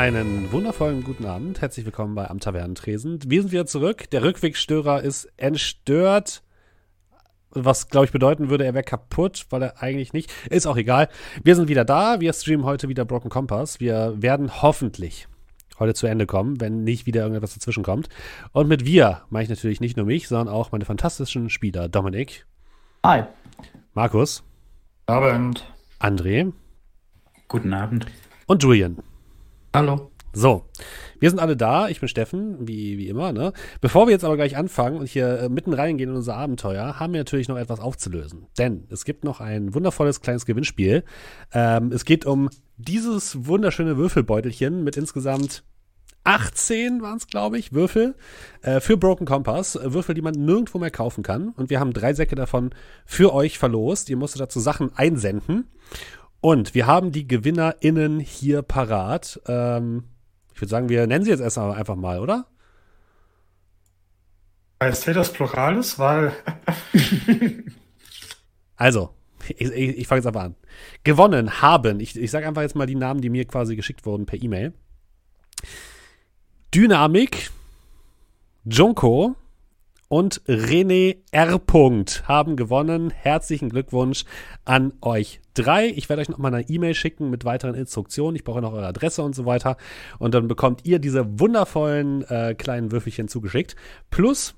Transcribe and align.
Einen 0.00 0.50
wundervollen 0.50 1.04
guten 1.04 1.26
Abend. 1.26 1.60
Herzlich 1.60 1.84
willkommen 1.84 2.14
bei 2.14 2.30
Am 2.30 2.40
Tavernentresen. 2.40 3.18
Wir 3.26 3.42
sind 3.42 3.52
wieder 3.52 3.66
zurück. 3.66 4.08
Der 4.08 4.22
Rückwegstörer 4.22 5.02
ist 5.02 5.30
entstört. 5.36 6.42
Was, 7.50 7.90
glaube 7.90 8.06
ich, 8.06 8.10
bedeuten 8.10 8.48
würde, 8.48 8.64
er 8.64 8.72
wäre 8.72 8.82
kaputt, 8.82 9.44
weil 9.50 9.60
er 9.60 9.82
eigentlich 9.82 10.14
nicht. 10.14 10.32
Ist 10.48 10.66
auch 10.66 10.78
egal. 10.78 11.10
Wir 11.44 11.54
sind 11.54 11.68
wieder 11.68 11.84
da. 11.84 12.18
Wir 12.18 12.32
streamen 12.32 12.64
heute 12.64 12.88
wieder 12.88 13.04
Broken 13.04 13.28
Compass. 13.28 13.78
Wir 13.78 14.14
werden 14.16 14.62
hoffentlich 14.62 15.28
heute 15.78 15.92
zu 15.92 16.06
Ende 16.06 16.24
kommen, 16.24 16.62
wenn 16.62 16.82
nicht 16.82 17.04
wieder 17.04 17.20
irgendetwas 17.20 17.52
dazwischen 17.52 17.82
kommt. 17.82 18.08
Und 18.52 18.68
mit 18.68 18.86
wir 18.86 19.20
meine 19.28 19.42
ich 19.42 19.50
natürlich 19.50 19.82
nicht 19.82 19.98
nur 19.98 20.06
mich, 20.06 20.28
sondern 20.28 20.48
auch 20.48 20.72
meine 20.72 20.86
fantastischen 20.86 21.50
Spieler. 21.50 21.90
Dominik. 21.90 22.46
Hi. 23.04 23.24
Markus. 23.92 24.44
Abend. 25.04 25.70
André. 25.98 26.54
Guten 27.48 27.74
Abend. 27.74 28.06
Und 28.46 28.62
Julian. 28.62 28.96
Hallo. 29.72 30.10
So, 30.32 30.64
wir 31.20 31.30
sind 31.30 31.38
alle 31.38 31.56
da. 31.56 31.88
Ich 31.88 32.00
bin 32.00 32.08
Steffen, 32.08 32.66
wie, 32.66 32.98
wie 32.98 33.08
immer. 33.08 33.32
Ne? 33.32 33.52
Bevor 33.80 34.08
wir 34.08 34.12
jetzt 34.12 34.24
aber 34.24 34.34
gleich 34.34 34.56
anfangen 34.56 34.98
und 34.98 35.08
hier 35.08 35.38
äh, 35.38 35.48
mitten 35.48 35.72
reingehen 35.72 36.10
in 36.10 36.16
unser 36.16 36.36
Abenteuer, 36.36 36.98
haben 36.98 37.12
wir 37.12 37.20
natürlich 37.20 37.46
noch 37.46 37.56
etwas 37.56 37.78
aufzulösen. 37.78 38.46
Denn 38.58 38.88
es 38.90 39.04
gibt 39.04 39.22
noch 39.22 39.40
ein 39.40 39.72
wundervolles 39.72 40.22
kleines 40.22 40.44
Gewinnspiel. 40.44 41.04
Ähm, 41.52 41.92
es 41.92 42.04
geht 42.04 42.26
um 42.26 42.50
dieses 42.78 43.46
wunderschöne 43.46 43.96
Würfelbeutelchen 43.96 44.82
mit 44.82 44.96
insgesamt 44.96 45.62
18 46.24 47.00
waren 47.00 47.16
es, 47.16 47.28
glaube 47.28 47.58
ich, 47.58 47.72
Würfel 47.72 48.14
äh, 48.62 48.80
für 48.80 48.96
Broken 48.96 49.26
Compass. 49.26 49.76
Äh, 49.76 49.94
Würfel, 49.94 50.14
die 50.14 50.22
man 50.22 50.34
nirgendwo 50.34 50.78
mehr 50.78 50.90
kaufen 50.90 51.22
kann. 51.22 51.50
Und 51.50 51.70
wir 51.70 51.80
haben 51.80 51.92
drei 51.92 52.12
Säcke 52.12 52.34
davon 52.34 52.70
für 53.06 53.32
euch 53.32 53.58
verlost. 53.58 54.10
Ihr 54.10 54.16
musstet 54.16 54.40
dazu 54.40 54.60
Sachen 54.60 54.94
einsenden. 54.96 55.68
Und 56.40 56.74
wir 56.74 56.86
haben 56.86 57.12
die 57.12 57.26
GewinnerInnen 57.26 58.18
hier 58.18 58.62
parat. 58.62 59.40
Ähm, 59.46 60.04
ich 60.54 60.60
würde 60.60 60.70
sagen, 60.70 60.88
wir 60.88 61.06
nennen 61.06 61.24
sie 61.24 61.30
jetzt 61.30 61.40
erst 61.40 61.58
einfach 61.58 61.96
mal, 61.96 62.20
oder? 62.20 62.46
Heißt 64.82 65.08
das 65.08 65.32
Pluralis? 65.32 65.98
Weil. 65.98 66.32
also, 68.76 69.14
ich, 69.48 69.70
ich, 69.70 69.98
ich 69.98 70.06
fange 70.06 70.20
jetzt 70.20 70.26
einfach 70.26 70.44
an. 70.44 70.56
Gewonnen 71.04 71.60
haben, 71.60 72.00
ich, 72.00 72.18
ich 72.18 72.30
sage 72.30 72.48
einfach 72.48 72.62
jetzt 72.62 72.76
mal 72.76 72.86
die 72.86 72.94
Namen, 72.94 73.20
die 73.20 73.28
mir 73.28 73.44
quasi 73.44 73.76
geschickt 73.76 74.06
wurden 74.06 74.24
per 74.24 74.42
E-Mail. 74.42 74.72
Dynamik, 76.74 77.50
Junko, 78.64 79.36
und 80.10 80.42
René 80.48 81.18
R. 81.30 81.60
haben 82.24 82.56
gewonnen. 82.56 83.10
Herzlichen 83.10 83.68
Glückwunsch 83.68 84.24
an 84.64 84.92
euch 85.02 85.40
drei. 85.54 85.86
Ich 85.86 86.08
werde 86.08 86.20
euch 86.20 86.28
noch 86.28 86.38
mal 86.38 86.52
eine 86.52 86.68
E-Mail 86.68 86.94
schicken 86.94 87.30
mit 87.30 87.44
weiteren 87.44 87.76
Instruktionen. 87.76 88.34
Ich 88.34 88.42
brauche 88.42 88.60
noch 88.60 88.72
eure 88.72 88.88
Adresse 88.88 89.22
und 89.22 89.36
so 89.36 89.46
weiter. 89.46 89.76
Und 90.18 90.34
dann 90.34 90.48
bekommt 90.48 90.84
ihr 90.84 90.98
diese 90.98 91.38
wundervollen 91.38 92.28
äh, 92.28 92.56
kleinen 92.56 92.90
Würfelchen 92.90 93.28
zugeschickt. 93.28 93.76
Plus 94.10 94.56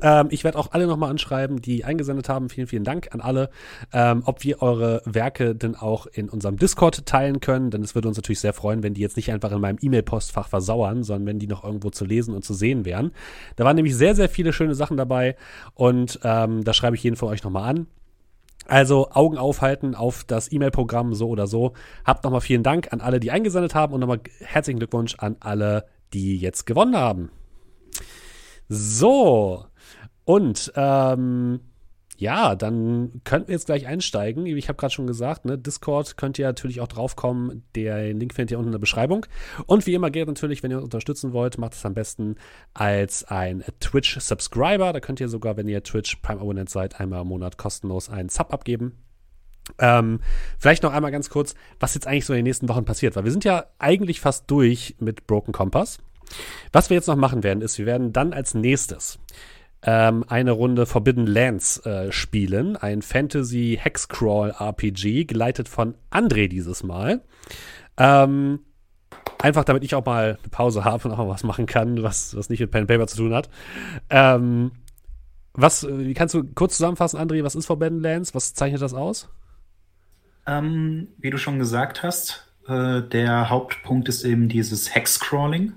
ähm, 0.00 0.28
ich 0.30 0.44
werde 0.44 0.58
auch 0.58 0.72
alle 0.72 0.86
nochmal 0.86 1.10
anschreiben, 1.10 1.60
die 1.60 1.84
eingesendet 1.84 2.28
haben. 2.28 2.48
Vielen, 2.48 2.66
vielen 2.66 2.84
Dank 2.84 3.08
an 3.12 3.20
alle. 3.20 3.50
Ähm, 3.92 4.22
ob 4.24 4.42
wir 4.42 4.62
eure 4.62 5.02
Werke 5.04 5.54
denn 5.54 5.76
auch 5.76 6.06
in 6.06 6.28
unserem 6.28 6.56
Discord 6.56 7.06
teilen 7.06 7.40
können, 7.40 7.70
denn 7.70 7.82
es 7.82 7.94
würde 7.94 8.08
uns 8.08 8.16
natürlich 8.16 8.40
sehr 8.40 8.54
freuen, 8.54 8.82
wenn 8.82 8.94
die 8.94 9.02
jetzt 9.02 9.16
nicht 9.16 9.30
einfach 9.32 9.52
in 9.52 9.60
meinem 9.60 9.78
E-Mail-Postfach 9.80 10.48
versauern, 10.48 11.02
sondern 11.02 11.26
wenn 11.26 11.38
die 11.38 11.46
noch 11.46 11.64
irgendwo 11.64 11.90
zu 11.90 12.04
lesen 12.04 12.34
und 12.34 12.44
zu 12.44 12.54
sehen 12.54 12.84
wären. 12.84 13.12
Da 13.56 13.64
waren 13.64 13.76
nämlich 13.76 13.96
sehr, 13.96 14.14
sehr 14.14 14.28
viele 14.28 14.52
schöne 14.52 14.74
Sachen 14.74 14.96
dabei 14.96 15.36
und 15.74 16.18
ähm, 16.24 16.64
da 16.64 16.72
schreibe 16.72 16.96
ich 16.96 17.02
jeden 17.02 17.16
von 17.16 17.28
euch 17.28 17.42
nochmal 17.42 17.68
an. 17.68 17.86
Also 18.66 19.10
Augen 19.10 19.36
aufhalten 19.36 19.94
auf 19.94 20.24
das 20.24 20.50
E-Mail-Programm 20.50 21.12
so 21.12 21.28
oder 21.28 21.46
so. 21.46 21.74
Habt 22.06 22.24
nochmal 22.24 22.40
vielen 22.40 22.62
Dank 22.62 22.92
an 22.92 23.02
alle, 23.02 23.20
die 23.20 23.30
eingesendet 23.30 23.74
haben 23.74 23.92
und 23.92 24.00
nochmal 24.00 24.20
herzlichen 24.40 24.78
Glückwunsch 24.78 25.16
an 25.18 25.36
alle, 25.40 25.84
die 26.14 26.38
jetzt 26.38 26.64
gewonnen 26.64 26.96
haben. 26.96 27.30
So, 28.68 29.66
und 30.24 30.72
ähm, 30.76 31.60
ja, 32.16 32.54
dann 32.54 33.20
könnten 33.24 33.48
wir 33.48 33.54
jetzt 33.54 33.66
gleich 33.66 33.86
einsteigen. 33.86 34.46
Ich 34.46 34.68
habe 34.68 34.76
gerade 34.76 34.92
schon 34.92 35.06
gesagt, 35.06 35.44
ne, 35.44 35.58
Discord 35.58 36.16
könnt 36.16 36.38
ihr 36.38 36.46
natürlich 36.46 36.80
auch 36.80 36.86
draufkommen. 36.86 37.64
Der 37.74 38.12
Link 38.12 38.34
findet 38.34 38.52
ihr 38.52 38.58
unten 38.58 38.68
in 38.68 38.72
der 38.72 38.78
Beschreibung. 38.78 39.26
Und 39.66 39.86
wie 39.86 39.94
immer 39.94 40.10
geht 40.10 40.28
natürlich, 40.28 40.62
wenn 40.62 40.70
ihr 40.70 40.76
uns 40.76 40.84
unterstützen 40.84 41.32
wollt, 41.32 41.58
macht 41.58 41.74
es 41.74 41.84
am 41.84 41.94
besten 41.94 42.36
als 42.72 43.24
ein 43.24 43.64
Twitch-Subscriber. 43.80 44.92
Da 44.92 45.00
könnt 45.00 45.20
ihr 45.20 45.28
sogar, 45.28 45.56
wenn 45.56 45.66
ihr 45.66 45.82
Twitch 45.82 46.16
Prime-Abonnent 46.16 46.70
seid, 46.70 47.00
einmal 47.00 47.22
im 47.22 47.28
Monat 47.28 47.58
kostenlos 47.58 48.08
einen 48.08 48.28
Sub 48.28 48.52
abgeben. 48.52 48.92
Ähm, 49.78 50.20
vielleicht 50.58 50.82
noch 50.82 50.92
einmal 50.92 51.10
ganz 51.10 51.30
kurz, 51.30 51.54
was 51.80 51.94
jetzt 51.94 52.06
eigentlich 52.06 52.26
so 52.26 52.32
in 52.32 52.38
den 52.38 52.44
nächsten 52.44 52.68
Wochen 52.68 52.84
passiert, 52.84 53.16
weil 53.16 53.24
wir 53.24 53.32
sind 53.32 53.44
ja 53.44 53.64
eigentlich 53.78 54.20
fast 54.20 54.48
durch 54.50 54.94
mit 55.00 55.26
Broken 55.26 55.52
Compass. 55.52 55.98
Was 56.72 56.90
wir 56.90 56.96
jetzt 56.96 57.08
noch 57.08 57.16
machen 57.16 57.42
werden, 57.42 57.60
ist, 57.60 57.78
wir 57.78 57.86
werden 57.86 58.12
dann 58.12 58.32
als 58.32 58.54
nächstes 58.54 59.18
ähm, 59.84 60.24
eine 60.28 60.52
Runde 60.52 60.86
Forbidden 60.86 61.26
Lands 61.26 61.84
äh, 61.84 62.10
spielen. 62.10 62.76
Ein 62.76 63.02
Fantasy 63.02 63.78
Hexcrawl 63.80 64.54
RPG, 64.58 65.24
geleitet 65.24 65.68
von 65.68 65.94
André 66.10 66.48
dieses 66.48 66.82
Mal. 66.82 67.22
Ähm, 67.98 68.60
einfach 69.38 69.64
damit 69.64 69.84
ich 69.84 69.94
auch 69.94 70.04
mal 70.04 70.38
eine 70.40 70.48
Pause 70.50 70.84
habe 70.84 71.06
und 71.06 71.14
auch 71.14 71.18
mal 71.18 71.28
was 71.28 71.44
machen 71.44 71.66
kann, 71.66 72.02
was, 72.02 72.34
was 72.34 72.48
nicht 72.48 72.60
mit 72.60 72.70
Pen 72.70 72.82
and 72.82 72.88
Paper 72.88 73.06
zu 73.06 73.18
tun 73.18 73.34
hat. 73.34 73.50
Ähm, 74.08 74.72
was, 75.52 75.86
wie 75.88 76.14
kannst 76.14 76.34
du 76.34 76.42
kurz 76.42 76.76
zusammenfassen, 76.76 77.18
André, 77.20 77.44
was 77.44 77.54
ist 77.54 77.66
Forbidden 77.66 78.00
Lands? 78.00 78.34
Was 78.34 78.54
zeichnet 78.54 78.82
das 78.82 78.94
aus? 78.94 79.28
Ähm, 80.46 81.08
wie 81.18 81.30
du 81.30 81.38
schon 81.38 81.58
gesagt 81.58 82.02
hast, 82.02 82.52
äh, 82.66 83.02
der 83.02 83.50
Hauptpunkt 83.50 84.08
ist 84.08 84.24
eben 84.24 84.48
dieses 84.48 84.94
Hexcrawling. 84.94 85.74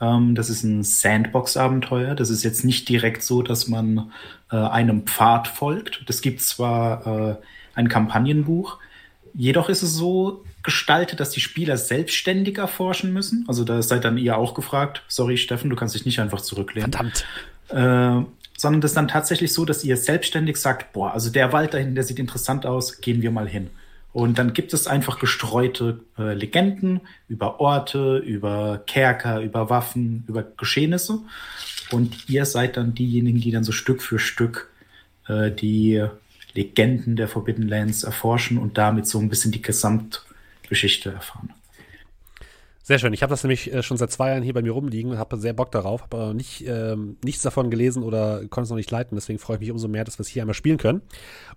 Ähm, 0.00 0.34
das 0.34 0.50
ist 0.50 0.62
ein 0.62 0.82
Sandbox-Abenteuer. 0.82 2.14
Das 2.14 2.30
ist 2.30 2.42
jetzt 2.42 2.64
nicht 2.64 2.88
direkt 2.88 3.22
so, 3.22 3.42
dass 3.42 3.68
man 3.68 4.12
äh, 4.50 4.56
einem 4.56 5.06
Pfad 5.06 5.48
folgt. 5.48 6.02
Das 6.06 6.22
gibt 6.22 6.40
zwar 6.42 7.06
äh, 7.06 7.36
ein 7.74 7.88
Kampagnenbuch, 7.88 8.78
jedoch 9.34 9.68
ist 9.68 9.82
es 9.82 9.94
so 9.94 10.44
gestaltet, 10.62 11.20
dass 11.20 11.30
die 11.30 11.40
Spieler 11.40 11.76
selbstständig 11.76 12.58
erforschen 12.58 13.12
müssen. 13.12 13.44
Also 13.48 13.64
da 13.64 13.80
seid 13.82 14.04
dann 14.04 14.18
ihr 14.18 14.36
auch 14.36 14.54
gefragt. 14.54 15.02
Sorry, 15.08 15.36
Steffen, 15.36 15.70
du 15.70 15.76
kannst 15.76 15.94
dich 15.94 16.04
nicht 16.04 16.20
einfach 16.20 16.40
zurücklehnen. 16.40 16.92
Verdammt. 16.92 17.24
Äh, 17.68 18.24
sondern 18.58 18.82
das 18.82 18.90
ist 18.90 18.96
dann 18.96 19.08
tatsächlich 19.08 19.54
so, 19.54 19.64
dass 19.64 19.84
ihr 19.84 19.96
selbstständig 19.96 20.58
sagt, 20.58 20.92
boah, 20.92 21.14
also 21.14 21.30
der 21.30 21.52
Wald 21.52 21.72
dahin, 21.72 21.94
der 21.94 22.04
sieht 22.04 22.18
interessant 22.18 22.66
aus, 22.66 23.00
gehen 23.00 23.22
wir 23.22 23.30
mal 23.30 23.48
hin. 23.48 23.70
Und 24.12 24.38
dann 24.38 24.52
gibt 24.52 24.74
es 24.74 24.86
einfach 24.86 25.20
gestreute 25.20 26.00
äh, 26.18 26.34
Legenden 26.34 27.00
über 27.28 27.60
Orte, 27.60 28.18
über 28.18 28.82
Kerker, 28.86 29.40
über 29.40 29.70
Waffen, 29.70 30.24
über 30.26 30.42
Geschehnisse. 30.42 31.20
Und 31.92 32.28
ihr 32.28 32.44
seid 32.44 32.76
dann 32.76 32.94
diejenigen, 32.94 33.40
die 33.40 33.52
dann 33.52 33.64
so 33.64 33.72
Stück 33.72 34.02
für 34.02 34.18
Stück 34.18 34.68
äh, 35.28 35.50
die 35.50 36.04
Legenden 36.54 37.14
der 37.14 37.28
Forbidden 37.28 37.68
Lands 37.68 38.02
erforschen 38.02 38.58
und 38.58 38.78
damit 38.78 39.06
so 39.06 39.20
ein 39.20 39.28
bisschen 39.28 39.52
die 39.52 39.62
Gesamtgeschichte 39.62 41.12
erfahren. 41.12 41.54
Sehr 42.82 42.98
schön. 42.98 43.12
Ich 43.12 43.22
habe 43.22 43.30
das 43.30 43.44
nämlich 43.44 43.72
äh, 43.72 43.82
schon 43.82 43.98
seit 43.98 44.10
zwei 44.10 44.30
Jahren 44.30 44.42
hier 44.42 44.54
bei 44.54 44.62
mir 44.62 44.72
rumliegen 44.72 45.12
und 45.12 45.18
habe 45.18 45.36
sehr 45.36 45.52
Bock 45.52 45.70
darauf, 45.70 46.02
habe 46.02 46.16
aber 46.16 46.34
nicht, 46.34 46.66
ähm, 46.66 47.18
nichts 47.22 47.42
davon 47.42 47.70
gelesen 47.70 48.02
oder 48.02 48.38
konnte 48.48 48.62
es 48.62 48.70
noch 48.70 48.78
nicht 48.78 48.90
leiten. 48.90 49.16
Deswegen 49.16 49.38
freue 49.38 49.56
ich 49.56 49.60
mich 49.60 49.70
umso 49.70 49.86
mehr, 49.86 50.04
dass 50.04 50.18
wir 50.18 50.22
es 50.22 50.28
hier 50.28 50.42
einmal 50.42 50.54
spielen 50.54 50.78
können. 50.78 51.02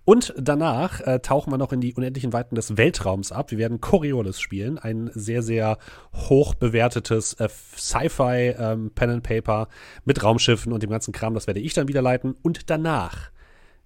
Und 0.04 0.34
danach 0.36 1.00
äh, 1.00 1.20
tauchen 1.20 1.50
wir 1.50 1.56
noch 1.56 1.72
in 1.72 1.80
die 1.80 1.94
unendlichen 1.94 2.34
Weiten 2.34 2.54
des 2.56 2.76
Weltraums 2.76 3.32
ab. 3.32 3.50
Wir 3.50 3.58
werden 3.58 3.80
Coriolis 3.80 4.38
spielen, 4.38 4.78
ein 4.78 5.10
sehr, 5.14 5.42
sehr 5.42 5.78
hoch 6.12 6.52
bewertetes 6.54 7.32
äh, 7.34 7.48
Sci-Fi 7.48 8.54
ähm, 8.58 8.90
Pen 8.94 9.10
and 9.10 9.22
Paper 9.22 9.68
mit 10.04 10.22
Raumschiffen 10.22 10.74
und 10.74 10.82
dem 10.82 10.90
ganzen 10.90 11.12
Kram. 11.12 11.32
Das 11.32 11.46
werde 11.46 11.60
ich 11.60 11.72
dann 11.72 11.88
wieder 11.88 12.02
leiten. 12.02 12.36
Und 12.42 12.68
danach 12.68 13.30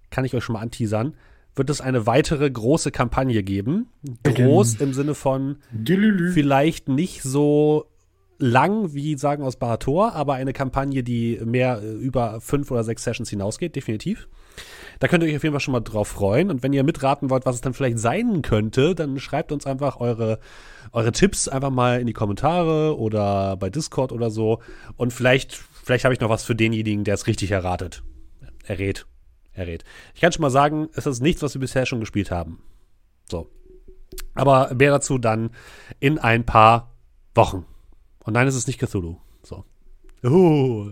kann 0.09 0.25
ich 0.25 0.33
euch 0.33 0.43
schon 0.43 0.53
mal 0.53 0.61
anteasern 0.61 1.15
wird 1.55 1.69
es 1.69 1.81
eine 1.81 2.05
weitere 2.05 2.49
große 2.49 2.91
Kampagne 2.91 3.43
geben. 3.43 3.87
Groß 4.23 4.75
im 4.75 4.93
Sinne 4.93 5.15
von 5.15 5.57
vielleicht 6.33 6.87
nicht 6.87 7.21
so 7.23 7.85
lang 8.39 8.93
wie 8.93 9.17
sagen 9.17 9.43
aus 9.43 9.57
Bahator, 9.57 10.13
aber 10.13 10.35
eine 10.35 10.53
Kampagne, 10.53 11.03
die 11.03 11.39
mehr 11.43 11.81
äh, 11.83 11.91
über 11.91 12.39
fünf 12.41 12.71
oder 12.71 12.83
sechs 12.83 13.03
Sessions 13.03 13.29
hinausgeht, 13.29 13.75
definitiv. 13.75 14.29
Da 14.99 15.07
könnt 15.07 15.23
ihr 15.23 15.29
euch 15.29 15.35
auf 15.35 15.43
jeden 15.43 15.53
Fall 15.53 15.59
schon 15.59 15.73
mal 15.73 15.81
drauf 15.81 16.07
freuen. 16.07 16.49
Und 16.49 16.63
wenn 16.63 16.73
ihr 16.73 16.83
mitraten 16.83 17.29
wollt, 17.29 17.45
was 17.45 17.55
es 17.55 17.61
dann 17.61 17.73
vielleicht 17.73 17.99
sein 17.99 18.41
könnte, 18.41 18.95
dann 18.95 19.19
schreibt 19.19 19.51
uns 19.51 19.65
einfach 19.65 19.99
eure, 19.99 20.39
eure 20.91 21.11
Tipps 21.11 21.47
einfach 21.47 21.69
mal 21.69 21.99
in 22.01 22.07
die 22.07 22.13
Kommentare 22.13 22.97
oder 22.97 23.55
bei 23.57 23.69
Discord 23.69 24.11
oder 24.11 24.31
so. 24.31 24.59
Und 24.97 25.13
vielleicht, 25.13 25.53
vielleicht 25.55 26.05
habe 26.05 26.13
ich 26.13 26.19
noch 26.19 26.29
was 26.29 26.43
für 26.43 26.55
denjenigen, 26.55 27.03
der 27.03 27.13
es 27.13 27.27
richtig 27.27 27.51
erratet. 27.51 28.03
Errät 28.65 29.05
errät. 29.53 29.83
Ich 30.15 30.21
kann 30.21 30.31
schon 30.31 30.41
mal 30.41 30.49
sagen, 30.49 30.89
es 30.93 31.05
ist 31.05 31.21
nichts, 31.21 31.41
was 31.41 31.53
wir 31.53 31.61
bisher 31.61 31.85
schon 31.85 31.99
gespielt 31.99 32.31
haben. 32.31 32.61
So. 33.29 33.49
Aber 34.33 34.73
mehr 34.73 34.91
dazu 34.91 35.17
dann 35.17 35.51
in 35.99 36.17
ein 36.17 36.45
paar 36.45 36.95
Wochen. 37.35 37.65
Und 38.23 38.33
nein, 38.33 38.47
es 38.47 38.55
ist 38.55 38.67
nicht 38.67 38.79
Cthulhu. 38.79 39.17
So. 39.43 39.63
Uh. 40.23 40.91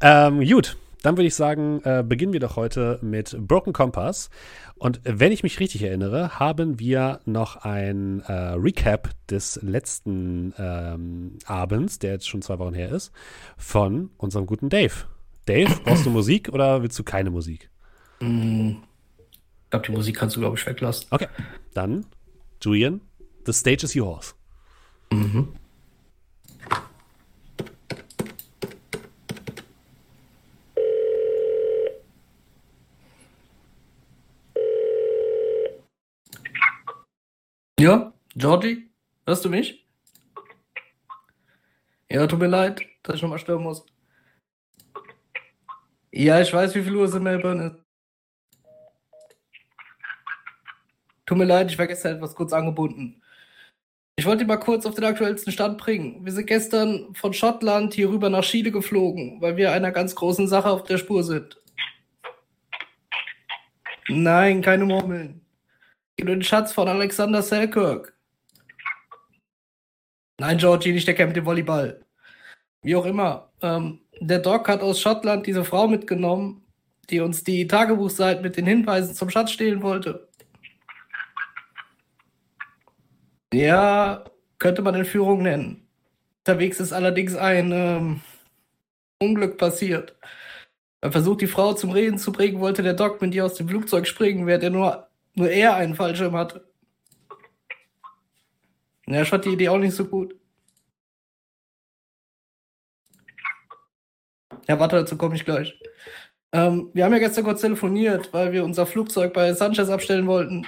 Ähm, 0.00 0.46
gut, 0.46 0.76
dann 1.02 1.16
würde 1.16 1.28
ich 1.28 1.34
sagen, 1.34 1.80
äh, 1.84 2.04
beginnen 2.06 2.32
wir 2.32 2.40
doch 2.40 2.56
heute 2.56 2.98
mit 3.02 3.36
Broken 3.38 3.72
Compass. 3.72 4.30
Und 4.76 5.00
wenn 5.04 5.32
ich 5.32 5.42
mich 5.42 5.60
richtig 5.60 5.82
erinnere, 5.82 6.38
haben 6.38 6.78
wir 6.78 7.20
noch 7.24 7.56
ein 7.56 8.20
äh, 8.26 8.32
Recap 8.32 9.10
des 9.30 9.60
letzten 9.62 10.52
ähm, 10.58 11.38
Abends, 11.46 11.98
der 11.98 12.12
jetzt 12.12 12.28
schon 12.28 12.42
zwei 12.42 12.58
Wochen 12.58 12.74
her 12.74 12.90
ist, 12.90 13.12
von 13.56 14.10
unserem 14.18 14.46
guten 14.46 14.68
Dave. 14.68 15.06
Dave, 15.46 15.80
brauchst 15.84 16.04
du 16.04 16.10
Musik 16.10 16.48
oder 16.48 16.82
willst 16.82 16.98
du 16.98 17.04
keine 17.04 17.30
Musik? 17.30 17.70
Mm, 18.20 18.70
ich 19.30 19.70
glaube, 19.70 19.86
die 19.86 19.92
Musik 19.92 20.16
kannst 20.16 20.34
du, 20.34 20.40
glaube 20.40 20.56
ich, 20.56 20.66
weglassen. 20.66 21.06
Okay, 21.10 21.28
dann, 21.72 22.04
Julian, 22.60 23.00
the 23.46 23.52
stage 23.52 23.84
is 23.84 23.94
yours. 23.94 24.34
Mhm. 25.12 25.54
Ja, 37.78 38.12
Georgie, 38.34 38.90
hörst 39.26 39.44
du 39.44 39.48
mich? 39.48 39.86
Ja, 42.10 42.26
tut 42.26 42.40
mir 42.40 42.48
leid, 42.48 42.82
dass 43.04 43.16
ich 43.16 43.22
nochmal 43.22 43.38
stören 43.38 43.62
muss. 43.62 43.84
Ja, 46.16 46.40
ich 46.40 46.52
weiß, 46.52 46.74
wie 46.74 46.82
viel 46.82 46.96
Uhr 46.96 47.04
es 47.04 47.14
in 47.14 47.22
Melbourne 47.22 47.66
ist. 47.66 47.76
Tut 51.26 51.38
mir 51.38 51.44
leid, 51.44 51.70
ich 51.70 51.78
war 51.78 51.86
gestern 51.86 52.16
etwas 52.16 52.34
kurz 52.34 52.52
angebunden. 52.52 53.22
Ich 54.16 54.24
wollte 54.24 54.44
mal 54.46 54.56
kurz 54.56 54.86
auf 54.86 54.94
den 54.94 55.04
aktuellsten 55.04 55.52
Stand 55.52 55.76
bringen. 55.78 56.24
Wir 56.24 56.32
sind 56.32 56.46
gestern 56.46 57.14
von 57.14 57.34
Schottland 57.34 57.92
hier 57.94 58.08
rüber 58.08 58.30
nach 58.30 58.44
Chile 58.44 58.70
geflogen, 58.70 59.40
weil 59.42 59.56
wir 59.56 59.72
einer 59.72 59.92
ganz 59.92 60.14
großen 60.14 60.48
Sache 60.48 60.70
auf 60.70 60.84
der 60.84 60.98
Spur 60.98 61.22
sind. 61.22 61.60
Nein, 64.08 64.62
keine 64.62 64.84
Murmeln 64.84 65.46
den 66.24 66.42
Schatz 66.42 66.72
von 66.72 66.88
Alexander 66.88 67.42
Selkirk. 67.42 68.14
Nein, 70.38 70.58
Georgie, 70.58 70.92
nicht 70.92 71.06
der 71.06 71.14
Camp 71.14 71.34
dem 71.34 71.46
Volleyball. 71.46 72.04
Wie 72.82 72.96
auch 72.96 73.06
immer. 73.06 73.50
Ähm, 73.62 74.00
der 74.20 74.38
Doc 74.38 74.68
hat 74.68 74.82
aus 74.82 75.00
Schottland 75.00 75.46
diese 75.46 75.64
Frau 75.64 75.88
mitgenommen, 75.88 76.62
die 77.10 77.20
uns 77.20 77.44
die 77.44 77.66
Tagebuchseiten 77.66 78.42
mit 78.42 78.56
den 78.56 78.66
Hinweisen 78.66 79.14
zum 79.14 79.30
Schatz 79.30 79.50
stehlen 79.52 79.82
wollte. 79.82 80.28
Ja, 83.52 84.24
könnte 84.58 84.82
man 84.82 84.94
Entführung 84.94 85.42
nennen. 85.42 85.86
Unterwegs 86.40 86.80
ist 86.80 86.92
allerdings 86.92 87.36
ein 87.36 87.72
ähm, 87.72 88.20
Unglück 89.20 89.58
passiert. 89.58 90.16
Er 91.00 91.12
versucht, 91.12 91.40
die 91.40 91.46
Frau 91.46 91.74
zum 91.74 91.90
Reden 91.90 92.18
zu 92.18 92.32
bringen, 92.32 92.60
wollte 92.60 92.82
der 92.82 92.94
Doc 92.94 93.20
mit 93.20 93.34
ihr 93.34 93.44
aus 93.44 93.54
dem 93.54 93.68
Flugzeug 93.68 94.06
springen, 94.06 94.46
während 94.46 94.64
er 94.64 94.70
nur 94.70 95.06
nur 95.36 95.50
er 95.50 95.76
einen 95.76 95.94
Fallschirm 95.94 96.34
hatte. 96.34 96.66
Ja, 99.06 99.22
ich 99.22 99.28
fand 99.28 99.44
die 99.44 99.50
Idee 99.50 99.68
auch 99.68 99.78
nicht 99.78 99.94
so 99.94 100.06
gut. 100.06 100.34
Ja, 104.68 104.78
warte, 104.80 104.96
dazu 104.96 105.16
komme 105.16 105.36
ich 105.36 105.44
gleich. 105.44 105.78
Ähm, 106.52 106.90
wir 106.94 107.04
haben 107.04 107.12
ja 107.12 107.18
gestern 107.18 107.44
kurz 107.44 107.60
telefoniert, 107.60 108.32
weil 108.32 108.52
wir 108.52 108.64
unser 108.64 108.86
Flugzeug 108.86 109.32
bei 109.32 109.52
Sanchez 109.52 109.88
abstellen 109.88 110.26
wollten. 110.26 110.66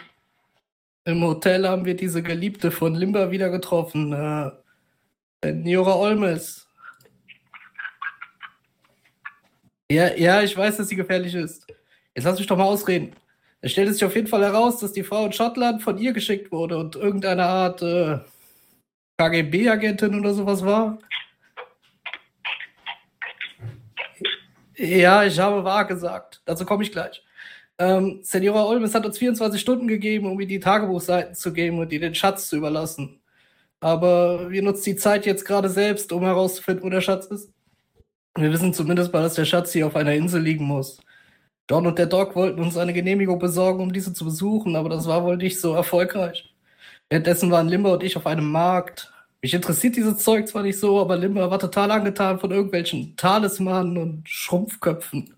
Im 1.05 1.23
Hotel 1.23 1.67
haben 1.67 1.85
wir 1.85 1.97
diese 1.97 2.23
Geliebte 2.23 2.71
von 2.71 2.95
Limba 2.95 3.31
wieder 3.31 3.49
getroffen. 3.51 4.13
Äh, 4.13 5.53
Niora 5.53 5.95
Olmes. 5.95 6.69
Ja, 9.91 10.15
ja, 10.15 10.43
ich 10.43 10.55
weiß, 10.57 10.77
dass 10.77 10.89
sie 10.89 10.97
gefährlich 10.97 11.35
ist. 11.35 11.67
Jetzt 12.15 12.25
lass 12.25 12.39
mich 12.39 12.47
doch 12.47 12.59
mal 12.59 12.65
ausreden. 12.65 13.15
Es 13.61 13.73
stellte 13.73 13.93
sich 13.93 14.05
auf 14.05 14.15
jeden 14.15 14.27
Fall 14.27 14.43
heraus, 14.45 14.79
dass 14.81 14.93
die 14.93 15.03
Frau 15.03 15.27
in 15.27 15.33
Schottland 15.33 15.83
von 15.83 15.99
ihr 15.99 16.13
geschickt 16.13 16.53
wurde 16.53 16.77
und 16.77 16.95
irgendeine 16.95 17.45
Art 17.45 17.83
äh, 17.83 18.19
KGB-Agentin 19.19 20.19
oder 20.19 20.35
sowas 20.35 20.65
war. 20.65 20.99
Ja, 24.79 25.25
ich 25.25 25.39
habe 25.39 25.65
wahr 25.65 25.85
gesagt. 25.87 26.41
Dazu 26.45 26.65
komme 26.65 26.85
ich 26.85 26.93
gleich. 26.93 27.23
Ähm, 27.79 28.21
Senora 28.23 28.65
Olmes 28.65 28.95
hat 28.95 29.07
uns 29.07 29.19
24 29.19 29.61
Stunden 29.61 29.89
gegeben, 29.89 30.31
um 30.31 30.41
ihr 30.41 30.47
die 30.47 30.61
Tagebuchseiten 30.61 31.35
zu 31.35 31.53
geben 31.53 31.79
und 31.79 31.93
ihr 31.93 32.01
den 32.01 32.15
Schatz 32.15 32.49
zu 32.49 32.57
überlassen. 32.57 33.21
Aber 33.81 34.51
wir 34.51 34.63
nutzen 34.63 34.85
die 34.85 34.97
Zeit 34.97 35.27
jetzt 35.27 35.45
gerade 35.45 35.69
selbst, 35.71 36.13
um 36.13 36.25
herauszufinden, 36.25 36.85
wo 36.85 36.91
der 36.91 37.01
Schatz 37.01 37.27
ist. 37.27 37.53
Wir 38.37 38.53
wissen 38.53 38.75
zumindest 38.75 39.13
mal, 39.13 39.23
dass 39.23 39.35
der 39.35 39.47
Schatz 39.47 39.73
hier 39.73 39.87
auf 39.87 39.97
einer 39.97 40.15
Insel 40.15 40.43
liegen 40.43 40.65
muss. 40.65 41.01
John 41.71 41.87
und 41.87 41.99
der 41.99 42.07
Doc 42.07 42.37
wollten 42.37 42.61
uns 42.61 42.77
eine 42.79 42.93
Genehmigung 42.95 43.39
besorgen, 43.39 43.83
um 43.83 43.93
diese 43.93 44.15
zu 44.15 44.25
besuchen, 44.25 44.77
aber 44.77 44.89
das 44.91 45.07
war 45.07 45.25
wohl 45.25 45.37
nicht 45.37 45.61
so 45.61 45.75
erfolgreich. 45.75 46.55
Währenddessen 47.11 47.51
waren 47.51 47.69
Limber 47.69 47.93
und 47.95 48.03
ich 48.05 48.17
auf 48.17 48.27
einem 48.27 48.51
Markt. 48.51 49.13
Mich 49.43 49.55
interessiert 49.55 49.97
dieses 49.97 50.19
Zeug 50.19 50.49
zwar 50.49 50.63
nicht 50.63 50.79
so, 50.81 51.01
aber 51.01 51.17
Limber 51.17 51.51
war 51.51 51.59
total 51.59 51.91
angetan 51.93 52.41
von 52.41 52.51
irgendwelchen 52.51 53.17
Talismanen 53.17 53.97
und 53.97 54.29
Schrumpfköpfen. 54.29 55.35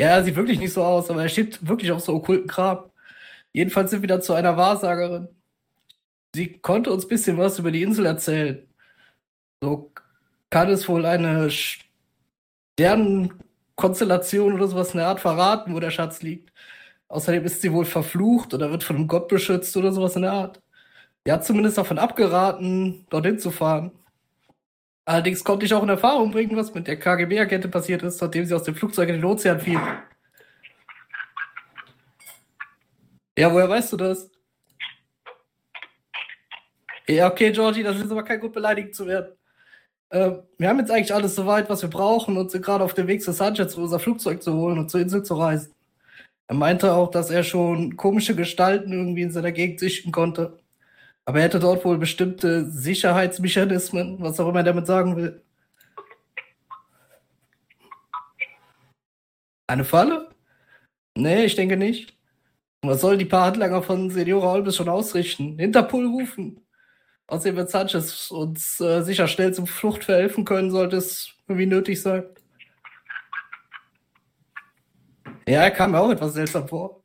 Ja, 0.00 0.22
sieht 0.22 0.36
wirklich 0.36 0.58
nicht 0.58 0.72
so 0.72 0.82
aus, 0.82 1.10
aber 1.10 1.22
er 1.22 1.28
steht 1.28 1.66
wirklich 1.66 1.92
auf 1.92 2.00
so 2.02 2.14
okkulten 2.14 2.48
Kram. 2.48 2.90
Jedenfalls 3.52 3.90
sind 3.90 4.02
wir 4.02 4.08
dann 4.08 4.22
zu 4.22 4.34
einer 4.34 4.56
Wahrsagerin. 4.56 5.28
Sie 6.34 6.58
konnte 6.58 6.92
uns 6.92 7.04
ein 7.04 7.08
bisschen 7.08 7.38
was 7.38 7.58
über 7.58 7.70
die 7.70 7.82
Insel 7.82 8.06
erzählen. 8.06 8.66
So 9.62 9.92
kann 10.50 10.70
es 10.70 10.88
wohl 10.88 11.06
eine 11.06 11.50
Stern 11.50 13.42
Konstellation 13.76 14.54
oder 14.54 14.68
sowas 14.68 14.92
in 14.92 14.98
der 14.98 15.08
Art 15.08 15.20
verraten, 15.20 15.74
wo 15.74 15.80
der 15.80 15.90
Schatz 15.90 16.22
liegt. 16.22 16.52
Außerdem 17.08 17.44
ist 17.44 17.62
sie 17.62 17.72
wohl 17.72 17.84
verflucht 17.84 18.54
oder 18.54 18.70
wird 18.70 18.84
von 18.84 18.96
einem 18.96 19.08
Gott 19.08 19.28
beschützt 19.28 19.76
oder 19.76 19.92
sowas 19.92 20.16
in 20.16 20.22
der 20.22 20.32
Art. 20.32 20.61
Er 21.24 21.34
hat 21.34 21.44
zumindest 21.46 21.78
davon 21.78 21.98
abgeraten, 21.98 23.06
dorthin 23.10 23.38
zu 23.38 23.50
fahren. 23.50 23.92
Allerdings 25.04 25.44
konnte 25.44 25.66
ich 25.66 25.74
auch 25.74 25.82
in 25.82 25.88
Erfahrung 25.88 26.30
bringen, 26.32 26.56
was 26.56 26.74
mit 26.74 26.86
der 26.88 26.98
KGB-Agente 26.98 27.68
passiert 27.68 28.02
ist, 28.02 28.20
nachdem 28.22 28.46
sie 28.46 28.54
aus 28.54 28.64
dem 28.64 28.74
Flugzeug 28.76 29.08
in 29.08 29.16
den 29.16 29.24
Ozean 29.24 29.60
fiel. 29.60 29.80
Ja, 33.38 33.52
woher 33.52 33.68
weißt 33.68 33.92
du 33.94 33.96
das? 33.98 34.30
Ja, 37.08 37.30
okay, 37.30 37.52
Georgie, 37.52 37.82
das 37.82 37.98
ist 37.98 38.10
aber 38.12 38.24
kein 38.24 38.40
Grund, 38.40 38.54
beleidigt 38.54 38.94
zu 38.94 39.06
werden 39.06 39.34
äh, 40.10 40.32
wir 40.58 40.68
haben 40.68 40.78
jetzt 40.78 40.90
eigentlich 40.90 41.14
alles 41.14 41.34
soweit, 41.34 41.70
was 41.70 41.82
wir 41.82 41.90
brauchen 41.90 42.36
und 42.38 42.50
sind 42.50 42.64
gerade 42.64 42.84
auf 42.84 42.94
dem 42.94 43.08
Weg 43.08 43.22
zu 43.22 43.32
Sanchez, 43.32 43.76
um 43.76 43.84
unser 43.84 44.00
Flugzeug 44.00 44.42
zu 44.42 44.54
holen 44.54 44.78
und 44.78 44.90
zur 44.90 45.00
Insel 45.00 45.22
zu 45.24 45.34
reisen. 45.34 45.74
Er 46.48 46.56
meinte 46.56 46.94
auch, 46.94 47.10
dass 47.10 47.30
er 47.30 47.44
schon 47.44 47.96
komische 47.96 48.36
Gestalten 48.36 48.92
irgendwie 48.92 49.22
in 49.22 49.32
seiner 49.32 49.52
Gegend 49.52 49.80
sichten 49.80 50.12
konnte. 50.12 50.60
Aber 51.24 51.38
er 51.38 51.44
hätte 51.44 51.60
dort 51.60 51.84
wohl 51.84 51.98
bestimmte 51.98 52.70
Sicherheitsmechanismen, 52.70 54.20
was 54.20 54.40
auch 54.40 54.48
immer 54.48 54.60
er 54.60 54.64
damit 54.64 54.86
sagen 54.86 55.16
will. 55.16 55.42
Eine 59.66 59.84
Falle? 59.84 60.30
Nee, 61.16 61.44
ich 61.44 61.54
denke 61.54 61.76
nicht. 61.76 62.16
Was 62.82 63.00
sollen 63.00 63.18
die 63.18 63.24
paar 63.24 63.46
Handlanger 63.46 63.82
von 63.82 64.10
Senora 64.10 64.52
Olbis 64.52 64.76
schon 64.76 64.88
ausrichten? 64.88 65.58
Interpol 65.58 66.06
rufen. 66.06 66.60
Außerdem 67.28 67.56
wird 67.56 67.70
Sanchez 67.70 68.30
uns 68.30 68.80
äh, 68.80 69.02
sicher 69.02 69.28
schnell 69.28 69.54
zum 69.54 69.66
Flucht 69.66 70.04
verhelfen 70.04 70.44
können, 70.44 70.70
sollte 70.70 70.96
es 70.96 71.32
irgendwie 71.46 71.66
nötig 71.66 72.02
sein. 72.02 72.24
Ja, 75.48 75.62
er 75.62 75.70
kam 75.70 75.92
mir 75.92 76.00
auch 76.00 76.10
etwas 76.10 76.34
seltsam 76.34 76.68
vor. 76.68 77.01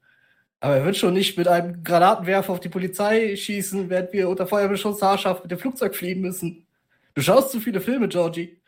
Aber 0.59 0.75
er 0.75 0.85
wird 0.85 0.97
schon 0.97 1.13
nicht 1.13 1.37
mit 1.37 1.47
einem 1.47 1.83
Granatenwerfer 1.83 2.51
auf 2.51 2.59
die 2.59 2.69
Polizei 2.69 3.35
schießen, 3.35 3.89
während 3.89 4.11
wir 4.13 4.27
unter 4.27 4.47
Feuerbeschuss 4.47 5.01
haarscharf 5.01 5.43
mit 5.43 5.51
dem 5.51 5.59
Flugzeug 5.59 5.95
fliehen 5.95 6.21
müssen. 6.21 6.65
Du 7.13 7.21
schaust 7.21 7.51
zu 7.51 7.59
viele 7.59 7.79
Filme, 7.79 8.07
Georgie. 8.07 8.59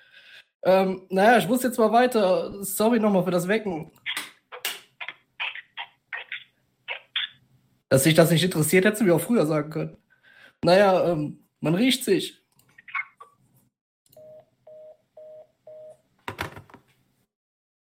Ähm, 0.63 1.03
naja, 1.09 1.37
ich 1.37 1.47
muss 1.47 1.63
jetzt 1.63 1.79
mal 1.79 1.91
weiter. 1.91 2.63
Sorry 2.63 2.99
nochmal 2.99 3.23
für 3.23 3.31
das 3.31 3.47
Wecken. 3.47 3.91
Dass 7.89 8.03
sich 8.03 8.13
das 8.13 8.29
nicht 8.29 8.43
interessiert, 8.43 8.85
hättest 8.85 9.01
du 9.01 9.05
mir 9.05 9.15
auch 9.15 9.21
früher 9.21 9.47
sagen 9.47 9.71
können. 9.71 9.97
Naja, 10.63 11.11
ähm, 11.11 11.43
man 11.59 11.73
riecht 11.73 12.03
sich. 12.03 12.43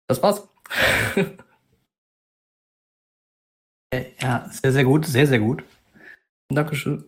Das 0.08 0.22
war's. 0.22 0.48
ja, 4.22 4.50
sehr, 4.52 4.72
sehr 4.72 4.84
gut, 4.86 5.06
sehr, 5.06 5.28
sehr 5.28 5.40
gut. 5.40 5.64
Dankeschön. 6.50 7.06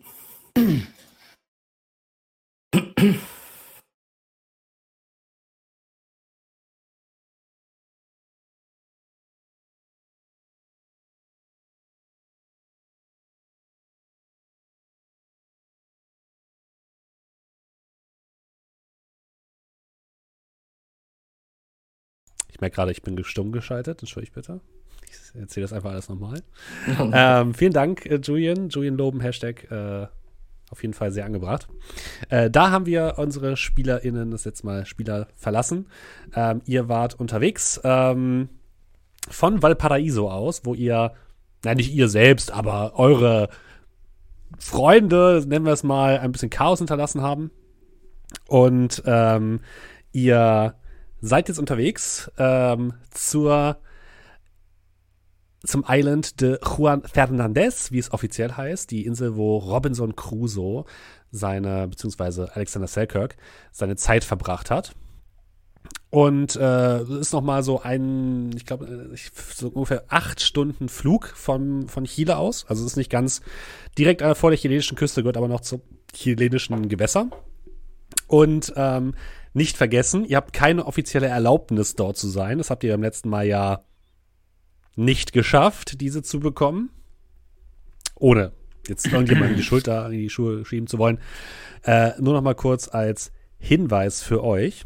Ich 22.54 22.60
merke 22.60 22.76
gerade, 22.76 22.92
ich 22.92 23.02
bin 23.02 23.22
stumm 23.24 23.50
geschaltet. 23.50 24.00
Entschuldige 24.00 24.32
bitte. 24.32 24.60
Ich 25.10 25.40
erzähle 25.40 25.64
das 25.64 25.72
einfach 25.72 25.90
alles 25.90 26.08
nochmal. 26.08 26.40
ähm, 27.12 27.52
vielen 27.52 27.72
Dank, 27.72 28.06
äh, 28.06 28.20
Julian. 28.22 28.68
Julian 28.68 28.96
Loben, 28.96 29.20
Hashtag. 29.20 29.70
Äh, 29.72 30.06
auf 30.70 30.82
jeden 30.82 30.94
Fall 30.94 31.10
sehr 31.10 31.24
angebracht. 31.24 31.68
Äh, 32.28 32.50
da 32.50 32.70
haben 32.70 32.86
wir 32.86 33.14
unsere 33.16 33.56
SpielerInnen, 33.56 34.30
das 34.30 34.44
jetzt 34.44 34.62
mal 34.62 34.86
Spieler 34.86 35.26
verlassen. 35.36 35.86
Ähm, 36.34 36.62
ihr 36.64 36.88
wart 36.88 37.18
unterwegs 37.18 37.80
ähm, 37.82 38.48
von 39.28 39.60
Valparaiso 39.62 40.30
aus, 40.30 40.64
wo 40.64 40.74
ihr, 40.74 41.12
nein, 41.64 41.76
nicht 41.76 41.92
ihr 41.92 42.08
selbst, 42.08 42.52
aber 42.52 42.92
eure 42.96 43.48
Freunde, 44.58 45.44
nennen 45.46 45.66
wir 45.66 45.72
es 45.72 45.82
mal, 45.82 46.18
ein 46.18 46.30
bisschen 46.30 46.50
Chaos 46.50 46.78
hinterlassen 46.78 47.20
haben. 47.20 47.50
Und 48.46 49.02
ähm, 49.06 49.60
ihr 50.12 50.74
seid 51.24 51.48
jetzt 51.48 51.58
unterwegs 51.58 52.30
ähm, 52.38 52.94
zur 53.10 53.78
zum 55.64 55.84
Island 55.88 56.42
de 56.42 56.58
Juan 56.62 57.02
Fernandez, 57.02 57.90
wie 57.90 57.98
es 57.98 58.12
offiziell 58.12 58.52
heißt, 58.52 58.90
die 58.90 59.06
Insel, 59.06 59.34
wo 59.34 59.56
Robinson 59.56 60.14
Crusoe 60.14 60.84
seine, 61.30 61.88
beziehungsweise 61.88 62.54
Alexander 62.54 62.86
Selkirk, 62.86 63.36
seine 63.72 63.96
Zeit 63.96 64.24
verbracht 64.24 64.70
hat. 64.70 64.94
Und 66.10 66.54
äh, 66.56 67.02
ist 67.18 67.32
noch 67.32 67.40
mal 67.40 67.62
so 67.62 67.80
ein, 67.80 68.50
ich 68.54 68.66
glaube, 68.66 69.16
so 69.54 69.68
ungefähr 69.68 70.04
acht 70.08 70.42
Stunden 70.42 70.90
Flug 70.90 71.28
von, 71.28 71.88
von 71.88 72.04
Chile 72.04 72.36
aus. 72.36 72.66
Also 72.68 72.84
es 72.84 72.92
ist 72.92 72.96
nicht 72.96 73.10
ganz 73.10 73.40
direkt 73.96 74.22
vor 74.36 74.50
der 74.50 74.58
chilenischen 74.58 74.96
Küste, 74.98 75.22
gehört 75.22 75.38
aber 75.38 75.48
noch 75.48 75.62
zum 75.62 75.80
chilenischen 76.12 76.88
Gewässer. 76.88 77.30
Und 78.28 78.72
ähm, 78.76 79.14
nicht 79.54 79.76
vergessen, 79.76 80.24
ihr 80.24 80.36
habt 80.36 80.52
keine 80.52 80.84
offizielle 80.84 81.28
Erlaubnis 81.28 81.94
dort 81.94 82.16
zu 82.16 82.28
sein. 82.28 82.58
Das 82.58 82.70
habt 82.70 82.84
ihr 82.84 82.92
beim 82.92 83.02
letzten 83.02 83.30
Mal 83.30 83.46
ja 83.46 83.84
nicht 84.96 85.32
geschafft, 85.32 86.00
diese 86.00 86.22
zu 86.22 86.40
bekommen. 86.40 86.90
Ohne 88.16 88.52
jetzt 88.88 89.06
irgendjemand 89.06 89.52
in 89.52 89.56
die 89.56 89.62
Schulter, 89.62 90.06
in 90.06 90.12
die 90.12 90.30
Schuhe 90.30 90.64
schieben 90.64 90.86
zu 90.86 90.98
wollen. 90.98 91.18
Äh, 91.84 92.12
nur 92.20 92.34
noch 92.34 92.42
mal 92.42 92.54
kurz 92.54 92.88
als 92.88 93.32
Hinweis 93.58 94.22
für 94.22 94.44
euch. 94.44 94.84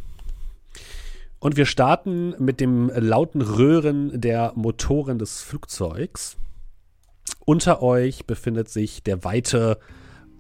Und 1.41 1.57
wir 1.57 1.67
starten 1.67 2.35
mit 2.39 2.61
dem 2.61 2.91
lauten 2.95 3.43
Röhren 3.43 4.21
der 4.21 4.53
Motoren 4.55 5.19
des 5.19 5.41
Flugzeugs. 5.43 6.37
Unter 7.45 7.83
euch 7.83 8.27
befindet 8.27 8.69
sich 8.69 9.03
der 9.03 9.25
weite 9.25 9.79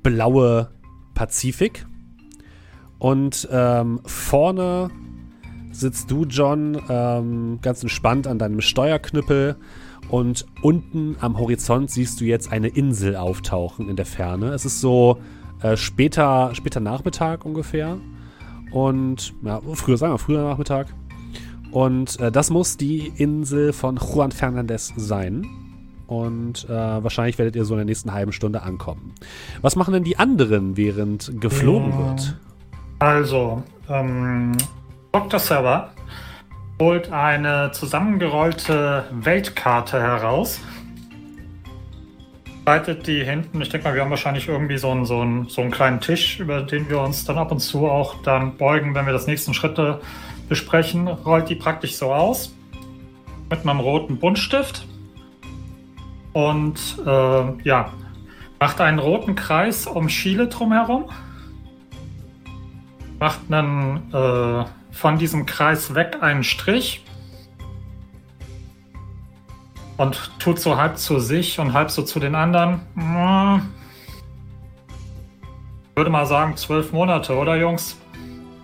blaue 0.02 0.70
Pazifik. 1.14 1.86
Und 2.98 3.48
ähm, 3.50 4.00
vorne 4.04 4.90
sitzt 5.70 6.10
du, 6.10 6.24
John, 6.24 6.80
ähm, 6.88 7.58
ganz 7.62 7.82
entspannt 7.82 8.26
an 8.26 8.38
deinem 8.38 8.60
Steuerknüppel. 8.60 9.56
Und 10.10 10.46
unten 10.62 11.16
am 11.20 11.38
Horizont 11.38 11.90
siehst 11.90 12.20
du 12.20 12.24
jetzt 12.24 12.50
eine 12.50 12.68
Insel 12.68 13.16
auftauchen 13.16 13.88
in 13.88 13.96
der 13.96 14.06
Ferne. 14.06 14.48
Es 14.48 14.64
ist 14.64 14.80
so 14.80 15.18
äh, 15.62 15.76
später, 15.76 16.50
später 16.54 16.80
Nachmittag 16.80 17.44
ungefähr. 17.44 17.98
Und 18.72 19.34
ja, 19.42 19.60
früher, 19.74 19.96
sagen 19.96 20.14
wir, 20.14 20.18
früher 20.18 20.42
Nachmittag. 20.42 20.88
Und 21.70 22.18
äh, 22.20 22.32
das 22.32 22.50
muss 22.50 22.76
die 22.76 23.12
Insel 23.16 23.72
von 23.72 23.96
Juan 23.96 24.32
Fernandez 24.32 24.92
sein. 24.96 25.46
Und 26.06 26.64
äh, 26.64 26.72
wahrscheinlich 26.72 27.36
werdet 27.38 27.54
ihr 27.54 27.66
so 27.66 27.74
in 27.74 27.78
der 27.78 27.84
nächsten 27.84 28.12
halben 28.14 28.32
Stunde 28.32 28.62
ankommen. 28.62 29.12
Was 29.60 29.76
machen 29.76 29.92
denn 29.92 30.04
die 30.04 30.16
anderen, 30.16 30.78
während 30.78 31.38
geflogen 31.38 31.98
wird? 31.98 32.38
Also, 32.98 33.62
ähm, 33.88 34.56
Dr. 35.12 35.38
Server 35.38 35.90
holt 36.80 37.12
eine 37.12 37.70
zusammengerollte 37.72 39.04
Weltkarte 39.12 40.00
heraus. 40.00 40.60
Leitet 42.66 43.06
die 43.06 43.24
hinten. 43.24 43.62
Ich 43.62 43.68
denke 43.68 43.88
mal, 43.88 43.94
wir 43.94 44.02
haben 44.02 44.10
wahrscheinlich 44.10 44.48
irgendwie 44.48 44.78
so 44.78 44.90
einen, 44.90 45.06
so, 45.06 45.20
einen, 45.20 45.48
so 45.48 45.62
einen 45.62 45.70
kleinen 45.70 46.00
Tisch, 46.00 46.40
über 46.40 46.62
den 46.62 46.88
wir 46.90 47.00
uns 47.00 47.24
dann 47.24 47.38
ab 47.38 47.50
und 47.50 47.60
zu 47.60 47.88
auch 47.88 48.20
dann 48.22 48.56
beugen, 48.56 48.94
wenn 48.94 49.06
wir 49.06 49.12
das 49.12 49.26
nächsten 49.26 49.54
Schritte 49.54 50.00
besprechen. 50.48 51.08
Rollt 51.08 51.48
die 51.48 51.54
praktisch 51.54 51.96
so 51.96 52.12
aus. 52.12 52.54
Mit 53.48 53.60
einem 53.60 53.80
roten 53.80 54.18
Buntstift. 54.18 54.86
Und 56.32 56.98
äh, 57.06 57.62
ja, 57.62 57.92
macht 58.60 58.80
einen 58.80 58.98
roten 58.98 59.34
Kreis 59.34 59.86
um 59.86 60.08
Chile 60.08 60.48
drumherum. 60.48 61.06
Macht 63.18 63.40
einen 63.50 64.12
äh, 64.12 64.64
von 64.92 65.18
diesem 65.18 65.46
Kreis 65.46 65.94
weg 65.94 66.18
einen 66.20 66.44
Strich 66.44 67.04
und 69.96 70.30
tut 70.38 70.58
so 70.60 70.76
halb 70.76 70.96
zu 70.96 71.18
sich 71.18 71.58
und 71.58 71.72
halb 71.72 71.90
so 71.90 72.02
zu 72.02 72.20
den 72.20 72.34
anderen. 72.34 72.80
Ich 75.90 75.96
würde 75.96 76.10
mal 76.10 76.26
sagen 76.26 76.56
zwölf 76.56 76.92
Monate, 76.92 77.36
oder 77.36 77.56
Jungs? 77.56 77.98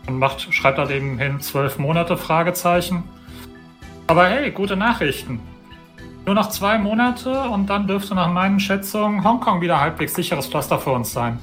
Und 0.06 0.18
macht, 0.18 0.54
schreibt 0.54 0.78
halt 0.78 0.90
eben 0.90 1.18
hin 1.18 1.40
zwölf 1.40 1.78
Monate 1.78 2.16
Fragezeichen. 2.16 3.02
Aber 4.06 4.28
hey, 4.28 4.50
gute 4.50 4.76
Nachrichten. 4.76 5.40
Nur 6.26 6.34
noch 6.34 6.50
zwei 6.50 6.78
Monate 6.78 7.48
und 7.50 7.68
dann 7.68 7.86
dürfte 7.86 8.14
nach 8.14 8.32
meinen 8.32 8.60
Schätzungen 8.60 9.24
Hongkong 9.24 9.60
wieder 9.60 9.80
halbwegs 9.80 10.14
sicheres 10.14 10.46
Pflaster 10.46 10.78
für 10.78 10.90
uns 10.92 11.12
sein. 11.12 11.38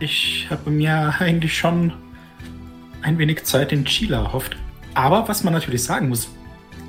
Ich 0.00 0.46
habe 0.50 0.70
mir 0.70 1.14
eigentlich 1.18 1.56
schon 1.56 1.92
ein 3.02 3.18
wenig 3.18 3.44
Zeit 3.44 3.72
in 3.72 3.84
Chile 3.84 4.16
erhofft. 4.16 4.56
Aber 4.94 5.28
was 5.28 5.44
man 5.44 5.52
natürlich 5.52 5.82
sagen 5.82 6.08
muss, 6.08 6.28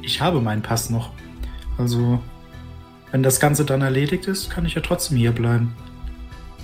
ich 0.01 0.21
habe 0.21 0.41
meinen 0.41 0.61
Pass 0.61 0.89
noch. 0.89 1.11
Also, 1.77 2.21
wenn 3.11 3.23
das 3.23 3.39
Ganze 3.39 3.65
dann 3.65 3.81
erledigt 3.81 4.27
ist, 4.27 4.49
kann 4.49 4.65
ich 4.65 4.75
ja 4.75 4.81
trotzdem 4.81 5.17
hier 5.17 5.31
bleiben. 5.31 5.75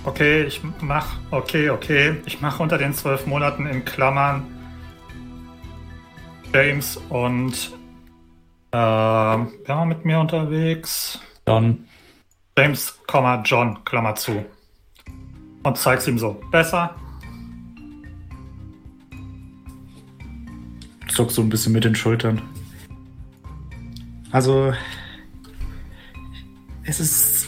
Okay, 0.04 0.44
ich 0.44 0.60
mach, 0.80 1.16
okay, 1.32 1.70
okay. 1.70 2.16
Ich 2.26 2.40
mache 2.40 2.62
unter 2.62 2.78
den 2.78 2.94
zwölf 2.94 3.26
Monaten 3.26 3.66
in 3.66 3.84
Klammern 3.84 4.46
James 6.52 6.96
und 7.08 7.72
äh, 8.70 8.76
wer 8.76 9.48
war 9.66 9.84
mit 9.84 10.04
mir 10.04 10.20
unterwegs? 10.20 11.18
John. 11.46 11.86
James, 12.56 12.98
John, 13.44 13.84
Klammer 13.84 14.14
zu 14.14 14.44
und 15.66 15.76
zeig's 15.76 16.06
ihm 16.06 16.18
so. 16.18 16.40
Besser. 16.50 16.94
Zuck 21.08 21.30
so 21.30 21.42
ein 21.42 21.48
bisschen 21.48 21.72
mit 21.72 21.84
den 21.84 21.94
Schultern. 21.94 22.42
Also, 24.30 24.72
es 26.84 27.00
ist. 27.00 27.46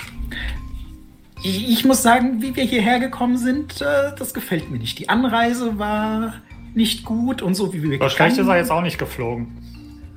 Ich, 1.42 1.68
ich 1.70 1.84
muss 1.84 2.02
sagen, 2.02 2.42
wie 2.42 2.56
wir 2.56 2.64
hierher 2.64 2.98
gekommen 2.98 3.38
sind, 3.38 3.80
äh, 3.80 4.14
das 4.16 4.34
gefällt 4.34 4.70
mir 4.70 4.78
nicht. 4.78 4.98
Die 4.98 5.08
Anreise 5.08 5.78
war 5.78 6.34
nicht 6.74 7.04
gut 7.04 7.42
und 7.42 7.54
so 7.54 7.72
wie 7.72 7.82
wir 7.82 8.00
Wahrscheinlich 8.00 8.38
ist 8.38 8.48
er 8.48 8.56
jetzt 8.56 8.70
auch 8.70 8.82
nicht 8.82 8.98
geflogen. 8.98 9.56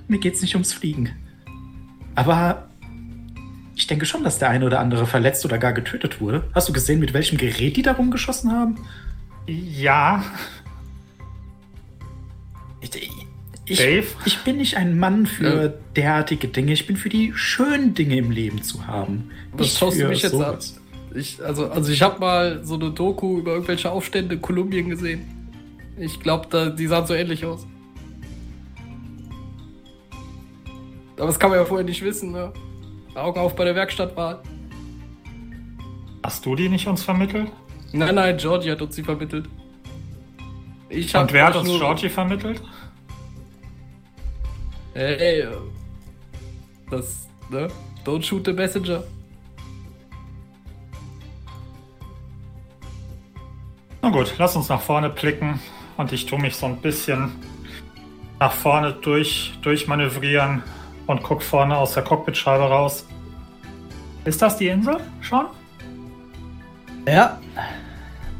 Mir 0.07 0.19
geht's 0.19 0.41
nicht 0.41 0.55
ums 0.55 0.73
Fliegen. 0.73 1.11
Aber 2.15 2.70
ich 3.75 3.87
denke 3.87 4.05
schon, 4.05 4.23
dass 4.23 4.39
der 4.39 4.49
eine 4.49 4.65
oder 4.65 4.79
andere 4.79 5.07
verletzt 5.07 5.45
oder 5.45 5.57
gar 5.57 5.73
getötet 5.73 6.21
wurde. 6.21 6.43
Hast 6.53 6.69
du 6.69 6.73
gesehen, 6.73 6.99
mit 6.99 7.13
welchem 7.13 7.37
Gerät 7.37 7.77
die 7.77 7.81
da 7.81 7.93
rumgeschossen 7.93 8.51
haben? 8.51 8.77
Ja. 9.47 10.23
Ich, 12.81 12.91
ich, 13.65 13.77
Dave? 13.77 14.07
ich 14.25 14.39
bin 14.39 14.57
nicht 14.57 14.77
ein 14.77 14.99
Mann 14.99 15.25
für 15.25 15.63
ja. 15.63 15.73
derartige 15.95 16.47
Dinge. 16.47 16.73
Ich 16.73 16.87
bin 16.87 16.97
für 16.97 17.09
die 17.09 17.31
schönen 17.35 17.93
Dinge 17.93 18.17
im 18.17 18.31
Leben 18.31 18.61
zu 18.61 18.87
haben. 18.87 19.31
Was 19.53 19.77
schaust 19.77 19.99
du 19.99 20.07
mich 20.07 20.21
jetzt 20.21 20.35
an? 20.35 20.57
Ich, 21.13 21.43
also, 21.43 21.69
also 21.69 21.91
ich 21.91 22.01
habe 22.01 22.19
mal 22.19 22.63
so 22.63 22.75
eine 22.75 22.91
Doku 22.91 23.39
über 23.39 23.53
irgendwelche 23.53 23.91
Aufstände 23.91 24.35
in 24.35 24.41
Kolumbien 24.41 24.89
gesehen. 24.89 25.25
Ich 25.97 26.19
glaube, 26.19 26.73
die 26.77 26.87
sahen 26.87 27.05
so 27.05 27.13
ähnlich 27.13 27.45
aus. 27.45 27.67
Aber 31.17 31.27
das 31.27 31.37
kann 31.37 31.49
man 31.49 31.59
ja 31.59 31.65
vorher 31.65 31.85
nicht 31.85 32.03
wissen, 32.03 32.31
ne? 32.31 32.51
Augen 33.15 33.39
auf 33.39 33.55
bei 33.55 33.65
der 33.65 33.75
Werkstattwahl. 33.75 34.41
Hast 36.23 36.45
du 36.45 36.55
die 36.55 36.69
nicht 36.69 36.87
uns 36.87 37.03
vermittelt? 37.03 37.51
Nein, 37.91 38.15
nein, 38.15 38.37
Georgie 38.37 38.71
hat 38.71 38.81
uns 38.81 38.95
die 38.95 39.03
vermittelt. 39.03 39.49
Ich 40.89 41.15
Und 41.15 41.33
wer 41.33 41.45
hat 41.45 41.55
uns 41.55 41.67
Georgie 41.67 42.09
vermittelt? 42.09 42.61
Ey, 44.93 45.47
das, 46.89 47.27
ne? 47.49 47.67
Don't 48.05 48.23
shoot 48.23 48.45
the 48.45 48.53
messenger. 48.53 49.03
Na 54.01 54.09
gut, 54.09 54.33
lass 54.37 54.55
uns 54.55 54.67
nach 54.69 54.81
vorne 54.81 55.09
blicken 55.09 55.59
und 55.97 56.11
ich 56.11 56.25
tue 56.25 56.39
mich 56.39 56.55
so 56.55 56.65
ein 56.65 56.77
bisschen 56.77 57.31
nach 58.39 58.51
vorne 58.51 58.93
durch, 58.93 59.53
durchmanövrieren 59.61 60.63
und 61.11 61.23
guckt 61.23 61.43
vorne 61.43 61.77
aus 61.77 61.93
der 61.93 62.03
Cockpitscheibe 62.03 62.63
raus. 62.63 63.05
Ist 64.25 64.41
das 64.41 64.57
die 64.57 64.67
Insel 64.67 64.97
schon? 65.21 65.45
Ja. 67.07 67.37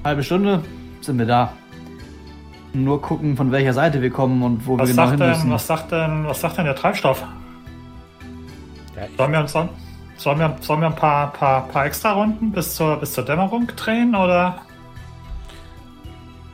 Halbe 0.03 0.23
Stunde 0.23 0.63
sind 1.01 1.17
wir 1.19 1.25
da. 1.25 1.53
nur 2.73 3.01
gucken, 3.01 3.35
von 3.35 3.51
welcher 3.51 3.73
Seite 3.73 4.01
wir 4.01 4.09
kommen 4.11 4.41
und 4.43 4.65
wo 4.65 4.77
Was 4.79 4.87
wir 4.89 4.95
genau 4.95 5.09
hin 5.09 5.19
denn, 5.19 5.29
müssen. 5.29 5.51
was, 5.51 5.67
sagt 5.67 5.91
denn, 5.91 6.25
was 6.25 6.39
sagt 6.41 6.57
denn 6.57 6.65
der 6.65 6.75
Treibstoff? 6.75 7.23
Ja, 8.95 9.03
Sollen 9.17 9.31
wir, 9.31 9.39
uns, 9.41 9.51
sollen 9.51 10.39
wir, 10.39 10.55
sollen 10.61 10.81
wir 10.81 10.87
ein 10.87 10.95
paar, 10.95 11.33
paar, 11.33 11.67
paar 11.67 11.85
extra 11.85 12.13
Runden 12.13 12.51
bis 12.51 12.75
zur, 12.75 12.97
bis 12.97 13.13
zur 13.13 13.25
Dämmerung 13.25 13.67
drehen? 13.75 14.15
Oder? 14.15 14.61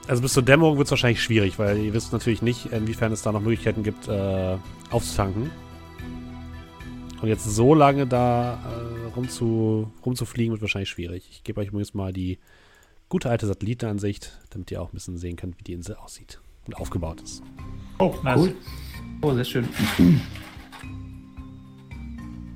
also 0.08 0.22
bis 0.22 0.34
zur 0.34 0.44
Dämmerung 0.44 0.78
wird 0.78 0.88
es 0.88 0.92
wahrscheinlich 0.92 1.22
schwierig, 1.22 1.60
weil 1.60 1.78
ihr 1.80 1.94
wisst 1.94 2.14
natürlich 2.14 2.42
nicht, 2.42 2.68
inwiefern 2.72 3.12
es 3.12 3.22
da 3.24 3.32
noch 3.34 3.42
Möglichkeiten 3.42 3.84
gibt, 3.84 4.08
äh, 4.08 4.56
aufzutanken. 4.90 5.52
Und 7.22 7.28
jetzt 7.28 7.46
so 7.46 7.74
lange 7.74 8.06
da 8.06 8.54
äh, 8.54 9.14
rumzu, 9.16 9.92
rumzufliegen, 10.06 10.52
wird 10.52 10.62
wahrscheinlich 10.62 10.90
schwierig. 10.90 11.28
Ich 11.32 11.44
gebe 11.44 11.60
euch 11.62 11.70
übrigens 11.70 11.94
mal 11.94 12.14
die 12.14 12.38
gute 13.10 13.30
alte 13.30 13.48
Satellitenansicht, 13.48 14.40
damit 14.52 14.70
ihr 14.72 14.82
auch 14.82 14.90
ein 14.90 14.94
bisschen 14.94 15.18
sehen 15.18 15.36
könnt, 15.36 15.58
wie 15.60 15.64
die 15.64 15.74
Insel 15.74 15.96
aussieht 15.96 16.40
und 16.66 16.78
aufgebaut 16.78 17.22
ist. 17.22 17.42
Oh, 18.00 18.14
nice. 18.24 18.40
Cool. 18.40 18.56
Oh, 19.22 19.34
sehr 19.34 19.46
schön. 19.46 19.68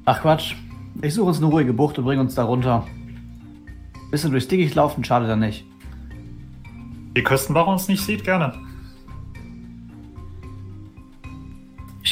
Ach 0.05 0.21
Quatsch. 0.21 0.55
Ich 1.01 1.13
suche 1.13 1.29
uns 1.29 1.37
eine 1.37 1.47
ruhige 1.47 1.73
Bucht 1.73 1.97
und 1.97 2.05
bringe 2.05 2.21
uns 2.21 2.35
da 2.35 2.43
runter. 2.43 2.85
Bisschen 4.11 4.31
durchs 4.31 4.47
Dickicht 4.47 4.75
laufen, 4.75 5.03
schade 5.03 5.25
dann 5.25 5.39
nicht. 5.39 5.65
Die 7.15 7.23
Küstenwache 7.23 7.69
uns 7.69 7.87
nicht 7.87 8.03
sieht, 8.03 8.23
gerne. 8.23 8.53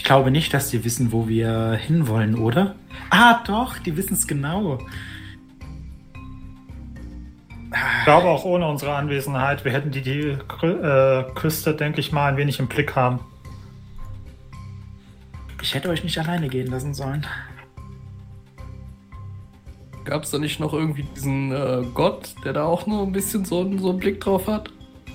Glaube 0.09 0.31
nicht, 0.31 0.51
dass 0.55 0.71
die 0.71 0.83
wissen, 0.83 1.11
wo 1.11 1.27
wir 1.27 1.73
hinwollen, 1.73 2.33
oder? 2.35 2.73
Ah, 3.11 3.43
doch, 3.45 3.77
die 3.77 3.95
wissen 3.95 4.13
es 4.15 4.25
genau. 4.25 4.79
Ich 7.71 8.05
glaube 8.05 8.27
auch 8.27 8.43
ohne 8.43 8.67
unsere 8.67 8.95
Anwesenheit, 8.95 9.63
wir 9.63 9.71
hätten 9.71 9.91
die, 9.91 10.01
die 10.01 10.35
äh, 10.65 11.23
Küste, 11.35 11.75
denke 11.75 11.99
ich 11.99 12.11
mal, 12.11 12.31
ein 12.31 12.37
wenig 12.37 12.57
im 12.59 12.65
Blick 12.67 12.95
haben. 12.95 13.19
Ich 15.61 15.75
hätte 15.75 15.89
euch 15.89 16.03
nicht 16.03 16.17
alleine 16.17 16.49
gehen 16.49 16.71
lassen 16.71 16.95
sollen. 16.95 17.27
Gab 20.05 20.23
es 20.23 20.31
da 20.31 20.39
nicht 20.39 20.59
noch 20.59 20.73
irgendwie 20.73 21.03
diesen 21.15 21.51
äh, 21.51 21.83
Gott, 21.93 22.33
der 22.43 22.53
da 22.53 22.63
auch 22.65 22.87
nur 22.87 23.03
ein 23.03 23.11
bisschen 23.11 23.45
so, 23.45 23.61
einen- 23.61 23.77
so 23.77 23.91
einen 23.91 23.99
Blick 23.99 24.19
drauf 24.21 24.47
hat? 24.47 24.71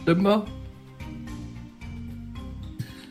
Limber? 0.07 0.45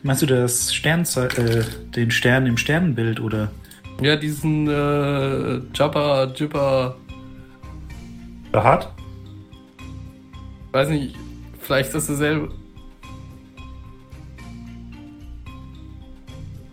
Meinst 0.04 0.20
du 0.20 0.26
das 0.26 0.74
Sternze 0.74 1.28
äh, 1.38 1.64
den 1.96 2.10
Stern 2.10 2.46
im 2.46 2.58
Sternenbild 2.58 3.20
oder? 3.20 3.50
Ja, 4.02 4.16
diesen 4.16 4.68
äh, 4.68 5.60
Jabba, 5.74 6.24
Jibba, 6.34 6.94
hat? 8.52 8.92
weiß 10.72 10.90
nicht, 10.90 11.16
vielleicht 11.60 11.88
ist 11.88 11.94
das 11.94 12.06
derselbe. 12.08 12.50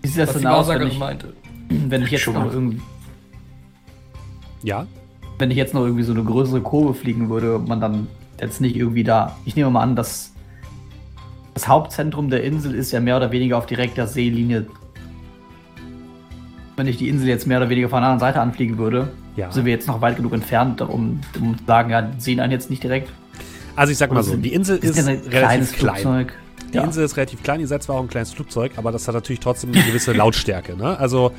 Wie 0.02 0.08
sieht 0.08 0.18
das 0.22 0.30
Was 0.30 0.36
die 0.36 0.42
denn 0.42 0.48
aus, 0.52 0.68
wenn 0.68 0.74
Wahrsagerin 0.82 0.92
ich, 0.92 1.00
meinte. 1.00 1.34
wenn 1.70 2.02
ich 2.04 2.12
jetzt 2.12 2.22
Schon 2.22 2.34
noch 2.34 2.46
mal. 2.46 2.54
irgendwie, 2.54 2.82
Ja, 4.64 4.88
wenn 5.38 5.52
ich 5.52 5.58
jetzt 5.58 5.74
noch 5.74 5.84
irgendwie 5.86 6.04
so 6.04 6.12
eine 6.14 6.24
größere 6.24 6.62
Kurve 6.62 6.94
fliegen 6.96 7.30
würde 7.30 7.60
man 7.60 7.80
dann 7.80 8.08
jetzt 8.42 8.60
nicht 8.60 8.76
irgendwie 8.76 9.04
da. 9.06 9.38
Ich 9.46 9.56
nehme 9.56 9.70
mal 9.70 9.82
an, 9.82 9.96
dass 9.96 10.31
das 11.54 11.68
Hauptzentrum 11.68 12.30
der 12.30 12.44
Insel 12.44 12.74
ist 12.74 12.92
ja 12.92 13.00
mehr 13.00 13.18
oder 13.18 13.32
weniger 13.32 13.58
auf 13.58 13.66
direkter 13.66 14.08
Seelinie. 14.08 14.68
Wenn 16.78 16.88
ich 16.88 16.98
die 16.98 17.10
Insel 17.10 17.28
jetzt 17.28 17.46
mehr 17.46 17.58
oder 17.58 17.70
weniger 17.70 17.90
von 17.90 18.02
der 18.02 18.10
anderen 18.12 18.20
Seite 18.20 18.40
anfliegen 18.40 18.78
würde, 18.78 19.12
ja. 19.36 19.52
sind 19.52 19.66
wir 19.66 19.74
jetzt 19.74 19.88
noch 19.88 20.02
weit 20.02 20.16
genug 20.16 20.34
entfernt, 20.34 20.82
um, 20.82 21.20
um 21.40 21.58
zu 21.58 21.64
sagen, 21.66 21.90
ja, 21.90 22.10
sehen 22.18 22.40
einen 22.40 22.52
jetzt 22.52 22.70
nicht 22.70 22.84
direkt. 22.84 23.12
Also 23.76 23.92
ich 23.92 23.98
sag 23.98 24.10
mal 24.10 24.18
Oder 24.18 24.24
so, 24.24 24.36
die 24.38 24.54
Insel 24.54 24.78
Ist 24.78 24.98
ist 24.98 25.08
relativ 25.08 25.30
kleines 25.30 25.72
klein. 25.74 25.96
Flugzeug. 25.96 26.34
Die 26.72 26.78
Ja. 26.78 26.84
Insel 26.84 27.04
ist 27.04 27.18
relativ 27.18 27.44
klein, 27.44 27.60
ihr 27.60 27.68
seid 27.68 27.84
zwar 27.84 27.98
auch 27.98 28.02
ein 28.02 28.08
kleines 28.08 28.32
Flugzeug, 28.32 28.74
aber 28.78 28.92
das 28.92 29.08
hat 29.08 29.16
natürlich 29.16 29.40
trotzdem 29.40 29.72
eine 29.74 29.84
gewisse 29.84 30.14
Lautstärke. 30.14 30.76
Ne? 30.76 30.98
Also 30.98 31.32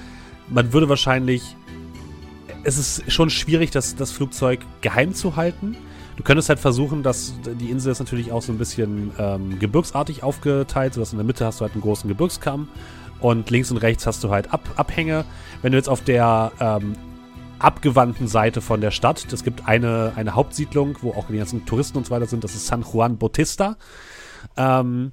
man 0.48 0.72
würde 0.72 0.88
wahrscheinlich. 0.88 1.57
Es 2.64 2.79
ist 2.79 3.11
schon 3.11 3.29
schwierig, 3.29 3.72
das, 3.72 3.96
das 3.96 4.12
Flugzeug 4.12 4.61
geheim 4.83 5.14
zu 5.14 5.35
halten. 5.35 5.77
Du 6.22 6.26
könntest 6.26 6.50
halt 6.50 6.61
versuchen, 6.61 7.02
dass 7.02 7.35
die 7.61 7.68
Insel 7.68 7.90
ist 7.90 7.98
natürlich 7.98 8.30
auch 8.30 8.42
so 8.42 8.52
ein 8.52 8.58
bisschen 8.58 9.11
ähm, 9.18 9.58
gebirgsartig 9.58 10.22
aufgeteilt, 10.22 10.94
sodass 10.94 11.11
in 11.11 11.18
der 11.18 11.26
Mitte 11.26 11.44
hast 11.44 11.58
du 11.58 11.62
halt 11.62 11.72
einen 11.72 11.82
großen 11.82 12.06
Gebirgskamm 12.06 12.68
und 13.18 13.50
links 13.50 13.72
und 13.72 13.78
rechts 13.78 14.06
hast 14.06 14.22
du 14.22 14.30
halt 14.30 14.52
Ab 14.52 14.61
Abhänge. 14.76 15.24
Wenn 15.62 15.72
du 15.72 15.78
jetzt 15.78 15.88
auf 15.88 16.00
der 16.00 16.52
ähm, 16.61 16.92
abgewandten 17.58 18.28
Seite 18.28 18.61
von 18.61 18.80
der 18.80 18.92
Stadt, 18.92 19.32
es 19.32 19.42
gibt 19.42 19.66
eine, 19.66 20.12
eine 20.14 20.37
Hauptsiedlung, 20.37 20.96
wo 21.02 21.11
auch 21.11 21.26
die 21.26 21.38
ganzen 21.38 21.66
Touristen 21.66 21.98
und 21.98 22.06
so 22.06 22.12
weiter 22.12 22.26
sind, 22.26 22.44
das 22.44 22.54
ist 22.54 22.68
San 22.68 22.85
Juan 22.85 23.18
Bautista. 23.18 23.76
Ähm, 24.56 25.11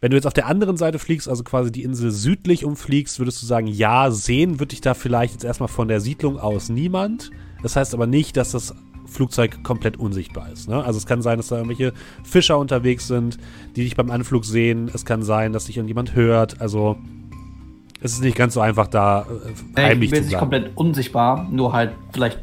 wenn 0.00 0.10
du 0.10 0.16
jetzt 0.16 0.26
auf 0.28 0.34
der 0.34 0.46
anderen 0.46 0.76
Seite 0.76 1.00
fliegst, 1.00 1.28
also 1.28 1.42
quasi 1.42 1.72
die 1.72 1.82
Insel 1.82 2.12
südlich 2.12 2.64
umfliegst, 2.64 3.18
würdest 3.18 3.42
du 3.42 3.46
sagen, 3.46 3.66
ja, 3.66 4.12
sehen 4.12 4.60
würde 4.60 4.68
dich 4.68 4.82
da 4.82 4.94
vielleicht 4.94 5.32
jetzt 5.32 5.44
erstmal 5.44 5.68
von 5.68 5.88
der 5.88 6.00
Siedlung 6.00 6.38
aus 6.38 6.68
niemand. 6.68 7.32
Das 7.64 7.74
heißt 7.74 7.92
aber 7.92 8.06
nicht, 8.06 8.36
dass 8.36 8.52
das 8.52 8.72
Flugzeug 9.14 9.62
komplett 9.62 9.96
unsichtbar 9.96 10.50
ist. 10.50 10.68
Ne? 10.68 10.82
Also 10.84 10.98
es 10.98 11.06
kann 11.06 11.22
sein, 11.22 11.38
dass 11.38 11.48
da 11.48 11.56
irgendwelche 11.56 11.92
Fischer 12.24 12.58
unterwegs 12.58 13.06
sind, 13.06 13.38
die 13.76 13.84
dich 13.84 13.96
beim 13.96 14.10
Anflug 14.10 14.44
sehen. 14.44 14.90
Es 14.92 15.04
kann 15.04 15.22
sein, 15.22 15.52
dass 15.52 15.66
dich 15.66 15.76
irgendjemand 15.76 16.14
hört. 16.14 16.60
Also 16.60 16.96
es 18.00 18.12
ist 18.12 18.22
nicht 18.22 18.36
ganz 18.36 18.54
so 18.54 18.60
einfach, 18.60 18.88
da 18.88 19.26
äh, 19.76 19.80
heimlich 19.80 20.10
zu 20.10 20.20
nicht 20.20 20.30
sein. 20.30 20.40
komplett 20.40 20.76
unsichtbar, 20.76 21.48
nur 21.50 21.72
halt 21.72 21.92
vielleicht, 22.12 22.40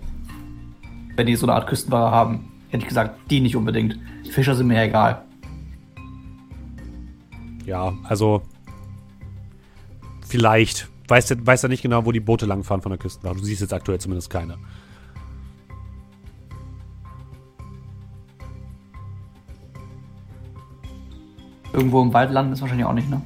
wenn 1.15 1.27
die 1.27 1.35
so 1.35 1.45
eine 1.45 1.53
Art 1.53 1.67
Küstenware 1.67 2.09
haben, 2.09 2.51
hätte 2.69 2.83
ich 2.83 2.87
gesagt, 2.87 3.19
die 3.29 3.41
nicht 3.41 3.55
unbedingt. 3.55 3.99
Fischer 4.31 4.55
sind 4.55 4.67
mir 4.67 4.81
egal. 4.81 5.23
Ja, 7.65 7.93
also 8.03 8.41
vielleicht. 10.27 10.87
Weiß 11.07 11.29
ja 11.29 11.35
weiß 11.39 11.63
ja 11.63 11.69
nicht 11.69 11.81
genau, 11.81 12.05
wo 12.05 12.13
die 12.13 12.21
Boote 12.21 12.45
langfahren 12.45 12.81
von 12.81 12.91
der 12.91 12.97
Küstenwache. 12.97 13.35
Du 13.35 13.43
siehst 13.43 13.59
jetzt 13.61 13.73
aktuell 13.73 13.99
zumindest 13.99 14.29
keine. 14.29 14.57
Irgendwo 21.73 22.01
im 22.01 22.13
Wald 22.13 22.31
landen 22.31 22.53
ist 22.53 22.61
wahrscheinlich 22.61 22.85
auch 22.85 22.93
nicht, 22.93 23.09
ne? 23.09 23.21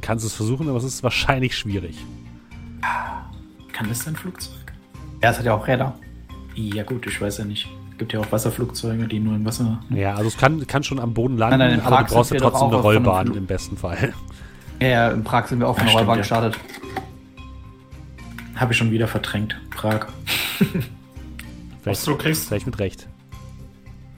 Kannst 0.00 0.24
es 0.24 0.34
versuchen, 0.34 0.68
aber 0.68 0.78
es 0.78 0.84
ist 0.84 1.02
wahrscheinlich 1.02 1.56
schwierig. 1.56 1.96
Kann 3.72 3.88
das 3.88 4.06
ein 4.06 4.16
Flugzeug? 4.16 4.72
Ja, 5.22 5.30
es 5.30 5.38
hat 5.38 5.46
ja 5.46 5.54
auch 5.54 5.66
Räder. 5.66 5.94
Ja 6.54 6.84
gut, 6.84 7.06
ich 7.06 7.20
weiß 7.20 7.38
ja 7.38 7.44
nicht. 7.44 7.68
Es 7.92 7.98
gibt 7.98 8.12
ja 8.12 8.20
auch 8.20 8.30
Wasserflugzeuge, 8.32 9.06
die 9.08 9.20
nur 9.20 9.34
im 9.34 9.44
Wasser. 9.44 9.80
Ja, 9.90 10.14
also 10.14 10.28
es 10.28 10.36
kann, 10.36 10.66
kann 10.66 10.82
schon 10.82 10.98
am 10.98 11.14
Boden 11.14 11.36
landen, 11.38 11.58
Nein, 11.58 11.70
nein, 11.70 11.78
in 11.78 11.84
aber 11.86 11.96
Prag 11.96 12.08
du 12.08 12.14
brauchst 12.14 12.28
sind 12.30 12.40
ja 12.40 12.50
trotzdem 12.50 12.68
eine 12.68 12.76
Rollbahn 12.76 13.34
im 13.34 13.46
besten 13.46 13.76
Fall. 13.76 14.12
Ja, 14.80 14.88
ja, 14.88 15.10
in 15.10 15.22
Prag 15.24 15.46
sind 15.46 15.60
wir 15.60 15.68
auch 15.68 15.76
von 15.76 15.86
der 15.86 15.94
Rollbahn 15.94 16.16
ja. 16.16 16.20
gestartet. 16.22 16.58
Habe 18.56 18.72
ich 18.72 18.78
schon 18.78 18.90
wieder 18.90 19.08
verdrängt. 19.08 19.56
Prag. 19.70 20.06
Vielleicht, 21.82 22.06
du 22.06 22.16
kriegst- 22.16 22.48
vielleicht 22.48 22.66
mit 22.66 22.78
Recht. 22.78 23.08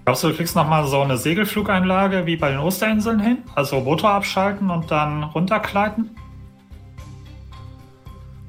Glaubst 0.06 0.22
du, 0.22 0.28
du 0.28 0.34
kriegst 0.34 0.54
nochmal 0.54 0.86
so 0.86 1.00
eine 1.00 1.16
Segelflugeinlage 1.16 2.26
wie 2.26 2.36
bei 2.36 2.50
den 2.50 2.60
Osterinseln 2.60 3.18
hin? 3.18 3.38
Also 3.56 3.80
Motor 3.80 4.12
abschalten 4.12 4.70
und 4.70 4.88
dann 4.88 5.24
runtergleiten? 5.24 6.10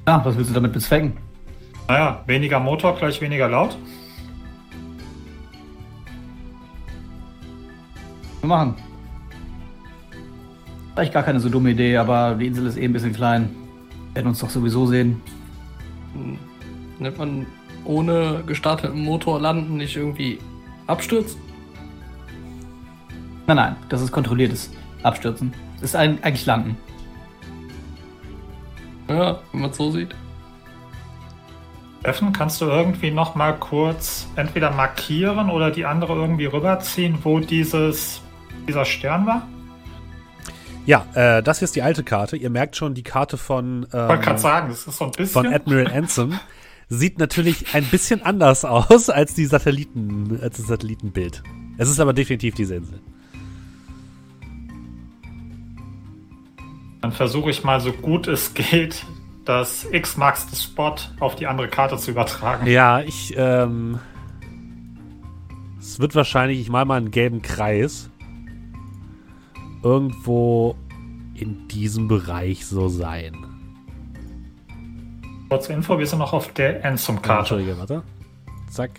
Ja, 0.06 0.24
was 0.24 0.36
willst 0.36 0.50
du 0.50 0.54
damit 0.54 0.72
bezwecken? 0.72 1.16
Naja, 1.88 2.22
weniger 2.26 2.60
Motor 2.60 2.94
gleich 2.94 3.20
weniger 3.20 3.48
laut. 3.48 3.76
Wir 8.40 8.48
machen. 8.48 8.76
Vielleicht 10.94 11.12
gar 11.12 11.24
keine 11.24 11.40
so 11.40 11.48
dumme 11.48 11.70
Idee, 11.70 11.96
aber 11.96 12.36
die 12.36 12.46
Insel 12.46 12.66
ist 12.66 12.76
eh 12.76 12.84
ein 12.84 12.92
bisschen 12.92 13.12
klein. 13.12 13.50
Werden 14.14 14.28
uns 14.28 14.38
doch 14.38 14.50
sowieso 14.50 14.86
sehen. 14.86 15.20
Nennt 17.00 17.18
man 17.18 17.46
ohne 17.84 18.44
gestarteten 18.46 19.00
Motor 19.00 19.40
landen 19.40 19.76
nicht 19.76 19.96
irgendwie 19.96 20.38
abstürzen? 20.86 21.47
Nein, 23.48 23.56
nein, 23.56 23.76
das 23.88 24.02
ist 24.02 24.12
kontrolliertes 24.12 24.70
Abstürzen. 25.02 25.54
Das 25.76 25.90
ist 25.90 25.96
ein, 25.96 26.22
eigentlich 26.22 26.44
Landen. 26.44 26.76
Ja, 29.08 29.38
wenn 29.52 29.62
man 29.62 29.70
es 29.70 29.76
so 29.78 29.90
sieht. 29.90 30.14
Steffen, 32.00 32.34
kannst 32.34 32.60
du 32.60 32.66
irgendwie 32.66 33.10
nochmal 33.10 33.58
kurz 33.58 34.28
entweder 34.36 34.70
markieren 34.70 35.48
oder 35.48 35.70
die 35.70 35.86
andere 35.86 36.12
irgendwie 36.14 36.44
rüberziehen, 36.44 37.18
wo 37.22 37.40
dieses, 37.40 38.20
dieser 38.68 38.84
Stern 38.84 39.26
war? 39.26 39.48
Ja, 40.84 41.06
äh, 41.14 41.42
das 41.42 41.60
hier 41.60 41.64
ist 41.64 41.74
die 41.74 41.82
alte 41.82 42.04
Karte. 42.04 42.36
Ihr 42.36 42.50
merkt 42.50 42.76
schon, 42.76 42.92
die 42.92 43.02
Karte 43.02 43.38
von, 43.38 43.84
Ich 43.88 43.94
wollte 43.94 44.18
gerade 44.24 44.30
ähm, 44.32 44.38
sagen, 44.38 44.68
das 44.68 44.86
ist 44.86 44.98
so 44.98 45.06
ein 45.06 45.10
bisschen. 45.12 45.32
von 45.42 45.46
Admiral 45.46 45.86
Anson 45.94 46.38
sieht 46.90 47.18
natürlich 47.18 47.74
ein 47.74 47.84
bisschen 47.84 48.22
anders 48.22 48.66
aus 48.66 49.08
als 49.08 49.32
die 49.32 49.46
Satelliten, 49.46 50.38
als 50.42 50.58
das 50.58 50.66
Satellitenbild. 50.66 51.42
Es 51.78 51.88
ist 51.88 51.98
aber 51.98 52.12
definitiv 52.12 52.54
diese 52.54 52.74
Insel. 52.74 53.00
Dann 57.00 57.12
versuche 57.12 57.50
ich 57.50 57.64
mal 57.64 57.80
so 57.80 57.92
gut 57.92 58.26
es 58.26 58.54
geht, 58.54 59.04
das 59.44 59.86
X 59.90 60.16
Max 60.16 60.46
the 60.50 60.56
Spot 60.56 60.94
auf 61.20 61.36
die 61.36 61.46
andere 61.46 61.68
Karte 61.68 61.96
zu 61.96 62.10
übertragen. 62.10 62.66
Ja, 62.66 63.00
ich, 63.00 63.34
ähm. 63.36 63.98
Es 65.78 66.00
wird 66.00 66.14
wahrscheinlich, 66.14 66.60
ich 66.60 66.68
mal 66.70 66.84
mal 66.84 66.96
einen 66.96 67.10
gelben 67.10 67.40
Kreis. 67.42 68.10
irgendwo 69.82 70.74
in 71.34 71.68
diesem 71.68 72.08
Bereich 72.08 72.66
so 72.66 72.88
sein. 72.88 73.32
Kurze 75.48 75.72
Info, 75.72 75.98
wir 75.98 76.06
sind 76.06 76.18
noch 76.18 76.32
auf 76.32 76.52
der 76.52 76.80
Ja, 76.80 76.90
Enzum-Karte. 76.90 77.38
Entschuldige, 77.54 77.78
warte. 77.78 78.02
Zack. 78.70 78.90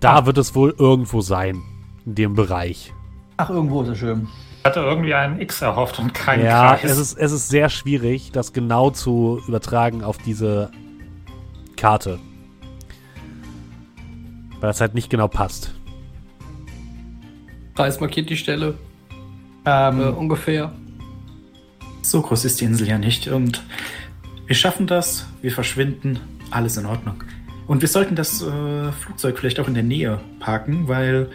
Da 0.00 0.24
wird 0.26 0.38
es 0.38 0.54
wohl 0.54 0.74
irgendwo 0.78 1.20
sein. 1.20 1.62
In 2.06 2.14
dem 2.14 2.34
Bereich. 2.34 2.92
Ach, 3.36 3.50
irgendwo 3.50 3.82
ist 3.82 3.90
es 3.90 3.98
schön. 3.98 4.26
Ich 4.60 4.64
hatte 4.66 4.80
irgendwie 4.80 5.14
einen 5.14 5.40
X 5.40 5.62
erhofft 5.62 5.98
und 5.98 6.12
keinen 6.12 6.44
ja, 6.44 6.76
Kreis. 6.76 6.90
es 6.90 6.98
ist, 6.98 7.18
es 7.18 7.32
ist 7.32 7.48
sehr 7.48 7.70
schwierig, 7.70 8.30
das 8.30 8.52
genau 8.52 8.90
zu 8.90 9.40
übertragen 9.48 10.04
auf 10.04 10.18
diese 10.18 10.70
Karte. 11.78 12.18
Weil 14.60 14.68
das 14.68 14.82
halt 14.82 14.92
nicht 14.92 15.08
genau 15.08 15.28
passt. 15.28 15.72
Preis 17.74 18.00
markiert 18.00 18.28
die 18.28 18.36
Stelle. 18.36 18.74
Ähm, 19.64 20.00
Äh, 20.00 20.04
ungefähr. 20.08 20.72
So 22.02 22.20
groß 22.20 22.44
ist 22.44 22.60
die 22.60 22.66
Insel 22.66 22.86
ja 22.86 22.98
nicht 22.98 23.28
und 23.28 23.62
wir 24.46 24.56
schaffen 24.56 24.86
das, 24.86 25.26
wir 25.40 25.52
verschwinden, 25.52 26.20
alles 26.50 26.76
in 26.76 26.84
Ordnung. 26.84 27.24
Und 27.66 27.80
wir 27.80 27.88
sollten 27.88 28.14
das 28.14 28.42
äh, 28.42 28.92
Flugzeug 28.92 29.38
vielleicht 29.38 29.58
auch 29.58 29.68
in 29.68 29.74
der 29.74 29.84
Nähe 29.84 30.20
parken, 30.38 30.86
weil 30.86 31.30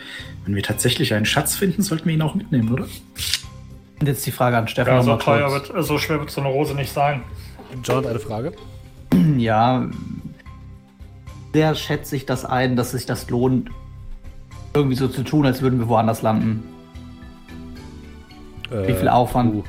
wenn 0.45 0.55
wir 0.55 0.63
tatsächlich 0.63 1.13
einen 1.13 1.25
Schatz 1.25 1.55
finden, 1.55 1.81
sollten 1.81 2.05
wir 2.05 2.13
ihn 2.13 2.21
auch 2.21 2.35
mitnehmen, 2.35 2.71
oder? 2.71 2.87
und 3.99 4.07
jetzt 4.07 4.25
die 4.25 4.31
Frage 4.31 4.57
an 4.57 4.67
Stefan. 4.67 4.95
ja, 4.95 5.01
so 5.03 5.15
teuer 5.15 5.51
wird, 5.51 5.71
so 5.85 5.97
schwer 5.97 6.19
wird 6.19 6.29
so 6.29 6.41
eine 6.41 6.49
Rose 6.49 6.75
nicht 6.75 6.91
sein. 6.91 7.23
John 7.83 7.97
hat 7.97 8.07
eine 8.07 8.19
Frage. 8.19 8.53
Ja. 9.37 9.89
Sehr 11.53 11.73
schätze 11.73 12.17
ich 12.17 12.25
das 12.25 12.43
ein, 12.43 12.75
dass 12.75 12.91
sich 12.91 13.05
das 13.05 13.29
lohnt, 13.29 13.69
irgendwie 14.73 14.97
so 14.97 15.07
zu 15.07 15.23
tun, 15.23 15.45
als 15.45 15.61
würden 15.61 15.79
wir 15.79 15.87
woanders 15.87 16.21
landen. 16.21 16.65
Wie 18.69 18.93
viel 18.93 19.07
Aufwand? 19.07 19.55
uh. 19.55 19.63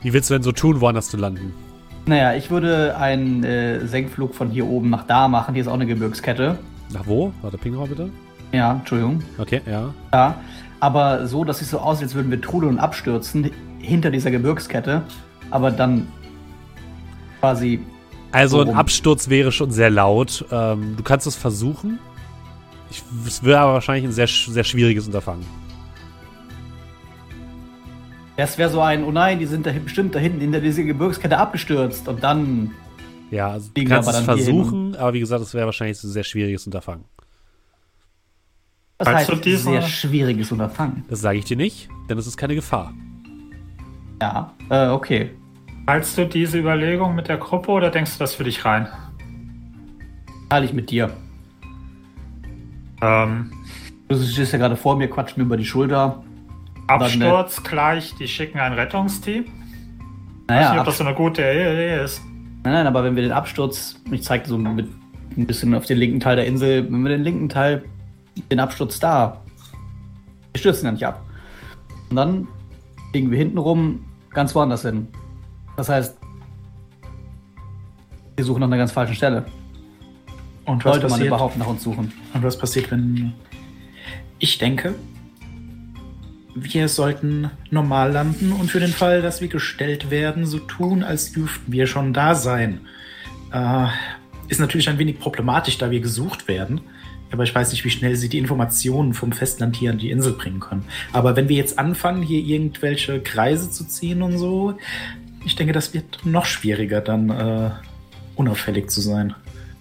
Wie 0.00 0.12
willst 0.12 0.28
du 0.28 0.34
denn 0.34 0.42
so 0.42 0.50
tun, 0.50 0.80
woanders 0.80 1.08
zu 1.08 1.16
landen? 1.16 1.54
Naja, 2.06 2.34
ich 2.34 2.50
würde 2.50 2.96
einen 2.96 3.44
äh, 3.44 3.86
Senkflug 3.86 4.34
von 4.34 4.50
hier 4.50 4.66
oben 4.66 4.90
nach 4.90 5.06
da 5.06 5.28
machen. 5.28 5.54
Hier 5.54 5.62
ist 5.62 5.68
auch 5.68 5.74
eine 5.74 5.86
Gebirgskette. 5.86 6.58
Nach 6.92 7.06
wo? 7.06 7.32
Warte, 7.42 7.58
ping 7.58 7.76
mal 7.76 7.86
bitte. 7.86 8.10
Ja, 8.52 8.72
Entschuldigung. 8.72 9.22
Okay, 9.38 9.62
ja. 9.66 9.92
Ja. 10.12 10.34
Aber 10.80 11.26
so, 11.26 11.44
dass 11.44 11.62
es 11.62 11.70
so 11.70 11.78
aussieht, 11.78 12.04
als 12.04 12.14
würden 12.14 12.30
wir 12.30 12.40
trudeln 12.40 12.74
und 12.74 12.78
abstürzen 12.78 13.50
hinter 13.78 14.10
dieser 14.10 14.30
Gebirgskette. 14.30 15.02
Aber 15.50 15.70
dann 15.70 16.08
quasi. 17.40 17.80
Also 18.32 18.64
So 18.64 18.70
ein. 18.70 18.76
Absturz 18.76 19.28
wäre 19.28 19.52
schon 19.52 19.70
sehr 19.70 19.90
laut. 19.90 20.44
Ähm, 20.50 20.94
du 20.96 21.02
kannst 21.02 21.26
es 21.26 21.36
versuchen. 21.36 21.98
Ich, 22.90 23.02
es 23.26 23.42
wäre 23.42 23.60
aber 23.60 23.74
wahrscheinlich 23.74 24.04
ein 24.04 24.12
sehr, 24.12 24.26
sehr 24.26 24.64
schwieriges 24.64 25.06
Unterfangen. 25.06 25.44
Das 28.36 28.58
wäre 28.58 28.70
so 28.70 28.80
ein, 28.80 29.04
oh 29.04 29.12
nein, 29.12 29.38
die 29.38 29.46
sind 29.46 29.66
da 29.66 29.72
bestimmt 29.72 30.14
da 30.14 30.18
hinten 30.18 30.40
hinter 30.40 30.60
dieser 30.60 30.82
Gebirgskette 30.82 31.36
abgestürzt. 31.36 32.08
Und 32.08 32.22
dann. 32.22 32.70
Ja, 33.30 33.48
also 33.48 33.70
du 33.72 33.84
kannst 33.84 34.10
es 34.10 34.18
versuchen, 34.20 34.96
aber 34.96 35.14
wie 35.14 35.20
gesagt, 35.20 35.42
es 35.42 35.54
wäre 35.54 35.66
wahrscheinlich 35.66 36.02
ein 36.02 36.10
sehr 36.10 36.24
schwieriges 36.24 36.66
Unterfangen. 36.66 37.04
Das 39.04 39.14
heißt, 39.14 39.30
du 39.30 39.36
diese- 39.36 39.64
sehr 39.70 39.82
schwieriges 39.82 40.52
Unterfangen. 40.52 41.04
Das 41.08 41.20
sage 41.20 41.38
ich 41.38 41.44
dir 41.44 41.56
nicht, 41.56 41.88
denn 42.08 42.18
es 42.18 42.26
ist 42.26 42.36
keine 42.36 42.54
Gefahr. 42.54 42.92
Ja, 44.20 44.52
äh, 44.70 44.88
okay. 44.88 45.30
Teilst 45.86 46.16
du 46.16 46.26
diese 46.26 46.58
Überlegung 46.58 47.14
mit 47.14 47.28
der 47.28 47.38
Gruppe 47.38 47.70
oder 47.72 47.90
denkst 47.90 48.12
du 48.14 48.18
das 48.20 48.34
für 48.34 48.44
dich 48.44 48.64
rein? 48.64 48.86
Teile 50.48 50.64
ich 50.66 50.72
mit 50.72 50.90
dir. 50.90 51.10
Ähm, 53.00 53.50
Du 54.08 54.20
stehst 54.22 54.52
ja 54.52 54.58
gerade 54.58 54.76
vor 54.76 54.96
mir, 54.96 55.08
quatscht 55.08 55.38
mir 55.38 55.44
über 55.44 55.56
die 55.56 55.64
Schulter. 55.64 56.22
Absturz 56.86 57.62
gleich, 57.62 58.14
die 58.16 58.28
schicken 58.28 58.58
ein 58.58 58.74
Rettungsteam. 58.74 59.44
Ich 59.44 59.48
weiß 59.48 59.56
nicht, 59.56 60.48
Naja, 60.50 60.78
ob 60.80 60.84
das 60.84 60.98
so 60.98 61.04
eine 61.04 61.14
gute 61.14 61.40
Idee 61.40 62.04
ist. 62.04 62.20
nein, 62.62 62.74
nein, 62.74 62.86
aber 62.86 63.02
wenn 63.04 63.16
wir 63.16 63.22
den 63.22 63.32
Absturz, 63.32 63.98
ich 64.10 64.22
zeige 64.22 64.46
so 64.46 64.58
mit 64.58 64.88
ein 65.36 65.46
bisschen 65.46 65.74
auf 65.74 65.86
den 65.86 65.96
linken 65.96 66.20
Teil 66.20 66.36
der 66.36 66.44
Insel, 66.46 66.84
wenn 66.92 67.02
wir 67.02 67.08
den 67.08 67.22
linken 67.22 67.48
Teil, 67.48 67.84
den 68.50 68.60
Absturz 68.60 68.98
da, 68.98 69.42
wir 70.52 70.58
stürzen 70.58 70.86
ja 70.86 70.92
nicht 70.92 71.06
ab. 71.06 71.24
Und 72.10 72.16
dann 72.16 72.48
fliegen 73.10 73.30
wir 73.30 73.38
hinten 73.38 73.58
rum 73.58 74.04
ganz 74.30 74.54
woanders 74.54 74.82
hin. 74.82 75.08
Das 75.76 75.88
heißt, 75.88 76.16
wir 78.36 78.44
suchen 78.44 78.60
nach 78.60 78.66
einer 78.66 78.78
ganz 78.78 78.92
falschen 78.92 79.14
Stelle. 79.14 79.44
Und 80.64 80.84
was 80.84 80.92
Sollte 80.92 81.04
man 81.04 81.10
passiert? 81.12 81.26
überhaupt 81.28 81.58
nach 81.58 81.66
uns 81.66 81.82
suchen. 81.82 82.12
Und 82.34 82.42
was 82.42 82.58
passiert, 82.58 82.90
wenn. 82.90 83.32
Ich 84.38 84.58
denke, 84.58 84.94
wir 86.54 86.88
sollten 86.88 87.50
normal 87.70 88.12
landen 88.12 88.52
und 88.52 88.70
für 88.70 88.80
den 88.80 88.90
Fall, 88.90 89.22
dass 89.22 89.40
wir 89.40 89.48
gestellt 89.48 90.10
werden, 90.10 90.46
so 90.46 90.58
tun, 90.58 91.02
als 91.02 91.32
dürften 91.32 91.72
wir 91.72 91.86
schon 91.86 92.12
da 92.12 92.34
sein. 92.34 92.80
Äh, 93.52 93.86
ist 94.48 94.60
natürlich 94.60 94.88
ein 94.88 94.98
wenig 94.98 95.18
problematisch, 95.18 95.78
da 95.78 95.90
wir 95.90 96.00
gesucht 96.00 96.48
werden. 96.48 96.80
Aber 97.32 97.44
ich 97.44 97.54
weiß 97.54 97.72
nicht, 97.72 97.84
wie 97.84 97.90
schnell 97.90 98.16
sie 98.16 98.28
die 98.28 98.38
Informationen 98.38 99.14
vom 99.14 99.32
Festland 99.32 99.76
hier 99.76 99.90
an 99.90 99.98
die 99.98 100.10
Insel 100.10 100.32
bringen 100.32 100.60
können. 100.60 100.84
Aber 101.12 101.34
wenn 101.34 101.48
wir 101.48 101.56
jetzt 101.56 101.78
anfangen, 101.78 102.22
hier 102.22 102.40
irgendwelche 102.40 103.20
Kreise 103.20 103.70
zu 103.70 103.84
ziehen 103.84 104.22
und 104.22 104.38
so, 104.38 104.74
ich 105.44 105.56
denke, 105.56 105.72
das 105.72 105.94
wird 105.94 106.24
noch 106.24 106.44
schwieriger, 106.44 107.00
dann 107.00 107.30
äh, 107.30 107.70
unauffällig 108.36 108.90
zu 108.90 109.00
sein. 109.00 109.34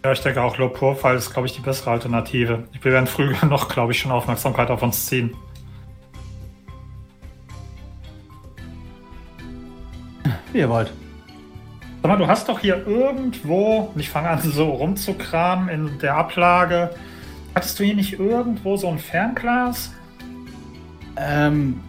Ja, 0.04 0.12
ich 0.14 0.22
denke 0.22 0.42
auch 0.42 0.58
Low-Profile 0.58 1.16
ist, 1.16 1.32
glaube 1.32 1.48
ich, 1.48 1.56
die 1.56 1.62
bessere 1.62 1.92
Alternative. 1.92 2.64
Wir 2.82 2.92
werden 2.92 3.06
früh 3.06 3.36
genug, 3.36 3.70
glaube 3.74 3.92
ich, 3.92 4.00
schon 4.00 4.12
Aufmerksamkeit 4.12 4.70
auf 4.70 4.82
uns 4.82 5.06
ziehen. 5.06 5.36
Wie 10.52 10.60
ihr 10.60 10.70
wollt. 10.70 10.92
Sag 12.02 12.10
mal, 12.10 12.18
du 12.18 12.28
hast 12.28 12.50
doch 12.50 12.60
hier 12.60 12.86
irgendwo, 12.88 13.92
und 13.94 14.00
ich 14.00 14.10
fange 14.10 14.30
an 14.30 14.42
so 14.42 14.72
rumzukramen 14.72 15.70
in 15.70 16.00
der 16.00 16.16
Ablage. 16.16 16.90
Hattest 17.56 17.80
du 17.80 17.84
hier 17.84 17.96
nicht 17.96 18.14
irgendwo 18.20 18.78
so 18.78 18.88
ein 18.90 19.00
Fernglas? 19.00 19.92
Ähm. 21.18 21.80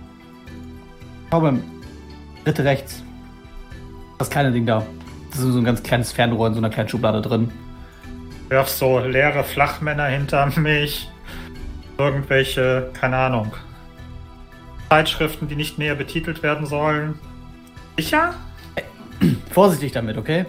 Beim 1.31 1.63
dritte 2.45 2.65
rechts. 2.65 3.03
Das 4.19 4.29
kleine 4.29 4.53
Ding 4.53 4.67
da. 4.67 4.85
Das 5.31 5.41
ist 5.41 5.47
so 5.53 5.59
ein 5.59 5.65
ganz 5.65 5.83
kleines 5.83 6.13
Fernrohr 6.13 6.49
in 6.49 6.55
so 6.55 6.59
einer 6.61 6.69
kleinen 6.71 6.89
Schublade 6.89 7.23
drin. 7.23 7.51
Wirf 8.49 8.69
so 8.69 8.99
leere 8.99 9.45
Flachmänner 9.45 10.07
hinter 10.07 10.47
mich. 10.61 11.09
Irgendwelche, 11.97 12.91
keine 12.93 13.17
Ahnung. 13.17 13.53
Zeitschriften, 14.91 15.49
die 15.49 15.57
nicht 15.57 15.79
näher 15.79 15.95
betitelt 15.95 16.43
werden 16.43 16.67
sollen. 16.67 17.15
Sicher? 17.97 18.35
Vorsichtig 19.53 19.93
damit, 19.93 20.19
okay? 20.19 20.45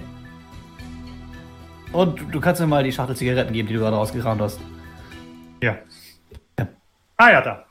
Und 1.94 2.20
du- 2.20 2.26
du 2.26 2.42
kannst 2.42 2.60
mir 2.60 2.68
mal 2.68 2.84
die 2.84 2.92
Schachtel 2.92 3.16
Zigaretten 3.16 3.54
geben, 3.54 3.68
die 3.70 3.76
du 3.76 3.80
gerade 3.80 3.96
rausgekramt 3.96 4.42
hast. 4.42 4.60
Ja. 5.64 5.78
Ja. 6.60 6.68
Ah 7.18 7.32
ja, 7.32 7.42
da. 7.42 7.66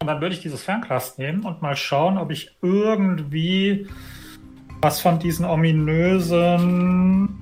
Und 0.00 0.06
dann 0.06 0.20
würde 0.20 0.34
ich 0.34 0.40
dieses 0.40 0.62
Fernglas 0.62 1.18
nehmen 1.18 1.42
und 1.44 1.62
mal 1.62 1.74
schauen, 1.74 2.16
ob 2.16 2.30
ich 2.30 2.56
irgendwie 2.62 3.88
was 4.82 5.00
von 5.00 5.18
diesen 5.18 5.44
ominösen 5.46 7.38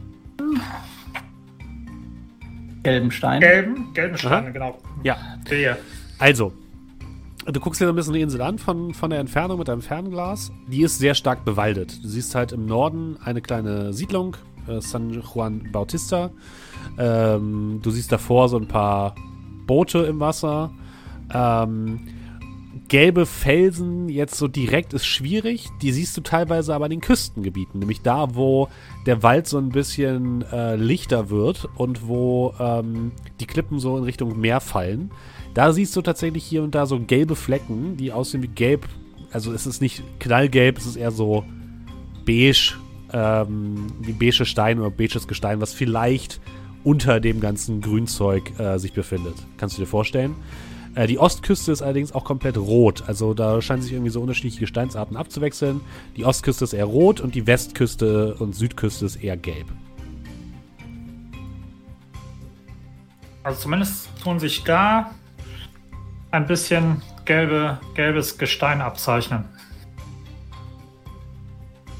Gelben 2.83 3.11
Stein. 3.11 3.41
gelben, 3.41 3.93
gelben. 3.93 4.17
Steinen, 4.17 4.53
genau, 4.53 4.79
Ja, 5.03 5.17
sehe. 5.49 5.77
also. 6.19 6.53
Du 7.47 7.61
guckst 7.61 7.79
dir 7.79 7.85
so 7.87 7.93
ein 7.93 7.97
bisschen 7.97 8.15
die 8.15 8.23
Insel 8.23 8.41
an 8.41 8.59
von, 8.59 8.95
von 8.95 9.11
der 9.11 9.19
Entfernung 9.21 9.59
mit 9.59 9.69
deinem 9.69 9.83
Fernglas. 9.83 10.51
Die 10.69 10.81
ist 10.83 10.97
sehr 10.99 11.15
stark 11.15 11.45
bewaldet. 11.45 12.03
Du 12.03 12.09
siehst 12.09 12.35
halt 12.35 12.53
im 12.53 12.65
Norden 12.65 13.19
eine 13.23 13.43
kleine 13.43 13.93
Siedlung, 13.93 14.39
äh, 14.67 14.81
San 14.81 15.11
Juan 15.11 15.71
Bautista. 15.71 16.31
Ähm, 16.97 17.81
du 17.83 17.91
siehst 17.91 18.11
davor 18.11 18.49
so 18.49 18.57
ein 18.57 18.67
paar 18.67 19.15
Boote 19.67 20.01
im 20.01 20.21
Wasser. 20.21 20.73
Ähm, 21.33 22.01
gelbe 22.89 23.27
Felsen 23.27 24.09
jetzt 24.09 24.37
so 24.37 24.49
direkt 24.49 24.93
ist 24.93 25.07
schwierig. 25.07 25.69
Die 25.83 25.93
siehst 25.93 26.17
du 26.17 26.21
teilweise 26.21 26.75
aber 26.75 26.87
in 26.87 26.93
den 26.93 27.01
Küstengebieten, 27.01 27.81
nämlich 27.81 28.03
da, 28.03 28.35
wo 28.35 28.69
der 29.07 29.23
Wald 29.23 29.47
so 29.47 29.59
ein 29.59 29.71
bisschen 29.71 30.43
äh, 30.53 30.77
lichter 30.77 31.31
wird 31.31 31.69
und 31.77 32.07
wo 32.07 32.55
ähm, 32.59 33.13
die 33.41 33.47
Klippen 33.47 33.79
so 33.79 33.97
in 33.97 34.05
Richtung 34.05 34.39
Meer 34.39 34.61
fallen. 34.61 35.11
Da 35.55 35.73
siehst 35.73 35.95
du 35.97 36.03
tatsächlich 36.03 36.45
hier 36.45 36.63
und 36.63 36.75
da 36.75 36.87
so 36.87 37.01
gelbe 37.01 37.37
Flecken, 37.37 37.97
die 37.97 38.13
aussehen 38.13 38.43
wie 38.43 38.49
gelb. 38.49 38.89
Also 39.33 39.53
es 39.53 39.67
ist 39.67 39.81
nicht 39.81 40.03
knallgelb, 40.21 40.79
es 40.79 40.87
ist 40.87 40.97
eher 40.97 41.11
so 41.11 41.45
beige, 42.27 42.75
ähm, 43.13 43.87
wie 44.01 44.13
beige 44.13 44.45
Stein 44.45 44.79
oder 44.79 44.91
beiges 44.91 45.27
Gestein, 45.27 45.61
was 45.61 45.73
vielleicht 45.73 46.41
unter 46.85 47.19
dem 47.19 47.41
ganzen 47.41 47.81
Grünzeug 47.81 48.59
äh, 48.61 48.79
sich 48.79 48.93
befindet. 48.93 49.35
Kannst 49.57 49.77
du 49.77 49.83
dir 49.83 49.89
vorstellen? 49.89 50.37
Äh, 50.95 51.07
die 51.07 51.19
Ostküste 51.19 51.73
ist 51.73 51.83
allerdings 51.83 52.13
auch 52.13 52.25
komplett 52.25 52.57
rot. 52.57 53.05
Also 53.07 53.35
da 53.35 53.61
scheinen 53.61 53.83
sich 53.83 53.93
irgendwie 53.93 54.11
so 54.11 54.21
unterschiedliche 54.21 54.61
Gesteinsarten 54.61 55.17
abzuwechseln. 55.17 55.81
Die 56.17 56.25
Ostküste 56.25 56.65
ist 56.65 56.73
eher 56.73 56.85
rot 56.85 57.21
und 57.21 57.35
die 57.35 57.47
Westküste 57.47 58.35
und 58.35 58.55
Südküste 58.55 59.07
ist 59.07 59.17
eher 59.17 59.37
gelb. 59.37 59.67
Also 63.43 63.61
zumindest 63.61 64.09
tun 64.23 64.39
sich 64.39 64.65
da 64.65 65.11
ein 66.31 66.47
bisschen 66.47 67.03
gelbe, 67.25 67.79
gelbes 67.95 68.39
Gestein 68.39 68.81
abzeichnen. 68.81 69.45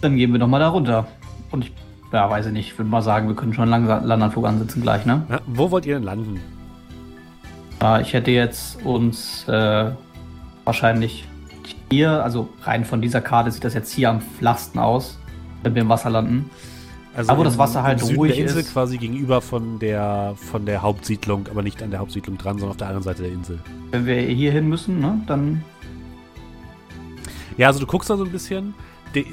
Dann 0.01 0.17
gehen 0.17 0.33
wir 0.33 0.39
doch 0.39 0.49
mal 0.49 0.59
da 0.59 0.69
runter. 0.69 1.07
Und 1.51 1.67
ich, 1.67 1.73
ja, 2.13 2.31
weiß 2.31 2.47
ich 2.47 2.53
nicht, 2.53 2.69
ich 2.69 2.79
würde 2.79 2.91
mal 2.91 3.03
sagen, 3.03 3.29
wir 3.29 3.35
können 3.35 3.53
schon 3.55 3.69
langsam 3.69 4.05
Landanflug 4.05 4.47
ansetzen 4.47 4.83
gleich, 4.83 5.05
ne? 5.05 5.25
Ja, 5.29 5.41
wo 5.47 5.71
wollt 5.71 5.87
ihr 5.87 5.95
denn 5.95 6.05
landen? 6.05 6.41
Äh, 7.83 8.03
ich 8.03 8.13
hätte 8.13 8.31
jetzt 8.31 8.85
uns 8.85 9.47
äh, 9.49 9.91
wahrscheinlich 10.65 11.27
hier, 11.91 12.23
also 12.25 12.49
rein 12.63 12.85
von 12.85 13.01
dieser 13.01 13.21
Karte 13.21 13.51
sieht 13.51 13.65
das 13.65 13.75
jetzt 13.75 13.93
hier 13.93 14.11
am 14.11 14.21
flachsten 14.21 14.79
aus, 14.79 15.19
wenn 15.63 15.75
wir 15.75 15.83
im 15.83 15.89
Wasser 15.89 16.11
landen. 16.11 16.51
Also 17.17 17.31
Aber 17.31 17.41
wo 17.41 17.45
das 17.45 17.59
Wasser 17.59 17.85
halt 17.85 18.01
Süden 18.01 18.17
ruhig 18.17 18.33
der 18.35 18.43
Insel 18.43 18.61
ist. 18.61 18.73
quasi 18.73 18.99
gegenüber 18.99 19.41
von 19.41 19.79
der, 19.79 20.35
von 20.37 20.67
der 20.67 20.83
Hauptsiedlung, 20.83 21.47
aber 21.49 21.63
nicht 21.63 21.81
an 21.83 21.91
der 21.91 22.01
Hauptsiedlung 22.01 22.37
dran, 22.39 22.59
sondern 22.59 22.71
auf 22.71 22.77
der 22.77 22.89
anderen 22.89 23.05
Seite 23.05 23.23
der 23.23 23.33
Insel. 23.33 23.61
Wenn 23.93 24.05
wir 24.07 24.17
hier 24.21 24.51
hin 24.51 24.69
müssen, 24.69 25.01
ne, 25.01 25.21
dann 25.27 25.63
Ja, 27.57 27.69
also 27.69 27.79
du 27.79 27.87
guckst 27.87 28.11
da 28.11 28.17
so 28.17 28.25
ein 28.25 28.33
bisschen. 28.33 28.75
Die, 29.15 29.27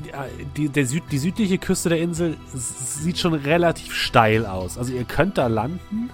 die, 0.58 0.70
der 0.70 0.86
Süd, 0.86 1.04
die 1.12 1.18
südliche 1.18 1.58
Küste 1.58 1.90
der 1.90 2.00
Insel 2.00 2.38
sieht 2.54 3.18
schon 3.18 3.34
relativ 3.34 3.94
steil 3.94 4.46
aus. 4.46 4.78
Also 4.78 4.94
ihr 4.94 5.06
könnt 5.06 5.38
da 5.38 5.48
landen, 5.48 6.10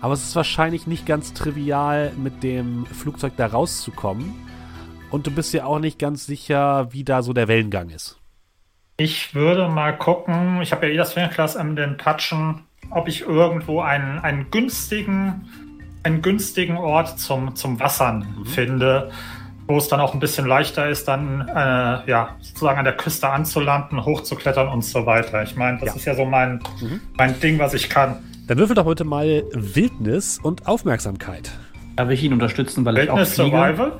aber 0.00 0.14
es 0.14 0.24
ist 0.24 0.36
wahrscheinlich 0.36 0.86
nicht 0.86 1.04
ganz 1.06 1.34
trivial, 1.34 2.12
mit 2.16 2.42
dem 2.42 2.86
Flugzeug 2.86 3.34
da 3.36 3.46
rauszukommen. 3.46 4.34
Und 5.10 5.26
du 5.26 5.30
bist 5.30 5.52
ja 5.52 5.64
auch 5.64 5.80
nicht 5.80 5.98
ganz 5.98 6.24
sicher, 6.26 6.92
wie 6.92 7.04
da 7.04 7.22
so 7.22 7.32
der 7.32 7.48
Wellengang 7.48 7.90
ist. 7.90 8.18
Ich 8.96 9.34
würde 9.34 9.68
mal 9.68 9.96
gucken, 9.96 10.60
ich 10.62 10.72
habe 10.72 10.86
ja 10.86 10.92
eh 10.92 10.96
das 10.96 11.14
Fernglas 11.14 11.56
in 11.56 11.74
den 11.74 11.96
Patschen, 11.96 12.60
ob 12.90 13.08
ich 13.08 13.22
irgendwo 13.22 13.80
einen, 13.80 14.18
einen 14.18 14.50
günstigen, 14.50 15.48
einen 16.02 16.22
günstigen 16.22 16.76
Ort 16.76 17.18
zum, 17.18 17.56
zum 17.56 17.80
Wassern 17.80 18.44
finde, 18.44 19.10
wo 19.70 19.78
es 19.78 19.88
dann 19.88 20.00
auch 20.00 20.12
ein 20.14 20.20
bisschen 20.20 20.46
leichter 20.46 20.88
ist, 20.88 21.06
dann 21.08 21.48
äh, 21.48 21.52
ja, 22.10 22.36
sozusagen 22.40 22.78
an 22.78 22.84
der 22.84 22.96
Küste 22.96 23.28
anzulanden, 23.30 24.04
hochzuklettern 24.04 24.68
und 24.68 24.84
so 24.84 25.06
weiter. 25.06 25.42
Ich 25.42 25.56
meine, 25.56 25.78
das 25.78 25.88
Ja. 25.90 25.94
ist 25.94 26.04
ja 26.04 26.14
so 26.14 26.24
mein, 26.24 26.60
Mhm. 26.80 27.00
mein 27.16 27.38
Ding, 27.40 27.58
was 27.58 27.72
ich 27.74 27.88
kann. 27.88 28.16
Dann 28.48 28.58
würfel 28.58 28.74
doch 28.74 28.84
heute 28.84 29.04
mal 29.04 29.44
Wildnis 29.52 30.38
und 30.42 30.66
Aufmerksamkeit. 30.66 31.50
darf 31.96 32.08
ich 32.10 32.22
ihn 32.22 32.32
unterstützen, 32.32 32.84
weil 32.84 32.96
ich 32.98 33.10
auch 33.10 33.16
Wildnis 33.16 33.34
fliege. 33.34 33.50
Survival? 33.56 33.92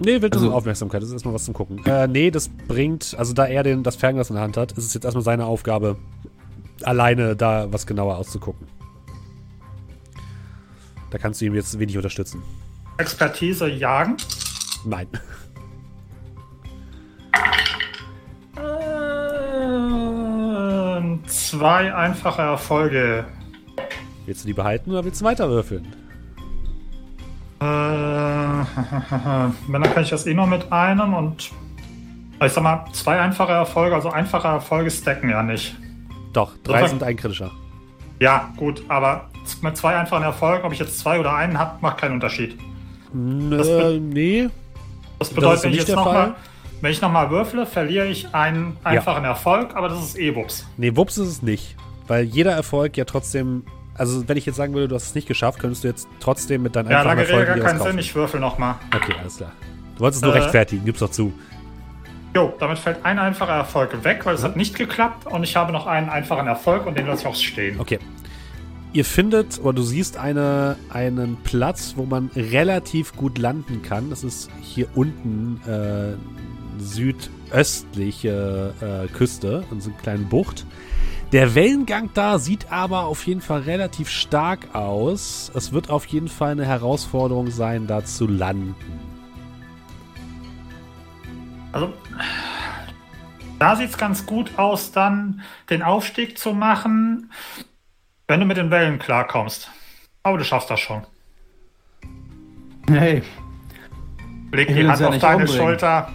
Nee, 0.00 0.12
Wildnis 0.22 0.32
Also- 0.34 0.48
und 0.48 0.52
Aufmerksamkeit, 0.54 1.02
das 1.02 1.08
ist 1.10 1.12
erstmal 1.14 1.34
was 1.34 1.44
zum 1.44 1.54
Gucken. 1.54 1.84
Äh, 1.86 2.08
nee, 2.08 2.30
das 2.30 2.48
bringt, 2.48 3.14
also 3.18 3.32
da 3.32 3.44
er 3.46 3.62
den, 3.62 3.82
das 3.82 3.96
Fernglas 3.96 4.28
in 4.30 4.34
der 4.36 4.42
Hand 4.42 4.56
hat, 4.56 4.72
ist 4.72 4.84
es 4.86 4.94
jetzt 4.94 5.04
erstmal 5.04 5.22
seine 5.22 5.44
Aufgabe, 5.46 5.96
alleine 6.82 7.36
da 7.36 7.66
was 7.70 7.86
genauer 7.86 8.16
auszugucken. 8.16 8.66
Da 11.10 11.18
kannst 11.18 11.40
du 11.40 11.44
ihm 11.46 11.54
jetzt 11.54 11.78
wenig 11.78 11.96
unterstützen. 11.96 12.42
Expertise 12.98 13.68
jagen. 13.68 14.16
Nein. 14.84 15.08
Ähm, 19.80 21.20
zwei 21.26 21.94
einfache 21.94 22.42
Erfolge. 22.42 23.24
Willst 24.26 24.44
du 24.44 24.48
die 24.48 24.52
behalten 24.54 24.90
oder 24.90 25.04
willst 25.04 25.20
du 25.20 25.24
weiter 25.24 25.48
würfeln? 25.48 25.86
Äh, 27.60 27.64
wenn, 27.64 29.82
dann 29.82 29.94
kann 29.94 30.02
ich 30.02 30.10
das 30.10 30.26
eh 30.26 30.34
nur 30.34 30.46
mit 30.46 30.70
einem 30.72 31.14
und 31.14 31.50
ich 32.42 32.52
sag 32.52 32.64
mal, 32.64 32.84
zwei 32.92 33.20
einfache 33.20 33.52
Erfolge, 33.52 33.94
also 33.94 34.10
einfache 34.10 34.48
Erfolge 34.48 34.90
stacken 34.90 35.28
ja 35.28 35.42
nicht. 35.42 35.76
Doch, 36.32 36.52
drei 36.64 36.86
sind 36.86 37.02
ein 37.02 37.16
kritischer. 37.16 37.50
Ja, 38.18 38.50
gut, 38.56 38.82
aber 38.88 39.28
mit 39.62 39.76
zwei 39.76 39.96
einfachen 39.96 40.22
Erfolgen, 40.22 40.64
ob 40.64 40.72
ich 40.72 40.78
jetzt 40.78 40.98
zwei 40.98 41.18
oder 41.20 41.34
einen 41.34 41.58
habe, 41.58 41.76
macht 41.80 41.98
keinen 41.98 42.14
Unterschied. 42.14 42.58
Nö, 43.12 43.56
be- 43.58 44.00
nee. 44.00 44.48
Das 45.20 45.30
bedeutet, 45.30 45.64
wenn 45.64 45.70
ich 45.70 45.76
jetzt 45.78 45.88
der 45.88 45.96
Fall. 45.96 46.04
nochmal, 46.04 46.34
wenn 46.80 46.90
ich 46.92 47.00
nochmal 47.00 47.30
würfle, 47.30 47.66
verliere 47.66 48.06
ich 48.06 48.34
einen 48.34 48.76
einfachen 48.82 49.24
Erfolg, 49.24 49.76
aber 49.76 49.88
das 49.88 50.00
ist 50.00 50.18
eh 50.18 50.34
Wups. 50.34 50.66
Nee, 50.76 50.96
Wups 50.96 51.18
ist 51.18 51.28
es 51.28 51.42
nicht. 51.42 51.76
Weil 52.08 52.24
jeder 52.24 52.52
Erfolg 52.52 52.96
ja 52.96 53.04
trotzdem. 53.04 53.62
Also, 53.96 54.26
wenn 54.28 54.36
ich 54.38 54.46
jetzt 54.46 54.56
sagen 54.56 54.72
würde, 54.72 54.88
du 54.88 54.94
hast 54.94 55.04
es 55.04 55.14
nicht 55.14 55.28
geschafft, 55.28 55.58
könntest 55.58 55.84
du 55.84 55.88
jetzt 55.88 56.08
trotzdem 56.20 56.62
mit 56.62 56.74
deinen 56.74 56.90
Ja, 56.90 57.00
einfachen 57.00 57.18
lange 57.18 57.22
Rede, 57.28 57.32
Erfolgen 57.32 57.54
dir 57.60 57.64
was 57.64 57.70
keinen 57.72 57.82
Sinn, 57.82 57.98
ich 57.98 58.14
würfel 58.14 58.40
nochmal. 58.40 58.76
Okay, 58.96 59.12
alles 59.20 59.36
klar. 59.36 59.52
Du 59.96 60.00
wolltest 60.00 60.22
es 60.22 60.26
nur 60.26 60.34
Äh. 60.34 60.38
rechtfertigen, 60.40 60.84
gib's 60.86 61.00
doch 61.00 61.10
zu. 61.10 61.32
Jo, 62.34 62.54
damit 62.58 62.78
fällt 62.78 63.04
ein 63.04 63.18
einfacher 63.18 63.52
Erfolg 63.52 64.02
weg, 64.04 64.24
weil 64.24 64.34
es 64.36 64.42
hat 64.44 64.56
nicht 64.56 64.74
geklappt 64.76 65.26
und 65.26 65.42
ich 65.42 65.54
habe 65.56 65.72
noch 65.72 65.86
einen 65.86 66.08
einfachen 66.08 66.46
Erfolg 66.46 66.86
und 66.86 66.96
den 66.96 67.06
lasse 67.06 67.22
ich 67.22 67.26
auch 67.26 67.34
stehen. 67.34 67.78
Okay. 67.78 67.98
Ihr 68.92 69.04
findet 69.04 69.60
oder 69.60 69.74
du 69.74 69.82
siehst 69.82 70.16
eine, 70.16 70.76
einen 70.88 71.36
Platz, 71.44 71.94
wo 71.96 72.06
man 72.06 72.28
relativ 72.34 73.14
gut 73.14 73.38
landen 73.38 73.82
kann. 73.82 74.10
Das 74.10 74.24
ist 74.24 74.50
hier 74.60 74.88
unten 74.96 75.60
äh, 75.68 76.16
südöstliche 76.82 78.74
äh, 78.80 79.06
Küste, 79.12 79.62
in 79.70 79.80
so 79.80 79.90
einer 79.90 79.98
kleinen 80.00 80.28
Bucht. 80.28 80.66
Der 81.30 81.54
Wellengang 81.54 82.10
da 82.14 82.40
sieht 82.40 82.72
aber 82.72 83.04
auf 83.04 83.24
jeden 83.28 83.40
Fall 83.40 83.60
relativ 83.60 84.08
stark 84.08 84.74
aus. 84.74 85.52
Es 85.54 85.72
wird 85.72 85.88
auf 85.88 86.06
jeden 86.06 86.26
Fall 86.26 86.50
eine 86.50 86.66
Herausforderung 86.66 87.52
sein, 87.52 87.86
da 87.86 88.04
zu 88.04 88.26
landen. 88.26 88.74
Also, 91.70 91.92
da 93.60 93.76
sieht 93.76 93.90
es 93.90 93.98
ganz 93.98 94.26
gut 94.26 94.58
aus, 94.58 94.90
dann 94.90 95.42
den 95.68 95.82
Aufstieg 95.82 96.36
zu 96.36 96.52
machen, 96.52 97.30
wenn 98.30 98.38
du 98.38 98.46
mit 98.46 98.56
den 98.56 98.70
Wellen 98.70 99.00
klarkommst. 99.00 99.68
Aber 100.22 100.38
du 100.38 100.44
schaffst 100.44 100.70
das 100.70 100.78
schon. 100.78 101.02
Hey, 102.88 103.22
Leg 104.52 104.70
Ich 104.70 104.76
die 104.76 104.86
Hand 104.86 105.00
ja 105.00 105.08
auf 105.08 105.18
deine 105.18 105.36
umbringen. 105.42 105.62
Schulter. 105.62 106.08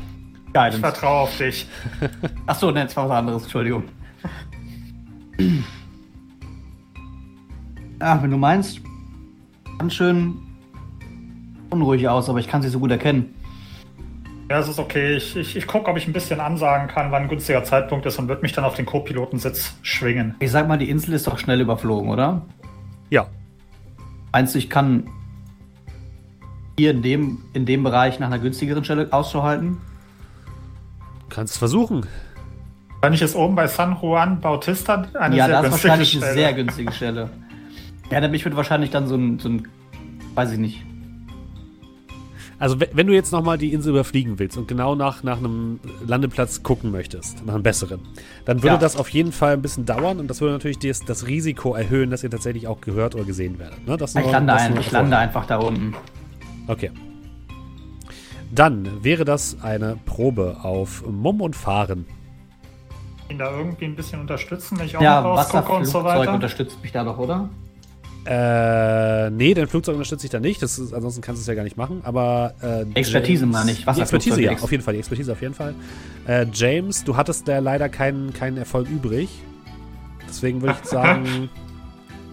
Ich 0.47 0.53
Guidance. 0.53 0.79
vertraue 0.79 1.23
auf 1.23 1.37
dich. 1.37 1.67
Achso, 2.45 2.71
ne, 2.71 2.83
jetzt 2.83 2.95
war 2.95 3.09
was 3.09 3.17
anderes, 3.17 3.43
Entschuldigung. 3.43 3.83
Ach, 7.99 8.21
wenn 8.23 8.31
du 8.31 8.37
meinst, 8.37 8.79
ganz 9.77 9.93
schön 9.93 10.37
unruhig 11.69 12.07
aus, 12.07 12.29
aber 12.29 12.39
ich 12.39 12.47
kann 12.47 12.61
sie 12.61 12.69
so 12.69 12.79
gut 12.79 12.91
erkennen. 12.91 13.35
Ja, 14.49 14.59
es 14.59 14.67
ist 14.67 14.79
okay. 14.79 15.15
Ich, 15.15 15.35
ich, 15.35 15.55
ich 15.55 15.67
gucke, 15.67 15.89
ob 15.89 15.97
ich 15.97 16.07
ein 16.07 16.13
bisschen 16.13 16.39
ansagen 16.39 16.87
kann, 16.87 17.11
wann 17.11 17.23
ein 17.23 17.29
günstiger 17.29 17.63
Zeitpunkt 17.63 18.05
ist 18.05 18.19
und 18.19 18.27
würde 18.27 18.41
mich 18.41 18.53
dann 18.53 18.63
auf 18.63 18.75
den 18.75 18.85
Co-Pilotensitz 18.85 19.75
schwingen. 19.81 20.35
Ich 20.39 20.51
sag 20.51 20.67
mal, 20.67 20.77
die 20.77 20.89
Insel 20.89 21.13
ist 21.13 21.25
doch 21.25 21.39
schnell 21.39 21.61
überflogen, 21.61 22.09
oder? 22.09 22.43
Ja, 23.09 23.27
Meinst 24.35 24.53
du, 24.53 24.59
ich 24.59 24.69
kann 24.69 25.09
hier 26.77 26.91
in 26.91 27.01
dem, 27.01 27.37
in 27.53 27.65
dem 27.65 27.83
Bereich 27.83 28.19
nach 28.19 28.27
einer 28.27 28.37
günstigeren 28.37 28.83
Stelle 28.83 29.07
Ausschau 29.11 29.43
halten? 29.43 29.77
kannst 31.29 31.53
es 31.53 31.57
versuchen. 31.57 32.05
Wenn 33.01 33.13
ich 33.13 33.21
es 33.21 33.33
oben 33.33 33.55
bei 33.55 33.67
San 33.67 33.97
Juan 34.01 34.41
Bautista 34.41 35.07
eine 35.13 35.37
ja, 35.37 35.45
sehr 35.45 35.61
das 35.61 35.65
ist 35.67 35.71
wahrscheinlich 35.71 36.09
Stelle. 36.09 36.25
eine 36.25 36.33
sehr 36.33 36.53
günstige 36.53 36.91
Stelle. 36.91 37.29
Ja, 38.11 38.19
dann 38.19 38.29
mich 38.29 38.43
würde 38.43 38.57
wahrscheinlich 38.57 38.89
dann 38.89 39.07
so 39.07 39.15
ein, 39.15 39.39
so 39.39 39.47
ein, 39.47 39.69
weiß 40.33 40.51
ich 40.51 40.59
nicht. 40.59 40.83
Also 42.57 42.79
we- 42.79 42.89
wenn 42.93 43.07
du 43.07 43.13
jetzt 43.13 43.31
nochmal 43.31 43.57
die 43.57 43.73
Insel 43.73 43.89
überfliegen 43.91 44.39
willst 44.39 44.57
und 44.57 44.67
genau 44.67 44.95
nach, 44.95 45.23
nach 45.23 45.37
einem 45.39 45.79
Landeplatz 46.07 46.63
gucken 46.63 46.91
möchtest, 46.91 47.45
nach 47.45 47.53
einem 47.53 47.63
besseren, 47.63 47.99
dann 48.45 48.57
würde 48.63 48.75
Ja. 48.75 48.77
das 48.77 48.95
auf 48.95 49.09
jeden 49.09 49.31
Fall 49.33 49.53
ein 49.53 49.61
bisschen 49.61 49.85
dauern 49.85 50.19
und 50.19 50.27
das 50.29 50.39
würde 50.41 50.53
natürlich 50.53 50.79
das, 50.79 51.01
das 51.01 51.27
Risiko 51.27 51.73
erhöhen, 51.75 52.09
dass 52.11 52.23
ihr 52.23 52.29
tatsächlich 52.29 52.67
auch 52.67 52.79
gehört 52.81 53.13
oder 53.15 53.25
gesehen 53.25 53.59
werdet. 53.59 53.85
Ne? 53.85 53.97
Das 53.97 54.15
Ich 54.15 54.21
nur- 54.23 54.31
lande, 54.31 54.53
das 54.53 54.61
ein, 54.63 54.77
ich 54.77 54.91
lande 54.91 55.17
einfach 55.17 55.45
da 55.45 55.57
unten. 55.57 55.93
Okay. 56.67 56.91
Dann 58.53 59.03
wäre 59.03 59.25
das 59.25 59.57
eine 59.61 59.97
Probe 60.05 60.57
auf 60.63 61.03
Mumm 61.07 61.41
und 61.41 61.55
Fahren. 61.55 62.05
ihn 63.27 63.39
da 63.39 63.51
irgendwie 63.57 63.85
ein 63.85 63.95
bisschen 63.95 64.21
unterstützen, 64.21 64.77
wenn 64.77 64.85
ich 64.85 64.95
auch 64.95 65.01
Ja, 65.01 65.19
noch 65.19 65.31
rausgucke 65.39 65.71
und 65.73 65.85
so 65.85 65.93
Wasserflugzeug 66.03 66.19
weiter. 66.19 66.33
unterstützt 66.35 66.77
mich 66.83 66.91
da 66.91 67.03
doch, 67.03 67.17
oder? 67.17 67.49
Äh, 68.25 69.29
nee, 69.29 69.53
dein 69.53 69.67
Flugzeug 69.67 69.93
unterstützt 69.95 70.23
dich 70.23 70.31
da 70.31 70.39
nicht. 70.39 70.61
Das 70.61 70.79
ist, 70.79 70.93
ansonsten 70.93 71.21
kannst 71.21 71.39
du 71.39 71.41
es 71.41 71.47
ja 71.47 71.53
gar 71.53 71.63
nicht 71.63 71.77
machen. 71.77 72.01
Aber 72.03 72.53
äh, 72.61 72.81
Expertise 72.99 73.41
James- 73.41 73.53
meine 73.53 73.71
ich, 73.71 73.85
Die 73.85 74.01
Expertise, 74.01 74.41
ja, 74.41 74.53
auf 74.53 74.71
jeden 74.71 74.83
Fall. 74.83 74.93
Die 74.95 74.99
Expertise 74.99 75.31
auf 75.31 75.41
jeden 75.41 75.53
Fall. 75.53 75.75
Äh, 76.27 76.47
James, 76.51 77.03
du 77.03 77.15
hattest 77.15 77.47
da 77.47 77.59
leider 77.59 77.87
keinen, 77.89 78.33
keinen 78.33 78.57
Erfolg 78.57 78.89
übrig. 78.89 79.29
Deswegen 80.27 80.61
würde 80.61 80.75
ich 80.83 80.89
sagen, 80.89 81.49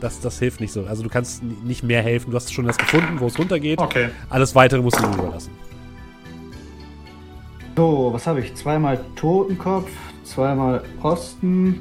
das, 0.01 0.21
das 0.21 0.39
hilft 0.39 0.61
nicht 0.61 0.73
so. 0.73 0.85
Also 0.87 1.03
du 1.03 1.11
kannst 1.11 1.43
nicht 1.43 1.83
mehr 1.83 2.03
helfen. 2.03 2.31
Du 2.31 2.37
hast 2.37 2.53
schon 2.53 2.67
das 2.67 2.79
gefunden, 2.79 3.21
wo 3.21 3.27
es 3.27 3.39
runtergeht. 3.39 3.79
Okay. 3.79 4.09
Alles 4.31 4.55
weitere 4.55 4.81
musst 4.81 4.99
du 4.99 5.05
ihm 5.05 5.13
überlassen. 5.13 5.51
So, 7.77 8.11
was 8.13 8.27
habe 8.27 8.41
ich? 8.41 8.55
Zweimal 8.55 9.01
Totenkopf, 9.17 9.89
zweimal 10.25 10.83
Posten, 11.01 11.81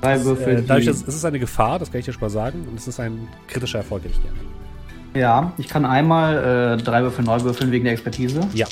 drei 0.00 0.24
Würfel. 0.24 0.58
Äh, 0.58 0.62
dadurch, 0.66 0.86
dass, 0.86 1.02
es 1.06 1.14
ist 1.14 1.24
eine 1.24 1.38
Gefahr, 1.38 1.78
das 1.78 1.90
kann 1.90 1.98
ich 2.00 2.04
dir 2.06 2.12
schon 2.12 2.22
mal 2.22 2.30
sagen. 2.30 2.66
Und 2.68 2.78
es 2.78 2.88
ist 2.88 3.00
ein 3.00 3.28
kritischer 3.46 3.78
Erfolg, 3.78 4.04
hätte 4.04 4.14
ich 4.14 4.22
gerne. 4.22 4.38
ja, 5.14 5.52
ich 5.58 5.68
kann 5.68 5.84
einmal 5.84 6.78
äh, 6.78 6.82
drei 6.82 7.02
Würfel 7.02 7.24
neu 7.24 7.40
würfeln 7.42 7.70
wegen 7.72 7.84
der 7.84 7.92
Expertise. 7.94 8.40
Ja. 8.54 8.66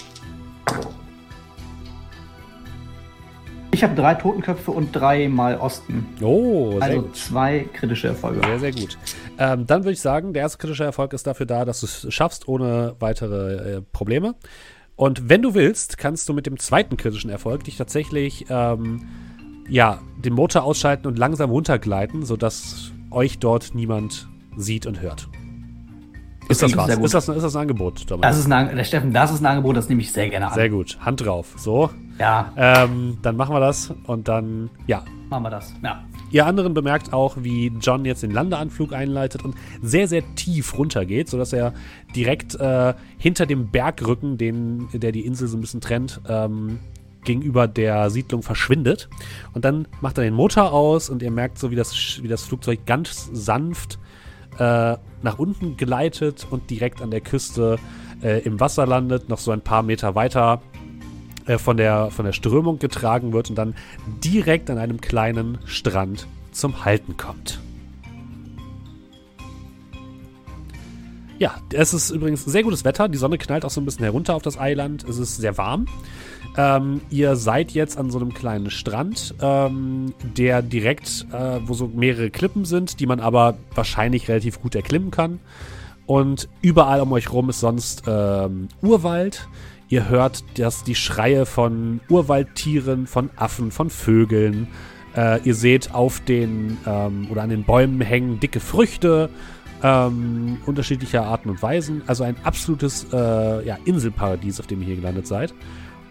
Ich 3.73 3.83
habe 3.85 3.95
drei 3.95 4.15
Totenköpfe 4.15 4.71
und 4.71 4.93
drei 4.97 5.29
mal 5.29 5.59
Osten. 5.59 6.07
Oh, 6.23 6.73
sehr 6.73 6.83
Also 6.83 7.03
gut. 7.03 7.17
zwei 7.17 7.69
kritische 7.75 8.09
Erfolge. 8.09 8.41
Sehr, 8.47 8.59
sehr 8.59 8.73
gut. 8.73 8.97
Ähm, 9.39 9.67
dann 9.67 9.83
würde 9.85 9.93
ich 9.93 10.01
sagen, 10.01 10.33
der 10.33 10.43
erste 10.43 10.57
kritische 10.59 10.85
Erfolg 10.85 11.12
ist 11.12 11.27
dafür 11.27 11.45
da, 11.45 11.67
dass 11.67 11.81
du 11.81 11.87
es 11.87 12.07
schaffst 12.09 12.49
ohne 12.49 12.97
weitere 13.01 13.77
äh, 13.77 13.83
Probleme. 13.93 14.35
Und 14.95 15.29
wenn 15.29 15.43
du 15.43 15.53
willst, 15.53 15.99
kannst 15.99 16.27
du 16.29 16.33
mit 16.33 16.47
dem 16.47 16.59
zweiten 16.59 16.97
kritischen 16.97 17.29
Erfolg 17.29 17.65
dich 17.65 17.77
tatsächlich 17.77 18.47
ähm, 18.49 19.09
ja, 19.68 20.00
den 20.24 20.33
Motor 20.35 20.64
ausschalten 20.64 21.07
und 21.07 21.18
langsam 21.18 21.50
runtergleiten, 21.50 22.24
sodass 22.24 22.92
euch 23.11 23.38
dort 23.38 23.74
niemand 23.74 24.29
sieht 24.57 24.87
und 24.87 25.00
hört. 25.00 25.29
Ist 26.48 26.62
das 26.62 26.76
was? 26.76 26.88
Ist 26.88 27.14
das, 27.14 27.29
ist 27.29 27.42
das 27.42 27.57
ein 27.57 27.62
Angebot, 27.62 28.09
Dominik? 28.09 28.22
Das 28.22 28.38
ist 28.38 28.50
ein, 28.50 28.85
Steffen, 28.85 29.12
das 29.12 29.33
ist 29.33 29.40
ein 29.40 29.46
Angebot, 29.46 29.76
das 29.76 29.88
nehme 29.88 30.00
ich 30.00 30.12
sehr 30.12 30.31
gerne 30.31 30.48
an. 30.48 30.55
Sehr 30.55 30.70
gut. 30.70 30.96
Hand 31.00 31.24
drauf. 31.24 31.55
So. 31.57 31.90
Ja, 32.18 32.52
Ähm, 32.57 33.18
dann 33.22 33.37
machen 33.37 33.55
wir 33.55 33.61
das 33.61 33.92
und 34.07 34.29
dann, 34.29 34.70
ja, 34.87 35.05
machen 35.29 35.42
wir 35.42 35.50
das. 35.50 35.74
Ja. 35.83 36.05
Ihr 36.31 36.46
anderen 36.46 36.72
bemerkt 36.72 37.12
auch, 37.12 37.37
wie 37.40 37.72
John 37.81 38.05
jetzt 38.05 38.22
den 38.22 38.31
Landeanflug 38.31 38.92
einleitet 38.92 39.44
und 39.44 39.55
sehr, 39.83 40.09
sehr 40.09 40.22
tief 40.35 40.76
runtergeht, 40.79 41.29
sodass 41.29 41.52
er 41.52 41.72
direkt 42.14 42.55
äh, 42.55 42.94
hinter 43.18 43.46
dem 43.46 43.70
Bergrücken, 43.70 44.38
den, 44.38 44.88
der 44.92 45.12
die 45.12 45.26
Insel 45.26 45.48
so 45.48 45.57
ein 45.57 45.61
bisschen 45.61 45.81
trennt, 45.81 46.20
ähm, 46.29 46.79
gegenüber 47.27 47.69
der 47.69 48.09
Siedlung 48.09 48.43
verschwindet. 48.43 49.11
Und 49.53 49.67
dann 49.67 49.87
macht 50.01 50.17
er 50.17 50.25
den 50.25 50.35
Motor 50.35 50.73
aus 50.73 51.11
und 51.11 51.23
ihr 51.23 51.31
merkt 51.31 51.59
so, 51.59 51.71
wie 51.71 51.77
das, 51.77 52.23
wie 52.23 52.29
das 52.29 52.43
Flugzeug 52.43 52.87
ganz 52.87 53.29
sanft 53.33 53.99
äh, 54.59 54.97
nach 55.23 55.39
unten 55.39 55.77
gleitet 55.77 56.47
und 56.49 56.71
direkt 56.71 57.03
an 57.03 57.11
der 57.11 57.21
Küste 57.21 57.79
äh, 58.23 58.41
im 58.43 58.59
Wasser 58.61 58.87
landet, 58.87 59.29
noch 59.29 59.39
so 59.39 59.51
ein 59.51 59.61
paar 59.61 59.83
Meter 59.83 60.15
weiter 60.15 60.62
äh, 61.47 61.59
von, 61.59 61.77
der, 61.77 62.11
von 62.11 62.25
der 62.25 62.33
Strömung 62.33 62.79
getragen 62.79 63.33
wird 63.33 63.51
und 63.51 63.57
dann 63.57 63.75
direkt 64.25 64.71
an 64.71 64.79
einem 64.79 65.01
kleinen 65.01 65.59
Strand 65.67 66.27
zum 66.53 66.85
Halten 66.85 67.17
kommt. 67.17 67.61
Ja, 71.39 71.55
es 71.73 71.93
ist 71.93 72.11
übrigens 72.11 72.45
sehr 72.47 72.62
gutes 72.62 72.85
Wetter. 72.85 73.09
Die 73.09 73.19
Sonne 73.19 73.37
knallt 73.37 73.67
auch 73.67 73.71
so 73.71 73.81
ein 73.81 73.85
bisschen 73.85 74.05
herunter 74.05 74.35
auf 74.35 74.43
das 74.43 74.59
Eiland. 74.59 75.05
Es 75.05 75.19
ist 75.19 75.37
sehr 75.37 75.59
warm. 75.59 75.87
Ähm, 76.57 77.03
ihr 77.11 77.37
seid 77.37 77.73
jetzt 77.73 77.99
an 77.99 78.11
so 78.11 78.19
einem 78.19 78.33
kleinen 78.33 78.71
Strand, 78.71 79.35
ähm, 79.40 80.14
der 80.37 80.62
direkt, 80.62 81.27
äh, 81.33 81.61
wo 81.66 81.75
so 81.75 81.88
mehrere 81.88 82.31
Klippen 82.31 82.64
sind, 82.64 82.99
die 83.01 83.07
man 83.07 83.21
aber 83.21 83.59
wahrscheinlich 83.75 84.29
relativ 84.29 84.62
gut 84.62 84.75
erklimmen 84.75 85.11
kann. 85.11 85.40
Und 86.07 86.49
überall 86.62 87.01
um 87.01 87.12
euch 87.12 87.33
rum 87.33 87.51
ist 87.51 87.61
sonst 87.61 88.05
ähm, 88.07 88.69
Urwald. 88.81 89.49
Ihr 89.88 90.09
hört 90.09 90.45
dass 90.59 90.83
die 90.83 90.95
Schreie 90.95 91.47
von 91.47 92.01
Urwaldtieren, 92.09 93.07
von 93.07 93.31
Affen, 93.37 93.71
von 93.71 93.90
Vögeln. 93.90 94.69
Äh, 95.14 95.40
ihr 95.42 95.55
seht 95.55 95.95
auf 95.95 96.21
den 96.21 96.79
ähm, 96.87 97.29
oder 97.31 97.42
an 97.42 97.51
den 97.51 97.64
Bäumen 97.64 98.01
hängen 98.01 98.40
dicke 98.40 98.61
Früchte 98.61 99.31
ähm, 99.83 100.59
unterschiedlicher 100.66 101.25
Arten 101.25 101.51
und 101.51 101.62
Weisen. 101.62 102.03
Also 102.07 102.25
ein 102.25 102.37
absolutes 102.45 103.07
äh, 103.12 103.66
ja, 103.66 103.79
Inselparadies, 103.85 104.61
auf 104.61 104.66
dem 104.66 104.81
ihr 104.81 104.87
hier 104.87 104.97
gelandet 104.97 105.27
seid. 105.27 105.55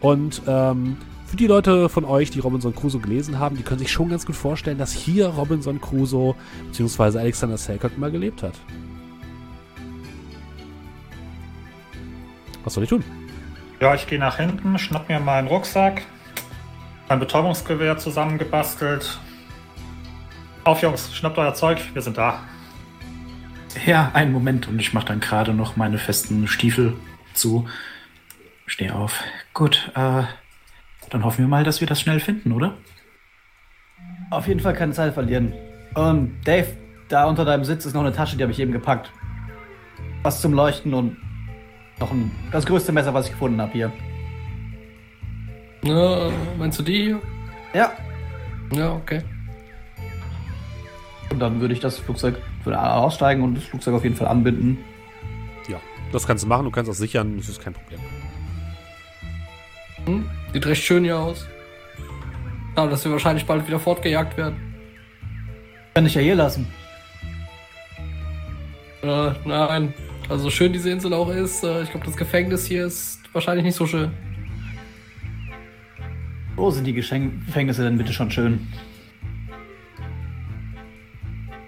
Und 0.05 0.43
ähm, 0.45 0.97
für 1.25 1.35
die 1.35 1.47
Leute 1.47 1.89
von 1.89 2.05
euch, 2.05 2.29
die 2.29 2.37
Robinson 2.37 2.75
Crusoe 2.75 3.01
gelesen 3.01 3.39
haben, 3.39 3.57
die 3.57 3.63
können 3.63 3.79
sich 3.79 3.91
schon 3.91 4.09
ganz 4.09 4.23
gut 4.23 4.35
vorstellen, 4.35 4.77
dass 4.77 4.93
hier 4.93 5.29
Robinson 5.29 5.81
Crusoe 5.81 6.35
bzw. 6.67 7.17
Alexander 7.17 7.57
Selkirk 7.57 7.97
mal 7.97 8.11
gelebt 8.11 8.43
hat. 8.43 8.53
Was 12.63 12.75
soll 12.75 12.83
ich 12.83 12.89
tun? 12.91 13.03
Ja, 13.81 13.95
ich 13.95 14.05
gehe 14.05 14.19
nach 14.19 14.37
hinten, 14.37 14.77
schnapp 14.77 15.09
mir 15.09 15.19
meinen 15.19 15.47
Rucksack, 15.47 16.03
mein 17.09 17.19
Betäubungsgewehr 17.19 17.97
zusammengebastelt. 17.97 19.19
Auf, 20.65 20.83
Jungs, 20.83 21.15
schnappt 21.15 21.39
euer 21.39 21.55
Zeug, 21.55 21.79
wir 21.93 22.03
sind 22.03 22.19
da. 22.19 22.43
Ja, 23.87 24.11
einen 24.13 24.31
Moment 24.31 24.67
und 24.67 24.77
ich 24.77 24.93
mache 24.93 25.07
dann 25.07 25.19
gerade 25.19 25.55
noch 25.55 25.77
meine 25.77 25.97
festen 25.97 26.47
Stiefel 26.47 26.93
zu. 27.33 27.67
Steh 28.67 28.91
auf. 28.91 29.23
Gut, 29.55 29.89
äh, 29.95 30.23
dann 31.11 31.23
hoffen 31.23 31.37
wir 31.39 31.47
mal, 31.47 31.63
dass 31.63 31.79
wir 31.79 31.87
das 31.87 32.01
schnell 32.01 32.19
finden, 32.19 32.51
oder? 32.51 32.73
Auf 34.29 34.49
jeden 34.49 34.59
Fall 34.59 34.73
keine 34.73 34.91
Zeit 34.91 35.13
verlieren. 35.13 35.53
Ähm, 35.95 36.35
Dave, 36.43 36.67
da 37.07 37.25
unter 37.25 37.45
deinem 37.45 37.63
Sitz 37.63 37.85
ist 37.85 37.93
noch 37.93 38.01
eine 38.01 38.11
Tasche, 38.11 38.35
die 38.35 38.43
habe 38.43 38.51
ich 38.51 38.59
eben 38.59 38.73
gepackt. 38.73 39.13
Was 40.23 40.41
zum 40.41 40.51
Leuchten 40.51 40.93
und 40.93 41.15
noch 42.01 42.11
ein, 42.11 42.31
das 42.51 42.65
größte 42.65 42.91
Messer, 42.91 43.13
was 43.13 43.27
ich 43.27 43.31
gefunden 43.31 43.61
habe 43.61 43.71
hier. 43.71 43.93
Ja, 45.83 46.31
meinst 46.57 46.77
du 46.79 46.83
die 46.83 47.03
hier? 47.03 47.21
Ja. 47.73 47.93
Ja, 48.73 48.91
okay. 48.91 49.21
Und 51.31 51.39
dann 51.39 51.61
würde 51.61 51.73
ich 51.73 51.79
das 51.79 51.97
Flugzeug 51.97 52.41
würde 52.65 52.81
aussteigen 52.81 53.41
und 53.41 53.55
das 53.55 53.63
Flugzeug 53.63 53.93
auf 53.93 54.03
jeden 54.03 54.17
Fall 54.17 54.27
anbinden. 54.27 54.79
Ja, 55.69 55.79
das 56.11 56.27
kannst 56.27 56.43
du 56.43 56.47
machen, 56.49 56.65
du 56.65 56.71
kannst 56.71 56.91
auch 56.91 56.95
sichern, 56.95 57.37
das 57.37 57.47
ist 57.47 57.61
kein 57.61 57.71
Problem. 57.71 58.01
Hm? 60.05 60.29
Sieht 60.53 60.65
recht 60.65 60.83
schön 60.83 61.03
hier 61.03 61.17
aus. 61.17 61.47
Aber 62.75 62.89
dass 62.89 63.03
wir 63.05 63.11
wahrscheinlich 63.11 63.45
bald 63.45 63.67
wieder 63.67 63.79
fortgejagt 63.79 64.37
werden. 64.37 64.75
Kann 65.93 66.05
ich 66.05 66.15
ja 66.15 66.21
hier 66.21 66.35
lassen. 66.35 66.67
Äh, 69.01 69.31
nein. 69.45 69.93
Also 70.27 70.49
schön 70.49 70.73
diese 70.73 70.89
Insel 70.89 71.13
auch 71.13 71.29
ist, 71.29 71.63
äh, 71.63 71.83
ich 71.83 71.91
glaube, 71.91 72.05
das 72.05 72.17
Gefängnis 72.17 72.65
hier 72.65 72.85
ist 72.85 73.21
wahrscheinlich 73.31 73.63
nicht 73.63 73.75
so 73.75 73.85
schön. 73.85 74.11
Wo 76.55 76.71
sind 76.71 76.85
die 76.85 76.93
Geschenk 76.93 77.45
Gefängnisse 77.45 77.83
denn 77.83 77.97
bitte 77.97 78.13
schon 78.13 78.31
schön? 78.31 78.67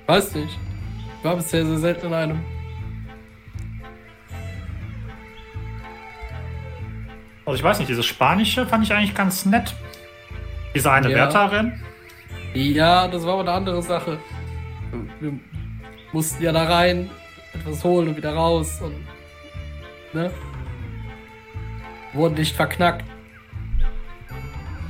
Weiß 0.08 0.34
nicht. 0.34 0.58
Ich 1.20 1.24
war 1.24 1.36
bisher 1.36 1.66
sehr 1.66 1.78
selten 1.78 2.08
in 2.08 2.14
einem. 2.14 2.57
Also 7.48 7.56
ich 7.60 7.64
weiß 7.64 7.80
nicht, 7.80 7.88
dieses 7.88 8.06
Spanische 8.06 8.68
fand 8.68 8.84
ich 8.84 8.94
eigentlich 8.94 9.16
ganz 9.16 9.46
nett. 9.46 9.74
Diese 10.76 10.92
eine 10.92 11.10
Ja. 11.10 11.16
Wärterin. 11.16 11.82
Ja, 12.54 13.08
das 13.08 13.24
war 13.26 13.34
aber 13.36 13.42
eine 13.44 13.52
andere 13.54 13.82
Sache. 13.82 14.18
Wir 15.22 15.32
mussten 16.12 16.44
ja 16.44 16.52
da 16.52 16.66
rein, 16.66 17.10
etwas 17.54 17.86
holen 17.86 18.10
und 18.10 18.18
wieder 18.18 18.34
raus 18.34 18.82
und. 18.82 18.96
Ne? 20.14 20.30
Wurden 22.12 22.36
nicht 22.36 22.54
verknackt. 22.54 23.06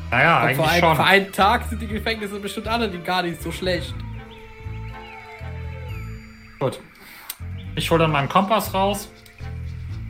Naja, 0.09 0.37
Und 0.41 0.47
eigentlich 0.47 0.67
ein, 0.67 0.79
schon. 0.79 0.95
für 0.95 1.03
einen 1.03 1.31
Tag 1.31 1.65
sind 1.65 1.79
die 1.81 1.87
Gefängnisse 1.87 2.39
bestimmt 2.39 2.67
alle 2.67 2.89
die 2.89 2.97
gar 2.99 3.21
nicht 3.21 3.39
so 3.39 3.51
schlecht. 3.51 3.93
Gut. 6.59 6.79
Ich 7.75 7.91
hole 7.91 7.99
dann 7.99 8.11
meinen 8.11 8.29
Kompass 8.29 8.73
raus. 8.73 9.11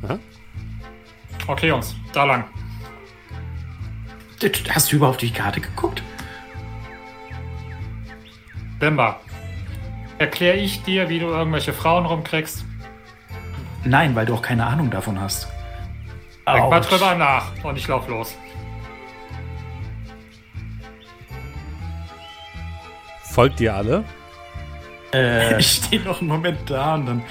Aha. 0.03 0.17
Okay, 1.47 1.67
Jungs, 1.69 1.95
da 2.13 2.25
lang. 2.25 2.43
Hast 4.69 4.91
du 4.91 4.97
überhaupt 4.97 5.21
die 5.21 5.31
Karte 5.31 5.61
geguckt? 5.61 6.03
Bimba. 8.79 9.19
Erkläre 10.19 10.57
ich 10.57 10.83
dir, 10.83 11.09
wie 11.09 11.19
du 11.19 11.27
irgendwelche 11.27 11.73
Frauen 11.73 12.05
rumkriegst? 12.05 12.65
Nein, 13.83 14.15
weil 14.15 14.25
du 14.25 14.33
auch 14.33 14.41
keine 14.41 14.65
Ahnung 14.65 14.89
davon 14.91 15.19
hast. 15.19 15.47
Denk 16.45 16.69
mal 16.69 16.81
drüber 16.81 17.15
nach 17.15 17.51
und 17.63 17.77
ich 17.77 17.87
lauf 17.87 18.07
los. 18.07 18.35
Folgt 23.23 23.59
ihr 23.59 23.75
alle? 23.75 24.03
Äh, 25.13 25.57
Ich 25.59 25.71
stehe 25.71 26.01
noch 26.01 26.19
einen 26.21 26.29
Moment 26.29 26.69
da 26.69 26.95
und 26.95 27.05
dann. 27.05 27.23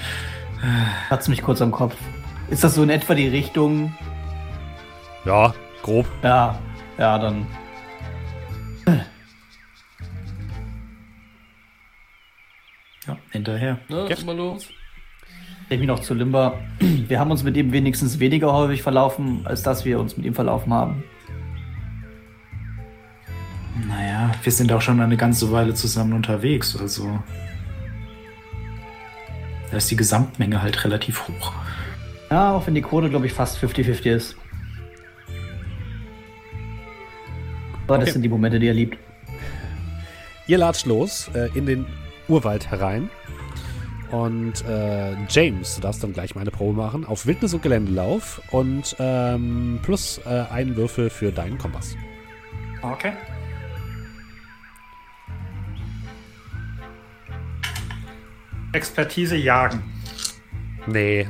hat's 1.09 1.27
mich 1.27 1.41
kurz 1.41 1.61
am 1.61 1.71
Kopf. 1.71 1.95
Ist 2.49 2.63
das 2.63 2.75
so 2.75 2.83
in 2.83 2.89
etwa 2.89 3.13
die 3.13 3.27
Richtung? 3.27 3.95
Ja, 5.27 5.53
grob. 5.83 6.07
Ja, 6.23 6.57
ja, 6.97 7.19
dann. 7.19 7.45
Ja, 13.05 13.17
hinterher. 13.31 13.77
Ne? 13.89 14.07
Ja. 14.09 14.15
Mal 14.25 14.37
los. 14.37 14.69
Ich 15.69 15.79
mich 15.79 15.87
noch 15.87 15.99
zu 15.99 16.13
Limber. 16.13 16.57
Wir 16.79 17.19
haben 17.19 17.29
uns 17.29 17.43
mit 17.43 17.57
ihm 17.57 17.73
wenigstens 17.73 18.19
weniger 18.19 18.53
häufig 18.53 18.81
verlaufen, 18.81 19.41
als 19.45 19.63
dass 19.63 19.83
wir 19.83 19.99
uns 19.99 20.15
mit 20.15 20.25
ihm 20.25 20.33
verlaufen 20.33 20.73
haben. 20.73 21.03
Naja, 23.85 24.31
wir 24.43 24.51
sind 24.53 24.71
auch 24.71 24.81
schon 24.81 25.01
eine 25.01 25.17
ganze 25.17 25.51
Weile 25.51 25.73
zusammen 25.73 26.13
unterwegs, 26.13 26.77
also. 26.79 27.19
Da 29.71 29.75
ist 29.75 29.91
die 29.91 29.97
Gesamtmenge 29.97 30.61
halt 30.61 30.85
relativ 30.85 31.27
hoch. 31.27 31.51
Ja, 32.31 32.53
auch 32.53 32.65
wenn 32.65 32.75
die 32.75 32.81
Quote, 32.81 33.09
glaube 33.09 33.25
ich, 33.25 33.33
fast 33.33 33.57
50-50 33.61 34.05
ist. 34.05 34.37
Aber 37.87 37.97
das 37.97 38.03
okay. 38.03 38.13
sind 38.13 38.21
die 38.23 38.29
Momente, 38.29 38.59
die 38.59 38.67
er 38.67 38.73
liebt. 38.73 38.97
Ihr 40.47 40.57
latscht 40.57 40.85
los 40.85 41.29
äh, 41.33 41.49
in 41.57 41.65
den 41.65 41.85
Urwald 42.27 42.69
herein. 42.69 43.09
Und 44.11 44.63
äh, 44.65 45.15
James, 45.29 45.75
du 45.75 45.81
darfst 45.81 46.03
dann 46.03 46.13
gleich 46.13 46.35
meine 46.35 46.51
Probe 46.51 46.77
machen, 46.77 47.05
auf 47.05 47.25
Wildnis 47.25 47.53
und 47.53 47.61
Geländelauf 47.61 48.41
und 48.51 48.95
ähm, 48.99 49.79
plus 49.83 50.21
äh, 50.25 50.45
einen 50.49 50.75
Würfel 50.77 51.09
für 51.09 51.31
deinen 51.31 51.57
Kompass. 51.57 51.95
Okay. 52.81 53.13
Expertise 58.71 59.35
jagen. 59.35 59.81
Nee, 60.85 61.27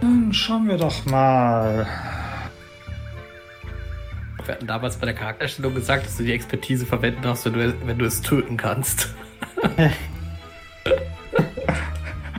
Dann 0.00 0.32
schauen 0.32 0.68
wir 0.68 0.76
doch 0.76 1.04
mal. 1.06 1.86
Wir 4.44 4.54
hatten 4.54 4.66
damals 4.66 4.96
bei 4.96 5.06
der 5.06 5.14
Charakterstellung 5.14 5.74
gesagt, 5.74 6.04
dass 6.06 6.16
du 6.16 6.24
die 6.24 6.32
Expertise 6.32 6.84
verwenden 6.84 7.22
darfst, 7.22 7.44
wenn 7.44 7.52
du, 7.52 7.74
wenn 7.86 7.98
du 7.98 8.04
es 8.04 8.20
töten 8.20 8.56
kannst. 8.56 9.14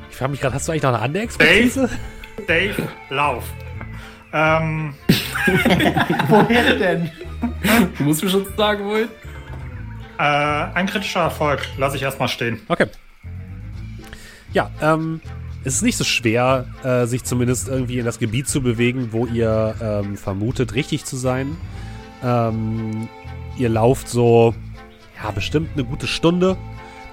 Ich 0.10 0.18
frage 0.20 0.32
mich 0.32 0.42
gerade, 0.42 0.54
hast 0.56 0.68
du 0.68 0.72
eigentlich 0.72 0.84
noch 0.84 0.94
eine 0.94 1.02
andere 1.02 1.24
Expertise? 1.24 1.90
Dave, 2.48 2.88
lauf. 3.10 3.44
Ähm, 4.32 4.94
Woher 6.30 6.76
denn? 6.76 7.12
Du 7.98 8.04
musst 8.04 8.24
mir 8.24 8.30
schon 8.30 8.46
sagen, 8.56 8.86
wohin. 8.86 9.10
äh, 10.20 10.24
ein 10.76 10.86
kritischer 10.86 11.22
Erfolg. 11.22 11.62
Lass 11.78 11.96
ich 11.96 12.04
erstmal 12.04 12.28
stehen. 12.28 12.62
Okay. 12.68 12.86
Ja, 14.54 14.70
ähm, 14.82 15.20
es 15.64 15.76
ist 15.76 15.82
nicht 15.82 15.98
so 15.98 16.04
schwer, 16.04 16.66
äh, 16.84 17.06
sich 17.06 17.24
zumindest 17.24 17.68
irgendwie 17.68 18.00
in 18.00 18.06
das 18.06 18.20
Gebiet 18.20 18.48
zu 18.48 18.62
bewegen, 18.62 19.10
wo 19.12 19.26
ihr 19.26 19.76
ähm, 19.82 20.18
vermutet, 20.18 20.76
richtig 20.76 21.06
zu 21.06 21.16
sein. 21.16 21.56
Ähm, 22.24 23.08
ihr 23.58 23.70
lauft 23.70 24.10
so, 24.10 24.54
ja, 25.22 25.32
bestimmt 25.32 25.70
eine 25.74 25.86
gute 25.86 26.08
Stunde 26.08 26.58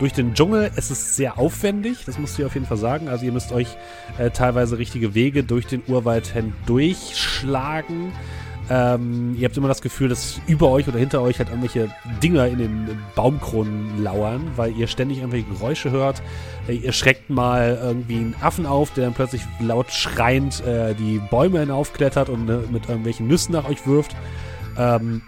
durch 0.00 0.12
den 0.12 0.34
Dschungel. 0.34 0.70
Es 0.74 0.90
ist 0.90 1.14
sehr 1.14 1.38
aufwendig, 1.38 2.04
das 2.06 2.18
musst 2.18 2.38
du 2.38 2.46
auf 2.46 2.54
jeden 2.54 2.66
Fall 2.66 2.76
sagen. 2.76 3.08
Also 3.08 3.24
ihr 3.24 3.32
müsst 3.32 3.52
euch 3.52 3.68
äh, 4.18 4.30
teilweise 4.30 4.78
richtige 4.78 5.14
Wege 5.14 5.44
durch 5.44 5.66
den 5.66 5.82
Urwald 5.86 6.26
hindurchschlagen. 6.26 8.12
Ähm, 8.72 9.34
ihr 9.36 9.46
habt 9.46 9.56
immer 9.56 9.66
das 9.66 9.82
Gefühl, 9.82 10.08
dass 10.08 10.40
über 10.46 10.70
euch 10.70 10.86
oder 10.86 10.98
hinter 10.98 11.20
euch 11.22 11.40
halt 11.40 11.48
irgendwelche 11.48 11.92
Dinger 12.22 12.46
in 12.46 12.58
den 12.58 12.98
Baumkronen 13.16 14.00
lauern, 14.00 14.52
weil 14.54 14.76
ihr 14.76 14.86
ständig 14.86 15.18
irgendwelche 15.18 15.48
Geräusche 15.48 15.90
hört. 15.90 16.22
Äh, 16.68 16.74
ihr 16.74 16.92
schreckt 16.92 17.30
mal 17.30 17.80
irgendwie 17.82 18.16
einen 18.16 18.36
Affen 18.40 18.66
auf, 18.66 18.92
der 18.94 19.06
dann 19.06 19.14
plötzlich 19.14 19.42
laut 19.58 19.90
schreiend 19.90 20.64
äh, 20.64 20.94
die 20.94 21.18
Bäume 21.18 21.58
hinaufklettert 21.58 22.28
und 22.28 22.48
äh, 22.48 22.58
mit 22.70 22.88
irgendwelchen 22.88 23.26
Nüssen 23.26 23.54
nach 23.54 23.68
euch 23.68 23.88
wirft. 23.88 24.14
Ähm, 24.78 25.22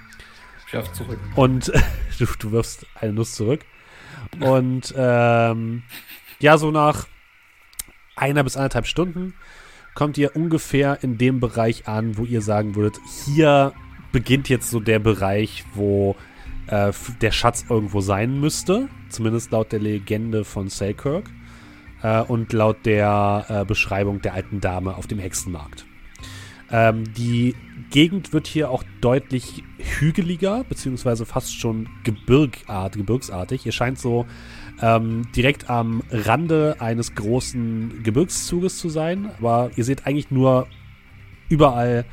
Schaff 0.67 0.93
zurück. 0.93 1.19
und 1.35 1.67
du, 2.21 2.27
du 2.39 2.53
wirfst 2.53 2.87
eine 2.95 3.13
Nuss 3.13 3.35
zurück. 3.35 3.65
Und 4.39 4.95
ähm, 4.97 5.83
ja, 6.39 6.59
so 6.59 6.71
nach 6.71 7.09
einer 8.15 8.45
bis 8.45 8.57
anderthalb 8.57 8.87
Stunden 8.87 9.35
kommt 9.95 10.19
ihr 10.19 10.35
ungefähr 10.37 10.99
in 11.03 11.19
dem 11.19 11.41
Bereich 11.41 11.89
an, 11.89 12.17
wo 12.17 12.25
ihr 12.25 12.43
sagen 12.43 12.75
würdet, 12.75 12.99
hier 13.27 13.73
beginnt 14.13 14.49
jetzt 14.49 14.71
so 14.71 14.81
der 14.81 14.99
Bereich, 14.99 15.65
wo 15.75 16.17
äh, 16.67 16.93
der 17.21 17.31
Schatz 17.31 17.65
irgendwo 17.69 18.01
sein 18.01 18.41
müsste. 18.41 18.89
Zumindest 19.09 19.51
laut 19.51 19.73
der 19.73 19.81
Legende 19.81 20.45
von 20.45 20.69
Selkirk. 20.69 21.31
Äh, 22.03 22.23
und 22.23 22.53
laut 22.53 22.85
der 22.85 23.47
äh, 23.49 23.65
Beschreibung 23.65 24.21
der 24.21 24.35
alten 24.35 24.61
Dame 24.61 24.97
auf 24.97 25.07
dem 25.07 25.19
Hexenmarkt. 25.19 25.87
Ähm, 26.71 27.13
die 27.15 27.55
Gegend 27.91 28.33
wird 28.33 28.47
hier 28.47 28.71
auch 28.71 28.83
deutlich 29.03 29.63
hügeliger, 29.79 30.65
beziehungsweise 30.65 31.27
fast 31.27 31.55
schon 31.55 31.89
gebirgart, 32.05 32.97
gebirgsartig. 32.97 33.67
Ihr 33.67 33.73
scheint 33.73 33.99
so 33.99 34.27
ähm, 34.83 35.29
direkt 35.35 35.71
am 35.71 36.03
Rande 36.11 36.77
eines 36.81 37.15
großen 37.15 38.03
Gebirgszuges 38.03 38.79
zu 38.79 38.89
sein, 38.89 39.31
aber 39.39 39.71
ihr 39.77 39.85
seht 39.85 40.07
eigentlich 40.07 40.31
nur 40.31 40.67
überall 41.49 42.05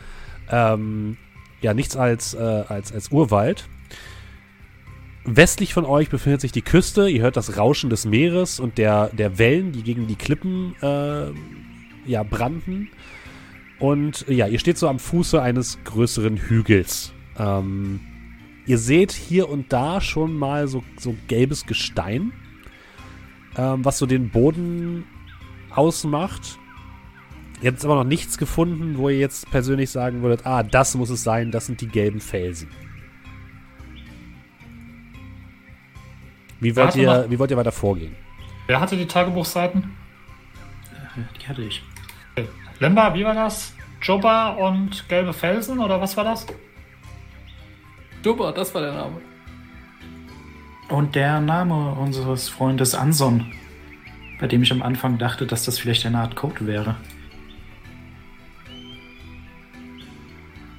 ähm, 0.51 1.17
ja 1.61 1.73
nichts 1.73 1.97
als, 1.97 2.35
äh, 2.35 2.37
als, 2.37 2.93
als 2.93 3.11
Urwald. 3.11 3.67
Westlich 5.25 5.73
von 5.73 5.85
euch 5.85 6.09
befindet 6.09 6.41
sich 6.41 6.51
die 6.51 6.61
Küste. 6.61 7.09
Ihr 7.09 7.21
hört 7.21 7.37
das 7.37 7.57
Rauschen 7.57 7.89
des 7.89 8.05
Meeres 8.05 8.59
und 8.59 8.77
der, 8.77 9.07
der 9.09 9.37
Wellen, 9.37 9.71
die 9.71 9.83
gegen 9.83 10.07
die 10.07 10.15
Klippen 10.15 10.75
äh, 10.81 11.31
ja, 12.05 12.23
brannten. 12.23 12.89
Und 13.79 14.25
ja, 14.27 14.47
ihr 14.47 14.59
steht 14.59 14.77
so 14.77 14.87
am 14.87 14.99
Fuße 14.99 15.41
eines 15.41 15.83
größeren 15.83 16.37
Hügels. 16.37 17.13
Ähm, 17.37 17.99
ihr 18.65 18.77
seht 18.77 19.11
hier 19.11 19.49
und 19.49 19.71
da 19.73 20.01
schon 20.01 20.33
mal 20.35 20.67
so, 20.67 20.83
so 20.97 21.15
gelbes 21.27 21.65
Gestein, 21.65 22.31
ähm, 23.59 23.83
was 23.83 23.97
so 23.97 24.05
den 24.05 24.29
Boden 24.29 25.05
ausmacht. 25.69 26.57
Ihr 27.61 27.67
habt 27.67 27.77
jetzt 27.77 27.85
aber 27.85 27.95
noch 27.95 28.05
nichts 28.05 28.37
gefunden, 28.37 28.97
wo 28.97 29.09
ihr 29.09 29.19
jetzt 29.19 29.51
persönlich 29.51 29.89
sagen 29.89 30.21
würdet, 30.21 30.45
ah, 30.45 30.63
das 30.63 30.95
muss 30.95 31.09
es 31.09 31.23
sein, 31.23 31.51
das 31.51 31.65
sind 31.65 31.81
die 31.81 31.87
gelben 31.87 32.21
Felsen. 32.21 32.69
Wie 36.61 36.75
wollt, 36.75 36.95
ihr, 36.95 37.25
wie 37.29 37.37
wollt 37.37 37.51
ihr 37.51 37.57
weiter 37.57 37.71
vorgehen? 37.71 38.15
Wer 38.67 38.79
hatte 38.79 38.95
die 38.95 39.07
Tagebuchseiten? 39.07 39.91
Die 41.41 41.47
hatte 41.47 41.63
ich. 41.63 41.83
Limba, 42.79 43.13
wie 43.13 43.25
war 43.25 43.33
das? 43.33 43.73
Jobba 44.01 44.49
und 44.51 45.09
gelbe 45.09 45.33
Felsen 45.33 45.79
oder 45.79 45.99
was 45.99 46.15
war 46.15 46.23
das? 46.23 46.47
Dubber, 48.23 48.53
das 48.53 48.73
war 48.73 48.81
der 48.81 48.93
Name. 48.93 49.21
Und 50.89 51.13
der 51.13 51.39
Name 51.39 51.91
unseres 51.93 52.49
Freundes 52.49 52.95
Anson, 52.95 53.45
bei 54.39 54.47
dem 54.47 54.63
ich 54.63 54.71
am 54.71 54.81
Anfang 54.81 55.19
dachte, 55.19 55.45
dass 55.45 55.65
das 55.65 55.77
vielleicht 55.77 56.05
eine 56.05 56.17
Art 56.17 56.35
Code 56.35 56.65
wäre. 56.65 56.95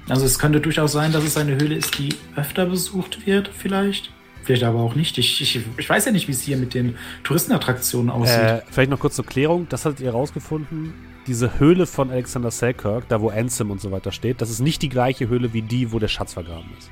Also 0.09 0.25
es 0.25 0.37
könnte 0.37 0.59
durchaus 0.59 0.91
sein, 0.91 1.13
dass 1.13 1.23
es 1.23 1.37
eine 1.37 1.53
Höhle 1.53 1.75
ist, 1.75 1.97
die 1.97 2.09
öfter 2.35 2.65
besucht 2.65 3.25
wird, 3.25 3.47
vielleicht. 3.47 4.11
Vielleicht 4.43 4.63
aber 4.63 4.79
auch 4.79 4.95
nicht. 4.95 5.17
Ich, 5.17 5.39
ich, 5.39 5.61
ich 5.77 5.89
weiß 5.89 6.05
ja 6.05 6.11
nicht, 6.11 6.27
wie 6.27 6.33
es 6.33 6.41
hier 6.41 6.57
mit 6.57 6.73
den 6.73 6.97
Touristenattraktionen 7.23 8.09
aussieht. 8.09 8.37
Äh, 8.37 8.61
vielleicht 8.69 8.89
noch 8.89 8.99
kurz 8.99 9.15
zur 9.15 9.25
Klärung, 9.25 9.67
das 9.69 9.85
hattet 9.85 10.01
ihr 10.01 10.11
rausgefunden. 10.11 10.93
Diese 11.27 11.59
Höhle 11.59 11.85
von 11.85 12.09
Alexander 12.09 12.51
Selkirk, 12.51 13.07
da 13.07 13.21
wo 13.21 13.29
Ansem 13.29 13.71
und 13.71 13.79
so 13.79 13.91
weiter 13.91 14.11
steht, 14.11 14.41
das 14.41 14.49
ist 14.49 14.59
nicht 14.59 14.81
die 14.81 14.89
gleiche 14.89 15.29
Höhle 15.29 15.53
wie 15.53 15.61
die, 15.61 15.93
wo 15.93 15.99
der 15.99 16.07
Schatz 16.09 16.33
vergraben 16.33 16.71
ist. 16.77 16.89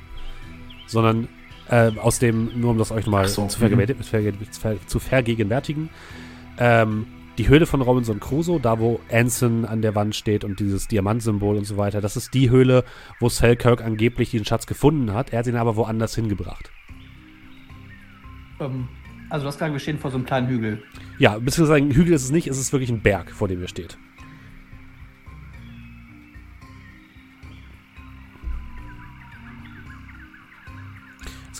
Sondern 0.86 1.28
äh, 1.70 1.92
aus 1.96 2.18
dem, 2.18 2.60
nur 2.60 2.72
um 2.72 2.78
das 2.78 2.90
euch 2.90 3.06
mal 3.06 3.24
Ach 3.24 3.28
so, 3.28 3.46
zu, 3.46 3.56
mhm. 3.56 3.70
vergegenwärtigen, 3.70 4.34
ver- 4.52 4.86
zu 4.86 4.98
vergegenwärtigen, 4.98 5.88
ähm, 6.58 7.06
die 7.38 7.48
Höhle 7.48 7.64
von 7.64 7.80
Robinson 7.80 8.20
Crusoe, 8.20 8.60
da 8.60 8.80
wo 8.80 9.00
Anson 9.10 9.64
an 9.64 9.80
der 9.80 9.94
Wand 9.94 10.14
steht 10.14 10.44
und 10.44 10.60
dieses 10.60 10.88
Diamantsymbol 10.88 11.56
und 11.56 11.64
so 11.64 11.78
weiter, 11.78 12.02
das 12.02 12.16
ist 12.16 12.34
die 12.34 12.50
Höhle, 12.50 12.84
wo 13.18 13.30
Selkirk 13.30 13.82
angeblich 13.82 14.32
den 14.32 14.44
Schatz 14.44 14.66
gefunden 14.66 15.14
hat. 15.14 15.32
Er 15.32 15.38
hat 15.38 15.46
ihn 15.46 15.56
aber 15.56 15.76
woanders 15.76 16.14
hingebracht. 16.14 16.70
Ähm, 18.60 18.88
also 19.30 19.44
du 19.44 19.48
hast 19.48 19.54
gesagt, 19.56 19.72
wir 19.72 19.78
stehen 19.78 19.98
vor 19.98 20.10
so 20.10 20.18
einem 20.18 20.26
kleinen 20.26 20.48
Hügel. 20.48 20.82
Ja, 21.18 21.38
beziehungsweise 21.38 21.76
ein 21.82 21.92
Hügel 21.92 22.12
ist 22.12 22.24
es 22.24 22.30
nicht, 22.30 22.46
es 22.46 22.58
ist 22.58 22.72
wirklich 22.72 22.90
ein 22.90 23.00
Berg, 23.00 23.30
vor 23.30 23.48
dem 23.48 23.62
ihr 23.62 23.68
steht. 23.68 23.96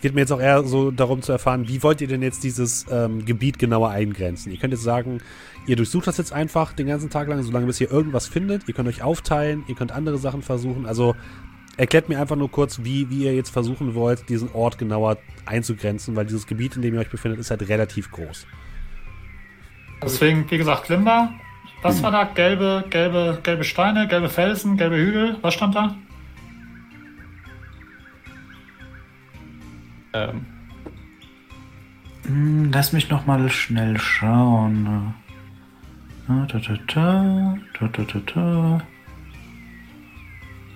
Es 0.01 0.03
geht 0.03 0.15
mir 0.15 0.23
jetzt 0.23 0.33
auch 0.33 0.41
eher 0.41 0.63
so 0.63 0.91
darum 0.91 1.21
zu 1.21 1.31
erfahren, 1.31 1.69
wie 1.69 1.83
wollt 1.83 2.01
ihr 2.01 2.09
denn 2.09 2.23
jetzt 2.23 2.43
dieses 2.43 2.87
ähm, 2.91 3.27
Gebiet 3.27 3.59
genauer 3.59 3.91
eingrenzen? 3.91 4.51
Ihr 4.51 4.57
könnt 4.57 4.73
jetzt 4.73 4.83
sagen, 4.83 5.19
ihr 5.67 5.77
durchsucht 5.77 6.07
das 6.07 6.17
jetzt 6.17 6.33
einfach 6.33 6.73
den 6.73 6.87
ganzen 6.87 7.11
Tag 7.11 7.29
lang, 7.29 7.43
solange 7.43 7.67
bis 7.67 7.79
ihr 7.83 7.91
irgendwas 7.93 8.27
findet. 8.27 8.67
Ihr 8.67 8.73
könnt 8.73 8.89
euch 8.89 9.03
aufteilen, 9.03 9.63
ihr 9.69 9.75
könnt 9.75 9.93
andere 9.93 10.17
Sachen 10.17 10.41
versuchen. 10.41 10.87
Also 10.87 11.17
erklärt 11.77 12.09
mir 12.09 12.19
einfach 12.19 12.37
nur 12.37 12.51
kurz, 12.51 12.81
wie, 12.83 13.11
wie 13.11 13.25
ihr 13.25 13.35
jetzt 13.35 13.51
versuchen 13.51 13.95
wollt, 13.95 14.27
diesen 14.31 14.51
Ort 14.55 14.79
genauer 14.79 15.19
einzugrenzen, 15.45 16.17
weil 16.17 16.25
dieses 16.25 16.47
Gebiet, 16.47 16.77
in 16.77 16.81
dem 16.81 16.95
ihr 16.95 17.01
euch 17.01 17.11
befindet, 17.11 17.39
ist 17.39 17.51
halt 17.51 17.69
relativ 17.69 18.11
groß. 18.11 18.47
Deswegen, 20.03 20.51
wie 20.51 20.57
gesagt, 20.57 20.89
Limba. 20.89 21.35
Was 21.83 22.03
war 22.03 22.11
da? 22.11 22.25
Gelbe, 22.25 22.87
gelbe, 22.89 23.39
gelbe 23.43 23.65
Steine, 23.65 24.09
gelbe 24.09 24.31
Felsen, 24.31 24.79
gelbe 24.79 24.97
Hügel. 24.97 25.37
Was 25.43 25.53
stand 25.53 25.75
da? 25.75 25.95
Ähm, 30.13 30.47
Hm, 32.27 32.71
Lass 32.73 32.93
mich 32.93 33.11
noch 33.11 33.27
mal 33.27 33.51
schnell 33.51 33.99
schauen. 33.99 35.15
Ta, 36.27 36.47
ta, 36.47 36.59
ta, 36.61 37.59
ta, 37.75 37.89
ta, 37.89 38.05
ta, 38.05 38.21
ta. 38.21 38.83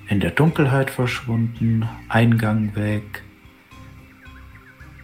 In 0.08 0.20
der 0.20 0.32
Dunkelheit 0.32 0.90
verschwunden, 0.90 1.88
Eingang 2.08 2.74
weg. 2.74 3.22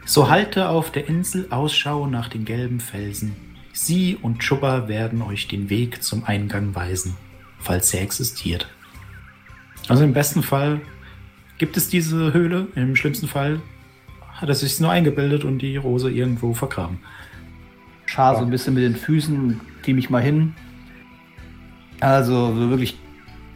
So 0.04 0.28
halte 0.28 0.68
auf 0.68 0.90
der 0.90 1.08
Insel 1.08 1.46
Ausschau 1.50 2.06
nach 2.06 2.28
den 2.28 2.44
gelben 2.44 2.80
Felsen. 2.80 3.36
Sie 3.72 4.16
und 4.16 4.40
Chubba 4.40 4.88
werden 4.88 5.22
euch 5.22 5.46
den 5.46 5.70
Weg 5.70 6.02
zum 6.02 6.24
Eingang 6.24 6.74
weisen, 6.74 7.16
falls 7.60 7.94
er 7.94 8.02
existiert. 8.02 8.68
Also 9.88 10.02
im 10.02 10.12
besten 10.12 10.42
Fall 10.42 10.80
gibt 11.58 11.76
es 11.76 11.88
diese 11.88 12.32
Höhle, 12.32 12.66
im 12.74 12.96
schlimmsten 12.96 13.28
Fall 13.28 13.60
hat 14.40 14.48
er 14.48 14.54
sich 14.54 14.78
nur 14.80 14.90
eingebildet 14.90 15.44
und 15.44 15.58
die 15.58 15.76
Rose 15.76 16.10
irgendwo 16.10 16.54
vergraben. 16.54 16.98
Schar 18.06 18.36
so 18.36 18.42
ein 18.42 18.50
bisschen 18.50 18.74
mit 18.74 18.82
den 18.82 18.96
Füßen, 18.96 19.60
die 19.86 19.92
mich 19.94 20.10
mal 20.10 20.22
hin. 20.22 20.54
Also 22.00 22.54
so 22.54 22.70
wirklich 22.70 22.98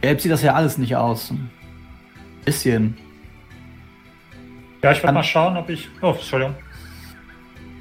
gelb 0.01 0.21
sieht 0.21 0.31
das 0.31 0.41
ja 0.43 0.53
alles 0.53 0.77
nicht 0.77 0.95
aus. 0.95 1.31
Ein 1.31 1.49
bisschen. 2.45 2.95
Ja, 4.83 4.91
ich 4.91 5.01
Kann- 5.01 5.13
mal 5.15 5.23
schauen, 5.23 5.57
ob 5.57 5.69
ich. 5.69 5.89
Oh, 6.01 6.11
Entschuldigung. 6.11 6.55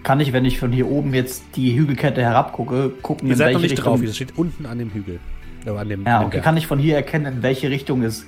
Kann 0.03 0.21
ich, 0.21 0.33
wenn 0.33 0.45
ich 0.45 0.59
von 0.59 0.73
hier 0.73 0.87
oben 0.89 1.15
jetzt 1.15 1.45
die 1.57 1.77
Hügelkette 1.79 2.21
herabgucke, 2.23 2.91
gucken, 3.03 3.29
Ihr 3.29 3.33
in 3.33 3.39
seid 3.39 3.47
welche 3.49 3.55
noch 3.57 3.63
nicht 3.63 3.71
Richtung. 3.73 3.85
drauf, 3.85 4.03
ihr 4.03 4.13
steht 4.13 4.37
unten 4.39 4.67
an 4.67 4.79
dem 4.79 4.91
Hügel. 4.93 5.19
Äh, 5.65 5.71
an 5.71 5.89
dem, 5.89 6.05
Ja, 6.05 6.17
an 6.17 6.23
dem 6.23 6.27
okay. 6.29 6.41
Kann 6.41 6.57
ich 6.57 6.67
von 6.67 6.79
hier 6.79 6.97
erkennen, 6.97 7.37
in 7.37 7.43
welche 7.43 7.71
Richtung 7.71 8.03
es 8.03 8.27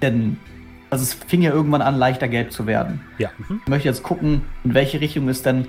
denn. 0.00 0.36
Also 0.92 1.04
es 1.04 1.14
fing 1.14 1.42
ja 1.42 1.52
irgendwann 1.52 1.82
an, 1.82 1.96
leichter 1.96 2.28
gelb 2.28 2.52
zu 2.52 2.66
werden. 2.66 3.00
Ja. 3.18 3.30
Mhm. 3.38 3.60
Ich 3.64 3.68
möchte 3.68 3.88
jetzt 3.88 4.02
gucken, 4.02 4.42
in 4.62 4.74
welche 4.74 5.00
Richtung 5.00 5.28
es 5.28 5.42
dann 5.42 5.66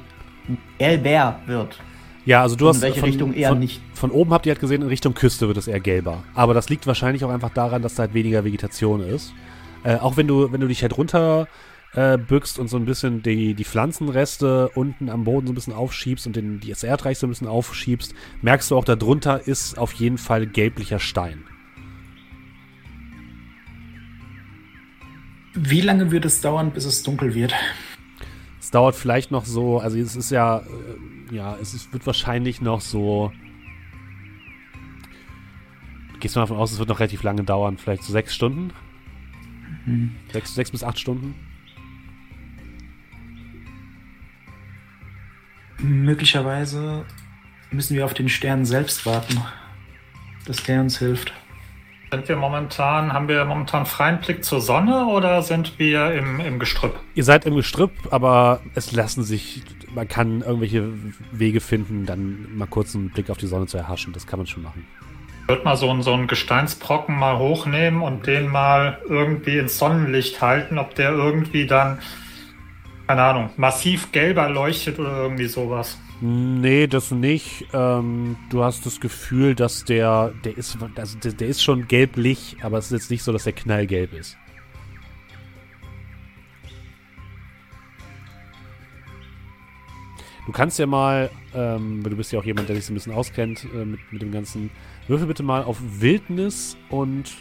gelber 0.77 1.39
wird. 1.45 1.79
Ja, 2.25 2.41
also 2.41 2.55
du 2.55 2.65
Und 2.65 2.69
hast 2.69 2.77
in 2.77 2.81
welche 2.83 2.99
von, 2.99 3.09
Richtung 3.09 3.33
eher 3.33 3.49
von, 3.49 3.59
nicht. 3.59 3.81
Von 3.93 4.11
oben 4.11 4.31
habt 4.31 4.45
ihr 4.45 4.51
halt 4.51 4.59
gesehen, 4.59 4.81
in 4.81 4.87
Richtung 4.87 5.13
Küste 5.13 5.47
wird 5.47 5.57
es 5.57 5.67
eher 5.67 5.79
gelber. 5.79 6.23
Aber 6.33 6.53
das 6.53 6.69
liegt 6.69 6.87
wahrscheinlich 6.87 7.23
auch 7.25 7.29
einfach 7.29 7.49
daran, 7.49 7.81
dass 7.81 7.95
da 7.95 8.03
halt 8.03 8.13
weniger 8.13 8.45
Vegetation 8.45 9.01
ist. 9.01 9.33
Äh, 9.83 9.95
auch 9.95 10.17
wenn 10.17 10.27
du, 10.27 10.51
wenn 10.51 10.61
du 10.61 10.67
dich 10.67 10.81
halt 10.81 10.97
runter 10.97 11.47
äh, 11.93 12.17
bückst 12.17 12.59
und 12.59 12.69
so 12.69 12.77
ein 12.77 12.85
bisschen 12.85 13.23
die, 13.23 13.53
die 13.53 13.65
Pflanzenreste 13.65 14.69
unten 14.75 15.09
am 15.09 15.25
Boden 15.25 15.47
so 15.47 15.53
ein 15.53 15.55
bisschen 15.55 15.73
aufschiebst 15.73 16.25
und 16.27 16.35
den, 16.35 16.59
die 16.59 16.69
das 16.69 16.83
Erdreich 16.83 17.17
so 17.17 17.27
ein 17.27 17.29
bisschen 17.29 17.47
aufschiebst, 17.47 18.13
merkst 18.41 18.71
du 18.71 18.77
auch, 18.77 18.85
darunter 18.85 19.47
ist 19.47 19.77
auf 19.77 19.93
jeden 19.93 20.17
Fall 20.17 20.47
gelblicher 20.47 20.99
Stein. 20.99 21.43
Wie 25.53 25.81
lange 25.81 26.11
wird 26.11 26.25
es 26.25 26.41
dauern, 26.41 26.71
bis 26.71 26.85
es 26.85 27.03
dunkel 27.03 27.35
wird? 27.35 27.53
Es 28.59 28.71
dauert 28.71 28.95
vielleicht 28.95 29.29
noch 29.29 29.45
so, 29.45 29.79
also 29.79 29.97
es 29.97 30.15
ist 30.15 30.31
ja, 30.31 30.59
äh, 30.59 31.35
ja, 31.35 31.57
es 31.61 31.73
ist, 31.73 31.93
wird 31.93 32.05
wahrscheinlich 32.07 32.61
noch 32.61 32.81
so. 32.81 33.31
Gehst 36.19 36.35
du 36.35 36.39
mal 36.39 36.43
davon 36.43 36.57
aus, 36.57 36.71
es 36.71 36.79
wird 36.79 36.89
noch 36.89 36.99
relativ 36.99 37.21
lange 37.23 37.43
dauern, 37.43 37.77
vielleicht 37.77 38.03
so 38.03 38.13
sechs 38.13 38.33
Stunden? 38.33 38.71
Sechs, 40.31 40.55
sechs 40.55 40.71
bis 40.71 40.83
acht 40.83 40.97
Stunden? 40.97 41.35
Möglicherweise 45.79 47.05
müssen 47.71 47.97
wir 47.97 48.05
auf 48.05 48.13
den 48.13 48.29
Stern 48.29 48.65
selbst 48.65 49.05
warten, 49.05 49.41
dass 50.45 50.63
der 50.63 50.79
uns 50.79 50.99
hilft. 50.99 51.33
Sind 52.13 52.29
wir 52.29 52.35
momentan, 52.35 53.11
haben 53.11 53.27
wir 53.27 53.43
momentan 53.43 53.87
freien 53.87 54.19
Blick 54.19 54.45
zur 54.45 54.61
Sonne 54.61 55.07
oder 55.07 55.41
sind 55.41 55.79
wir 55.79 56.13
im, 56.13 56.39
im 56.39 56.59
Gestrüpp? 56.59 56.93
Ihr 57.15 57.23
seid 57.23 57.47
im 57.47 57.55
Gestrüpp, 57.55 57.89
aber 58.11 58.59
es 58.75 58.91
lassen 58.91 59.23
sich, 59.23 59.63
man 59.95 60.07
kann 60.07 60.41
irgendwelche 60.41 60.89
Wege 61.31 61.59
finden, 61.59 62.05
dann 62.05 62.55
mal 62.55 62.67
kurz 62.67 62.93
einen 62.93 63.09
Blick 63.09 63.31
auf 63.31 63.39
die 63.39 63.47
Sonne 63.47 63.65
zu 63.65 63.79
erhaschen. 63.79 64.13
Das 64.13 64.27
kann 64.27 64.37
man 64.37 64.45
schon 64.45 64.61
machen. 64.61 64.85
Ich 65.41 65.47
würde 65.47 65.63
mal 65.63 65.75
so 65.75 65.89
einen, 65.89 66.03
so 66.03 66.13
einen 66.13 66.27
Gesteinsbrocken 66.27 67.17
mal 67.17 67.39
hochnehmen 67.39 68.03
und 68.03 68.27
den 68.27 68.47
mal 68.47 68.99
irgendwie 69.09 69.57
ins 69.57 69.79
Sonnenlicht 69.79 70.39
halten, 70.39 70.77
ob 70.77 70.93
der 70.93 71.13
irgendwie 71.13 71.65
dann, 71.65 71.97
keine 73.07 73.21
Ahnung, 73.21 73.49
massiv 73.57 74.11
gelber 74.11 74.49
leuchtet 74.49 74.99
oder 74.99 75.23
irgendwie 75.23 75.47
sowas. 75.47 75.97
Nee, 76.21 76.87
das 76.87 77.11
nicht. 77.11 77.65
Ähm, 77.73 78.37
du 78.49 78.63
hast 78.63 78.85
das 78.85 78.99
Gefühl, 79.01 79.55
dass 79.55 79.83
der, 79.83 80.33
der 80.45 80.57
ist, 80.57 80.77
also 80.95 81.17
der, 81.19 81.33
der 81.33 81.47
ist 81.47 81.61
schon 81.61 81.87
gelblich, 81.87 82.57
aber 82.61 82.77
es 82.77 82.85
ist 82.85 82.91
jetzt 82.91 83.11
nicht 83.11 83.23
so, 83.23 83.33
dass 83.33 83.43
der 83.43 83.53
knallgelb 83.53 84.13
ist. 84.13 84.37
Du 90.45 90.51
kannst 90.51 90.77
ja 90.77 90.85
mal, 90.85 91.29
ähm, 91.53 92.03
du 92.03 92.15
bist 92.15 92.31
ja 92.31 92.39
auch 92.39 92.45
jemand, 92.45 92.67
der 92.67 92.75
sich 92.75 92.85
so 92.85 92.93
ein 92.93 92.95
bisschen 92.95 93.13
auskennt 93.13 93.65
äh, 93.73 93.85
mit, 93.85 93.99
mit 94.11 94.21
dem 94.21 94.31
ganzen. 94.31 94.69
Würfel 95.07 95.27
bitte 95.27 95.43
mal 95.43 95.63
auf 95.63 95.77
Wildnis 95.99 96.77
und 96.89 97.35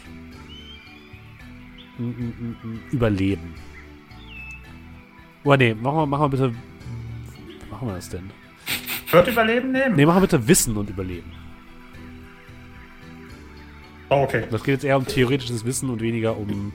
mm, 1.97 2.03
mm, 2.03 2.55
mm, 2.63 2.79
Überleben. 2.91 3.55
Oh 5.43 5.55
nee, 5.55 5.73
machen 5.73 5.97
wir, 5.97 6.05
machen 6.05 6.23
wir 6.23 6.29
bitte. 6.29 6.53
Wie 6.53 7.71
machen 7.71 7.87
wir 7.87 7.95
das 7.95 8.09
denn? 8.09 8.31
Wird 9.11 9.27
Überleben 9.27 9.71
nehmen? 9.71 9.95
Nee, 9.95 10.05
machen 10.05 10.17
wir 10.17 10.27
bitte 10.27 10.47
Wissen 10.47 10.77
und 10.77 10.89
Überleben. 10.89 11.31
Oh, 14.09 14.23
okay. 14.23 14.45
Das 14.49 14.63
geht 14.63 14.75
jetzt 14.75 14.83
eher 14.85 14.97
um 14.97 15.05
theoretisches 15.05 15.65
Wissen 15.65 15.89
und 15.89 16.01
weniger 16.01 16.37
um 16.37 16.71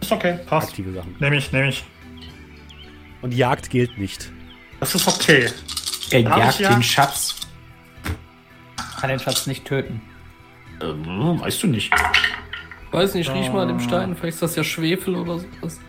Ist 0.00 0.12
okay, 0.12 0.38
passt. 0.46 0.68
aktive 0.70 0.92
Sachen. 0.92 1.14
Nehme 1.18 1.36
ich, 1.36 1.52
nehme 1.52 1.68
ich. 1.68 1.84
Und 3.22 3.34
Jagd 3.34 3.70
gilt 3.70 3.96
nicht. 3.98 4.30
Das 4.80 4.94
ist 4.94 5.06
okay. 5.06 5.48
Er 6.10 6.30
Hab 6.30 6.38
jagt 6.38 6.60
ja. 6.60 6.74
den 6.74 6.82
Schatz. 6.82 7.36
Kann 9.00 9.10
den 9.10 9.18
Schatz 9.18 9.46
nicht 9.46 9.64
töten. 9.64 10.00
Ähm, 10.82 11.40
weißt 11.40 11.62
du 11.62 11.66
nicht. 11.68 11.92
Weiß 12.90 13.14
nicht, 13.14 13.30
riech 13.30 13.52
mal 13.52 13.62
an 13.62 13.68
dem 13.68 13.80
Stein, 13.80 14.14
vielleicht 14.14 14.34
ist 14.34 14.42
das 14.42 14.56
ja 14.56 14.64
Schwefel 14.64 15.16
oder 15.16 15.38
sowas. 15.38 15.80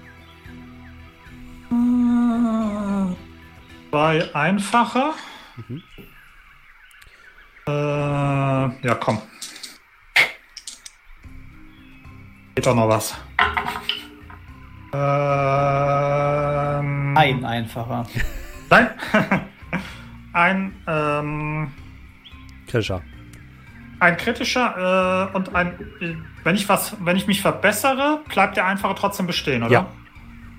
Zwei 3.95 4.35
einfache. 4.35 5.13
Mhm. 5.55 5.81
Äh, 7.65 7.71
ja, 7.71 8.95
komm. 8.99 9.21
Geht 12.55 12.65
doch 12.65 12.75
noch 12.75 12.89
was. 12.89 13.15
Ähm, 14.91 14.99
Ein 17.17 17.45
einfacher. 17.45 18.05
Nein. 18.69 18.89
ein, 20.33 20.75
ähm, 20.87 21.71
Krischer. 22.67 23.01
ein 24.01 24.17
kritischer 24.17 25.29
äh, 25.31 25.37
und 25.37 25.55
ein. 25.55 25.79
Wenn 26.43 26.55
ich 26.55 26.67
was, 26.67 26.97
wenn 26.99 27.15
ich 27.15 27.27
mich 27.27 27.41
verbessere, 27.41 28.25
bleibt 28.27 28.57
der 28.57 28.65
einfache 28.65 28.95
trotzdem 28.95 29.25
bestehen, 29.25 29.63
oder? 29.63 29.71
Ja. 29.71 29.87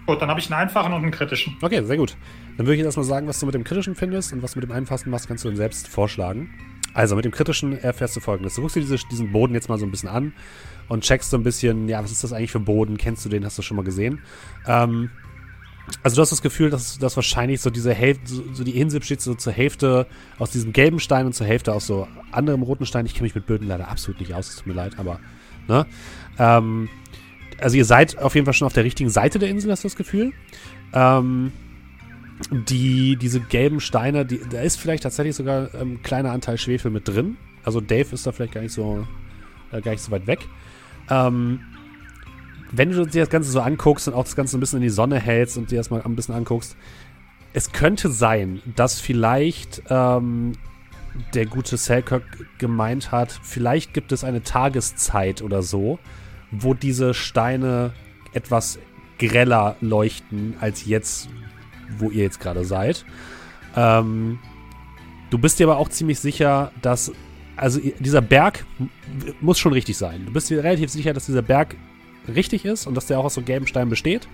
Gut, 0.07 0.23
dann 0.23 0.29
habe 0.31 0.39
ich 0.39 0.51
einen 0.53 0.61
einfachen 0.61 0.93
und 0.93 1.03
einen 1.03 1.11
kritischen. 1.11 1.57
Okay, 1.61 1.83
sehr 1.83 1.97
gut. 1.97 2.17
Dann 2.57 2.67
würde 2.67 2.75
ich 2.75 2.79
jetzt 2.79 2.87
erstmal 2.87 3.07
sagen, 3.07 3.27
was 3.27 3.41
du 3.41 3.47
mit 3.47 3.55
dem 3.55 3.65
Kritischen 3.65 3.95
findest 3.95 4.33
und 4.33 4.43
was 4.43 4.53
du 4.53 4.61
mit 4.61 4.69
dem 4.69 4.73
Einfachsten 4.73 5.11
machst, 5.11 5.27
kannst 5.27 5.45
du 5.45 5.49
dann 5.49 5.57
selbst 5.57 5.89
vorschlagen. 5.89 6.51
Also 6.95 7.17
mit 7.17 7.25
dem 7.25 7.33
Kritischen 7.33 7.79
erfährst 7.79 8.17
du 8.17 8.21
folgendes. 8.21 8.55
Du 8.55 8.63
guckst 8.63 8.77
dir 8.77 8.81
diese, 8.81 8.97
diesen 9.11 9.33
Boden 9.33 9.53
jetzt 9.55 9.69
mal 9.69 9.79
so 9.79 9.85
ein 9.85 9.91
bisschen 9.91 10.09
an 10.09 10.33
und 10.89 11.03
checkst 11.03 11.31
so 11.31 11.37
ein 11.37 11.43
bisschen, 11.43 11.89
ja, 11.89 12.03
was 12.03 12.13
ist 12.13 12.25
das 12.25 12.33
eigentlich 12.33 12.53
für 12.53 12.61
Boden? 12.61 12.97
Kennst 12.97 13.25
du 13.25 13.29
den? 13.29 13.45
Hast 13.45 13.59
du 13.59 13.63
schon 13.63 13.77
mal 13.77 13.85
gesehen? 13.85 14.21
Ähm, 14.67 15.11
also 16.03 16.17
du 16.17 16.23
hast 16.23 16.33
das 16.33 16.43
Gefühl, 16.43 16.71
dass, 16.71 16.99
dass 16.99 17.17
wahrscheinlich 17.17 17.61
so 17.61 17.71
diese 17.71 17.93
Hälfte, 17.93 18.27
so, 18.27 18.43
so 18.53 18.65
die 18.65 18.79
Insel 18.79 19.01
besteht 19.01 19.21
so 19.21 19.35
zur 19.35 19.53
Hälfte 19.53 20.07
aus 20.39 20.51
diesem 20.51 20.73
gelben 20.73 20.99
Stein 21.01 21.27
und 21.27 21.35
zur 21.35 21.47
Hälfte 21.47 21.73
aus 21.73 21.87
so 21.87 22.09
anderem 22.33 22.63
roten 22.63 22.87
Stein. 22.87 23.07
Ich 23.07 23.15
kenne 23.15 23.25
mich 23.25 23.35
mit 23.35 23.47
Böden 23.47 23.69
leider 23.69 23.89
absolut 23.89 24.21
nicht 24.21 24.35
aus, 24.35 24.49
es 24.49 24.57
tut 24.57 24.67
mir 24.67 24.75
leid, 24.75 24.99
aber 24.99 25.21
ne? 25.69 25.87
Ähm, 26.39 26.89
also 27.61 27.77
ihr 27.77 27.85
seid 27.85 28.19
auf 28.19 28.35
jeden 28.35 28.45
Fall 28.45 28.55
schon 28.55 28.67
auf 28.67 28.73
der 28.73 28.85
richtigen 28.85 29.11
Seite 29.11 29.39
der 29.39 29.49
Insel, 29.49 29.71
hast 29.71 29.85
du 29.85 29.89
das 29.89 29.97
Gefühl. 29.97 30.33
Ähm, 30.93 31.53
die, 32.51 33.17
diese 33.17 33.41
gelben 33.41 33.81
Steine, 33.81 34.27
die, 34.27 34.41
da 34.51 34.61
ist 34.61 34.79
vielleicht 34.79 35.03
tatsächlich 35.05 35.37
sogar 35.37 35.75
ein 35.75 35.81
ähm, 35.81 36.03
kleiner 36.03 36.33
Anteil 36.33 36.59
Schwefel 36.59 36.91
mit 36.91 37.09
drin. 37.09 37.37
Also 37.65 37.81
Dave 37.81 38.15
ist 38.15 38.27
da 38.27 38.33
vielleicht 38.33 38.53
gar 38.53 38.61
nicht 38.61 38.73
so, 38.73 39.07
äh, 39.73 39.81
gar 39.81 39.93
nicht 39.93 40.03
so 40.03 40.11
weit 40.11 40.27
weg. 40.27 40.41
Ähm, 41.09 41.61
wenn 42.73 42.91
du 42.91 43.07
dir 43.07 43.23
das 43.23 43.31
Ganze 43.31 43.51
so 43.51 43.61
anguckst 43.61 44.09
und 44.09 44.15
auch 44.15 44.25
das 44.25 44.37
Ganze 44.37 44.57
ein 44.57 44.61
bisschen 44.61 44.79
in 44.79 44.83
die 44.83 44.91
Sonne 44.91 45.19
hältst 45.19 45.57
und 45.57 45.71
dir 45.71 45.79
das 45.79 45.91
mal 45.91 46.03
ein 46.03 46.17
bisschen 46.17 46.35
anguckst, 46.35 46.77
es 47.53 47.73
könnte 47.73 48.11
sein, 48.11 48.61
dass 48.75 49.01
vielleicht 49.01 49.83
ähm, 49.89 50.53
der 51.35 51.47
gute 51.47 51.77
Selkirk 51.79 52.23
gemeint 52.59 53.13
hat, 53.13 53.39
vielleicht 53.43 53.95
gibt 53.95 54.13
es 54.13 54.25
eine 54.25 54.43
Tageszeit 54.43 55.41
oder 55.41 55.63
so, 55.63 55.99
wo 56.51 56.75
diese 56.75 57.15
Steine 57.15 57.93
etwas 58.33 58.79
greller 59.19 59.77
leuchten 59.81 60.55
als 60.61 60.85
jetzt, 60.85 61.29
wo 61.99 62.11
ihr 62.11 62.23
jetzt 62.23 62.41
gerade 62.41 62.65
seid. 62.65 63.05
Ähm, 63.75 64.39
du 65.31 65.39
bist 65.39 65.59
dir 65.59 65.67
aber 65.67 65.79
auch 65.79 65.89
ziemlich 65.89 66.19
sicher, 66.19 66.73
dass 66.83 67.13
also 67.57 67.81
dieser 67.99 68.21
Berg 68.21 68.67
muss 69.41 69.59
schon 69.59 69.73
richtig 69.73 69.97
sein. 69.97 70.27
Du 70.27 70.33
bist 70.33 70.51
dir 70.51 70.63
relativ 70.63 70.91
sicher, 70.91 71.15
dass 71.15 71.27
dieser 71.27 71.43
Berg 71.43 71.77
richtig 72.29 72.65
ist 72.65 72.87
und 72.87 72.95
dass 72.95 73.07
der 73.07 73.19
auch 73.19 73.25
aus 73.25 73.35
so 73.35 73.43
gelben 73.43 73.67
Steinen 73.67 73.89
besteht. 73.89 74.29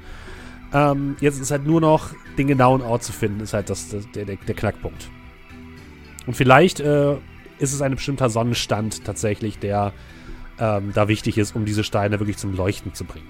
Ähm, 0.75 1.17
jetzt 1.21 1.41
ist 1.41 1.51
halt 1.51 1.67
nur 1.67 1.81
noch 1.81 2.11
den 2.39 2.47
genauen 2.47 2.81
Ort 2.83 3.05
zu 3.05 3.13
finden, 3.13 3.41
ist 3.41 3.53
halt 3.53 3.71
das, 3.71 3.91
das, 3.91 4.11
der, 4.11 4.25
der, 4.25 4.37
der 4.37 4.55
Knackpunkt. 4.55 5.09
Und 6.27 6.35
vielleicht 6.35 6.81
äh, 6.81 7.13
ist 7.59 7.73
es 7.73 7.83
ein 7.83 7.95
bestimmter 7.95 8.31
Sonnenstand 8.31 9.05
tatsächlich, 9.05 9.59
der 9.59 9.93
ähm, 10.63 10.93
da 10.95 11.09
wichtig 11.09 11.39
ist, 11.39 11.57
um 11.57 11.65
diese 11.65 11.83
Steine 11.83 12.21
wirklich 12.21 12.39
zum 12.39 12.55
Leuchten 12.55 12.95
zu 12.95 13.05
bringen. 13.05 13.27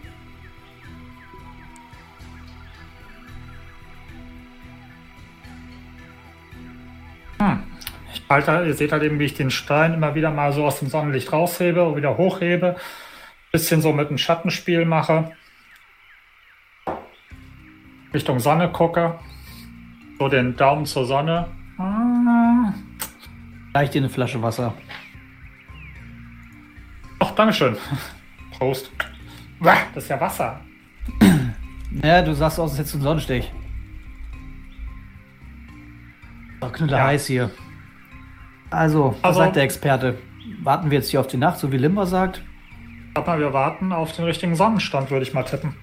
Ich 8.13 8.23
halte, 8.29 8.67
ihr 8.67 8.75
seht 8.75 8.93
halt 8.93 9.03
eben, 9.03 9.19
wie 9.19 9.25
ich 9.25 9.35
den 9.35 9.51
Stein 9.51 9.95
immer 9.95 10.15
wieder 10.15 10.31
mal 10.31 10.53
so 10.53 10.65
aus 10.67 10.79
dem 10.79 10.89
Sonnenlicht 10.89 11.33
raushebe 11.33 11.83
und 11.83 11.97
wieder 11.97 12.19
hochhebe. 12.19 12.77
Bisschen 13.51 13.81
so 13.81 13.93
mit 13.93 14.09
einem 14.09 14.19
Schattenspiel 14.19 14.85
mache. 14.85 15.33
Richtung 18.13 18.41
Sonne 18.41 18.71
gucke. 18.71 19.19
So 20.19 20.29
den 20.29 20.57
Daumen 20.57 20.85
zur 20.85 21.07
Sonne. 21.07 21.49
Ah. 21.79 22.75
Gleich 23.73 23.91
dir 23.91 24.03
eine 24.03 24.11
Flasche 24.11 24.43
Wasser. 24.43 24.75
Ach, 27.25 27.31
Dankeschön. 27.37 27.77
Prost. 28.59 28.91
Das 29.61 30.03
ist 30.03 30.09
ja 30.09 30.21
Wasser. 30.21 30.61
Ja, 32.03 32.21
du 32.21 32.35
sagst 32.35 32.59
aus, 32.59 32.73
es 32.73 32.79
hättest 32.79 32.95
du 32.95 32.99
einen 32.99 33.05
Sonnenstich. 33.05 33.53
Oh, 36.61 36.67
Knüller 36.67 36.99
Ja. 36.99 37.05
heiß 37.07 37.27
hier. 37.29 37.51
Also, 38.71 39.15
was 39.21 39.25
Also- 39.25 39.41
sagt 39.41 39.55
der 39.57 39.63
Experte? 39.63 40.19
Warten 40.65 40.91
wir 40.91 40.99
jetzt 40.99 41.11
hier 41.11 41.21
auf 41.21 41.29
die 41.29 41.37
Nacht, 41.37 41.59
so 41.59 41.71
wie 41.71 41.77
Limber 41.77 42.07
sagt? 42.07 42.43
Ich 43.09 43.15
glaub 43.15 43.29
mal, 43.29 43.39
wir 43.39 43.53
warten 43.53 43.93
auf 43.93 44.13
den 44.17 44.25
richtigen 44.25 44.57
Sonnenstand, 44.57 45.11
würde 45.13 45.23
ich 45.25 45.33
mal 45.33 45.45
tippen. 45.45 45.77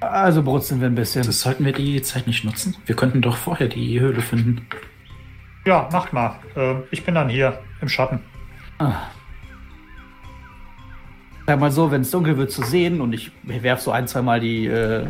Also 0.00 0.42
brutzeln 0.42 0.80
wir 0.80 0.88
ein 0.88 0.96
bisschen. 0.96 1.24
Das 1.24 1.40
sollten 1.40 1.64
wir 1.64 1.72
die 1.72 2.02
Zeit 2.02 2.26
nicht 2.26 2.44
nutzen. 2.44 2.74
Wir 2.86 2.96
könnten 2.96 3.22
doch 3.22 3.36
vorher 3.36 3.68
die 3.68 4.00
Höhle 4.00 4.20
finden. 4.22 4.66
Ja, 5.64 5.88
macht 5.92 6.12
mal. 6.12 6.34
Ähm, 6.56 6.82
ich 6.90 7.04
bin 7.04 7.14
dann 7.14 7.28
hier 7.28 7.62
im 7.80 7.88
Schatten. 7.88 8.18
Sag 11.46 11.58
mal 11.58 11.70
so, 11.72 11.90
wenn 11.90 12.02
es 12.02 12.10
dunkel 12.10 12.36
wird 12.36 12.52
zu 12.52 12.62
sehen 12.62 13.00
und 13.00 13.12
ich 13.12 13.32
werf 13.42 13.80
so 13.80 13.90
ein, 13.90 14.06
zwei 14.06 14.22
Mal 14.22 14.40
die, 14.40 14.66
äh, 14.66 15.06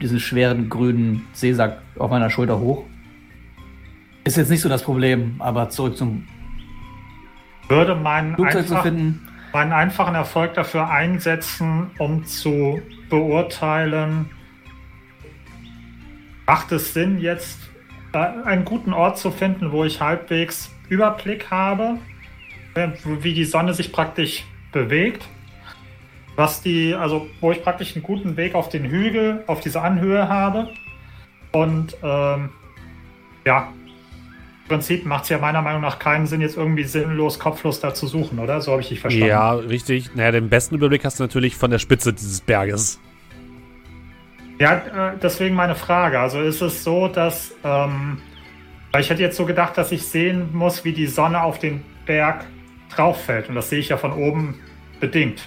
diesen 0.00 0.18
schweren 0.18 0.70
grünen 0.70 1.26
Seesack 1.32 1.78
auf 1.98 2.10
meiner 2.10 2.30
Schulter 2.30 2.58
hoch. 2.58 2.84
Ist 4.24 4.38
jetzt 4.38 4.48
nicht 4.48 4.62
so 4.62 4.70
das 4.70 4.82
Problem, 4.82 5.36
aber 5.38 5.68
zurück 5.68 5.96
zum 5.98 6.26
Würde 7.68 7.94
meinen, 7.94 8.42
einfach, 8.42 8.84
meinen 9.52 9.72
einfachen 9.72 10.14
Erfolg 10.14 10.54
dafür 10.54 10.88
einsetzen, 10.88 11.90
um 11.98 12.24
zu 12.24 12.80
beurteilen, 13.10 14.30
macht 16.46 16.72
es 16.72 16.94
Sinn, 16.94 17.20
jetzt 17.20 17.58
äh, 18.14 18.18
einen 18.18 18.64
guten 18.64 18.94
Ort 18.94 19.18
zu 19.18 19.30
finden, 19.30 19.72
wo 19.72 19.84
ich 19.84 20.00
halbwegs 20.00 20.70
Überblick 20.88 21.50
habe, 21.50 21.98
äh, 22.74 22.88
wie 23.04 23.34
die 23.34 23.44
Sonne 23.44 23.74
sich 23.74 23.92
praktisch 23.92 24.44
bewegt. 24.72 25.28
Was 26.36 26.62
die, 26.62 26.94
also 26.94 27.28
wo 27.40 27.52
ich 27.52 27.62
praktisch 27.62 27.94
einen 27.94 28.02
guten 28.02 28.36
Weg 28.36 28.54
auf 28.54 28.68
den 28.68 28.84
Hügel, 28.84 29.44
auf 29.46 29.60
diese 29.60 29.80
Anhöhe 29.80 30.28
habe. 30.28 30.68
Und 31.52 31.96
ähm, 32.02 32.50
ja, 33.44 33.72
im 34.64 34.68
Prinzip 34.68 35.04
macht 35.04 35.24
es 35.24 35.28
ja 35.28 35.38
meiner 35.38 35.62
Meinung 35.62 35.82
nach 35.82 35.98
keinen 35.98 36.26
Sinn, 36.26 36.40
jetzt 36.40 36.56
irgendwie 36.56 36.84
sinnlos, 36.84 37.38
kopflos 37.38 37.80
da 37.80 37.92
zu 37.92 38.06
suchen, 38.06 38.38
oder? 38.38 38.60
So 38.60 38.72
habe 38.72 38.82
ich 38.82 38.88
dich 38.88 39.00
verstanden. 39.00 39.28
Ja, 39.28 39.52
richtig. 39.52 40.14
Naja, 40.14 40.32
den 40.32 40.48
besten 40.48 40.74
Überblick 40.74 41.04
hast 41.04 41.20
du 41.20 41.24
natürlich 41.24 41.54
von 41.56 41.70
der 41.70 41.78
Spitze 41.78 42.12
dieses 42.12 42.40
Berges. 42.40 42.98
Ja, 44.58 45.12
äh, 45.12 45.18
deswegen 45.22 45.54
meine 45.54 45.74
Frage. 45.74 46.18
Also 46.18 46.40
ist 46.40 46.62
es 46.62 46.82
so, 46.82 47.08
dass, 47.08 47.54
ähm, 47.62 48.18
weil 48.92 49.02
ich 49.02 49.10
hätte 49.10 49.22
jetzt 49.22 49.36
so 49.36 49.44
gedacht, 49.44 49.76
dass 49.76 49.92
ich 49.92 50.06
sehen 50.06 50.48
muss, 50.52 50.84
wie 50.84 50.92
die 50.92 51.06
Sonne 51.06 51.42
auf 51.42 51.58
den 51.58 51.82
Berg 52.06 52.46
drauf 52.94 53.22
fällt. 53.24 53.48
Und 53.48 53.56
das 53.56 53.68
sehe 53.68 53.80
ich 53.80 53.90
ja 53.90 53.96
von 53.96 54.12
oben 54.12 54.60
bedingt. 55.00 55.46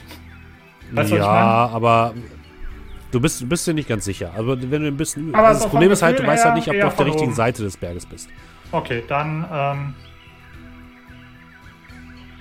Weißt 0.91 1.11
was 1.11 1.17
ich 1.17 1.17
ja, 1.17 1.27
meine? 1.27 1.75
aber 1.75 2.13
du 3.11 3.19
bist, 3.19 3.41
du 3.41 3.47
bist 3.47 3.67
dir 3.67 3.73
nicht 3.73 3.89
ganz 3.89 4.05
sicher. 4.05 4.31
Aber 4.37 4.59
wenn 4.59 4.81
du 4.81 4.87
ein 4.87 4.97
bisschen. 4.97 5.33
Aber 5.33 5.47
also 5.47 5.59
so 5.59 5.65
das 5.65 5.71
Problem 5.71 5.91
ist 5.91 6.01
halt, 6.01 6.19
du 6.19 6.25
weißt 6.25 6.45
halt 6.45 6.55
nicht, 6.55 6.67
ob 6.67 6.75
du 6.75 6.87
auf 6.87 6.95
der 6.95 7.05
richtigen 7.05 7.27
oben. 7.27 7.35
Seite 7.35 7.63
des 7.63 7.77
Berges 7.77 8.05
bist. 8.05 8.29
Okay, 8.71 9.03
dann, 9.07 9.45
ähm, 9.51 9.95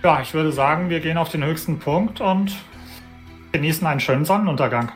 ja, 0.02 0.20
ich 0.20 0.34
würde 0.34 0.52
sagen, 0.52 0.90
wir 0.90 1.00
gehen 1.00 1.18
auf 1.18 1.30
den 1.30 1.44
höchsten 1.44 1.78
Punkt 1.78 2.20
und 2.20 2.56
genießen 3.52 3.86
einen 3.86 4.00
schönen 4.00 4.24
Sonnenuntergang. 4.24 4.92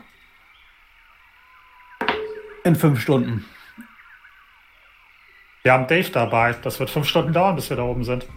In 2.63 2.75
fünf 2.75 3.01
Stunden. 3.01 3.45
Wir 5.63 5.73
haben 5.73 5.87
Dave 5.87 6.09
dabei. 6.09 6.53
Das 6.61 6.79
wird 6.79 6.89
fünf 6.89 7.07
Stunden 7.07 7.33
dauern, 7.33 7.55
bis 7.55 7.69
wir 7.69 7.77
da 7.77 7.83
oben 7.83 8.03
sind. 8.03 8.27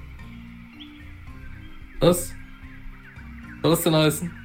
Was? 2.01 2.35
Soll 3.63 3.71
das 3.71 3.83
denn 3.83 3.95
heißen? 3.95 4.44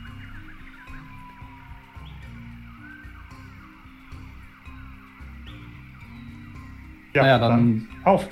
Ja, 7.14 7.24
Naja, 7.24 7.40
dann 7.40 7.88
auf. 8.04 8.28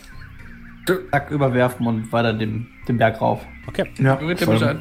Sack 1.12 1.32
überwerfen 1.32 1.86
und 1.88 2.12
weiter 2.12 2.34
den, 2.34 2.68
den 2.88 2.98
Berg 2.98 3.20
rauf. 3.20 3.46
Okay. 3.68 3.86
Ja, 3.98 4.16
einfach? 4.18 4.78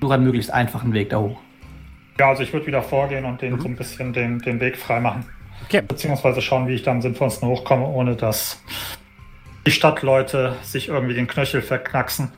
Suche 0.00 0.14
einen 0.14 0.24
möglichst 0.24 0.50
einfachen 0.52 0.92
Weg 0.92 1.10
da 1.10 1.18
hoch. 1.18 1.40
Ja, 2.18 2.28
also 2.28 2.42
ich 2.42 2.52
würde 2.52 2.66
wieder 2.66 2.82
vorgehen 2.82 3.24
und 3.24 3.34
Mhm. 3.34 3.38
den 3.38 3.60
so 3.60 3.68
ein 3.68 3.76
bisschen 3.76 4.12
den, 4.12 4.38
den 4.40 4.60
Weg 4.60 4.76
freimachen. 4.76 5.24
Okay. 5.64 5.82
Beziehungsweise 5.86 6.42
schauen, 6.42 6.66
wie 6.66 6.74
ich 6.74 6.82
da 6.82 6.90
am 6.90 7.00
sinnvollsten 7.00 7.48
hochkomme, 7.48 7.86
ohne 7.86 8.16
dass 8.16 8.62
die 9.64 9.70
Stadtleute 9.70 10.56
sich 10.62 10.88
irgendwie 10.88 11.14
den 11.14 11.26
Knöchel 11.28 11.62
verknacksen. 11.62 12.32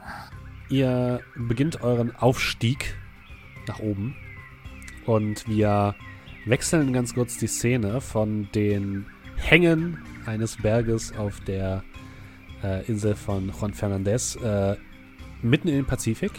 Ihr 0.68 1.20
beginnt 1.37 1.83
euren 1.83 2.14
Aufstieg 2.16 2.95
nach 3.66 3.79
oben 3.81 4.14
und 5.07 5.49
wir 5.49 5.95
wechseln 6.47 6.93
ganz 6.93 7.14
kurz 7.14 7.39
die 7.39 7.47
Szene 7.47 8.01
von 8.03 8.49
den 8.55 9.07
Hängen 9.45 9.99
eines 10.24 10.57
Berges 10.57 11.14
auf 11.16 11.40
der 11.40 11.84
äh, 12.62 12.84
Insel 12.86 13.14
von 13.14 13.53
Juan 13.61 13.74
Fernandez 13.74 14.36
äh, 14.36 14.76
mitten 15.42 15.68
in 15.68 15.74
den 15.74 15.84
Pazifik. 15.84 16.32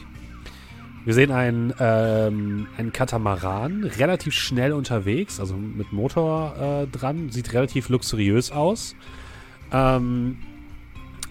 Wir 1.06 1.14
sehen 1.14 1.32
einen, 1.32 1.72
ähm, 1.80 2.66
einen 2.78 2.92
Katamaran, 2.92 3.84
relativ 3.84 4.34
schnell 4.34 4.74
unterwegs, 4.74 5.40
also 5.40 5.56
mit 5.56 5.94
Motor 5.94 6.56
äh, 6.58 6.88
dran, 6.88 7.30
sieht 7.30 7.54
relativ 7.54 7.90
luxuriös 7.90 8.52
aus. 8.52 8.96
Ähm, 9.72 10.40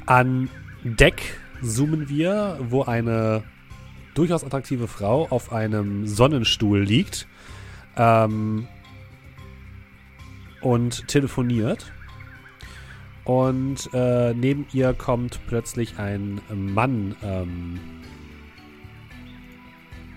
an 0.06 0.48
Deck 0.84 1.40
zoomen 1.60 2.08
wir, 2.08 2.58
wo 2.68 2.84
eine 2.84 3.42
durchaus 4.14 4.44
attraktive 4.44 4.86
Frau 4.86 5.26
auf 5.28 5.52
einem 5.52 6.06
Sonnenstuhl 6.06 6.80
liegt 6.80 7.26
ähm, 7.96 8.68
und 10.64 11.06
telefoniert. 11.06 11.92
Und 13.24 13.88
äh, 13.94 14.34
neben 14.34 14.66
ihr 14.72 14.92
kommt 14.92 15.38
plötzlich 15.46 15.98
ein 15.98 16.40
Mann 16.52 17.14
ähm, 17.22 17.78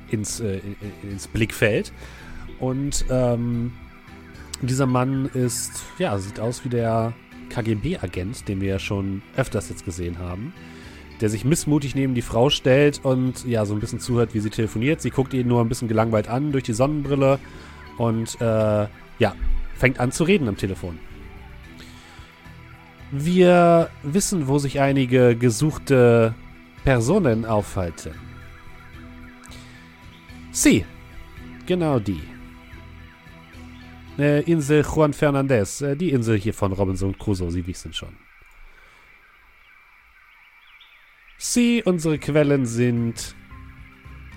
ins, 0.09 0.39
äh, 0.39 0.57
in- 0.57 0.75
in- 1.03 1.11
ins 1.11 1.27
Blickfeld. 1.27 1.93
Und 2.59 3.05
ähm, 3.09 3.71
dieser 4.61 4.87
Mann 4.87 5.29
ist, 5.33 5.83
ja, 5.99 6.17
sieht 6.17 6.39
aus 6.39 6.65
wie 6.65 6.69
der 6.69 7.13
KGB-Agent, 7.49 8.47
den 8.47 8.59
wir 8.61 8.69
ja 8.69 8.79
schon 8.79 9.21
öfters 9.37 9.69
jetzt 9.69 9.85
gesehen 9.85 10.17
haben, 10.19 10.51
der 11.21 11.29
sich 11.29 11.45
missmutig 11.45 11.95
neben 11.95 12.13
die 12.13 12.21
Frau 12.21 12.49
stellt 12.49 12.99
und 13.05 13.45
ja, 13.45 13.65
so 13.65 13.73
ein 13.73 13.79
bisschen 13.79 13.99
zuhört, 13.99 14.33
wie 14.33 14.39
sie 14.39 14.49
telefoniert. 14.49 15.01
Sie 15.01 15.11
guckt 15.11 15.33
ihn 15.33 15.47
nur 15.47 15.61
ein 15.61 15.69
bisschen 15.69 15.87
gelangweilt 15.87 16.27
an 16.27 16.51
durch 16.51 16.63
die 16.65 16.73
Sonnenbrille 16.73 17.39
und 17.97 18.39
äh, 18.41 18.87
ja, 19.19 19.33
fängt 19.77 19.99
an 19.99 20.11
zu 20.11 20.23
reden 20.23 20.47
am 20.47 20.57
Telefon. 20.57 20.99
Wir 23.11 23.89
wissen, 24.03 24.47
wo 24.47 24.57
sich 24.59 24.81
einige 24.81 25.35
gesuchte 25.35 26.35
Personen 26.83 27.45
aufhalten. 27.45 28.13
Sie, 30.51 30.85
genau 31.65 31.99
die. 31.99 32.21
Äh, 34.17 34.41
Insel 34.51 34.83
Juan 34.83 35.13
Fernandez, 35.13 35.81
äh, 35.81 35.95
die 35.95 36.09
Insel 36.09 36.37
hier 36.37 36.53
von 36.53 36.73
Robinson 36.73 37.17
Crusoe, 37.17 37.51
Sie 37.51 37.65
wissen 37.67 37.93
schon. 37.93 38.15
Sie, 41.37 41.83
unsere 41.83 42.17
Quellen 42.17 42.65
sind, 42.65 43.35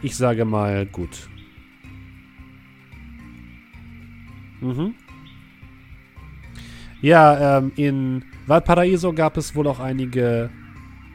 ich 0.03 0.17
sage 0.17 0.45
mal, 0.45 0.85
gut. 0.85 1.31
Mhm. 4.61 4.95
Ja, 7.03 7.59
ähm, 7.59 7.73
in 7.77 8.25
Valparaiso 8.47 9.13
gab 9.13 9.37
es 9.37 9.55
wohl 9.55 9.67
auch 9.67 9.81
einige 9.81 10.51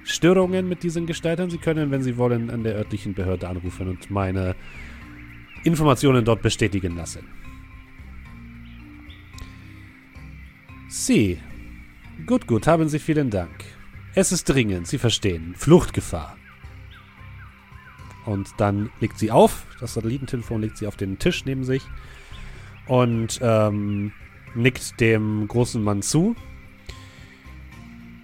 Störungen 0.03 0.67
mit 0.67 0.83
diesen 0.83 1.05
Gestaltern. 1.05 1.49
Sie 1.49 1.57
können, 1.57 1.91
wenn 1.91 2.01
Sie 2.01 2.17
wollen, 2.17 2.49
an 2.49 2.63
der 2.63 2.75
örtlichen 2.75 3.13
Behörde 3.13 3.47
anrufen 3.47 3.87
und 3.87 4.09
meine 4.09 4.55
Informationen 5.63 6.25
dort 6.25 6.41
bestätigen 6.41 6.95
lassen. 6.95 7.27
Sie. 10.87 11.39
Gut, 12.25 12.47
gut, 12.47 12.67
haben 12.67 12.87
Sie 12.87 12.99
vielen 12.99 13.29
Dank. 13.29 13.65
Es 14.15 14.31
ist 14.31 14.45
dringend, 14.45 14.87
Sie 14.87 14.97
verstehen. 14.97 15.53
Fluchtgefahr. 15.55 16.37
Und 18.25 18.49
dann 18.57 18.89
legt 18.99 19.19
sie 19.19 19.31
auf, 19.31 19.67
das 19.79 19.93
Satellitentelefon 19.93 20.61
legt 20.61 20.77
sie 20.77 20.87
auf 20.87 20.95
den 20.95 21.19
Tisch 21.19 21.45
neben 21.45 21.63
sich 21.63 21.83
und 22.87 23.39
ähm, 23.41 24.11
nickt 24.55 24.99
dem 24.99 25.47
großen 25.47 25.83
Mann 25.83 26.01
zu. 26.01 26.35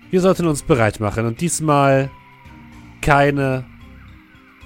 Wir 0.09 0.21
sollten 0.21 0.47
uns 0.47 0.63
bereit 0.63 0.99
machen 0.99 1.25
und 1.25 1.39
diesmal 1.41 2.09
keine 3.01 3.65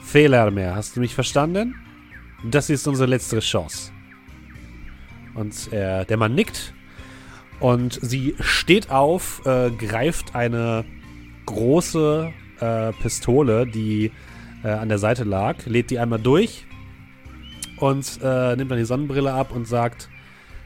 Fehler 0.02 0.52
mehr. 0.52 0.76
Hast 0.76 0.96
du 0.96 1.00
mich 1.00 1.14
verstanden? 1.14 1.76
Das 2.50 2.70
ist 2.70 2.88
unsere 2.88 3.10
letzte 3.10 3.40
Chance. 3.40 3.92
Und 5.34 5.72
äh, 5.74 6.06
der 6.06 6.18
Mann 6.18 6.36
nickt 6.36 6.74
und 7.60 8.00
sie 8.02 8.36
steht 8.40 8.90
auf, 8.92 9.46
äh, 9.46 9.72
greift 9.72 10.36
eine 10.36 10.86
große 11.46 12.32
äh, 12.60 12.92
Pistole, 12.94 13.68
die 13.68 14.12
äh, 14.64 14.70
an 14.70 14.90
der 14.90 14.98
Seite 14.98 15.24
lag, 15.24 15.66
lädt 15.66 15.92
die 15.92 16.00
einmal 16.00 16.20
durch 16.20 16.66
und 17.78 18.20
äh, 18.24 18.56
nimmt 18.56 18.72
dann 18.72 18.78
die 18.78 18.86
Sonnenbrille 18.86 19.34
ab 19.34 19.52
und 19.52 19.68
sagt, 19.68 20.10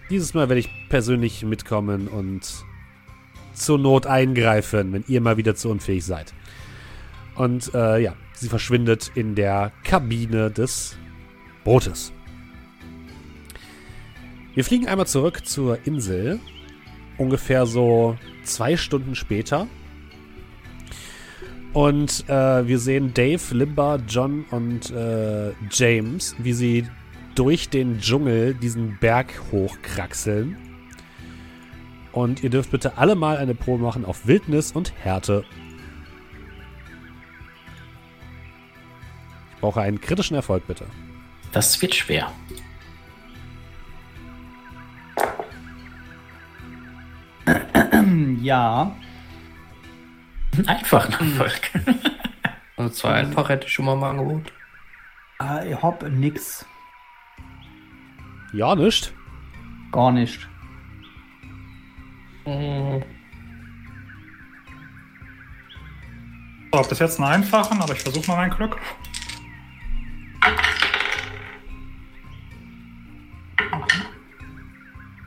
dieses 0.10 0.34
Mal 0.34 0.50
werde 0.50 0.60
ich 0.60 0.70
persönlich 0.90 1.44
mitkommen 1.44 2.08
und 2.08 2.66
zur 3.54 3.78
Not 3.78 4.06
eingreifen, 4.06 4.94
wenn 4.94 5.04
ihr 5.08 5.22
mal 5.22 5.38
wieder 5.38 5.56
zu 5.56 5.70
unfähig 5.70 6.06
seid. 6.06 6.34
Und 7.36 7.74
äh, 7.74 8.02
ja, 8.02 8.16
sie 8.34 8.50
verschwindet 8.50 9.12
in 9.16 9.36
der 9.36 9.72
Kabine 9.84 10.50
des 10.52 10.98
Bootes. 11.64 12.12
Wir 14.56 14.66
fliegen 14.66 14.88
einmal 14.88 15.08
zurück 15.08 15.46
zur 15.46 15.86
Insel, 15.86 16.40
ungefähr 17.18 17.66
so 17.66 18.18
zwei 18.44 18.76
Stunden 18.78 19.16
später. 19.16 19.68
Und 21.72 22.28
äh, 22.28 22.68
wir 22.68 22.80
sehen 22.80 23.14
Dave, 23.14 23.42
Limba, 23.52 24.00
John 24.08 24.46
und 24.50 24.90
äh, 24.90 25.52
James, 25.72 26.36
wie 26.40 26.54
sie 26.54 26.88
durch 27.40 27.70
den 27.70 28.02
Dschungel 28.02 28.54
diesen 28.54 28.98
Berg 28.98 29.34
hochkraxeln. 29.50 30.58
Und 32.12 32.44
ihr 32.44 32.50
dürft 32.50 32.72
bitte 32.72 32.98
alle 32.98 33.16
mal 33.16 33.38
eine 33.38 33.56
Probe 33.56 33.82
machen 33.82 34.04
auf 34.04 34.28
Wildnis 34.28 34.74
und 34.74 34.92
Härte. 35.02 35.46
Ich 39.54 39.62
brauche 39.62 39.80
einen 39.80 40.02
kritischen 40.02 40.36
Erfolg, 40.36 40.68
bitte. 40.68 40.86
Das 41.54 41.82
wird 41.82 41.96
schwer. 41.96 42.30
Ja. 48.42 48.96
Einfachen 50.66 51.14
Erfolg. 51.14 51.72
Also 52.76 52.94
zwei 52.94 53.14
einfach 53.14 53.50
hätte 53.50 53.68
ich 53.68 53.74
schon 53.74 53.86
mal 53.86 53.94
im 53.94 54.04
Angebot. 54.04 54.52
Äh, 55.42 55.72
ich 55.72 55.82
hab 55.82 56.04
nix. 56.04 56.66
Ja, 58.54 58.76
nicht. 58.76 59.14
Gar 59.92 60.12
nicht. 60.12 60.48
Mhm. 62.46 63.04
So, 66.74 66.82
bis 66.84 67.00
jetzt 67.00 67.20
einen 67.20 67.30
einfachen, 67.30 67.82
aber 67.82 67.94
ich 67.94 68.02
versuche 68.02 68.28
mal 68.28 68.38
mein 68.38 68.52
Glück. 68.52 68.78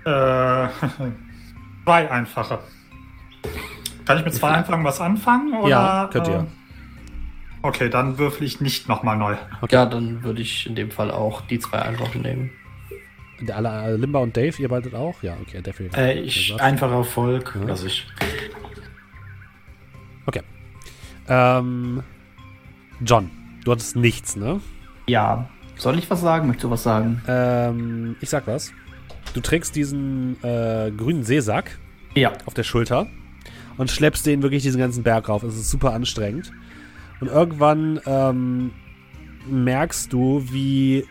Äh, 0.05 0.69
zwei 1.85 2.11
einfache. 2.11 2.59
Kann 4.05 4.19
ich 4.19 4.25
mit 4.25 4.35
zwei 4.35 4.51
einfachen 4.51 4.85
was 4.85 5.01
anfangen? 5.01 5.53
Oder, 5.55 5.69
Ja, 5.69 6.09
könnt 6.13 6.29
ihr. 6.29 6.35
äh, 6.41 6.45
Okay, 7.65 7.89
dann 7.89 8.19
würfel 8.19 8.45
ich 8.45 8.61
nicht 8.61 8.89
nochmal 8.89 9.17
neu. 9.17 9.37
Ja, 9.71 9.87
dann 9.87 10.25
würde 10.25 10.43
ich 10.43 10.67
in 10.67 10.75
dem 10.75 10.91
Fall 10.91 11.13
auch 11.13 11.43
die 11.43 11.61
zwei 11.61 11.81
einfach 11.81 12.13
nehmen. 12.17 12.51
Alle, 13.51 13.97
Limba 13.97 14.21
und 14.21 14.37
Dave, 14.37 14.61
ihr 14.63 14.69
beiden 14.69 14.95
auch? 14.95 15.23
Ja, 15.23 15.37
okay, 15.41 15.61
Dave. 15.63 15.91
Äh, 15.97 16.21
ich, 16.21 16.55
einfacher 16.61 16.97
Erfolg. 16.97 17.57
Ja. 17.61 17.67
Lass 17.69 17.85
ich. 17.85 18.07
Okay. 20.27 20.43
Ähm, 21.29 22.03
John, 23.05 23.31
du 23.65 23.73
hattest 23.73 23.97
nichts, 23.97 24.37
ne? 24.37 24.61
Ja. 25.09 25.49
Soll 25.77 25.99
ich 25.99 26.09
was 26.11 26.21
sagen? 26.21 26.47
Möchtest 26.47 26.65
du 26.65 26.71
was 26.71 26.83
sagen? 26.83 27.23
Ähm, 27.27 28.17
ich 28.21 28.29
sag 28.31 28.47
was. 28.47 28.73
Du 29.35 29.41
trägst 29.41 29.75
diesen 29.75 30.37
äh, 30.45 30.91
grünen 30.97 31.25
Seesack 31.25 31.79
Ja. 32.15 32.33
auf 32.47 32.55
der 32.55 32.63
Schulter 32.63 33.07
und 33.79 33.91
schleppst 33.91 34.27
den 34.27 34.43
wirklich 34.43 34.63
diesen 34.63 34.79
ganzen 34.79 35.03
Berg 35.03 35.29
rauf. 35.29 35.43
Es 35.43 35.57
ist 35.57 35.71
super 35.71 35.93
anstrengend. 35.95 36.53
Und 37.21 37.29
irgendwann 37.29 38.01
ähm, 38.07 38.73
merkst 39.49 40.13
du, 40.13 40.45
wie 40.51 41.07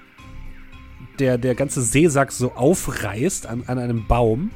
der, 1.20 1.38
der 1.38 1.56
ganze 1.56 1.82
Seesack 1.82 2.32
so 2.32 2.54
aufreißt 2.54 3.48
an, 3.48 3.64
an 3.68 3.80
einem 3.80 4.08
Baum. 4.08 4.52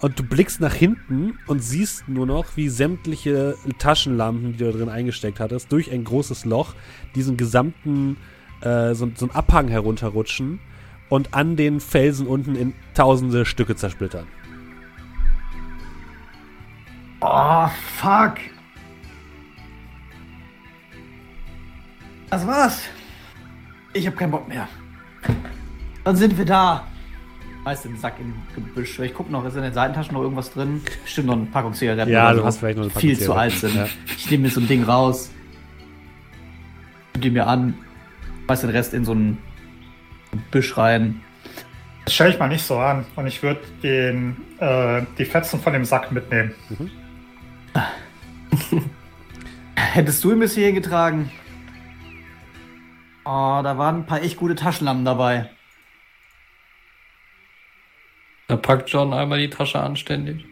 Und 0.00 0.18
du 0.18 0.22
blickst 0.22 0.60
nach 0.60 0.72
hinten 0.72 1.38
und 1.46 1.62
siehst 1.62 2.08
nur 2.08 2.24
noch, 2.24 2.56
wie 2.56 2.70
sämtliche 2.70 3.56
Taschenlampen, 3.78 4.52
die 4.52 4.58
du 4.58 4.72
da 4.72 4.78
drin 4.78 4.88
eingesteckt 4.88 5.40
hattest, 5.40 5.70
durch 5.72 5.92
ein 5.92 6.04
großes 6.04 6.46
Loch 6.46 6.74
diesen 7.14 7.36
gesamten, 7.36 8.16
äh, 8.62 8.94
so, 8.94 9.10
so 9.14 9.26
einen 9.26 9.34
Abhang 9.34 9.68
herunterrutschen 9.68 10.58
und 11.10 11.34
an 11.34 11.56
den 11.56 11.80
Felsen 11.80 12.26
unten 12.26 12.56
in 12.56 12.72
tausende 12.94 13.44
Stücke 13.44 13.76
zersplittern. 13.76 14.26
Oh, 17.20 17.68
fuck. 17.98 18.36
Das 22.30 22.46
war's. 22.46 22.80
Ich 23.92 24.06
hab 24.06 24.16
keinen 24.16 24.30
Bock 24.30 24.48
mehr. 24.48 24.68
Dann 26.10 26.16
sind 26.16 26.36
wir 26.36 26.44
da. 26.44 26.88
Weißt 27.62 27.84
den 27.84 27.96
Sack 27.96 28.14
im 28.18 28.34
Gebüsch. 28.56 28.98
Ich 28.98 29.14
guck 29.14 29.30
noch, 29.30 29.44
ist 29.44 29.54
in 29.54 29.62
den 29.62 29.72
Seitentaschen 29.72 30.14
noch 30.14 30.22
irgendwas 30.22 30.52
drin? 30.52 30.82
Bestimmt 31.04 31.28
noch 31.28 31.36
eine 31.36 31.46
Packung 31.46 31.72
Zigaretten. 31.72 32.10
Ja, 32.10 32.24
oder 32.24 32.32
du 32.32 32.40
so. 32.40 32.46
hast 32.46 32.58
vielleicht 32.58 32.78
noch 32.78 32.82
eine 32.82 32.92
Packung 32.92 33.08
Viel 33.08 33.16
zu 33.16 33.32
alt 33.32 33.52
sind. 33.52 33.76
ja. 33.76 33.86
Ich 34.16 34.28
nehme 34.28 34.42
mir 34.42 34.50
so 34.50 34.58
ein 34.58 34.66
Ding 34.66 34.82
raus. 34.82 35.30
Gib 37.12 37.22
die 37.22 37.30
mir 37.30 37.46
an. 37.46 37.74
Weiß 38.48 38.62
den 38.62 38.70
Rest 38.70 38.92
in 38.92 39.04
so 39.04 39.14
ein 39.14 39.38
Gebüsch 40.32 40.76
rein. 40.76 41.20
Das 42.06 42.14
stelle 42.14 42.30
ich 42.30 42.40
mal 42.40 42.48
nicht 42.48 42.64
so 42.64 42.76
an. 42.76 43.06
Und 43.14 43.28
ich 43.28 43.40
würde 43.40 43.60
den 43.84 44.36
äh, 44.58 45.02
die 45.16 45.26
Fetzen 45.26 45.60
von 45.60 45.72
dem 45.72 45.84
Sack 45.84 46.10
mitnehmen. 46.10 46.54
Hättest 49.76 50.24
du 50.24 50.32
ihn 50.32 50.40
bis 50.40 50.56
hierhin 50.56 50.74
getragen? 50.74 51.30
Oh, 53.24 53.60
da 53.62 53.78
waren 53.78 53.98
ein 53.98 54.06
paar 54.06 54.24
echt 54.24 54.38
gute 54.38 54.56
Taschenlampen 54.56 55.04
dabei. 55.04 55.50
Da 58.50 58.56
packt 58.56 58.90
John 58.90 59.12
einmal 59.12 59.38
die 59.38 59.48
Tasche 59.48 59.78
anständig. 59.78 60.44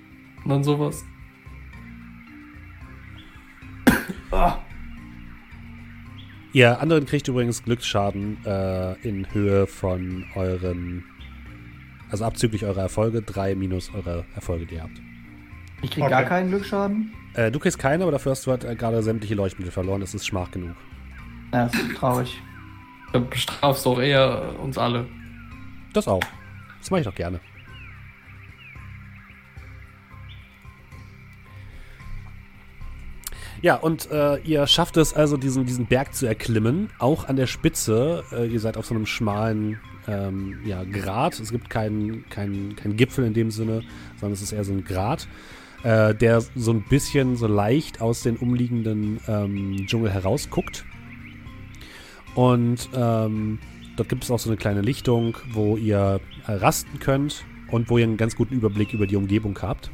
Und 0.45 0.51
dann 0.51 0.63
sowas. 0.63 1.05
Oh. 4.31 4.53
Ihr 6.53 6.81
anderen 6.81 7.07
kriegt 7.07 7.27
übrigens 7.27 7.65
Glücksschaden 7.65 8.39
äh, 8.47 8.93
in 9.07 9.27
Höhe 9.35 9.67
von 9.67 10.25
euren, 10.37 11.05
also 12.09 12.25
abzüglich 12.25 12.65
eurer 12.65 12.83
Erfolge, 12.83 13.21
drei 13.21 13.57
minus 13.57 13.93
eure 13.93 14.25
Erfolge, 14.37 14.67
die 14.67 14.77
ihr 14.77 14.85
habt. 14.85 15.01
Ich 15.83 15.91
krieg 15.91 16.05
Okay. 16.05 16.11
gar 16.11 16.23
keinen 16.23 16.51
Glücksschaden. 16.51 17.13
Äh, 17.35 17.51
du 17.51 17.59
kriegst 17.59 17.81
keine, 17.81 18.05
aber 18.05 18.13
dafür 18.13 18.31
hast 18.31 18.47
du 18.47 18.53
halt 18.53 18.63
äh, 18.63 18.77
gerade 18.77 19.03
sämtliche 19.03 19.35
Leuchtmittel 19.35 19.73
verloren. 19.73 20.01
Das 20.01 20.15
ist 20.15 20.25
Schmach 20.25 20.53
genug. 20.53 20.77
Ja, 21.53 21.65
das 21.65 21.75
ist 21.75 21.97
traurig. 21.97 22.41
Da 23.13 23.19
bestrafst 23.19 23.85
doch 23.85 24.01
eher 24.01 24.55
uns 24.61 24.79
alle. 24.79 25.05
Das 25.93 26.07
auch. 26.07 26.23
Das 26.79 26.93
mache 26.93 27.01
ich 27.01 27.07
doch 27.07 27.15
gerne. 27.17 27.41
Ja, 33.61 33.75
und 33.75 34.11
äh, 34.11 34.39
ihr 34.43 34.67
schafft 34.67 34.97
es 34.97 35.15
also, 35.15 35.37
diesen, 35.37 35.67
diesen 35.67 35.87
Berg 35.87 36.15
zu 36.15 36.27
erklimmen. 36.27 36.91
Auch 36.99 37.29
an 37.29 37.37
der 37.37 37.47
Spitze. 37.47 38.23
Äh, 38.33 38.47
ihr 38.47 38.61
seid 38.61 38.77
auf 38.77 38.87
so 38.87 38.95
einem 38.95 39.07
schmalen 39.07 39.81
ähm, 40.07 40.59
ja, 40.65 40.85
Grat. 40.85 41.41
Es 41.41 41.51
gibt 41.51 41.69
keinen 41.69 42.29
keinen 42.31 42.77
keinen 42.77 42.97
Gipfel 42.97 43.25
in 43.25 43.35
dem 43.35 43.51
Sinne, 43.51 43.83
sondern 44.21 44.33
es 44.33 44.43
ist 44.43 44.53
eher 44.53 44.65
so 44.65 44.73
ein 44.73 44.85
Grat, 44.85 45.29
äh, 45.83 46.15
der 46.15 46.41
so 46.55 46.73
ein 46.73 46.85
bisschen 46.89 47.37
so 47.37 47.47
leicht 47.47 48.01
aus 48.01 48.23
den 48.23 48.37
umliegenden 48.37 49.21
ähm, 49.27 49.87
Dschungel 49.87 50.13
herausguckt. 50.13 50.85
Und 52.35 52.89
ähm, 52.95 53.59
dort 53.97 54.09
gibt 54.09 54.23
es 54.23 54.31
auch 54.31 54.39
so 54.39 54.51
eine 54.51 54.57
kleine 54.57 54.83
Lichtung, 54.83 55.37
wo 55.53 55.77
ihr 55.77 56.21
äh, 56.47 56.53
rasten 56.53 57.01
könnt 57.01 57.45
und 57.73 57.91
wo 57.91 57.99
ihr 57.99 58.05
einen 58.05 58.17
ganz 58.17 58.37
guten 58.37 58.55
Überblick 58.55 58.93
über 58.93 59.09
die 59.09 59.17
Umgebung 59.17 59.59
habt. 59.61 59.91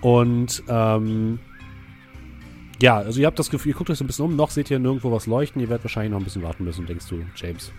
Und 0.00 0.62
ähm, 0.68 1.38
ja, 2.80 2.96
also 2.98 3.20
ihr 3.20 3.26
habt 3.26 3.38
das 3.38 3.50
Gefühl, 3.50 3.72
ihr 3.72 3.76
guckt 3.76 3.90
euch 3.90 3.98
so 3.98 4.04
ein 4.04 4.06
bisschen 4.06 4.24
um, 4.24 4.36
noch 4.36 4.50
seht 4.50 4.70
ihr 4.70 4.78
nirgendwo 4.78 5.12
was 5.12 5.26
leuchten, 5.26 5.60
ihr 5.60 5.68
werdet 5.68 5.84
wahrscheinlich 5.84 6.12
noch 6.12 6.18
ein 6.18 6.24
bisschen 6.24 6.42
warten 6.42 6.64
müssen, 6.64 6.86
denkst 6.86 7.06
du, 7.08 7.24
James. 7.36 7.72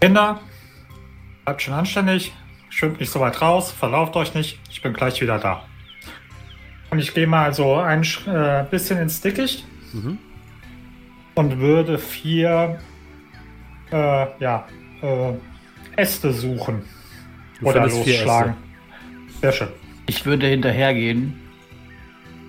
Kinder, 0.00 0.40
bleibt 1.44 1.62
schon 1.62 1.74
anständig, 1.74 2.32
schwimmt 2.70 3.00
nicht 3.00 3.10
so 3.10 3.20
weit 3.20 3.40
raus, 3.40 3.72
verlauft 3.72 4.16
euch 4.16 4.34
nicht, 4.34 4.58
ich 4.70 4.82
bin 4.82 4.92
gleich 4.92 5.20
wieder 5.20 5.38
da. 5.38 5.64
Und 6.90 6.98
ich 7.00 7.14
gehe 7.14 7.26
mal 7.26 7.52
so 7.52 7.74
ein 7.74 8.02
äh, 8.26 8.64
bisschen 8.70 8.98
ins 8.98 9.20
Dickicht 9.20 9.64
Mhm. 9.92 10.18
und 11.36 11.58
würde 11.58 11.98
vier 11.98 12.78
äh, 13.90 14.26
ja, 14.40 14.66
äh, 15.00 15.32
Äste 15.96 16.32
suchen 16.32 16.82
Du 17.60 17.66
oder 17.66 17.86
losschlagen. 17.86 18.54
Sehr 19.40 19.52
schön. 19.52 19.68
Ich 20.06 20.26
würde 20.26 20.46
hinterhergehen, 20.48 21.40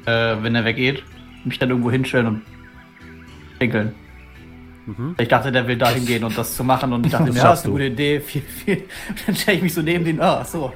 äh, 0.08 0.42
wenn 0.42 0.56
er 0.56 0.66
weggeht, 0.66 1.04
mich 1.44 1.60
dann 1.60 1.70
irgendwo 1.70 1.92
hinstellen 1.92 2.28
und 2.28 2.42
pinkeln. 3.60 3.94
Mhm. 4.86 5.16
Ich 5.20 5.28
dachte, 5.28 5.52
der 5.52 5.68
will 5.68 5.78
dahin 5.78 6.06
gehen 6.06 6.24
und 6.24 6.38
das 6.38 6.56
zu 6.56 6.64
machen 6.64 6.94
und 6.94 7.06
ich 7.06 7.12
dachte 7.12 7.26
Das 7.26 7.34
mir, 7.36 7.40
ja, 7.42 7.46
schaffst 7.48 7.64
ist 7.64 7.66
eine 7.66 7.74
gute 7.74 7.86
Idee. 7.86 8.20
Viel, 8.26 8.42
viel. 8.42 8.84
Dann 9.26 9.36
stelle 9.36 9.58
ich 9.58 9.64
mich 9.64 9.74
so 9.74 9.82
neben 9.82 10.06
den, 10.06 10.22
ah, 10.22 10.44
so. 10.46 10.74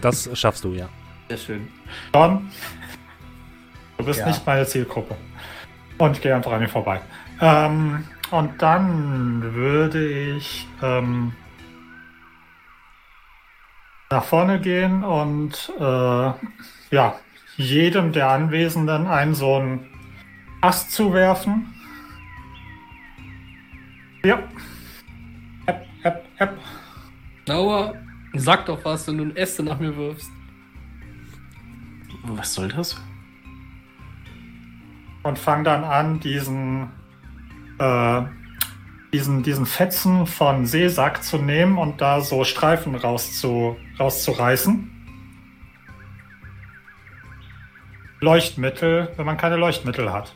Das 0.00 0.28
schaffst 0.38 0.64
du, 0.64 0.72
ja. 0.72 0.88
Sehr 1.28 1.38
schön. 1.38 1.68
John, 2.14 2.50
du 3.98 4.04
bist 4.04 4.20
Ja. 4.20 4.26
nicht 4.28 4.46
meine 4.46 4.66
Zielgruppe. 4.66 5.14
Und 5.98 6.20
geh 6.22 6.32
einfach 6.32 6.52
an 6.52 6.60
mir 6.60 6.68
vorbei. 6.68 7.00
Ähm, 7.40 8.04
und 8.30 8.60
dann 8.62 9.54
würde 9.54 10.06
ich 10.36 10.66
ähm, 10.82 11.32
nach 14.10 14.24
vorne 14.24 14.58
gehen 14.60 15.04
und 15.04 15.72
äh, 15.78 15.82
ja, 16.94 17.14
jedem 17.56 18.12
der 18.12 18.30
Anwesenden 18.30 19.06
einen 19.06 19.34
so 19.34 19.56
einen 19.56 19.86
Ast 20.60 20.92
zuwerfen. 20.92 21.74
Ja. 24.24 24.42
App, 25.66 25.86
app, 26.02 26.24
app. 26.38 26.58
Aua, 27.48 27.94
sag 28.32 28.64
doch 28.66 28.82
was, 28.84 29.06
wenn 29.06 29.18
du 29.18 29.24
ein 29.24 29.36
Äste 29.36 29.62
nach 29.62 29.78
mir 29.78 29.94
wirfst. 29.96 30.30
Was 32.22 32.54
soll 32.54 32.68
das? 32.68 32.96
Und 35.22 35.38
fang 35.38 35.64
dann 35.64 35.84
an, 35.84 36.20
diesen, 36.20 36.88
äh, 37.78 38.22
diesen, 39.12 39.42
diesen 39.42 39.66
Fetzen 39.66 40.26
von 40.26 40.66
Seesack 40.66 41.22
zu 41.22 41.36
nehmen 41.36 41.76
und 41.76 42.00
da 42.00 42.22
so 42.22 42.44
Streifen 42.44 42.94
rauszu, 42.94 43.76
rauszureißen. 44.00 44.93
Leuchtmittel, 48.24 49.12
wenn 49.16 49.26
man 49.26 49.36
keine 49.36 49.56
Leuchtmittel 49.56 50.12
hat. 50.12 50.34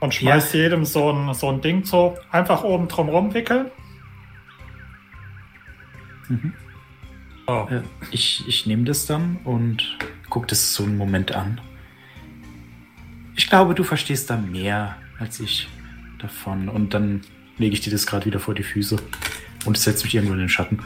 Und 0.00 0.12
schmeißt 0.12 0.52
jedem 0.54 0.84
so 0.84 1.12
ein, 1.12 1.32
so 1.32 1.48
ein 1.48 1.60
Ding 1.60 1.84
so 1.84 2.18
einfach 2.30 2.64
oben 2.64 2.88
drum 2.88 3.08
rumwickeln. 3.08 3.70
Mhm. 6.28 6.52
Oh. 7.46 7.66
Ich, 8.10 8.44
ich 8.48 8.66
nehme 8.66 8.84
das 8.84 9.06
dann 9.06 9.38
und 9.44 9.98
gucke 10.28 10.48
das 10.48 10.74
so 10.74 10.82
einen 10.82 10.96
Moment 10.96 11.32
an. 11.32 11.60
Ich 13.36 13.48
glaube, 13.48 13.74
du 13.74 13.84
verstehst 13.84 14.28
da 14.28 14.36
mehr 14.36 14.96
als 15.18 15.38
ich 15.40 15.68
davon. 16.18 16.68
Und 16.68 16.94
dann 16.94 17.20
lege 17.58 17.74
ich 17.74 17.80
dir 17.80 17.90
das 17.90 18.06
gerade 18.06 18.26
wieder 18.26 18.40
vor 18.40 18.54
die 18.54 18.62
Füße 18.62 18.96
und 19.64 19.78
setze 19.78 20.04
mich 20.04 20.14
irgendwo 20.14 20.34
in 20.34 20.40
den 20.40 20.48
Schatten. 20.48 20.80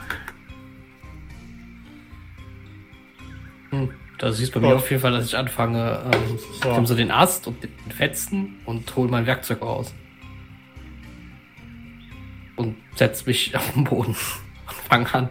Hm, 3.70 3.90
Da 4.18 4.32
siehst 4.32 4.54
du 4.54 4.60
bei 4.60 4.66
mir 4.68 4.72
Gut. 4.74 4.82
auf 4.82 4.90
jeden 4.90 5.02
Fall, 5.02 5.12
dass 5.12 5.26
ich 5.26 5.36
anfange, 5.36 6.02
ähm, 6.12 6.38
So. 6.38 6.46
ich 6.68 6.74
nehme 6.74 6.86
so 6.86 6.94
den 6.94 7.10
Ast 7.10 7.46
und 7.46 7.62
den 7.62 7.92
Fetzen 7.92 8.60
und 8.64 8.94
hole 8.96 9.10
mein 9.10 9.26
Werkzeug 9.26 9.60
raus. 9.62 9.94
Und 12.56 12.76
setz 12.94 13.26
mich 13.26 13.54
auf 13.56 13.72
den 13.72 13.84
Boden 13.84 14.16
und 14.66 14.76
fang 14.88 15.06
an. 15.08 15.28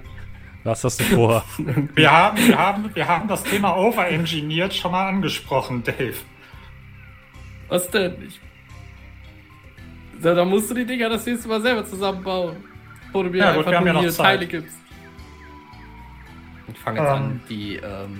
Was 0.63 0.83
hast 0.83 0.99
du 0.99 1.03
vor? 1.05 1.43
Wir 1.95 2.11
haben, 2.11 2.37
wir, 2.47 2.57
haben, 2.57 2.95
wir 2.95 3.07
haben 3.07 3.27
das 3.27 3.43
Thema 3.43 3.75
Overengineert 3.77 4.73
schon 4.73 4.91
mal 4.91 5.07
angesprochen, 5.09 5.83
Dave. 5.83 6.15
Was 7.67 7.87
denn? 7.91 8.15
Ich 8.27 8.39
so, 10.21 10.33
da 10.33 10.43
musst 10.45 10.71
du 10.71 10.73
die 10.73 10.85
Dinger 10.85 11.09
das 11.09 11.25
nächste 11.25 11.47
Mal 11.47 11.61
selber 11.61 11.85
zusammenbauen. 11.85 12.55
Bevor 13.07 13.25
du 13.25 13.29
mir 13.29 13.37
Ja, 13.37 13.51
gut, 13.55 13.67
einfach 13.67 13.79
haben 13.79 13.93
nur 13.93 14.03
ja. 14.05 14.11
Teile 14.11 14.47
gibst. 14.47 14.75
Ich 16.73 16.79
fange 16.79 16.99
jetzt 16.99 17.09
Ähm. 17.09 17.15
an, 17.15 17.41
die, 17.47 17.75
ähm, 17.75 18.19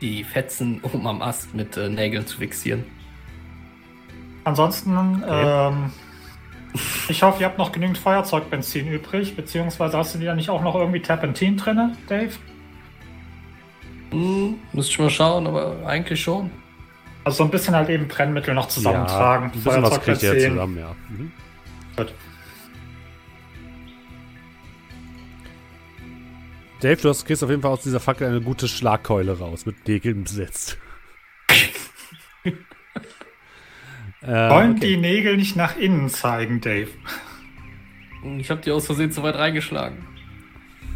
die 0.00 0.24
Fetzen 0.24 0.80
oben 0.82 1.06
am 1.06 1.22
Ast 1.22 1.54
mit 1.54 1.76
äh, 1.76 1.88
Nägeln 1.88 2.26
zu 2.26 2.38
fixieren. 2.38 2.84
Ansonsten, 4.44 5.22
ähm, 5.28 5.92
ich 7.08 7.22
hoffe, 7.22 7.40
ihr 7.40 7.46
habt 7.46 7.58
noch 7.58 7.70
genügend 7.70 7.98
Feuerzeugbenzin 7.98 8.88
übrig, 8.88 9.36
beziehungsweise 9.36 9.98
hast 9.98 10.14
du 10.14 10.18
da 10.20 10.34
nicht 10.34 10.48
auch 10.48 10.62
noch 10.62 10.74
irgendwie 10.74 11.02
Terpentin 11.02 11.58
drin, 11.58 11.96
Dave? 12.08 12.32
Hm, 14.10 14.54
müsste 14.72 14.92
ich 14.92 14.98
mal 14.98 15.10
schauen, 15.10 15.46
aber 15.46 15.76
eigentlich 15.86 16.22
schon. 16.22 16.50
Also 17.24 17.38
so 17.38 17.44
ein 17.44 17.50
bisschen 17.50 17.74
halt 17.74 17.90
eben 17.90 18.08
Brennmittel 18.08 18.54
noch 18.54 18.68
zusammentragen. 18.68 19.46
Ja, 19.46 19.52
ein 19.52 19.62
bisschen 19.62 19.82
was 19.82 20.00
kriegt 20.00 20.22
ihr 20.22 20.30
Feuerzeugbenzin. 20.30 20.52
zusammen, 20.52 20.78
ja. 20.78 20.96
Mhm. 21.10 21.32
Gut. 21.96 22.14
Dave, 26.80 27.00
du 27.02 27.08
hast, 27.08 27.24
kriegst 27.26 27.42
auf 27.42 27.50
jeden 27.50 27.62
Fall 27.62 27.72
aus 27.72 27.82
dieser 27.82 27.98
Fackel 27.98 28.28
eine 28.28 28.40
gute 28.40 28.68
Schlagkeule 28.68 29.36
raus, 29.38 29.66
mit 29.66 29.88
Nägeln 29.88 30.22
besetzt. 30.22 30.78
ähm, 32.44 32.54
Wollen 34.22 34.76
okay. 34.76 34.80
die 34.80 34.96
Nägel 34.96 35.36
nicht 35.36 35.56
nach 35.56 35.76
innen 35.76 36.08
zeigen, 36.08 36.60
Dave? 36.60 36.90
Ich 38.38 38.48
habe 38.50 38.60
die 38.60 38.70
aus 38.70 38.86
Versehen 38.86 39.10
zu 39.10 39.24
weit 39.24 39.34
reingeschlagen. 39.34 40.06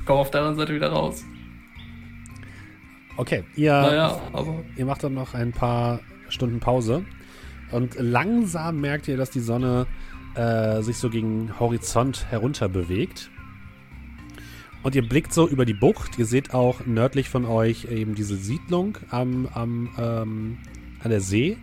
Komm 0.06 0.18
auf 0.18 0.30
der 0.30 0.42
anderen 0.42 0.58
Seite 0.58 0.74
wieder 0.74 0.90
raus. 0.90 1.24
okay, 3.16 3.42
ihr, 3.56 3.72
Naja, 3.72 4.20
aber 4.32 4.62
ihr 4.76 4.86
macht 4.86 5.02
dann 5.02 5.14
noch 5.14 5.34
ein 5.34 5.50
paar 5.50 6.00
Stunden 6.28 6.60
Pause 6.60 7.04
und 7.72 7.96
langsam 7.98 8.80
merkt 8.80 9.08
ihr, 9.08 9.16
dass 9.16 9.30
die 9.30 9.40
Sonne 9.40 9.88
äh, 10.36 10.80
sich 10.82 10.98
so 10.98 11.10
gegen 11.10 11.58
Horizont 11.58 12.26
herunter 12.30 12.68
bewegt. 12.68 13.31
Und 14.82 14.94
ihr 14.94 15.06
blickt 15.06 15.32
so 15.32 15.48
über 15.48 15.64
die 15.64 15.74
Bucht. 15.74 16.18
Ihr 16.18 16.26
seht 16.26 16.54
auch 16.54 16.84
nördlich 16.86 17.28
von 17.28 17.44
euch 17.44 17.84
eben 17.84 18.14
diese 18.14 18.36
Siedlung 18.36 18.98
am, 19.10 19.48
am, 19.54 19.90
ähm, 19.98 20.58
an 21.02 21.10
der 21.10 21.20
See. 21.20 21.56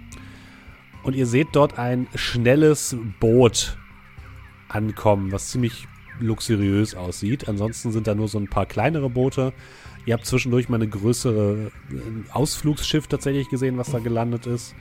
Und 1.03 1.15
ihr 1.15 1.25
seht 1.25 1.49
dort 1.53 1.77
ein 1.77 2.07
schnelles 2.15 2.95
Boot 3.19 3.77
ankommen, 4.69 5.31
was 5.31 5.49
ziemlich 5.49 5.87
luxuriös 6.19 6.95
aussieht. 6.95 7.47
Ansonsten 7.49 7.91
sind 7.91 8.07
da 8.07 8.15
nur 8.15 8.27
so 8.27 8.37
ein 8.37 8.47
paar 8.47 8.65
kleinere 8.65 9.09
Boote. 9.09 9.53
Ihr 10.05 10.13
habt 10.13 10.25
zwischendurch 10.25 10.69
mal 10.69 10.77
eine 10.77 10.87
größere 10.87 11.71
äh, 11.91 12.31
Ausflugsschiff 12.31 13.07
tatsächlich 13.07 13.49
gesehen, 13.49 13.77
was 13.77 13.91
da 13.91 13.99
gelandet 13.99 14.47
ist. 14.47 14.75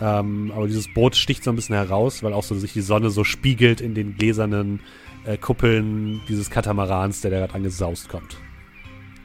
Ähm, 0.00 0.52
aber 0.54 0.66
dieses 0.66 0.92
Boot 0.92 1.16
sticht 1.16 1.44
so 1.44 1.50
ein 1.50 1.56
bisschen 1.56 1.76
heraus, 1.76 2.22
weil 2.22 2.32
auch 2.32 2.42
so 2.42 2.54
sich 2.54 2.72
die 2.72 2.82
Sonne 2.82 3.10
so 3.10 3.24
spiegelt 3.24 3.80
in 3.80 3.94
den 3.94 4.16
gläsernen 4.16 4.80
äh, 5.26 5.36
Kuppeln 5.36 6.20
dieses 6.28 6.50
Katamarans, 6.50 7.20
der 7.20 7.30
da 7.30 7.38
gerade 7.40 7.54
angesaust 7.54 8.08
kommt. 8.08 8.36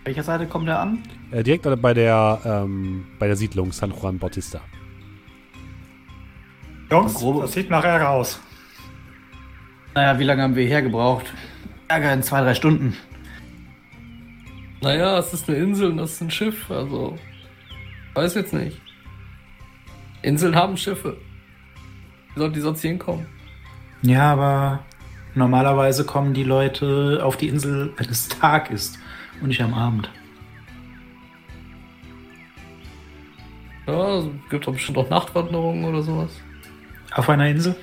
Welcher 0.03 0.23
Seite 0.23 0.47
kommt 0.47 0.67
der 0.67 0.79
an? 0.79 1.03
Äh, 1.31 1.43
direkt 1.43 1.63
bei 1.81 1.93
der, 1.93 2.39
ähm, 2.43 3.05
bei 3.19 3.27
der 3.27 3.35
Siedlung 3.35 3.71
San 3.71 3.91
Juan 3.91 4.17
Bautista. 4.17 4.61
Jungs, 6.89 7.13
Grobe- 7.15 7.41
das 7.41 7.53
sieht 7.53 7.69
nach 7.69 7.83
Ärger 7.83 8.09
aus. 8.09 8.39
Naja, 9.93 10.17
wie 10.19 10.23
lange 10.23 10.41
haben 10.43 10.55
wir 10.55 10.65
hergebraucht? 10.67 11.33
Ärger 11.87 12.13
in 12.13 12.23
zwei, 12.23 12.41
drei 12.41 12.53
Stunden. 12.55 12.95
naja, 14.81 15.17
es 15.19 15.33
ist 15.33 15.47
eine 15.49 15.57
Insel 15.59 15.91
und 15.91 15.97
das 15.97 16.13
ist 16.13 16.21
ein 16.21 16.31
Schiff, 16.31 16.69
also 16.71 17.17
weiß 18.13 18.35
jetzt 18.35 18.53
nicht. 18.53 18.81
Inseln 20.21 20.55
haben 20.55 20.77
Schiffe. 20.77 21.17
Wie 22.33 22.39
sollten 22.39 22.55
die 22.55 22.61
sonst 22.61 22.81
hier 22.81 22.91
hinkommen? 22.91 23.25
Ja, 24.01 24.31
aber 24.33 24.83
normalerweise 25.35 26.05
kommen 26.05 26.33
die 26.33 26.43
Leute 26.43 27.21
auf 27.23 27.37
die 27.37 27.47
Insel, 27.47 27.93
wenn 27.97 28.09
es 28.09 28.27
Tag 28.27 28.69
ist 28.71 28.99
und 29.41 29.47
nicht 29.47 29.61
am 29.61 29.73
Abend. 29.73 30.09
Ja, 33.87 34.19
es 34.19 34.25
gibt 34.49 34.67
doch 34.67 34.73
bestimmt 34.73 34.97
auch 34.97 35.09
Nachtwanderungen 35.09 35.83
oder 35.85 36.01
sowas. 36.01 36.31
Auf 37.13 37.29
einer 37.29 37.47
Insel? 37.49 37.75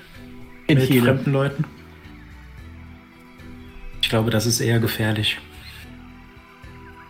In 0.66 0.78
mit 0.78 0.86
Chile. 0.86 1.02
fremden 1.14 1.32
Leuten? 1.32 1.64
Ich 4.02 4.08
glaube, 4.08 4.30
das 4.30 4.46
ist 4.46 4.60
eher 4.60 4.78
gefährlich. 4.80 5.38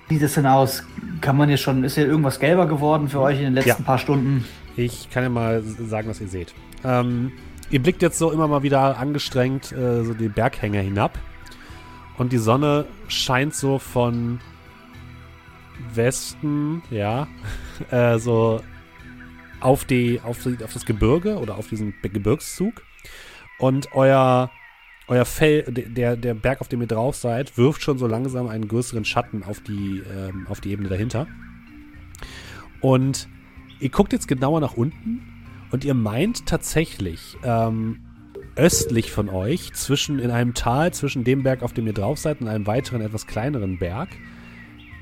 Wie 0.08 0.14
sieht 0.14 0.22
das 0.24 0.34
denn 0.34 0.46
aus? 0.46 0.84
Kann 1.20 1.36
man 1.36 1.48
hier 1.48 1.58
schon, 1.58 1.84
ist 1.84 1.94
hier 1.96 2.06
irgendwas 2.06 2.40
gelber 2.40 2.66
geworden 2.66 3.08
für 3.08 3.20
euch 3.20 3.38
in 3.38 3.44
den 3.44 3.54
letzten 3.54 3.82
Ja. 3.82 3.86
paar 3.86 3.98
Stunden? 3.98 4.44
Ich 4.76 5.10
kann 5.10 5.22
ja 5.22 5.28
mal 5.28 5.62
sagen, 5.62 6.08
was 6.08 6.20
ihr 6.20 6.28
seht. 6.28 6.54
Ähm, 6.84 7.32
ihr 7.70 7.82
blickt 7.82 8.02
jetzt 8.02 8.18
so 8.18 8.30
immer 8.30 8.48
mal 8.48 8.62
wieder 8.62 8.98
angestrengt 8.98 9.72
äh, 9.72 10.04
so 10.04 10.14
die 10.14 10.28
Berghänge 10.28 10.80
hinab. 10.80 11.18
Und 12.16 12.32
die 12.32 12.38
Sonne 12.38 12.86
scheint 13.06 13.54
so 13.54 13.78
von 13.78 14.40
Westen, 15.94 16.82
ja, 16.90 17.28
äh, 17.90 18.18
so 18.18 18.60
auf, 19.60 19.84
die, 19.84 20.20
auf, 20.24 20.42
die, 20.42 20.62
auf 20.64 20.72
das 20.72 20.84
Gebirge 20.84 21.38
oder 21.38 21.56
auf 21.56 21.68
diesen 21.68 21.94
Gebirgszug. 22.02 22.82
Und 23.58 23.92
euer, 23.92 24.50
euer 25.08 25.24
Fell, 25.24 25.62
de- 25.62 25.88
der, 25.88 26.16
der 26.16 26.34
Berg, 26.34 26.60
auf 26.60 26.68
dem 26.68 26.80
ihr 26.80 26.86
drauf 26.86 27.16
seid, 27.16 27.56
wirft 27.56 27.82
schon 27.82 27.98
so 27.98 28.06
langsam 28.06 28.48
einen 28.48 28.68
größeren 28.68 29.04
Schatten 29.04 29.42
auf 29.44 29.60
die, 29.60 30.02
ähm, 30.12 30.46
auf 30.48 30.60
die 30.60 30.70
Ebene 30.70 30.88
dahinter. 30.88 31.26
Und 32.80 33.28
ihr 33.80 33.90
guckt 33.90 34.12
jetzt 34.12 34.28
genauer 34.28 34.60
nach 34.60 34.74
unten 34.74 35.37
und 35.70 35.84
ihr 35.84 35.94
meint 35.94 36.46
tatsächlich 36.46 37.36
ähm, 37.42 38.00
östlich 38.56 39.12
von 39.12 39.28
euch, 39.28 39.72
zwischen 39.74 40.18
in 40.18 40.30
einem 40.30 40.54
Tal, 40.54 40.92
zwischen 40.92 41.24
dem 41.24 41.42
Berg, 41.42 41.62
auf 41.62 41.72
dem 41.72 41.86
ihr 41.86 41.92
drauf 41.92 42.18
seid, 42.18 42.40
und 42.40 42.48
einem 42.48 42.66
weiteren, 42.66 43.00
etwas 43.00 43.26
kleineren 43.26 43.78
Berg, 43.78 44.08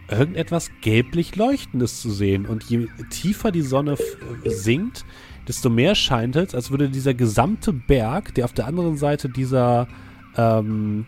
irgendetwas 0.09 0.71
gelblich 0.83 1.37
Leuchtendes 1.37 2.01
zu 2.01 2.11
sehen. 2.11 2.47
Und 2.47 2.65
je 2.65 2.89
tiefer 3.11 3.51
die 3.51 3.63
Sonne 3.63 3.97
äh, 4.45 4.51
sinkt, 4.51 5.05
desto 5.49 5.71
mehr 5.71 5.95
scheint 5.95 6.37
es, 6.37 6.55
als 6.55 6.71
würde 6.71 6.91
dieser 6.91 7.15
gesamte 7.15 7.73
Berg, 7.73 8.35
der 8.35 8.45
auf 8.45 8.53
der 8.53 8.67
anderen 8.67 8.97
Seite 8.97 9.29
dieser, 9.29 9.89
ähm, 10.37 11.07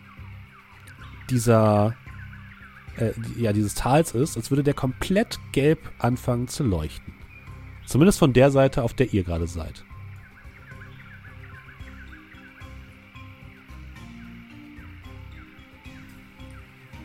dieser, 1.29 1.95
äh, 2.97 3.11
ja, 3.37 3.53
dieses 3.53 3.75
Tals 3.75 4.13
ist, 4.13 4.37
als 4.37 4.49
würde 4.49 4.63
der 4.63 4.73
komplett 4.73 5.39
gelb 5.51 5.91
anfangen 5.99 6.47
zu 6.47 6.63
leuchten. 6.63 7.18
Zumindest 7.89 8.19
von 8.19 8.33
der 8.33 8.51
Seite, 8.51 8.83
auf 8.83 8.93
der 8.93 9.11
ihr 9.13 9.23
gerade 9.23 9.47
seid. 9.47 9.83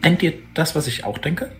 Denkt 0.04 0.22
ihr 0.22 0.34
das, 0.52 0.74
was 0.74 0.86
ich 0.86 1.04
auch 1.04 1.16
denke? 1.16 1.50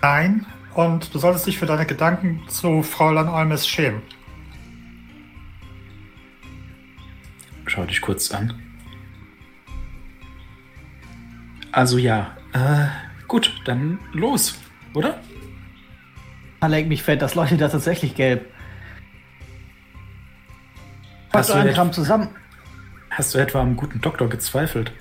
Nein, 0.00 0.46
und 0.74 1.12
du 1.12 1.18
solltest 1.18 1.48
dich 1.48 1.58
für 1.58 1.66
deine 1.66 1.84
Gedanken 1.84 2.44
zu 2.46 2.84
Fräulein 2.84 3.26
Olmes 3.26 3.66
schämen. 3.66 4.02
Schau 7.66 7.84
dich 7.86 8.00
kurz 8.00 8.30
an. 8.30 8.54
Also 11.72 11.98
ja, 11.98 12.36
äh, 12.52 12.86
gut, 13.26 13.60
dann 13.64 13.98
los, 14.12 14.56
oder? 14.94 15.20
Ah, 16.60 16.66
Leck 16.66 16.88
mich 16.88 17.02
fett, 17.02 17.22
das 17.22 17.34
leuchtet 17.34 17.60
da 17.60 17.68
tatsächlich 17.68 18.14
gelb. 18.14 18.44
Hast 21.32 21.50
du 21.50 21.54
einen 21.54 21.72
Kram 21.72 21.92
zusammen? 21.92 22.28
Hast 23.10 23.34
du 23.34 23.38
etwa 23.38 23.60
am 23.60 23.76
guten 23.76 24.00
Doktor 24.00 24.28
gezweifelt? 24.28 24.92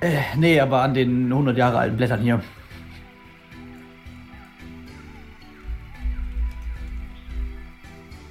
Äh, 0.00 0.18
nee, 0.36 0.60
aber 0.60 0.82
an 0.82 0.94
den 0.94 1.30
100 1.30 1.56
Jahre 1.56 1.78
alten 1.78 1.96
Blättern 1.96 2.20
hier. 2.20 2.42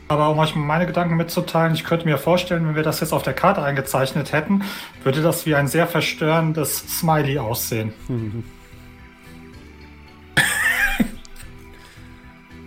Aber 0.10 0.30
um 0.30 0.40
euch 0.40 0.56
meine 0.56 0.86
Gedanken 0.86 1.18
mitzuteilen, 1.18 1.74
ich 1.74 1.84
könnte 1.84 2.06
mir 2.06 2.18
vorstellen, 2.18 2.68
wenn 2.68 2.76
wir 2.76 2.84
das 2.84 3.02
jetzt 3.02 3.12
auf 3.12 3.24
der 3.24 3.34
Karte 3.34 3.62
eingezeichnet 3.62 4.32
hätten, 4.32 4.64
würde 5.04 5.22
das 5.22 5.46
wie 5.46 5.56
ein 5.56 5.68
sehr 5.68 5.88
verstörendes 5.88 7.00
Smiley 7.00 7.40
aussehen. 7.40 7.94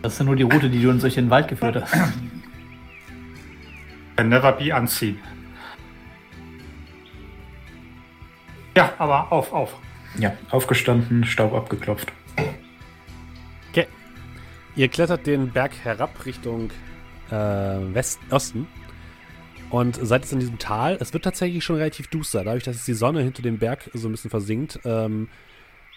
Das 0.02 0.14
ist 0.14 0.18
ja 0.18 0.24
nur 0.24 0.36
die 0.36 0.44
Route, 0.44 0.70
die 0.70 0.80
du 0.80 0.90
uns 0.90 1.02
durch 1.02 1.14
den 1.14 1.30
Wald 1.30 1.48
geführt 1.48 1.76
hast. 1.76 1.92
Can 4.16 4.28
never 4.28 4.52
be 4.52 4.74
unseen. 4.74 5.18
Ja, 8.76 8.92
aber 8.98 9.32
auf, 9.32 9.52
auf. 9.52 9.76
Ja, 10.18 10.32
aufgestanden, 10.50 11.24
Staub 11.24 11.54
abgeklopft. 11.54 12.12
Okay. 13.70 13.86
Ihr 14.76 14.88
klettert 14.88 15.26
den 15.26 15.50
Berg 15.50 15.72
herab 15.82 16.24
Richtung 16.24 16.70
äh, 17.30 17.34
West 17.34 18.20
Osten 18.30 18.66
und 19.70 19.96
seid 19.96 20.22
jetzt 20.22 20.32
in 20.32 20.40
diesem 20.40 20.58
Tal. 20.58 20.98
Es 21.00 21.12
wird 21.12 21.24
tatsächlich 21.24 21.64
schon 21.64 21.76
relativ 21.76 22.08
duster, 22.08 22.44
dadurch, 22.44 22.64
dass 22.64 22.84
die 22.84 22.94
Sonne 22.94 23.22
hinter 23.22 23.42
dem 23.42 23.58
Berg 23.58 23.90
so 23.94 24.08
ein 24.08 24.12
bisschen 24.12 24.30
versinkt, 24.30 24.80
ähm, 24.84 25.28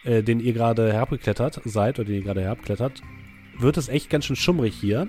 äh, 0.04 0.24
den 0.24 0.40
ihr 0.40 0.54
gerade 0.54 0.94
herabgeklettert 0.94 1.62
seid 1.66 2.00
oder 2.00 2.08
den 2.08 2.16
ihr 2.16 2.24
gerade 2.24 2.42
herabklettert, 2.42 3.02
wird 3.60 3.78
es 3.78 3.88
echt 3.90 4.10
ganz 4.10 4.26
schön 4.26 4.36
schummrig 4.36 4.74
hier. 4.76 5.08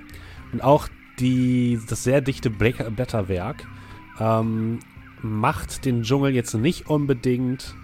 Und 0.53 0.63
auch 0.63 0.89
die, 1.19 1.79
das 1.89 2.05
sehr 2.05 2.21
dichte 2.21 2.51
Blä- 2.51 2.91
Blätterwerk 2.91 3.67
ähm, 4.19 4.81
macht 5.23 5.85
den 5.85 6.03
Dschungel 6.03 6.35
jetzt 6.35 6.55
nicht 6.55 6.87
unbedingt 6.89 7.75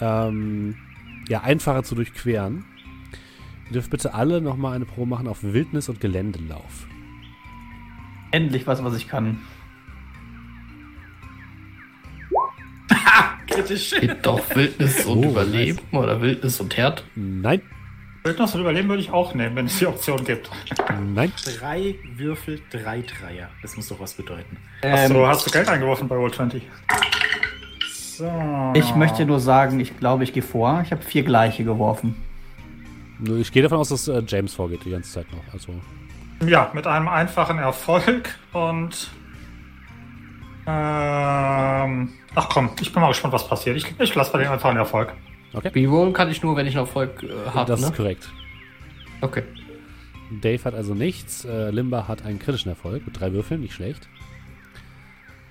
ähm, 0.00 0.76
ja, 1.28 1.42
einfacher 1.42 1.82
zu 1.82 1.94
durchqueren. 1.94 2.64
Ihr 3.66 3.72
dürft 3.74 3.90
bitte 3.90 4.14
alle 4.14 4.40
nochmal 4.40 4.74
eine 4.76 4.84
Probe 4.84 5.08
machen 5.08 5.26
auf 5.28 5.42
Wildnis 5.42 5.88
und 5.88 6.00
Geländelauf. 6.00 6.86
Endlich 8.30 8.66
was, 8.66 8.82
was 8.84 8.96
ich 8.96 9.08
kann. 9.08 9.38
Kritisch. 13.46 13.94
Geht 14.00 14.24
doch 14.26 14.54
Wildnis 14.54 15.04
und 15.06 15.24
Oh, 15.24 15.30
Überleben 15.30 15.78
oder 15.92 16.20
Wildnis 16.20 16.60
und 16.60 16.76
Herd. 16.76 17.04
Nein, 17.14 17.62
Wildnis 18.24 18.54
und 18.54 18.62
Überleben 18.62 18.88
würde 18.88 19.02
ich 19.02 19.10
auch 19.10 19.34
nehmen, 19.34 19.54
wenn 19.54 19.66
es 19.66 19.78
die 19.78 19.86
Option 19.86 20.24
gibt. 20.24 20.50
nein. 21.14 21.30
Drei 21.58 21.96
Würfel, 22.16 22.58
drei 22.70 23.02
Dreier. 23.02 23.50
Das 23.60 23.76
muss 23.76 23.88
doch 23.88 24.00
was 24.00 24.14
bedeuten. 24.14 24.56
Achso, 24.82 25.14
Ähm, 25.14 25.26
hast 25.26 25.46
du 25.46 25.50
Geld 25.50 25.68
eingeworfen 25.68 26.08
bei 26.08 26.16
Roll20? 26.16 26.62
So. 28.16 28.72
ich 28.74 28.94
möchte 28.94 29.26
nur 29.26 29.40
sagen, 29.40 29.78
ich 29.78 29.98
glaube, 29.98 30.24
ich 30.24 30.32
gehe 30.32 30.42
vor. 30.42 30.80
Ich 30.84 30.90
habe 30.90 31.02
vier 31.02 31.22
gleiche 31.22 31.64
geworfen. 31.64 32.16
Ich 33.38 33.52
gehe 33.52 33.62
davon 33.62 33.78
aus, 33.78 33.90
dass 33.90 34.08
äh, 34.08 34.22
James 34.26 34.54
vorgeht 34.54 34.84
die 34.86 34.90
ganze 34.90 35.12
Zeit 35.12 35.26
noch. 35.30 35.42
Also, 35.52 35.74
Ja, 36.46 36.70
mit 36.72 36.86
einem 36.86 37.08
einfachen 37.08 37.58
Erfolg 37.58 38.38
und. 38.54 39.10
Ähm, 40.66 42.08
ach 42.34 42.48
komm, 42.48 42.70
ich 42.80 42.90
bin 42.90 43.02
mal 43.02 43.08
gespannt, 43.08 43.34
was 43.34 43.46
passiert. 43.46 43.76
Ich, 43.76 44.00
ich 44.00 44.14
lasse 44.14 44.32
bei 44.32 44.38
dem 44.38 44.50
einfachen 44.50 44.78
Erfolg. 44.78 45.12
Rerollen 45.54 46.12
kann 46.12 46.30
ich 46.30 46.42
nur, 46.42 46.56
wenn 46.56 46.66
ich 46.66 46.76
einen 46.76 46.86
Erfolg 46.86 47.22
äh, 47.22 47.50
habe, 47.50 47.70
das 47.70 47.80
ne? 47.80 47.86
ist 47.88 47.96
korrekt. 47.96 48.30
Okay. 49.20 49.42
Dave 50.40 50.64
hat 50.64 50.74
also 50.74 50.94
nichts. 50.94 51.44
Äh, 51.44 51.70
Limba 51.70 52.08
hat 52.08 52.24
einen 52.24 52.38
kritischen 52.38 52.70
Erfolg 52.70 53.06
mit 53.06 53.18
drei 53.18 53.32
Würfeln, 53.32 53.60
nicht 53.60 53.74
schlecht. 53.74 54.08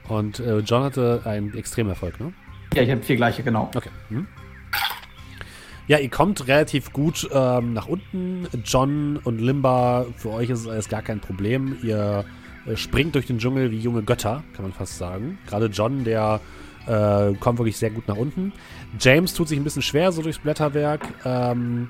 Und 0.07 0.39
äh, 0.39 0.59
John 0.59 0.83
hatte 0.83 1.21
einen 1.25 1.53
Extremerfolg, 1.55 2.19
ne? 2.19 2.33
Ja, 2.73 2.81
ich 2.81 2.91
habe 2.91 3.01
vier 3.01 3.15
gleiche, 3.15 3.43
genau. 3.43 3.69
Okay. 3.73 3.89
Hm. 4.09 4.27
Ja, 5.87 5.97
ihr 5.97 6.09
kommt 6.09 6.47
relativ 6.47 6.93
gut 6.93 7.27
ähm, 7.31 7.73
nach 7.73 7.87
unten. 7.87 8.47
John 8.63 9.17
und 9.17 9.39
Limba, 9.39 10.05
für 10.15 10.29
euch 10.29 10.49
ist 10.49 10.61
es 10.61 10.67
alles 10.67 10.89
gar 10.89 11.01
kein 11.01 11.19
Problem. 11.19 11.77
Ihr 11.83 12.25
äh, 12.65 12.77
springt 12.77 13.15
durch 13.15 13.27
den 13.27 13.37
Dschungel 13.37 13.71
wie 13.71 13.79
junge 13.79 14.01
Götter, 14.01 14.43
kann 14.53 14.63
man 14.63 14.71
fast 14.73 14.97
sagen. 14.97 15.37
Gerade 15.47 15.65
John, 15.67 16.03
der 16.03 16.39
äh, 16.87 17.33
kommt 17.39 17.59
wirklich 17.59 17.77
sehr 17.77 17.89
gut 17.89 18.07
nach 18.07 18.17
unten. 18.17 18.53
James 18.99 19.33
tut 19.33 19.47
sich 19.47 19.57
ein 19.57 19.63
bisschen 19.63 19.81
schwer 19.81 20.11
so 20.11 20.21
durchs 20.21 20.39
Blätterwerk. 20.39 21.01
Ähm, 21.25 21.89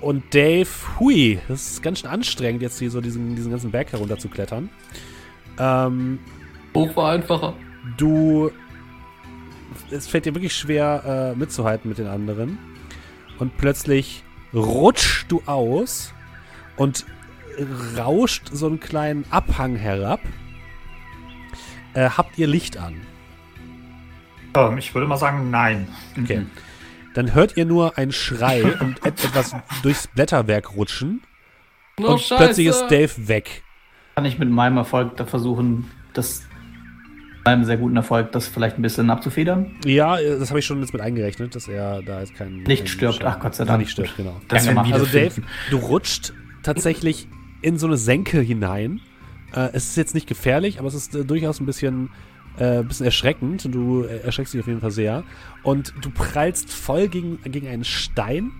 und 0.00 0.34
Dave, 0.34 0.68
hui, 0.98 1.38
das 1.48 1.72
ist 1.72 1.82
ganz 1.82 2.00
schön 2.00 2.10
anstrengend, 2.10 2.62
jetzt 2.62 2.78
hier 2.78 2.90
so 2.90 3.00
diesen, 3.00 3.34
diesen 3.34 3.50
ganzen 3.50 3.70
Berg 3.70 3.92
herunter 3.92 4.18
zu 4.18 4.28
klettern. 4.28 4.68
Ähm, 5.58 6.18
Hoch 6.74 6.94
war 6.96 7.12
einfacher. 7.12 7.54
du. 7.96 8.50
Es 9.90 10.06
fällt 10.06 10.26
dir 10.26 10.34
wirklich 10.34 10.54
schwer, 10.54 11.32
äh, 11.34 11.38
mitzuhalten 11.38 11.88
mit 11.88 11.98
den 11.98 12.06
anderen. 12.06 12.58
Und 13.38 13.56
plötzlich 13.56 14.22
rutschst 14.54 15.30
du 15.30 15.42
aus 15.46 16.12
und 16.76 17.04
rauscht 17.96 18.48
so 18.52 18.66
einen 18.66 18.80
kleinen 18.80 19.24
Abhang 19.30 19.76
herab. 19.76 20.20
Äh, 21.94 22.10
habt 22.10 22.38
ihr 22.38 22.46
Licht 22.46 22.76
an? 22.76 22.94
Ähm, 24.56 24.78
ich 24.78 24.94
würde 24.94 25.06
mal 25.06 25.16
sagen, 25.16 25.50
nein. 25.50 25.88
Okay. 26.20 26.46
Dann 27.14 27.34
hört 27.34 27.56
ihr 27.56 27.64
nur 27.64 27.96
ein 27.96 28.12
Schrei 28.12 28.62
und 28.64 28.98
et 29.06 29.24
etwas 29.24 29.54
durchs 29.82 30.06
Blätterwerk 30.08 30.74
rutschen. 30.76 31.22
Oh, 31.98 32.08
und 32.12 32.22
plötzlich 32.36 32.66
ist 32.66 32.86
Dave 32.88 33.10
weg. 33.28 33.62
Kann 34.16 34.24
ich 34.26 34.38
mit 34.38 34.50
meinem 34.50 34.76
Erfolg 34.76 35.16
da 35.16 35.24
versuchen, 35.24 35.90
das 36.12 36.42
mit 37.38 37.46
einem 37.46 37.64
sehr 37.64 37.76
guten 37.78 37.96
Erfolg, 37.96 38.32
das 38.32 38.48
vielleicht 38.48 38.78
ein 38.78 38.82
bisschen 38.82 39.08
abzufedern? 39.08 39.76
Ja, 39.84 40.16
das 40.20 40.50
habe 40.50 40.58
ich 40.58 40.66
schon 40.66 40.80
jetzt 40.80 40.92
mit 40.92 41.00
eingerechnet, 41.00 41.54
dass 41.54 41.68
er 41.68 42.02
da 42.02 42.20
jetzt 42.20 42.34
kein. 42.34 42.64
Nicht 42.64 42.88
stirbt. 42.88 43.16
Schaden- 43.16 43.28
Ach, 43.34 43.40
Gott 43.40 43.54
sei 43.54 43.64
Dank. 43.64 43.78
Nicht 43.78 43.92
stirbt, 43.92 44.16
genau. 44.16 44.38
Das 44.48 44.66
Also 44.68 45.06
Dave, 45.06 45.30
finden. 45.30 45.48
du 45.70 45.78
rutscht 45.78 46.32
tatsächlich 46.62 47.28
in 47.62 47.78
so 47.78 47.86
eine 47.86 47.96
Senke 47.96 48.40
hinein. 48.40 49.00
Äh, 49.54 49.68
es 49.72 49.88
ist 49.90 49.96
jetzt 49.96 50.14
nicht 50.14 50.26
gefährlich, 50.26 50.78
aber 50.80 50.88
es 50.88 50.94
ist 50.94 51.14
äh, 51.14 51.24
durchaus 51.24 51.60
ein 51.60 51.66
bisschen, 51.66 52.10
äh, 52.58 52.82
bisschen 52.82 53.06
erschreckend. 53.06 53.72
Du 53.72 54.02
erschreckst 54.02 54.54
dich 54.54 54.60
auf 54.60 54.66
jeden 54.66 54.80
Fall 54.80 54.90
sehr. 54.90 55.24
Und 55.62 55.94
du 56.00 56.10
prallst 56.10 56.70
voll 56.70 57.08
gegen, 57.08 57.40
gegen 57.42 57.68
einen 57.68 57.84
Stein. 57.84 58.52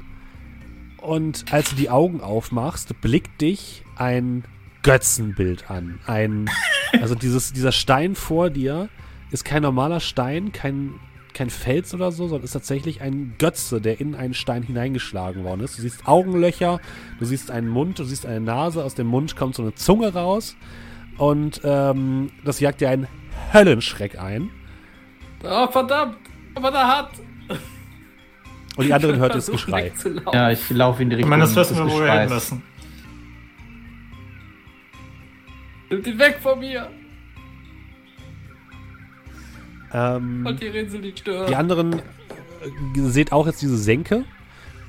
Und 0.98 1.44
als 1.52 1.70
du 1.70 1.76
die 1.76 1.90
Augen 1.90 2.20
aufmachst, 2.20 3.00
blickt 3.00 3.40
dich 3.40 3.84
ein 3.96 4.44
Götzenbild 4.82 5.70
an. 5.70 6.00
Ein, 6.06 6.50
also 7.00 7.14
dieses, 7.14 7.52
dieser 7.52 7.72
Stein 7.72 8.14
vor 8.14 8.50
dir 8.50 8.88
ist 9.30 9.44
kein 9.44 9.62
normaler 9.62 10.00
Stein, 10.00 10.52
kein, 10.52 10.94
kein 11.34 11.50
Fels 11.50 11.92
oder 11.94 12.12
so, 12.12 12.28
sondern 12.28 12.44
ist 12.44 12.52
tatsächlich 12.52 13.00
ein 13.00 13.34
Götze, 13.38 13.80
der 13.80 14.00
in 14.00 14.14
einen 14.14 14.34
Stein 14.34 14.62
hineingeschlagen 14.62 15.44
worden 15.44 15.60
ist. 15.60 15.78
Du 15.78 15.82
siehst 15.82 16.06
Augenlöcher, 16.06 16.80
du 17.18 17.24
siehst 17.24 17.50
einen 17.50 17.68
Mund, 17.68 17.98
du 17.98 18.04
siehst 18.04 18.26
eine 18.26 18.40
Nase, 18.40 18.84
aus 18.84 18.94
dem 18.94 19.08
Mund 19.08 19.36
kommt 19.36 19.54
so 19.54 19.62
eine 19.62 19.74
Zunge 19.74 20.12
raus 20.14 20.56
und 21.18 21.60
ähm, 21.64 22.30
das 22.44 22.60
jagt 22.60 22.80
dir 22.80 22.90
einen 22.90 23.08
Höllenschreck 23.52 24.18
ein. 24.18 24.50
Oh, 25.44 25.66
verdammt! 25.68 26.16
Aber 26.54 26.70
da 26.70 26.86
hat. 26.98 27.10
Und 28.76 28.86
die 28.86 28.92
anderen 28.92 29.18
hört 29.18 29.34
das 29.34 29.46
Geschrei. 29.50 29.92
Ja, 30.32 30.50
ich 30.50 30.68
laufe 30.70 31.02
in 31.02 31.10
die 31.10 31.16
Richtung 31.16 31.30
Zumindest 31.30 31.56
wissen 31.56 31.76
des 31.76 31.86
wir, 31.86 31.92
wo 32.00 32.04
wir 32.04 32.20
hin 32.20 32.28
müssen. 32.28 32.62
Nimmt 35.90 36.06
ihn 36.06 36.18
weg 36.18 36.38
von 36.42 36.58
mir! 36.58 36.90
Ähm, 39.92 40.44
Und 40.44 40.60
die 40.60 40.66
Rinsel 40.66 41.00
nicht 41.00 41.20
stören. 41.20 41.46
Die 41.48 41.56
anderen 41.56 41.92
äh, 41.94 42.00
seht 42.96 43.32
auch 43.32 43.46
jetzt 43.46 43.62
diese 43.62 43.78
Senke, 43.78 44.24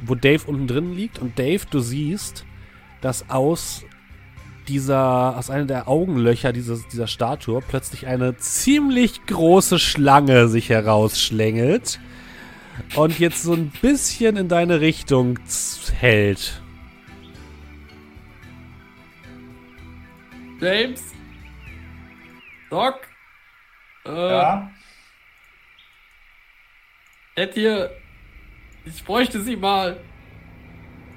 wo 0.04 0.16
Dave 0.16 0.44
unten 0.48 0.68
drin 0.68 0.94
liegt. 0.96 1.20
Und 1.20 1.38
Dave, 1.38 1.62
du 1.70 1.80
siehst, 1.80 2.46
dass 3.02 3.30
aus 3.30 3.86
dieser, 4.68 5.38
aus 5.38 5.50
einer 5.50 5.66
der 5.66 5.88
Augenlöcher 5.88 6.54
dieses, 6.54 6.88
dieser 6.88 7.08
Statue 7.08 7.62
plötzlich 7.68 8.08
eine 8.08 8.38
ziemlich 8.38 9.26
große 9.26 9.80
Schlange 9.80 10.48
sich 10.48 10.70
herausschlängelt 10.70 12.00
und 12.96 13.18
jetzt 13.20 13.42
so 13.44 13.54
ein 13.54 13.72
bisschen 13.82 14.38
in 14.38 14.48
deine 14.50 14.82
Richtung 14.82 15.40
z- 15.48 15.94
hält. 16.00 16.62
James? 20.60 21.02
Doc? 22.70 22.96
Äh, 24.06 24.10
Ja. 24.30 24.72
Ed 27.36 27.54
hier, 27.54 27.92
ich 28.86 29.04
bräuchte 29.04 29.42
sie 29.42 29.56
mal. 29.56 30.00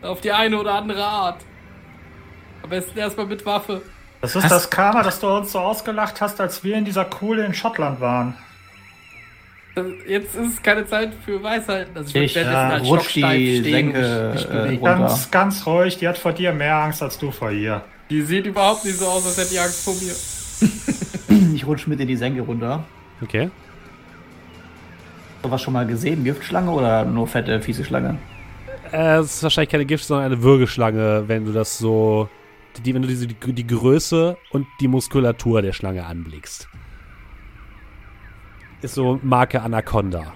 Auf 0.03 0.21
die 0.21 0.33
eine 0.33 0.59
oder 0.59 0.75
andere 0.75 1.05
Art. 1.05 1.45
Am 2.63 2.71
besten 2.71 2.99
erstmal 2.99 3.27
mit 3.27 3.45
Waffe. 3.47 3.83
Das 4.21 4.37
ist 4.37 4.43
Was? 4.45 4.51
das 4.51 4.71
Karma, 4.71 5.03
dass 5.03 5.19
du 5.21 5.29
uns 5.29 5.53
so 5.53 5.59
ausgelacht 5.61 6.21
hast, 6.21 6.41
als 6.41 6.63
wir 6.63 6.77
in 6.77 6.85
dieser 6.85 7.05
Kuhle 7.07 7.45
in 7.47 7.55
Schottland 7.55 8.01
waren. 8.01 8.35
Das- 9.75 9.87
Jetzt 10.07 10.35
ist 10.35 10.55
es 10.57 10.63
keine 10.63 10.85
Zeit 10.87 11.13
für 11.25 11.43
Weisheiten. 11.43 11.97
Also 11.97 12.19
Ich 12.19 12.35
werd 12.35 12.47
äh, 12.47 12.51
jetzt 12.51 12.57
als 12.57 12.87
rutsch 12.87 13.15
die 13.15 13.63
Senke 13.63 14.35
äh. 14.73 14.77
Ganz, 14.77 15.31
ganz 15.31 15.65
ruhig, 15.67 15.97
die 15.99 16.09
hat 16.09 16.19
vor 16.19 16.33
dir 16.33 16.53
mehr 16.53 16.77
Angst 16.77 17.03
als 17.03 17.19
du 17.19 17.31
vor 17.31 17.51
ihr. 17.51 17.83
Die 18.11 18.21
sieht 18.23 18.47
überhaupt 18.47 18.85
nicht 18.85 18.99
so 18.99 19.07
aus, 19.07 19.25
als 19.27 19.39
hätte 19.39 19.51
die 19.51 19.59
Angst 19.59 19.85
vor 19.85 19.95
mir. 19.95 20.15
Ich 21.55 21.65
rutsche 21.67 21.89
mit 21.89 22.01
in 22.01 22.09
die 22.09 22.17
Senke 22.17 22.41
runter. 22.43 22.85
Okay. 23.23 23.51
Sowas 25.43 25.63
schon 25.63 25.73
mal 25.73 25.87
gesehen? 25.87 26.25
Giftschlange 26.25 26.71
oder 26.71 27.05
nur 27.05 27.27
fette, 27.29 27.61
fiese 27.63 27.85
Schlange? 27.85 28.19
Äh, 28.93 29.19
es 29.19 29.37
ist 29.37 29.43
wahrscheinlich 29.45 29.71
keine 29.71 29.87
Gift, 29.87 30.05
sondern 30.05 30.27
eine 30.33 30.43
Würgeschlange, 30.43 31.25
wenn 31.29 31.45
du 31.45 31.53
das 31.53 31.79
so. 31.79 32.29
Die, 32.79 32.95
wenn 32.95 33.03
du 33.03 33.09
diese, 33.09 33.27
die, 33.27 33.53
die 33.53 33.67
Größe 33.67 34.39
und 34.51 34.67
die 34.81 34.89
Muskulatur 34.89 35.61
der 35.61 35.73
Schlange 35.73 36.07
anblickst. 36.07 36.69
Ist 38.83 38.95
so 38.95 39.21
Marke 39.23 39.61
Anaconda. 39.61 40.33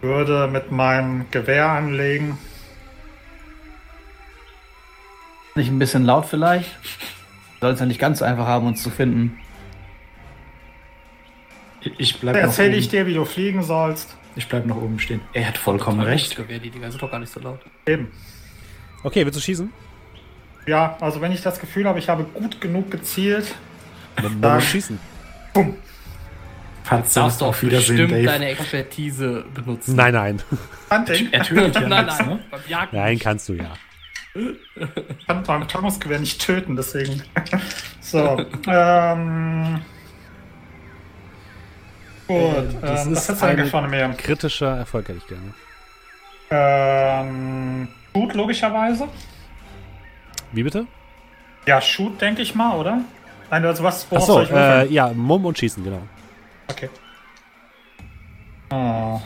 Würde 0.00 0.48
mit 0.48 0.72
meinem 0.72 1.26
Gewehr 1.30 1.68
anlegen. 1.68 2.36
Nicht 5.54 5.70
ein 5.70 5.78
bisschen 5.78 6.04
laut 6.04 6.26
vielleicht? 6.26 6.70
Soll 7.60 7.72
es 7.72 7.80
ja 7.80 7.86
nicht 7.86 8.00
ganz 8.00 8.18
so 8.18 8.24
einfach 8.24 8.46
haben, 8.46 8.66
uns 8.66 8.82
zu 8.82 8.90
finden. 8.90 9.38
Ich 11.98 12.18
bleib, 12.20 12.36
oben. 12.36 12.72
ich 12.72 12.88
dir, 12.88 13.06
wie 13.06 13.14
du 13.14 13.24
fliegen 13.24 13.62
sollst. 13.62 14.16
ich 14.34 14.48
bleib 14.48 14.66
noch 14.66 14.76
oben 14.76 14.98
stehen. 14.98 15.20
Er 15.32 15.48
hat 15.48 15.58
vollkommen 15.58 16.00
recht. 16.00 16.36
Gewehr, 16.36 16.58
die 16.58 16.70
Dinger 16.70 16.90
sind 16.90 17.02
doch 17.02 17.10
gar 17.10 17.20
nicht 17.20 17.32
so 17.32 17.40
laut. 17.40 17.60
Eben. 17.86 18.10
Okay, 19.02 19.24
willst 19.24 19.36
du 19.36 19.42
schießen? 19.42 19.72
Ja, 20.66 20.96
also 21.00 21.20
wenn 21.20 21.32
ich 21.32 21.42
das 21.42 21.58
Gefühl 21.58 21.86
habe, 21.88 21.98
ich 21.98 22.08
habe 22.08 22.24
gut 22.24 22.60
genug 22.60 22.90
gezielt. 22.90 23.54
Dann 24.16 24.40
Dann- 24.40 24.54
musst 24.56 24.66
du 24.68 24.70
schießen. 24.72 24.98
Falls 26.84 27.12
Darfst 27.14 27.40
du 27.40 27.44
auf 27.46 27.56
auch 27.58 27.62
Wiedersehen, 27.62 27.96
bestimmt 27.96 28.12
Dave. 28.12 28.24
deine 28.26 28.46
Expertise 28.48 29.44
benutzen. 29.54 29.94
Nein, 29.94 30.14
nein. 30.14 30.42
Er 30.90 31.04
tötet 31.42 31.74
ja 31.76 31.80
nein, 31.88 32.06
nein. 32.06 32.26
ne? 32.26 32.40
Beim 32.50 32.60
Jagd 32.68 32.92
Nein, 32.92 33.18
kannst 33.18 33.48
du 33.48 33.54
ja. 33.54 33.72
Ich 34.34 35.26
kann 35.26 35.42
beim 35.42 35.68
Thermosgewehr 35.68 36.18
nicht 36.18 36.40
töten, 36.44 36.74
deswegen. 36.74 37.22
so. 38.00 38.44
Ähm. 38.66 39.80
Gut, 42.26 42.54
das 42.80 43.06
ähm, 43.06 43.12
ist 43.12 43.16
was 43.18 43.28
hat's 43.28 43.40
denn 43.40 43.48
eine- 43.50 43.66
von 43.66 43.90
mir? 43.90 44.08
Kritischer 44.16 44.76
Erfolg 44.78 45.08
hätte 45.08 45.18
ich 45.18 45.26
gerne. 45.28 45.54
Ähm. 46.50 47.88
Shoot, 48.14 48.34
logischerweise. 48.34 49.08
Wie 50.52 50.62
bitte? 50.62 50.86
Ja, 51.66 51.80
Shoot, 51.80 52.20
denke 52.20 52.42
ich 52.42 52.54
mal, 52.54 52.76
oder? 52.76 53.00
Nein, 53.50 53.64
also 53.64 53.82
was 53.82 54.10
worauf 54.10 54.22
Achso, 54.22 54.32
soll 54.34 54.44
ich 54.44 54.50
äh, 54.50 54.86
ja, 54.92 55.12
Mumm 55.14 55.44
und 55.46 55.58
Schießen, 55.58 55.82
genau. 55.82 56.02
Okay. 56.68 56.88
Oh. 58.70 59.20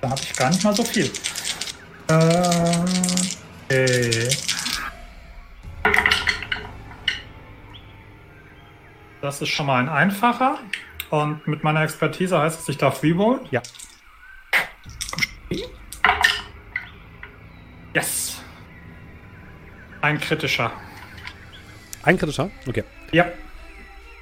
Da 0.00 0.10
habe 0.10 0.20
ich 0.20 0.34
gar 0.34 0.50
nicht 0.50 0.64
mal 0.64 0.74
so 0.74 0.84
viel. 0.84 1.10
Ähm. 2.08 2.84
Okay. 3.70 4.28
Das 9.20 9.42
ist 9.42 9.48
schon 9.48 9.66
mal 9.66 9.80
ein 9.80 9.88
einfacher. 9.88 10.58
Und 11.10 11.46
mit 11.46 11.64
meiner 11.64 11.82
Expertise 11.82 12.38
heißt 12.38 12.60
es, 12.60 12.68
ich 12.68 12.78
darf 12.78 13.02
rerollen. 13.02 13.40
Ja. 13.50 13.62
Yes. 17.94 18.37
Ein 20.00 20.20
kritischer. 20.20 20.72
Ein 22.02 22.18
kritischer? 22.18 22.50
Okay. 22.66 22.84
Ja. 23.12 23.26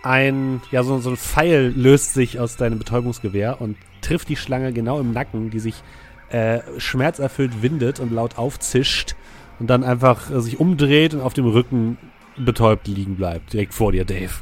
Ein, 0.03 0.63
ja, 0.71 0.83
so, 0.83 0.99
so 0.99 1.11
ein 1.11 1.17
Pfeil 1.17 1.73
löst 1.77 2.15
sich 2.15 2.39
aus 2.39 2.57
deinem 2.57 2.79
Betäubungsgewehr 2.79 3.61
und 3.61 3.77
trifft 4.01 4.29
die 4.29 4.37
Schlange 4.37 4.73
genau 4.73 5.01
im 5.01 5.13
Nacken, 5.13 5.51
die 5.51 5.59
sich 5.59 5.83
äh, 6.31 6.61
schmerzerfüllt 6.79 7.63
windet 7.63 8.01
und 8.01 8.13
laut 8.13 8.39
aufzischt 8.39 9.17
und 9.59 9.69
dann 9.69 9.85
einfach 9.85 10.31
äh, 10.31 10.41
sich 10.41 10.61
umdreht 10.61 11.15
und 11.15 11.21
auf 11.21 11.35
dem 11.35 11.47
Rücken 11.47 11.99
betäubt 12.37 12.87
liegen 12.87 13.17
bleibt. 13.17 13.53
Direkt 13.53 13.75
vor 13.75 13.93
dir, 13.93 14.05
Dave. 14.05 14.33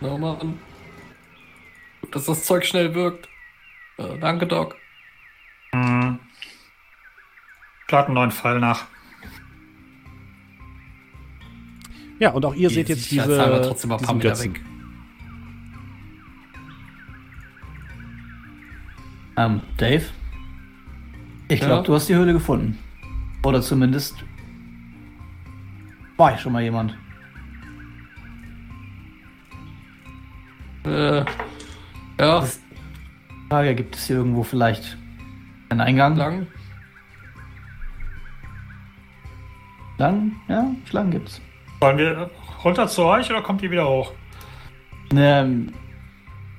Na, 0.00 0.16
Mann. 0.16 0.58
Gut, 2.00 2.16
dass 2.16 2.26
das 2.26 2.44
Zeug 2.44 2.64
schnell 2.64 2.94
wirkt. 2.94 3.28
Äh, 3.96 4.18
danke, 4.20 4.46
Doc. 4.46 4.76
Hm. 5.72 6.18
Lade 7.90 8.06
einen 8.06 8.14
neuen 8.14 8.30
Fall 8.30 8.58
nach. 8.60 8.86
Ja, 12.18 12.30
und 12.30 12.44
auch 12.44 12.54
ihr 12.54 12.68
Die 12.68 12.74
seht 12.76 12.88
jetzt 12.88 13.10
diese, 13.10 13.62
trotzdem 13.64 13.90
mal 13.90 13.96
ein 13.98 14.04
paar 14.04 14.14
Meter 14.14 14.38
weg. 14.40 14.60
Ähm, 19.36 19.60
Dave? 19.76 20.04
Ich 21.48 21.60
glaube, 21.60 21.74
Ja? 21.74 21.82
du 21.82 21.94
hast 21.94 22.08
die 22.08 22.14
Höhle 22.14 22.32
gefunden. 22.32 22.78
Oder 23.42 23.60
zumindest 23.60 24.24
war 26.16 26.34
ich 26.34 26.40
schon 26.40 26.52
mal 26.52 26.62
jemand. 26.62 26.96
Äh, 30.84 31.24
ja, 32.20 32.44
Frage, 33.50 33.74
gibt 33.74 33.96
es 33.96 34.06
hier 34.06 34.16
irgendwo 34.16 34.42
vielleicht 34.44 34.96
einen 35.68 35.80
Eingang? 35.80 36.16
lang. 36.16 36.46
Schlangen? 39.96 40.36
Ja, 40.48 40.66
Schlangen 40.88 41.10
gibt's. 41.10 41.40
Wollen 41.80 41.98
wir 41.98 42.30
runter 42.64 42.86
zu 42.88 43.04
euch 43.04 43.30
oder 43.30 43.42
kommt 43.42 43.62
ihr 43.62 43.70
wieder 43.70 43.88
hoch? 43.88 44.12
Ähm, 45.14 45.72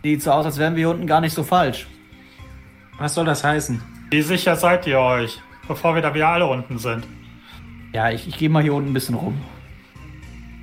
sieht 0.04 0.22
so 0.22 0.32
aus, 0.32 0.46
als 0.46 0.58
wären 0.58 0.76
wir 0.76 0.82
hier 0.82 0.90
unten 0.90 1.08
gar 1.08 1.22
nicht 1.22 1.34
so 1.34 1.44
falsch. 1.44 1.88
Was 2.98 3.14
soll 3.14 3.26
das 3.26 3.44
heißen? 3.44 3.82
Wie 4.12 4.22
sicher 4.22 4.56
seid 4.56 4.88
ihr 4.88 5.00
euch, 5.00 5.42
bevor 5.68 5.96
wir 5.96 6.02
da 6.02 6.14
wieder 6.14 6.30
alle 6.30 6.46
unten 6.46 6.78
sind? 6.78 7.06
Ja, 7.92 8.10
ich, 8.12 8.28
ich 8.28 8.38
gehe 8.38 8.50
mal 8.50 8.64
hier 8.64 8.74
unten 8.74 8.92
ein 8.92 8.94
bisschen 8.94 9.16
rum. 9.16 9.36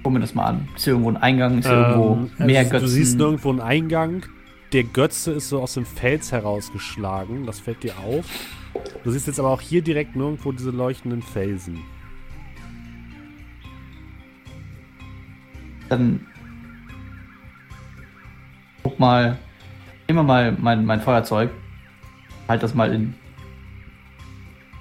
Guck 0.03 0.12
mir 0.12 0.20
das 0.20 0.35
mal 0.35 0.44
an. 0.47 0.69
Ist 0.74 0.85
hier 0.85 0.94
irgendwo 0.94 1.11
ein 1.11 1.16
Eingang? 1.16 1.59
Ist 1.59 1.66
hier 1.69 1.77
irgendwo 1.77 2.15
Ähm, 2.39 2.47
mehr 2.47 2.61
also 2.61 2.70
Götzen? 2.70 2.86
Du 2.86 2.90
siehst 2.90 3.19
nirgendwo 3.19 3.51
einen 3.51 3.61
Eingang. 3.61 4.27
Der 4.73 4.85
Götze 4.85 5.32
ist 5.32 5.49
so 5.49 5.61
aus 5.62 5.74
dem 5.74 5.85
Fels 5.85 6.32
herausgeschlagen. 6.32 7.47
Das 7.47 7.61
fällt 7.61 7.82
dir 7.82 7.99
auf. 7.99 8.24
Du 9.05 9.11
siehst 9.11 9.27
jetzt 9.27 9.39
aber 9.39 9.51
auch 9.51 9.61
hier 9.61 9.82
direkt 9.82 10.16
nirgendwo 10.16 10.53
diese 10.53 10.70
leuchtenden 10.70 11.23
Felsen. 11.23 11.81
Dann 15.93 16.27
guck 18.82 18.98
mal. 18.98 19.36
Nehmen 20.09 20.20
wir 20.20 20.23
mal 20.24 20.56
mein, 20.59 20.86
mein 20.86 21.01
Feuerzeug. 21.02 21.51
Halt 22.48 22.62
das 22.62 22.74
mal 22.74 22.93
in 22.94 23.14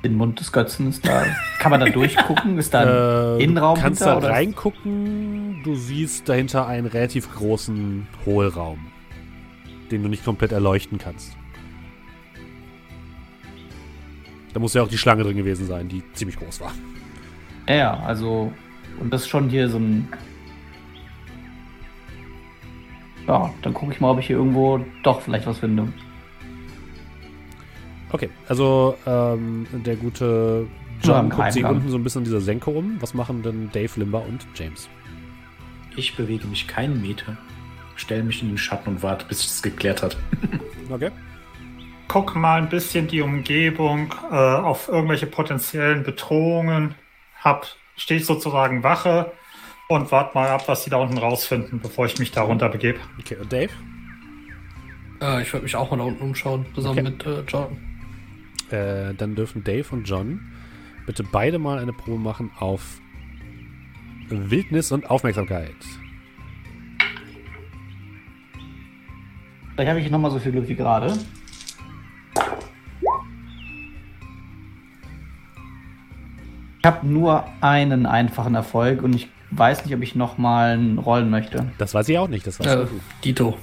den 0.06 0.16
Mund 0.16 0.40
des 0.40 0.52
Götzen. 0.54 0.88
Ist 0.90 1.06
da, 1.06 1.24
kann 1.60 1.70
man 1.72 1.82
da 1.82 1.86
durchgucken? 1.90 2.58
Ist 2.58 2.74
da 2.74 2.80
ein 2.82 3.40
Äh, 3.40 3.44
Innenraum 3.44 3.76
du 3.76 3.82
kannst 3.82 4.00
hinter, 4.02 4.12
da 4.14 4.18
oder 4.20 4.28
ist- 4.30 4.34
reingucken. 4.36 5.62
Du 5.64 5.76
siehst 5.76 6.28
dahinter 6.30 6.66
einen 6.68 6.88
relativ 6.88 7.30
großen 7.36 8.08
Hohlraum, 8.26 8.80
den 9.92 10.02
du 10.04 10.08
nicht 10.10 10.24
komplett 10.26 10.52
erleuchten 10.54 10.98
kannst. 10.98 11.36
Da 14.54 14.60
muss 14.60 14.74
ja 14.74 14.82
auch 14.84 14.88
die 14.90 14.98
Schlange 14.98 15.24
drin 15.24 15.38
gewesen 15.38 15.68
sein, 15.68 15.88
die 15.88 16.04
ziemlich 16.14 16.38
groß 16.38 16.62
war. 16.62 16.72
Ja, 17.68 17.76
ja, 17.76 18.00
also. 18.00 18.52
Und 19.00 19.12
das 19.14 19.22
ist 19.24 19.28
schon 19.30 19.50
hier 19.50 19.70
so 19.70 19.78
ein. 19.78 20.08
Ja, 23.28 23.54
dann 23.62 23.74
gucke 23.74 23.94
ich 23.94 24.00
mal, 24.00 24.12
ob 24.12 24.20
ich 24.20 24.28
hier 24.28 24.38
irgendwo 24.38 24.84
doch 25.04 25.22
vielleicht 25.22 25.46
was 25.48 25.60
finde. 25.60 25.88
Okay, 28.12 28.30
also 28.48 28.98
ähm, 29.06 29.66
der 29.72 29.96
gute 29.96 30.68
Ja, 31.04 31.20
John 31.20 31.30
guckt 31.30 31.54
sich 31.54 31.64
unten 31.64 31.90
so 31.90 31.98
ein 31.98 32.04
bisschen 32.04 32.22
in 32.22 32.26
dieser 32.26 32.42
Senke 32.42 32.70
um. 32.70 32.98
Was 33.00 33.14
machen 33.14 33.42
denn 33.42 33.70
Dave, 33.72 33.92
Limber 34.00 34.24
und 34.24 34.46
James? 34.56 34.90
Ich 35.96 36.16
bewege 36.16 36.48
mich 36.48 36.68
keinen 36.68 37.02
Meter, 37.02 37.38
stelle 37.96 38.24
mich 38.24 38.42
in 38.42 38.50
den 38.50 38.58
Schatten 38.58 38.90
und 38.90 39.04
warte, 39.04 39.26
bis 39.28 39.40
sich 39.40 39.48
das 39.48 39.62
geklärt 39.62 40.04
hat. 40.04 40.18
Okay. 40.90 41.10
Guck 42.10 42.36
mal 42.36 42.58
ein 42.58 42.68
bisschen 42.68 43.08
die 43.08 43.22
Umgebung 43.22 44.14
äh, 44.30 44.36
auf 44.36 44.90
irgendwelche 44.90 45.26
potenziellen 45.26 46.04
Bedrohungen. 46.04 46.96
Hab, 47.40 47.66
stehe 47.96 48.20
ich 48.20 48.26
sozusagen 48.26 48.84
Wache 48.84 49.32
und 49.96 50.12
warte 50.12 50.36
mal 50.38 50.48
ab, 50.50 50.68
was 50.68 50.84
die 50.84 50.90
da 50.90 50.98
unten 50.98 51.18
rausfinden, 51.18 51.80
bevor 51.80 52.06
ich 52.06 52.18
mich 52.20 52.32
da 52.32 52.42
runter 52.44 52.70
begebe. 52.70 53.00
Okay, 53.20 53.36
und 53.36 53.52
Dave? 53.52 53.72
Äh, 55.22 55.42
ich 55.42 55.52
würde 55.54 55.64
mich 55.64 55.76
auch 55.76 55.92
mal 55.92 55.98
da 55.98 56.04
unten 56.04 56.24
umschauen, 56.24 56.66
zusammen 56.74 57.00
Okay. 57.00 57.10
mit 57.12 57.26
äh, 57.26 57.44
John. 57.48 57.78
Äh, 58.72 59.14
dann 59.16 59.36
dürfen 59.36 59.64
Dave 59.64 59.86
und 59.92 60.04
John 60.06 60.40
bitte 61.06 61.24
beide 61.24 61.60
mal 61.60 61.80
eine 61.80 61.94
Probe 61.94 62.20
machen 62.20 62.52
auf 62.60 63.00
Wildnis 64.30 64.92
und 64.92 65.10
Aufmerksamkeit. 65.10 65.76
Vielleicht 69.76 69.90
habe 69.90 70.00
ich 70.00 70.10
noch 70.12 70.20
mal 70.20 70.32
so 70.32 70.40
viel 70.40 70.52
Glück 70.52 70.68
wie 70.70 70.76
gerade. 70.76 71.18
Ich 76.80 76.86
habe 76.88 77.06
nur 77.06 77.46
einen 77.62 78.06
einfachen 78.06 78.56
Erfolg 78.56 79.04
und 79.04 79.14
ich 79.16 79.30
weiß 79.52 79.86
nicht, 79.86 79.94
ob 79.96 80.02
ich 80.02 80.16
noch 80.16 80.38
mal 80.38 80.80
rollen 80.98 81.30
möchte. 81.30 81.72
Das 81.78 81.94
weiß 81.94 82.08
ich 82.10 82.18
auch 82.18 82.28
nicht. 82.28 82.46
Das 82.48 82.60
weiß 82.60 82.68
Äh, 82.68 82.86
du. 82.86 83.00
Dito. 83.24 83.58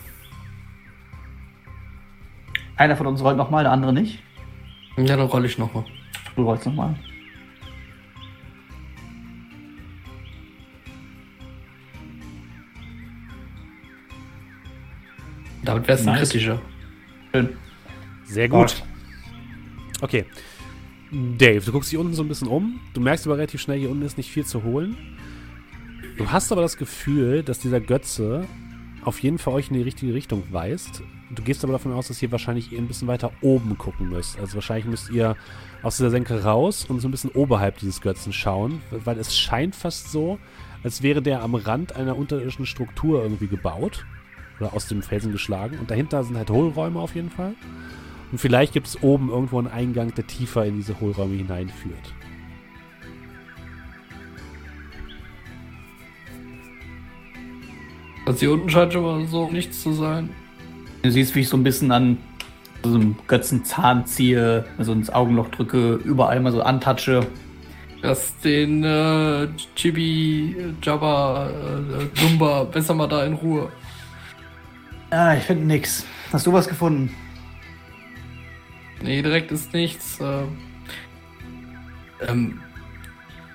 Einer 2.76 2.96
von 2.96 3.06
uns 3.06 3.22
rollt 3.22 3.36
noch 3.36 3.50
mal, 3.50 3.64
der 3.64 3.72
andere 3.72 3.92
nicht. 3.92 4.22
Ja, 4.96 5.16
dann 5.16 5.26
rolle 5.26 5.46
ich 5.46 5.58
nochmal. 5.58 5.84
Du 6.36 6.42
rollst 6.44 6.66
noch 6.66 6.74
mal. 6.74 6.94
Damit 15.64 15.86
wäre 15.88 15.98
es 15.98 16.06
ein 16.06 16.14
Nice. 16.14 16.30
kritischer. 16.30 16.60
Schön. 17.34 17.48
Sehr 18.24 18.48
gut. 18.48 18.82
Okay. 20.00 20.24
Dave, 21.10 21.64
du 21.64 21.72
guckst 21.72 21.90
dich 21.90 21.98
unten 21.98 22.14
so 22.14 22.22
ein 22.22 22.28
bisschen 22.28 22.48
um. 22.48 22.80
Du 22.94 23.00
merkst 23.00 23.26
aber 23.26 23.36
relativ 23.36 23.60
schnell, 23.60 23.78
hier 23.78 23.90
unten 23.90 24.02
ist 24.04 24.16
nicht 24.18 24.30
viel 24.30 24.44
zu 24.44 24.62
holen. 24.62 24.96
Du 26.18 26.32
hast 26.32 26.50
aber 26.50 26.62
das 26.62 26.76
Gefühl, 26.76 27.44
dass 27.44 27.60
dieser 27.60 27.80
Götze 27.80 28.44
auf 29.04 29.20
jeden 29.22 29.38
Fall 29.38 29.54
euch 29.54 29.68
in 29.68 29.74
die 29.74 29.82
richtige 29.82 30.12
Richtung 30.12 30.42
weist. 30.50 31.02
Du 31.30 31.44
gehst 31.44 31.62
aber 31.62 31.74
davon 31.74 31.92
aus, 31.92 32.08
dass 32.08 32.20
ihr 32.20 32.32
wahrscheinlich 32.32 32.72
ein 32.72 32.88
bisschen 32.88 33.06
weiter 33.06 33.30
oben 33.40 33.78
gucken 33.78 34.08
müsst. 34.08 34.36
Also 34.40 34.56
wahrscheinlich 34.56 34.86
müsst 34.86 35.10
ihr 35.10 35.36
aus 35.82 35.96
dieser 35.96 36.10
Senke 36.10 36.42
raus 36.42 36.84
und 36.88 36.98
so 36.98 37.06
ein 37.06 37.12
bisschen 37.12 37.30
oberhalb 37.30 37.78
dieses 37.78 38.00
Götzen 38.00 38.32
schauen, 38.32 38.82
weil 38.90 39.16
es 39.16 39.36
scheint 39.36 39.76
fast 39.76 40.10
so, 40.10 40.40
als 40.82 41.04
wäre 41.04 41.22
der 41.22 41.42
am 41.42 41.54
Rand 41.54 41.94
einer 41.94 42.16
unterirdischen 42.16 42.66
Struktur 42.66 43.22
irgendwie 43.22 43.46
gebaut 43.46 44.04
oder 44.58 44.74
aus 44.74 44.88
dem 44.88 45.02
Felsen 45.02 45.30
geschlagen. 45.30 45.78
Und 45.78 45.88
dahinter 45.88 46.24
sind 46.24 46.36
halt 46.36 46.50
Hohlräume 46.50 46.98
auf 46.98 47.14
jeden 47.14 47.30
Fall. 47.30 47.54
Und 48.32 48.38
vielleicht 48.38 48.72
gibt 48.72 48.88
es 48.88 49.02
oben 49.04 49.30
irgendwo 49.30 49.58
einen 49.58 49.68
Eingang, 49.68 50.12
der 50.14 50.26
tiefer 50.26 50.66
in 50.66 50.76
diese 50.76 51.00
Hohlräume 51.00 51.36
hineinführt. 51.36 52.12
Also 58.28 58.40
hier 58.40 58.52
unten 58.52 58.68
scheint 58.68 58.92
schon 58.92 59.02
mal 59.02 59.26
so 59.26 59.48
nichts 59.48 59.82
zu 59.82 59.94
sein. 59.94 60.28
Du 61.00 61.10
siehst, 61.10 61.34
wie 61.34 61.40
ich 61.40 61.48
so 61.48 61.56
ein 61.56 61.62
bisschen 61.62 61.90
an 61.90 62.18
so 62.82 62.94
einem 62.94 63.16
Götzenzahn 63.26 64.04
ziehe, 64.04 64.66
also 64.76 64.92
ins 64.92 65.08
Augenloch 65.08 65.48
drücke, 65.48 65.94
überall 65.94 66.38
mal 66.40 66.52
so 66.52 66.60
antatsche. 66.60 67.26
Dass 68.02 68.38
den 68.40 68.84
äh, 68.84 69.48
Chibi, 69.74 70.74
Jabba, 70.82 71.48
äh, 71.48 72.20
Dumba 72.20 72.64
besser 72.64 72.92
mal 72.92 73.06
da 73.06 73.24
in 73.24 73.32
Ruhe. 73.32 73.72
Ah, 75.08 75.34
ich 75.34 75.44
finde 75.44 75.64
nix. 75.64 76.04
Hast 76.30 76.46
du 76.46 76.52
was 76.52 76.68
gefunden? 76.68 77.10
Nee, 79.00 79.22
direkt 79.22 79.50
ist 79.52 79.72
nichts. 79.72 80.20
Äh, 80.20 80.42
ähm, 82.28 82.60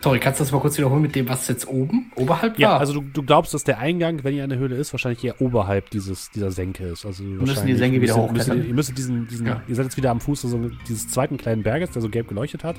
sorry, 0.04 0.20
kannst 0.20 0.40
du 0.40 0.44
das 0.44 0.52
mal 0.52 0.60
kurz 0.60 0.78
wiederholen 0.78 1.02
mit 1.02 1.16
dem, 1.16 1.28
was 1.30 1.48
jetzt 1.48 1.68
oben, 1.68 2.12
oberhalb 2.16 2.60
Ja, 2.60 2.72
war? 2.72 2.80
also 2.82 2.94
du, 2.94 3.02
du 3.02 3.24
glaubst, 3.24 3.54
dass 3.54 3.64
der 3.64 3.80
Eingang, 3.80 4.24
wenn 4.24 4.36
ihr 4.36 4.44
an 4.44 4.50
der 4.50 4.60
Höhle 4.60 4.76
ist, 4.76 4.92
wahrscheinlich 4.94 5.24
eher 5.24 5.40
oberhalb 5.42 5.90
dieses, 5.92 6.30
dieser 6.32 6.52
Senke 6.52 6.84
ist. 6.86 7.06
Also 7.06 7.24
die 7.24 7.40
wahrscheinlich 7.40 7.78
Senke 7.78 8.02
wieder 8.02 8.14
müsst 8.18 8.28
ihr- 8.28 8.34
müsst 8.34 8.48
hochklettern. 8.50 8.68
ihr 8.68 8.74
müsstet 8.76 8.98
diesen, 8.98 9.28
diesen 9.28 9.48
Ja. 9.48 9.62
ihr 9.68 9.76
seid 9.76 9.86
jetzt 9.86 9.98
wieder 9.98 10.12
am 10.12 10.20
Fuß 10.20 10.42
so 10.42 10.70
dieses 10.88 11.08
zweiten 11.08 11.38
kleinen 11.38 11.64
Berges, 11.64 11.92
der 11.92 12.02
so 12.02 12.10
gelb 12.10 12.28
geleuchtet 12.28 12.64
hat. 12.64 12.76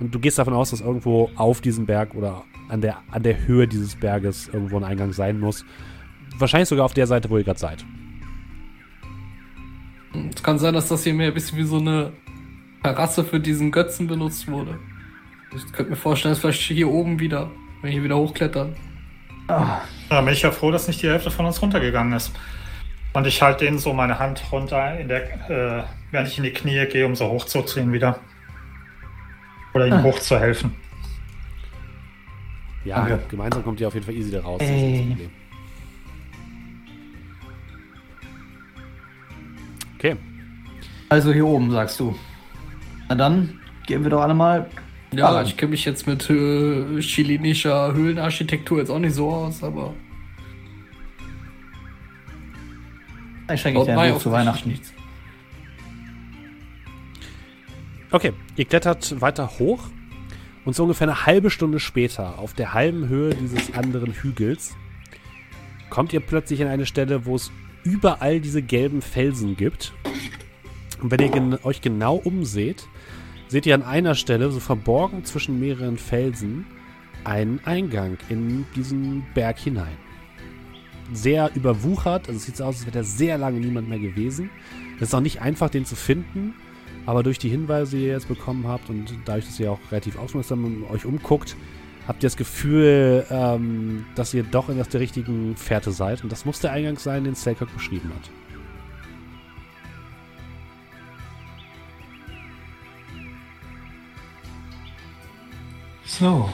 Und 0.00 0.12
du 0.14 0.18
gehst 0.18 0.38
davon 0.38 0.54
aus, 0.54 0.70
dass 0.70 0.80
irgendwo 0.80 1.30
auf 1.36 1.60
diesem 1.60 1.86
Berg 1.86 2.14
oder 2.14 2.42
an 2.68 2.80
der, 2.80 2.96
an 3.10 3.22
der 3.22 3.46
Höhe 3.46 3.68
dieses 3.68 3.94
Berges 3.96 4.48
irgendwo 4.52 4.76
ein 4.78 4.84
Eingang 4.84 5.12
sein 5.12 5.38
muss. 5.38 5.64
Wahrscheinlich 6.38 6.68
sogar 6.68 6.84
auf 6.86 6.94
der 6.94 7.06
Seite, 7.06 7.30
wo 7.30 7.36
ihr 7.38 7.44
gerade 7.44 7.60
seid. 7.60 7.84
Es 10.34 10.42
kann 10.42 10.58
sein, 10.58 10.74
dass 10.74 10.88
das 10.88 11.04
hier 11.04 11.14
mehr 11.14 11.28
ein 11.28 11.34
bisschen 11.34 11.58
wie 11.58 11.64
so 11.64 11.76
eine 11.78 12.12
Terrasse 12.82 13.24
für 13.24 13.40
diesen 13.40 13.70
Götzen 13.70 14.06
benutzt 14.06 14.48
wurde. 14.48 14.78
Ich 15.56 15.72
könnte 15.72 15.90
mir 15.90 15.96
vorstellen, 15.96 16.32
dass 16.32 16.40
vielleicht 16.40 16.60
hier 16.60 16.88
oben 16.88 17.20
wieder, 17.20 17.50
wenn 17.80 17.84
wir 17.84 17.90
hier 17.92 18.04
wieder 18.04 18.16
hochklettern. 18.16 18.74
Ah, 19.48 19.80
Da 20.08 20.20
bin 20.22 20.32
ich 20.32 20.42
ja 20.42 20.50
froh, 20.50 20.70
dass 20.70 20.88
nicht 20.88 21.02
die 21.02 21.08
Hälfte 21.08 21.30
von 21.30 21.46
uns 21.46 21.60
runtergegangen 21.60 22.12
ist. 22.14 22.32
Und 23.12 23.26
ich 23.26 23.40
halte 23.42 23.64
denen 23.64 23.78
so 23.78 23.92
meine 23.92 24.18
Hand 24.18 24.42
runter, 24.50 24.98
in 24.98 25.06
der, 25.08 25.22
äh, 25.50 25.84
während 26.10 26.28
ich 26.28 26.38
in 26.38 26.44
die 26.44 26.52
Knie 26.52 26.86
gehe, 26.86 27.06
um 27.06 27.14
so 27.14 27.28
hochzuziehen 27.28 27.92
wieder. 27.92 28.18
Oder 29.74 29.86
ihnen 29.86 29.98
Ah. 29.98 30.02
hochzuhelfen. 30.02 30.74
Ja, 32.84 32.96
Danke. 33.06 33.20
gemeinsam 33.28 33.62
kommt 33.62 33.80
ihr 33.80 33.88
auf 33.88 33.94
jeden 33.94 34.04
Fall 34.06 34.14
easy 34.14 34.30
da 34.32 34.40
raus. 34.40 34.58
Das 34.60 34.68
ist 34.68 34.74
Ey. 34.74 35.30
Okay. 39.96 40.16
also 41.08 41.32
hier 41.32 41.46
oben, 41.46 41.70
sagst 41.70 41.98
du. 42.00 42.14
Na 43.08 43.14
dann, 43.14 43.60
gehen 43.86 44.02
wir 44.02 44.10
doch 44.10 44.20
alle 44.22 44.34
mal. 44.34 44.66
Ja, 45.16 45.28
Ah. 45.36 45.42
ich 45.42 45.56
kenne 45.56 45.70
mich 45.70 45.84
jetzt 45.84 46.06
mit 46.06 46.28
äh, 46.30 46.98
chilenischer 47.00 47.92
Höhlenarchitektur 47.94 48.78
jetzt 48.78 48.90
auch 48.90 48.98
nicht 48.98 49.14
so 49.14 49.30
aus, 49.30 49.62
aber 49.62 49.94
Ich 53.52 53.60
schenke 53.60 53.80
ich 53.80 53.86
dir 53.86 53.94
Mai 53.94 54.06
ein 54.08 54.14
Buch 54.14 54.20
zu 54.22 54.32
Weihnachten. 54.32 54.68
nichts. 54.70 54.92
Okay, 58.10 58.32
ihr 58.56 58.64
klettert 58.64 59.20
weiter 59.20 59.50
hoch 59.58 59.80
und 60.64 60.74
so 60.74 60.84
ungefähr 60.84 61.08
eine 61.08 61.26
halbe 61.26 61.50
Stunde 61.50 61.80
später, 61.80 62.38
auf 62.38 62.54
der 62.54 62.72
halben 62.72 63.08
Höhe 63.08 63.34
dieses 63.34 63.74
anderen 63.74 64.12
Hügels, 64.12 64.74
kommt 65.90 66.12
ihr 66.12 66.20
plötzlich 66.20 66.62
an 66.62 66.68
eine 66.68 66.86
Stelle, 66.86 67.26
wo 67.26 67.34
es 67.36 67.50
überall 67.82 68.40
diese 68.40 68.62
gelben 68.62 69.02
Felsen 69.02 69.56
gibt. 69.56 69.92
Und 71.02 71.10
wenn 71.10 71.20
ihr 71.20 71.28
gen 71.28 71.58
euch 71.64 71.80
genau 71.82 72.14
umseht, 72.16 72.86
seht 73.54 73.66
ihr 73.66 73.76
an 73.76 73.84
einer 73.84 74.16
Stelle, 74.16 74.50
so 74.50 74.58
verborgen 74.58 75.24
zwischen 75.24 75.60
mehreren 75.60 75.96
Felsen, 75.96 76.66
einen 77.22 77.60
Eingang 77.64 78.18
in 78.28 78.66
diesen 78.74 79.24
Berg 79.32 79.60
hinein. 79.60 79.96
Sehr 81.12 81.52
überwuchert, 81.54 82.26
also 82.26 82.36
es 82.36 82.46
sieht 82.46 82.56
so 82.56 82.64
aus, 82.64 82.78
als 82.78 82.86
wäre 82.86 82.98
da 82.98 83.04
sehr 83.04 83.38
lange 83.38 83.60
niemand 83.60 83.88
mehr 83.88 84.00
gewesen. 84.00 84.50
Es 84.96 85.02
ist 85.02 85.14
auch 85.14 85.20
nicht 85.20 85.40
einfach, 85.40 85.70
den 85.70 85.84
zu 85.84 85.94
finden. 85.94 86.54
Aber 87.06 87.22
durch 87.22 87.38
die 87.38 87.48
Hinweise, 87.48 87.96
die 87.96 88.06
ihr 88.06 88.14
jetzt 88.14 88.26
bekommen 88.26 88.66
habt 88.66 88.90
und 88.90 89.14
dadurch, 89.24 89.44
dass 89.44 89.60
ihr 89.60 89.70
auch 89.70 89.78
relativ 89.92 90.18
aufmerksam 90.18 90.84
euch 90.90 91.04
umguckt, 91.04 91.54
habt 92.08 92.24
ihr 92.24 92.30
das 92.30 92.36
Gefühl, 92.36 93.24
ähm, 93.30 94.04
dass 94.16 94.34
ihr 94.34 94.42
doch 94.42 94.68
in 94.68 94.78
der 94.78 95.00
richtigen 95.00 95.54
Fährte 95.54 95.92
seid. 95.92 96.24
Und 96.24 96.32
das 96.32 96.44
muss 96.44 96.58
der 96.58 96.72
Eingang 96.72 96.98
sein, 96.98 97.22
den 97.22 97.36
Selkirk 97.36 97.72
beschrieben 97.72 98.10
hat. 98.16 98.30
So. 106.04 106.52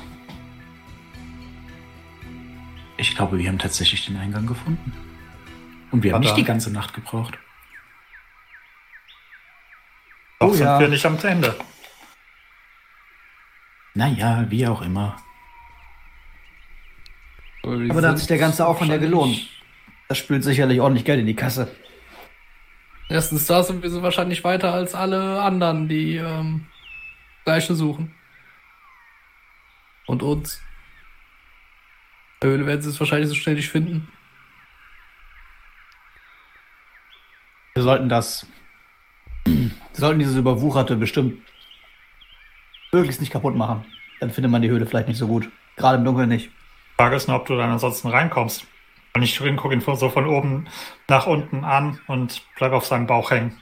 Ich 2.97 3.15
glaube, 3.15 3.39
wir 3.39 3.49
haben 3.49 3.59
tatsächlich 3.59 4.07
den 4.07 4.17
Eingang 4.17 4.47
gefunden. 4.47 4.93
Und 5.91 6.03
wir 6.03 6.13
haben 6.13 6.21
nicht 6.21 6.37
die 6.37 6.45
ganze 6.45 6.71
Nacht 6.71 6.95
gebraucht. 6.95 7.39
Doch 10.39 10.49
Oh 10.49 10.53
sind 10.53 10.67
ja. 10.67 10.79
wir 10.79 10.89
nicht 10.89 11.05
am 11.05 11.19
Ende. 11.23 11.55
Naja, 13.95 14.47
wie 14.49 14.67
auch 14.67 14.83
immer. 14.83 15.17
Aber 17.63 18.01
da 18.01 18.11
hat 18.11 18.19
sich 18.19 18.29
der 18.29 18.39
ganze 18.39 18.67
Aufwand 18.67 18.91
ja 18.91 18.97
gelohnt. 18.97 19.49
Das 20.09 20.19
spült 20.19 20.45
sicherlich 20.45 20.81
ordentlich 20.81 21.05
Geld 21.05 21.21
in 21.21 21.27
die 21.27 21.37
Kasse. 21.37 21.71
Erstens 23.09 23.47
da 23.47 23.63
sind 23.63 23.83
wir 23.83 23.91
so 23.91 24.03
wahrscheinlich 24.03 24.45
weiter 24.45 24.73
als 24.73 24.95
alle 24.95 25.43
anderen, 25.43 25.89
die 25.89 26.17
ähm, 26.17 26.67
Gleiche 27.45 27.75
suchen. 27.75 28.15
Und 30.11 30.25
uns. 30.25 30.61
Höhle 32.43 32.67
werden 32.67 32.83
sie 32.83 32.91
es 32.91 32.99
wahrscheinlich 32.99 33.29
so 33.29 33.37
schnell 33.37 33.55
nicht 33.55 33.69
finden. 33.69 34.09
Wir 37.75 37.85
sollten 37.85 38.09
das. 38.09 38.45
Wir 39.45 39.71
sollten 39.93 40.19
dieses 40.19 40.35
Überwucherte 40.35 40.97
bestimmt 40.97 41.41
möglichst 42.91 43.21
nicht 43.21 43.31
kaputt 43.31 43.55
machen. 43.55 43.85
Dann 44.19 44.33
findet 44.33 44.51
man 44.51 44.63
die 44.63 44.69
Höhle 44.69 44.85
vielleicht 44.85 45.07
nicht 45.07 45.17
so 45.17 45.29
gut. 45.29 45.49
Gerade 45.77 45.99
im 45.99 46.05
Dunkeln 46.05 46.29
nicht. 46.29 46.51
Frage 46.97 47.15
ist 47.15 47.29
nur, 47.29 47.37
ob 47.37 47.47
du 47.47 47.57
dann 47.57 47.71
ansonsten 47.71 48.09
reinkommst. 48.09 48.67
Und 49.15 49.23
ich 49.23 49.39
gucke 49.39 49.75
ihn 49.75 49.81
so 49.81 50.11
von 50.11 50.27
oben 50.27 50.67
nach 51.07 51.29
unten 51.29 51.63
an 51.65 52.01
und 52.09 52.43
bleib 52.57 52.73
auf 52.73 52.85
seinem 52.85 53.07
Bauch 53.07 53.31
hängen. 53.31 53.61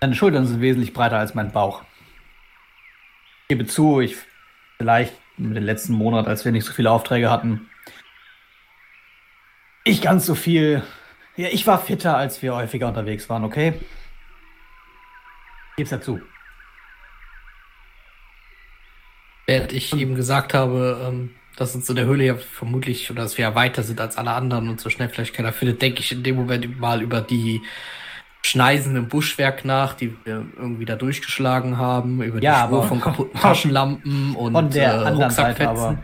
Deine 0.00 0.14
Schultern 0.14 0.46
sind 0.46 0.62
wesentlich 0.62 0.94
breiter 0.94 1.18
als 1.18 1.34
mein 1.34 1.52
Bauch. 1.52 1.84
Gebe 3.52 3.66
zu, 3.66 4.00
ich 4.00 4.16
vielleicht 4.78 5.12
mit 5.36 5.54
den 5.54 5.64
letzten 5.64 5.92
Monat, 5.92 6.26
als 6.26 6.46
wir 6.46 6.52
nicht 6.52 6.64
so 6.64 6.72
viele 6.72 6.90
Aufträge 6.90 7.30
hatten, 7.30 7.68
ich 9.84 10.00
ganz 10.00 10.24
so 10.24 10.34
viel. 10.34 10.82
Ja, 11.36 11.48
ich 11.52 11.66
war 11.66 11.78
fitter, 11.78 12.16
als 12.16 12.40
wir 12.40 12.54
häufiger 12.54 12.88
unterwegs 12.88 13.28
waren, 13.28 13.44
okay? 13.44 13.74
Gib's 15.76 15.90
dazu. 15.90 16.18
Während 19.46 19.74
ich 19.74 19.92
ihm 19.92 20.14
gesagt 20.14 20.54
habe, 20.54 21.06
ähm, 21.06 21.34
dass 21.56 21.74
uns 21.74 21.90
in 21.90 21.96
der 21.96 22.06
Höhle 22.06 22.24
ja 22.24 22.36
vermutlich, 22.36 23.10
oder 23.10 23.20
dass 23.20 23.36
wir 23.36 23.42
ja 23.42 23.54
weiter 23.54 23.82
sind 23.82 24.00
als 24.00 24.16
alle 24.16 24.30
anderen 24.30 24.70
und 24.70 24.80
so 24.80 24.88
schnell 24.88 25.10
vielleicht 25.10 25.34
keiner 25.34 25.52
findet, 25.52 25.82
denke 25.82 26.00
ich 26.00 26.10
in 26.10 26.22
dem 26.22 26.36
Moment 26.36 26.80
mal 26.80 27.02
über 27.02 27.20
die 27.20 27.60
Schneisen 28.44 28.96
im 28.96 29.08
Buschwerk 29.08 29.64
nach, 29.64 29.94
die 29.94 30.16
wir 30.24 30.44
irgendwie 30.56 30.84
da 30.84 30.96
durchgeschlagen 30.96 31.78
haben, 31.78 32.20
über 32.22 32.42
Ja, 32.42 32.62
die 32.62 32.66
Spur 32.66 32.78
aber- 32.80 32.88
von 32.88 33.00
kaputten 33.00 33.40
Taschenlampen 33.40 34.34
und 34.36 34.52
Von 34.52 34.70
der 34.70 34.94
äh, 34.94 35.04
anderen 35.06 35.30
Seite 35.30 35.68
aber. 35.68 36.02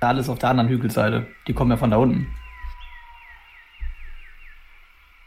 Alles 0.00 0.28
auf 0.28 0.38
der 0.38 0.48
anderen 0.50 0.68
Hügelseite. 0.70 1.26
Die 1.46 1.52
kommen 1.52 1.70
ja 1.70 1.76
von 1.76 1.90
da 1.90 1.96
unten. 1.98 2.26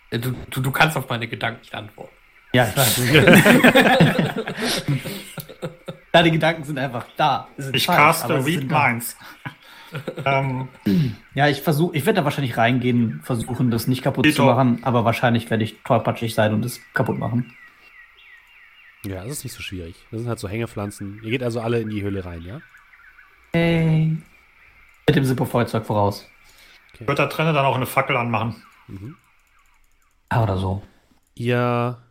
Äh, 0.10 0.20
Du, 0.20 0.32
du, 0.50 0.62
du 0.62 0.72
kannst 0.72 0.98
auf 0.98 1.08
meine 1.10 1.28
Gedanken 1.28 1.62
nicht 1.62 1.74
antworten. 1.74 2.12
Ja, 2.54 2.68
ich 2.68 2.78
weiß. 2.78 2.98
ja, 6.14 6.24
die 6.24 6.32
Gedanken 6.32 6.64
sind 6.64 6.78
einfach 6.78 7.06
da. 7.18 7.48
Sind 7.58 7.76
Ich 7.76 7.86
falsch, 7.86 8.00
caste 8.00 8.46
Read. 8.46 8.70
Minds. 8.70 9.18
Ähm, 10.26 10.68
Ja, 11.34 11.48
ich 11.48 11.62
versuche, 11.62 11.96
ich 11.96 12.06
werde 12.06 12.22
da 12.22 12.26
wahrscheinlich 12.26 12.58
reingehen, 12.58 13.22
versuchen, 13.24 13.72
das 13.72 13.88
nicht 13.88 14.02
kaputt 14.04 14.32
zu 14.34 14.44
machen, 14.44 14.84
aber 14.84 15.06
wahrscheinlich 15.06 15.50
werde 15.50 15.64
ich 15.64 15.82
tollpatschig 15.84 16.34
sein 16.34 16.54
und 16.54 16.66
es 16.66 16.80
kaputt 16.94 17.18
machen. 17.18 17.54
Ja, 19.06 19.24
das 19.24 19.34
ist 19.34 19.44
nicht 19.44 19.54
so 19.54 19.62
schwierig. 19.62 19.96
Das 20.12 20.22
sind 20.22 20.30
halt 20.30 20.40
so 20.40 20.48
Hängepflanzen. 20.48 21.20
Ihr 21.24 21.32
geht 21.32 21.44
also 21.44 21.60
alle 21.60 21.82
in 21.82 21.90
die 21.90 22.02
Höhle 22.02 22.24
rein, 22.24 22.42
ja? 22.42 22.62
Hey. 23.54 24.18
Mit 25.08 25.16
dem 25.16 25.26
Zippo-Feuerzeug 25.26 25.86
voraus. 25.86 26.26
wird 27.00 27.20
da 27.20 27.26
drinnen 27.26 27.54
dann 27.54 27.66
auch 27.66 27.76
eine 27.76 27.86
Fackel 27.86 28.16
anmachen. 28.16 28.56
Ja, 30.32 30.44
oder 30.44 30.58
so. 30.58 30.82
Ihr 31.36 32.02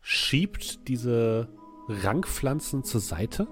schiebt 0.00 0.88
diese 0.88 1.48
Rankpflanzen 1.88 2.84
zur 2.84 3.00
Seite 3.00 3.46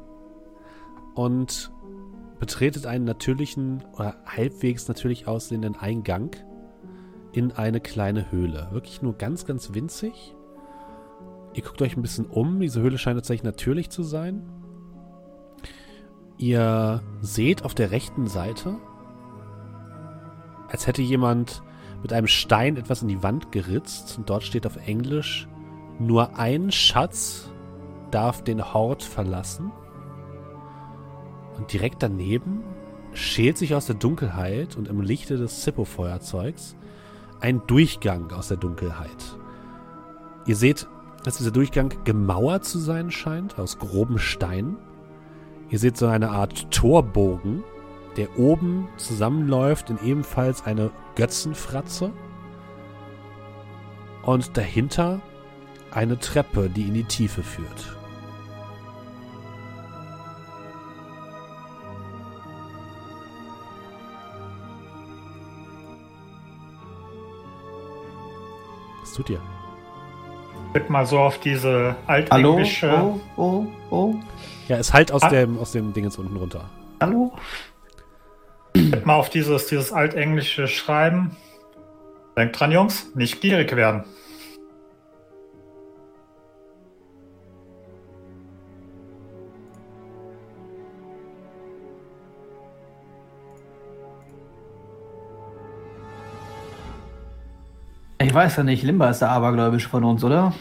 und 1.14 1.70
betretet 2.40 2.86
einen 2.86 3.04
natürlichen 3.04 3.84
oder 3.92 4.16
halbwegs 4.26 4.88
natürlich 4.88 5.28
aussehenden 5.28 5.76
Eingang 5.76 6.34
in 7.32 7.52
eine 7.52 7.80
kleine 7.80 8.32
Höhle. 8.32 8.68
Wirklich 8.72 9.02
nur 9.02 9.12
ganz, 9.12 9.44
ganz 9.44 9.74
winzig. 9.74 10.34
Ihr 11.52 11.62
guckt 11.62 11.82
euch 11.82 11.96
ein 11.96 12.02
bisschen 12.02 12.26
um. 12.26 12.58
Diese 12.58 12.80
Höhle 12.80 12.98
scheint 12.98 13.18
tatsächlich 13.18 13.44
natürlich 13.44 13.90
zu 13.90 14.02
sein. 14.02 14.42
Ihr 16.38 17.02
seht 17.20 17.64
auf 17.64 17.74
der 17.74 17.90
rechten 17.90 18.26
Seite, 18.26 18.78
als 20.68 20.86
hätte 20.86 21.02
jemand 21.02 21.62
mit 22.02 22.14
einem 22.14 22.28
Stein 22.28 22.78
etwas 22.78 23.02
in 23.02 23.08
die 23.08 23.22
Wand 23.22 23.52
geritzt 23.52 24.16
und 24.16 24.30
dort 24.30 24.42
steht 24.42 24.64
auf 24.66 24.76
Englisch, 24.86 25.46
nur 25.98 26.38
ein 26.38 26.72
Schatz 26.72 27.50
darf 28.10 28.42
den 28.42 28.72
Hort 28.72 29.02
verlassen. 29.02 29.70
Und 31.61 31.70
direkt 31.74 32.03
daneben 32.03 32.65
schält 33.12 33.59
sich 33.59 33.74
aus 33.74 33.85
der 33.85 33.95
Dunkelheit 33.95 34.78
und 34.78 34.89
im 34.89 35.03
Lichte 35.03 35.37
des 35.37 35.61
Zippo-Feuerzeugs 35.61 36.74
ein 37.39 37.61
Durchgang 37.66 38.32
aus 38.32 38.49
der 38.49 38.57
Dunkelheit. 38.57 39.37
Ihr 40.47 40.57
seht, 40.57 40.89
dass 41.23 41.37
dieser 41.37 41.51
Durchgang 41.51 41.93
gemauert 42.05 42.65
zu 42.65 42.78
sein 42.78 43.11
scheint, 43.11 43.59
aus 43.59 43.78
grobem 43.78 44.16
Stein. 44.16 44.78
Ihr 45.69 45.78
seht 45.78 45.99
so 45.99 46.07
eine 46.07 46.31
Art 46.31 46.70
Torbogen, 46.70 47.62
der 48.16 48.39
oben 48.39 48.89
zusammenläuft 48.97 49.91
in 49.91 49.99
ebenfalls 50.03 50.65
eine 50.65 50.91
Götzenfratze. 51.15 52.11
Und 54.23 54.57
dahinter 54.57 55.20
eine 55.91 56.19
Treppe, 56.19 56.70
die 56.70 56.89
in 56.89 56.95
die 56.95 57.05
Tiefe 57.05 57.43
führt. 57.43 57.99
Was 69.11 69.16
tut 69.16 69.31
ihr? 69.31 69.41
Tipp 70.73 70.89
mal 70.89 71.05
so 71.05 71.19
auf 71.19 71.41
diese 71.41 71.97
Hallo? 72.07 72.53
altenglische. 72.53 72.93
Oh, 72.97 73.20
oh, 73.37 73.66
oh. 73.91 74.15
Ja, 74.69 74.77
es 74.77 74.93
halt 74.93 75.11
aus 75.11 75.24
Ah. 75.24 75.28
dem, 75.31 75.59
aus 75.59 75.73
dem 75.73 75.93
Ding 75.93 76.05
jetzt 76.05 76.16
unten 76.16 76.37
runter. 76.37 76.70
Hallo? 77.01 77.32
Tipp 78.73 79.05
mal 79.05 79.16
auf 79.16 79.28
dieses, 79.28 79.66
dieses 79.66 79.93
altenglische 79.93 80.69
Schreiben. 80.69 81.37
Denkt 82.37 82.61
dran, 82.61 82.70
Jungs, 82.70 83.09
nicht 83.16 83.41
gierig 83.41 83.74
werden. 83.74 84.05
Ich 98.22 98.34
weiß 98.34 98.56
ja 98.56 98.62
nicht, 98.62 98.82
Limba 98.82 99.09
ist 99.09 99.20
der 99.20 99.30
Abergläubische 99.30 99.88
von 99.88 100.05
uns, 100.05 100.22
oder? 100.22 100.52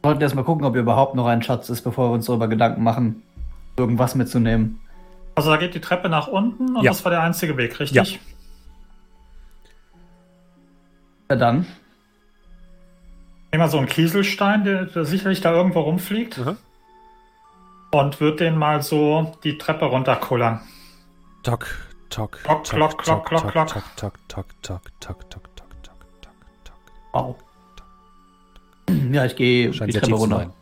Wir 0.00 0.08
sollten 0.10 0.22
erstmal 0.22 0.44
gucken, 0.44 0.64
ob 0.64 0.72
hier 0.72 0.82
überhaupt 0.82 1.14
noch 1.14 1.26
ein 1.26 1.42
Schatz 1.42 1.68
ist, 1.68 1.82
bevor 1.82 2.08
wir 2.08 2.14
uns 2.14 2.26
darüber 2.26 2.48
Gedanken 2.48 2.82
machen, 2.82 3.22
irgendwas 3.76 4.14
mitzunehmen. 4.14 4.80
Also 5.34 5.50
da 5.50 5.56
geht 5.58 5.74
die 5.74 5.80
Treppe 5.80 6.08
nach 6.08 6.28
unten 6.28 6.76
und 6.76 6.82
Ja. 6.84 6.90
das 6.90 7.04
war 7.04 7.10
der 7.10 7.22
einzige 7.22 7.56
Weg, 7.56 7.78
richtig? 7.78 8.18
Ja, 11.30 11.36
dann. 11.36 11.66
Nehmen 13.52 13.64
wir 13.64 13.68
so 13.68 13.78
einen 13.78 13.86
Kieselstein, 13.86 14.64
der, 14.64 14.86
der 14.86 15.04
sicherlich 15.04 15.40
da 15.42 15.52
irgendwo 15.52 15.80
rumfliegt. 15.80 16.38
Mhm. 16.38 16.56
Und 17.92 18.20
wird 18.20 18.40
den 18.40 18.56
mal 18.56 18.80
so 18.82 19.32
die 19.44 19.58
Treppe 19.58 19.84
runterkullern. 19.84 20.60
Tock, 21.42 21.66
tock, 22.08 22.38
Klock, 22.42 22.64
klock, 22.64 22.98
klock, 23.02 23.26
klock, 23.26 23.48
klock. 23.50 23.66
tock, 23.68 23.84
tock, 23.96 24.12
tock, 24.28 24.46
tock, 24.62 24.62
tock, 24.62 24.80
tock, 25.00 25.30
tock, 25.30 25.30
tock, 25.30 25.30
tock, 25.30 25.51
Wow. 27.12 27.36
Ja, 29.12 29.24
ich 29.24 29.36
gehe 29.36 29.70
die 29.70 29.92
sehr 29.92 30.02
Treppe 30.02 30.16
runter. 30.16 30.54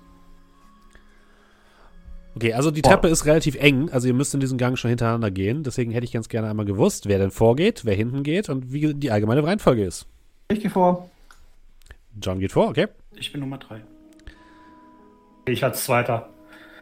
Okay, 2.36 2.52
also 2.52 2.70
die 2.70 2.80
Boah. 2.80 2.90
Treppe 2.90 3.08
ist 3.08 3.26
relativ 3.26 3.56
eng, 3.56 3.90
also 3.90 4.06
ihr 4.06 4.14
müsst 4.14 4.34
in 4.34 4.40
diesen 4.40 4.56
Gang 4.56 4.78
schon 4.78 4.88
hintereinander 4.88 5.30
gehen. 5.30 5.62
Deswegen 5.64 5.90
hätte 5.90 6.04
ich 6.04 6.12
ganz 6.12 6.28
gerne 6.28 6.48
einmal 6.48 6.64
gewusst, 6.64 7.06
wer 7.06 7.18
denn 7.18 7.30
vorgeht, 7.30 7.84
wer 7.84 7.94
hinten 7.94 8.22
geht 8.22 8.48
und 8.48 8.72
wie 8.72 8.94
die 8.94 9.10
allgemeine 9.10 9.44
Reihenfolge 9.44 9.84
ist. 9.84 10.06
Ich 10.48 10.60
gehe 10.60 10.70
vor. 10.70 11.10
John 12.20 12.38
geht 12.38 12.52
vor, 12.52 12.68
okay. 12.68 12.88
Ich 13.16 13.32
bin 13.32 13.40
Nummer 13.40 13.58
drei. 13.58 13.82
Ich 15.46 15.64
als 15.64 15.84
Zweiter. 15.84 16.28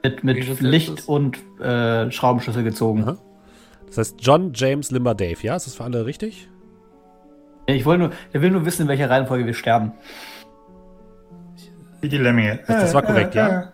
Mit, 0.02 0.22
mit 0.22 0.60
Licht 0.60 1.00
ist. 1.00 1.08
und 1.08 1.38
äh, 1.60 2.10
Schraubenschlüssel 2.10 2.62
gezogen. 2.62 3.04
Aha. 3.04 3.18
Das 3.86 3.98
heißt 3.98 4.16
John, 4.20 4.52
James, 4.54 4.90
Limber, 4.90 5.14
Dave, 5.14 5.38
ja? 5.42 5.56
Ist 5.56 5.66
das 5.66 5.74
für 5.74 5.84
alle 5.84 6.06
richtig? 6.06 6.48
Ich 7.74 7.84
wollte 7.84 8.04
nur, 8.04 8.12
der 8.32 8.40
will 8.42 8.50
nur 8.50 8.64
wissen, 8.64 8.82
in 8.82 8.88
welcher 8.88 9.10
Reihenfolge 9.10 9.44
wir 9.44 9.54
sterben. 9.54 9.92
Wie 12.00 12.08
die 12.08 12.16
Lemminge. 12.18 12.60
Das- 12.66 12.82
das 12.82 12.94
war 12.94 13.02
korrekt, 13.02 13.34
ja? 13.34 13.72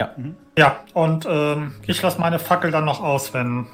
Ja. 0.00 0.10
Ja, 0.56 0.76
und 0.94 1.26
ähm, 1.28 1.74
ich 1.86 2.00
lasse 2.02 2.20
meine 2.20 2.38
Fackel 2.38 2.70
dann 2.70 2.84
noch 2.84 3.02
aus, 3.02 3.34
wenn 3.34 3.66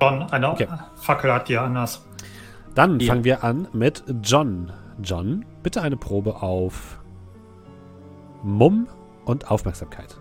John 0.00 0.22
eine 0.30 0.50
Okay. 0.50 0.66
Fackel 0.96 1.32
hat, 1.32 1.48
die 1.48 1.56
anders. 1.58 2.04
Dann 2.74 2.98
Ja. 3.00 3.12
fangen 3.12 3.24
wir 3.24 3.44
an 3.44 3.68
mit 3.72 4.02
John. 4.22 4.72
John, 5.02 5.44
bitte 5.62 5.82
eine 5.82 5.96
Probe 5.96 6.42
auf 6.42 6.98
Mumm 8.42 8.88
und 9.24 9.50
Aufmerksamkeit. 9.50 10.16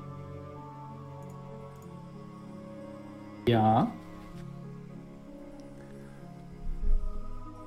Ja. 3.47 3.87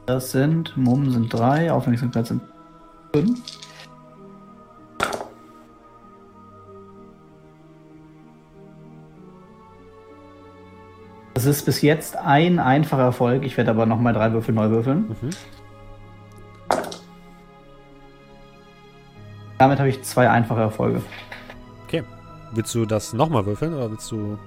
Das 0.06 0.32
sind, 0.32 0.76
Mumm 0.76 1.10
sind 1.10 1.32
drei, 1.32 1.72
Aufmerksamkeit 1.72 2.26
sind 2.26 2.42
fünf. 3.14 3.40
Das 11.32 11.46
ist 11.46 11.64
bis 11.64 11.82
jetzt 11.82 12.16
ein 12.16 12.58
einfacher 12.58 13.02
Erfolg. 13.02 13.44
Ich 13.44 13.56
werde 13.56 13.70
aber 13.70 13.86
nochmal 13.86 14.12
drei 14.12 14.32
Würfel 14.32 14.54
neu 14.54 14.70
würfeln. 14.70 15.08
Mhm. 15.08 15.30
Damit 19.58 19.78
habe 19.78 19.88
ich 19.88 20.02
zwei 20.02 20.28
einfache 20.28 20.60
Erfolge. 20.60 21.02
Okay. 21.86 22.02
Willst 22.52 22.74
du 22.74 22.84
das 22.86 23.14
nochmal 23.14 23.46
würfeln 23.46 23.74
oder 23.74 23.90
willst 23.90 24.10
du. 24.12 24.38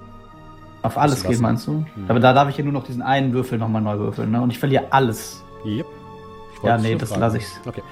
Auf 0.82 0.96
alles 0.96 1.24
geht, 1.24 1.40
meinst 1.40 1.66
du? 1.66 1.72
Mhm. 1.72 1.86
Aber 2.08 2.20
da 2.20 2.32
darf 2.32 2.48
ich 2.48 2.56
ja 2.56 2.64
nur 2.64 2.72
noch 2.72 2.84
diesen 2.84 3.02
einen 3.02 3.32
Würfel 3.32 3.58
nochmal 3.58 3.82
neu 3.82 3.98
würfeln, 3.98 4.30
ne? 4.30 4.40
Und 4.40 4.50
ich 4.50 4.58
verliere 4.58 4.86
alles. 4.90 5.42
Yep. 5.64 5.86
Ich 6.54 6.62
Ja, 6.62 6.78
nee, 6.78 6.94
das 6.94 7.16
lasse 7.16 7.38
ich. 7.38 7.46
Okay. 7.64 7.82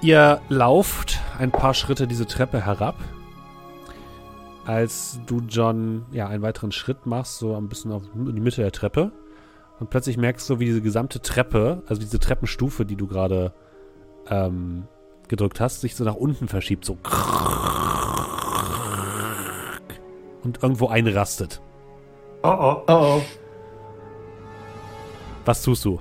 Ihr 0.00 0.40
lauft 0.48 1.20
ein 1.38 1.52
paar 1.52 1.74
Schritte 1.74 2.06
diese 2.06 2.26
Treppe 2.26 2.64
herab. 2.64 2.96
Als 4.64 5.20
du, 5.26 5.40
John, 5.48 6.06
ja, 6.12 6.28
einen 6.28 6.42
weiteren 6.42 6.72
Schritt 6.72 7.06
machst, 7.06 7.38
so 7.38 7.56
ein 7.56 7.68
bisschen 7.68 7.92
auf 7.92 8.02
in 8.14 8.34
die 8.34 8.40
Mitte 8.40 8.62
der 8.62 8.72
Treppe. 8.72 9.10
Und 9.80 9.90
plötzlich 9.90 10.16
merkst 10.16 10.48
du, 10.48 10.60
wie 10.60 10.66
diese 10.66 10.82
gesamte 10.82 11.20
Treppe, 11.20 11.82
also 11.88 12.00
diese 12.00 12.20
Treppenstufe, 12.20 12.84
die 12.84 12.94
du 12.96 13.06
gerade 13.06 13.52
ähm, 14.28 14.86
gedrückt 15.28 15.60
hast, 15.60 15.80
sich 15.80 15.96
so 15.96 16.04
nach 16.04 16.14
unten 16.14 16.46
verschiebt. 16.46 16.84
So. 16.84 16.98
Und 20.44 20.62
irgendwo 20.62 20.88
einrastet. 20.88 21.60
Oh 22.42 22.48
oh. 22.48 22.82
Oh 22.86 23.18
oh. 23.18 23.22
Was 25.44 25.62
tust 25.62 25.84
du? 25.84 26.00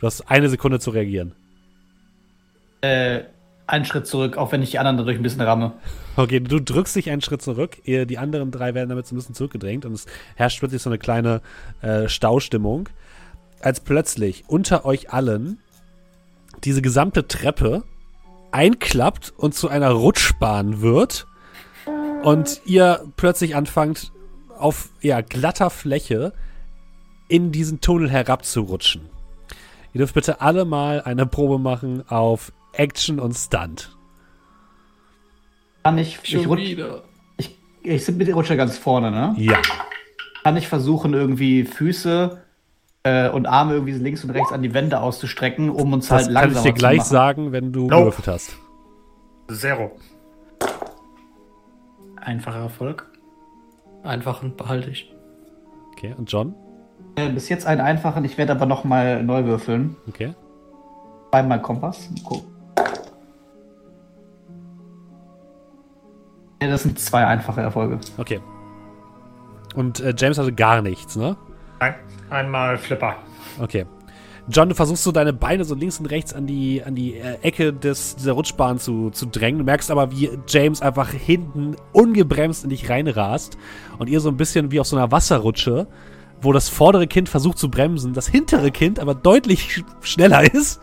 Du 0.00 0.06
hast 0.06 0.30
eine 0.30 0.48
Sekunde 0.48 0.78
zu 0.78 0.90
reagieren. 0.90 1.34
Äh, 2.82 3.22
einen 3.66 3.84
Schritt 3.84 4.06
zurück, 4.06 4.36
auch 4.36 4.52
wenn 4.52 4.62
ich 4.62 4.70
die 4.70 4.78
anderen 4.78 4.98
dadurch 4.98 5.16
ein 5.16 5.22
bisschen 5.22 5.40
ramme. 5.40 5.72
Okay, 6.16 6.40
du 6.40 6.60
drückst 6.60 6.96
dich 6.96 7.10
einen 7.10 7.22
Schritt 7.22 7.42
zurück, 7.42 7.78
ihr, 7.84 8.06
die 8.06 8.18
anderen 8.18 8.50
drei 8.50 8.74
werden 8.74 8.88
damit 8.88 9.06
so 9.06 9.14
ein 9.14 9.18
bisschen 9.18 9.34
zurückgedrängt 9.34 9.84
und 9.84 9.92
es 9.92 10.06
herrscht 10.34 10.60
plötzlich 10.60 10.82
so 10.82 10.90
eine 10.90 10.98
kleine 10.98 11.40
äh, 11.82 12.08
Staustimmung, 12.08 12.88
als 13.60 13.80
plötzlich 13.80 14.44
unter 14.46 14.84
euch 14.84 15.12
allen 15.12 15.58
diese 16.64 16.82
gesamte 16.82 17.26
Treppe 17.26 17.82
einklappt 18.52 19.32
und 19.36 19.54
zu 19.54 19.68
einer 19.68 19.90
Rutschbahn 19.90 20.80
wird 20.80 21.26
und 22.22 22.60
ihr 22.66 23.04
plötzlich 23.16 23.56
anfangt 23.56 24.12
auf 24.58 24.90
ja, 25.00 25.20
glatter 25.20 25.70
Fläche 25.70 26.32
in 27.28 27.52
diesen 27.52 27.80
Tunnel 27.80 28.08
herabzurutschen. 28.10 29.02
Ihr 29.92 29.98
dürft 29.98 30.14
bitte 30.14 30.40
alle 30.40 30.64
mal 30.64 31.02
eine 31.02 31.26
Probe 31.26 31.58
machen 31.58 32.04
auf 32.08 32.52
Action 32.72 33.18
und 33.18 33.34
Stunt. 33.34 33.96
Kann 35.84 35.98
ich, 35.98 36.18
Schon 36.24 36.40
ich, 36.40 36.48
rutsch, 36.48 36.60
wieder. 36.62 37.02
ich, 37.38 37.56
ich 37.82 38.06
bin- 38.06 38.32
rutsche 38.32 38.56
ganz 38.56 38.76
vorne, 38.76 39.10
ne? 39.10 39.34
Ja. 39.38 39.60
Kann 40.42 40.56
ich 40.56 40.68
versuchen, 40.68 41.14
irgendwie 41.14 41.64
Füße 41.64 42.42
äh, 43.04 43.28
und 43.30 43.46
Arme 43.46 43.74
irgendwie 43.74 43.92
links 43.92 44.22
und 44.24 44.30
rechts 44.30 44.52
an 44.52 44.62
die 44.62 44.74
Wände 44.74 45.00
auszustrecken, 45.00 45.70
um 45.70 45.92
uns 45.92 46.08
Das 46.08 46.26
halt 46.26 46.34
kann 46.36 46.52
ich 46.52 46.58
dir 46.60 46.72
gleich 46.72 46.98
zu 47.04 47.04
machen. 47.04 47.10
sagen, 47.10 47.52
wenn 47.52 47.72
du 47.72 47.82
Nope. 47.88 47.96
gewürfelt 47.96 48.28
hast. 48.28 48.56
Zero. 49.52 49.92
Einfacher 52.16 52.58
Erfolg. 52.60 53.06
Einfachen 54.02 54.56
behalte 54.56 54.90
ich. 54.90 55.12
Okay, 55.92 56.14
und 56.16 56.30
John? 56.30 56.54
Äh, 57.16 57.30
bis 57.30 57.48
jetzt 57.48 57.66
einen 57.66 57.80
einfachen, 57.80 58.24
ich 58.24 58.36
werde 58.36 58.52
aber 58.52 58.66
noch 58.66 58.84
mal 58.84 59.22
neu 59.22 59.44
würfeln. 59.44 59.96
Okay. 60.06 60.34
Einmal 61.32 61.60
Kompass. 61.62 62.10
Guck. 62.24 62.44
Ja, 66.62 66.68
das 66.68 66.82
sind 66.82 66.98
zwei 66.98 67.26
einfache 67.26 67.60
Erfolge. 67.62 67.98
Okay. 68.18 68.40
Und 69.74 70.00
äh, 70.00 70.14
James 70.16 70.38
hatte 70.38 70.52
gar 70.52 70.82
nichts, 70.82 71.16
ne? 71.16 71.36
Nein, 71.80 71.94
einmal 72.30 72.78
Flipper. 72.78 73.16
Okay. 73.60 73.86
John, 74.48 74.68
du 74.68 74.74
versuchst 74.74 75.02
so 75.02 75.10
deine 75.10 75.32
Beine 75.32 75.64
so 75.64 75.74
links 75.74 75.98
und 75.98 76.06
rechts 76.06 76.32
an 76.32 76.46
die, 76.46 76.82
an 76.84 76.94
die 76.94 77.16
äh, 77.16 77.38
Ecke 77.42 77.72
des, 77.72 78.16
dieser 78.16 78.32
Rutschbahn 78.32 78.78
zu, 78.78 79.10
zu 79.10 79.26
drängen. 79.26 79.58
Du 79.58 79.64
merkst 79.64 79.90
aber, 79.90 80.12
wie 80.12 80.30
James 80.46 80.82
einfach 80.82 81.10
hinten 81.10 81.76
ungebremst 81.92 82.62
in 82.62 82.70
dich 82.70 82.88
reinrast 82.88 83.58
und 83.98 84.08
ihr 84.08 84.20
so 84.20 84.28
ein 84.28 84.36
bisschen 84.36 84.70
wie 84.70 84.80
auf 84.80 84.86
so 84.86 84.96
einer 84.96 85.10
Wasserrutsche, 85.10 85.88
wo 86.46 86.52
das 86.52 86.68
vordere 86.68 87.08
Kind 87.08 87.28
versucht 87.28 87.58
zu 87.58 87.68
bremsen, 87.68 88.14
das 88.14 88.28
hintere 88.28 88.70
Kind 88.70 89.00
aber 89.00 89.14
deutlich 89.14 89.72
sch 89.72 89.84
schneller 90.00 90.54
ist, 90.54 90.80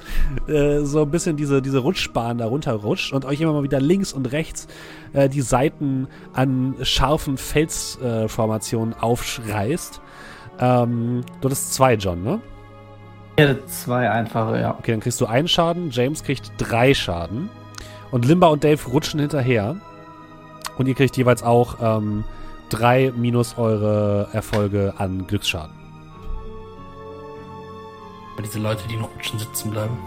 äh, 0.48 0.82
so 0.82 1.02
ein 1.02 1.10
bisschen 1.10 1.38
diese, 1.38 1.62
diese 1.62 1.80
Rutschbahn 1.80 2.38
da 2.38 2.46
runterrutscht 2.46 3.14
und 3.14 3.24
euch 3.24 3.40
immer 3.40 3.54
mal 3.54 3.64
wieder 3.64 3.80
links 3.80 4.12
und 4.12 4.32
rechts 4.34 4.68
äh, 5.14 5.30
die 5.30 5.42
Seiten 5.42 6.08
an 6.34 6.76
scharfen 6.82 7.38
Felsformationen 7.38 8.94
äh, 8.94 8.98
aufreißt. 8.98 10.02
Ähm, 10.60 11.22
du 11.40 11.46
hattest 11.46 11.74
zwei, 11.74 11.96
John, 11.96 12.22
ne? 12.24 12.42
Ich 13.38 13.44
hätte 13.44 13.66
zwei 13.66 14.12
einfache, 14.12 14.60
ja. 14.60 14.76
Okay, 14.78 14.92
dann 14.92 15.00
kriegst 15.00 15.20
du 15.22 15.26
einen 15.26 15.48
Schaden, 15.48 15.90
James 15.92 16.24
kriegt 16.24 16.52
drei 16.58 16.94
Schaden. 16.94 17.50
Und 18.12 18.26
Limba 18.26 18.48
und 18.48 18.64
Dave 18.64 18.86
rutschen 18.90 19.22
hinterher. 19.22 19.78
Und 20.78 20.88
ihr 20.88 20.94
kriegt 20.94 21.16
jeweils 21.16 21.42
auch 21.42 21.78
ähm, 21.82 22.26
drei 22.74 23.12
minus 23.16 23.58
eure 23.58 24.28
Erfolge 24.34 24.94
an 24.98 25.26
Glücksschaden. 25.28 25.74
Aber 28.34 28.42
diese 28.42 28.60
Leute, 28.60 28.88
die 28.90 28.98
noch 28.98 29.14
rutschen, 29.16 29.40
sitzen 29.40 29.72
bleiben. 29.72 29.98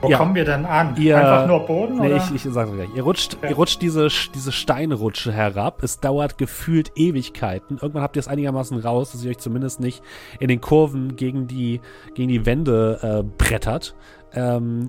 Wo 0.00 0.08
Ja. 0.08 0.18
kommen 0.18 0.36
wir 0.36 0.44
denn 0.44 0.64
an? 0.64 0.94
Ihr- 0.96 1.18
Einfach 1.18 1.48
nur 1.48 1.66
Boden? 1.66 1.96
Nee, 1.98 2.06
oder? 2.14 2.16
ich, 2.32 2.32
ich 2.46 2.52
sage 2.52 2.70
gleich. 2.70 2.88
Ihr 2.94 3.02
rutscht, 3.02 3.36
Ja. 3.42 3.48
ihr 3.48 3.56
rutscht 3.56 3.82
diese, 3.82 4.06
diese 4.32 4.52
Steinrutsche 4.52 5.32
herab. 5.32 5.82
Es 5.82 5.98
dauert 5.98 6.38
gefühlt 6.38 6.92
Ewigkeiten. 6.94 7.78
Irgendwann 7.82 8.02
habt 8.04 8.14
ihr 8.14 8.20
es 8.20 8.28
einigermaßen 8.28 8.78
raus, 8.78 9.10
dass 9.10 9.24
ihr 9.24 9.30
euch 9.30 9.38
zumindest 9.38 9.80
nicht 9.80 10.00
in 10.38 10.46
den 10.46 10.60
Kurven 10.60 11.16
gegen 11.16 11.48
die, 11.48 11.80
gegen 12.14 12.28
die 12.28 12.46
Wände 12.46 13.00
äh, 13.02 13.22
brettert. 13.38 13.96
Ähm, 14.34 14.88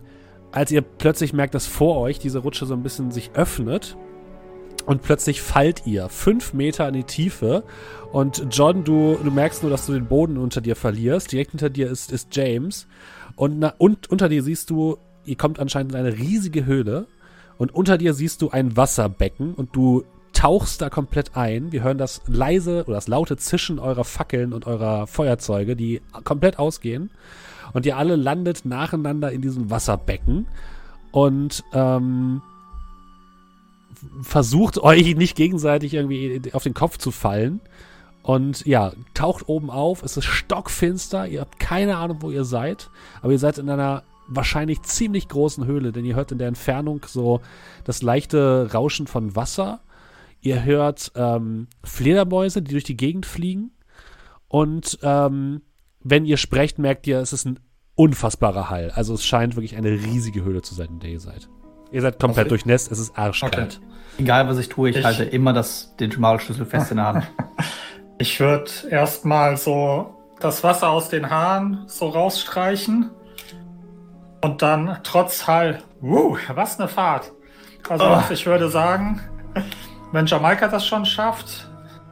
als 0.52 0.72
ihr 0.72 0.82
plötzlich 0.84 1.34
merkt, 1.34 1.56
dass 1.56 1.66
vor 1.66 1.98
euch 1.98 2.20
diese 2.20 2.40
Rutsche 2.40 2.68
so 2.68 2.76
ein 2.76 2.84
bisschen 2.84 3.10
sich 3.10 3.32
öffnet 3.34 3.98
und 4.90 5.04
plötzlich 5.04 5.44
fallt 5.44 5.86
ihr 5.86 6.10
fünf 6.10 6.54
Meter 6.54 6.88
in 6.88 6.96
die 6.96 7.04
Tiefe 7.04 7.64
und 8.12 8.48
John, 8.50 8.84
du, 8.84 9.20
du 9.24 9.30
merkst 9.30 9.62
nur, 9.62 9.70
dass 9.70 9.86
du 9.86 9.94
den 9.94 10.08
Boden 10.08 10.36
unter 10.36 10.62
dir 10.62 10.76
verlierst. 10.76 11.32
Direkt 11.32 11.52
hinter 11.52 11.70
dir 11.70 11.92
ist, 11.92 12.12
ist 12.12 12.36
James 12.36 12.88
und, 13.36 13.60
na, 13.60 13.76
und 13.78 14.10
unter 14.10 14.30
dir 14.30 14.42
siehst 14.42 14.72
du, 14.72 14.98
ihr 15.26 15.38
kommt 15.38 15.60
anscheinend 15.60 15.92
in 15.92 16.00
eine 16.00 16.18
riesige 16.18 16.66
Höhle 16.66 17.06
und 17.60 17.72
unter 17.72 18.00
dir 18.00 18.16
siehst 18.16 18.42
du 18.42 18.50
ein 18.50 18.76
Wasserbecken 18.78 19.54
und 19.54 19.76
du 19.76 20.06
tauchst 20.34 20.82
da 20.82 20.90
komplett 20.90 21.38
ein. 21.38 21.72
Wir 21.72 21.84
hören 21.84 22.00
das 22.00 22.24
leise 22.26 22.84
oder 22.88 22.96
das 22.96 23.08
laute 23.08 23.38
Zischen 23.38 23.78
eurer 23.78 24.06
Fackeln 24.06 24.54
und 24.54 24.66
eurer 24.66 25.06
Feuerzeuge, 25.06 25.76
die 25.76 26.02
komplett 26.24 26.58
ausgehen. 26.58 27.12
Und 27.74 27.86
ihr 27.86 27.96
alle 27.96 28.16
landet 28.16 28.66
nacheinander 28.66 29.32
in 29.32 29.44
diesem 29.44 29.70
Wasserbecken 29.70 30.48
und 31.12 31.64
ähm, 31.74 32.42
versucht 34.22 34.78
euch 34.78 35.16
nicht 35.16 35.36
gegenseitig 35.36 35.94
irgendwie 35.94 36.42
auf 36.54 36.64
den 36.64 36.74
Kopf 36.74 36.98
zu 36.98 37.12
fallen. 37.12 37.62
Und 38.22 38.66
ja, 38.66 38.94
taucht 39.14 39.48
oben 39.48 39.70
auf, 39.70 40.04
es 40.04 40.18
ist 40.18 40.26
stockfinster, 40.26 41.28
ihr 41.28 41.42
habt 41.42 41.60
keine 41.60 41.98
Ahnung, 41.98 42.18
wo 42.22 42.30
ihr 42.30 42.44
seid, 42.44 42.90
aber 43.22 43.32
ihr 43.32 43.40
seid 43.40 43.58
in 43.58 43.70
einer 43.70 44.04
wahrscheinlich 44.28 44.84
ziemlich 44.84 45.28
großen 45.28 45.66
Höhle, 45.66 45.92
denn 45.92 46.06
ihr 46.06 46.16
hört 46.16 46.32
in 46.32 46.38
der 46.38 46.48
Entfernung 46.48 47.02
so 47.08 47.42
das 47.84 48.02
leichte 48.02 48.70
Rauschen 48.74 49.08
von 49.08 49.36
Wasser. 49.36 49.80
Ihr 50.42 50.64
hört 50.64 51.12
ähm, 51.16 51.68
Fledermäuse, 51.84 52.62
die 52.62 52.72
durch 52.72 52.84
die 52.84 52.98
Gegend 52.98 53.26
fliegen. 53.26 53.72
Und 54.48 55.00
ähm, 55.02 55.62
wenn 56.02 56.26
ihr 56.26 56.38
sprecht, 56.38 56.78
merkt 56.78 57.08
ihr, 57.08 57.20
es 57.20 57.34
ist 57.34 57.46
ein 57.46 57.60
unfassbarer 57.96 58.70
Hall. 58.70 58.92
Also 58.92 59.16
es 59.16 59.26
scheint 59.26 59.56
wirklich 59.56 59.76
eine 59.76 59.92
riesige 59.92 60.44
Höhle 60.44 60.62
zu 60.62 60.76
sein, 60.76 60.90
in 60.90 61.00
der 61.00 61.10
ihr 61.10 61.20
seid. 61.20 61.50
Ihr 61.92 62.02
seid 62.02 62.20
komplett 62.20 62.46
Okay. 62.46 62.50
durchnässt, 62.50 62.92
es 62.92 63.00
ist 63.00 63.18
arschkalt. 63.18 63.80
Egal, 64.18 64.48
was 64.48 64.58
ich 64.58 64.70
tue, 64.70 64.90
ich, 64.90 64.98
Ich- 64.98 65.06
halte 65.06 65.24
immer 65.24 65.54
das, 65.54 65.96
den 65.98 66.12
Schmalschlüssel 66.12 66.66
fest 66.66 66.92
in 66.92 66.98
der 66.98 67.06
Hand. 67.08 67.32
Ich 68.22 68.38
würde 68.42 68.70
erstmal 68.90 69.56
so 69.56 70.14
das 70.42 70.62
Wasser 70.62 70.90
aus 70.90 71.08
den 71.08 71.30
Haaren 71.30 71.86
so 71.88 72.10
rausstreichen 72.10 73.12
und 74.44 74.62
dann 74.62 74.98
trotz 75.04 75.48
Hall, 75.48 75.82
uh, 76.02 76.36
was 76.54 76.78
eine 76.78 76.90
Fahrt. 76.90 77.32
Also 77.88 78.04
Oh. 78.06 78.22
ich 78.30 78.46
würde 78.46 78.68
sagen, 78.68 79.22
wenn 80.12 80.26
Jamaika 80.26 80.68
das 80.68 80.86
schon 80.86 81.06
schafft, 81.06 81.70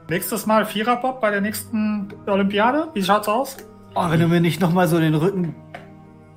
nächstes 0.09 0.45
Mal 0.45 0.65
Viererbob 0.65 1.19
bei 1.19 1.29
der 1.29 1.41
nächsten 1.41 2.07
Olympiade, 2.25 2.87
wie 2.93 3.03
schaut's 3.03 3.27
aus? 3.27 3.57
Oh, 3.93 4.09
wenn 4.09 4.21
du 4.21 4.29
mir 4.29 4.39
nicht 4.39 4.61
nochmal 4.61 4.87
so 4.87 5.01
den 5.01 5.13
Rücken. 5.13 5.55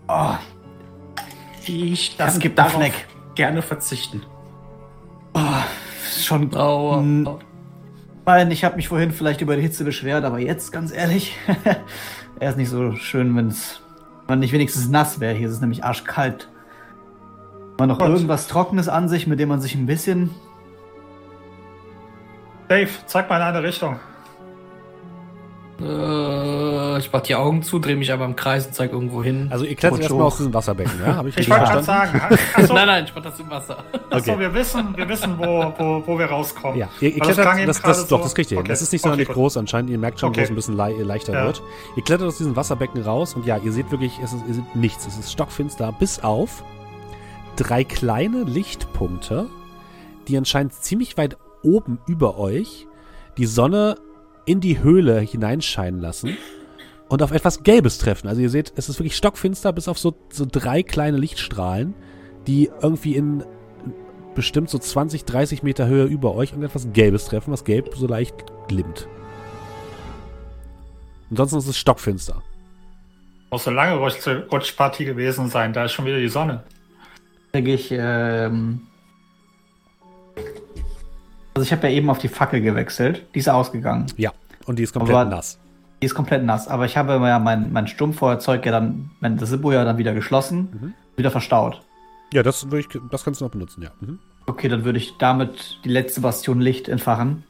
Oh, 0.08 0.34
Ich 1.64 2.16
Das 2.16 2.40
gibt 2.40 2.58
Fleck. 2.58 3.06
Gerne 3.34 3.62
verzichten. 3.62 4.22
ist 6.04 6.24
schon. 6.24 6.54
Aua. 6.54 6.98
Aua. 6.98 7.38
Ich 8.20 8.26
meine, 8.26 8.52
ich 8.52 8.64
habe 8.64 8.76
mich 8.76 8.88
vorhin 8.88 9.10
vielleicht 9.10 9.40
über 9.40 9.56
die 9.56 9.62
Hitze 9.62 9.82
beschwert, 9.84 10.24
aber 10.24 10.38
jetzt, 10.38 10.72
ganz 10.72 10.92
ehrlich, 10.92 11.36
er 12.38 12.50
ist 12.50 12.56
nicht 12.56 12.68
so 12.68 12.94
schön, 12.94 13.34
wenn's, 13.34 13.80
wenn 14.26 14.34
man 14.34 14.38
nicht 14.40 14.52
wenigstens 14.52 14.88
nass 14.88 15.20
wäre. 15.20 15.34
Hier 15.34 15.48
ist 15.48 15.54
es 15.54 15.60
nämlich 15.60 15.82
arschkalt. 15.82 16.48
Man 17.78 17.88
noch 17.88 17.98
Gott. 17.98 18.10
irgendwas 18.10 18.46
Trockenes 18.46 18.88
an 18.88 19.08
sich, 19.08 19.26
mit 19.26 19.40
dem 19.40 19.48
man 19.48 19.60
sich 19.60 19.74
ein 19.74 19.86
bisschen. 19.86 20.30
Dave, 22.68 22.90
zeig 23.06 23.28
mal 23.28 23.36
in 23.36 23.42
eine 23.42 23.62
Richtung. 23.62 23.98
Äh, 25.82 26.98
ich 26.98 27.10
mach 27.12 27.20
die 27.22 27.34
Augen 27.34 27.62
zu, 27.62 27.78
drehe 27.78 27.96
mich 27.96 28.12
aber 28.12 28.24
im 28.24 28.36
Kreis 28.36 28.66
und 28.66 28.74
zeig 28.74 28.92
irgendwo 28.92 29.22
hin. 29.22 29.48
Also 29.50 29.64
ihr 29.64 29.74
klettert 29.74 30.00
erstmal 30.00 30.22
aus 30.22 30.36
diesem 30.36 30.52
Wasserbecken, 30.54 30.92
ja? 31.04 31.16
Hab 31.16 31.26
ich 31.26 31.36
Ich 31.36 31.48
wollte 31.48 31.64
gerade 31.64 31.82
verstanden? 31.82 32.18
sagen, 32.18 32.42
achso, 32.54 32.74
nein, 32.74 32.86
nein, 32.86 33.04
ich 33.04 33.14
mach 33.14 33.22
das 33.22 33.40
im 33.40 33.50
Wasser. 33.50 33.78
achso, 34.10 34.32
Okay. 34.32 34.40
wir 34.40 34.54
wissen, 34.54 34.96
wir 34.96 35.08
wissen, 35.08 35.38
wo, 35.38 35.72
wo, 35.78 36.02
wo 36.06 36.18
wir 36.18 36.26
rauskommen. 36.26 36.78
Ja, 36.78 36.88
ihr, 37.00 37.10
ihr 37.14 37.18
das 37.18 37.34
klettert, 37.36 37.68
das, 37.68 37.82
gerade 37.82 37.96
das, 37.98 38.08
doch, 38.08 38.18
so- 38.18 38.24
das 38.24 38.34
kriegt 38.34 38.50
ihr 38.50 38.56
hin. 38.56 38.62
Okay. 38.64 38.68
Das 38.72 38.82
ist 38.82 38.92
nicht 38.92 39.02
sonderlich 39.02 39.28
Okay, 39.28 39.34
gut. 39.34 39.42
groß 39.42 39.56
anscheinend. 39.56 39.90
Ihr 39.90 39.98
merkt 39.98 40.20
schon, 40.20 40.30
Okay. 40.30 40.40
wo 40.40 40.44
es 40.44 40.50
ein 40.50 40.54
bisschen 40.56 40.76
lei 40.76 40.92
leichter 41.00 41.32
Ja. 41.32 41.44
wird. 41.44 41.62
Ihr 41.96 42.02
klettert 42.04 42.28
aus 42.28 42.38
diesem 42.38 42.56
Wasserbecken 42.56 43.02
raus 43.02 43.34
und 43.34 43.46
ja, 43.46 43.56
ihr 43.58 43.72
seht 43.72 43.90
wirklich, 43.90 44.18
es 44.22 44.32
ist, 44.32 44.42
ihr 44.48 44.54
seht 44.54 44.76
nichts. 44.76 45.06
Es 45.06 45.18
ist 45.18 45.32
stockfinster, 45.32 45.92
bis 45.98 46.20
auf 46.20 46.62
drei 47.56 47.84
kleine 47.84 48.42
Lichtpunkte, 48.44 49.46
die 50.28 50.36
anscheinend 50.36 50.72
ziemlich 50.74 51.16
weit 51.16 51.36
oben 51.62 51.98
über 52.06 52.38
euch 52.38 52.86
die 53.38 53.46
Sonne 53.46 53.96
in 54.46 54.60
die 54.60 54.82
Höhle 54.82 55.20
hineinscheinen 55.20 56.00
lassen 56.00 56.36
und 57.08 57.22
auf 57.22 57.32
etwas 57.32 57.62
Gelbes 57.62 57.98
treffen. 57.98 58.28
Also 58.28 58.40
ihr 58.40 58.50
seht, 58.50 58.72
es 58.76 58.88
ist 58.88 58.98
wirklich 58.98 59.16
stockfinster, 59.16 59.72
bis 59.72 59.88
auf 59.88 59.98
so, 59.98 60.14
so 60.30 60.46
drei 60.50 60.82
kleine 60.82 61.18
Lichtstrahlen, 61.18 61.94
die 62.46 62.70
irgendwie 62.80 63.16
in 63.16 63.44
bestimmt 64.34 64.70
so 64.70 64.78
20, 64.78 65.24
30 65.24 65.62
Meter 65.62 65.86
Höhe 65.86 66.04
über 66.04 66.34
euch 66.34 66.54
und 66.54 66.62
etwas 66.62 66.92
Gelbes 66.92 67.26
treffen, 67.26 67.52
was 67.52 67.64
gelb 67.64 67.90
so 67.94 68.06
leicht 68.06 68.34
glimmt. 68.68 69.08
Ansonsten 71.30 71.58
ist 71.58 71.66
es 71.66 71.78
stockfinster. 71.78 72.42
Muss 73.50 73.66
eine 73.66 73.76
lange 73.76 73.96
Rutsch 73.96 74.26
Rutschpartie 74.26 75.04
gewesen 75.04 75.48
sein, 75.48 75.72
da 75.72 75.84
ist 75.84 75.92
schon 75.92 76.06
wieder 76.06 76.18
die 76.18 76.28
Sonne. 76.28 76.62
Kriege 77.52 77.74
ich, 77.74 77.90
ähm. 77.90 78.86
Also 81.54 81.64
ich 81.66 81.72
habe 81.72 81.88
ja 81.88 81.94
eben 81.94 82.10
auf 82.10 82.18
die 82.18 82.28
Fackel 82.28 82.60
gewechselt. 82.60 83.26
Die 83.34 83.38
ist 83.40 83.48
ausgegangen. 83.48 84.06
Ja, 84.16 84.32
und 84.66 84.78
die 84.78 84.82
ist 84.82 84.92
komplett 84.92 85.16
Aber- 85.16 85.30
nass. 85.30 85.58
Die 86.02 86.06
ist 86.06 86.14
komplett 86.14 86.44
nass. 86.44 86.66
Aber 86.68 86.86
ich 86.86 86.96
habe 86.96 87.12
ja 87.14 87.38
mein, 87.38 87.72
mein 87.72 87.86
Sturmfeuerzeug 87.86 88.64
ja 88.64 88.72
dann, 88.72 89.10
mein, 89.20 89.36
das 89.36 89.50
Sippo 89.50 89.70
ja 89.72 89.84
dann 89.84 89.98
wieder 89.98 90.14
geschlossen, 90.14 90.68
Mhm. 90.72 90.94
wieder 91.16 91.30
verstaut. 91.30 91.82
Ja, 92.32 92.42
das, 92.42 92.64
würde 92.70 92.80
ich, 92.80 92.88
das 93.10 93.24
kannst 93.24 93.40
du 93.40 93.44
noch 93.44 93.52
benutzen, 93.52 93.82
ja. 93.82 93.90
Mhm. 94.00 94.18
Okay, 94.46 94.68
dann 94.68 94.84
würde 94.84 94.98
ich 94.98 95.18
damit 95.18 95.78
die 95.84 95.90
letzte 95.90 96.22
Bastion 96.22 96.60
Licht 96.60 96.88
entfachen. 96.88 97.44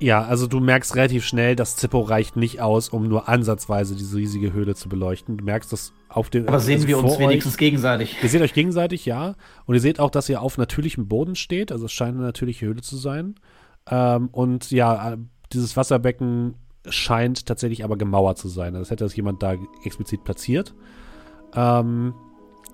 Ja, 0.00 0.22
also 0.22 0.46
du 0.46 0.60
merkst 0.60 0.94
relativ 0.94 1.24
schnell, 1.24 1.56
das 1.56 1.74
Zippo 1.76 2.00
reicht 2.00 2.36
nicht 2.36 2.60
aus, 2.60 2.88
um 2.88 3.08
nur 3.08 3.28
ansatzweise 3.28 3.96
diese 3.96 4.16
riesige 4.16 4.52
Höhle 4.52 4.76
zu 4.76 4.88
beleuchten. 4.88 5.36
Du 5.38 5.44
merkst 5.44 5.72
das 5.72 5.92
auf 6.08 6.30
dem. 6.30 6.46
Aber 6.46 6.60
sehen 6.60 6.76
also 6.76 6.88
wir 6.88 6.98
uns 6.98 7.12
euch- 7.14 7.18
wenigstens 7.18 7.56
gegenseitig. 7.56 8.16
Ihr 8.22 8.28
seht 8.28 8.40
euch 8.42 8.54
gegenseitig, 8.54 9.04
ja. 9.06 9.34
Und 9.66 9.74
ihr 9.74 9.80
seht 9.80 9.98
auch, 9.98 10.10
dass 10.10 10.28
ihr 10.28 10.40
auf 10.40 10.56
natürlichem 10.56 11.08
Boden 11.08 11.34
steht. 11.34 11.72
Also 11.72 11.86
es 11.86 11.92
scheint 11.92 12.14
eine 12.16 12.24
natürliche 12.24 12.66
Höhle 12.66 12.80
zu 12.80 12.96
sein. 12.96 13.34
Ähm, 13.90 14.28
und 14.30 14.70
ja, 14.70 15.16
dieses 15.52 15.76
Wasserbecken 15.76 16.54
scheint 16.88 17.46
tatsächlich 17.46 17.82
aber 17.82 17.96
gemauert 17.96 18.38
zu 18.38 18.48
sein. 18.48 18.74
Also, 18.76 18.82
Das 18.82 18.90
hätte 18.92 19.04
das 19.04 19.16
jemand 19.16 19.42
da 19.42 19.56
explizit 19.84 20.22
platziert. 20.22 20.74
Ähm, 21.54 22.14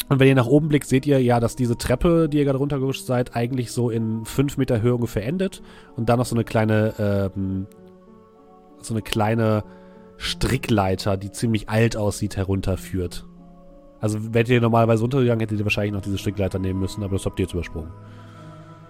und 0.08 0.20
wenn 0.20 0.28
ihr 0.28 0.34
nach 0.34 0.46
oben 0.46 0.68
blickt, 0.68 0.86
seht 0.86 1.06
ihr 1.06 1.22
ja, 1.22 1.40
dass 1.40 1.56
diese 1.56 1.76
Treppe, 1.78 2.28
die 2.28 2.38
ihr 2.38 2.44
gerade 2.44 2.58
runtergerutscht 2.58 3.06
seid, 3.06 3.34
eigentlich 3.34 3.72
so 3.72 3.90
in 3.90 4.24
fünf 4.24 4.56
Meter 4.58 4.82
Höhe 4.82 4.94
ungefähr 4.94 5.26
endet. 5.26 5.62
Und 5.96 6.08
dann 6.08 6.18
noch 6.18 6.26
so 6.26 6.34
eine 6.36 6.44
kleine, 6.44 6.92
ähm, 6.98 7.66
so 8.80 8.92
eine 8.94 9.02
kleine 9.02 9.64
Strickleiter, 10.16 11.16
die 11.16 11.30
ziemlich 11.32 11.68
alt 11.68 11.96
aussieht, 11.96 12.36
herunterführt. 12.36 13.24
Also 14.00 14.34
wärt 14.34 14.48
ihr 14.50 14.60
normalerweise 14.60 15.02
runtergegangen, 15.02 15.40
hättet 15.40 15.58
ihr 15.58 15.64
wahrscheinlich 15.64 15.94
noch 15.94 16.02
diese 16.02 16.18
Strickleiter 16.18 16.58
nehmen 16.58 16.80
müssen, 16.80 17.02
aber 17.02 17.16
das 17.16 17.24
habt 17.24 17.38
ihr 17.38 17.44
jetzt 17.44 17.54
übersprungen. 17.54 17.90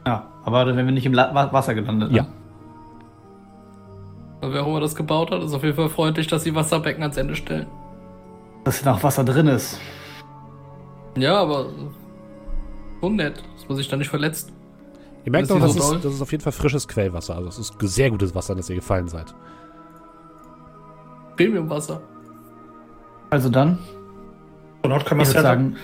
Ja, 0.06 0.32
aber 0.44 0.64
dann 0.64 0.76
wären 0.76 0.86
wir 0.86 0.92
nicht 0.92 1.06
im 1.06 1.14
La 1.14 1.32
Wa- 1.34 1.52
Wasser 1.52 1.74
gelandet. 1.74 2.10
Ne? 2.10 2.16
Ja. 2.18 2.26
Wer 4.42 4.62
auch 4.62 4.66
immer 4.66 4.80
das 4.80 4.94
gebaut 4.94 5.30
hat, 5.30 5.42
ist 5.42 5.54
auf 5.54 5.62
jeden 5.62 5.76
Fall 5.76 5.88
freundlich, 5.88 6.26
dass 6.26 6.42
sie 6.44 6.54
Wasserbecken 6.54 7.02
ans 7.02 7.16
Ende 7.16 7.34
stellen. 7.36 7.66
Dass 8.64 8.84
noch 8.84 9.02
Wasser 9.02 9.24
drin 9.24 9.46
ist. 9.46 9.78
Ja, 11.16 11.36
aber 11.40 11.66
schon 13.00 13.16
nett, 13.16 13.42
dass 13.56 13.68
man 13.68 13.76
sich 13.76 13.88
da 13.88 13.96
nicht 13.96 14.08
verletzt. 14.08 14.52
Ihr 15.24 15.32
merkt 15.32 15.48
die 15.48 15.58
das, 15.58 15.74
so 15.74 15.94
ist, 15.94 16.04
das 16.04 16.14
ist 16.14 16.22
auf 16.22 16.32
jeden 16.32 16.42
Fall 16.42 16.52
frisches 16.52 16.86
Quellwasser. 16.86 17.36
Also 17.36 17.48
es 17.48 17.58
ist 17.58 17.74
sehr 17.80 18.10
gutes 18.10 18.34
Wasser, 18.34 18.54
dass 18.54 18.68
ihr 18.68 18.76
gefallen 18.76 19.08
seid. 19.08 19.34
Premiumwasser. 21.36 22.02
Also 23.30 23.48
dann, 23.48 23.78
Zur 24.82 24.90
Not 24.90 25.06
können 25.06 25.20
wir 25.20 25.22
ich 25.22 25.30
es 25.30 25.34
würde 25.34 25.48
ja 25.48 25.54
sagen, 25.54 25.76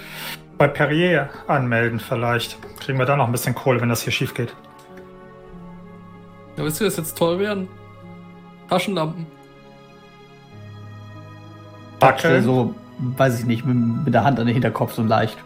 bei 0.59 0.69
Perrier 0.69 1.31
anmelden 1.47 1.99
vielleicht. 1.99 2.59
Kriegen 2.81 2.99
wir 2.99 3.07
da 3.07 3.17
noch 3.17 3.27
ein 3.27 3.33
bisschen 3.33 3.55
Kohle, 3.55 3.81
wenn 3.81 3.89
das 3.89 4.03
hier 4.03 4.13
schief 4.13 4.35
geht. 4.35 4.55
Ja, 6.57 6.65
wisst 6.65 6.81
ihr, 6.81 6.87
was 6.87 6.99
jetzt 6.99 7.17
toll 7.17 7.39
werden? 7.39 7.69
Taschenlampen. 8.69 9.27
Fackel 11.99 12.43
so, 12.43 12.75
weiß 13.01 13.41
ich 13.41 13.47
nicht, 13.47 13.65
mit, 13.65 13.77
mit 14.05 14.15
der 14.15 14.25
Hand 14.25 14.39
an 14.39 14.47
den 14.47 14.53
Hinterkopf 14.53 14.93
so 14.93 15.03
leicht. 15.03 15.37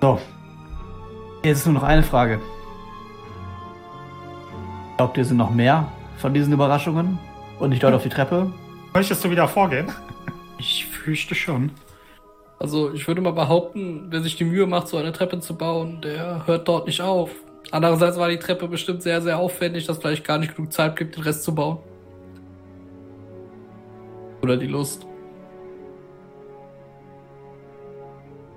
So. 0.00 0.18
Jetzt 1.42 1.58
ist 1.58 1.66
nur 1.66 1.74
noch 1.74 1.82
eine 1.82 2.02
Frage. 2.02 2.40
Glaubt 4.96 5.16
ihr, 5.16 5.22
es 5.22 5.28
sind 5.28 5.36
noch 5.36 5.50
mehr 5.50 5.86
von 6.16 6.34
diesen 6.34 6.52
Überraschungen? 6.52 7.18
Und 7.58 7.70
nicht 7.70 7.82
dort 7.82 7.94
auf 7.94 8.02
die 8.02 8.08
Treppe? 8.08 8.52
Möchtest 8.94 9.24
du 9.24 9.30
wieder 9.30 9.48
vorgehen? 9.48 9.90
Ich 10.60 10.86
fürchte 10.86 11.36
schon. 11.36 11.70
Also, 12.58 12.92
ich 12.92 13.06
würde 13.06 13.20
mal 13.20 13.32
behaupten, 13.32 14.06
wer 14.10 14.20
sich 14.22 14.34
die 14.34 14.42
Mühe 14.42 14.66
macht, 14.66 14.88
so 14.88 14.96
eine 14.96 15.12
Treppe 15.12 15.38
zu 15.38 15.54
bauen, 15.56 16.00
der 16.00 16.48
hört 16.48 16.66
dort 16.66 16.88
nicht 16.88 17.00
auf. 17.00 17.30
Andererseits 17.70 18.16
war 18.16 18.28
die 18.28 18.40
Treppe 18.40 18.66
bestimmt 18.66 19.02
sehr, 19.02 19.22
sehr 19.22 19.38
aufwendig, 19.38 19.86
dass 19.86 19.98
vielleicht 19.98 20.26
gar 20.26 20.38
nicht 20.38 20.56
genug 20.56 20.72
Zeit 20.72 20.96
gibt, 20.96 21.14
den 21.14 21.22
Rest 21.22 21.44
zu 21.44 21.54
bauen. 21.54 21.78
Oder 24.42 24.56
die 24.56 24.66
Lust. 24.66 25.06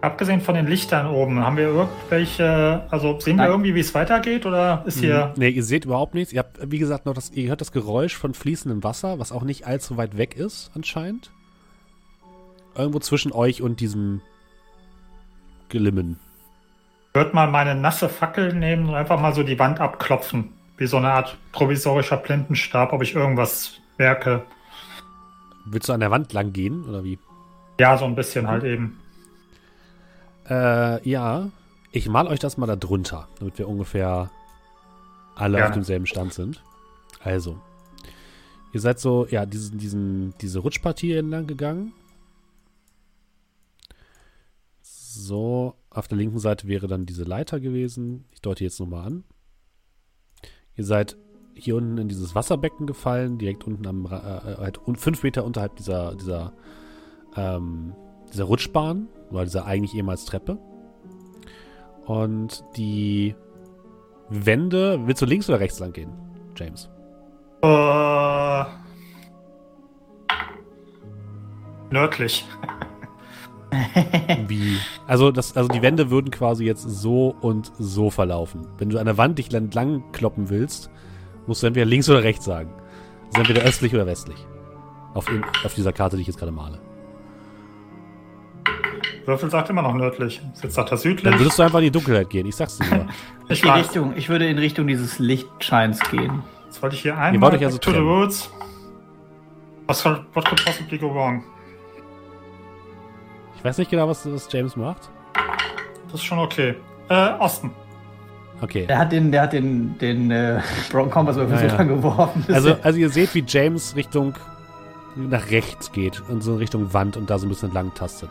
Abgesehen 0.01 0.41
von 0.41 0.55
den 0.55 0.65
Lichtern 0.65 1.05
oben, 1.05 1.45
haben 1.45 1.57
wir 1.57 1.65
irgendwelche, 1.65 2.87
also 2.89 3.19
sehen 3.19 3.37
wir 3.37 3.43
Nein. 3.43 3.51
irgendwie, 3.51 3.75
wie 3.75 3.81
es 3.81 3.93
weitergeht 3.93 4.47
oder 4.47 4.83
ist 4.87 4.99
hier. 4.99 5.31
Nee, 5.37 5.49
ihr 5.49 5.63
seht 5.63 5.85
überhaupt 5.85 6.15
nichts. 6.15 6.33
Ihr 6.33 6.39
habt, 6.39 6.71
wie 6.71 6.79
gesagt, 6.79 7.05
noch 7.05 7.13
das, 7.13 7.29
ihr 7.29 7.49
hört 7.49 7.61
das 7.61 7.71
Geräusch 7.71 8.15
von 8.15 8.33
fließendem 8.33 8.83
Wasser, 8.83 9.19
was 9.19 9.31
auch 9.31 9.43
nicht 9.43 9.67
allzu 9.67 9.97
weit 9.97 10.17
weg 10.17 10.35
ist, 10.35 10.71
anscheinend. 10.73 11.31
Irgendwo 12.75 12.97
zwischen 12.99 13.31
euch 13.31 13.61
und 13.61 13.79
diesem 13.79 14.21
Gelimmen. 15.69 16.19
Ich 17.09 17.15
würde 17.15 17.35
mal 17.35 17.47
meine 17.47 17.75
nasse 17.75 18.09
Fackel 18.09 18.53
nehmen 18.55 18.89
und 18.89 18.95
einfach 18.95 19.19
mal 19.19 19.35
so 19.35 19.43
die 19.43 19.59
Wand 19.59 19.79
abklopfen. 19.79 20.53
Wie 20.77 20.87
so 20.87 20.97
eine 20.97 21.11
Art 21.11 21.37
provisorischer 21.51 22.17
Blindenstab, 22.17 22.91
ob 22.91 23.03
ich 23.03 23.13
irgendwas 23.13 23.73
merke. 23.99 24.43
Willst 25.65 25.89
du 25.89 25.93
an 25.93 25.99
der 25.99 26.11
Wand 26.11 26.33
lang 26.33 26.53
gehen, 26.53 26.85
oder 26.85 27.03
wie? 27.03 27.19
Ja, 27.79 27.97
so 27.97 28.05
ein 28.05 28.15
bisschen 28.15 28.47
halt 28.47 28.63
eben. 28.63 28.99
Äh, 30.49 31.07
ja. 31.07 31.49
Ich 31.91 32.07
mal 32.07 32.27
euch 32.27 32.39
das 32.39 32.57
mal 32.57 32.67
da 32.67 32.75
drunter, 32.75 33.27
damit 33.39 33.57
wir 33.57 33.67
ungefähr 33.67 34.31
alle 35.35 35.57
Gerne. 35.57 35.69
auf 35.69 35.73
demselben 35.73 36.05
Stand 36.05 36.33
sind. 36.33 36.63
Also. 37.23 37.59
Ihr 38.73 38.79
seid 38.79 38.99
so, 38.99 39.27
ja, 39.29 39.45
diesen, 39.45 39.77
diesen, 39.77 40.33
diese 40.39 40.59
Rutschpartie 40.59 41.13
entlang 41.13 41.47
gegangen. 41.47 41.93
So, 44.81 45.75
auf 45.89 46.07
der 46.07 46.17
linken 46.17 46.39
Seite 46.39 46.67
wäre 46.67 46.87
dann 46.87 47.05
diese 47.05 47.23
Leiter 47.23 47.59
gewesen. 47.59 48.25
Ich 48.31 48.41
deute 48.41 48.63
jetzt 48.63 48.79
nochmal 48.79 49.07
an. 49.07 49.23
Ihr 50.75 50.85
seid 50.85 51.17
hier 51.53 51.75
unten 51.75 51.97
in 51.97 52.07
dieses 52.07 52.33
Wasserbecken 52.35 52.87
gefallen, 52.87 53.37
direkt 53.37 53.65
unten 53.65 53.85
am, 53.85 54.05
Ra- 54.05 54.41
äh, 54.45 54.57
halt 54.57 54.79
fünf 54.95 55.23
Meter 55.23 55.43
unterhalb 55.43 55.75
dieser, 55.75 56.15
dieser, 56.15 56.53
ähm, 57.35 57.93
dieser 58.31 58.45
Rutschbahn, 58.45 59.07
oder 59.29 59.43
dieser 59.43 59.65
eigentlich 59.65 59.95
ehemals 59.95 60.25
Treppe. 60.25 60.57
Und 62.05 62.63
die 62.75 63.35
Wände, 64.29 64.99
willst 65.05 65.21
du 65.21 65.25
links 65.25 65.49
oder 65.49 65.59
rechts 65.59 65.79
lang 65.79 65.93
gehen, 65.93 66.11
James? 66.57 66.89
Äh, 67.61 68.63
nördlich. 71.91 72.45
Wie? 74.47 74.77
Also, 75.07 75.31
das, 75.31 75.55
also 75.55 75.69
die 75.69 75.81
Wände 75.81 76.09
würden 76.09 76.31
quasi 76.31 76.65
jetzt 76.65 76.83
so 76.83 77.35
und 77.39 77.71
so 77.79 78.09
verlaufen. 78.09 78.67
Wenn 78.77 78.89
du 78.89 78.97
an 78.97 79.05
der 79.05 79.17
Wand 79.17 79.37
dich 79.39 79.53
entlang 79.53 80.11
kloppen 80.11 80.49
willst, 80.49 80.89
musst 81.47 81.63
du 81.63 81.67
entweder 81.67 81.85
links 81.85 82.09
oder 82.09 82.23
rechts 82.23 82.45
sagen. 82.45 82.73
Das 83.31 83.41
ist 83.41 83.49
entweder 83.49 83.67
östlich 83.67 83.93
oder 83.93 84.05
westlich. 84.05 84.45
Auf, 85.13 85.29
in, 85.29 85.43
auf 85.63 85.73
dieser 85.73 85.93
Karte, 85.93 86.15
die 86.15 86.21
ich 86.21 86.27
jetzt 86.27 86.39
gerade 86.39 86.51
male. 86.51 86.79
Würfel 89.25 89.49
sagt 89.49 89.69
immer 89.69 89.81
noch 89.81 89.93
nördlich. 89.93 90.41
Jetzt 90.61 90.73
sagt 90.73 90.91
er 90.91 90.97
südlich. 90.97 91.23
Dann 91.23 91.39
würdest 91.39 91.59
du 91.59 91.63
einfach 91.63 91.79
in 91.79 91.85
die 91.85 91.91
Dunkelheit 91.91 92.29
gehen. 92.29 92.45
Ich 92.47 92.55
sag's 92.55 92.77
dir 92.77 92.85
nur. 92.95 93.07
Ich 93.49 93.61
Die. 93.61 93.67
Richtung, 93.67 94.15
ich 94.15 94.29
würde 94.29 94.47
in 94.47 94.57
Richtung 94.57 94.87
dieses 94.87 95.19
Lichtscheins 95.19 95.99
gehen. 96.09 96.41
Jetzt 96.67 96.81
wollte 96.81 96.95
ich 96.95 97.01
hier 97.01 97.17
wollt 97.17 97.21
einmal 97.21 97.53
euch 97.53 97.65
also 97.65 97.77
to 97.79 97.91
the 97.91 98.01
woods. 98.01 98.49
Was 99.87 100.03
could, 100.03 100.23
what 100.33 100.45
could 100.45 100.63
possibly 100.63 100.97
go 100.97 101.13
wrong? 101.13 101.43
Ich 103.57 103.65
weiß 103.65 103.77
nicht 103.77 103.91
genau, 103.91 104.07
was, 104.07 104.25
was 104.31 104.47
James 104.49 104.77
macht. 104.77 105.09
Das 106.05 106.13
ist 106.13 106.23
schon 106.23 106.39
okay. 106.39 106.75
Äh, 107.09 107.33
Osten. 107.39 107.71
Okay. 108.61 108.85
Der 108.85 108.99
hat 108.99 109.11
den, 109.11 109.31
der 109.31 109.41
hat 109.43 109.53
den, 109.53 109.97
den 109.97 110.29
äh, 110.29 110.61
Brown 110.91 111.09
Compass 111.09 111.35
Würfel 111.35 111.55
Ja, 111.55 111.69
so 111.69 111.75
ja. 111.77 111.83
geworfen. 111.83 112.45
Also, 112.53 112.75
also 112.83 112.99
ihr 112.99 113.09
seht, 113.09 113.33
wie 113.33 113.43
James 113.47 113.95
Richtung 113.95 114.35
nach 115.15 115.49
rechts 115.49 115.91
geht 115.91 116.21
und 116.29 116.41
so 116.41 116.53
in 116.53 116.57
Richtung 116.59 116.93
Wand 116.93 117.17
und 117.17 117.29
da 117.29 117.37
so 117.39 117.45
ein 117.45 117.49
bisschen 117.49 117.69
entlang 117.69 117.93
tastet. 117.95 118.29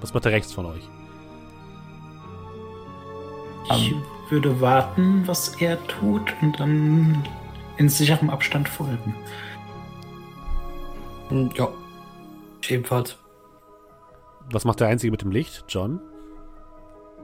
Was 0.00 0.14
macht 0.14 0.24
er 0.24 0.32
rechts 0.32 0.52
von 0.52 0.66
euch? 0.66 0.88
Ich 3.76 3.94
würde 4.30 4.60
warten, 4.60 5.22
was 5.26 5.60
er 5.60 5.78
tut 5.86 6.32
und 6.42 6.58
dann 6.58 7.22
in 7.76 7.88
sicherem 7.88 8.30
Abstand 8.30 8.68
folgen. 8.68 9.14
Hm, 11.28 11.50
Ja. 11.56 11.68
Ebenfalls. 12.68 13.16
Was 14.52 14.64
macht 14.64 14.78
der 14.80 14.88
Einzige 14.88 15.10
mit 15.10 15.22
dem 15.22 15.32
Licht? 15.32 15.64
John? 15.68 16.00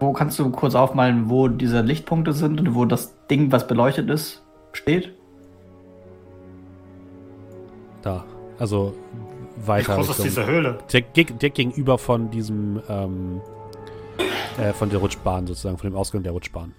Wo 0.00 0.12
kannst 0.12 0.38
du 0.38 0.50
kurz 0.50 0.74
aufmalen, 0.74 1.28
wo 1.28 1.48
diese 1.48 1.80
Lichtpunkte 1.80 2.32
sind 2.32 2.60
und 2.60 2.74
wo 2.74 2.84
das 2.84 3.16
Ding, 3.26 3.50
was 3.50 3.66
beleuchtet 3.66 4.08
ist, 4.10 4.44
steht? 4.72 5.12
Da. 8.02 8.24
Also 8.58 8.94
weiter. 9.64 9.92
Wie 9.92 9.96
groß 9.96 10.08
Richtung. 10.10 10.26
ist 10.26 10.36
diese 10.36 10.46
Höhle? 10.46 10.78
Direkt, 10.92 11.16
direkt 11.16 11.56
gegenüber 11.56 11.98
von 11.98 12.30
diesem, 12.30 12.80
ähm, 12.88 13.40
äh, 14.58 14.72
von 14.72 14.88
der 14.90 15.00
Rutschbahn 15.00 15.46
sozusagen, 15.46 15.78
von 15.78 15.90
dem 15.90 15.96
Ausgang 15.96 16.22
der 16.22 16.32
Rutschbahn. 16.32 16.74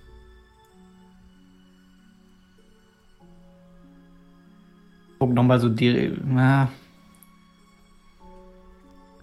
Guck 5.20 5.34
nochmal 5.34 5.60
so 5.60 5.68
die. 5.68 6.18
Na. 6.26 6.70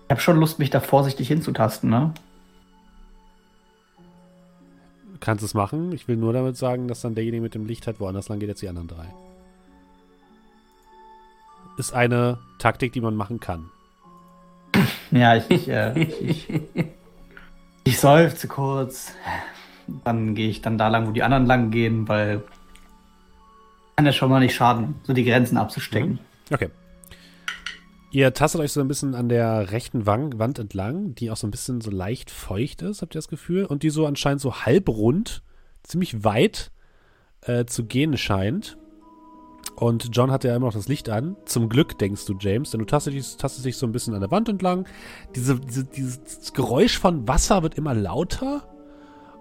Ich 0.04 0.10
habe 0.10 0.20
schon 0.20 0.38
Lust, 0.38 0.58
mich 0.58 0.70
da 0.70 0.80
vorsichtig 0.80 1.28
hinzutasten, 1.28 1.90
ne? 1.90 2.12
Kannst 5.26 5.44
es 5.44 5.54
machen. 5.54 5.92
Ich 5.92 6.06
will 6.06 6.16
nur 6.16 6.32
damit 6.32 6.56
sagen, 6.56 6.86
dass 6.86 7.00
dann 7.00 7.16
derjenige 7.16 7.42
mit 7.42 7.54
dem 7.54 7.66
Licht 7.66 7.86
halt 7.88 7.98
woanders 7.98 8.28
lang 8.28 8.38
geht 8.38 8.48
als 8.48 8.60
die 8.60 8.68
anderen 8.68 8.86
drei. 8.86 9.06
Ist 11.78 11.92
eine 11.92 12.38
Taktik, 12.58 12.92
die 12.92 13.00
man 13.00 13.16
machen 13.16 13.40
kann. 13.40 13.68
Ja, 15.12 15.36
ich, 15.36 15.48
ich, 15.50 15.68
äh, 15.68 16.02
ich, 16.02 16.48
ich 17.84 18.00
seufze 18.00 18.48
kurz. 18.48 19.12
Dann 20.04 20.34
gehe 20.34 20.48
ich 20.48 20.62
dann 20.62 20.78
da 20.78 20.88
lang, 20.88 21.06
wo 21.06 21.12
die 21.12 21.22
anderen 21.22 21.46
lang 21.46 21.70
gehen, 21.70 22.08
weil 22.08 22.42
kann 23.94 24.04
ja 24.04 24.12
schon 24.12 24.30
mal 24.30 24.40
nicht 24.40 24.54
schaden, 24.54 24.96
so 25.04 25.12
die 25.12 25.24
Grenzen 25.24 25.56
abzustecken. 25.56 26.18
Okay. 26.52 26.68
Ihr 28.16 28.32
tastet 28.32 28.62
euch 28.62 28.72
so 28.72 28.80
ein 28.80 28.88
bisschen 28.88 29.14
an 29.14 29.28
der 29.28 29.72
rechten 29.72 30.06
Wand 30.06 30.58
entlang, 30.58 31.14
die 31.14 31.30
auch 31.30 31.36
so 31.36 31.46
ein 31.46 31.50
bisschen 31.50 31.82
so 31.82 31.90
leicht 31.90 32.30
feucht 32.30 32.80
ist, 32.80 33.02
habt 33.02 33.14
ihr 33.14 33.18
das 33.18 33.28
Gefühl? 33.28 33.66
Und 33.66 33.82
die 33.82 33.90
so 33.90 34.06
anscheinend 34.06 34.40
so 34.40 34.54
halbrund, 34.64 35.42
ziemlich 35.82 36.24
weit 36.24 36.70
äh, 37.42 37.66
zu 37.66 37.84
gehen 37.84 38.16
scheint. 38.16 38.78
Und 39.74 40.08
John 40.16 40.30
hat 40.30 40.44
ja 40.44 40.56
immer 40.56 40.64
noch 40.64 40.72
das 40.72 40.88
Licht 40.88 41.10
an. 41.10 41.36
Zum 41.44 41.68
Glück, 41.68 41.98
denkst 41.98 42.24
du, 42.24 42.34
James, 42.40 42.70
denn 42.70 42.80
du 42.80 42.86
tastest, 42.86 43.14
dich- 43.18 43.36
tastest 43.36 43.66
dich 43.66 43.76
so 43.76 43.84
ein 43.84 43.92
bisschen 43.92 44.14
an 44.14 44.22
der 44.22 44.30
Wand 44.30 44.48
entlang. 44.48 44.88
Diese, 45.34 45.60
diese, 45.60 45.84
dieses 45.84 46.54
Geräusch 46.54 46.98
von 46.98 47.28
Wasser 47.28 47.62
wird 47.62 47.74
immer 47.74 47.92
lauter. 47.92 48.66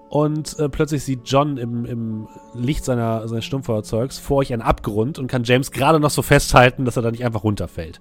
Und 0.10 0.58
äh, 0.60 0.70
plötzlich 0.70 1.04
sieht 1.04 1.22
John 1.26 1.58
im, 1.58 1.86
im 1.86 2.28
Licht 2.54 2.86
seiner, 2.86 3.28
seines 3.28 3.46
Sturmfeuerzeugs 3.46 4.20
vor 4.20 4.38
euch 4.38 4.54
einen 4.54 4.62
Abgrund 4.62 5.20
und 5.20 5.28
kann 5.28 5.44
James 5.44 5.72
gerade 5.72 6.00
noch 6.00 6.12
so 6.12 6.22
festhalten, 6.22 6.86
dass 6.86 6.96
er 6.96 7.02
da 7.02 7.12
nicht 7.12 7.26
einfach 7.26 7.44
runterfällt. 7.44 8.00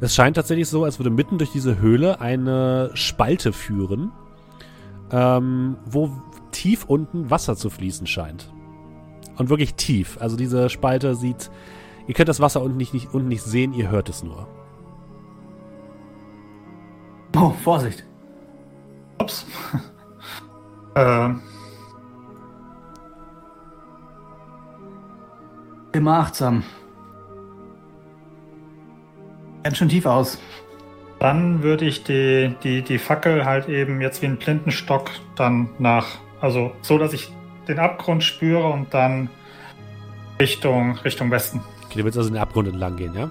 Es 0.00 0.14
scheint 0.14 0.36
tatsächlich 0.36 0.68
so, 0.68 0.84
als 0.84 0.98
würde 0.98 1.10
mitten 1.10 1.38
durch 1.38 1.50
diese 1.52 1.78
Höhle 1.78 2.20
eine 2.20 2.90
Spalte 2.94 3.52
führen, 3.52 4.12
ähm, 5.10 5.78
wo 5.86 6.10
tief 6.50 6.84
unten 6.84 7.30
Wasser 7.30 7.56
zu 7.56 7.70
fließen 7.70 8.06
scheint. 8.06 8.52
Und 9.38 9.48
wirklich 9.48 9.74
tief. 9.74 10.18
Also 10.20 10.36
diese 10.36 10.68
Spalte 10.68 11.14
sieht. 11.14 11.50
Ihr 12.06 12.14
könnt 12.14 12.28
das 12.28 12.40
Wasser 12.40 12.62
unten 12.62 12.76
nicht, 12.76 12.94
nicht, 12.94 13.12
unten 13.12 13.28
nicht 13.28 13.42
sehen, 13.42 13.72
ihr 13.72 13.90
hört 13.90 14.08
es 14.08 14.22
nur. 14.22 14.46
Oh, 17.36 17.50
Vorsicht. 17.62 18.04
Ups. 19.18 19.46
äh, 20.96 21.28
Immer 25.92 26.18
achtsam. 26.18 26.62
Ganz 29.62 29.78
schön 29.78 29.88
tief 29.88 30.04
aus. 30.04 30.38
dann 31.20 31.62
würde 31.62 31.86
ich 31.86 32.04
die, 32.04 32.54
die, 32.62 32.82
die 32.82 32.98
Fackel 32.98 33.46
halt 33.46 33.68
eben 33.68 34.02
jetzt 34.02 34.20
wie 34.20 34.26
einen 34.26 34.36
Blindenstock 34.36 35.10
dann 35.36 35.70
nach, 35.78 36.18
also 36.40 36.72
so, 36.82 36.98
dass 36.98 37.14
ich 37.14 37.32
den 37.66 37.78
Abgrund 37.78 38.22
spüre 38.22 38.66
und 38.66 38.92
dann 38.92 39.30
Richtung, 40.38 40.98
Richtung 40.98 41.30
Westen. 41.30 41.62
Okay, 41.86 41.98
du 41.98 42.04
willst 42.04 42.18
also 42.18 42.28
den 42.28 42.38
Abgrund 42.38 42.68
entlang 42.68 42.96
gehen, 42.96 43.14
ja? 43.14 43.30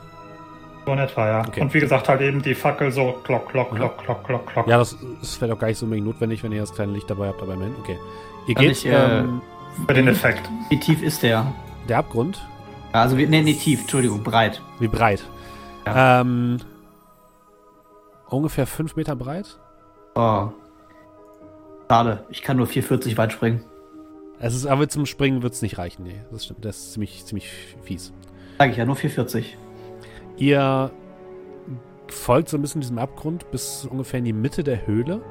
So 0.86 0.91
in 0.94 0.99
etwa, 0.99 1.28
ja. 1.28 1.48
Okay. 1.48 1.62
Und 1.62 1.74
wie 1.74 1.80
gesagt, 1.80 2.07
halt 2.10 2.22
eben 2.22 2.41
die 2.41 2.53
Fackel 2.56 2.91
so 2.91 3.14
klock, 3.24 3.49
klock, 3.49 3.72
Mhm. 3.72 3.78
klock, 3.78 3.98
klock, 3.98 4.24
klock, 4.24 4.45
klock. 4.48 4.68
Ja, 4.68 4.78
das 4.78 4.95
ist 5.22 5.36
vielleicht 5.36 5.53
auch 5.53 5.60
gar 5.60 5.68
nicht 5.68 5.78
so 5.80 5.86
unbedingt 5.86 6.07
notwendig, 6.07 6.44
wenn 6.44 6.52
ihr 6.52 6.62
das 6.62 6.74
kleine 6.74 6.91
Licht 6.94 7.10
dabei 7.10 7.30
habt, 7.30 7.41
aber 7.41 7.53
immerhin. 7.56 7.76
Okay. 7.82 7.98
Ihr 8.48 8.53
Kann 8.56 8.64
geht, 8.66 8.72
ich, 8.74 8.86
äh, 8.86 9.20
ähm, 9.20 9.41
Für 9.88 9.94
den 9.94 10.07
Effekt. 10.07 10.49
Wie 10.70 10.80
tief 10.80 11.02
ist 11.02 11.24
der? 11.24 11.45
der 11.90 11.98
Abgrund, 11.99 12.45
Ja, 12.94 13.02
Also, 13.02 13.18
wie- 13.18 13.28
nee, 13.28 13.41
nee, 13.41 13.53
tief, 13.56 13.82
Entschuldigung, 13.82 14.24
breit. 14.24 14.62
wie 14.80 14.88
breit? 14.88 15.22
Ähm, 15.86 16.60
ungefähr 18.30 18.66
fünf 18.68 18.95
Meter 18.95 19.16
breit. 19.16 19.57
Oh. 20.16 20.48
Schade, 21.90 22.24
ich 22.30 22.41
kann 22.41 22.57
nur 22.57 22.68
4,40 22.68 23.18
weit 23.18 23.34
springen. 23.34 23.64
Es 24.40 24.56
ist, 24.56 24.66
aber 24.66 24.88
zum 24.90 25.06
Springen 25.06 25.44
wird 25.44 25.53
es 25.53 25.62
nicht 25.62 25.78
reichen, 25.78 26.03
nee. 26.03 26.22
Das 26.32 26.45
stimmt, 26.45 26.66
das 26.66 26.78
ist 26.78 26.94
ziemlich, 26.94 27.26
ziemlich 27.26 27.49
fies. 27.84 28.12
Sag 28.60 28.72
ich 28.72 28.78
ja, 28.78 28.86
nur 28.86 28.95
4,40. 28.95 29.56
Ihr 30.38 30.91
folgt 32.07 32.49
so 32.49 32.57
ein 32.57 32.62
bisschen 32.62 32.82
diesem 32.82 32.98
Abgrund 32.98 33.49
bis 33.52 33.86
ungefähr 33.86 34.20
in 34.20 34.26
die 34.26 34.34
Mitte 34.34 34.64
der 34.64 34.86
Höhle 34.86 35.22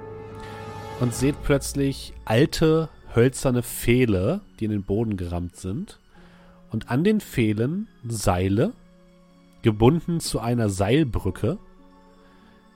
und 1.00 1.14
seht 1.14 1.42
plötzlich 1.42 2.14
alte 2.24 2.88
hölzerne 3.14 3.62
Pfähle, 3.62 4.40
die 4.58 4.64
in 4.64 4.70
den 4.70 4.82
Boden 4.82 5.16
gerammt 5.16 5.56
sind. 5.56 6.00
Und 6.70 6.90
an 6.90 7.04
den 7.04 7.20
Pfählen 7.20 7.86
Seile, 8.08 8.72
gebunden 9.62 10.20
zu 10.20 10.40
einer 10.40 10.68
Seilbrücke. 10.68 11.58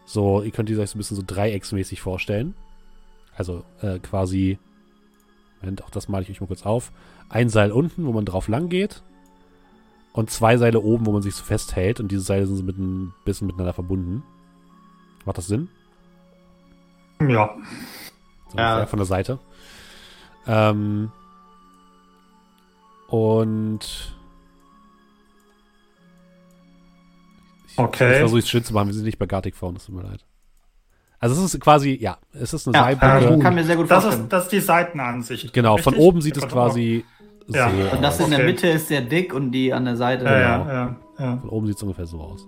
So, 0.05 0.43
ihr 0.43 0.53
könnt 0.53 0.69
die 0.69 0.79
euch 0.79 0.91
so 0.91 0.97
ein 0.97 1.01
bisschen 1.01 1.17
so 1.17 1.25
dreiecksmäßig 1.27 2.01
vorstellen. 2.01 2.55
Also 3.37 3.65
äh, 3.81 3.99
quasi, 3.99 4.59
Moment, 5.61 5.83
auch 5.83 5.91
das 5.91 6.09
male 6.09 6.23
ich 6.23 6.31
euch 6.31 6.41
mal 6.41 6.47
kurz 6.47 6.65
auf. 6.65 6.93
Ein 7.29 7.49
Seil 7.49 7.73
unten, 7.73 8.07
wo 8.07 8.13
man 8.13 8.25
drauf 8.25 8.49
lang 8.49 8.69
geht 8.69 9.03
und 10.19 10.31
zwei 10.31 10.57
Seile 10.57 10.81
oben, 10.81 11.07
wo 11.07 11.13
man 11.13 11.23
sich 11.23 11.37
so 11.37 11.45
festhält 11.45 12.01
und 12.01 12.11
diese 12.11 12.23
Seile 12.23 12.45
sind 12.45 12.57
so 12.57 12.65
mit 12.65 12.77
ein 12.77 13.15
bisschen 13.25 13.47
miteinander 13.47 13.73
verbunden. 13.73 14.25
Macht 15.25 15.39
das 15.39 15.47
Sinn? 15.47 15.69
Ja. 17.21 17.55
So 18.51 18.59
Ja. 18.59 18.85
von 18.87 18.99
der 18.99 19.07
Seite. 19.07 19.39
Ähm, 20.49 21.13
und 23.07 24.13
ich 27.69 27.79
Okay. 27.79 28.19
versuche 28.19 28.41
es 28.41 28.49
schön 28.49 28.65
zu 28.65 28.75
machen, 28.75 28.89
wir 28.89 28.95
sind 28.95 29.05
nicht 29.05 29.21
bei 29.21 29.27
Gartic 29.27 29.55
Phone, 29.55 29.75
das 29.75 29.87
tut 29.87 29.95
mir 29.95 30.03
leid. 30.03 30.25
Also 31.21 31.41
es 31.41 31.55
ist 31.55 31.61
quasi, 31.61 31.97
ja, 32.01 32.19
es 32.33 32.53
ist 32.53 32.67
eine 32.67 32.75
Ja, 32.77 32.83
Seilbrücke. 32.83 33.37
ich 33.37 33.41
kann 33.41 33.55
mir 33.55 33.63
sehr 33.65 33.77
gut 33.77 33.89
Das 33.89 34.03
das 34.29 34.45
ist 34.45 34.51
die 34.53 34.59
Seitenansicht. 34.61 35.53
genau, 35.53 35.77
von 35.77 35.95
richtig? 35.95 36.09
oben 36.09 36.23
sieht 36.23 36.37
es 36.37 36.43
Von 36.43 36.51
quasi 36.51 37.05
Ja. 37.57 37.71
so 37.71 37.97
und 37.97 38.03
das 38.03 38.15
aus. 38.21 38.25
in 38.27 38.31
der 38.31 38.41
Okay. 38.41 38.47
Mitte 38.49 38.69
ist 38.69 38.89
sehr 38.89 39.01
dick 39.01 39.33
und 39.35 39.51
die 39.53 39.73
an 39.73 39.85
der 39.85 39.97
Seite. 39.97 40.25
Ja, 40.25 40.59
Genau. 40.59 40.71
ja, 40.71 40.97
ja, 41.19 41.25
ja. 41.25 41.37
Von 41.39 41.49
oben 41.51 41.67
sieht 41.67 41.77
es 41.77 41.83
ungefähr 41.83 42.07
so 42.07 42.21
aus. 42.21 42.47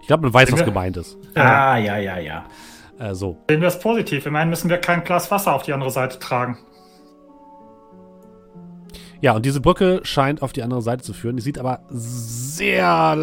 Ich 0.00 0.06
glaube, 0.06 0.22
man 0.24 0.34
weiß, 0.34 0.50
was 0.52 0.64
gemeint 0.64 0.96
ist. 0.96 1.16
ja. 1.36 1.42
Ah, 1.72 1.76
ja, 1.78 1.96
ja, 1.98 2.18
ja. 2.18 2.44
Äh, 2.98 3.14
so. 3.14 3.38
Sehen 3.48 3.60
wir 3.60 3.68
es 3.68 3.78
positiv. 3.78 4.26
Immerhin 4.26 4.50
müssen 4.50 4.68
wir 4.70 4.78
kein 4.78 5.04
Glas 5.04 5.30
Wasser 5.30 5.54
auf 5.54 5.62
die 5.62 5.72
andere 5.72 5.90
Seite 5.90 6.18
tragen. 6.18 6.58
Ja, 9.20 9.34
und 9.36 9.46
diese 9.46 9.60
Brücke 9.60 10.00
scheint 10.02 10.42
auf 10.42 10.52
die 10.52 10.62
andere 10.64 10.82
Seite 10.82 11.04
zu 11.04 11.12
führen. 11.12 11.36
Die 11.36 11.42
sieht 11.42 11.58
aber 11.58 11.80
sehr 11.90 13.16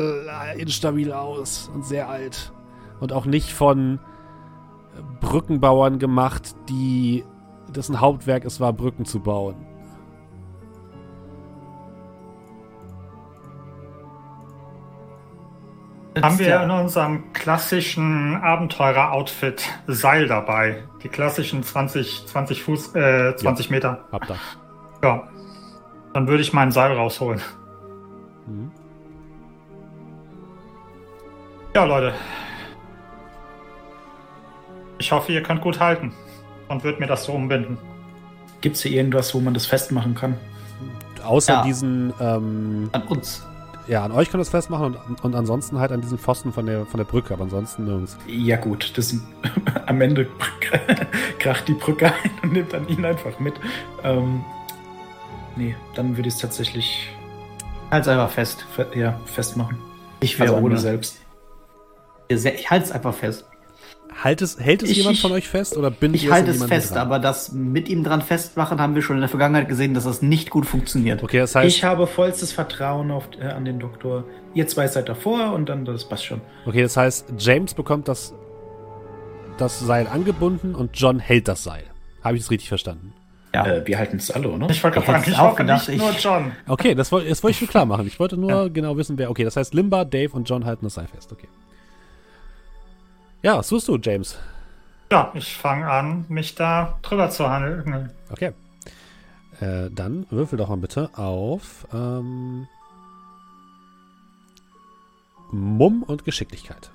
instabil 0.58 1.12
aus 1.12 1.70
und 1.74 1.86
sehr 1.86 2.08
alt. 2.10 2.54
Und 3.02 3.12
auch 3.12 3.26
nicht 3.26 3.52
von 3.52 4.00
Brückenbauern 5.20 6.00
gemacht, 6.00 6.56
die 6.70 7.26
dessen 7.76 8.00
Hauptwerk 8.00 8.46
es 8.46 8.60
war, 8.62 8.72
Brücken 8.74 9.04
zu 9.06 9.20
bauen. 9.20 9.56
Haben 16.24 16.40
wir 16.40 16.48
ja. 16.48 16.64
in 16.64 16.72
unserem 16.72 17.34
klassischen 17.34 18.36
Abenteurer-Outfit 18.38 19.64
Seil 19.88 20.28
dabei? 20.28 20.84
Die 21.04 21.10
klassischen 21.10 21.64
20, 21.64 22.26
20 22.28 22.64
Fuß, 22.64 22.96
äh, 22.96 23.36
20 23.36 23.70
Meter. 23.70 24.06
Habt 24.12 24.30
ihr. 24.30 24.36
Ja. 25.04 25.28
Dann 26.14 26.28
würde 26.28 26.42
ich 26.42 26.54
mein 26.54 26.72
Seil 26.72 26.94
rausholen. 26.94 27.42
Mhm. 28.48 28.72
Ja, 31.76 31.84
Leute. 31.86 32.14
Ich 34.98 35.12
hoffe, 35.12 35.32
ihr 35.32 35.44
könnt 35.44 35.62
gut 35.62 35.80
halten. 35.80 36.14
Und 36.68 36.84
wird 36.84 37.00
mir 37.00 37.08
das 37.08 37.24
so 37.24 37.34
umbinden. 37.34 37.78
Gibt 38.62 38.76
es 38.76 38.84
hier 38.84 38.92
irgendwas, 38.92 39.34
wo 39.34 39.40
man 39.40 39.54
das 39.54 39.66
festmachen 39.66 40.14
kann? 40.14 40.38
Außer 41.24 41.54
Ja. 41.54 41.64
diesen, 41.64 42.14
ähm, 42.20 42.90
An 42.92 43.04
uns. 43.04 43.46
Ja, 43.90 44.04
an 44.04 44.12
euch 44.12 44.30
könnt 44.30 44.40
ihr 44.40 44.44
es 44.44 44.50
festmachen 44.50 44.96
und, 44.96 45.24
und 45.24 45.36
ansonsten 45.36 45.80
halt 45.80 45.92
an 45.92 46.00
diesen 46.02 46.20
Pfosten 46.20 46.54
von 46.54 46.66
der, 46.68 46.86
von 46.86 47.00
der 47.00 47.06
Brücke, 47.06 47.34
aber 47.34 47.44
ansonsten 47.44 47.86
nirgends. 47.86 48.18
Ja, 48.28 48.58
gut, 48.58 48.96
das 48.96 49.16
am 49.88 50.00
Ende 50.02 50.28
kracht 51.40 51.68
die 51.68 51.74
Brücke 51.74 52.08
ein 52.08 52.32
und 52.44 52.54
nimmt 52.54 52.72
dann 52.72 52.88
ihn 52.88 53.04
einfach 53.04 53.40
mit. 53.40 53.56
Ähm, 54.04 54.46
nee, 55.56 55.76
dann 55.96 56.16
würde 56.16 56.30
ich 56.30 56.36
es 56.36 56.40
tatsächlich 56.40 57.10
Halt's 57.90 58.08
einfach 58.08 58.30
fest. 58.30 58.66
fe 58.76 58.86
ja, 58.94 59.20
festmachen. 59.26 59.78
Ich 60.20 60.40
wäre 60.40 60.54
Also 60.54 60.64
ohne. 60.64 60.78
selbst. 60.78 61.18
Ich 62.28 62.70
halte 62.70 62.86
es 62.86 62.92
einfach 62.92 63.16
fest. 63.16 63.49
Halt 64.22 64.42
es, 64.42 64.60
hält 64.60 64.84
es 64.84 64.90
Ich- 64.90 64.98
jemand 64.98 65.16
ich- 65.16 65.22
von 65.22 65.32
euch 65.32 65.48
fest 65.48 65.78
oder 65.78 65.90
bindet 65.92 66.22
Ich 66.22 66.28
es 66.28 66.34
halte 66.34 66.52
es 66.52 66.64
fest, 66.64 66.92
dran? 66.92 66.98
aber 67.00 67.20
das 67.20 67.52
mit 67.54 67.88
ihm 67.88 68.04
dran 68.04 68.22
festmachen 68.22 68.82
haben 68.82 68.94
wir 68.96 69.02
schon 69.02 69.16
in 69.16 69.22
der 69.22 69.30
Vergangenheit 69.30 69.70
gesehen, 69.70 69.94
dass 69.94 70.04
das 70.04 70.22
nicht 70.22 70.50
gut 70.50 70.66
funktioniert. 70.66 71.24
Okay, 71.24 71.38
das 71.40 71.56
heißt, 71.56 71.68
ich 71.76 71.84
habe 71.86 72.06
vollstes 72.06 72.52
Vertrauen 72.52 73.12
auf, 73.12 73.30
äh, 73.40 73.46
an 73.46 73.64
den 73.66 73.80
Doktor. 73.80 74.26
Ihr 74.54 74.68
zwei 74.68 74.88
seid 74.88 75.08
davor 75.08 75.54
und 75.54 75.70
dann 75.70 75.86
das 75.86 76.04
passt 76.10 76.26
schon. 76.26 76.42
okay, 76.66 76.82
das 76.82 76.98
heißt, 76.98 77.34
James 77.38 77.74
bekommt 77.74 78.08
das, 78.10 78.34
das 79.58 79.80
Seil 79.80 80.08
angebunden 80.08 80.76
und 80.76 80.92
John 81.00 81.20
hält 81.20 81.48
das 81.48 81.64
Seil. 81.64 81.84
Habe 82.24 82.36
ich 82.36 82.44
das 82.44 82.52
richtig 82.52 82.68
verstanden? 82.70 83.14
Ja. 83.54 83.66
Äh, 83.66 83.88
wir 83.88 83.98
halten 83.98 84.18
es 84.18 84.30
alle, 84.32 84.50
oder? 84.50 84.70
Ich 84.70 84.84
wollte 84.84 85.00
Ich 85.00 85.06
gerade 85.06 85.20
fragen, 85.22 85.32
ich 85.32 85.38
auch 85.38 85.44
hoffe 85.52 85.56
gedacht, 85.64 85.88
nicht 85.90 85.98
nur 86.00 86.12
ich- 86.12 86.24
John. 86.24 86.52
Okay, 86.68 86.94
das, 86.94 87.12
woll- 87.12 87.24
das 87.28 87.42
wollte 87.42 87.54
ich 87.54 87.60
schon 87.60 87.68
klar 87.68 87.86
machen. 87.86 88.06
Ich 88.06 88.20
wollte 88.20 88.38
nur 88.38 88.70
genau 88.70 88.96
wissen, 88.98 89.18
wer. 89.18 89.30
Okay, 89.32 89.44
das 89.44 89.56
heißt, 89.56 89.74
Limba, 89.74 90.06
Dave 90.06 90.32
und 90.34 90.48
John 90.50 90.66
halten 90.66 90.86
das 90.86 90.96
Seil 90.96 91.08
fest. 91.08 91.32
Okay. 91.32 91.48
Ja, 93.42 93.58
was 93.58 93.70
tust 93.70 93.88
du, 93.88 93.98
James? 93.98 94.38
Ja, 95.12 95.32
ich 95.34 95.56
fange 95.56 95.90
an, 95.90 96.26
mich 96.28 96.56
da 96.56 97.00
drüber 97.02 97.30
zu 97.30 97.50
handeln. 97.50 98.12
Okay. 98.30 98.52
Äh, 99.60 99.90
dann 99.92 100.26
würfel 100.30 100.58
doch 100.58 100.70
mal 100.70 100.78
bitte 100.78 101.10
auf 101.18 101.88
ähm, 101.94 102.68
Mumm 105.52 106.04
und 106.04 106.26
Geschicklichkeit. 106.26 106.92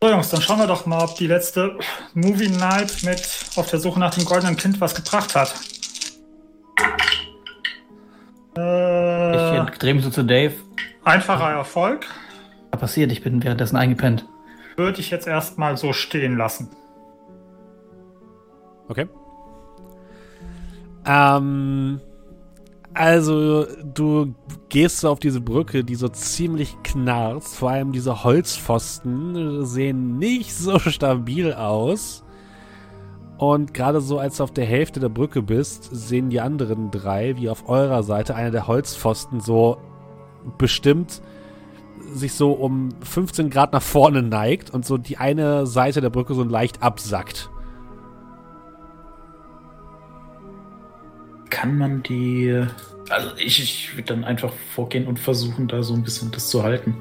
So, 0.00 0.08
Jungs, 0.10 0.30
dann 0.30 0.40
schauen 0.40 0.58
wir 0.60 0.66
doch 0.68 0.86
mal, 0.86 1.02
ob 1.02 1.16
die 1.16 1.26
letzte 1.26 1.76
Movie 2.14 2.48
Night 2.50 3.02
mit 3.02 3.20
Auf 3.56 3.68
der 3.70 3.80
Suche 3.80 3.98
nach 3.98 4.14
dem 4.14 4.24
goldenen 4.24 4.56
Kind 4.56 4.80
was 4.80 4.94
gebracht 4.94 5.34
hat. 5.34 5.52
Ich 8.54 8.62
Äh, 8.62 9.66
drehe 9.78 9.94
mich 9.94 10.04
so 10.04 10.10
zu 10.10 10.22
Dave. 10.24 10.54
einfacher 11.04 11.50
Erfolg. 11.50 12.06
Was 12.70 12.80
passiert? 12.80 13.10
Ich 13.10 13.22
bin 13.22 13.42
währenddessen 13.42 13.76
eingepennt. 13.76 14.24
Würde 14.76 15.00
ich 15.00 15.10
jetzt 15.10 15.26
erstmal 15.26 15.76
so 15.76 15.92
stehen 15.92 16.36
lassen. 16.36 16.70
Okay. 18.88 19.08
Ähm, 21.06 22.00
also 22.98 23.64
du 23.84 24.34
gehst 24.68 25.00
so 25.00 25.10
auf 25.10 25.20
diese 25.20 25.40
Brücke, 25.40 25.84
die 25.84 25.94
so 25.94 26.08
ziemlich 26.08 26.76
knarzt. 26.82 27.56
Vor 27.56 27.70
allem 27.70 27.92
diese 27.92 28.24
Holzpfosten 28.24 29.64
sehen 29.64 30.18
nicht 30.18 30.52
so 30.54 30.78
stabil 30.80 31.54
aus. 31.54 32.24
Und 33.38 33.72
gerade 33.72 34.00
so, 34.00 34.18
als 34.18 34.38
du 34.38 34.44
auf 34.44 34.50
der 34.50 34.66
Hälfte 34.66 34.98
der 34.98 35.10
Brücke 35.10 35.42
bist, 35.42 35.88
sehen 35.92 36.28
die 36.28 36.40
anderen 36.40 36.90
drei, 36.90 37.36
wie 37.36 37.48
auf 37.48 37.68
eurer 37.68 38.02
Seite, 38.02 38.34
einer 38.34 38.50
der 38.50 38.66
Holzpfosten 38.66 39.40
so 39.40 39.78
bestimmt 40.58 41.22
sich 42.12 42.34
so 42.34 42.52
um 42.52 42.90
15 43.02 43.50
Grad 43.50 43.72
nach 43.72 43.82
vorne 43.82 44.22
neigt 44.22 44.70
und 44.70 44.84
so 44.84 44.98
die 44.98 45.18
eine 45.18 45.66
Seite 45.66 46.00
der 46.00 46.10
Brücke 46.10 46.34
so 46.34 46.42
leicht 46.42 46.82
absackt. 46.82 47.50
Kann 51.50 51.78
man 51.78 52.02
die. 52.02 52.66
Also 53.08 53.30
ich, 53.36 53.62
ich 53.62 53.92
würde 53.94 54.14
dann 54.14 54.24
einfach 54.24 54.52
vorgehen 54.74 55.06
und 55.06 55.18
versuchen, 55.18 55.66
da 55.68 55.82
so 55.82 55.94
ein 55.94 56.02
bisschen 56.02 56.30
das 56.30 56.48
zu 56.48 56.62
halten. 56.62 56.96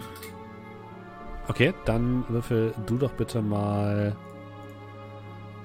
Okay, 1.48 1.74
dann 1.86 2.24
würfel 2.30 2.74
du 2.86 2.98
doch 2.98 3.12
bitte 3.12 3.42
mal. 3.42 4.16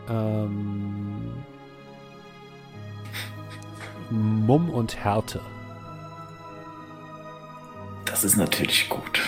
Ähm, 0.09 1.33
Mumm 4.11 4.71
und 4.71 4.97
Härte. 4.97 5.41
Das 8.05 8.25
ist 8.25 8.37
natürlich 8.37 8.89
gut. 8.89 9.21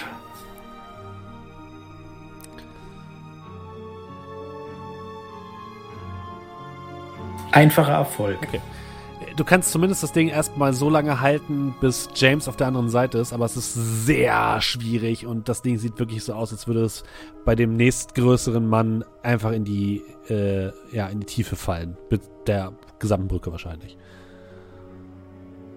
Einfacher 7.53 7.93
Erfolg. 7.93 8.39
Okay. 8.43 8.61
Du 9.37 9.43
kannst 9.43 9.73
zumindest 9.73 10.01
das 10.05 10.13
Ding 10.13 10.29
erstmal 10.29 10.73
so 10.75 10.89
lange 10.89 11.21
halten, 11.21 11.75
bis 11.81 12.09
James 12.15 12.47
auf 12.47 12.55
der 12.55 12.69
anderen 12.69 12.89
Seite 12.89 13.19
ist, 13.19 13.33
aber 13.33 13.45
es 13.47 13.57
ist 13.57 13.75
sehr 13.75 14.61
schwierig 14.61 15.27
und 15.27 15.49
das 15.49 15.61
Ding 15.61 15.77
sieht 15.77 15.99
wirklich 15.99 16.23
so 16.23 16.35
aus, 16.35 16.53
als 16.53 16.69
würde 16.69 16.85
es 16.85 17.03
bei 17.45 17.57
dem 17.57 17.75
nächstgrößeren 17.75 18.65
Mann 18.65 19.05
einfach 19.25 19.51
in 19.51 19.65
die, 19.65 20.05
äh, 20.29 20.71
ja, 20.93 21.09
in 21.09 21.19
die 21.19 21.27
Tiefe 21.27 21.57
fallen. 21.57 21.97
Mit 22.11 22.23
der 22.47 22.75
gesamten 23.01 23.27
Brücke 23.27 23.51
wahrscheinlich. 23.51 23.99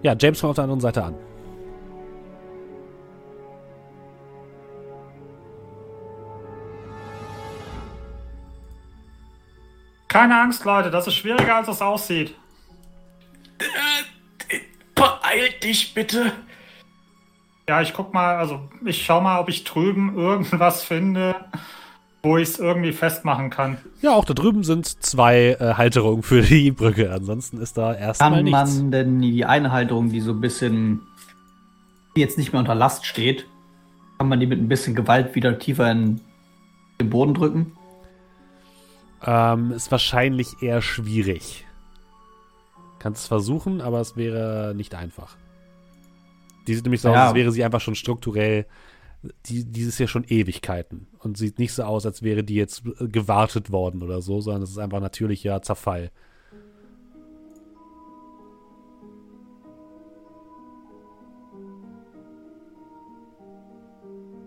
Ja, 0.02 0.14
James 0.16 0.40
kommt 0.40 0.50
auf 0.50 0.54
der 0.54 0.64
anderen 0.64 0.80
Seite 0.80 1.02
an. 1.02 1.14
Keine 10.06 10.40
Angst, 10.40 10.64
Leute, 10.64 10.92
das 10.92 11.08
ist 11.08 11.14
schwieriger, 11.14 11.56
als 11.56 11.66
es 11.66 11.82
aussieht. 11.82 12.36
Beeil 14.94 15.50
dich 15.62 15.94
bitte. 15.94 16.32
Ja, 17.68 17.82
ich 17.82 17.92
guck 17.92 18.14
mal, 18.14 18.36
also 18.36 18.60
ich 18.84 19.04
schau 19.04 19.20
mal, 19.20 19.40
ob 19.40 19.48
ich 19.48 19.64
drüben 19.64 20.16
irgendwas 20.16 20.82
finde, 20.82 21.36
wo 22.22 22.38
ich 22.38 22.48
es 22.48 22.58
irgendwie 22.58 22.92
festmachen 22.92 23.50
kann. 23.50 23.76
Ja, 24.00 24.12
auch 24.12 24.24
da 24.24 24.34
drüben 24.34 24.64
sind 24.64 24.86
zwei 25.04 25.56
äh, 25.60 25.74
Halterungen 25.74 26.22
für 26.22 26.40
die 26.42 26.70
Brücke. 26.70 27.12
Ansonsten 27.12 27.60
ist 27.60 27.76
da 27.76 27.94
erstmal 27.94 28.30
Kann 28.32 28.44
nichts. 28.44 28.76
man 28.76 28.90
denn 28.90 29.20
die 29.20 29.44
eine 29.44 29.70
Halterung, 29.70 30.10
die 30.10 30.20
so 30.20 30.32
ein 30.32 30.40
bisschen 30.40 31.02
die 32.16 32.22
jetzt 32.22 32.38
nicht 32.38 32.52
mehr 32.52 32.58
unter 32.58 32.74
Last 32.74 33.06
steht, 33.06 33.46
kann 34.18 34.28
man 34.28 34.40
die 34.40 34.46
mit 34.46 34.58
ein 34.58 34.68
bisschen 34.68 34.96
Gewalt 34.96 35.36
wieder 35.36 35.58
tiefer 35.58 35.88
in 35.92 36.20
den 37.00 37.10
Boden 37.10 37.34
drücken? 37.34 37.72
Ähm, 39.24 39.70
ist 39.70 39.92
wahrscheinlich 39.92 40.60
eher 40.60 40.82
schwierig. 40.82 41.64
Kannst 42.98 43.22
es 43.22 43.28
versuchen, 43.28 43.80
aber 43.80 44.00
es 44.00 44.16
wäre 44.16 44.74
nicht 44.74 44.94
einfach. 44.94 45.36
Die 46.66 46.74
sieht 46.74 46.84
nämlich 46.84 47.00
so 47.00 47.08
Ja. 47.08 47.14
aus, 47.14 47.20
als 47.28 47.34
wäre 47.34 47.52
sie 47.52 47.64
einfach 47.64 47.80
schon 47.80 47.94
strukturell. 47.94 48.66
Die, 49.46 49.64
dieses 49.64 49.96
hier 49.96 50.06
schon 50.06 50.24
Ewigkeiten. 50.24 51.08
Und 51.18 51.36
sieht 51.36 51.58
nicht 51.58 51.72
so 51.72 51.82
aus, 51.82 52.06
als 52.06 52.22
wäre 52.22 52.44
die 52.44 52.54
jetzt 52.54 52.84
äh, 53.00 53.08
gewartet 53.08 53.72
worden 53.72 54.02
oder 54.02 54.22
so, 54.22 54.40
sondern 54.40 54.62
es 54.62 54.70
ist 54.70 54.78
einfach 54.78 55.00
natürlicher 55.00 55.60
Zerfall. 55.62 56.10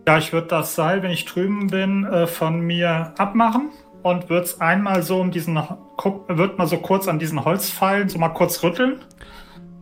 Ja, 0.08 0.18
ich 0.18 0.34
würde 0.34 0.48
das 0.48 0.76
Seil, 0.76 1.04
wenn 1.04 1.12
ich 1.12 1.26
drüben 1.26 1.68
bin, 1.68 2.06
äh, 2.06 2.28
von 2.28 2.60
mir 2.62 3.14
abmachen 3.18 3.70
und 4.04 4.30
würde 4.30 4.46
es 4.46 4.62
einmal 4.62 5.04
so 5.04 5.20
um 5.20 5.32
diesen, 5.32 5.60
guck, 5.98 6.28
würde 6.30 6.56
mal 6.58 6.68
so 6.68 6.78
kurz 6.78 7.08
an 7.08 7.20
diesen 7.20 7.44
Holzpfeilen 7.44 8.10
so 8.10 8.20
mal 8.20 8.30
kurz 8.30 8.64
rütteln. 8.64 9.02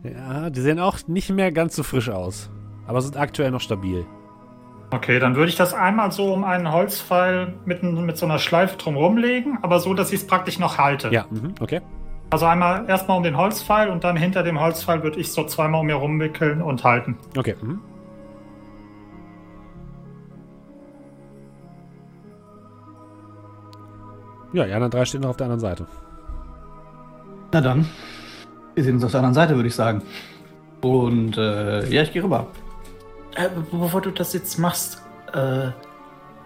Ja, 0.02 0.50
die 0.50 0.60
sehen 0.60 0.78
auch 0.78 0.98
nicht 1.06 1.30
mehr 1.30 1.52
ganz 1.52 1.76
so 1.76 1.82
frisch 1.82 2.08
aus. 2.08 2.50
Aber 2.86 3.00
sind 3.00 3.16
aktuell 3.16 3.50
noch 3.50 3.60
stabil. 3.60 4.06
Okay, 4.90 5.20
dann 5.20 5.36
würde 5.36 5.50
ich 5.50 5.56
das 5.56 5.72
einmal 5.72 6.10
so 6.10 6.32
um 6.32 6.42
einen 6.42 6.72
Holzpfeil 6.72 7.54
mit, 7.64 7.82
mit 7.82 8.16
so 8.16 8.26
einer 8.26 8.38
Schleife 8.38 8.76
drumherum 8.76 9.16
legen, 9.16 9.58
aber 9.62 9.78
so, 9.78 9.94
dass 9.94 10.12
ich 10.12 10.20
es 10.22 10.26
praktisch 10.26 10.58
noch 10.58 10.78
halte. 10.78 11.10
Ja, 11.10 11.26
mhm, 11.30 11.54
okay. 11.60 11.80
Also 12.30 12.46
einmal 12.46 12.88
erstmal 12.88 13.16
um 13.16 13.22
den 13.22 13.36
Holzpfeil 13.36 13.88
und 13.88 14.04
dann 14.04 14.16
hinter 14.16 14.42
dem 14.42 14.60
Holzpfeil 14.60 15.02
würde 15.02 15.20
ich 15.20 15.32
so 15.32 15.44
zweimal 15.44 15.80
um 15.80 15.86
mir 15.86 15.96
rumwickeln 15.96 16.62
und 16.62 16.82
halten. 16.82 17.18
Okay. 17.36 17.54
Mhm. 17.60 17.80
Ja, 24.52 24.64
die 24.64 24.72
anderen 24.72 24.90
drei 24.90 25.04
stehen 25.04 25.20
noch 25.20 25.30
auf 25.30 25.36
der 25.36 25.46
anderen 25.46 25.60
Seite. 25.60 25.86
Na 27.52 27.60
dann. 27.60 27.86
Wir 28.74 28.84
sehen 28.84 28.94
uns 28.94 29.04
auf 29.04 29.10
der 29.10 29.20
anderen 29.20 29.34
Seite, 29.34 29.54
würde 29.54 29.68
ich 29.68 29.74
sagen. 29.74 30.02
Und 30.80 31.36
äh, 31.36 31.88
ja, 31.88 32.02
ich 32.02 32.12
gehe 32.12 32.22
rüber. 32.22 32.46
Äh, 33.34 33.48
bevor 33.70 34.00
du 34.00 34.10
das 34.10 34.32
jetzt 34.32 34.58
machst, 34.58 35.02
äh, 35.32 35.68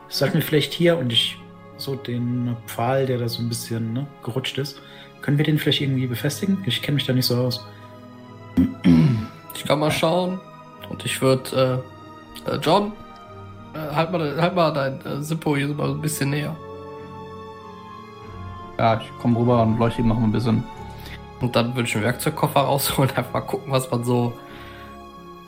sag 0.08 0.34
mir 0.34 0.42
vielleicht 0.42 0.72
hier 0.72 0.98
und 0.98 1.12
ich 1.12 1.38
so 1.76 1.94
den 1.94 2.56
Pfahl, 2.66 3.06
der 3.06 3.18
da 3.18 3.28
so 3.28 3.42
ein 3.42 3.48
bisschen 3.48 3.92
ne, 3.92 4.06
gerutscht 4.22 4.58
ist, 4.58 4.80
können 5.22 5.38
wir 5.38 5.44
den 5.44 5.58
vielleicht 5.58 5.80
irgendwie 5.80 6.06
befestigen? 6.06 6.62
Ich 6.66 6.82
kenne 6.82 6.96
mich 6.96 7.06
da 7.06 7.12
nicht 7.12 7.26
so 7.26 7.36
aus. 7.36 7.64
Ich 9.54 9.64
kann 9.64 9.78
mal 9.78 9.90
schauen. 9.90 10.40
Und 10.90 11.04
ich 11.04 11.20
würde, 11.22 11.82
äh, 12.46 12.50
äh, 12.50 12.58
John, 12.58 12.92
äh, 13.74 13.94
halt, 13.94 14.12
mal, 14.12 14.40
halt 14.40 14.54
mal 14.54 14.70
dein 14.70 15.00
äh, 15.06 15.22
Sippo 15.22 15.56
hier 15.56 15.68
so 15.68 15.74
mal 15.74 15.90
ein 15.90 16.00
bisschen 16.00 16.30
näher. 16.30 16.54
Ja, 18.84 19.00
ich 19.00 19.10
komme 19.22 19.38
rüber 19.38 19.62
und 19.62 19.78
leuchte 19.78 20.02
ihm 20.02 20.08
noch 20.08 20.18
ein 20.18 20.30
bisschen. 20.30 20.62
Und 21.40 21.56
dann 21.56 21.74
würde 21.74 21.88
ich 21.88 21.94
einen 21.94 22.04
Werkzeugkoffer 22.04 22.60
rausholen 22.60 23.10
und 23.10 23.16
einfach 23.16 23.32
mal 23.32 23.40
gucken, 23.40 23.72
was 23.72 23.90
man 23.90 24.04
so, 24.04 24.34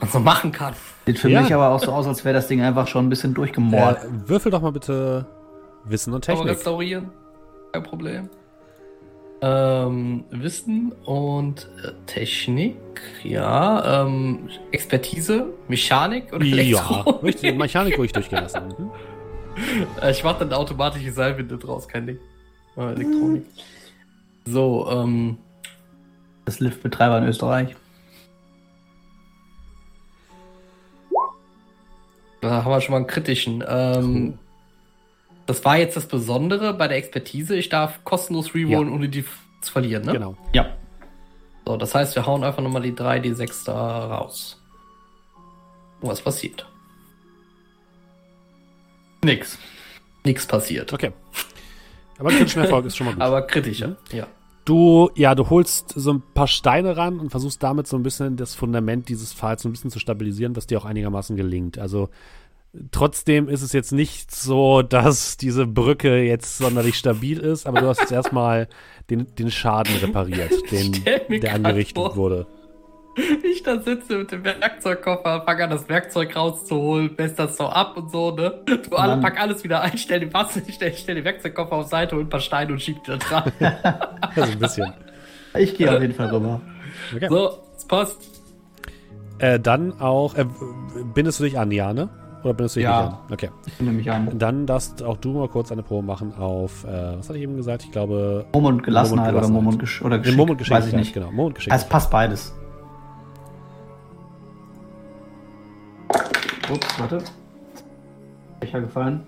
man 0.01 0.09
so 0.09 0.21
machen 0.21 0.53
kann. 0.53 0.73
Sieht 1.05 1.19
für 1.19 1.29
Ja. 1.29 1.43
mich 1.43 1.53
aber 1.53 1.69
auch 1.69 1.79
so 1.79 1.93
aus, 1.93 2.07
als 2.07 2.25
wäre 2.25 2.33
das 2.35 2.47
Ding 2.49 2.63
einfach 2.63 2.87
schon 2.89 3.05
ein 3.05 3.09
bisschen 3.11 3.35
durchgemort. 3.35 4.03
Äh, 4.05 4.29
würfel 4.29 4.51
doch 4.51 4.63
mal 4.63 4.73
bitte 4.73 5.27
Wissen 5.85 6.15
und 6.15 6.23
Technik. 6.25 6.49
restaurieren. 6.49 7.11
Kein 7.75 7.83
Problem. 7.83 8.31
Ähm, 9.43 10.25
Wissen 10.31 10.93
und 11.05 11.69
äh, 11.85 11.93
Technik, 12.07 12.77
ja. 13.23 14.03
Ähm, 14.07 14.49
Expertise, 14.73 15.49
Mechanik 15.69 16.33
oder 16.33 16.43
Ja, 16.47 16.57
Elektronik. 16.57 17.23
richtig, 17.23 17.55
Mechanik 17.59 17.99
ruhig 17.99 18.13
durchgelassen. 18.13 18.69
Mhm. 18.79 18.91
Äh, 20.01 20.11
Ich 20.13 20.25
mache 20.25 20.39
dann 20.39 20.55
automatische 20.55 21.13
Seilwinde 21.13 21.59
draus, 21.59 21.87
kein 21.87 22.07
Ding. 22.07 22.19
Äh, 22.77 22.93
Elektronik. 22.93 23.45
So, 24.45 24.89
ähm, 24.91 25.39
Das 26.45 26.61
Liftbetreiber 26.61 27.19
in 27.19 27.25
Österreich. 27.25 27.75
Da 32.41 32.65
haben 32.65 32.71
wir 32.71 32.81
schon 32.81 32.93
mal 32.93 32.99
einen 32.99 33.07
kritischen. 33.07 33.65
Ähm, 33.67 34.39
das 35.47 35.65
war 35.65 35.77
jetzt 35.79 35.97
das 35.97 36.07
Besondere 36.07 36.75
bei 36.75 36.87
der 36.89 36.99
Expertise. 36.99 37.57
Ich 37.57 37.69
darf 37.69 38.05
kostenlos 38.05 38.55
rerollen, 38.55 38.89
Ja. 38.89 38.95
ohne 38.95 39.09
die 39.09 39.25
zu 39.63 39.73
verlieren, 39.73 40.05
ne? 40.05 40.13
Genau. 40.13 40.37
Ja. 40.53 40.77
So, 41.67 41.77
das 41.77 41.95
heißt, 41.95 42.15
wir 42.15 42.27
hauen 42.27 42.45
einfach 42.45 42.63
nochmal 42.63 42.83
die 42.83 42.95
3, 42.95 43.19
die 43.19 43.33
6 43.35 43.65
da 43.65 44.07
raus. 44.07 44.63
Und 46.01 46.09
was 46.11 46.21
passiert? 46.21 46.67
Nix. 49.25 49.59
Nichts 50.25 50.47
passiert. 50.47 50.93
Okay. 50.93 51.13
Aber 52.19 52.31
kritischen 52.31 52.63
Erfolg 52.63 52.87
ist 52.87 52.97
schon 52.97 53.07
mal 53.07 53.15
gut. 53.15 53.23
Aber 53.23 53.43
kritischer, 53.43 53.97
ja. 54.13 54.27
Du, 54.65 55.11
ja, 55.15 55.35
du 55.37 55.49
holst 55.49 55.93
so 55.95 56.13
ein 56.13 56.23
paar 56.35 56.49
Steine 56.49 56.97
ran 56.97 57.21
und 57.21 57.31
versuchst 57.31 57.63
damit 57.63 57.87
so 57.87 57.97
ein 57.97 58.03
bisschen 58.03 58.37
das 58.37 58.57
Fundament 58.57 59.09
dieses 59.09 59.33
Pfahls 59.33 59.63
so 59.63 59.69
ein 59.69 59.73
bisschen 59.73 59.91
zu 59.91 60.01
stabilisieren, 60.01 60.57
was 60.57 60.67
dir 60.67 60.79
auch 60.79 60.85
einigermaßen 60.85 61.37
gelingt. 61.37 61.79
Also 61.79 62.09
trotzdem 62.91 63.49
ist 63.49 63.63
es 63.63 63.73
jetzt 63.73 63.93
nicht 63.93 64.35
so, 64.35 64.83
dass 64.83 65.37
diese 65.37 65.67
Brücke 65.67 66.23
jetzt 66.23 66.59
sonderlich 66.59 66.97
stabil 66.97 67.39
ist, 67.39 67.67
aber 67.67 67.81
du 67.81 67.87
hast 67.87 68.01
jetzt 68.01 68.13
erstmal 68.13 68.69
den, 69.09 69.35
den 69.37 69.51
Schaden 69.51 69.95
repariert, 69.97 70.53
den, 70.73 71.41
der 71.41 71.55
angerichtet 71.55 71.97
vor. 71.97 72.17
wurde. 72.17 72.47
Ich 73.43 73.63
da 73.63 73.81
sitze 73.81 74.19
mit 74.19 74.31
dem 74.31 74.45
Werkzeugkoffer, 74.45 75.43
fange 75.47 75.65
an, 75.65 75.71
das 75.71 75.89
Werkzeug 75.89 76.37
rauszuholen, 76.37 77.11
mess 77.17 77.35
das 77.35 77.57
so 77.57 77.65
ab 77.67 77.97
und 77.97 78.11
so, 78.11 78.31
ne? 78.33 78.53
Du 78.67 78.95
alle, 78.97 79.21
pack 79.21 79.41
alles 79.41 79.65
wieder 79.65 79.81
ein, 79.81 79.97
stell 79.97 80.21
den 80.21 80.33
Wasser, 80.35 80.61
stell, 80.71 80.93
stell 80.95 81.15
den 81.17 81.25
Werkzeugkoffer 81.25 81.73
auf 81.77 81.87
Seite, 81.89 82.15
hol 82.17 82.23
ein 82.25 82.29
paar 82.29 82.41
Steine 82.41 82.73
und 82.73 82.83
schieb 82.83 83.03
die 83.05 83.13
da 83.13 83.17
dran. 83.17 83.53
Also 84.37 84.53
ein 84.53 84.59
bisschen. 84.59 84.93
Ich 85.59 85.75
gehe 85.77 85.91
auf 85.95 86.01
jeden 86.03 86.13
Fall 86.15 86.29
rüber. 86.29 86.61
Okay. 87.15 87.29
so, 87.31 87.59
es 87.77 87.85
passt. 87.87 88.19
Äh, 89.39 89.59
dann 89.61 89.99
auch, 90.01 90.35
äh, 90.35 90.45
bindest 91.15 91.41
du 91.41 91.45
dich 91.45 91.59
an, 91.59 91.71
ja, 91.71 91.93
ne? 91.95 92.09
Oder 92.45 92.53
bindest 92.55 92.77
du 92.77 92.81
dich 92.81 92.85
Ja. 92.89 93.03
nicht 93.03 93.13
an? 93.13 93.19
Okay. 93.33 93.51
Ich 93.67 93.81
nehme 93.81 93.97
mich 93.97 94.11
an. 94.11 94.39
Dann 94.39 94.67
darfst 94.67 95.03
auch 95.03 95.17
du 95.17 95.33
mal 95.33 95.49
kurz 95.49 95.73
eine 95.73 95.83
Probe 95.83 96.07
machen 96.07 96.35
auf, 96.39 96.85
äh, 96.85 97.17
was 97.19 97.29
hatte 97.29 97.39
ich 97.39 97.45
eben 97.45 97.57
gesagt? 97.57 97.85
Ich 97.85 97.93
glaube, 97.93 98.45
Mumm 98.53 98.65
und 98.67 98.83
Gelassenheit 98.83 99.29
oder 99.29 99.33
Gelassenheit. 99.41 99.63
Mumm 99.63 99.73
und, 99.75 99.79
Gesch 99.79 100.03
oder 100.03 100.17
Nee, 100.19 100.23
Geschick. 100.23 100.37
Mumm 100.37 100.51
und 100.51 100.71
weiß 100.71 100.87
ich 100.87 100.93
nicht. 100.95 101.15
genau. 101.15 101.31
Mumm 101.33 101.47
und 101.47 101.53
Es 101.53 101.57
Geschicklichkeit. 101.57 101.89
passt 101.91 102.11
beides. 102.11 102.55
Ups, 106.73 106.99
warte. 106.99 107.23
Becher 108.61 108.81
gefallen. 108.81 109.27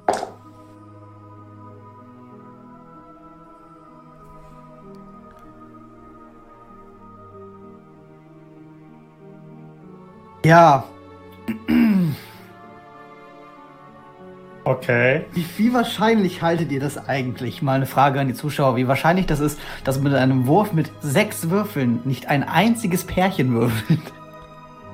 Ja, 10.44 10.85
Okay. 14.65 15.24
wie, 15.32 15.47
wie 15.56 15.73
wahrscheinlich 15.73 16.43
haltet 16.43 16.70
ihr 16.70 16.81
das 16.81 17.09
eigentlich? 17.09 17.62
Mal 17.62 17.77
eine 17.77 17.86
Frage 17.86 18.20
an 18.20 18.28
die 18.28 18.35
Zuschauer. 18.35 18.77
Wie 18.77 18.86
wahrscheinlich 18.86 19.24
das 19.24 19.40
ist, 19.40 19.59
dass 19.82 19.98
mit 19.98 20.12
einem 20.12 20.47
Wurf 20.47 20.74
mit 20.74 20.90
sechs 21.01 21.48
Würfeln 21.48 22.01
nicht 22.05 22.27
ein 22.28 22.44
einziges 22.47 23.05
Pärchen 23.05 23.52
würfelt? 23.55 24.01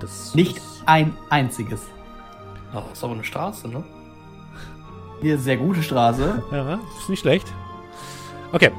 Das 0.01 0.33
Nicht 0.35 0.59
ist- 0.59 0.74
ein 0.87 1.17
einziges. 1.31 1.83
Oh, 2.75 2.83
ist 2.93 3.05
aber 3.05 3.15
eine 3.15 3.25
Straße, 3.25 3.69
ne? 3.69 3.83
Eine 5.23 5.39
sehr 5.39 5.57
gute 5.57 5.83
Straße. 5.83 6.43
Ja, 6.53 6.81
ist 6.99 7.09
nicht 7.09 7.21
schlecht. 7.21 7.47
Okay. 8.53 8.71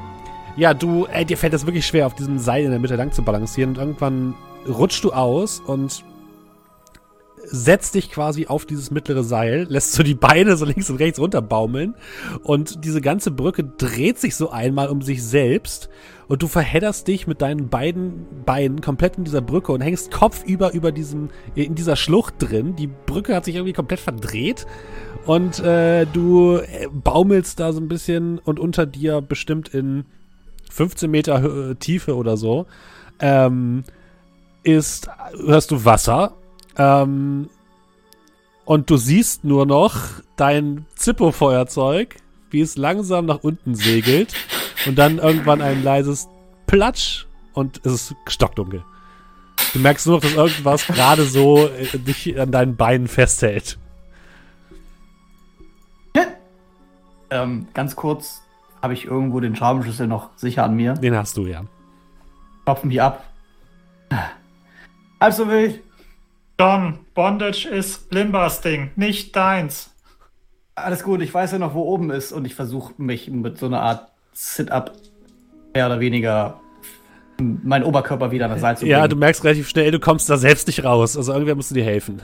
Ja, 0.56 0.72
du, 0.72 1.06
ey, 1.06 1.24
dir 1.24 1.36
fällt 1.36 1.52
das 1.52 1.66
wirklich 1.66 1.86
schwer, 1.86 2.06
auf 2.06 2.14
diesem 2.14 2.38
Seil 2.38 2.64
in 2.64 2.70
der 2.70 2.80
Mitte 2.80 2.96
lang 2.96 3.12
zu 3.12 3.22
balancieren 3.22 3.70
und 3.70 3.78
irgendwann 3.78 4.34
rutschst 4.66 5.04
du 5.04 5.12
aus 5.12 5.60
und 5.60 6.02
setzt 7.48 7.94
dich 7.94 8.10
quasi 8.10 8.46
auf 8.46 8.66
dieses 8.66 8.90
mittlere 8.90 9.22
Seil, 9.24 9.66
lässt 9.68 9.92
so 9.92 10.02
die 10.02 10.14
Beine 10.14 10.56
so 10.56 10.64
links 10.64 10.90
und 10.90 10.96
rechts 10.96 11.18
runterbaumeln 11.18 11.94
und 12.42 12.84
diese 12.84 13.00
ganze 13.00 13.30
Brücke 13.30 13.64
dreht 13.64 14.18
sich 14.18 14.36
so 14.36 14.50
einmal 14.50 14.88
um 14.88 15.02
sich 15.02 15.22
selbst 15.24 15.88
und 16.28 16.42
du 16.42 16.48
verhedderst 16.48 17.06
dich 17.06 17.26
mit 17.26 17.40
deinen 17.40 17.68
beiden 17.68 18.26
Beinen 18.44 18.80
komplett 18.80 19.16
in 19.16 19.24
dieser 19.24 19.40
Brücke 19.40 19.72
und 19.72 19.80
hängst 19.80 20.10
kopfüber 20.10 20.72
über 20.72 20.92
diesem, 20.92 21.30
in 21.54 21.74
dieser 21.74 21.96
Schlucht 21.96 22.34
drin. 22.38 22.74
Die 22.76 22.88
Brücke 22.88 23.34
hat 23.34 23.44
sich 23.44 23.54
irgendwie 23.54 23.72
komplett 23.72 24.00
verdreht 24.00 24.66
und 25.24 25.60
äh, 25.60 26.06
du 26.12 26.56
äh, 26.56 26.88
baumelst 26.92 27.60
da 27.60 27.72
so 27.72 27.80
ein 27.80 27.88
bisschen 27.88 28.38
und 28.38 28.58
unter 28.58 28.86
dir 28.86 29.20
bestimmt 29.20 29.68
in 29.68 30.04
15 30.70 31.10
Meter 31.10 31.38
Hö- 31.40 31.74
Tiefe 31.78 32.16
oder 32.16 32.36
so 32.36 32.66
ähm, 33.20 33.84
ist, 34.64 35.08
hörst 35.46 35.70
du 35.70 35.84
Wasser 35.84 36.34
ähm, 36.78 37.48
und 38.64 38.90
du 38.90 38.96
siehst 38.96 39.44
nur 39.44 39.66
noch 39.66 39.96
dein 40.36 40.86
Zippo-Feuerzeug, 40.96 42.16
wie 42.50 42.60
es 42.60 42.76
langsam 42.76 43.26
nach 43.26 43.42
unten 43.42 43.74
segelt 43.74 44.34
und 44.86 44.96
dann 44.96 45.18
irgendwann 45.18 45.62
ein 45.62 45.82
leises 45.82 46.28
Platsch 46.66 47.26
und 47.54 47.84
es 47.84 47.92
ist 47.92 48.14
stockdunkel. 48.26 48.84
Du 49.72 49.78
merkst 49.78 50.06
nur 50.06 50.16
noch, 50.16 50.22
dass 50.22 50.34
irgendwas 50.34 50.86
gerade 50.86 51.24
so 51.24 51.68
äh, 51.68 51.98
dich 51.98 52.38
an 52.38 52.50
deinen 52.50 52.76
Beinen 52.76 53.08
festhält. 53.08 53.78
Ähm, 57.28 57.66
ganz 57.74 57.96
kurz, 57.96 58.40
habe 58.80 58.94
ich 58.94 59.06
irgendwo 59.06 59.40
den 59.40 59.56
Schraubenschlüssel 59.56 60.06
noch 60.06 60.30
sicher 60.36 60.62
an 60.62 60.76
mir. 60.76 60.94
Den 60.94 61.16
hast 61.16 61.36
du 61.36 61.44
ja. 61.44 61.64
Klopfen 62.64 62.88
die 62.88 63.00
ab. 63.00 63.24
Halb 65.20 65.34
so 65.34 65.48
wild. 65.48 65.82
John, 66.58 67.00
Bondage 67.14 67.68
ist 67.68 68.12
Limbers 68.12 68.60
Ding, 68.62 68.90
nicht 68.96 69.36
deins. 69.36 69.90
Alles 70.74 71.02
gut, 71.02 71.20
ich 71.22 71.32
weiß 71.32 71.52
ja 71.52 71.58
noch, 71.58 71.74
wo 71.74 71.82
oben 71.82 72.10
ist 72.10 72.32
und 72.32 72.44
ich 72.46 72.54
versuche 72.54 72.94
mich 72.98 73.30
mit 73.30 73.58
so 73.58 73.66
einer 73.66 73.80
Art 73.82 74.08
Sit-Up 74.32 74.92
mehr 75.74 75.86
oder 75.86 76.00
weniger 76.00 76.60
meinen 77.40 77.84
Oberkörper 77.84 78.30
wieder 78.30 78.46
an 78.46 78.52
das 78.52 78.60
Seil 78.62 78.76
zu 78.76 78.80
bringen. 78.82 78.92
Ja, 78.92 79.08
du 79.08 79.16
merkst 79.16 79.44
relativ 79.44 79.68
schnell, 79.68 79.90
du 79.90 80.00
kommst 80.00 80.28
da 80.30 80.38
selbst 80.38 80.66
nicht 80.66 80.84
raus. 80.84 81.16
Also 81.16 81.32
irgendwer 81.32 81.54
musst 81.54 81.70
du 81.70 81.74
dir 81.74 81.84
helfen. 81.84 82.22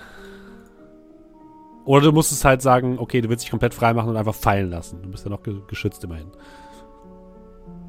Oder 1.85 2.07
du 2.07 2.13
musst 2.13 2.33
es 2.33 2.45
halt 2.45 2.63
sagen, 2.63 2.99
okay, 2.99 3.21
du 3.21 3.29
willst 3.29 3.45
dich 3.45 3.51
komplett 3.51 3.75
frei 3.75 3.93
machen 3.93 4.09
und 4.09 4.17
einfach 4.17 4.35
fallen 4.35 4.71
lassen. 4.71 5.03
Du 5.03 5.11
bist 5.11 5.25
ja 5.25 5.31
noch 5.31 5.43
ge 5.43 5.57
geschützt 5.69 6.03
immerhin. 6.05 6.29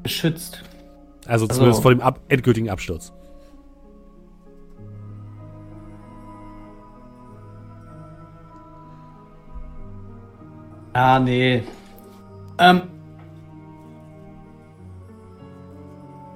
geschützt. 0.02 0.62
Also 1.26 1.46
Also- 1.46 1.54
zumindest 1.54 1.80
vor 1.82 1.90
dem 1.92 2.02
ab 2.02 2.20
endgültigen 2.28 2.68
Absturz. 2.68 3.12
Ah, 10.94 11.18
nee. 11.18 11.62
Ähm. 12.58 12.82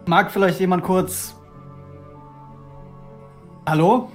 Mag 0.07 0.31
vielleicht 0.31 0.59
jemand 0.59 0.83
kurz. 0.83 1.37
Hallo? 3.67 4.11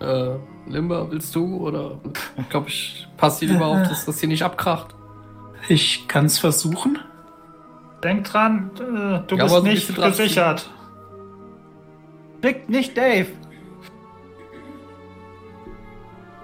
Äh, 0.00 0.36
Limber, 0.66 1.10
willst 1.10 1.34
du? 1.34 1.56
Oder 1.58 1.98
ich 2.38 2.48
glaube, 2.48 2.68
ich 2.68 3.06
passe 3.16 3.40
hier 3.44 3.54
lieber 3.54 3.66
auf, 3.66 3.82
dass 3.88 4.04
das 4.06 4.18
hier 4.20 4.28
nicht 4.28 4.42
abkracht. 4.42 4.94
Ich 5.68 6.06
kann 6.08 6.26
es 6.26 6.38
versuchen. 6.38 6.98
Denk 8.02 8.24
dran, 8.24 8.70
äh, 8.76 9.26
du 9.26 9.36
Ja, 9.36 9.44
aber 9.44 9.62
bist 9.62 9.90
nicht 9.90 9.96
gesichert. 9.96 10.70
Schickt 12.42 12.68
nicht 12.70 12.96
Dave. 12.96 13.26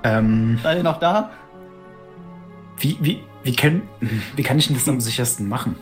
Ähm, 0.03 0.59
Seid 0.63 0.79
ihr 0.79 0.83
noch 0.83 0.99
da? 0.99 1.31
Wie, 2.83 2.99
wie, 3.01 3.21
wie, 3.45 3.55
kann, 3.55 3.83
wie 4.37 4.43
kann 4.43 4.59
ich 4.59 4.67
denn 4.67 4.77
das 4.77 4.89
am 4.89 5.01
sichersten 5.01 5.49
machen? 5.49 5.77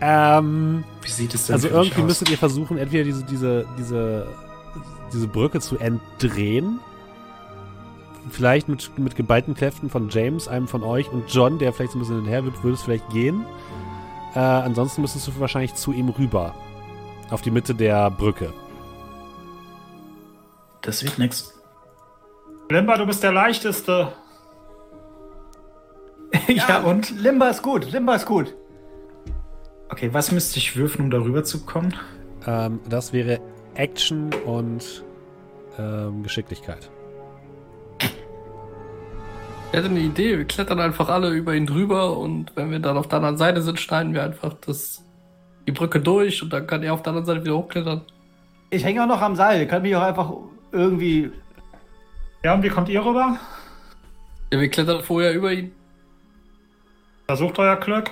Ähm, 0.00 0.84
Wie 1.00 1.10
sieht 1.10 1.34
es 1.34 1.46
denn 1.46 1.54
also 1.54 1.68
irgendwie 1.68 2.02
aus? 2.02 2.06
müsstet 2.06 2.30
ihr 2.30 2.36
versuchen, 2.36 2.76
entweder 2.76 3.04
diese, 3.04 3.24
diese, 3.24 3.66
diese, 3.78 4.28
diese 5.12 5.26
Brücke 5.26 5.60
zu 5.60 5.78
entdrehen. 5.78 6.80
Vielleicht 8.30 8.68
mit, 8.68 8.98
mit 8.98 9.16
geballten 9.16 9.54
Kräften 9.54 9.88
von 9.88 10.10
James, 10.10 10.48
einem 10.48 10.68
von 10.68 10.82
euch, 10.82 11.10
und 11.10 11.32
John, 11.32 11.58
der 11.58 11.72
vielleicht 11.72 11.92
so 11.92 11.98
ein 11.98 12.00
bisschen 12.00 12.16
hinterherwippt, 12.16 12.62
würde 12.62 12.74
es 12.74 12.82
vielleicht 12.82 13.08
gehen. 13.10 13.46
Äh, 14.34 14.40
ansonsten 14.40 15.00
müsstest 15.00 15.28
du 15.28 15.40
wahrscheinlich 15.40 15.74
zu 15.74 15.92
ihm 15.92 16.10
rüber. 16.10 16.54
Auf 17.30 17.40
die 17.40 17.50
Mitte 17.50 17.74
der 17.74 18.10
Brücke. 18.10 18.52
Das 20.82 21.02
wird 21.02 21.18
nix. 21.18 21.54
Limber, 22.68 22.98
du 22.98 23.06
bist 23.06 23.22
der 23.22 23.32
leichteste. 23.32 24.12
ja, 26.48 26.80
und? 26.80 27.10
Limba 27.20 27.48
ist 27.48 27.62
gut, 27.62 27.90
Limba 27.90 28.16
ist 28.16 28.26
gut. 28.26 28.54
Okay, 29.88 30.10
was 30.12 30.32
müsste 30.32 30.58
ich 30.58 30.76
würfeln, 30.76 31.04
um 31.04 31.10
darüber 31.10 31.44
zu 31.44 31.64
kommen? 31.64 31.94
Ähm, 32.46 32.80
das 32.88 33.12
wäre 33.12 33.40
Action 33.74 34.30
und 34.44 35.04
ähm, 35.78 36.22
Geschicklichkeit. 36.22 36.90
Ich 38.00 39.78
hätte 39.78 39.88
eine 39.88 40.00
Idee. 40.00 40.38
Wir 40.38 40.44
klettern 40.44 40.78
einfach 40.78 41.08
alle 41.08 41.30
über 41.30 41.54
ihn 41.54 41.66
drüber 41.66 42.16
und 42.16 42.52
wenn 42.54 42.70
wir 42.70 42.78
dann 42.78 42.96
auf 42.96 43.08
der 43.08 43.16
anderen 43.16 43.36
Seite 43.36 43.60
sind, 43.60 43.80
schneiden 43.80 44.14
wir 44.14 44.22
einfach 44.22 44.54
das, 44.64 45.02
die 45.66 45.72
Brücke 45.72 46.00
durch 46.00 46.42
und 46.42 46.52
dann 46.52 46.66
kann 46.66 46.82
er 46.82 46.94
auf 46.94 47.02
der 47.02 47.10
anderen 47.10 47.26
Seite 47.26 47.44
wieder 47.44 47.56
hochklettern. 47.56 48.02
Ich 48.70 48.84
hänge 48.84 49.02
auch 49.02 49.08
noch 49.08 49.20
am 49.20 49.36
Seil. 49.36 49.60
Ihr 49.60 49.68
könnt 49.68 49.82
mich 49.82 49.96
auch 49.96 50.02
einfach 50.02 50.32
irgendwie. 50.70 51.30
Ja, 52.42 52.54
und 52.54 52.62
wie 52.62 52.68
kommt 52.68 52.88
ihr 52.88 53.04
rüber? 53.04 53.38
Ja, 54.52 54.60
wir 54.60 54.68
klettern 54.68 55.02
vorher 55.02 55.34
über 55.34 55.52
ihn. 55.52 55.72
Versucht 57.26 57.58
euer 57.58 57.76
Glück. 57.76 58.10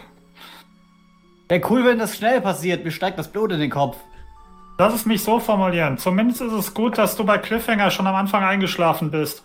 Wäre 1.48 1.70
cool, 1.70 1.84
wenn 1.84 1.98
das 1.98 2.16
schnell 2.16 2.40
passiert. 2.40 2.84
Mir 2.84 2.90
steigt 2.90 3.18
das 3.18 3.30
Blut 3.30 3.52
in 3.52 3.60
den 3.60 3.70
Kopf. 3.70 3.98
Lass 4.78 4.94
es 4.94 5.04
mich 5.04 5.22
so 5.22 5.38
formulieren. 5.38 5.98
Zumindest 5.98 6.40
ist 6.40 6.52
es 6.52 6.74
gut, 6.74 6.96
dass 6.96 7.16
du 7.16 7.24
bei 7.24 7.38
Cliffhanger 7.38 7.90
schon 7.90 8.06
am 8.06 8.14
Anfang 8.14 8.42
eingeschlafen 8.42 9.10
bist. 9.10 9.44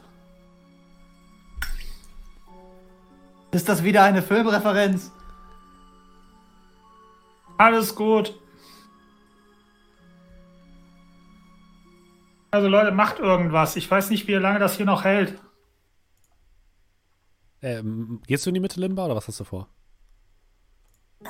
Ist 3.52 3.68
das 3.68 3.84
wieder 3.84 4.04
eine 4.04 4.22
Filmreferenz? 4.22 5.12
Alles 7.58 7.96
gut. 7.96 8.34
Also 12.52 12.68
Leute, 12.68 12.92
macht 12.92 13.20
irgendwas. 13.20 13.76
Ich 13.76 13.90
weiß 13.90 14.10
nicht, 14.10 14.28
wie 14.28 14.34
lange 14.34 14.60
das 14.60 14.78
hier 14.78 14.86
noch 14.86 15.04
hält. 15.04 15.38
Ähm, 17.62 18.22
gehst 18.28 18.46
du 18.46 18.50
in 18.50 18.54
die 18.56 18.60
Mitte, 18.60 18.80
Limba, 18.80 19.06
oder 19.06 19.16
was 19.16 19.28
hast 19.28 19.40
du 19.40 19.44
vor? 19.44 19.68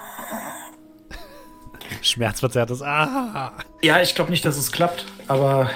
Schmerzverzerrtes. 2.01 2.81
Ah! 2.81 3.53
Ja, 3.81 4.01
ich 4.01 4.13
glaube 4.15 4.31
nicht, 4.31 4.43
dass 4.45 4.57
es 4.57 4.71
klappt, 4.71 5.05
aber. 5.27 5.69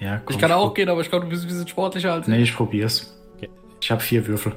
Ja, 0.00 0.18
komm, 0.18 0.34
Ich 0.34 0.40
kann 0.40 0.52
auch 0.52 0.74
gehen, 0.74 0.88
aber 0.88 1.00
ich 1.00 1.10
glaube, 1.10 1.24
du 1.24 1.30
bist 1.30 1.42
ein 1.44 1.48
bisschen 1.48 1.66
sportlicher 1.66 2.12
als 2.12 2.28
Nee, 2.28 2.38
ich 2.42 2.54
probier's. 2.54 3.16
Okay. 3.36 3.50
Ich 3.80 3.90
habe 3.90 4.00
vier 4.00 4.24
Würfel. 4.26 4.52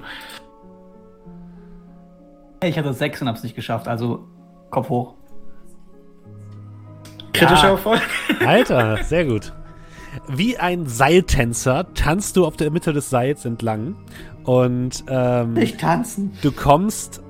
Ich 2.63 2.77
hatte 2.77 2.93
sechs 2.93 3.21
und 3.21 3.27
hab's 3.27 3.41
nicht 3.41 3.55
geschafft, 3.55 3.87
also 3.87 4.27
Kopf 4.69 4.89
hoch. 4.89 5.15
Kritischer 7.33 7.63
Ja. 7.63 7.69
Erfolg. 7.71 8.01
Alter, 8.45 9.03
sehr 9.03 9.25
gut. 9.25 9.51
Wie 10.27 10.57
ein 10.57 10.87
Seiltänzer 10.87 11.93
tanzt 11.93 12.35
du 12.37 12.45
auf 12.45 12.57
der 12.57 12.69
Mitte 12.71 12.91
des 12.93 13.09
Seils 13.09 13.45
entlang 13.45 13.95
und 14.43 15.03
ähm, 15.07 15.53
Nicht 15.53 15.79
tanzen. 15.79 16.33
du 16.41 16.51
kommst 16.51 17.21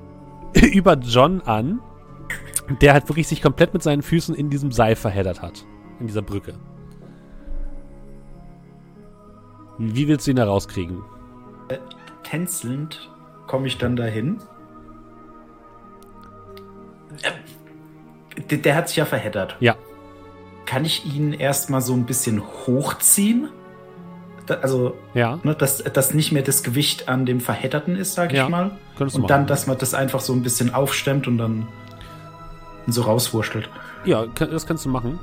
über 0.54 0.94
John 0.98 1.40
an, 1.42 1.80
der 2.80 2.92
halt 2.94 3.08
wirklich 3.08 3.28
sich 3.28 3.40
komplett 3.42 3.72
mit 3.72 3.82
seinen 3.82 4.02
Füßen 4.02 4.34
in 4.34 4.50
diesem 4.50 4.72
Seil 4.72 4.96
verheddert 4.96 5.42
hat. 5.42 5.64
In 6.00 6.06
dieser 6.08 6.22
Brücke. 6.22 6.54
Wie 9.78 10.08
willst 10.08 10.26
du 10.26 10.30
ihn 10.32 10.36
da 10.36 10.44
rauskriegen? 10.44 11.02
Tänzelnd 12.24 13.10
komme 13.46 13.66
ich 13.66 13.78
dann 13.78 13.96
dahin. 13.96 14.38
Äh, 17.22 18.40
Der, 18.50 18.58
der 18.58 18.74
hat 18.76 18.88
sich 18.88 18.96
ja 18.96 19.04
verheddert. 19.04 19.56
Ja. 19.60 19.76
Kann 20.66 20.84
ich 20.84 21.04
ihn 21.14 21.32
erstmal 21.32 21.80
so 21.80 21.92
ein 21.94 22.04
bisschen 22.06 22.40
hochziehen? 22.42 23.48
Da, 24.46 24.54
also, 24.56 24.94
Ja, 25.14 25.38
ne, 25.42 25.54
dass, 25.54 25.78
dass 25.84 26.14
nicht 26.14 26.32
mehr 26.32 26.42
das 26.42 26.62
Gewicht 26.62 27.08
an 27.08 27.26
dem 27.26 27.40
Verhedderten 27.40 27.96
ist, 27.96 28.14
sag 28.14 28.32
Ja, 28.32 28.44
ich 28.44 28.50
mal. 28.50 28.72
könntest 28.96 29.18
Und 29.18 29.30
dann, 29.30 29.46
dass 29.46 29.66
man 29.66 29.78
das 29.78 29.94
einfach 29.94 30.20
so 30.20 30.32
ein 30.32 30.42
bisschen 30.42 30.74
aufstemmt 30.74 31.26
und 31.28 31.38
dann 31.38 31.68
so 32.86 33.02
rauswurschtelt. 33.02 33.68
Ja, 34.04 34.26
das 34.26 34.66
kannst 34.66 34.84
du 34.84 34.88
machen. 34.88 35.18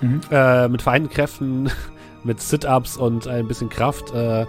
Mhm. 0.00 0.20
Äh, 0.30 0.68
mit 0.68 0.80
vereinten 0.82 1.10
Kräften, 1.10 1.70
mit 2.24 2.40
Sit-Ups 2.40 2.96
und 2.96 3.26
ein 3.28 3.46
bisschen 3.46 3.68
Kraft 3.68 4.14
äh, 4.14 4.46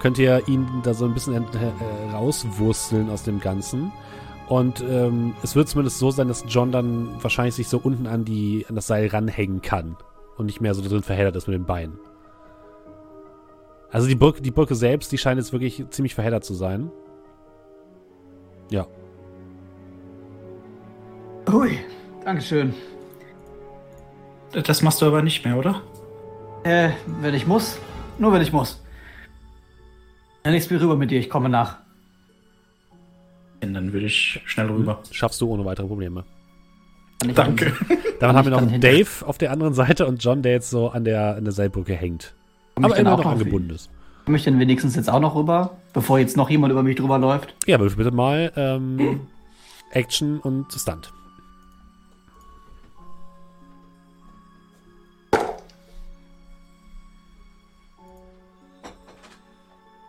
könnt 0.00 0.18
ihr 0.18 0.42
ihn 0.48 0.66
da 0.82 0.94
so 0.94 1.04
ein 1.04 1.14
bisschen 1.14 1.34
äh, 1.34 2.12
rauswursteln 2.12 3.10
aus 3.10 3.22
dem 3.22 3.40
Ganzen. 3.40 3.92
Und 4.48 4.80
ähm, 4.80 5.34
es 5.42 5.54
wird 5.54 5.68
zumindest 5.68 5.98
so 5.98 6.10
sein, 6.10 6.28
dass 6.28 6.44
John 6.48 6.72
dann 6.72 7.22
wahrscheinlich 7.22 7.54
sich 7.54 7.68
so 7.68 7.78
unten 7.78 8.06
an, 8.06 8.24
die, 8.24 8.64
an 8.68 8.74
das 8.74 8.86
Seil 8.86 9.08
ranhängen 9.08 9.60
kann 9.60 9.96
und 10.38 10.46
nicht 10.46 10.60
mehr 10.60 10.74
so 10.74 10.82
drin 10.82 11.02
verheddert 11.02 11.36
ist 11.36 11.48
mit 11.48 11.54
den 11.54 11.66
Beinen. 11.66 11.98
Also 13.90 14.06
die 14.06 14.14
Brücke, 14.14 14.40
die 14.40 14.50
Brücke 14.50 14.74
selbst, 14.74 15.12
die 15.12 15.18
scheint 15.18 15.38
jetzt 15.38 15.52
wirklich 15.52 15.84
ziemlich 15.90 16.14
verheddert 16.14 16.44
zu 16.44 16.54
sein. 16.54 16.90
Ja. 18.70 18.86
Hui, 21.50 21.78
Dankeschön. 22.24 22.74
Das 24.52 24.82
machst 24.82 25.02
du 25.02 25.06
aber 25.06 25.22
nicht 25.22 25.44
mehr, 25.44 25.58
oder? 25.58 25.82
Äh, 26.64 26.90
wenn 27.20 27.34
ich 27.34 27.46
muss. 27.46 27.78
Nur 28.18 28.32
wenn 28.32 28.42
ich 28.42 28.52
muss. 28.52 28.82
Dann 30.42 30.52
nichts 30.54 30.70
mehr 30.70 30.80
rüber 30.80 30.96
mit 30.96 31.10
dir, 31.10 31.18
ich 31.18 31.28
komme 31.28 31.48
nach. 31.48 31.87
Dann 33.60 33.92
würde 33.92 34.06
ich 34.06 34.40
schnell 34.46 34.66
rüber. 34.66 35.00
Schaffst 35.10 35.40
du 35.40 35.48
ohne 35.50 35.64
weitere 35.64 35.86
Probleme. 35.86 36.24
Danke. 37.34 37.72
Dann 38.20 38.36
haben 38.36 38.50
wir 38.50 38.60
noch? 38.60 38.80
Dave 38.80 39.08
auf 39.26 39.38
der 39.38 39.50
anderen 39.50 39.74
Seite 39.74 40.06
und 40.06 40.22
John, 40.22 40.42
der 40.42 40.52
jetzt 40.52 40.70
so 40.70 40.88
an 40.88 41.04
der, 41.04 41.36
an 41.36 41.44
der 41.44 41.52
Seilbrücke 41.52 41.94
hängt. 41.94 42.34
Komm 42.76 42.84
Aber 42.84 42.96
immer 42.96 43.12
auch 43.14 43.18
noch 43.18 43.24
noch 43.24 43.32
angebunden 43.32 43.70
ist. 43.70 43.90
komm 44.24 44.34
ich 44.36 44.44
denn 44.44 44.58
wenigstens 44.60 44.94
jetzt 44.94 45.10
auch 45.10 45.20
noch 45.20 45.34
rüber, 45.34 45.76
bevor 45.92 46.18
jetzt 46.20 46.36
noch 46.36 46.48
jemand 46.48 46.70
über 46.70 46.82
mich 46.84 46.96
drüber 46.96 47.18
läuft? 47.18 47.54
Ja, 47.66 47.80
würfel 47.80 47.96
bitte 48.04 48.14
mal 48.14 48.52
ähm, 48.56 49.20
Action 49.92 50.38
und 50.38 50.72
Stunt. 50.72 51.12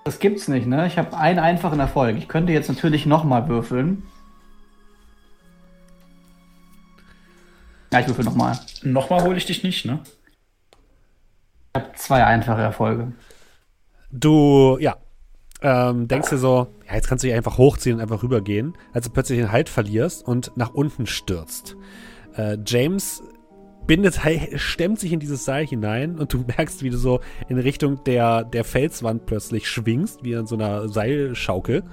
Das 0.03 0.19
gibt's 0.19 0.47
nicht, 0.47 0.65
ne? 0.65 0.87
Ich 0.87 0.97
habe 0.97 1.15
einen 1.17 1.39
einfachen 1.39 1.79
Erfolg. 1.79 2.17
Ich 2.17 2.27
könnte 2.27 2.53
jetzt 2.53 2.69
natürlich 2.69 3.05
nochmal 3.05 3.47
würfeln. 3.47 4.03
Ja, 7.91 7.99
ich 7.99 8.07
würfel 8.07 8.25
nochmal. 8.25 8.59
Nochmal 8.83 9.23
hole 9.23 9.37
ich 9.37 9.45
dich 9.45 9.63
nicht, 9.63 9.85
ne? 9.85 9.99
Ich 11.73 11.81
habe 11.81 11.91
zwei 11.95 12.25
einfache 12.25 12.61
Erfolge. 12.61 13.13
Du, 14.11 14.77
ja, 14.79 14.97
ähm, 15.61 16.07
denkst 16.07 16.29
dir 16.29 16.37
so, 16.37 16.67
ja, 16.87 16.95
jetzt 16.95 17.07
kannst 17.07 17.23
du 17.23 17.27
dich 17.27 17.35
einfach 17.35 17.57
hochziehen 17.57 17.95
und 17.95 18.01
einfach 18.01 18.23
rübergehen, 18.23 18.77
als 18.93 19.05
du 19.05 19.11
plötzlich 19.11 19.39
den 19.39 19.51
Halt 19.51 19.69
verlierst 19.69 20.25
und 20.25 20.55
nach 20.55 20.73
unten 20.73 21.05
stürzt. 21.05 21.75
Äh, 22.35 22.57
James 22.65 23.21
bindet, 23.89 24.21
stemmt 24.55 24.99
sich 24.99 25.11
in 25.11 25.19
dieses 25.19 25.45
Seil 25.45 25.65
hinein 25.65 26.19
und 26.19 26.31
du 26.31 26.45
merkst, 26.57 26.83
wie 26.83 26.91
du 26.91 26.97
so 26.97 27.21
in 27.49 27.57
Richtung 27.57 28.03
der, 28.03 28.43
der 28.43 28.63
Felswand 28.63 29.25
plötzlich 29.25 29.67
schwingst, 29.67 30.23
wie 30.23 30.35
an 30.35 30.45
so 30.45 30.55
einer 30.55 30.87
Seilschaukel. 30.87 31.83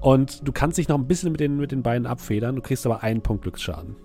Und 0.00 0.48
du 0.48 0.52
kannst 0.52 0.78
dich 0.78 0.88
noch 0.88 0.96
ein 0.96 1.06
bisschen 1.06 1.32
mit 1.32 1.40
den, 1.40 1.58
mit 1.58 1.72
den 1.72 1.82
Beinen 1.82 2.06
abfedern, 2.06 2.56
du 2.56 2.62
kriegst 2.62 2.86
aber 2.86 3.02
einen 3.02 3.20
Punkt 3.20 3.42
Glücksschaden. 3.42 3.96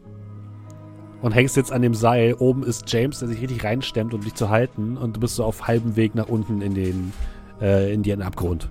Und 1.21 1.31
hängst 1.31 1.55
jetzt 1.55 1.71
an 1.71 1.81
dem 1.83 1.93
Seil. 1.93 2.33
Oben 2.33 2.63
ist 2.63 2.91
James, 2.91 3.19
der 3.19 3.27
sich 3.27 3.39
richtig 3.39 3.63
reinstemmt, 3.63 4.13
um 4.13 4.21
dich 4.21 4.33
zu 4.33 4.49
halten. 4.49 4.97
Und 4.97 5.15
du 5.15 5.19
bist 5.19 5.35
so 5.35 5.45
auf 5.45 5.67
halbem 5.67 5.95
Weg 5.95 6.15
nach 6.15 6.27
unten 6.27 6.61
in 6.61 6.73
den, 6.73 7.13
äh, 7.61 7.93
in 7.93 8.01
den 8.01 8.23
Abgrund. 8.23 8.69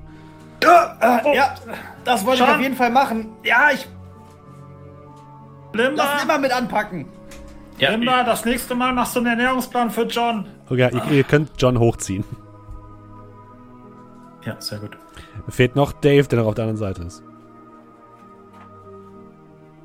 Äh, 0.60 0.66
ja, 1.36 1.54
das 2.04 2.26
wollte 2.26 2.38
Schon? 2.38 2.48
ich 2.48 2.54
auf 2.56 2.60
jeden 2.60 2.74
Fall 2.74 2.90
machen. 2.90 3.28
Ja, 3.44 3.70
ich 3.72 3.86
lass 5.72 5.86
Limba, 5.86 6.22
immer 6.24 6.38
mit 6.38 6.52
anpacken. 6.52 7.06
Ja, 7.80 7.90
Limba, 7.90 8.22
das 8.24 8.44
nächste 8.44 8.74
Mal 8.74 8.92
machst 8.92 9.14
du 9.16 9.20
einen 9.20 9.28
Ernährungsplan 9.28 9.90
für 9.90 10.02
John. 10.02 10.46
Okay, 10.68 10.90
ihr, 10.92 11.10
ihr 11.12 11.24
könnt 11.24 11.50
John 11.58 11.78
hochziehen. 11.78 12.24
ja, 14.44 14.54
sehr 14.60 14.78
gut. 14.78 14.96
Fehlt 15.48 15.76
noch 15.76 15.92
Dave, 15.92 16.28
der 16.28 16.40
noch 16.40 16.46
auf 16.46 16.54
der 16.54 16.64
anderen 16.64 16.76
Seite 16.78 17.02
ist. 17.04 17.22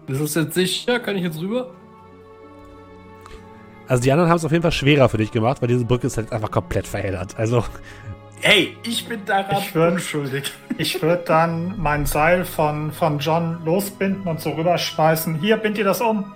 Ist 0.07 0.19
es 0.19 0.35
jetzt 0.35 0.53
sicher? 0.53 0.99
Kann 0.99 1.15
ich 1.15 1.23
jetzt 1.23 1.39
rüber? 1.39 1.71
Also 3.87 4.03
die 4.03 4.11
anderen 4.11 4.29
haben 4.29 4.37
es 4.37 4.45
auf 4.45 4.51
jeden 4.51 4.61
Fall 4.63 4.71
schwerer 4.71 5.09
für 5.09 5.17
dich 5.17 5.31
gemacht, 5.31 5.61
weil 5.61 5.67
diese 5.67 5.85
Brücke 5.85 6.07
ist 6.07 6.17
halt 6.17 6.31
einfach 6.31 6.51
komplett 6.51 6.87
verheddert. 6.87 7.37
Also, 7.37 7.63
Hey, 8.41 8.75
ich 8.83 9.07
bin 9.07 9.25
daran 9.25 9.57
Ich 9.59 9.73
würd- 9.73 9.93
unschuldig. 9.93 10.51
Ich 10.77 11.01
würde 11.01 11.23
dann 11.25 11.75
mein 11.79 12.05
Seil 12.05 12.43
von, 12.45 12.91
von 12.91 13.17
John 13.19 13.63
losbinden 13.65 14.23
und 14.27 14.39
so 14.41 14.51
rüberschmeißen. 14.51 15.35
Hier, 15.35 15.57
bind 15.57 15.77
dir 15.77 15.85
das 15.85 16.01
um. 16.01 16.33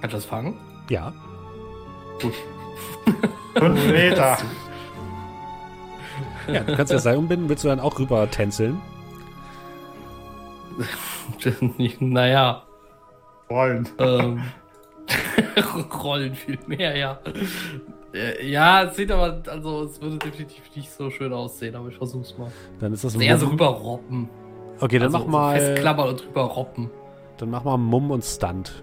Kann 0.00 0.08
ich 0.10 0.14
das 0.14 0.24
fangen? 0.24 0.56
ja. 0.88 1.12
Fünf 3.54 3.86
Meter. 3.90 4.36
Ja, 6.46 6.60
du 6.60 6.76
kannst 6.76 6.92
das 6.92 7.02
Seil 7.04 7.16
umbinden, 7.16 7.48
willst 7.48 7.64
du 7.64 7.68
dann 7.68 7.80
auch 7.80 7.98
rüber 7.98 8.30
tänzeln? 8.30 8.80
naja. 12.00 12.62
Rollen. 13.48 13.88
Ähm, 13.98 14.42
Rollen 16.02 16.34
viel 16.34 16.58
mehr, 16.66 16.96
ja. 16.96 17.18
Äh, 18.14 18.46
Ja, 18.48 18.84
es 18.84 18.96
sieht 18.96 19.10
aber, 19.10 19.42
also 19.48 19.84
es 19.84 20.00
würde 20.00 20.18
definitiv 20.18 20.62
nicht 20.76 20.90
so 20.92 21.10
schön 21.10 21.32
aussehen, 21.32 21.74
aber 21.74 21.88
ich 21.88 21.96
versuch's 21.96 22.36
mal. 22.38 22.50
Dann 22.80 22.92
ist 22.92 23.02
das 23.04 23.14
Eher 23.16 23.38
so 23.38 23.46
Mumm. 23.46 23.54
rüber 23.54 23.66
robben. 23.68 24.28
Okay, 24.80 24.98
dann 24.98 25.14
also, 25.14 25.18
mach 25.18 25.26
mal, 25.26 25.58
So 25.58 25.66
festklammern 25.66 26.08
und 26.10 26.24
drüber 26.24 26.42
robben. 26.42 26.90
dann 27.38 27.50
mach 27.50 27.64
mal 27.64 27.76
Mumm 27.76 28.10
und 28.10 28.24
Stunt. 28.24 28.82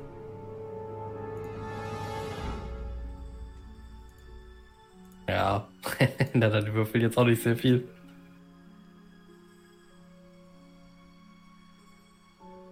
Ja. 5.27 5.67
Na, 6.33 6.49
dann 6.49 6.73
würfel 6.73 7.01
jetzt 7.01 7.17
auch 7.17 7.25
nicht 7.25 7.41
sehr 7.41 7.55
viel. 7.55 7.87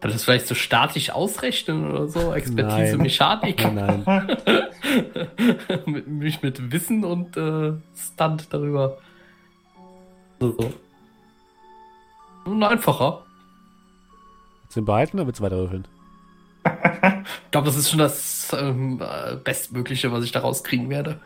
Kann 0.05 0.11
das 0.11 0.23
vielleicht 0.23 0.45
so 0.45 0.53
statisch 0.53 1.09
ausrechnen 1.09 1.89
oder 1.91 2.07
so? 2.07 2.31
Expertise 2.31 2.91
Nein. 2.91 3.01
Mechanik? 3.01 3.73
Nein, 3.73 4.37
mich 6.05 6.43
mit 6.43 6.71
Wissen 6.71 7.03
und 7.03 7.35
äh, 7.35 7.73
Stunt 7.95 8.53
darüber. 8.53 8.99
So. 10.39 10.73
Und 12.45 12.63
einfacher. 12.63 13.23
Willst 14.61 14.75
du 14.75 14.81
ihn 14.81 14.85
behalten 14.85 15.17
oder 15.17 15.25
willst 15.25 15.39
du 15.39 15.43
weiter 15.43 15.57
würfeln? 15.57 15.87
Ich 16.65 17.51
glaube, 17.51 17.65
das 17.65 17.75
ist 17.75 17.89
schon 17.89 17.99
das 17.99 18.55
ähm, 18.59 19.01
äh, 19.01 19.37
Bestmögliche, 19.37 20.11
was 20.11 20.23
ich 20.23 20.31
daraus 20.31 20.63
kriegen 20.63 20.89
werde. 20.89 21.19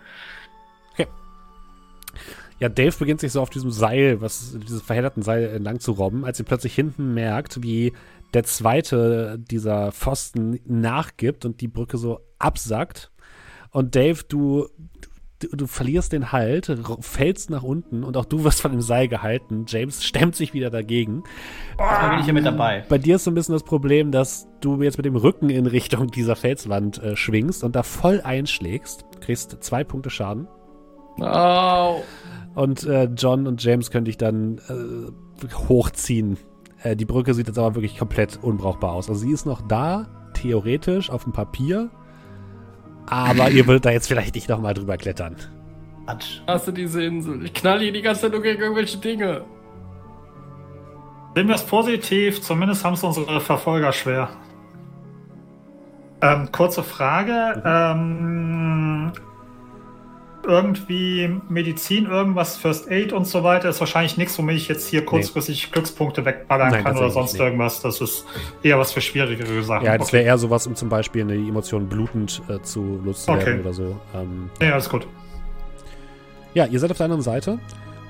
Ja, 2.60 2.68
Dave 2.68 2.96
beginnt 2.98 3.22
sich 3.22 3.32
so 3.32 3.42
auf 3.42 3.50
diesem 3.50 3.72
Seil, 3.72 4.22
was 4.22 4.58
dieses 4.68 4.82
verhedderten 4.82 5.24
Seil 5.24 5.46
entlang 5.46 5.80
zu 5.80 5.94
robben, 5.94 6.26
als 6.26 6.40
ihr 6.40 6.46
plötzlich 6.46 6.76
hinten 6.76 7.14
merkt, 7.14 7.64
wie 7.64 7.94
der 8.34 8.44
zweite 8.44 9.40
dieser 9.40 9.92
Pfosten 9.92 10.60
nachgibt 10.66 11.46
und 11.46 11.62
die 11.62 11.68
Brücke 11.68 11.98
so 11.98 12.20
absackt. 12.38 13.12
Und 13.72 13.96
Dave, 13.96 14.24
du, 14.28 14.68
du, 15.40 15.48
du 15.56 15.68
verlierst 15.68 16.12
den 16.12 16.32
Halt, 16.32 16.72
fällst 17.02 17.50
nach 17.50 17.64
unten 17.64 18.04
und 18.04 18.18
auch 18.18 18.26
du 18.26 18.44
wirst 18.44 18.62
von 18.62 18.72
dem 18.72 18.82
Seil 18.82 19.08
gehalten. 19.08 19.66
James 19.68 20.04
stemmt 20.04 20.36
sich 20.36 20.54
wieder 20.54 20.70
dagegen. 20.70 21.24
Da 21.78 22.10
bin 22.10 22.20
ich 22.20 22.28
ja 22.28 22.34
mit 22.34 22.46
dabei. 22.46 22.84
Bei 22.90 22.98
dir 22.98 23.16
ist 23.16 23.24
so 23.24 23.32
ein 23.32 23.36
bisschen 23.36 23.54
das 23.54 23.64
Problem, 23.64 24.12
dass 24.12 24.48
du 24.62 24.82
jetzt 24.82 24.98
mit 24.98 25.06
dem 25.06 25.16
Rücken 25.16 25.50
in 25.50 25.66
Richtung 25.66 26.08
dieser 26.08 26.36
Felswand 26.36 27.02
äh, 27.02 27.16
schwingst 27.16 27.64
und 27.64 27.76
da 27.76 27.84
voll 27.84 28.22
einschlägst. 28.22 29.06
Kriegst 29.22 29.64
zwei 29.64 29.84
Punkte 29.84 30.10
Schaden. 30.10 30.48
Au. 31.22 32.04
Und 32.60 32.84
äh, 32.84 33.06
John 33.16 33.48
und 33.48 33.64
James 33.64 33.90
können 33.90 34.04
dich 34.04 34.18
dann 34.18 34.58
äh, 34.68 35.48
hochziehen. 35.70 36.38
Äh, 36.84 36.98
die 36.98 37.06
Brücke 37.06 37.34
sieht 37.34 37.48
jetzt 37.48 37.58
aber 37.58 37.76
wirklich 37.76 37.98
komplett 37.98 38.38
unbrauchbar 38.42 38.92
aus. 38.92 39.08
Also 39.08 39.22
sie 39.22 39.32
ist 39.32 39.46
noch 39.46 39.62
da, 39.62 40.08
theoretisch, 40.34 41.10
auf 41.10 41.24
dem 41.24 41.32
Papier. 41.32 41.90
Aber 43.06 43.50
ihr 43.50 43.66
würdet 43.66 43.86
da 43.86 43.92
jetzt 43.92 44.10
vielleicht 44.10 44.36
nicht 44.36 44.50
nochmal 44.50 44.74
drüber 44.74 44.98
klettern. 44.98 45.38
Quatsch. 46.06 46.42
Hast 46.48 46.68
du 46.68 46.74
diese 46.74 47.02
Insel? 47.02 47.46
Ich 47.46 47.54
knall 47.54 47.80
hier 47.80 47.94
die 47.94 48.02
ganze 48.02 48.24
Zeit 48.24 48.34
nur 48.34 48.42
gegen 48.42 48.62
irgendwelche 48.62 48.98
Dinge. 48.98 49.46
Sehen 51.34 51.48
wir 51.48 51.56
es 51.56 51.64
positiv, 51.64 52.42
zumindest 52.42 52.84
haben 52.84 52.96
es 52.96 53.04
unsere 53.06 53.40
Verfolger 53.40 53.94
schwer. 53.94 54.28
Ähm, 56.22 56.52
kurze 56.52 56.84
Frage. 56.84 57.64
Ähm, 57.64 59.14
irgendwie 60.50 61.40
Medizin, 61.48 62.06
irgendwas 62.08 62.58
First 62.58 62.90
Aid 62.90 63.14
und 63.14 63.26
so 63.26 63.44
weiter 63.44 63.70
ist 63.70 63.80
wahrscheinlich 63.80 64.18
nichts, 64.18 64.38
womit 64.38 64.58
ich 64.58 64.68
jetzt 64.68 64.90
hier 64.90 65.06
kurzfristig 65.06 65.72
Glückspunkte 65.72 66.26
wegballern 66.26 66.72
Nein, 66.72 66.84
kann 66.84 66.98
oder 66.98 67.10
sonst 67.12 67.34
nicht. 67.34 67.42
irgendwas. 67.42 67.82
Das 67.82 68.02
ist 68.02 68.26
eher 68.64 68.80
was 68.80 68.92
für 68.92 69.02
schwierigere 69.02 69.64
Sachen. 69.64 69.86
Ja, 69.86 69.98
das 69.98 70.08
okay. 70.08 70.18
wäre 70.18 70.26
eher 70.26 70.38
sowas, 70.38 70.68
um 70.68 70.76
zum 70.76 70.90
Beispiel 70.90 71.22
eine 71.22 71.36
Emotion 71.36 71.88
blutend 71.88 72.42
äh, 72.50 72.60
zu 72.62 73.00
loszuwerden 73.06 73.54
Okay. 73.54 73.62
oder 73.62 73.74
so. 73.74 73.96
Ähm, 74.16 74.50
Ja, 74.62 74.74
alles 74.74 74.90
gut. 74.90 75.08
Ja, 76.54 76.66
ihr 76.66 76.80
seid 76.80 76.92
auf 76.92 76.98
der 76.98 77.06
anderen 77.06 77.22
Seite. 77.22 77.52
Und 77.52 77.60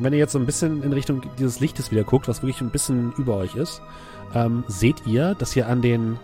wenn 0.06 0.14
ihr 0.14 0.20
jetzt 0.20 0.32
so 0.32 0.40
ein 0.40 0.45
bisschen 0.45 0.82
in 0.82 0.94
Richtung 0.94 1.22
dieses 1.38 1.60
Lichtes 1.60 1.91
wieder 1.91 2.03
guckt, 2.03 2.28
was 2.28 2.41
wirklich 2.41 2.61
ein 2.61 2.70
bisschen 2.70 3.11
über 3.18 3.36
euch 3.36 3.56
ist, 3.56 3.82
ähm, 4.34 4.64
seht 4.68 5.06
ihr, 5.06 5.36
dass 5.36 5.56
ihr 5.56 5.68
an 5.68 5.82
den, 5.82 6.18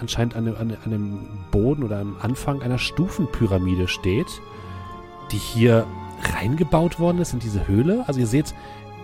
anscheinend 0.00 0.36
an 0.36 0.44
dem, 0.44 0.56
an 0.56 0.90
dem 0.90 1.20
Boden 1.50 1.82
oder 1.82 1.98
am 1.98 2.16
Anfang 2.20 2.62
einer 2.62 2.78
Stufenpyramide 2.78 3.88
steht, 3.88 4.28
die 5.30 5.38
hier 5.38 5.86
reingebaut 6.34 6.98
worden 6.98 7.18
ist 7.18 7.32
in 7.32 7.38
diese 7.40 7.66
Höhle. 7.66 8.04
Also 8.06 8.20
ihr 8.20 8.26
seht 8.26 8.54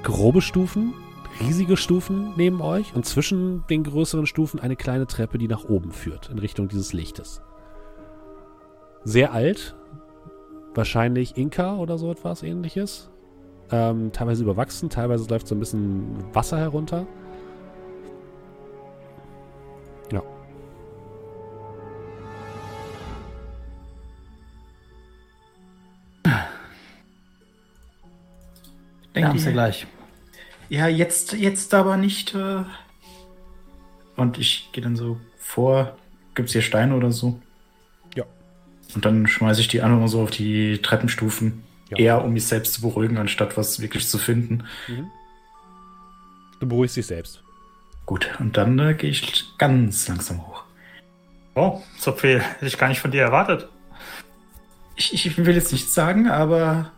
grobe 0.02 0.42
Stufen, 0.42 0.94
riesige 1.40 1.76
Stufen 1.76 2.32
neben 2.36 2.60
euch 2.60 2.94
und 2.94 3.04
zwischen 3.06 3.64
den 3.68 3.84
größeren 3.84 4.26
Stufen 4.26 4.60
eine 4.60 4.76
kleine 4.76 5.06
Treppe, 5.06 5.38
die 5.38 5.48
nach 5.48 5.64
oben 5.64 5.92
führt, 5.92 6.30
in 6.30 6.38
Richtung 6.38 6.68
dieses 6.68 6.92
Lichtes. 6.92 7.42
Sehr 9.04 9.32
alt, 9.32 9.76
wahrscheinlich 10.74 11.36
Inka 11.36 11.76
oder 11.76 11.98
so 11.98 12.10
etwas 12.10 12.42
ähnliches. 12.42 13.10
Ähm, 13.70 14.10
teilweise 14.12 14.42
überwachsen, 14.42 14.90
teilweise 14.90 15.28
läuft 15.28 15.46
so 15.46 15.54
ein 15.54 15.60
bisschen 15.60 16.16
Wasser 16.32 16.58
herunter. 16.58 17.06
Denke 29.14 29.38
sie 29.38 29.52
gleich. 29.52 29.86
Ja, 30.68 30.86
jetzt, 30.86 31.32
jetzt 31.32 31.74
aber 31.74 31.96
nicht. 31.96 32.34
Äh 32.34 32.62
und 34.16 34.38
ich 34.38 34.70
gehe 34.72 34.82
dann 34.82 34.96
so 34.96 35.18
vor. 35.38 35.96
Gibt's 36.34 36.52
hier 36.52 36.62
Steine 36.62 36.94
oder 36.94 37.10
so? 37.10 37.40
Ja. 38.14 38.24
Und 38.94 39.04
dann 39.04 39.26
schmeiße 39.26 39.60
ich 39.60 39.68
die 39.68 39.82
einfach 39.82 39.98
mal 39.98 40.08
so 40.08 40.22
auf 40.22 40.30
die 40.30 40.78
Treppenstufen. 40.78 41.64
Ja. 41.90 41.96
Eher 41.96 42.24
um 42.24 42.32
mich 42.32 42.46
selbst 42.46 42.74
zu 42.74 42.82
beruhigen, 42.82 43.18
anstatt 43.18 43.56
was 43.56 43.80
wirklich 43.80 44.06
zu 44.08 44.18
finden. 44.18 44.64
Du 46.60 46.68
beruhigst 46.68 46.96
dich 46.96 47.06
selbst. 47.06 47.42
Gut, 48.06 48.30
und 48.38 48.56
dann 48.56 48.78
äh, 48.78 48.94
gehe 48.94 49.10
ich 49.10 49.44
ganz 49.58 50.06
langsam 50.06 50.46
hoch. 50.46 50.64
Oh, 51.54 51.80
so 51.98 52.12
viel 52.12 52.40
hätte 52.40 52.66
ich 52.66 52.78
gar 52.78 52.88
nicht 52.88 53.00
von 53.00 53.10
dir 53.10 53.22
erwartet. 53.22 53.68
Ich, 54.96 55.14
ich 55.14 55.36
will 55.36 55.54
jetzt 55.54 55.72
nichts 55.72 55.94
sagen, 55.94 56.28
aber 56.28 56.92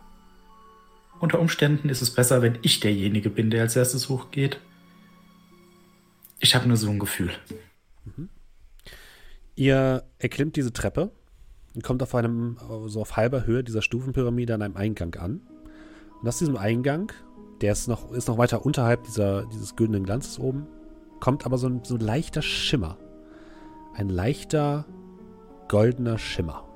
unter 1.23 1.39
Umständen 1.39 1.87
ist 1.87 2.01
es 2.01 2.11
besser, 2.11 2.41
wenn 2.41 2.59
ich 2.63 2.81
derjenige 2.81 3.29
bin, 3.29 3.49
der 3.49 3.61
als 3.61 3.77
erstes 3.77 4.09
hochgeht. 4.09 4.59
Ich 6.41 6.53
habe 6.53 6.67
nur 6.67 6.75
so 6.75 6.89
ein 6.89 6.99
Gefühl. 6.99 7.31
Ihr 9.55 10.03
erklimmt 10.19 10.57
diese 10.57 10.73
Treppe 10.73 11.13
und 11.73 11.81
kommt 11.81 12.03
auf 12.03 12.13
einem, 12.13 12.57
so 12.87 12.99
auf 12.99 13.15
halber 13.15 13.45
Höhe 13.45 13.63
dieser 13.63 13.81
Stufenpyramide 13.81 14.53
an 14.53 14.61
einem 14.61 14.75
Eingang 14.75 15.15
an. 15.15 15.47
Und 16.21 16.27
aus 16.27 16.39
diesem 16.39 16.57
Eingang, 16.57 17.13
der 17.61 17.71
ist 17.71 17.87
noch, 17.87 18.11
ist 18.11 18.27
noch 18.27 18.37
weiter 18.37 18.65
unterhalb 18.65 19.05
dieser, 19.05 19.45
dieses 19.45 19.77
güldenen 19.77 20.03
Glanzes 20.03 20.39
oben, 20.39 20.67
kommt 21.21 21.45
aber 21.45 21.57
so 21.57 21.67
ein 21.67 21.85
so 21.85 21.95
ein 21.95 22.01
leichter 22.01 22.41
Schimmer. 22.41 22.97
Ein 23.93 24.09
leichter 24.09 24.85
goldener 25.69 26.17
Schimmer. 26.17 26.67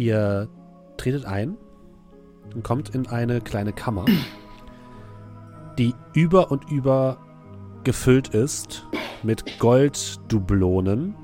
Ihr 0.00 0.48
tretet 0.96 1.26
ein 1.26 1.58
und 2.54 2.64
kommt 2.64 2.94
in 2.94 3.06
eine 3.08 3.42
kleine 3.42 3.74
Kammer, 3.74 4.06
die 5.78 5.94
über 6.14 6.50
und 6.50 6.70
über 6.70 7.18
gefüllt 7.84 8.28
ist 8.28 8.88
mit 9.22 9.58
Golddublonen. 9.58 11.14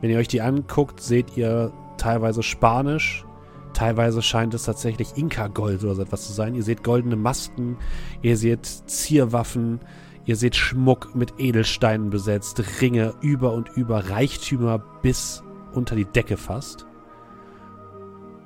Wenn 0.00 0.10
ihr 0.10 0.18
euch 0.18 0.28
die 0.28 0.40
anguckt, 0.40 1.00
seht 1.00 1.36
ihr 1.36 1.72
teilweise 1.96 2.44
Spanisch, 2.44 3.26
teilweise 3.74 4.22
scheint 4.22 4.54
es 4.54 4.62
tatsächlich 4.62 5.16
Inka-Gold 5.16 5.82
oder 5.82 5.96
so 5.96 6.02
etwas 6.02 6.28
zu 6.28 6.32
sein. 6.32 6.54
Ihr 6.54 6.62
seht 6.62 6.84
goldene 6.84 7.16
Masken, 7.16 7.78
ihr 8.22 8.36
seht 8.36 8.64
Zierwaffen, 8.64 9.80
ihr 10.24 10.36
seht 10.36 10.54
Schmuck 10.54 11.16
mit 11.16 11.34
Edelsteinen 11.38 12.10
besetzt, 12.10 12.62
Ringe 12.80 13.14
über 13.22 13.54
und 13.54 13.70
über, 13.70 14.08
Reichtümer 14.08 14.78
bis 15.02 15.42
unter 15.74 15.96
die 15.96 16.04
Decke 16.04 16.36
fast. 16.36 16.87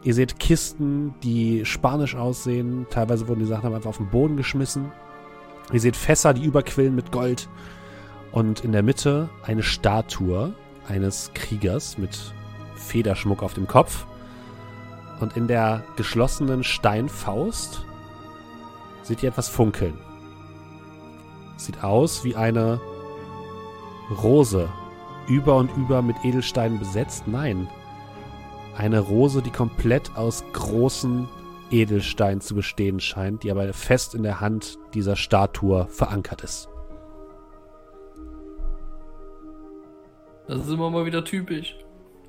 Ihr 0.05 0.15
seht 0.15 0.41
Kisten, 0.41 1.15
die 1.23 1.65
spanisch 1.65 2.17
aussehen. 2.17 2.87
Teilweise 2.91 3.29
wurden 3.29 3.41
die 3.41 3.47
Sachen 3.47 3.67
aber 3.67 3.77
einfach 3.77 3.91
auf 3.91 3.99
den 3.99 4.11
Boden 4.11 4.37
geschmissen. 4.37 4.91
Ihr 5.73 5.81
seht 5.81 5.97
Fässer, 5.97 6.35
die 6.35 6.45
überquillen 6.45 6.95
mit 6.95 7.13
Gold. 7.13 7.49
Und 8.33 8.65
in 8.65 8.73
der 8.73 8.83
Mitte 8.83 9.29
eine 9.45 9.63
Statue 9.63 10.55
eines 10.89 11.31
Kriegers 11.35 11.99
mit 11.99 12.35
Federschmuck 12.75 13.43
auf 13.43 13.55
dem 13.55 13.69
Kopf. 13.69 14.07
Und 15.21 15.37
in 15.37 15.47
der 15.47 15.85
geschlossenen 15.97 16.65
Steinfaust 16.65 17.85
seht 19.03 19.23
ihr 19.23 19.29
etwas 19.29 19.49
funkeln. 19.49 19.95
Sieht 21.57 21.85
aus 21.85 22.25
wie 22.25 22.35
eine 22.35 22.81
Rose. 24.23 24.69
Über 25.29 25.57
und 25.57 25.71
über 25.77 26.03
mit 26.03 26.17
Edelsteinen 26.25 26.81
besetzt. 26.81 27.29
Nein. 27.29 27.69
Eine 28.77 29.01
Rose, 29.01 29.43
die 29.43 29.51
komplett 29.51 30.17
aus 30.17 30.45
großen 30.53 31.29
Edelsteinen 31.71 32.41
zu 32.41 32.55
bestehen 32.55 33.01
scheint, 33.01 33.43
die 33.43 33.51
aber 33.51 33.73
fest 33.73 34.15
in 34.15 34.23
der 34.23 34.41
Hand 34.41 34.79
dieser 34.95 35.17
Statue 35.17 35.87
verankert 35.89 36.43
ist. 36.43 36.69
Das 40.47 40.67
ist 40.67 40.73
immer 40.73 40.91
mal 40.91 41.07
wieder 41.07 41.25
typisch. 41.25 41.77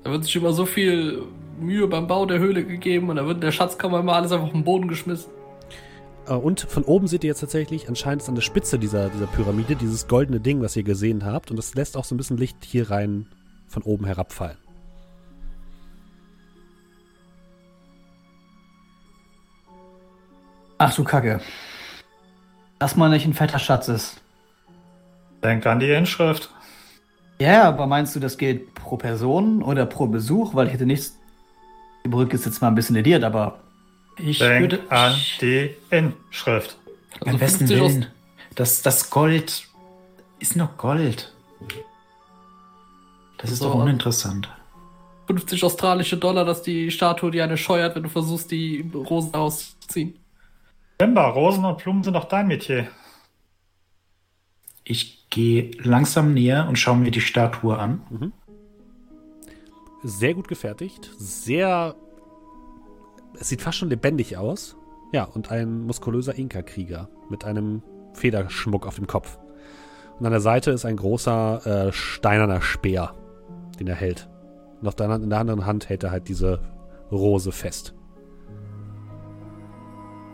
Da 0.02 0.10
wird 0.10 0.24
sich 0.24 0.36
immer 0.36 0.52
so 0.52 0.66
viel 0.66 1.22
Mühe 1.58 1.86
beim 1.88 2.06
Bau 2.06 2.26
der 2.26 2.38
Höhle 2.38 2.64
gegeben 2.64 3.08
und 3.10 3.16
da 3.16 3.26
wird 3.26 3.36
in 3.36 3.40
der 3.40 3.52
Schatzkammer 3.52 4.00
immer 4.00 4.14
alles 4.14 4.32
einfach 4.32 4.46
auf 4.46 4.52
den 4.52 4.64
Boden 4.64 4.88
geschmissen. 4.88 5.30
Äh, 6.26 6.34
Und 6.34 6.60
von 6.60 6.84
oben 6.84 7.06
seht 7.06 7.24
ihr 7.24 7.28
jetzt 7.28 7.40
tatsächlich 7.40 7.88
anscheinend 7.88 8.22
ist 8.22 8.28
an 8.28 8.34
der 8.34 8.42
Spitze 8.42 8.78
dieser, 8.78 9.08
dieser 9.08 9.26
Pyramide 9.26 9.76
dieses 9.76 10.06
goldene 10.08 10.40
Ding, 10.40 10.60
was 10.60 10.76
ihr 10.76 10.82
gesehen 10.82 11.24
habt. 11.24 11.50
Und 11.50 11.56
das 11.56 11.74
lässt 11.74 11.96
auch 11.96 12.04
so 12.04 12.14
ein 12.14 12.18
bisschen 12.18 12.36
Licht 12.36 12.64
hier 12.64 12.90
rein 12.90 13.26
von 13.66 13.82
oben 13.82 14.04
herabfallen. 14.04 14.58
Ach 20.86 20.94
du 20.94 21.04
Kacke. 21.04 21.40
dass 22.78 22.96
man 22.96 23.10
nicht 23.10 23.24
ein 23.26 23.32
fetter 23.34 23.58
Schatz 23.58 23.88
ist. 23.88 24.20
Denk 25.42 25.64
an 25.66 25.80
die 25.80 25.90
Inschrift. 25.90 26.50
Ja, 27.40 27.64
aber 27.68 27.86
meinst 27.86 28.14
du, 28.14 28.20
das 28.20 28.36
gilt 28.36 28.74
pro 28.74 28.96
Person 28.96 29.62
oder 29.62 29.86
pro 29.86 30.06
Besuch? 30.06 30.54
Weil 30.54 30.66
ich 30.66 30.74
hätte 30.74 30.86
nichts. 30.86 31.16
Die 32.04 32.08
Brücke 32.10 32.36
ist 32.36 32.44
jetzt 32.44 32.60
mal 32.60 32.68
ein 32.68 32.74
bisschen 32.74 32.96
lediert, 32.96 33.24
aber 33.24 33.60
Ich 34.18 34.38
Denk 34.38 34.60
würde 34.60 34.80
an 34.90 35.14
die 35.40 35.74
Inschrift. 35.90 36.76
Also 37.20 37.30
am 37.32 37.38
besten 37.38 37.66
50 37.66 37.80
aus- 37.80 37.92
Willen. 37.92 38.06
Das, 38.54 38.82
das 38.82 39.08
Gold 39.10 39.66
ist 40.38 40.54
nur 40.56 40.68
Gold. 40.76 41.32
Das 43.38 43.50
ist 43.50 43.60
So. 43.60 43.68
doch 43.68 43.74
uninteressant. 43.76 44.48
50 45.26 45.64
australische 45.64 46.16
Dollar, 46.18 46.44
dass 46.44 46.62
die 46.62 46.90
Statue 46.90 47.30
dir 47.30 47.44
eine 47.44 47.56
scheuert, 47.56 47.96
wenn 47.96 48.02
du 48.02 48.08
versuchst, 48.10 48.50
die 48.50 48.88
Rosen 48.94 49.32
auszuziehen. 49.34 50.18
Simba, 51.00 51.28
Rosen 51.28 51.64
und 51.64 51.78
Blumen 51.78 52.02
sind 52.02 52.14
doch 52.14 52.26
dein 52.26 52.46
Metier. 52.46 52.86
Ich 54.84 55.28
gehe 55.30 55.70
langsam 55.82 56.34
näher 56.34 56.66
und 56.68 56.78
schaue 56.78 56.96
mir 56.96 57.10
die 57.10 57.20
Statue 57.20 57.78
an. 57.78 58.32
Sehr 60.02 60.34
gut 60.34 60.48
gefertigt. 60.48 61.10
Sehr. 61.18 61.94
Es 63.40 63.48
sieht 63.48 63.62
fast 63.62 63.78
schon 63.78 63.88
lebendig 63.88 64.36
aus. 64.36 64.76
Ja, 65.12 65.24
und 65.24 65.50
ein 65.50 65.86
muskulöser 65.86 66.36
Inka-Krieger 66.36 67.08
mit 67.30 67.44
einem 67.44 67.82
Federschmuck 68.12 68.86
auf 68.86 68.96
dem 68.96 69.06
Kopf. 69.06 69.38
Und 70.18 70.26
an 70.26 70.32
der 70.32 70.40
Seite 70.40 70.70
ist 70.70 70.84
ein 70.84 70.96
großer 70.96 71.88
äh, 71.88 71.92
steinerner 71.92 72.60
Speer, 72.60 73.14
den 73.80 73.88
er 73.88 73.96
hält. 73.96 74.28
Und 74.80 74.88
auf 74.88 74.94
der, 74.94 75.10
in 75.10 75.30
der 75.30 75.40
anderen 75.40 75.66
Hand 75.66 75.88
hält 75.88 76.04
er 76.04 76.10
halt 76.10 76.28
diese 76.28 76.60
Rose 77.10 77.50
fest. 77.50 77.94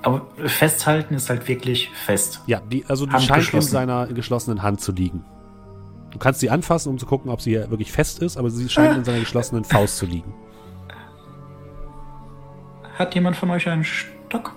Aber 0.02 0.27
festhalten 0.47 1.14
ist 1.14 1.28
halt 1.28 1.47
wirklich 1.47 1.90
fest. 1.90 2.40
Ja, 2.47 2.60
die, 2.60 2.85
also 2.86 3.06
die 3.06 3.12
Hand 3.12 3.24
scheint 3.24 3.52
in 3.52 3.60
seiner 3.60 4.06
geschlossenen 4.06 4.62
Hand 4.62 4.81
zu 4.81 4.93
liegen. 4.93 5.24
Du 6.10 6.18
kannst 6.18 6.40
sie 6.40 6.51
anfassen, 6.51 6.89
um 6.90 6.98
zu 6.98 7.06
gucken, 7.06 7.31
ob 7.31 7.40
sie 7.40 7.55
wirklich 7.55 7.93
fest 7.93 8.20
ist, 8.20 8.36
aber 8.36 8.51
sie 8.51 8.68
scheint 8.68 8.97
in 8.97 9.05
seiner 9.05 9.20
geschlossenen 9.20 9.64
Faust 9.64 9.98
zu 9.98 10.06
liegen. 10.06 10.35
Hat 12.98 13.14
jemand 13.14 13.36
von 13.36 13.51
euch 13.51 13.68
einen 13.68 13.85
Stock? 13.85 14.55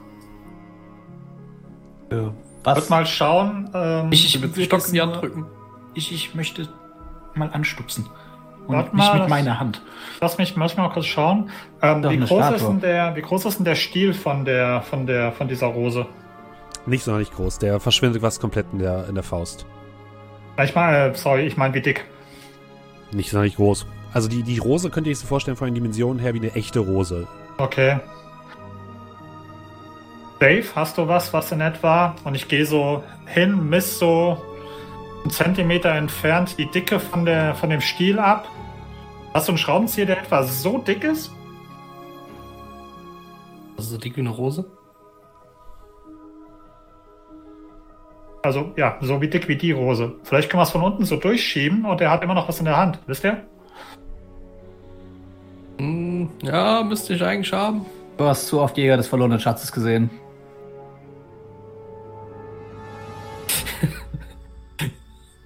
Wird 2.09 2.33
was? 2.63 2.89
mal 2.89 3.05
schauen. 3.05 3.69
Ähm, 3.73 4.11
Ich, 4.11 4.35
Ich 4.35 4.41
den 4.41 4.65
Stock 4.65 4.87
in 4.87 4.93
die 4.93 5.01
Hand 5.01 5.21
drücken. 5.21 5.45
Ich, 5.93 6.11
ich 6.11 6.33
möchte 6.35 6.69
mal 7.35 7.49
anstupsen. 7.51 8.05
Und 8.67 8.75
Warte 8.75 8.95
nicht 8.95 9.05
mal, 9.05 9.19
mit 9.19 9.29
meiner 9.29 9.59
Hand. 9.59 9.81
lass 10.21 10.37
mich 10.37 10.55
manchmal 10.55 10.89
kurz 10.89 11.05
schauen. 11.05 11.49
Ähm, 11.81 12.03
wie, 12.09 12.17
groß 12.17 12.55
ist 12.55 12.65
denn 12.65 12.79
der, 12.79 13.15
wie 13.15 13.21
groß 13.21 13.45
ist 13.45 13.57
denn 13.57 13.65
der 13.65 13.75
Stiel 13.75 14.13
von 14.13 14.45
der, 14.45 14.81
von 14.81 15.05
der, 15.05 15.33
von 15.33 15.47
dieser 15.47 15.67
Rose? 15.67 16.05
Nicht 16.85 17.03
sonderlich 17.03 17.31
groß. 17.31 17.59
Der 17.59 17.79
verschwindet 17.79 18.21
was 18.21 18.39
komplett 18.39 18.67
in 18.71 18.79
der, 18.79 19.07
in 19.07 19.15
der 19.15 19.23
Faust. 19.23 19.65
Ich 20.63 20.75
meine, 20.75 21.11
äh, 21.11 21.15
sorry, 21.15 21.45
ich 21.45 21.57
meine 21.57 21.73
wie 21.73 21.81
dick. 21.81 22.05
Nicht 23.11 23.31
sonderlich 23.31 23.55
groß. 23.55 23.85
Also 24.13 24.29
die, 24.29 24.43
die 24.43 24.59
Rose 24.59 24.89
könnt 24.89 25.07
ihr 25.07 25.11
euch 25.11 25.19
so 25.19 25.27
vorstellen 25.27 25.57
von 25.57 25.67
den 25.67 25.75
Dimensionen 25.75 26.19
her 26.19 26.33
wie 26.33 26.39
eine 26.39 26.53
echte 26.53 26.79
Rose. 26.79 27.27
Okay. 27.57 27.99
Dave, 30.39 30.65
hast 30.75 30.97
du 30.97 31.07
was, 31.07 31.33
was 31.33 31.51
in 31.51 31.61
etwa? 31.61 32.15
Und 32.23 32.35
ich 32.35 32.47
gehe 32.47 32.65
so 32.65 33.03
hin, 33.25 33.69
miss 33.69 33.97
so 33.97 34.37
einen 35.23 35.31
Zentimeter 35.31 35.91
entfernt 35.91 36.57
die 36.57 36.69
Dicke 36.69 36.99
von, 36.99 37.25
der, 37.25 37.55
von 37.55 37.69
dem 37.69 37.81
Stiel 37.81 38.19
ab. 38.19 38.47
Hast 39.33 39.47
du 39.47 39.51
einen 39.51 39.57
Schraubenzieher, 39.57 40.05
der 40.05 40.19
etwa 40.19 40.43
so 40.43 40.77
dick 40.77 41.03
ist? 41.03 41.31
Also 43.77 43.91
so 43.91 43.97
dick 43.97 44.15
wie 44.15 44.21
eine 44.21 44.29
Rose? 44.29 44.65
Also 48.43 48.73
ja, 48.75 48.97
so 49.01 49.21
wie 49.21 49.27
dick 49.27 49.47
wie 49.47 49.55
die 49.55 49.71
Rose. 49.71 50.15
Vielleicht 50.23 50.49
können 50.49 50.59
wir 50.59 50.65
es 50.65 50.71
von 50.71 50.83
unten 50.83 51.05
so 51.05 51.15
durchschieben 51.15 51.85
und 51.85 52.01
er 52.01 52.11
hat 52.11 52.23
immer 52.23 52.33
noch 52.35 52.47
was 52.47 52.59
in 52.59 52.65
der 52.65 52.77
Hand. 52.77 52.99
Wisst 53.07 53.23
ihr? 53.23 53.41
Hm, 55.79 56.29
ja, 56.43 56.83
müsste 56.83 57.13
ich 57.13 57.23
eigentlich 57.23 57.51
haben. 57.53 57.85
Du 58.17 58.25
hast 58.25 58.47
zu 58.47 58.61
oft 58.61 58.77
Jäger 58.77 58.97
des 58.97 59.07
verlorenen 59.07 59.39
Schatzes 59.39 59.71
gesehen. 59.71 60.09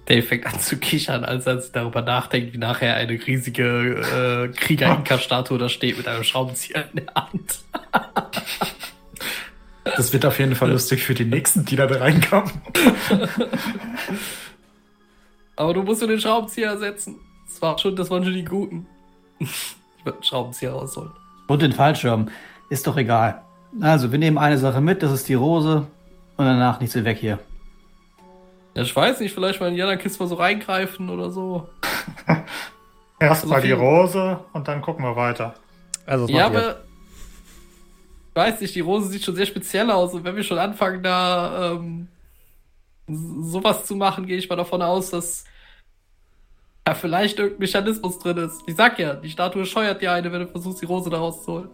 Dave 0.08 0.22
fängt 0.22 0.46
an 0.46 0.58
zu 0.58 0.78
kichern, 0.78 1.24
als 1.24 1.46
er 1.46 1.56
darüber 1.56 2.00
nachdenkt, 2.00 2.54
wie 2.54 2.58
nachher 2.58 2.94
eine 2.94 3.12
riesige 3.12 4.48
äh, 4.52 4.56
Krieger-Inka-Statue 4.56 5.58
da 5.58 5.68
steht 5.68 5.98
mit 5.98 6.08
einem 6.08 6.24
Schraubenzieher 6.24 6.88
in 6.92 7.04
der 7.04 7.14
Hand. 7.14 7.58
Das 9.84 10.12
wird 10.12 10.24
auf 10.24 10.38
jeden 10.38 10.54
Fall 10.54 10.70
lustig 10.70 11.02
für 11.02 11.14
die 11.14 11.24
nächsten, 11.24 11.64
die 11.64 11.76
da 11.76 11.84
reinkommen. 11.86 12.50
Aber 15.56 15.74
du 15.74 15.82
musst 15.82 16.00
nur 16.00 16.08
den 16.08 16.20
Schraubenzieher 16.20 16.68
ersetzen. 16.68 17.16
Das, 17.46 17.60
war 17.60 17.78
schon, 17.78 17.96
das 17.96 18.10
waren 18.10 18.24
schon 18.24 18.34
die 18.34 18.44
Guten. 18.44 18.86
Ich 19.38 19.76
würde 20.04 20.18
einen 20.18 20.24
Schraubenzieher 20.24 20.72
rausholen. 20.72 21.10
Und 21.48 21.62
den 21.62 21.72
Fallschirm. 21.72 22.28
Ist 22.70 22.86
doch 22.86 22.96
egal. 22.96 23.42
Also, 23.80 24.12
wir 24.12 24.18
nehmen 24.18 24.38
eine 24.38 24.58
Sache 24.58 24.80
mit, 24.80 25.02
das 25.02 25.12
ist 25.12 25.28
die 25.28 25.34
Rose. 25.34 25.86
Und 26.36 26.44
danach 26.44 26.80
nichts 26.80 26.94
mehr 26.94 27.04
weg 27.04 27.18
hier. 27.18 27.38
Ja, 28.74 28.82
ich 28.82 28.94
weiß 28.94 29.20
nicht, 29.20 29.34
vielleicht 29.34 29.60
mal 29.60 29.68
in 29.68 29.74
die 29.74 29.82
anderen 29.82 30.00
Kiste 30.00 30.22
mal 30.22 30.28
so 30.28 30.36
reingreifen 30.36 31.10
oder 31.10 31.30
so. 31.30 31.68
Erst 33.20 33.42
Also 33.42 33.54
mal 33.54 33.60
die 33.60 33.72
Rose 33.72 34.40
und 34.52 34.68
dann 34.68 34.80
gucken 34.80 35.04
wir 35.04 35.16
weiter. 35.16 35.54
Also 36.06 36.26
Ja, 36.26 36.36
ihr? 36.36 36.44
aber. 36.46 36.76
Ich 38.30 38.36
weiß 38.36 38.60
nicht, 38.60 38.74
die 38.76 38.80
Rose 38.80 39.08
sieht 39.08 39.24
schon 39.24 39.34
sehr 39.34 39.46
speziell 39.46 39.90
aus. 39.90 40.14
Und 40.14 40.22
wenn 40.22 40.36
wir 40.36 40.44
schon 40.44 40.58
anfangen, 40.58 41.02
da 41.02 41.72
ähm, 41.72 42.06
sowas 43.08 43.84
zu 43.84 43.96
machen, 43.96 44.26
gehe 44.26 44.36
ich 44.36 44.48
mal 44.48 44.54
davon 44.54 44.80
aus, 44.80 45.10
dass 45.10 45.44
ja 46.86 46.94
vielleicht 46.94 47.38
irgendein 47.38 47.60
Mechanismus 47.60 48.18
drin 48.20 48.36
ist. 48.36 48.62
Ich 48.66 48.76
sag 48.76 48.98
ja, 49.00 49.14
die 49.14 49.28
Statue 49.28 49.66
scheuert 49.66 50.00
dir 50.00 50.12
eine, 50.12 50.30
wenn 50.30 50.40
du 50.42 50.46
versuchst, 50.46 50.80
die 50.80 50.86
Rose 50.86 51.10
da 51.10 51.18
rauszuholen. 51.18 51.68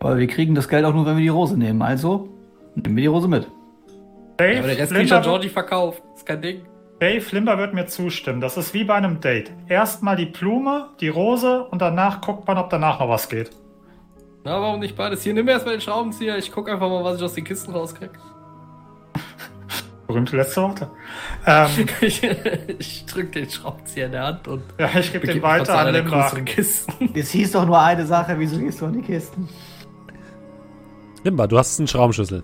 Aber 0.00 0.18
wir 0.18 0.26
kriegen 0.26 0.54
das 0.54 0.68
Geld 0.68 0.84
auch 0.84 0.92
nur, 0.92 1.06
wenn 1.06 1.16
wir 1.16 1.22
die 1.22 1.28
Rose 1.28 1.56
nehmen. 1.56 1.80
Also, 1.80 2.28
nehmen 2.74 2.96
wir 2.96 3.02
die 3.02 3.06
Rose 3.06 3.28
mit. 3.28 3.46
Dave, 4.36 4.52
Ja, 4.52 4.58
aber 4.60 4.68
der 4.68 4.78
Rest 4.78 4.92
kriegt 4.92 5.10
ja 5.10 5.20
Georgie 5.20 5.48
verkauft. 5.48 6.02
Ist 6.14 6.26
kein 6.26 6.42
Ding. 6.42 6.66
Dave 7.00 7.24
Limber 7.32 7.58
wird 7.58 7.74
mir 7.74 7.86
zustimmen. 7.86 8.40
Das 8.40 8.56
ist 8.56 8.72
wie 8.74 8.84
bei 8.84 8.94
einem 8.94 9.20
Date. 9.20 9.52
Erstmal 9.68 10.16
die 10.16 10.26
Blume, 10.26 10.90
die 11.00 11.08
Rose 11.08 11.64
und 11.64 11.82
danach 11.82 12.20
guckt 12.20 12.46
man, 12.46 12.56
ob 12.58 12.70
danach 12.70 13.00
noch 13.00 13.08
was 13.08 13.28
geht. 13.28 13.50
Na, 14.44 14.60
warum 14.60 14.80
nicht 14.80 14.96
beides? 14.96 15.22
Hier, 15.22 15.34
nimm 15.34 15.48
erstmal 15.48 15.74
den 15.76 15.80
Schraubenzieher. 15.80 16.36
Ich 16.38 16.52
guck 16.52 16.68
einfach 16.68 16.88
mal, 16.88 17.02
was 17.02 17.18
ich 17.18 17.24
aus 17.24 17.34
den 17.34 17.44
Kisten 17.44 17.72
rauskrieg. 17.72 18.10
Berühmte 20.06 20.36
letzte 20.36 20.62
Worte. 20.62 20.90
Ähm, 21.46 21.70
ich, 22.00 22.22
ich 22.78 23.06
drück 23.06 23.32
den 23.32 23.48
Schraubenzieher 23.48 24.06
in 24.06 24.12
der 24.12 24.24
Hand 24.24 24.48
und 24.48 24.62
ja, 24.78 24.90
ich 24.98 25.12
gebe 25.12 25.26
den 25.26 25.42
weiter 25.42 25.78
an 25.78 25.92
Limber. 25.92 26.10
größeren 26.10 26.44
Kisten. 26.44 27.10
Es 27.14 27.30
hieß 27.30 27.52
doch 27.52 27.66
nur 27.66 27.80
eine 27.80 28.04
Sache, 28.06 28.38
wieso 28.38 28.58
gehst 28.58 28.80
du 28.80 28.86
an 28.86 28.92
die 28.92 29.02
Kisten? 29.02 29.48
Limba, 31.22 31.46
du 31.46 31.58
hast 31.58 31.78
einen 31.78 31.88
Schraubenschlüssel. 31.88 32.42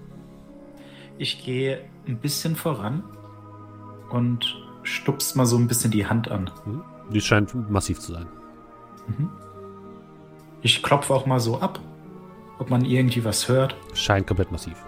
Ich 1.20 1.44
gehe 1.44 1.84
ein 2.08 2.16
bisschen 2.16 2.56
voran 2.56 3.04
und 4.08 4.56
stupst 4.84 5.36
mal 5.36 5.44
so 5.44 5.58
ein 5.58 5.68
bisschen 5.68 5.90
die 5.90 6.06
Hand 6.06 6.30
an. 6.30 6.50
Hm? 6.64 6.82
Die 7.12 7.20
scheint 7.20 7.70
massiv 7.70 8.00
zu 8.00 8.12
sein. 8.12 8.26
Ich 10.62 10.82
klopfe 10.82 11.12
auch 11.12 11.26
mal 11.26 11.38
so 11.38 11.60
ab, 11.60 11.78
ob 12.58 12.70
man 12.70 12.86
irgendwie 12.86 13.22
was 13.22 13.50
hört. 13.50 13.76
Scheint 13.92 14.26
komplett 14.26 14.50
massiv. 14.50 14.82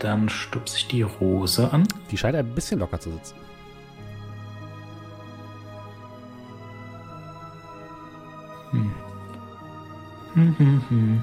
Dann 0.00 0.28
stupse 0.28 0.78
ich 0.78 0.88
die 0.88 1.02
Rose 1.02 1.72
an. 1.72 1.86
Die 2.10 2.18
scheint 2.18 2.34
ein 2.34 2.52
bisschen 2.52 2.80
locker 2.80 2.98
zu 2.98 3.12
sitzen. 3.12 3.36
Hm, 8.72 10.56
hm, 10.58 10.82
hm. 10.88 11.22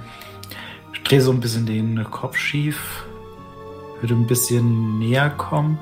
Ich 1.02 1.10
drehe 1.10 1.22
so 1.22 1.32
ein 1.32 1.40
bisschen 1.40 1.65
den 1.65 2.03
Kopf 2.10 2.38
schief, 2.38 3.06
würde 3.99 4.14
ein 4.14 4.28
bisschen 4.28 4.99
näher 4.99 5.30
kommen. 5.32 5.80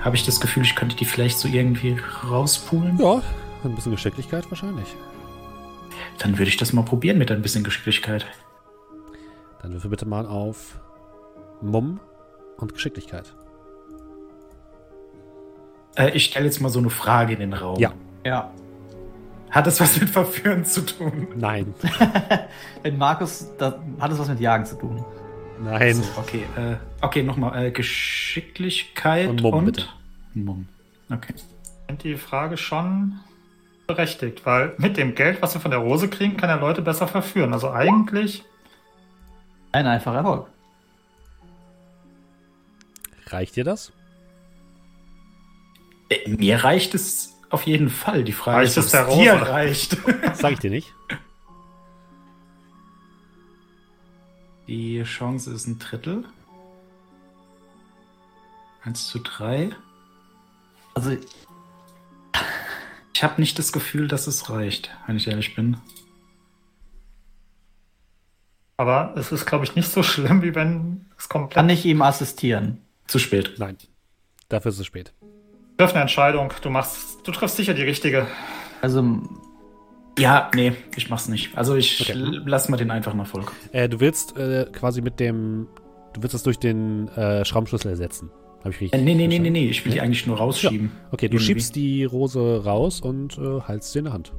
Habe 0.00 0.14
ich 0.14 0.24
das 0.24 0.40
Gefühl, 0.40 0.62
ich 0.62 0.76
könnte 0.76 0.94
die 0.94 1.04
vielleicht 1.04 1.38
so 1.38 1.48
irgendwie 1.48 1.96
rauspulen? 2.30 2.98
Ja, 2.98 3.22
ein 3.64 3.74
bisschen 3.74 3.92
Geschicklichkeit 3.92 4.48
wahrscheinlich. 4.50 4.94
Dann 6.18 6.38
würde 6.38 6.48
ich 6.48 6.56
das 6.56 6.72
mal 6.72 6.84
probieren 6.84 7.18
mit 7.18 7.30
ein 7.32 7.42
bisschen 7.42 7.64
Geschicklichkeit. 7.64 8.26
Dann 9.62 9.72
würfel 9.72 9.90
bitte 9.90 10.06
mal 10.06 10.26
auf 10.26 10.78
Mumm 11.60 11.98
und 12.58 12.74
Geschicklichkeit. 12.74 13.34
Äh, 15.96 16.10
ich 16.10 16.26
stelle 16.26 16.44
jetzt 16.44 16.60
mal 16.60 16.68
so 16.68 16.78
eine 16.78 16.90
Frage 16.90 17.32
in 17.32 17.40
den 17.40 17.54
Raum. 17.54 17.80
Ja. 17.80 17.92
Ja. 18.24 18.52
Hat 19.50 19.66
das 19.66 19.80
was 19.80 19.98
mit 20.00 20.10
Verführen 20.10 20.64
zu 20.64 20.84
tun? 20.84 21.28
Nein. 21.36 21.74
Wenn 22.82 22.98
Markus, 22.98 23.48
da 23.58 23.82
hat 23.98 24.12
es 24.12 24.18
was 24.18 24.28
mit 24.28 24.40
Jagen 24.40 24.64
zu 24.66 24.76
tun. 24.76 25.04
Nein. 25.60 25.94
So, 25.94 26.04
okay, 26.20 26.44
äh, 26.56 26.76
okay, 27.00 27.22
nochmal. 27.22 27.66
Äh, 27.66 27.70
Geschicklichkeit 27.70 29.28
Und 29.28 29.42
und, 29.42 29.50
Mumm, 29.54 29.64
bitte. 29.64 29.86
Mumm. 30.34 30.68
Okay. 31.10 31.34
Ich 31.36 31.44
finde 31.86 32.02
die 32.02 32.16
Frage 32.16 32.56
schon 32.56 33.18
berechtigt, 33.86 34.44
weil 34.44 34.74
mit 34.76 34.96
dem 34.98 35.14
Geld, 35.14 35.40
was 35.40 35.54
wir 35.54 35.60
von 35.60 35.70
der 35.70 35.80
Rose 35.80 36.08
kriegen, 36.08 36.36
kann 36.36 36.50
er 36.50 36.58
Leute 36.58 36.82
besser 36.82 37.08
verführen. 37.08 37.52
Also 37.54 37.70
eigentlich, 37.70 38.44
Ein 39.72 39.86
einfacher 39.86 40.18
Erfolg. 40.18 40.46
Reicht 43.28 43.56
dir 43.56 43.64
das? 43.64 43.92
Äh, 46.10 46.28
Mir 46.28 46.62
reicht 46.64 46.94
es 46.94 47.37
auf 47.50 47.62
jeden 47.64 47.88
Fall. 47.90 48.24
Die 48.24 48.32
Frage 48.32 48.58
Reicht 48.58 48.76
ist, 48.76 48.92
es 48.92 48.94
ob 48.94 49.08
es 49.08 49.14
dir 49.16 49.32
reicht. 49.34 49.96
Sag 50.34 50.52
ich 50.52 50.58
dir 50.58 50.70
nicht. 50.70 50.94
Die 54.66 55.02
Chance 55.02 55.52
ist 55.52 55.66
ein 55.66 55.78
Drittel. 55.78 56.24
Eins 58.82 59.06
zu 59.08 59.18
drei. 59.18 59.70
Also, 60.94 61.16
Ich 63.14 63.22
habe 63.22 63.40
nicht 63.40 63.58
das 63.58 63.72
Gefühl, 63.72 64.08
dass 64.08 64.26
es 64.26 64.50
reicht, 64.50 64.90
wenn 65.06 65.16
ich 65.16 65.26
ehrlich 65.26 65.54
bin. 65.54 65.78
Aber 68.76 69.14
es 69.16 69.32
ist, 69.32 69.44
glaube 69.46 69.64
ich, 69.64 69.74
nicht 69.74 69.90
so 69.90 70.02
schlimm, 70.02 70.42
wie 70.42 70.54
wenn 70.54 71.06
es 71.18 71.28
komplett. 71.28 71.54
kann 71.54 71.68
ich 71.68 71.84
ihm 71.84 72.00
assistieren? 72.02 72.80
Zu 73.08 73.18
spät. 73.18 73.54
Nein. 73.58 73.76
Dafür 74.48 74.70
ist 74.70 74.78
es 74.78 74.86
spät. 74.86 75.12
Triff 75.78 75.92
eine 75.92 76.02
Entscheidung. 76.02 76.52
Du 76.60 76.70
machst, 76.70 77.18
du 77.26 77.30
triffst 77.32 77.56
sicher 77.56 77.72
die 77.72 77.82
richtige. 77.82 78.26
Also, 78.82 79.20
Ja, 80.18 80.50
nee, 80.54 80.72
ich 80.96 81.08
mach's 81.08 81.28
nicht. 81.28 81.56
Also 81.56 81.76
ich 81.76 82.00
Okay. 82.00 82.14
lass 82.44 82.68
mal 82.68 82.76
den 82.76 82.90
einfachen 82.90 83.20
Erfolg. 83.20 83.52
Äh, 83.72 83.88
du 83.88 84.00
willst 84.00 84.36
äh, 84.36 84.66
quasi 84.72 85.00
mit 85.00 85.20
dem. 85.20 85.68
Du 86.14 86.22
willst 86.22 86.34
das 86.34 86.42
durch 86.42 86.58
den 86.58 87.06
äh, 87.08 87.44
Schraubenschlüssel 87.44 87.90
ersetzen. 87.92 88.30
Habe 88.60 88.70
ich 88.70 88.80
richtig 88.80 89.00
Äh, 89.00 89.04
nee, 89.04 89.14
nee, 89.14 89.28
nee, 89.28 89.38
nee, 89.38 89.50
nee, 89.50 89.68
ich 89.68 89.84
will 89.84 89.92
die 89.92 90.00
eigentlich 90.00 90.26
nur 90.26 90.38
rausschieben. 90.38 90.90
Okay, 91.12 91.28
du 91.28 91.34
Irgendwie. 91.36 91.44
schiebst 91.46 91.76
die 91.76 92.04
Rose 92.04 92.64
raus 92.64 93.00
und 93.00 93.38
äh, 93.38 93.60
haltst 93.60 93.92
sie 93.92 94.00
in 94.00 94.06
der 94.06 94.14
Hand. 94.14 94.32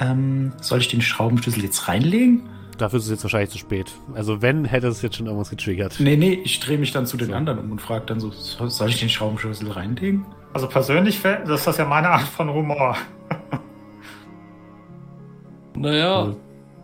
Ähm, 0.00 0.52
soll 0.60 0.80
ich 0.80 0.88
den 0.88 1.00
Schraubenschlüssel 1.00 1.62
jetzt 1.62 1.86
reinlegen? 1.86 2.48
Dafür 2.78 2.98
ist 2.98 3.04
es 3.06 3.10
jetzt 3.10 3.22
wahrscheinlich 3.24 3.50
zu 3.50 3.58
spät. 3.58 3.92
Also 4.14 4.42
wenn, 4.42 4.64
hätte 4.64 4.88
es 4.88 5.00
jetzt 5.02 5.16
schon 5.16 5.26
irgendwas 5.26 5.50
getriggert. 5.50 5.96
Nee, 6.00 6.16
nee, 6.16 6.40
ich 6.44 6.58
drehe 6.60 6.78
mich 6.78 6.92
dann 6.92 7.06
zu 7.06 7.16
den 7.16 7.28
So. 7.28 7.34
anderen 7.34 7.58
um 7.60 7.72
und 7.72 7.80
frage 7.80 8.06
dann 8.06 8.18
so, 8.20 8.30
so- 8.30 8.68
soll 8.68 8.88
ich 8.88 8.98
den 9.00 9.08
Schraubenschlüssel 9.08 9.70
reinlegen? 9.70 10.26
Also 10.52 10.68
persönlich, 10.68 11.20
das 11.22 11.48
ist 11.60 11.66
das 11.66 11.76
ja 11.78 11.84
meine 11.84 12.10
Art 12.10 12.22
von 12.28 12.52
Humor. 12.52 12.96
Naja, 15.76 16.26
Mhm. 16.26 16.36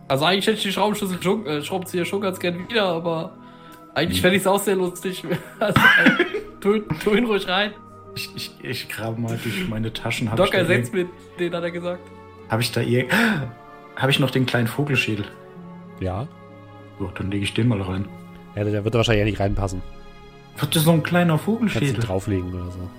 also 0.07 0.25
eigentlich 0.25 0.47
hätte 0.47 0.57
ich 0.57 0.63
die 0.63 0.71
Schraubenschlüssel 0.71 1.21
schon, 1.21 1.45
äh, 1.45 1.61
Schraubenzieher 1.61 2.05
schon 2.05 2.21
ganz 2.21 2.39
gern 2.39 2.67
wieder, 2.69 2.83
aber 2.85 3.37
eigentlich 3.95 4.19
Mhm. 4.19 4.21
fände 4.23 4.35
ich 4.37 4.41
es 4.41 4.47
auch 4.47 4.59
sehr 4.59 4.75
lustig. 4.75 5.23
Also, 5.59 5.79
äh, 5.79 6.25
tu, 6.59 6.79
tu 7.03 7.13
ihn 7.15 7.25
ruhig 7.25 7.47
rein. 7.47 7.71
Ich, 8.15 8.29
ich, 8.35 8.51
ich 8.61 8.89
grabe 8.89 9.19
mal 9.21 9.39
durch 9.41 9.67
meine 9.69 9.93
Taschen. 9.93 10.29
Doc 10.35 10.53
ersetzt 10.53 10.93
mit, 10.93 11.07
den 11.39 11.53
hat 11.55 11.63
er 11.63 11.71
gesagt. 11.71 12.01
Habe 12.49 12.61
ich 12.61 12.71
da 12.71 12.81
ihr. 12.81 13.05
Habe 13.95 14.09
ich 14.11 14.19
noch 14.19 14.31
den 14.31 14.45
kleinen 14.45 14.67
Vogelschädel? 14.67 15.25
Ja. 16.01 16.27
So, 16.99 17.09
dann 17.15 17.31
lege 17.31 17.43
ich 17.45 17.53
den 17.53 17.67
mal 17.69 17.81
rein. 17.81 18.05
ja 18.55 18.63
der 18.65 18.83
wird 18.83 18.93
da 18.93 18.99
wahrscheinlich 18.99 19.19
ja 19.21 19.25
nicht 19.25 19.39
reinpassen. 19.39 19.81
Wird 20.57 20.75
das 20.75 20.83
so 20.83 20.91
ein 20.91 21.01
kleiner 21.03 21.33
Kannst 21.33 21.47
du 21.47 21.51
Vogelschädel? 21.53 21.93
drauflegen 22.03 22.53
oder 22.53 22.69
so. 22.71 22.89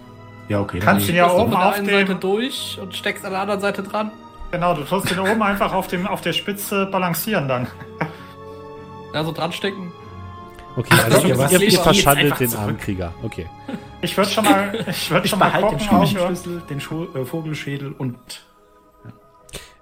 Ja, 0.48 0.60
okay. 0.60 0.78
dann 0.78 0.86
Kannst 0.86 1.06
leg 1.06 1.14
ihn 1.14 1.18
ja 1.18 1.28
du 1.28 1.34
oben 1.42 1.50
der 1.50 1.66
auf 1.68 1.74
einen 1.76 1.86
Seite 1.86 2.04
dem. 2.14 2.20
durch 2.20 2.78
und 2.80 2.94
steckst 2.96 3.24
an 3.24 3.32
der 3.32 3.40
anderen 3.42 3.60
Seite 3.60 3.82
dran. 3.82 4.10
Genau, 4.50 4.74
du 4.74 4.82
tust 4.82 5.10
ihn 5.10 5.18
oben 5.18 5.42
einfach 5.42 5.72
auf, 5.72 5.86
dem, 5.88 6.06
auf 6.06 6.20
der 6.22 6.32
Spitze 6.32 6.86
balancieren 6.86 7.48
dann. 7.48 7.66
Also 9.12 9.32
dran 9.32 9.52
stecken. 9.52 9.92
Okay, 10.76 10.88
Ach, 10.92 11.04
also 11.04 11.16
wisst 11.18 11.26
ihr 11.28 11.38
was? 11.38 11.52
ihr, 11.52 11.60
Ich 11.62 11.78
verschandelt 11.78 12.40
den 12.40 12.48
zurück. 12.48 12.62
armen 12.64 12.78
Krieger. 12.78 13.12
Okay. 13.22 13.46
Ich 14.00 14.16
würde 14.16 14.30
schon 14.30 14.44
mal, 14.44 14.72
ich 14.88 15.10
würde 15.10 15.24
ich 15.26 15.30
schon 15.30 15.38
mal 15.38 15.46
behalte 15.50 15.68
den 15.76 15.78
gucken, 15.88 16.06
Schraubenschlüssel, 16.08 16.62
den 16.68 16.80
Scho 16.80 17.04
äh, 17.14 17.24
Vogelschädel 17.26 17.92
und. 17.96 18.16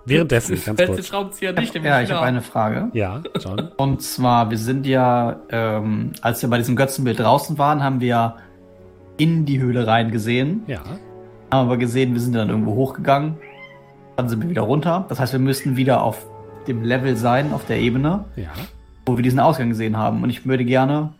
Währenddessen, 0.06 0.54
ganz 0.64 0.76
Fällt 0.80 0.90
kurz. 0.94 1.06
Schraubenzieher 1.06 1.52
nicht 1.52 1.74
im 1.74 1.84
ja, 1.84 2.00
ich 2.00 2.10
habe 2.10 2.24
eine 2.24 2.40
Frage. 2.42 2.88
Ja, 2.94 3.22
John. 3.38 3.68
Und 3.76 4.02
zwar, 4.02 4.50
wir 4.50 4.58
sind 4.58 4.86
ja, 4.86 5.36
ähm, 5.50 6.12
als 6.22 6.42
wir 6.42 6.48
bei 6.48 6.58
diesem 6.58 6.74
Götzenbild 6.76 7.18
draußen 7.20 7.58
waren, 7.58 7.82
haben 7.84 8.00
wir 8.00 8.36
in 9.18 9.44
die 9.44 9.60
Höhle 9.60 9.86
reingesehen. 9.86 10.62
Ja. 10.66 10.78
Haben 11.50 11.66
aber 11.66 11.76
gesehen, 11.76 12.14
wir 12.14 12.20
sind 12.20 12.34
dann 12.34 12.48
irgendwo 12.48 12.74
hochgegangen. 12.74 13.36
Dann 14.16 14.28
sind 14.28 14.42
wir 14.42 14.48
wieder 14.50 14.62
runter. 14.62 15.04
Das 15.08 15.20
heißt, 15.20 15.32
wir 15.32 15.40
müssten 15.40 15.76
wieder 15.76 16.02
auf 16.02 16.24
dem 16.66 16.82
Level 16.82 17.16
sein, 17.16 17.52
auf 17.52 17.66
der 17.66 17.78
Ebene, 17.78 18.24
Ja. 18.36 18.48
wo 19.06 19.16
wir 19.16 19.22
diesen 19.22 19.40
Ausgang 19.40 19.68
gesehen 19.70 19.96
haben. 19.96 20.22
Und 20.22 20.30
ich 20.30 20.46
würde 20.46 20.64
gerne 20.64 21.12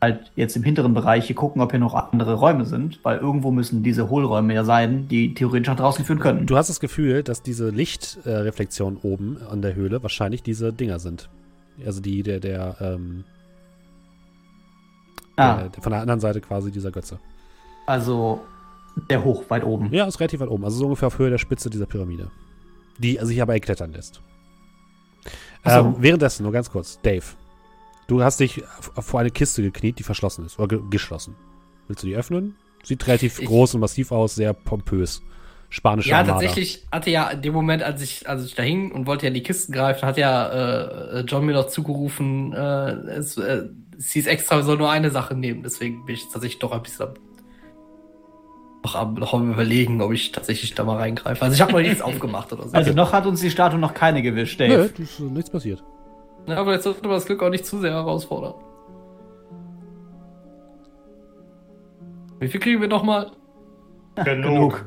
halt 0.00 0.30
jetzt 0.36 0.56
im 0.56 0.62
hinteren 0.62 0.94
Bereich 0.94 1.26
hier 1.26 1.36
gucken, 1.36 1.62
ob 1.62 1.70
hier 1.70 1.80
noch 1.80 1.94
andere 1.94 2.34
Räume 2.34 2.64
sind, 2.64 3.00
weil 3.02 3.18
irgendwo 3.18 3.50
müssen 3.50 3.82
diese 3.82 4.10
Hohlräume 4.10 4.54
ja 4.54 4.64
sein, 4.64 5.08
die 5.08 5.34
theoretisch 5.34 5.68
nach 5.68 5.76
draußen 5.76 6.04
führen 6.04 6.18
könnten. 6.18 6.46
Du 6.46 6.56
hast 6.56 6.68
das 6.68 6.80
Gefühl, 6.80 7.22
dass 7.22 7.42
diese 7.42 7.70
Lichtreflexionen 7.70 8.98
oben 9.02 9.38
an 9.50 9.62
der 9.62 9.74
Höhle 9.74 10.02
wahrscheinlich 10.02 10.42
diese 10.42 10.72
Dinger 10.72 10.98
sind. 10.98 11.28
Also 11.84 12.00
die, 12.00 12.22
der, 12.22 12.40
der, 12.40 12.76
ähm, 12.80 13.24
ah, 15.36 15.56
der, 15.56 15.68
der 15.70 15.82
von 15.82 15.92
der 15.92 16.00
anderen 16.00 16.20
Seite 16.20 16.40
quasi 16.40 16.70
dieser 16.70 16.90
Götze. 16.90 17.18
also 17.86 18.40
der 19.10 19.24
hoch, 19.24 19.44
weit 19.48 19.64
oben. 19.64 19.92
Ja, 19.92 20.06
ist 20.06 20.20
relativ 20.20 20.40
weit 20.40 20.48
oben. 20.48 20.64
Also 20.64 20.78
so 20.78 20.84
ungefähr 20.86 21.08
auf 21.08 21.18
Höhe 21.18 21.30
der 21.30 21.38
Spitze 21.38 21.68
dieser 21.68 21.86
Pyramide. 21.86 22.30
Die 22.98 23.18
sich 23.20 23.42
aber 23.42 23.58
klettern 23.60 23.92
lässt. 23.92 24.22
So. 25.64 25.70
Ähm, 25.70 25.96
währenddessen, 25.98 26.44
nur 26.44 26.52
ganz 26.52 26.70
kurz, 26.70 26.98
Dave. 27.02 27.24
Du 28.06 28.22
hast 28.22 28.38
dich 28.40 28.62
vor 29.00 29.20
eine 29.20 29.30
Kiste 29.30 29.62
gekniet, 29.62 29.98
die 29.98 30.02
verschlossen 30.04 30.46
ist. 30.46 30.58
Oder 30.58 30.68
ge 30.68 30.80
geschlossen. 30.90 31.34
Willst 31.88 32.02
du 32.02 32.06
die 32.06 32.14
öffnen? 32.16 32.56
Sieht 32.84 33.06
relativ 33.06 33.40
Ich- 33.40 33.46
groß 33.46 33.74
und 33.74 33.80
massiv 33.80 34.12
aus, 34.12 34.34
sehr 34.36 34.52
pompös. 34.52 35.22
Spanische 35.68 36.10
Ja, 36.10 36.18
Armada. 36.18 36.34
tatsächlich 36.34 36.86
hatte 36.92 37.10
ja 37.10 37.28
in 37.28 37.42
dem 37.42 37.52
Moment, 37.52 37.82
als 37.82 38.00
ich, 38.00 38.28
als 38.28 38.44
ich 38.44 38.54
da 38.54 38.62
hing 38.62 38.92
und 38.92 39.06
wollte 39.08 39.24
ja 39.26 39.28
in 39.28 39.34
die 39.34 39.42
Kisten 39.42 39.72
greifen, 39.72 40.06
hat 40.06 40.16
ja 40.16 40.48
äh, 40.48 41.20
John 41.26 41.44
mir 41.44 41.54
noch 41.54 41.66
zugerufen, 41.66 42.52
äh, 42.52 42.90
es, 43.10 43.36
äh, 43.36 43.64
sie 43.98 44.20
ist 44.20 44.26
extra, 44.26 44.56
wir 44.56 44.62
sollen 44.62 44.78
nur 44.78 44.90
eine 44.90 45.10
Sache 45.10 45.34
nehmen. 45.34 45.64
Deswegen 45.64 46.04
bin 46.06 46.14
ich 46.14 46.22
tatsächlich 46.32 46.60
doch 46.60 46.70
ein 46.70 46.82
bisschen 46.84 47.06
am, 47.08 47.14
noch 48.84 48.94
am, 48.94 49.14
noch 49.14 49.34
am 49.34 49.50
überlegen, 49.52 50.00
ob 50.00 50.12
ich 50.12 50.30
tatsächlich 50.30 50.72
da 50.76 50.84
mal 50.84 50.98
reingreife. 50.98 51.42
Also 51.42 51.54
ich 51.56 51.60
habe 51.60 51.72
noch 51.72 51.80
nichts 51.80 52.00
aufgemacht 52.02 52.52
oder 52.52 52.68
so. 52.68 52.72
Also 52.76 52.92
noch 52.92 53.12
hat 53.12 53.26
uns 53.26 53.40
die 53.40 53.50
Statue 53.50 53.80
noch 53.80 53.92
keine 53.94 54.22
gewischt, 54.22 54.60
Dave. 54.60 54.90
Nö, 54.96 55.02
ist 55.02 55.18
äh, 55.18 55.22
nichts 55.24 55.50
passiert. 55.50 55.82
Ja, 56.46 56.58
aber 56.58 56.72
jetzt 56.74 56.84
sollte 56.84 57.02
man 57.02 57.12
das 57.12 57.26
Glück 57.26 57.42
auch 57.42 57.50
nicht 57.50 57.66
zu 57.66 57.78
sehr 57.80 57.92
herausfordern. 57.92 58.54
Wie 62.38 62.48
viel 62.48 62.60
kriegen 62.60 62.80
wir 62.80 62.88
nochmal? 62.88 63.30
genug. 64.24 64.84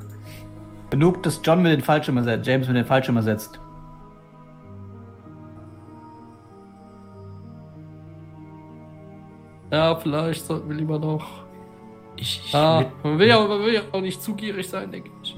Genug, 0.89 1.21
dass 1.23 1.39
John 1.43 1.61
mit 1.61 1.71
den 1.71 1.81
Fallschirm 1.81 2.17
ersetzt, 2.17 2.47
James 2.47 2.67
mit 2.67 2.75
den 2.77 2.85
Fallschirm 2.85 3.17
ersetzt. 3.17 3.59
Ja, 9.71 9.95
vielleicht 9.95 10.45
sollten 10.45 10.69
wir 10.69 10.75
lieber 10.75 10.97
noch. 10.97 11.43
Ich, 12.15 12.41
ich 12.45 12.55
Ah, 12.55 12.79
will- 12.79 12.87
man 13.03 13.19
will, 13.19 13.27
ja, 13.27 13.47
man 13.47 13.59
will 13.61 13.73
ja 13.75 13.81
auch 13.91 14.01
nicht 14.01 14.21
zu 14.21 14.33
gierig 14.35 14.67
sein, 14.67 14.91
denke 14.91 15.09
ich. 15.23 15.37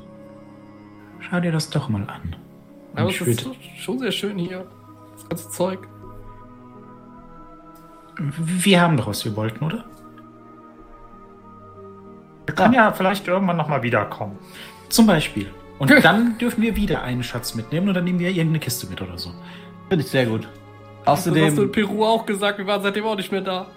Schau 1.19 1.39
dir 1.39 1.51
das 1.51 1.69
doch 1.69 1.89
mal 1.89 2.01
an. 2.03 2.35
Aber 2.95 3.09
ich 3.09 3.21
es 3.21 3.27
ist 3.27 3.49
schon 3.77 3.99
sehr 3.99 4.11
schön 4.11 4.37
hier. 4.37 4.65
Das 5.13 5.27
ganze 5.29 5.49
Zeug. 5.49 5.87
Wir 8.37 8.81
haben 8.81 8.97
doch, 8.97 9.07
was 9.07 9.25
wir 9.25 9.35
wollten, 9.35 9.65
oder? 9.65 9.83
Wir 12.45 12.55
können 12.55 12.73
ja 12.73 12.91
vielleicht 12.91 13.27
irgendwann 13.27 13.57
nochmal 13.57 13.83
wiederkommen. 13.83 14.37
Zum 14.89 15.07
Beispiel. 15.07 15.49
Und 15.79 15.89
dann 16.03 16.37
dürfen 16.37 16.61
wir 16.61 16.75
wieder 16.75 17.01
einen 17.01 17.23
Schatz 17.23 17.55
mitnehmen 17.55 17.89
oder 17.89 18.01
nehmen 18.01 18.19
wir 18.19 18.29
irgendeine 18.29 18.59
Kiste 18.59 18.87
mit 18.87 19.01
oder 19.01 19.17
so. 19.17 19.31
Finde 19.89 20.03
ich 20.03 20.11
sehr 20.11 20.25
gut. 20.25 20.47
Das 21.05 21.17
hast 21.17 21.27
du 21.27 21.33
in 21.33 21.43
Außerdem, 21.45 21.71
Peru 21.71 22.05
auch 22.05 22.25
gesagt, 22.25 22.59
wir 22.59 22.67
waren 22.67 22.81
seitdem 22.81 23.05
auch 23.05 23.15
nicht 23.15 23.31
mehr 23.31 23.41
da. 23.41 23.67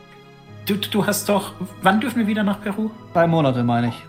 Du, 0.66 0.76
du 0.76 1.06
hast 1.06 1.28
doch. 1.28 1.52
Wann 1.82 2.00
dürfen 2.00 2.18
wir 2.18 2.26
wieder 2.26 2.42
nach 2.42 2.60
Peru? 2.60 2.90
drei 3.12 3.26
Monate 3.26 3.62
meine 3.64 3.88
ich. 3.88 4.04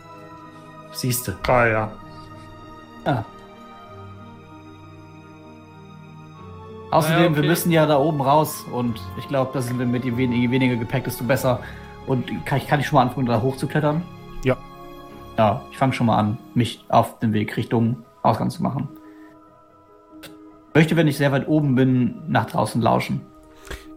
Siehste. 0.92 1.38
Ah, 1.48 1.66
ja. 1.66 1.92
Ja. 3.06 3.26
Außerdem, 6.96 7.18
Naja, 7.18 7.30
okay. 7.32 7.42
wir 7.42 7.50
müssen 7.50 7.72
ja 7.72 7.86
da 7.86 7.98
oben 8.00 8.22
raus 8.22 8.66
und 8.72 9.02
ich 9.18 9.28
glaube, 9.28 9.52
da 9.54 9.62
sind 9.62 9.78
wir 9.80 9.86
mit 9.86 10.06
je 10.06 10.16
wen- 10.18 10.32
je 10.32 10.50
weniger 10.50 10.76
Gepäck, 10.76 11.04
desto 11.04 11.24
besser. 11.24 11.60
Und 12.08 12.28
kann 12.46 12.58
ich, 12.60 12.68
kann 12.68 12.80
ich 12.80 12.88
schon 12.88 12.96
mal 12.98 13.04
anfangen, 13.04 13.26
da 13.28 13.42
hochzuklettern? 13.42 14.02
Ja. 14.44 14.56
Ja, 15.38 15.62
ich 15.72 15.78
fange 15.78 15.92
schon 15.94 16.08
mal 16.08 16.18
an, 16.18 16.38
mich 16.54 16.86
auf 16.90 17.20
den 17.20 17.34
Weg 17.34 17.58
Richtung 17.58 17.98
Ausgang 18.24 18.50
zu 18.50 18.64
machen. 18.64 18.88
Möchte, 20.74 20.96
wenn 20.96 21.08
ich 21.08 21.18
sehr 21.18 21.32
weit 21.32 21.48
oben 21.48 21.76
bin, 21.76 22.22
nach 22.28 22.46
draußen 22.46 22.82
lauschen. 22.82 23.22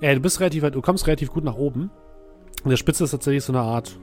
Äh, 0.01 0.15
du 0.15 0.20
bist 0.20 0.41
relativ 0.41 0.62
weit, 0.62 0.75
du 0.75 0.81
kommst 0.81 1.07
relativ 1.07 1.33
gut 1.33 1.45
nach 1.45 1.57
oben. 1.57 1.91
An 2.65 2.70
der 2.70 2.77
Spitze 2.77 3.05
ist 3.05 3.11
tatsächlich 3.11 3.45
so 3.45 3.53
eine 3.53 3.62
Art 3.62 3.99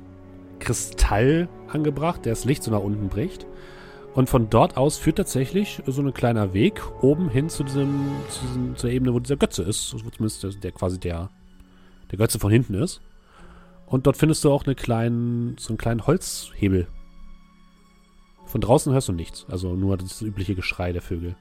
Kristall 0.60 1.48
angebracht, 1.72 2.26
der 2.26 2.32
das 2.34 2.46
Licht 2.46 2.64
so 2.64 2.72
nach 2.72 2.80
unten 2.80 3.08
bricht. 3.10 3.46
Und 4.16 4.30
von 4.30 4.50
dort 4.50 4.78
aus 4.78 4.98
führt 4.98 5.18
tatsächlich 5.18 5.84
so 5.86 6.02
ein 6.02 6.14
kleiner 6.14 6.54
Weg 6.54 6.82
oben 7.02 7.30
hin 7.30 7.50
zu 7.50 7.66
diesem, 7.66 8.12
zu 8.30 8.46
diesem 8.46 8.76
zur 8.78 8.90
Ebene, 8.90 9.14
wo 9.14 9.20
dieser 9.20 9.36
Götze 9.36 9.64
ist. 9.64 9.94
Wo 9.94 10.10
zumindest 10.10 10.42
der, 10.42 10.52
der 10.52 10.72
quasi 10.72 10.98
der, 10.98 11.30
der 12.12 12.18
Götze 12.18 12.40
von 12.40 12.50
hinten 12.50 12.76
ist. 12.76 13.02
Und 13.86 14.08
dort 14.08 14.16
findest 14.16 14.44
du 14.46 14.52
auch 14.52 14.66
eine 14.66 14.74
kleinen, 14.74 15.58
so 15.60 15.70
einen 15.70 15.78
kleinen 15.78 16.08
Holzhebel. 16.08 16.88
Von 18.46 18.62
draußen 18.62 18.94
hörst 18.94 19.10
du 19.10 19.12
nichts. 19.12 19.46
Also 19.50 19.76
nur 19.76 19.98
das 19.98 20.22
übliche 20.22 20.56
Geschrei 20.56 20.94
der 20.94 21.02
Vögel. 21.02 21.36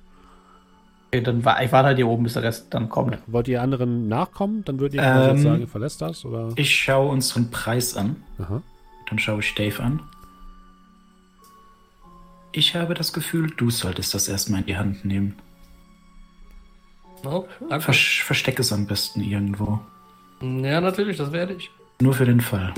Okay, 1.12 1.22
dann 1.22 1.44
war, 1.44 1.62
ich 1.62 1.70
warte 1.70 1.86
halt 1.86 1.96
hier 1.96 2.08
oben, 2.08 2.24
bis 2.24 2.32
der 2.32 2.42
Rest 2.42 2.74
dann 2.74 2.88
kommt. 2.88 3.18
Wollt 3.28 3.46
ihr 3.46 3.62
anderen 3.62 4.08
nachkommen? 4.08 4.64
Dann 4.64 4.80
würdet 4.80 4.96
ihr 4.96 5.02
quasi 5.02 5.30
Ähm, 5.30 5.38
sagen, 5.38 5.60
ihr 5.60 5.68
verlässt 5.68 6.02
das? 6.02 6.24
Oder? 6.24 6.48
Ich 6.56 6.74
schaue 6.74 7.08
unseren 7.12 7.52
Preis 7.52 7.96
an. 7.96 8.16
Aha. 8.38 8.62
Dann 9.08 9.18
schaue 9.20 9.38
ich 9.38 9.54
Dave 9.54 9.80
an. 9.80 10.00
Ich 12.56 12.76
habe 12.76 12.94
das 12.94 13.12
Gefühl, 13.12 13.50
du 13.50 13.68
solltest 13.70 14.14
das 14.14 14.28
erstmal 14.28 14.60
in 14.60 14.66
die 14.66 14.76
Hand 14.76 15.04
nehmen. 15.04 15.34
Danke. 17.24 17.48
Versch 17.80 18.22
versteck 18.22 18.60
es 18.60 18.72
am 18.72 18.86
besten 18.86 19.22
irgendwo. 19.22 19.80
Ja, 20.40 20.80
natürlich, 20.80 21.16
das 21.16 21.32
werde 21.32 21.54
ich. 21.54 21.68
Nur 22.00 22.14
für 22.14 22.26
den 22.26 22.40
Fall. 22.40 22.72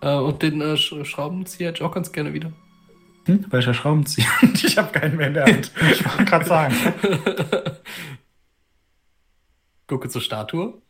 Äh, 0.00 0.16
und 0.16 0.42
den 0.42 0.60
äh, 0.60 0.76
Sch 0.76 0.92
Schraubenzieher 1.04 1.68
hätte 1.68 1.78
ich 1.78 1.84
auch 1.84 1.94
ganz 1.94 2.10
gerne 2.10 2.32
wieder. 2.32 2.52
Hm? 3.26 3.44
Welcher 3.50 3.74
Schraubenzieher? 3.74 4.26
ich 4.54 4.76
habe 4.76 4.90
keinen 4.98 5.16
mehr 5.16 5.28
in 5.28 5.34
der 5.34 5.44
Hand. 5.44 5.70
Ich 5.92 6.04
wollte 6.04 6.24
gerade 6.24 6.44
sagen. 6.44 6.74
Gucke 9.86 10.08
zur 10.08 10.20
Statue. 10.20 10.82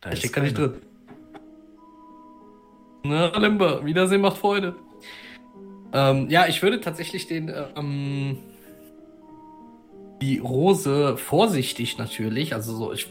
Da 0.00 0.10
Da 0.10 0.16
steckt 0.16 0.34
gar 0.34 0.42
nicht 0.42 0.58
drin. 0.58 0.74
Na, 3.04 3.38
Limber, 3.38 3.84
Wiedersehen 3.84 4.20
macht 4.20 4.38
Freude. 4.38 4.74
Ähm, 5.92 6.28
ja, 6.30 6.46
ich 6.46 6.62
würde 6.62 6.80
tatsächlich 6.80 7.26
den, 7.26 7.52
ähm, 7.76 8.38
die 10.20 10.38
Rose 10.38 11.16
vorsichtig 11.16 11.98
natürlich, 11.98 12.54
also 12.54 12.76
so, 12.76 12.92
ich 12.92 13.08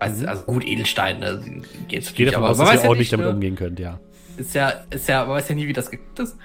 weiß, 0.00 0.24
also 0.24 0.44
gut, 0.44 0.64
Edelstein, 0.66 1.20
ne, 1.20 1.62
geht's 1.88 2.14
gehe 2.14 2.26
davon 2.26 2.44
aus, 2.44 2.58
dass 2.58 2.68
ihr 2.68 2.74
ja 2.74 2.80
ordentlich 2.82 2.98
nicht, 2.98 3.12
damit 3.12 3.26
ne, 3.26 3.32
umgehen 3.32 3.56
könnt, 3.56 3.80
ja. 3.80 3.98
Ist 4.36 4.54
ja, 4.54 4.72
ist 4.90 5.08
ja, 5.08 5.24
man 5.24 5.36
weiß 5.36 5.48
ja 5.48 5.54
nie, 5.54 5.66
wie 5.66 5.72
das 5.72 5.90
geguckt 5.90 6.18
ist. 6.18 6.36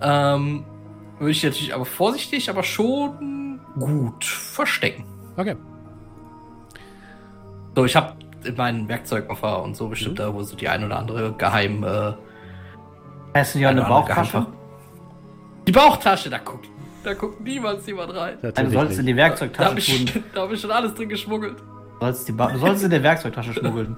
Ähm, 0.00 0.64
würde 1.18 1.32
ich 1.32 1.42
natürlich 1.42 1.74
aber 1.74 1.84
vorsichtig, 1.84 2.48
aber 2.50 2.62
schon 2.62 3.60
gut 3.78 4.24
verstecken. 4.24 5.04
Okay. 5.36 5.56
So, 7.74 7.84
ich 7.84 7.96
habe 7.96 8.14
in 8.44 8.56
meinen 8.56 8.88
Werkzeugkoffer 8.88 9.62
und 9.62 9.76
so 9.76 9.88
bestimmt 9.88 10.18
da, 10.18 10.32
wo 10.32 10.42
so 10.42 10.56
die 10.56 10.68
ein 10.68 10.84
oder 10.84 10.98
andere 10.98 11.32
geheim, 11.32 11.84
äh, 11.84 12.12
Hast 13.34 13.54
du 13.54 13.58
ja 13.58 13.70
eine 13.70 13.82
Bauchtasche? 13.82 14.46
Die 15.68 15.72
Bauchtasche, 15.72 16.30
da 16.30 16.38
guckt, 16.38 16.66
da 17.04 17.12
guckt 17.12 17.42
niemals 17.42 17.86
jemand 17.86 18.14
rein. 18.14 18.38
Nein, 18.40 18.40
du 18.40 18.46
Natürlich 18.46 18.72
solltest 18.72 19.00
in 19.00 19.06
die 19.06 19.12
Da 19.12 19.18
Werkzeugtasche 19.18 19.68
habe 19.68 19.78
ich, 19.78 20.12
tun. 20.12 20.24
da 20.34 20.40
hab 20.40 20.52
ich 20.52 20.60
schon 20.62 20.70
alles 20.70 20.94
drin 20.94 21.08
geschmuggelt. 21.10 21.58
Du 21.58 22.06
sollst, 22.06 22.26
die 22.26 22.32
ba 22.32 22.46
du 22.50 22.58
solltest 22.58 22.84
in 22.84 22.90
der 22.90 23.02
Werkzeugtasche 23.02 23.52
schmuggeln. 23.52 23.96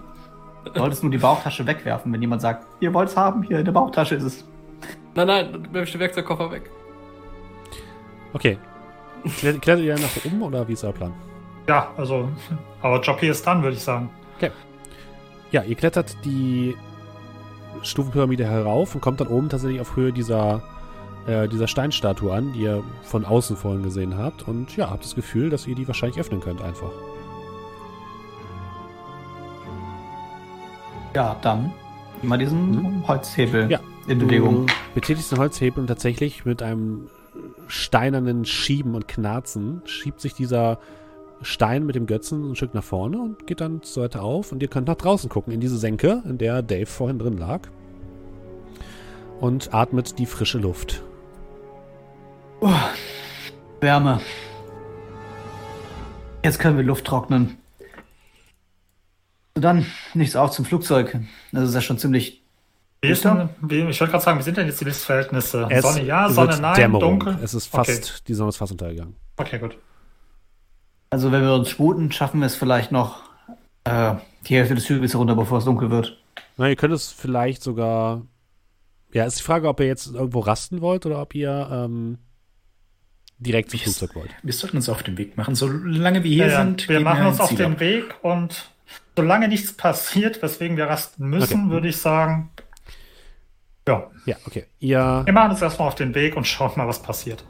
Du 0.65 0.79
solltest 0.81 1.03
nur 1.05 1.13
die 1.13 1.19
Bauchtasche 1.19 1.65
wegwerfen, 1.65 2.13
wenn 2.13 2.21
jemand 2.21 2.43
sagt, 2.43 2.67
ihr 2.81 2.93
wollt 2.93 3.09
es 3.09 3.17
haben, 3.17 3.45
hier 3.45 3.61
in 3.61 3.65
der 3.65 3.71
Bauchtasche 3.73 4.17
ist 4.17 4.25
es. 4.25 4.45
Nein, 5.15 5.29
nein, 5.29 5.53
dann 5.53 5.73
werfe 5.73 5.85
ich 5.85 5.93
den 5.93 6.01
Werkzeugkoffer 6.01 6.51
weg. 6.51 6.69
Okay. 8.33 8.59
Klet- 9.25 9.61
Klettert 9.61 9.85
ihr 9.85 9.95
nach 9.95 10.25
oben 10.25 10.43
oder 10.43 10.67
wie 10.67 10.73
ist 10.73 10.83
euer 10.83 10.93
Plan? 10.93 11.15
Ja, 11.69 11.93
also, 11.97 12.29
our 12.83 13.01
Job 13.01 13.21
hier 13.21 13.31
ist 13.31 13.47
dann, 13.47 13.63
würde 13.63 13.77
ich 13.77 13.83
sagen. 13.83 14.11
Ja, 15.53 15.63
ihr 15.63 15.75
klettert 15.77 16.17
die 16.25 16.77
Stufenpyramide 17.83 18.45
herauf 18.45 18.95
und 18.95 19.01
kommt 19.01 19.21
dann 19.21 19.29
oben 19.29 19.49
tatsächlich 19.49 19.81
auf 19.81 19.95
Höhe 19.97 20.13
dieser, 20.13 20.63
äh, 21.27 21.49
dieser 21.49 21.69
Steinstatue 21.69 22.33
an, 22.33 22.53
die 22.53 22.61
ihr 22.63 22.83
von 23.03 23.25
außen 23.25 23.57
vorhin 23.57 23.83
gesehen 23.83 24.17
habt. 24.17 24.47
Und 24.49 24.77
ja, 24.77 24.91
habt 24.91 25.05
das 25.05 25.15
Gefühl, 25.15 25.51
dass 25.51 25.67
ihr 25.67 25.75
die 25.75 25.87
wahrscheinlich 25.87 26.19
öffnen 26.21 26.41
könnt 26.41 26.63
einfach. 26.63 26.91
Ja, 31.15 31.37
dann 31.43 31.73
immer 32.23 32.39
diesen 32.39 33.07
Holzhebel 33.07 33.71
Ja. 33.71 33.81
in 34.07 34.19
Bewegung. 34.19 34.67
Du 34.67 34.73
betätigst 34.95 35.33
den 35.33 35.39
Holzhebel 35.39 35.81
und 35.81 35.87
tatsächlich 35.89 36.45
mit 36.45 36.63
einem 36.63 37.09
steinernen 37.67 38.45
Schieben 38.45 38.95
und 38.95 39.09
Knarzen 39.09 39.83
schiebt 39.87 40.21
sich 40.21 40.35
dieser 40.35 40.79
Stein 41.43 41.87
mit 41.87 41.95
dem 41.95 42.07
Götzen 42.07 42.51
ein 42.51 42.57
Stück 42.57 42.75
nach 42.75 42.85
vorne 42.85 43.19
und 43.19 43.47
geht 43.47 43.61
dann 43.61 43.83
zur 43.83 44.05
Seite 44.05 44.21
auf 44.23 44.53
und 44.53 44.63
ihr 44.63 44.69
könnt 44.69 44.89
nach 44.89 44.97
draußen 44.97 45.31
gucken, 45.31 45.53
in 45.53 45.61
diese 45.61 45.79
Senke, 45.79 46.23
in 46.27 46.37
der 46.39 46.63
Dave 46.63 46.87
vorhin 46.87 47.19
drin 47.19 47.39
lag. 47.39 47.63
Und 49.41 49.73
atmet 49.73 50.19
die 50.19 50.27
frische 50.27 50.59
Luft. 50.59 51.03
Wärme. 53.81 54.20
Jetzt 56.45 56.59
können 56.59 56.77
wir 56.77 56.85
Luft 56.85 57.05
trocknen. 57.05 57.59
Und 59.55 59.62
dann 59.62 59.87
nichts 60.15 60.37
auf 60.37 60.51
zum 60.53 60.65
Flugzeug. 60.65 61.19
Das 61.53 61.69
ist 61.69 61.74
ja 61.74 61.81
schon 61.81 61.99
ziemlich. 61.99 62.43
Wie 63.03 63.09
ist 63.09 63.24
denn, 63.24 63.49
wie, 63.62 63.81
ich 63.81 64.01
wollte 64.01 64.12
gerade 64.12 64.24
sagen, 64.24 64.39
wie 64.39 64.43
sind 64.43 64.59
denn 64.59 64.66
jetzt 64.66 64.81
die 64.81 64.85
Lichtverhältnisse? 64.85 65.66
Es 65.70 65.82
Sonne 65.82 66.05
ja, 66.05 66.28
Sonne 66.28 66.59
nein, 66.61 66.74
Dämmerung. 66.74 67.20
dunkel? 67.20 67.39
Es 67.43 67.55
ist 67.55 67.66
fast, 67.66 68.28
die 68.28 68.35
Sonne 68.35 68.51
ist 68.51 68.59
fast 68.59 68.73
untergegangen. 68.73 69.16
Okay, 69.37 69.57
okay 69.57 69.59
gut. 69.59 69.78
Also 71.09 71.32
wenn 71.32 71.43
wir 71.43 71.55
uns 71.55 71.70
sputen, 71.70 72.12
schaffen 72.12 72.41
wir 72.41 72.47
es 72.47 72.57
vielleicht 72.57 72.93
noch 72.93 73.23
äh, 73.85 74.15
die 74.47 74.57
Hälfte 74.57 74.74
des 74.74 74.89
Hügels 74.89 75.15
herunter, 75.15 75.35
bevor 75.35 75.59
es 75.59 75.65
dunkel 75.65 75.91
wird. 75.91 76.19
Na, 76.57 76.69
ihr 76.69 76.77
könnt 76.77 76.93
es 76.93 77.11
vielleicht 77.11 77.62
sogar. 77.62 78.23
Ja, 79.12 79.24
ist 79.24 79.39
die 79.39 79.45
Frage, 79.45 79.66
ob 79.66 79.81
ihr 79.81 79.87
jetzt 79.87 80.07
irgendwo 80.09 80.41
rasten 80.41 80.82
wollt 80.82 81.07
oder 81.07 81.20
ob 81.20 81.35
ihr 81.35 81.69
ähm, 81.73 82.19
direkt 83.41 83.71
zum 83.71 83.81
Flugzeug 83.81 84.15
wollt. 84.15 84.31
Wir 84.43 84.53
sollten 84.53 84.77
uns 84.77 84.89
auf 84.89 85.03
den 85.03 85.19
Weg 85.19 85.37
machen. 85.37 85.55
Solange 85.55 86.23
wir 86.23 86.31
hier 86.31 86.47
Ja, 86.49 86.59
sind, 86.65 86.89
wir 86.89 86.97
gehen 86.97 87.05
machen 87.05 87.27
uns 87.27 87.39
ein 87.41 87.45
auf 87.45 87.55
den 87.55 87.73
ab. 87.73 87.81
Weg 87.81 88.05
und 88.23 88.71
solange 89.17 89.49
nichts 89.49 89.73
passiert, 89.73 90.41
weswegen 90.43 90.77
wir 90.77 90.87
rasten 90.87 91.27
müssen, 91.29 91.65
Okay. 91.65 91.71
würde 91.73 91.89
ich 91.89 91.97
sagen, 91.97 92.51
ja, 93.89 94.11
Ja, 94.27 94.37
okay. 94.47 94.67
Ihr, 94.79 95.23
wir 95.25 95.33
machen 95.33 95.51
uns 95.51 95.62
erstmal 95.62 95.89
auf 95.89 95.95
den 95.95 96.15
Weg 96.15 96.37
und 96.37 96.47
schauen 96.47 96.71
mal, 96.77 96.87
was 96.87 97.03
passiert. 97.03 97.45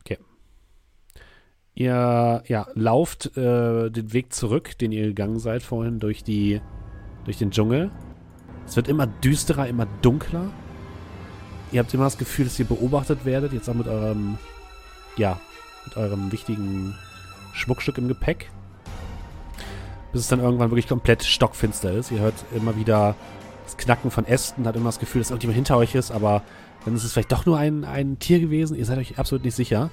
okay. 0.00 0.18
Ihr 1.74 2.42
ja, 2.46 2.66
lauft 2.74 3.36
äh, 3.36 3.90
den 3.90 4.12
Weg 4.12 4.32
zurück, 4.32 4.76
den 4.78 4.92
ihr 4.92 5.06
gegangen 5.06 5.38
seid 5.38 5.62
vorhin 5.62 6.00
durch 6.00 6.22
die 6.24 6.60
durch 7.24 7.38
den 7.38 7.50
Dschungel. 7.50 7.90
Es 8.66 8.76
wird 8.76 8.88
immer 8.88 9.06
düsterer, 9.06 9.68
immer 9.68 9.86
dunkler. 10.02 10.50
Ihr 11.70 11.80
habt 11.80 11.94
immer 11.94 12.04
das 12.04 12.18
Gefühl, 12.18 12.44
dass 12.46 12.58
ihr 12.58 12.64
beobachtet 12.66 13.24
werdet, 13.24 13.52
jetzt 13.52 13.68
auch 13.68 13.74
mit 13.74 13.86
eurem 13.88 14.36
ja, 15.16 15.38
mit 15.84 15.96
eurem 15.96 16.32
wichtigen 16.32 16.94
Schmuckstück 17.52 17.98
im 17.98 18.08
Gepäck. 18.08 18.50
Bis 20.12 20.22
es 20.22 20.28
dann 20.28 20.40
irgendwann 20.40 20.70
wirklich 20.70 20.88
komplett 20.88 21.22
stockfinster 21.24 21.92
ist. 21.92 22.10
Ihr 22.10 22.20
hört 22.20 22.34
immer 22.54 22.76
wieder 22.76 23.14
das 23.64 23.76
Knacken 23.76 24.10
von 24.10 24.26
Ästen, 24.26 24.66
hat 24.66 24.76
immer 24.76 24.86
das 24.86 24.98
Gefühl, 24.98 25.20
dass 25.20 25.30
irgendjemand 25.30 25.56
hinter 25.56 25.76
euch 25.76 25.94
ist, 25.94 26.10
aber 26.10 26.42
dann 26.84 26.94
ist 26.94 27.04
es 27.04 27.12
vielleicht 27.12 27.32
doch 27.32 27.46
nur 27.46 27.58
ein, 27.58 27.84
ein 27.84 28.18
Tier 28.18 28.40
gewesen. 28.40 28.76
Ihr 28.76 28.84
seid 28.84 28.98
euch 28.98 29.18
absolut 29.18 29.44
nicht 29.44 29.54
sicher. 29.54 29.90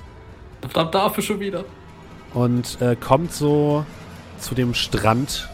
Verdammt 0.62 0.94
dafür 0.96 1.24
schon 1.24 1.40
wieder. 1.40 1.64
Und 2.34 2.82
äh, 2.82 2.96
kommt 2.96 3.32
so 3.32 3.86
zu 4.40 4.56
dem 4.56 4.74
Strand, 4.74 5.50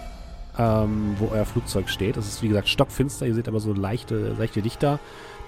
ähm, 0.58 1.16
wo 1.20 1.30
euer 1.32 1.46
Flugzeug 1.46 1.90
steht. 1.90 2.18
Es 2.18 2.28
ist 2.28 2.42
wie 2.42 2.48
gesagt 2.48 2.70
stockfinster, 2.70 3.26
ihr 3.26 3.36
seht 3.36 3.48
aber 3.48 3.60
so 3.60 3.74
leichte, 3.74 4.36
leichte 4.38 4.62
Lichter, 4.62 5.00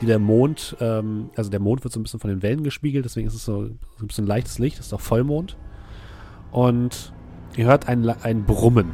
die 0.02 0.06
der 0.06 0.19
Mond, 0.19 0.76
ähm, 0.80 1.30
also 1.36 1.49
der 1.49 1.60
Mond 1.60 1.84
wird 1.84 1.94
so 1.94 1.99
ein 1.99 2.03
bisschen 2.03 2.19
von 2.19 2.30
den 2.30 2.41
Wellen 2.41 2.64
gespiegelt, 2.64 3.06
deswegen 3.06 3.28
ist 3.28 3.34
es 3.34 3.45
so, 3.45 3.65
so 3.65 4.03
ein 4.03 4.07
bisschen 4.07 4.28
leichtes 4.28 4.60
Licht, 4.60 4.80
es 4.80 4.88
ist 4.88 4.94
auch 4.94 5.02
Vollmond. 5.02 5.57
Und 6.52 7.14
ihr 7.56 7.65
hört 7.65 7.88
ein, 7.88 8.07
ein 8.10 8.44
Brummen 8.44 8.91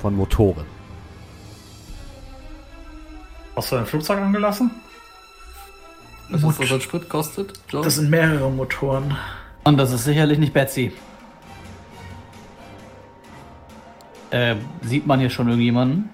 von 0.00 0.16
Motoren. 0.16 0.66
Hast 3.56 3.72
du 3.72 3.76
dein 3.76 3.86
Flugzeug 3.86 4.18
angelassen? 4.18 4.70
Was 6.30 6.42
ist 6.42 6.60
das, 6.60 6.70
was 6.70 6.82
Sprit 6.82 7.08
kostet? 7.08 7.52
John? 7.68 7.82
Das 7.82 7.96
sind 7.96 8.10
mehrere 8.10 8.50
Motoren. 8.50 9.16
Und 9.64 9.78
das 9.78 9.92
ist 9.92 10.04
sicherlich 10.04 10.38
nicht 10.38 10.52
Betsy. 10.52 10.92
Äh, 14.30 14.56
sieht 14.82 15.06
man 15.06 15.20
hier 15.20 15.30
schon 15.30 15.48
irgendjemanden? 15.48 16.10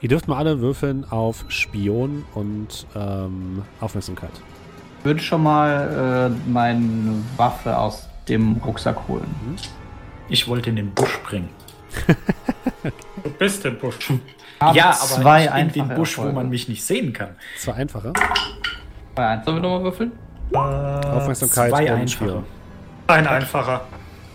Ihr 0.00 0.08
dürft 0.08 0.28
mal 0.28 0.36
alle 0.38 0.60
würfeln 0.60 1.04
auf 1.10 1.44
Spion 1.48 2.24
und 2.34 2.86
ähm, 2.94 3.62
Aufmerksamkeit. 3.80 4.30
Ich 5.00 5.04
würde 5.04 5.20
schon 5.20 5.42
mal 5.42 6.30
äh, 6.32 6.50
meine 6.50 7.14
Waffe 7.36 7.76
aus 7.76 8.08
dem 8.28 8.56
Rucksack 8.64 9.08
holen. 9.08 9.26
Ich 10.28 10.46
wollte 10.46 10.70
in 10.70 10.76
den 10.76 10.90
Busch 10.92 11.18
bringen. 11.22 11.48
Du 13.24 13.30
bist 13.30 13.64
im 13.64 13.76
Busch. 13.78 13.96
ja, 14.72 14.86
aber 14.90 14.94
zwei 14.94 15.46
in 15.60 15.72
den 15.72 15.88
Busch, 15.88 16.16
wo 16.16 16.22
Erfolge. 16.22 16.32
man 16.36 16.48
mich 16.48 16.68
nicht 16.68 16.84
sehen 16.84 17.12
kann. 17.12 17.30
Zwei 17.58 17.74
einfache. 17.74 18.12
Zwei 19.14 19.26
einfache. 19.26 19.44
Sollen 19.44 19.56
wir 19.56 19.62
nochmal 19.62 19.82
würfeln? 19.82 20.12
Äh, 20.52 20.56
Aufmerksamkeit 20.56 21.70
Zwei 21.70 21.82
und 21.92 22.00
einfache. 22.00 22.08
Spion. 22.28 22.44
ein 23.08 23.26
einfacher. 23.26 23.80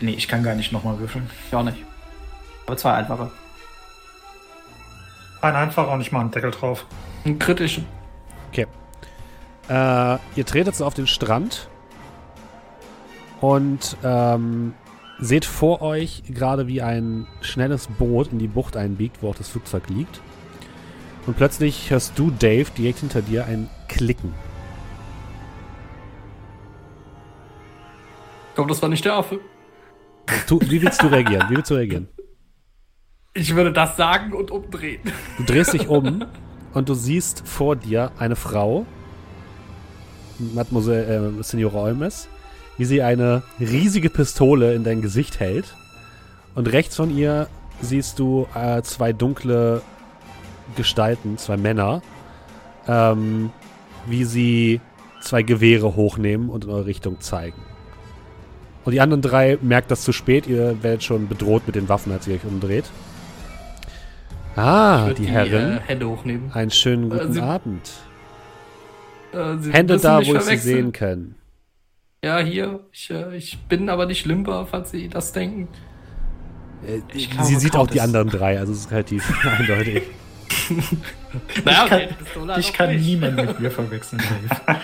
Nee, 0.02 0.11
ich 0.11 0.27
kann 0.27 0.44
gar 0.44 0.53
nicht 0.56 0.72
nochmal 0.73 0.99
würfeln. 0.99 1.30
Ich 1.48 1.56
auch 1.56 1.64
nicht. 1.64 1.77
Aber 2.68 2.76
zwei 2.77 2.94
einfache. 2.94 3.31
Ein 5.44 5.57
einfacher 5.57 5.91
und 5.91 5.99
ich 5.99 6.14
mache 6.14 6.22
einen 6.22 6.32
Deckel 6.32 6.52
drauf. 6.52 6.86
Einen 7.26 7.38
kritischen. 7.38 7.86
Okay. 8.49 8.65
Äh, 9.68 10.18
ihr 10.38 10.45
tretet 10.45 10.74
so 10.74 10.86
auf 10.86 10.94
den 10.94 11.06
Strand 11.06 11.68
und 13.41 13.98
ähm, 14.06 14.74
seht 15.20 15.44
vor 15.44 15.82
euch 15.82 16.24
gerade 16.30 16.68
wie 16.68 16.82
ein 16.82 17.28
schnelles 17.41 17.88
Boot 17.88 18.32
in 18.32 18.40
die 18.40 18.48
Bucht 18.48 18.78
einbiegt, 18.78 19.18
wo 19.22 19.32
auch 19.32 19.36
das 19.36 19.49
Flugzeug 19.49 19.90
liegt. 19.90 20.22
Und 21.28 21.36
plötzlich 21.36 21.91
hörst 21.91 22.18
du, 22.18 22.32
Dave, 22.32 22.72
direkt 22.78 22.99
hinter 22.99 23.22
dir 23.22 23.45
ein 23.45 23.70
Klicken. 23.90 24.34
Ich 28.52 28.56
glaube, 28.56 28.70
das 28.70 28.82
war 28.82 28.88
nicht 28.88 29.03
der 29.03 29.15
Affe. 29.15 29.41
Du, 30.48 30.61
wie 30.61 30.82
willst 30.82 31.03
du 31.03 31.07
reagieren? 31.07 31.49
Wie 31.49 31.57
willst 31.57 31.70
du 31.70 31.76
reagieren? 31.76 32.07
Ich 33.35 33.55
würde 33.55 33.73
das 33.73 33.97
sagen 33.97 34.31
und 34.34 34.51
umdrehen. 34.51 35.01
Du 35.38 35.43
drehst 35.43 35.73
dich 35.73 35.88
um 35.88 36.23
und 36.73 36.88
du 36.88 36.93
siehst 36.93 37.47
vor 37.47 37.76
dir 37.76 38.11
eine 38.19 38.35
Frau, 38.35 38.85
Mademoiselle 40.38 41.39
äh, 41.39 41.43
Signora 41.43 41.80
Olmes, 41.80 42.27
wie 42.77 42.85
sie 42.85 43.01
eine 43.01 43.41
riesige 43.60 44.11
Pistole 44.11 44.76
in 44.76 44.84
dein 44.84 45.01
Gesicht 45.01 45.39
hält. 45.39 45.76
Und 46.53 46.72
rechts 46.72 46.95
von 46.95 47.15
ihr 47.15 47.47
siehst 47.81 48.19
du 48.19 48.47
äh, 48.53 48.84
zwei 48.84 49.14
dunkle 49.14 49.81
Gestalten, 50.76 51.39
zwei 51.39 51.57
Männer, 51.57 52.03
ähm, 52.88 53.49
wie 54.05 54.26
sie 54.26 54.80
zwei 55.22 55.41
Gewehre 55.41 55.95
hochnehmen 55.95 56.49
und 56.49 56.65
in 56.65 56.69
eure 56.69 56.85
Richtung 56.85 57.19
zeigen. 57.19 57.61
Und 58.85 58.91
die 58.91 59.01
anderen 59.01 59.23
drei 59.23 59.57
merkt 59.61 59.89
das 59.89 60.03
zu 60.03 60.11
spät. 60.11 60.45
Ihr 60.45 60.84
werdet 60.84 61.03
schon 61.03 61.27
bedroht 61.27 61.64
mit 61.65 61.76
den 61.76 61.89
Waffen, 61.89 62.11
als 62.11 62.27
ihr 62.27 62.35
euch 62.35 62.45
umdreht. 62.45 62.85
Ah, 64.55 64.99
Ich 65.01 65.07
würd 65.07 65.17
die 65.19 65.25
Herren. 65.27 65.77
Äh, 65.77 65.81
Hände 65.88 66.07
hochnehmen. 66.09 66.51
Einen 66.53 66.71
schönen 66.71 67.11
Äh, 67.11 67.15
guten 67.19 67.34
sie- 67.34 67.41
Abend. 67.41 67.91
Äh, 69.34 69.57
Sie 69.57 69.71
Hände 69.73 69.97
da, 69.97 70.17
wo 70.25 70.35
ich 70.35 70.41
sie 70.41 70.57
sehen 70.57 70.91
kann. 70.91 71.35
Ja, 72.23 72.39
hier. 72.39 72.81
Ich, 72.91 73.09
äh, 73.09 73.35
ich 73.35 73.57
bin 73.67 73.89
aber 73.89 74.05
nicht 74.05 74.25
Limba, 74.25 74.65
falls 74.65 74.91
Sie 74.91 75.09
das 75.09 75.31
denken. 75.34 75.67
Äh, 76.88 76.99
Ich 77.13 77.30
glaube, 77.31 77.45
sie 77.47 77.55
sieht 77.55 77.75
auch 77.75 77.88
die 77.88 77.97
Countess. 77.97 78.03
anderen 78.03 78.30
drei, 78.30 78.59
also 78.59 78.71
es 78.73 78.80
ist 78.80 78.91
relativ 78.91 79.45
eindeutig. 79.59 80.03
Naja, 81.65 81.88
kann- 81.88 82.01
okay, 82.01 82.09
die 82.55 82.59
Ich 82.59 82.73
kann 82.73 82.89
mich. 82.93 83.05
niemanden 83.07 83.45
mit 83.47 83.59
mir 83.59 83.71
verwechseln, 83.71 84.21
Dave. 84.21 84.80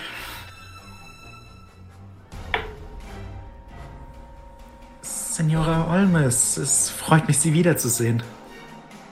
Senora 5.02 5.90
Olmes, 5.92 6.56
es 6.56 6.90
freut 6.90 7.26
mich, 7.28 7.38
Sie 7.38 7.54
wiederzusehen. 7.54 8.22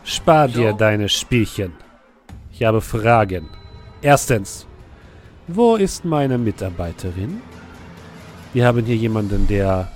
Spar 0.09 0.49
dir 0.49 0.73
deine 0.73 1.11
Spielchen. 1.11 1.75
Ich 2.51 2.63
habe 2.63 2.81
Fragen. 2.81 3.47
Erstens, 4.01 4.67
wo 5.47 5.77
ist 5.77 6.07
meine 6.07 6.39
Mitarbeiterin? 6.39 7.43
Wir 8.55 8.67
haben 8.67 8.87
hier 8.87 8.97
jemanden, 8.97 9.47
der 9.49 9.93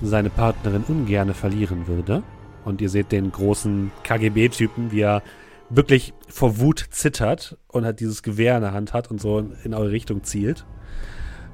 seine 0.00 0.30
Partnerin 0.30 0.84
ungerne 0.86 1.34
verlieren 1.34 1.88
würde. 1.88 2.22
Und 2.64 2.80
ihr 2.80 2.88
seht 2.88 3.10
den 3.10 3.32
großen 3.32 3.90
KGB-Typen, 4.04 4.92
wie 4.92 5.00
er 5.00 5.24
wirklich 5.70 6.14
vor 6.28 6.60
Wut 6.60 6.86
zittert 6.90 7.58
und 7.66 7.84
hat 7.84 7.98
dieses 7.98 8.22
Gewehr 8.22 8.54
in 8.54 8.62
der 8.62 8.72
Hand 8.72 8.92
hat 8.92 9.10
und 9.10 9.20
so 9.20 9.40
in 9.64 9.74
eure 9.74 9.90
Richtung 9.90 10.22
zielt. 10.22 10.66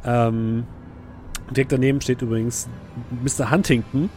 Ähm, 0.04 0.64
direkt 1.52 1.72
daneben 1.72 2.02
steht 2.02 2.20
übrigens 2.20 2.68
Mr. 3.22 3.50
Huntington, 3.50 4.10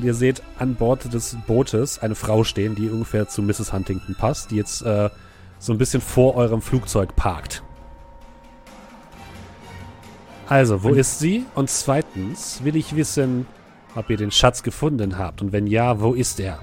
und 0.00 0.06
ihr 0.06 0.14
seht 0.14 0.42
an 0.58 0.76
Bord 0.76 1.12
des 1.12 1.36
Bootes 1.46 1.98
eine 1.98 2.14
Frau 2.14 2.42
stehen, 2.42 2.74
die 2.74 2.88
ungefähr 2.88 3.28
zu 3.28 3.42
Mrs. 3.42 3.74
Huntington 3.74 4.14
passt, 4.14 4.50
die 4.50 4.56
jetzt 4.56 4.80
äh, 4.80 5.10
so 5.58 5.74
ein 5.74 5.78
bisschen 5.78 6.00
vor 6.00 6.36
eurem 6.36 6.62
Flugzeug 6.62 7.16
parkt. 7.16 7.62
Also, 10.48 10.82
wo 10.82 10.94
ist 10.94 11.18
sie? 11.18 11.44
Und 11.54 11.68
zweitens 11.68 12.64
will 12.64 12.76
ich 12.76 12.96
wissen, 12.96 13.46
ob 13.94 14.08
ihr 14.08 14.16
den 14.16 14.30
Schatz 14.30 14.62
gefunden 14.62 15.18
habt. 15.18 15.42
Und 15.42 15.52
wenn 15.52 15.66
ja, 15.66 16.00
wo 16.00 16.14
ist 16.14 16.40
er? 16.40 16.60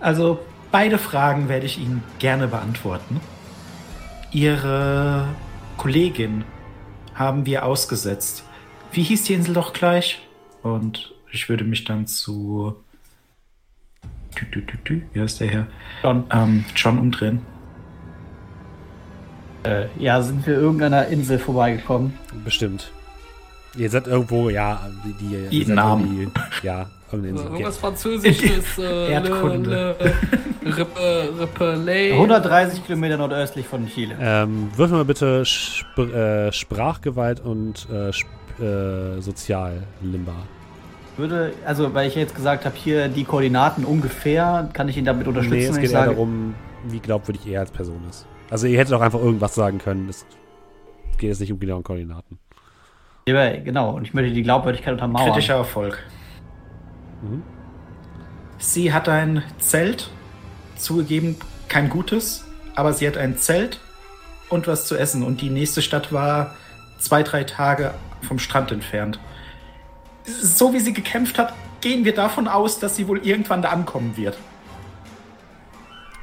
Also, 0.00 0.38
beide 0.72 0.96
Fragen 0.96 1.50
werde 1.50 1.66
ich 1.66 1.78
Ihnen 1.78 2.02
gerne 2.18 2.48
beantworten. 2.48 3.20
Ihre 4.32 5.28
Kollegin 5.76 6.44
haben 7.14 7.44
wir 7.44 7.66
ausgesetzt. 7.66 8.44
Wie 8.92 9.02
hieß 9.02 9.24
die 9.24 9.34
Insel 9.34 9.52
doch 9.52 9.74
gleich? 9.74 10.26
Und 10.62 11.12
ich 11.32 11.48
würde 11.48 11.64
mich 11.64 11.84
dann 11.84 12.06
zu. 12.06 12.74
Tü, 14.34 14.46
tü, 14.50 14.66
tü, 14.66 14.76
tü. 14.84 15.02
Wie 15.12 15.20
heißt 15.20 15.40
der 15.40 15.48
Herr? 15.48 15.66
John, 16.02 16.24
Ähm, 16.32 16.64
John 16.76 16.98
umdrehen. 16.98 17.40
äh, 19.64 19.86
ja, 19.98 20.22
sind 20.22 20.46
wir 20.46 20.54
irgendeiner 20.54 21.06
Insel 21.08 21.38
vorbeigekommen? 21.38 22.14
Bestimmt. 22.44 22.92
Ihr 23.76 23.90
seid 23.90 24.06
irgendwo, 24.06 24.48
ja, 24.50 24.88
die, 25.04 25.12
die 25.50 25.58
ihr 25.68 25.74
Namen. 25.74 26.32
Ja, 26.62 26.88
irgendeine 27.12 27.28
Insel. 27.38 27.46
Irgendwas 27.52 27.76
Französisches. 27.78 28.78
Äh, 28.78 29.12
Erdkunde. 29.12 29.96
Le, 30.00 30.14
le, 30.62 30.76
Rippe, 30.76 31.28
Rippelay. 31.40 32.12
130 32.12 32.84
Kilometer 32.86 33.16
nordöstlich 33.16 33.66
von 33.66 33.86
Chile. 33.88 34.16
Ähm, 34.20 34.70
würfel 34.76 34.96
mal 34.98 35.04
bitte 35.04 35.42
Sp 35.42 35.98
äh, 36.02 36.52
Sprachgewalt 36.52 37.40
und 37.40 37.88
äh, 37.90 38.10
Sp 38.14 38.28
äh, 38.60 39.20
Sozial-Limba. 39.20 40.34
Würde, 41.16 41.52
also, 41.66 41.92
weil 41.94 42.08
ich 42.08 42.14
jetzt 42.14 42.34
gesagt 42.34 42.64
habe, 42.64 42.76
hier 42.76 43.08
die 43.08 43.24
Koordinaten 43.24 43.84
ungefähr, 43.84 44.70
kann 44.72 44.88
ich 44.88 44.96
ihn 44.96 45.04
damit 45.04 45.26
unterstützen, 45.26 45.58
Nee, 45.58 45.66
es 45.66 45.76
geht 45.76 45.84
ich 45.86 45.92
eher 45.92 46.00
sage, 46.00 46.10
darum, 46.12 46.54
wie 46.84 47.00
glaubwürdig 47.00 47.46
er 47.46 47.60
als 47.60 47.70
Person 47.70 48.02
ist. 48.08 48.26
Also 48.48 48.66
ihr 48.66 48.78
hättet 48.78 48.94
auch 48.94 49.00
einfach 49.00 49.20
irgendwas 49.20 49.54
sagen 49.54 49.78
können. 49.78 50.08
Es 50.08 50.24
geht 51.18 51.28
jetzt 51.28 51.40
nicht 51.40 51.52
um 51.52 51.60
genaue 51.60 51.82
Koordinaten. 51.82 52.38
Ja, 53.28 53.56
genau, 53.60 53.90
und 53.90 54.04
ich 54.04 54.14
möchte 54.14 54.32
die 54.32 54.42
Glaubwürdigkeit 54.42 54.94
untermauern. 54.94 55.32
Kritischer 55.32 55.54
Erfolg. 55.54 56.02
Mhm. 57.22 57.42
Sie 58.58 58.92
hat 58.92 59.08
ein 59.08 59.42
Zelt, 59.58 60.10
zugegeben 60.76 61.36
kein 61.68 61.88
gutes, 61.88 62.44
aber 62.74 62.92
sie 62.92 63.06
hat 63.06 63.16
ein 63.16 63.36
Zelt 63.36 63.80
und 64.48 64.66
was 64.66 64.86
zu 64.86 64.96
essen. 64.96 65.22
Und 65.22 65.40
die 65.40 65.50
nächste 65.50 65.82
Stadt 65.82 66.12
war 66.12 66.56
zwei, 66.98 67.22
drei 67.22 67.44
Tage 67.44 67.94
vom 68.22 68.38
Strand 68.38 68.72
entfernt. 68.72 69.18
So 70.24 70.72
wie 70.72 70.80
sie 70.80 70.92
gekämpft 70.92 71.38
hat, 71.38 71.54
gehen 71.80 72.04
wir 72.04 72.14
davon 72.14 72.46
aus, 72.48 72.78
dass 72.78 72.96
sie 72.96 73.08
wohl 73.08 73.18
irgendwann 73.26 73.62
da 73.62 73.70
ankommen 73.70 74.16
wird. 74.16 74.36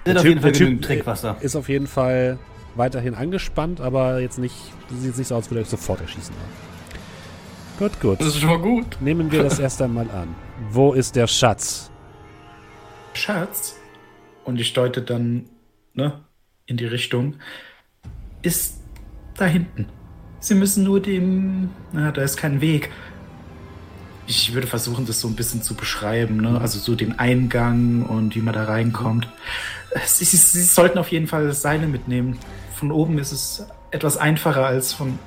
sind 0.05 0.17
auf 0.17 0.23
Typ- 0.23 0.29
jeden 0.29 0.41
Fall 0.41 0.51
der 0.51 0.81
Trinkwasser. 0.81 1.37
Ist 1.41 1.55
auf 1.55 1.69
jeden 1.69 1.87
Fall 1.87 2.37
weiterhin 2.75 3.15
angespannt, 3.15 3.81
aber 3.81 4.19
jetzt 4.19 4.37
nicht, 4.37 4.55
sieht 4.89 5.17
nicht 5.17 5.27
so 5.27 5.35
aus, 5.35 5.43
als 5.43 5.51
würde 5.51 5.61
er 5.61 5.65
sofort 5.65 6.01
erschießen. 6.01 6.33
Gut, 7.79 7.99
gut. 7.99 8.19
Das 8.19 8.27
ist 8.27 8.39
schon 8.39 8.49
mal 8.49 8.59
gut. 8.59 8.97
Nehmen 9.01 9.31
wir 9.31 9.43
das 9.43 9.59
erst 9.59 9.81
einmal 9.81 10.09
an. 10.11 10.35
Wo 10.71 10.93
ist 10.93 11.15
der 11.15 11.27
Schatz? 11.27 11.91
Schatz, 13.13 13.75
und 14.45 14.59
ich 14.59 14.73
deute 14.73 15.01
dann 15.01 15.45
ne, 15.93 16.19
in 16.67 16.77
die 16.77 16.85
Richtung, 16.85 17.35
ist 18.41 18.77
da 19.35 19.45
hinten. 19.45 19.87
Sie 20.39 20.55
müssen 20.55 20.83
nur 20.83 21.01
dem, 21.01 21.71
na, 21.91 22.11
da 22.11 22.21
ist 22.21 22.37
kein 22.37 22.61
Weg. 22.61 22.91
Ich 24.27 24.53
würde 24.53 24.67
versuchen, 24.67 25.05
das 25.05 25.21
so 25.21 25.27
ein 25.27 25.35
bisschen 25.35 25.61
zu 25.61 25.73
beschreiben, 25.73 26.37
ne? 26.37 26.59
also 26.61 26.79
so 26.79 26.95
den 26.95 27.17
Eingang 27.17 28.03
und 28.03 28.35
wie 28.35 28.41
man 28.41 28.53
da 28.53 28.65
reinkommt. 28.65 29.27
Sie, 30.05 30.25
sie, 30.25 30.35
sie 30.37 30.63
sollten 30.63 30.97
auf 30.97 31.09
jeden 31.11 31.27
Fall 31.27 31.51
Seile 31.53 31.87
mitnehmen. 31.87 32.37
Von 32.75 32.91
oben 32.91 33.17
ist 33.19 33.31
es 33.31 33.65
etwas 33.91 34.17
einfacher 34.17 34.65
als 34.65 34.93
von, 34.93 35.17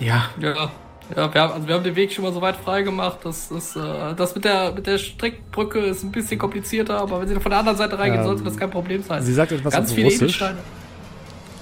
ja, 0.00 0.30
Ja. 0.40 0.70
Ja, 1.16 1.32
wir 1.32 1.40
haben, 1.40 1.52
also 1.54 1.66
wir 1.66 1.74
haben 1.74 1.84
den 1.84 1.96
Weg 1.96 2.12
schon 2.12 2.22
mal 2.22 2.34
so 2.34 2.42
weit 2.42 2.56
frei 2.56 2.82
gemacht. 2.82 3.20
Das, 3.24 3.50
ist, 3.50 3.76
äh, 3.76 4.14
das 4.14 4.34
mit 4.34 4.44
der, 4.44 4.72
mit 4.72 4.86
der 4.86 4.98
Strickbrücke 4.98 5.78
ist 5.78 6.02
ein 6.02 6.12
bisschen 6.12 6.38
komplizierter, 6.38 6.98
aber 6.98 7.20
wenn 7.22 7.28
Sie 7.28 7.34
von 7.40 7.48
der 7.48 7.60
anderen 7.60 7.78
Seite 7.78 7.98
reingehen, 7.98 8.20
Ähm, 8.20 8.26
sollte 8.26 8.44
das 8.44 8.58
kein 8.58 8.68
Problem 8.68 9.02
sein. 9.02 9.22
Sie 9.22 9.32
sagt 9.32 9.52
etwas 9.52 9.72
Ganz 9.72 9.88
auf 9.88 9.94
viele 9.94 10.08
Russisch. 10.08 10.20
Edelsteine. 10.42 10.58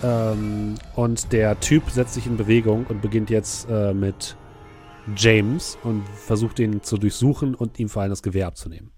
Ähm, 0.02 0.74
und 0.96 1.32
der 1.32 1.60
Typ 1.60 1.88
setzt 1.90 2.14
sich 2.14 2.26
in 2.26 2.36
Bewegung 2.36 2.86
und 2.88 3.00
beginnt 3.00 3.30
jetzt 3.30 3.68
äh, 3.70 3.94
mit 3.94 4.34
James 5.16 5.78
und 5.82 6.02
versucht 6.08 6.58
ihn 6.58 6.82
zu 6.82 6.96
durchsuchen 6.96 7.54
und 7.54 7.78
ihm 7.78 7.88
vor 7.88 8.02
allem 8.02 8.10
das 8.10 8.22
Gewehr 8.22 8.46
abzunehmen. 8.46 8.90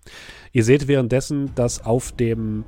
Ihr 0.52 0.64
seht 0.64 0.88
währenddessen, 0.88 1.54
dass 1.54 1.84
auf 1.84 2.12
dem 2.12 2.64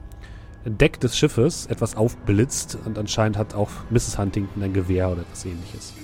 Deck 0.65 1.01
des 1.01 1.17
Schiffes 1.17 1.67
etwas 1.67 1.97
aufblitzt 1.97 2.77
und 2.85 2.99
anscheinend 2.99 3.39
hat 3.39 3.55
auch 3.55 3.71
Mrs. 3.91 4.19
Huntington 4.19 4.62
ein 4.62 4.73
Gewehr 4.75 5.11
oder 5.11 5.23
etwas 5.23 5.45
ähnliches. 5.45 5.95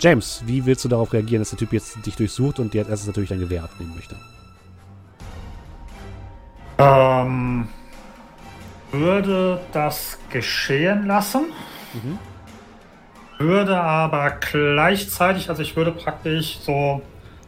James, 0.00 0.42
wie 0.46 0.64
willst 0.66 0.84
du 0.84 0.88
darauf 0.88 1.12
reagieren, 1.12 1.40
dass 1.40 1.50
der 1.50 1.58
Typ 1.58 1.72
jetzt 1.72 2.04
dich 2.06 2.16
durchsucht 2.16 2.58
und 2.58 2.74
dir 2.74 2.80
als 2.80 2.90
erstes 2.90 3.06
natürlich 3.08 3.28
dein 3.30 3.40
Gewehr 3.40 3.64
abnehmen 3.64 3.94
möchte? 3.94 4.16
Ähm, 6.78 7.68
würde 8.92 9.60
das 9.72 10.18
geschehen 10.30 11.06
lassen, 11.06 11.46
Mhm. 11.94 12.18
Würde 13.38 13.80
aber 13.80 14.30
gleichzeitig, 14.30 15.48
also 15.48 15.62
ich 15.62 15.76
würde 15.76 15.92
praktisch 15.92 16.58
so, 16.60 17.02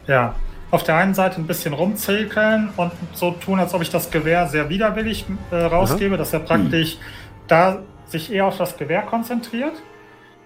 ja, 0.07 0.35
auf 0.71 0.83
der 0.83 0.95
einen 0.95 1.13
Seite 1.13 1.39
ein 1.39 1.47
bisschen 1.47 1.73
rumzirkeln 1.73 2.69
und 2.77 2.91
so 3.13 3.31
tun, 3.31 3.59
als 3.59 3.73
ob 3.73 3.81
ich 3.81 3.89
das 3.89 4.09
Gewehr 4.09 4.47
sehr 4.47 4.69
widerwillig 4.69 5.25
äh, 5.51 5.55
rausgebe, 5.55 6.17
dass 6.17 6.31
er 6.31 6.39
praktisch 6.39 6.97
da 7.47 7.79
sich 8.05 8.31
eher 8.31 8.45
auf 8.45 8.57
das 8.57 8.77
Gewehr 8.77 9.01
konzentriert 9.01 9.73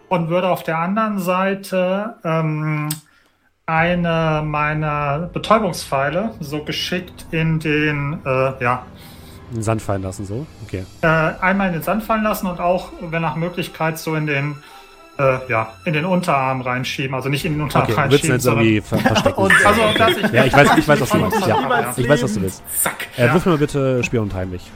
und 0.09 0.29
würde 0.29 0.49
auf 0.49 0.63
der 0.63 0.79
anderen 0.79 1.19
Seite 1.19 2.15
ähm, 2.23 2.89
eine 3.67 4.43
meiner 4.45 5.29
Betäubungspfeile 5.33 6.31
so 6.39 6.63
geschickt 6.63 7.25
in 7.31 7.59
den, 7.59 8.19
äh, 8.25 8.63
ja, 8.63 8.83
In 9.49 9.57
den 9.57 9.63
Sand 9.63 9.81
fallen 9.81 10.03
lassen, 10.03 10.25
so? 10.25 10.45
Okay. 10.63 10.85
äh, 11.01 11.07
einmal 11.07 11.67
in 11.67 11.73
den 11.73 11.83
Sand 11.83 12.03
fallen 12.03 12.23
lassen 12.23 12.47
und 12.47 12.59
auch, 12.59 12.91
wenn 12.99 13.21
nach 13.21 13.35
Möglichkeit, 13.35 13.97
so 13.97 14.15
in 14.15 14.27
den 14.27 14.55
äh, 15.17 15.37
ja, 15.49 15.73
in 15.85 15.93
den 15.93 16.05
Unterarm 16.05 16.61
reinschieben. 16.61 17.15
Also 17.15 17.29
nicht 17.29 17.45
in 17.45 17.53
den 17.53 17.61
Unterarm 17.61 17.85
Okay, 17.85 17.93
reinschieben, 17.93 18.31
jetzt 18.31 18.45
irgendwie 18.45 18.81
ver 18.81 18.97
verstecken? 18.99 19.39
Und- 19.41 19.65
Also, 19.65 19.81
dass 19.97 20.17
ich, 20.17 20.31
ja, 20.31 20.45
ich 20.45 20.53
weiß, 20.53 20.77
ich 20.77 20.87
weiß, 20.87 21.01
was 21.01 21.09
du 21.09 21.21
willst. 21.21 21.47
Ja, 21.47 21.93
ich 21.97 22.09
weiß, 22.09 22.23
was 22.23 22.33
du 22.33 22.41
willst. 22.41 22.63
Zack. 22.81 23.07
Äh, 23.17 23.25
Ja. 23.27 23.33
Wirf 23.33 23.45
mir 23.45 23.51
mal 23.53 23.57
bitte 23.57 24.03
Spion 24.03 24.23
und 24.23 24.33
heimlich. 24.33 24.69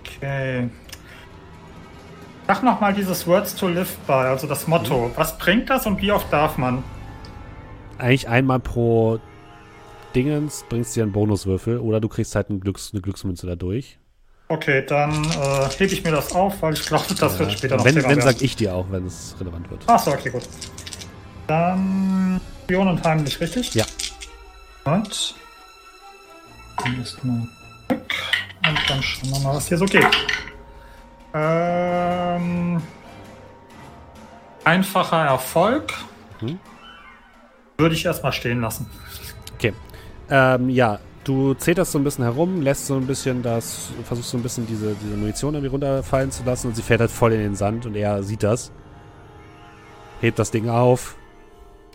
Okay. 0.00 0.68
Sag 2.46 2.62
nochmal 2.62 2.92
dieses 2.92 3.26
Words 3.26 3.54
to 3.56 3.68
Live 3.68 3.96
by, 4.06 4.12
also 4.12 4.46
das 4.46 4.68
Motto. 4.68 5.10
Was 5.16 5.38
bringt 5.38 5.70
das 5.70 5.86
und 5.86 6.00
wie 6.02 6.12
oft 6.12 6.30
darf 6.32 6.58
man? 6.58 6.82
Eigentlich 7.98 8.28
einmal 8.28 8.60
pro 8.60 9.18
Dingens 10.14 10.64
bringst 10.68 10.94
du 10.94 11.00
dir 11.00 11.04
einen 11.04 11.12
Bonuswürfel 11.12 11.78
oder 11.78 12.00
du 12.00 12.08
kriegst 12.08 12.34
halt 12.36 12.50
einen 12.50 12.60
Glücks-, 12.60 12.90
eine 12.92 13.00
Glücksmünze 13.00 13.46
dadurch. 13.46 13.98
Okay, 14.48 14.84
dann 14.86 15.24
äh, 15.24 15.68
hebe 15.78 15.92
ich 15.94 16.04
mir 16.04 16.10
das 16.10 16.34
auf, 16.34 16.60
weil 16.60 16.74
ich 16.74 16.84
glaube, 16.84 17.14
das 17.14 17.38
wird 17.38 17.52
später 17.52 17.76
noch 17.76 17.84
wenn, 17.84 17.94
Thema 17.94 18.08
wenn 18.10 18.18
werden. 18.18 18.32
sag 18.34 18.42
ich 18.42 18.56
dir 18.56 18.74
auch, 18.74 18.86
wenn 18.90 19.06
es 19.06 19.34
relevant 19.40 19.70
wird. 19.70 19.88
Achso, 19.88 20.12
okay, 20.12 20.30
gut. 20.30 20.42
Dann 21.46 22.40
Spion 22.64 22.88
und 22.88 23.04
heimlich, 23.04 23.40
richtig? 23.40 23.74
Ja. 23.74 23.84
Und, 24.84 25.34
und 26.86 27.08
dann 28.88 29.02
schauen 29.02 29.30
wir 29.30 29.38
mal, 29.40 29.54
was 29.56 29.68
hier 29.68 29.78
so 29.78 29.86
geht. 29.86 30.06
Ähm, 31.34 32.82
einfacher 34.64 35.24
Erfolg. 35.24 35.92
Mhm. 36.40 36.58
Würde 37.76 37.94
ich 37.94 38.04
erstmal 38.04 38.32
stehen 38.32 38.60
lassen. 38.60 38.88
Okay. 39.54 39.72
Ähm, 40.30 40.70
ja, 40.70 41.00
du 41.24 41.54
zeterst 41.54 41.92
so 41.92 41.98
ein 41.98 42.04
bisschen 42.04 42.24
herum, 42.24 42.60
lässt 42.60 42.86
so 42.86 42.96
ein 42.96 43.06
bisschen 43.06 43.42
das, 43.42 43.90
versuchst 44.04 44.30
so 44.30 44.36
ein 44.36 44.42
bisschen 44.42 44.66
diese, 44.66 44.94
diese 44.94 45.16
Munition 45.16 45.54
irgendwie 45.54 45.70
runterfallen 45.70 46.30
zu 46.30 46.44
lassen 46.44 46.68
und 46.68 46.76
sie 46.76 46.82
fällt 46.82 47.00
halt 47.00 47.10
voll 47.10 47.32
in 47.32 47.40
den 47.40 47.54
Sand 47.54 47.86
und 47.86 47.94
er 47.96 48.22
sieht 48.22 48.42
das. 48.42 48.70
Hebt 50.20 50.38
das 50.38 50.50
Ding 50.50 50.68
auf, 50.68 51.16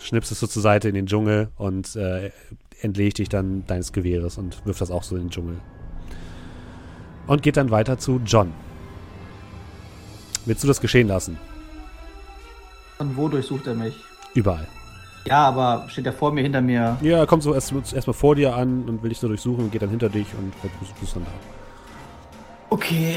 schnippst 0.01 0.31
es 0.31 0.39
so 0.39 0.47
zur 0.47 0.61
Seite 0.61 0.89
in 0.89 0.95
den 0.95 1.05
Dschungel 1.05 1.49
und 1.57 1.95
äh, 1.95 2.31
entlegt 2.81 3.19
dich 3.19 3.29
dann 3.29 3.65
deines 3.67 3.93
Gewehres 3.93 4.37
und 4.37 4.65
wirft 4.65 4.81
das 4.81 4.91
auch 4.91 5.03
so 5.03 5.15
in 5.15 5.23
den 5.23 5.29
Dschungel. 5.29 5.57
Und 7.27 7.43
geht 7.43 7.57
dann 7.57 7.71
weiter 7.71 7.97
zu 7.97 8.19
John. 8.25 8.53
Willst 10.45 10.63
du 10.63 10.67
das 10.67 10.81
geschehen 10.81 11.07
lassen? 11.07 11.37
Und 12.97 13.15
wodurch 13.15 13.45
sucht 13.45 13.67
er 13.67 13.75
mich? 13.75 13.95
Überall. 14.33 14.67
Ja, 15.29 15.47
aber 15.47 15.85
steht 15.89 16.07
er 16.07 16.13
vor 16.13 16.31
mir, 16.31 16.41
hinter 16.41 16.59
mir? 16.59 16.97
Ja, 17.01 17.19
er 17.19 17.27
kommt 17.27 17.43
so 17.43 17.53
erst, 17.53 17.71
erstmal 17.93 18.15
vor 18.15 18.35
dir 18.35 18.55
an 18.55 18.85
und 18.87 19.03
will 19.03 19.09
dich 19.09 19.19
so 19.19 19.27
durchsuchen 19.27 19.65
und 19.65 19.71
geht 19.71 19.83
dann 19.83 19.91
hinter 19.91 20.09
dich 20.09 20.27
und 20.35 20.51
du 20.63 20.69
bist 20.99 21.15
dann 21.15 21.23
da. 21.23 21.31
Okay. 22.71 23.15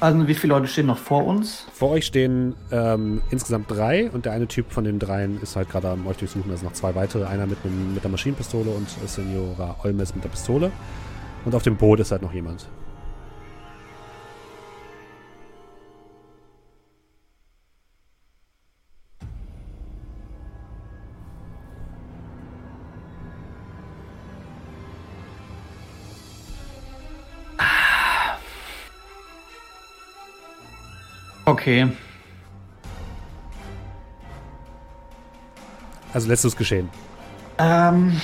Also 0.00 0.26
wie 0.26 0.34
viele 0.34 0.54
Leute 0.54 0.66
stehen 0.66 0.86
noch 0.86 0.98
vor 0.98 1.24
uns? 1.24 1.66
Vor 1.72 1.90
euch 1.90 2.04
stehen 2.04 2.56
ähm, 2.72 3.22
insgesamt 3.30 3.70
drei 3.70 4.10
und 4.10 4.24
der 4.24 4.32
eine 4.32 4.48
Typ 4.48 4.72
von 4.72 4.82
den 4.82 4.98
dreien 4.98 5.40
ist 5.40 5.54
halt 5.54 5.70
gerade 5.70 5.88
am 5.88 6.04
euch 6.08 6.16
durchsuchen. 6.16 6.50
Also 6.50 6.64
noch 6.64 6.72
zwei 6.72 6.96
weitere. 6.96 7.24
Einer 7.26 7.46
mit, 7.46 7.58
einem, 7.64 7.94
mit 7.94 8.02
der 8.02 8.10
Maschinenpistole 8.10 8.70
und 8.70 8.88
Senora 9.06 9.76
Olmes 9.84 10.14
mit 10.16 10.24
der 10.24 10.30
Pistole. 10.30 10.72
Und 11.44 11.54
auf 11.54 11.62
dem 11.62 11.76
Boot 11.76 12.00
ist 12.00 12.10
halt 12.10 12.22
noch 12.22 12.34
jemand. 12.34 12.68
Okay. 31.44 31.88
Also 36.12 36.28
lässt 36.28 36.44
du 36.44 36.48
es 36.48 36.56
geschehen. 36.56 36.88
Ähm. 37.58 38.20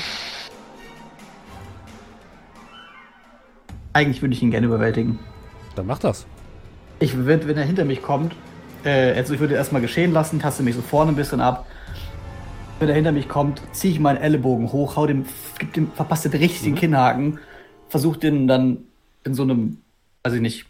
Eigentlich 3.93 4.23
würde 4.23 4.35
ich 4.35 4.43
ihn 4.43 4.51
gerne 4.51 4.67
überwältigen. 4.67 5.19
Dann 5.75 5.87
mach 5.87 5.99
das. 5.99 6.25
Ich 7.01 7.17
würde, 7.17 7.49
wenn 7.49 7.57
er 7.57 7.65
hinter 7.65 7.85
mich 7.85 8.03
kommt, 8.03 8.35
äh, 8.85 9.13
also 9.15 9.35
ich 9.35 9.41
würde 9.41 9.55
erstmal 9.55 9.83
geschehen 9.83 10.13
lassen, 10.13 10.39
taste 10.39 10.63
mich 10.63 10.77
so 10.77 10.83
vorne 10.83 11.13
ein 11.13 11.17
bisschen 11.17 11.41
ab. 11.41 11.67
Wenn 12.79 12.89
er 12.89 12.95
hinter 12.95 13.13
mich 13.13 13.29
kommt, 13.29 13.61
ziehe 13.73 13.93
ich 13.93 14.01
meinen 14.01 14.19
Ellenbogen 14.19 14.73
hoch, 14.73 14.97
hau 14.97 15.07
dem, 15.07 15.27
gib 15.59 15.75
dem, 15.75 15.91
verpasst 15.93 16.25
dem 16.25 16.33
richtig 16.33 16.63
den 16.63 16.77
Kinnhaken, 16.77 17.39
versuch 17.89 18.17
den 18.17 18.47
dann 18.47 18.85
in 19.25 19.35
so 19.35 19.43
einem, 19.43 19.79
weiß 20.23 20.35
ich 20.35 20.41
nicht, 20.41 20.67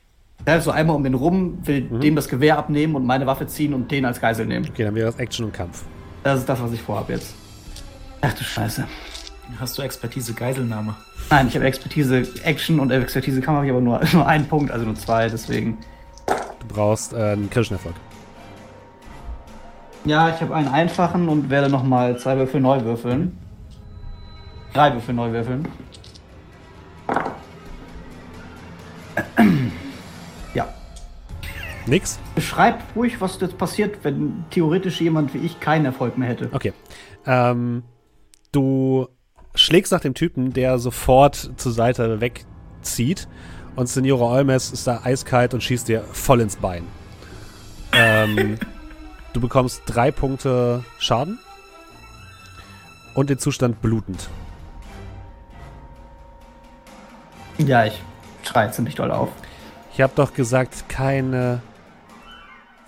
so 0.61 0.71
einmal 0.71 0.97
um 0.97 1.05
den 1.05 1.15
rum, 1.15 1.59
will 1.65 1.83
dem 1.83 2.17
das 2.17 2.29
Gewehr 2.29 2.59
abnehmen 2.59 2.95
und 2.97 3.05
meine 3.05 3.27
Waffe 3.27 3.47
ziehen 3.47 3.75
und 3.75 3.91
den 3.91 4.05
als 4.05 4.21
Geisel 4.21 4.47
nehmen. 4.47 4.67
Okay, 4.69 4.85
dann 4.85 4.95
wäre 4.95 5.07
das 5.07 5.19
Action 5.19 5.47
und 5.47 5.53
Kampf. 5.53 5.83
Das 6.23 6.41
ist 6.41 6.49
das, 6.49 6.61
was 6.63 6.73
ich 6.73 6.83
vorhabe 6.83 7.13
jetzt. 7.13 7.35
Ach 8.21 8.33
du 8.33 8.45
Scheiße. 8.45 8.87
Hast 9.59 9.79
du 9.79 9.83
Expertise 9.83 10.33
Geiselnahme? 10.33 10.95
Nein, 11.31 11.49
ich 11.49 11.55
habe 11.55 11.65
Expertise 11.67 12.23
Action 12.45 12.79
und 12.79 12.91
Expertise 12.91 13.41
Kampf 13.41 13.57
habe 13.57 13.67
ich 13.67 13.73
aber 13.73 13.81
nur, 13.81 14.01
nur 14.13 14.27
einen 14.27 14.47
Punkt, 14.47 14.71
also 14.71 14.85
nur 14.85 14.95
zwei, 14.95 15.29
deswegen. 15.29 15.79
Du 16.27 16.67
brauchst 16.69 17.13
äh, 17.13 17.33
einen 17.33 17.51
kritischen 17.51 17.77
Erfolg. 17.77 17.95
Ja, 20.05 20.31
ich 20.31 20.41
habe 20.41 20.55
einen 20.55 20.69
einfachen 20.69 21.29
und 21.29 21.51
werde 21.51 21.69
nochmal 21.69 22.19
zwei 22.19 22.37
Würfel 22.37 22.61
neu 22.61 22.83
würfeln. 22.85 23.37
Drei 24.73 24.93
Würfel 24.95 25.15
neu 25.15 25.33
würfeln. 25.33 25.69
Nix? 31.91 32.19
Beschreib 32.35 32.81
ruhig, 32.97 33.21
was 33.21 33.39
jetzt 33.41 33.59
passiert, 33.59 33.99
wenn 34.03 34.45
theoretisch 34.51 35.01
jemand 35.01 35.35
wie 35.35 35.39
ich 35.39 35.61
keinen 35.61 35.85
Erfolg 35.85 36.17
mehr 36.17 36.29
hätte. 36.29 36.49
Okay. 36.53 36.73
Ähm, 37.27 37.83
du 38.53 39.09
schlägst 39.55 39.93
nach 39.93 40.01
dem 40.01 40.15
Typen, 40.15 40.53
der 40.53 40.79
sofort 40.79 41.51
zur 41.57 41.73
Seite 41.73 42.21
wegzieht. 42.21 43.29
Und 43.77 43.89
Senora 43.89 44.25
Olmes 44.37 44.71
ist 44.73 44.87
da 44.87 45.01
eiskalt 45.05 45.53
und 45.53 45.63
schießt 45.63 45.89
dir 45.89 46.03
voll 46.13 46.41
ins 46.41 46.57
Bein. 46.57 46.85
Ähm, 47.93 48.59
du 49.33 49.41
bekommst 49.41 49.83
drei 49.87 50.11
Punkte 50.11 50.85
Schaden. 50.99 51.39
Und 53.15 53.29
den 53.29 53.39
Zustand 53.39 53.83
blutend. 53.83 54.31
Ja, 57.59 57.85
ich 57.85 58.01
schreie 58.45 58.71
ziemlich 58.71 58.95
doll 58.95 59.11
auf. 59.11 59.29
Ich 59.93 60.01
hab 60.01 60.15
doch 60.15 60.33
gesagt, 60.33 60.89
keine 60.89 61.61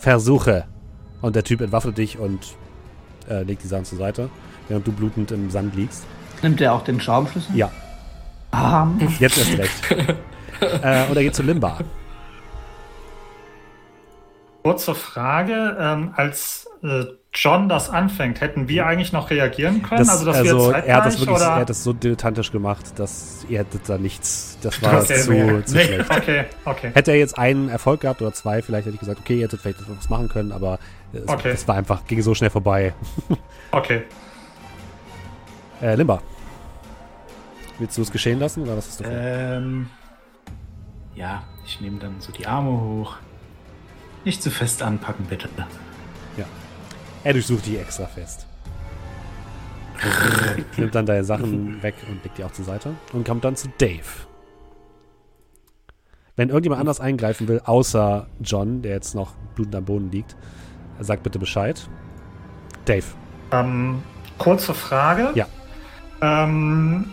Versuche. 0.03 0.65
Und 1.21 1.37
der 1.37 1.45
Typ 1.45 1.61
entwaffnet 1.61 1.97
dich 1.97 2.19
und 2.19 2.57
äh, 3.31 3.43
legt 3.45 3.63
die 3.63 3.69
Sachen 3.69 3.85
zur 3.85 3.99
Seite, 3.99 4.29
während 4.69 4.87
du 4.87 4.93
blutend 4.93 5.31
im 5.31 5.51
Sand 5.51 5.77
liegst. 5.77 6.05
Nimmt 6.43 6.61
er 6.61 6.75
auch 6.75 6.83
den 6.83 7.01
Schraubenschlüssel? 7.01 7.55
Ja, 7.57 7.71
Ah, 8.53 8.87
jetzt 9.19 9.39
erst 9.39 9.59
recht. 9.59 9.91
äh, 10.61 11.09
und 11.09 11.17
er 11.17 11.23
geht 11.23 11.35
zu 11.35 11.43
Limba. 11.43 11.79
Kurze 14.63 14.95
Frage, 14.95 15.77
ähm, 15.81 16.13
als 16.15 16.69
äh, 16.83 17.05
John 17.35 17.67
das 17.69 17.89
anfängt, 17.89 18.43
hätten 18.43 18.69
wir 18.69 18.87
eigentlich 18.87 19.13
noch 19.13 19.31
reagieren 19.31 19.83
können? 19.83 20.01
Das, 20.01 20.11
also, 20.11 20.27
dass 20.27 20.37
also 20.37 20.69
wir 20.71 20.77
er 20.85 20.97
hat 20.97 21.07
das 21.07 21.19
wirklich, 21.19 21.37
oder? 21.37 21.47
er 21.47 21.55
hat 21.61 21.71
das 21.71 21.83
so 21.83 21.95
dilettantisch 21.95 22.53
gemacht, 22.53 22.99
dass 22.99 23.47
ihr 23.49 23.61
hättet 23.61 23.89
da 23.89 23.97
nichts. 23.97 24.59
Das 24.61 24.83
war 24.83 25.01
Okay, 25.01 25.15
zu, 25.17 25.33
nee. 25.33 25.65
zu 25.65 25.75
Nee. 25.77 25.85
schlecht. 25.85 26.11
Okay, 26.15 26.45
okay. 26.67 26.91
Hätte 26.93 27.13
er 27.13 27.17
jetzt 27.19 27.39
einen 27.39 27.71
Erfolg 27.71 28.03
gehabt 28.03 28.21
oder 28.21 28.35
zwei, 28.35 28.61
vielleicht 28.61 28.85
hätte 28.85 28.95
ich 28.95 29.01
gesagt, 29.01 29.21
okay, 29.21 29.37
ihr 29.37 29.45
hättet 29.45 29.63
vielleicht 29.63 29.79
was 29.89 30.11
machen 30.11 30.29
können, 30.29 30.53
aber 30.53 30.79
es, 31.15 31.27
Okay. 31.27 31.51
es 31.53 31.67
war 31.67 31.77
einfach, 31.77 32.05
ging 32.07 32.21
so 32.21 32.35
schnell 32.35 32.51
vorbei. 32.51 32.93
Okay. 33.75 34.03
Äh, 35.81 35.95
Limba. 35.95 36.21
Willst 37.79 37.97
du 37.97 38.03
es 38.03 38.13
geschehen 38.13 38.39
lassen 38.39 38.63
oder 38.65 38.77
was 38.77 38.87
hast 38.89 39.01
du 39.01 39.05
vor? 39.05 39.13
Ähm, 39.15 39.89
ja, 41.15 41.43
ich 41.65 41.81
nehme 41.81 41.99
dann 41.99 42.21
so 42.21 42.31
die 42.33 42.47
Arme 42.47 42.71
hoch. 42.71 43.17
Nicht 44.27 44.43
zu 44.43 44.51
fest 44.51 44.83
anpacken, 44.83 45.25
bitte. 45.25 45.49
Er 47.25 47.33
durchsucht 47.33 47.67
die 47.67 47.77
extra 47.77 48.07
fest. 48.07 48.47
Nimmt 50.77 50.95
dann 50.95 51.07
deine 51.07 51.25
Sachen 51.25 51.83
weg 51.83 51.95
und 52.09 52.23
legt 52.25 52.39
die 52.39 52.45
auch 52.45 52.53
zur 52.53 52.65
Seite. 52.65 52.95
Und 53.13 53.27
kommt 53.27 53.45
dann 53.45 53.55
zu 53.57 53.69
Dave. 53.79 54.03
Wenn 56.35 56.49
irgendjemand 56.49 56.81
anders 56.81 57.01
eingreifen 57.01 57.47
will, 57.47 57.61
außer 57.65 58.27
John, 58.41 58.83
der 58.83 58.93
jetzt 58.93 59.15
noch 59.15 59.35
blutend 59.55 59.77
am 59.77 59.85
Boden 59.85 60.11
liegt, 60.11 60.35
sagt 60.99 61.23
bitte 61.23 61.39
Bescheid. 61.39 61.89
Dave. 62.85 63.05
Ähm, 63.53 64.03
kurze 64.39 64.75
Frage. 64.75 65.31
Ja. 65.35 65.47
Ähm, 66.21 67.13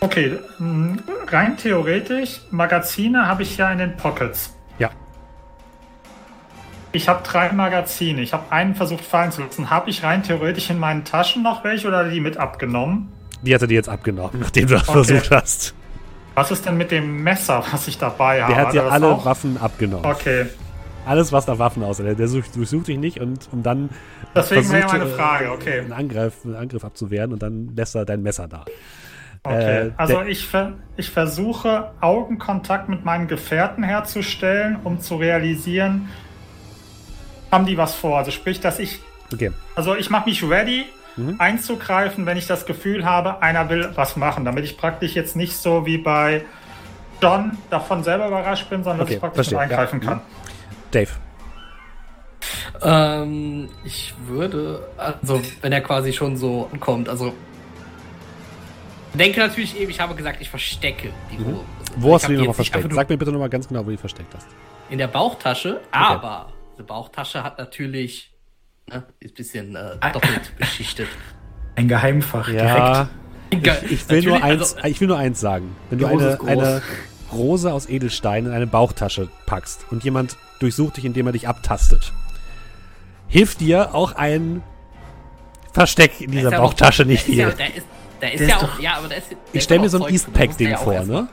okay, 0.00 0.38
m, 0.60 1.00
rein 1.26 1.56
theoretisch, 1.56 2.40
Magazine 2.50 3.26
habe 3.26 3.42
ich 3.42 3.56
ja 3.56 3.70
in 3.72 3.78
den 3.78 3.96
Pockets. 3.96 4.54
Ich 6.94 7.08
habe 7.08 7.22
drei 7.24 7.52
Magazine. 7.52 8.20
Ich 8.22 8.32
habe 8.32 8.50
einen 8.50 8.74
versucht 8.74 9.04
fallen 9.04 9.32
zu 9.32 9.42
lassen. 9.42 9.68
Habe 9.70 9.90
ich 9.90 10.02
rein 10.02 10.22
theoretisch 10.22 10.70
in 10.70 10.78
meinen 10.78 11.04
Taschen 11.04 11.42
noch 11.42 11.64
welche 11.64 11.88
oder 11.88 12.08
die 12.08 12.20
mit 12.20 12.36
abgenommen? 12.36 13.10
Die 13.42 13.54
hat 13.54 13.60
er 13.62 13.66
dir 13.66 13.74
jetzt 13.74 13.88
abgenommen, 13.88 14.38
nachdem 14.40 14.66
du 14.68 14.74
das 14.74 14.88
Okay. 14.88 14.92
versucht 15.04 15.30
hast. 15.30 15.74
Was 16.34 16.50
ist 16.50 16.64
denn 16.66 16.76
mit 16.76 16.90
dem 16.90 17.22
Messer, 17.22 17.62
was 17.72 17.86
ich 17.88 17.98
dabei 17.98 18.42
habe? 18.42 18.54
Der 18.54 18.62
hat 18.66 18.72
dir 18.72 18.90
alle 18.90 19.06
auch? 19.08 19.24
Waffen 19.24 19.56
abgenommen. 19.60 20.04
Okay, 20.06 20.46
Alles, 21.06 21.32
was 21.32 21.46
nach 21.46 21.58
Waffen 21.58 21.82
aussieht. 21.82 22.06
Der, 22.06 22.14
der 22.14 22.28
sucht, 22.28 22.56
durchsucht 22.56 22.88
dich 22.88 22.96
nicht 22.98 23.20
und 23.20 23.48
um 23.52 23.62
dann 23.62 23.90
deswegen 24.34 24.70
wäre 24.72 24.86
meine 24.86 25.04
äh, 25.04 25.08
Frage. 25.08 25.50
Okay, 25.52 25.80
einen, 25.80 25.92
Angriff, 25.92 26.34
einen 26.44 26.54
Angriff 26.54 26.84
abzuwehren 26.84 27.32
und 27.32 27.42
dann 27.42 27.72
lässt 27.76 27.94
er 27.94 28.04
dein 28.06 28.22
Messer 28.22 28.48
da. 28.48 28.64
okay. 29.42 29.88
äh, 29.88 29.90
Also 29.98 30.22
ich, 30.22 30.46
ver 30.46 30.72
ich 30.96 31.10
versuche 31.10 31.90
Augenkontakt 32.00 32.88
mit 32.88 33.04
meinen 33.04 33.28
Gefährten 33.28 33.82
herzustellen, 33.84 34.76
um 34.84 35.00
zu 35.00 35.16
realisieren, 35.16 36.08
haben 37.54 37.66
die 37.66 37.78
was 37.78 37.94
vor? 37.94 38.18
Also 38.18 38.30
sprich, 38.30 38.60
dass 38.60 38.78
ich 38.78 39.00
Okay. 39.32 39.50
Also 39.74 39.94
ich 39.96 40.10
mache 40.10 40.28
mich 40.28 40.42
ready, 40.48 40.84
Mhm. 41.16 41.36
einzugreifen, 41.38 42.26
wenn 42.26 42.36
ich 42.36 42.46
das 42.48 42.66
Gefühl 42.66 43.04
habe, 43.04 43.40
einer 43.40 43.68
will 43.70 43.90
was 43.94 44.16
machen, 44.16 44.44
damit 44.44 44.64
ich 44.64 44.76
praktisch 44.76 45.14
jetzt 45.14 45.36
nicht 45.36 45.56
so 45.56 45.86
wie 45.86 45.96
bei 45.96 46.44
John 47.22 47.56
davon 47.70 48.02
selber 48.04 48.26
überrascht 48.28 48.68
bin, 48.68 48.82
sondern 48.82 49.02
Okay, 49.02 49.06
dass 49.06 49.14
ich 49.14 49.20
praktisch 49.20 49.36
verstehe, 49.48 49.58
eingreifen 49.60 50.00
ja. 50.02 50.08
kann. 50.08 50.20
Dave. 50.90 51.10
Ähm, 52.82 53.68
ich 53.84 54.12
würde, 54.26 54.86
also 54.96 55.40
wenn 55.62 55.72
er 55.72 55.80
quasi 55.80 56.12
schon 56.12 56.36
so 56.36 56.68
ankommt, 56.72 57.08
also 57.08 57.32
ich 59.12 59.18
denke 59.18 59.38
natürlich 59.40 59.78
eben, 59.80 59.90
ich 59.90 60.00
habe 60.00 60.14
gesagt, 60.16 60.40
ich 60.40 60.50
verstecke 60.50 61.10
die 61.32 61.38
Mhm. 61.38 61.46
Hose. 61.46 61.64
Wo 61.96 62.08
Ich 62.08 62.14
hast 62.14 62.24
du 62.28 62.32
die 62.32 62.38
nochmal 62.38 62.54
versteckt? 62.54 62.92
Sag 62.92 63.08
mir 63.08 63.16
bitte 63.16 63.30
nochmal 63.32 63.48
ganz 63.48 63.68
genau, 63.68 63.80
wo 63.80 63.84
du 63.84 63.90
die 63.92 63.96
versteckt 63.96 64.34
hast. 64.34 64.48
In 64.90 64.98
der 64.98 65.06
Bauchtasche, 65.06 65.80
aber 65.92 66.48
diese 66.74 66.84
Bauchtasche 66.84 67.42
hat 67.44 67.58
natürlich, 67.58 68.32
ne, 68.88 69.04
ist 69.20 69.32
ein 69.32 69.34
bisschen 69.34 69.76
äh, 69.76 69.96
doppelt 70.12 70.56
beschichtet. 70.58 71.08
Ein 71.76 71.88
Geheimfach 71.88 72.48
Ja, 72.48 73.08
Geil. 73.62 73.84
ich 73.90 74.08
will, 74.08 74.22
nur 74.22 74.42
eins, 74.42 74.74
also, 74.74 74.86
ich 74.88 75.00
will 75.00 75.08
nur 75.08 75.18
eins 75.18 75.40
sagen. 75.40 75.74
Wenn 75.90 75.98
du 75.98 76.06
eine, 76.06 76.38
eine 76.46 76.82
Rose 77.32 77.72
aus 77.72 77.88
Edelstein 77.88 78.46
in 78.46 78.52
eine 78.52 78.66
Bauchtasche 78.66 79.28
packst 79.46 79.84
und 79.90 80.04
jemand 80.04 80.36
durchsucht 80.60 80.96
dich, 80.96 81.04
indem 81.04 81.26
er 81.26 81.32
dich 81.32 81.48
abtastet, 81.48 82.12
hilft 83.28 83.60
dir 83.60 83.94
auch 83.94 84.12
ein 84.12 84.62
Versteck 85.72 86.20
in 86.20 86.30
dieser 86.30 86.50
Bauchtasche 86.52 87.02
auch- 87.02 87.06
nicht 87.06 87.26
der 87.26 87.32
ist 87.34 87.38
ja, 87.38 87.48
viel. 87.48 87.56
der 87.56 87.74
ist, 87.76 87.86
der 88.22 88.32
ist 88.34 88.40
Der 88.40 88.48
ja 88.48 88.56
ist 88.56 88.62
auch, 88.62 88.68
doch- 88.74 88.80
ja, 88.80 88.94
aber 88.96 89.08
der 89.08 89.18
ist. 89.18 89.30
der 89.30 89.38
Ich 89.52 89.54
ist 89.58 89.64
stell 89.64 89.76
doch 89.78 89.82
mir 89.84 89.90
so 89.90 89.96
ein 89.96 90.00
Zeug 90.02 90.06
drin, 90.08 90.14
Eastpack 90.14 90.46
muss 90.48 90.56
der 90.56 90.66
Ding 90.66 90.72
ja 90.72 90.78
auch 90.78 90.84
vor, 90.84 90.92
erstmal- 90.94 91.22
ne? 91.22 91.28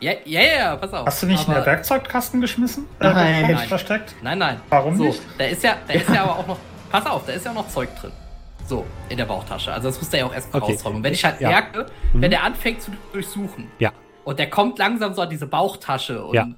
Ja, 0.00 0.12
ja, 0.24 0.40
ja, 0.40 0.76
pass 0.76 0.92
auf. 0.94 1.06
Hast 1.06 1.22
du 1.22 1.26
nicht 1.26 1.40
in 1.46 1.50
aber, 1.52 1.60
der 1.60 1.66
Werkzeugkasten 1.66 2.40
geschmissen? 2.40 2.88
Nein. 2.98 3.44
Äh, 3.44 3.52
Nein. 3.52 3.68
versteckt? 3.68 4.14
Nein, 4.22 4.38
nein. 4.38 4.60
Warum 4.70 4.96
so, 4.96 5.04
nicht? 5.04 5.20
Da 5.38 5.44
ist 5.44 5.62
ja, 5.62 5.76
da 5.86 5.92
ist 5.94 6.08
ja 6.08 6.22
aber 6.22 6.38
auch 6.38 6.46
noch. 6.46 6.58
Pass 6.90 7.06
auf, 7.06 7.26
da 7.26 7.32
ist 7.32 7.44
ja 7.44 7.50
auch 7.52 7.56
noch 7.56 7.68
Zeug 7.68 7.88
drin. 8.00 8.10
So, 8.66 8.86
in 9.08 9.16
der 9.18 9.26
Bauchtasche. 9.26 9.72
Also 9.72 9.88
das 9.88 9.98
muss 10.00 10.08
der 10.10 10.20
ja 10.20 10.26
auch 10.26 10.34
erstmal 10.34 10.62
Okay. 10.62 10.72
rausräumen. 10.72 10.96
Und 10.98 11.02
wenn 11.04 11.12
ich 11.12 11.24
halt 11.24 11.40
Ja. 11.40 11.48
merke, 11.50 11.86
Mhm. 12.12 12.22
wenn 12.22 12.30
der 12.30 12.42
anfängt 12.44 12.80
zu 12.82 12.90
durchsuchen 13.12 13.68
Ja. 13.78 13.92
und 14.24 14.38
der 14.38 14.48
kommt 14.48 14.78
langsam 14.78 15.12
so 15.12 15.22
an 15.22 15.28
diese 15.30 15.46
Bauchtasche 15.46 16.24
und 16.24 16.34
Ja. 16.34 16.48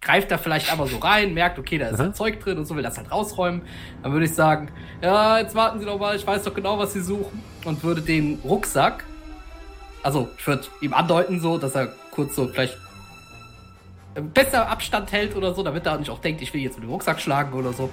greift 0.00 0.30
da 0.30 0.38
vielleicht 0.38 0.72
aber 0.72 0.86
so 0.86 0.96
rein, 0.98 1.34
merkt, 1.34 1.58
okay, 1.58 1.78
da 1.78 1.88
ist 1.88 1.98
ja 1.98 2.12
Zeug 2.12 2.40
drin 2.40 2.56
und 2.58 2.64
so 2.66 2.76
will 2.76 2.82
das 2.82 2.96
halt 2.96 3.10
rausräumen, 3.12 3.62
dann 4.02 4.12
würde 4.12 4.24
ich 4.26 4.34
sagen, 4.34 4.70
ja, 5.02 5.38
jetzt 5.38 5.54
warten 5.54 5.80
Sie 5.80 5.84
doch 5.84 5.98
mal, 5.98 6.14
ich 6.16 6.26
weiß 6.26 6.44
doch 6.44 6.54
genau, 6.54 6.78
was 6.78 6.92
Sie 6.94 7.00
suchen. 7.02 7.42
Und 7.64 7.82
würde 7.84 8.00
den 8.00 8.38
Rucksack, 8.44 9.04
also 10.02 10.28
ich 10.38 10.46
würde 10.46 10.62
ihm 10.80 10.94
andeuten 10.94 11.40
so, 11.40 11.58
dass 11.58 11.74
er 11.74 11.88
kurz 12.12 12.34
so 12.36 12.46
vielleicht 12.48 12.78
besser 14.20 14.68
Abstand 14.68 15.12
hält 15.12 15.36
oder 15.36 15.54
so, 15.54 15.62
damit 15.62 15.86
er 15.86 15.98
nicht 15.98 16.10
auch 16.10 16.18
denkt, 16.20 16.42
ich 16.42 16.52
will 16.54 16.60
jetzt 16.62 16.76
mit 16.78 16.84
dem 16.84 16.90
Rucksack 16.90 17.20
schlagen 17.20 17.52
oder 17.52 17.72
so. 17.72 17.90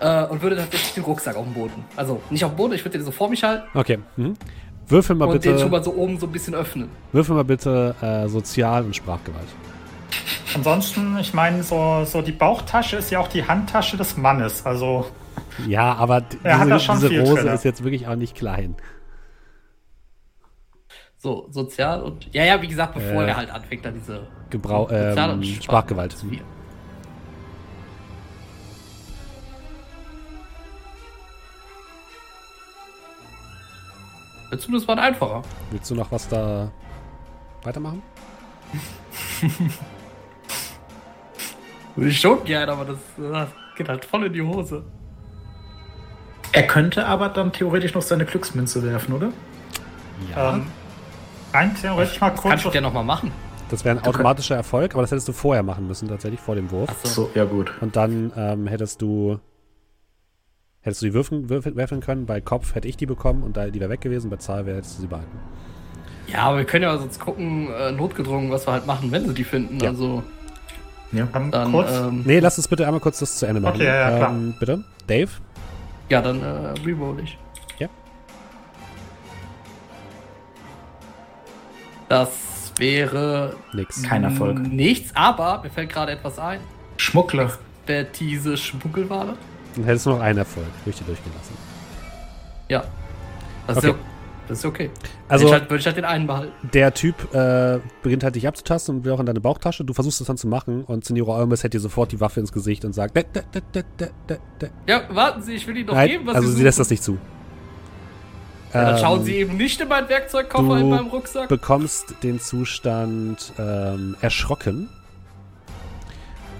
Äh, 0.00 0.26
und 0.26 0.42
würde 0.42 0.56
tatsächlich 0.56 0.94
den 0.94 1.04
Rucksack 1.04 1.36
auf 1.36 1.44
den 1.44 1.54
Boden. 1.54 1.84
Also 1.96 2.22
nicht 2.30 2.44
auf 2.44 2.52
den 2.52 2.56
Boden, 2.56 2.72
ich 2.74 2.84
würde 2.84 2.98
den 2.98 3.04
so 3.04 3.10
vor 3.10 3.28
mich 3.28 3.42
halten 3.42 3.66
Okay. 3.74 3.98
Mhm. 4.16 4.34
Würfel 4.86 5.16
mal 5.16 5.26
und 5.28 5.44
den 5.44 5.58
schon 5.58 5.70
bitte, 5.70 5.70
mal 5.70 5.84
so 5.84 5.92
oben 5.94 6.18
so 6.18 6.26
ein 6.26 6.32
bisschen 6.32 6.54
öffnen. 6.54 6.88
würfel 7.12 7.34
mal 7.34 7.44
bitte 7.44 7.94
äh, 8.00 8.28
Sozial- 8.28 8.84
und 8.84 8.94
Sprachgewalt. 8.96 9.48
Ansonsten, 10.54 11.18
ich 11.18 11.34
meine, 11.34 11.62
so, 11.62 12.04
so 12.06 12.22
die 12.22 12.32
Bauchtasche 12.32 12.96
ist 12.96 13.10
ja 13.10 13.18
auch 13.18 13.28
die 13.28 13.46
Handtasche 13.46 13.96
des 13.98 14.16
Mannes. 14.16 14.64
Also 14.64 15.06
Ja, 15.66 15.94
aber 15.94 16.22
Er 16.42 16.64
diese, 16.64 17.08
diese 17.10 17.20
Rose 17.20 17.42
drin. 17.42 17.54
ist 17.54 17.64
jetzt 17.64 17.84
wirklich 17.84 18.06
auch 18.08 18.16
nicht 18.16 18.34
klein. 18.34 18.76
So, 21.18 21.48
sozial 21.50 22.00
und. 22.02 22.32
Ja, 22.32 22.44
ja, 22.44 22.62
wie 22.62 22.68
gesagt, 22.68 22.94
bevor 22.94 23.24
Äh, 23.24 23.28
er 23.28 23.36
halt 23.36 23.50
anfängt, 23.50 23.84
da 23.84 23.90
diese. 23.90 24.26
Gebrau 24.50 24.84
Sozial- 24.88 25.30
ähm, 25.32 25.42
Sprachgewalt. 25.44 26.12
Sprachgewalt. 26.12 26.42
Ja, 34.50 34.58
Zumindest 34.58 34.88
war 34.88 34.96
ein 34.96 35.04
einfacher. 35.04 35.42
Willst 35.70 35.90
du 35.90 35.94
noch 35.94 36.10
was 36.10 36.26
da 36.28 36.70
weitermachen? 37.62 38.02
Würde 41.96 42.10
ich 42.10 42.20
schon 42.20 42.44
gerne, 42.44 42.72
aber 42.72 42.84
das, 42.86 42.98
das 43.18 43.48
geht 43.76 43.88
halt 43.88 44.04
voll 44.04 44.26
in 44.26 44.32
die 44.32 44.42
Hose. 44.42 44.84
Er 46.52 46.66
könnte 46.66 47.06
aber 47.06 47.28
dann 47.28 47.52
theoretisch 47.52 47.94
noch 47.94 48.02
seine 48.02 48.24
Glücksmünze 48.24 48.82
werfen, 48.82 49.12
oder? 49.14 49.28
Ja. 50.34 50.54
ähm, 50.54 50.66
rein 51.52 51.76
theoretisch 51.80 52.20
mal 52.20 52.30
Kann 52.30 52.38
kurz. 52.38 52.64
ich 52.64 52.72
ja 52.74 52.80
nochmal 52.80 53.04
machen. 53.04 53.30
Das 53.70 53.84
wäre 53.84 53.98
ein 53.98 54.04
automatischer 54.06 54.56
Erfolg, 54.56 54.92
aber 54.94 55.02
das 55.02 55.10
hättest 55.10 55.28
du 55.28 55.32
vorher 55.32 55.62
machen 55.62 55.86
müssen, 55.86 56.08
tatsächlich 56.08 56.40
vor 56.40 56.54
dem 56.54 56.70
Wurf. 56.70 56.88
Achso. 56.90 57.08
So, 57.24 57.30
ja 57.34 57.44
gut. 57.44 57.72
Und 57.80 57.96
dann 57.96 58.32
ähm, 58.36 58.66
hättest 58.66 59.02
du 59.02 59.38
hättest 60.80 61.02
du 61.02 61.06
die 61.06 61.14
würfen, 61.14 61.48
würfeln, 61.50 61.76
werfen 61.76 62.00
können. 62.00 62.24
Bei 62.26 62.40
Kopf 62.40 62.74
hätte 62.74 62.88
ich 62.88 62.96
die 62.96 63.06
bekommen 63.06 63.42
und 63.42 63.56
da 63.56 63.66
die 63.66 63.80
wäre 63.80 63.90
weg 63.90 64.00
gewesen. 64.00 64.30
Bei 64.30 64.36
Zahl 64.36 64.64
wäre 64.66 64.78
hättest 64.78 64.96
du 64.98 65.02
sie 65.02 65.06
behalten. 65.08 65.38
Ja, 66.32 66.40
aber 66.44 66.58
wir 66.58 66.64
können 66.64 66.82
ja 66.84 66.96
sonst 66.98 67.18
gucken, 67.20 67.68
äh, 67.72 67.90
notgedrungen, 67.92 68.50
was 68.50 68.66
wir 68.66 68.72
halt 68.72 68.86
machen, 68.86 69.10
wenn 69.12 69.26
sie 69.28 69.34
die 69.34 69.44
finden. 69.44 69.80
Ja. 69.80 69.90
Also, 69.90 70.22
Ja. 71.12 71.26
ähm, 71.34 71.50
dann, 71.50 71.72
kurz. 71.72 71.90
ähm, 71.90 72.22
Nee, 72.26 72.38
lass 72.40 72.58
uns 72.58 72.68
bitte 72.68 72.84
einmal 72.86 73.00
kurz 73.00 73.18
das 73.18 73.38
zu 73.38 73.46
Ende 73.46 73.60
machen. 73.60 73.76
Okay, 73.76 73.86
ja, 73.86 74.10
ja, 74.10 74.16
klar. 74.18 74.30
ähm, 74.30 74.54
bitte. 74.60 74.84
Dave? 75.06 75.30
ja, 76.10 76.20
dann 76.22 76.42
äh, 76.42 76.46
reroll 76.86 77.20
ich. 77.22 77.38
Ja. 77.78 77.88
Das 82.08 82.28
wäre 82.78 83.56
Nix. 83.72 84.02
Kein 84.02 84.24
Erfolg. 84.24 84.58
nichts, 84.60 85.10
aber 85.14 85.60
mir 85.62 85.70
fällt 85.70 85.90
gerade 85.90 86.12
etwas 86.12 86.38
ein. 86.38 86.60
Schmuggler. 86.96 87.50
Expertise 87.84 88.56
Schmuggelware. 88.56 89.34
Dann 89.76 89.84
hättest 89.84 90.06
du 90.06 90.10
noch 90.10 90.20
einen 90.20 90.38
Erfolg. 90.38 90.66
Würde 90.84 90.90
ich 90.90 90.96
dir 90.98 91.04
durchgelassen. 91.04 91.54
Ja. 92.68 92.84
Das, 93.66 93.78
Okay. 93.78 93.88
ist, 93.90 93.96
das 94.48 94.58
ist 94.58 94.64
okay. 94.64 94.90
Also, 95.28 95.46
ich 95.46 95.52
halt, 95.52 95.64
würde 95.70 95.80
ich 95.80 95.86
halt 95.86 95.96
den 95.96 96.04
einen 96.04 96.26
behalten. 96.26 96.52
der 96.72 96.92
Typ 96.94 97.34
äh, 97.34 97.78
beginnt 98.02 98.24
halt 98.24 98.34
dich 98.34 98.48
abzutasten 98.48 98.96
und 98.96 99.04
will 99.04 99.12
auch 99.12 99.20
in 99.20 99.26
deine 99.26 99.40
Bauchtasche. 99.40 99.84
Du 99.84 99.92
versuchst 99.94 100.20
es 100.20 100.26
dann 100.26 100.36
zu 100.38 100.48
machen 100.48 100.84
und 100.84 101.04
Senora 101.04 101.38
Olmes 101.38 101.62
hält 101.62 101.74
dir 101.74 101.80
sofort 101.80 102.12
die 102.12 102.20
Waffe 102.20 102.40
ins 102.40 102.52
Gesicht 102.52 102.84
und 102.84 102.94
sagt: 102.94 103.16
"Da, 103.16 103.22
da, 103.32 103.40
da, 103.52 103.60
da, 103.72 103.80
da, 103.96 104.06
da, 104.26 104.36
da." 104.58 104.66
Ja, 104.86 105.02
warten 105.14 105.42
Sie, 105.42 105.52
ich 105.54 105.66
will 105.66 105.76
Ihnen 105.76 105.86
doch 105.86 105.94
Nein, 105.94 106.08
geben, 106.08 106.26
was 106.26 106.36
also 106.36 106.48
Sie 106.48 106.56
sie 106.56 106.62
lässt 106.64 106.78
das 106.78 106.90
nicht 106.90 107.02
zu. 107.02 107.18
Ja, 108.74 108.84
dann 108.84 108.94
Ähm, 108.96 109.00
schauen 109.00 109.24
Sie 109.24 109.36
eben 109.36 109.56
nicht 109.56 109.80
in 109.80 109.88
meinen 109.88 110.08
Werkzeugkoffer 110.08 110.68
du 110.68 110.74
in 110.76 110.90
meinem 110.90 111.06
Rucksack. 111.08 111.48
bekommst 111.48 112.14
den 112.22 112.38
Zustand 112.40 113.52
ähm, 113.58 114.16
erschrocken. 114.20 114.88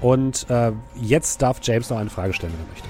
Und 0.00 0.46
äh, 0.48 0.72
jetzt 0.96 1.42
darf 1.42 1.58
James 1.62 1.90
noch 1.90 1.98
eine 1.98 2.10
Frage 2.10 2.32
stellen, 2.32 2.52
wenn 2.56 2.64
er 2.66 2.70
möchte. 2.70 2.88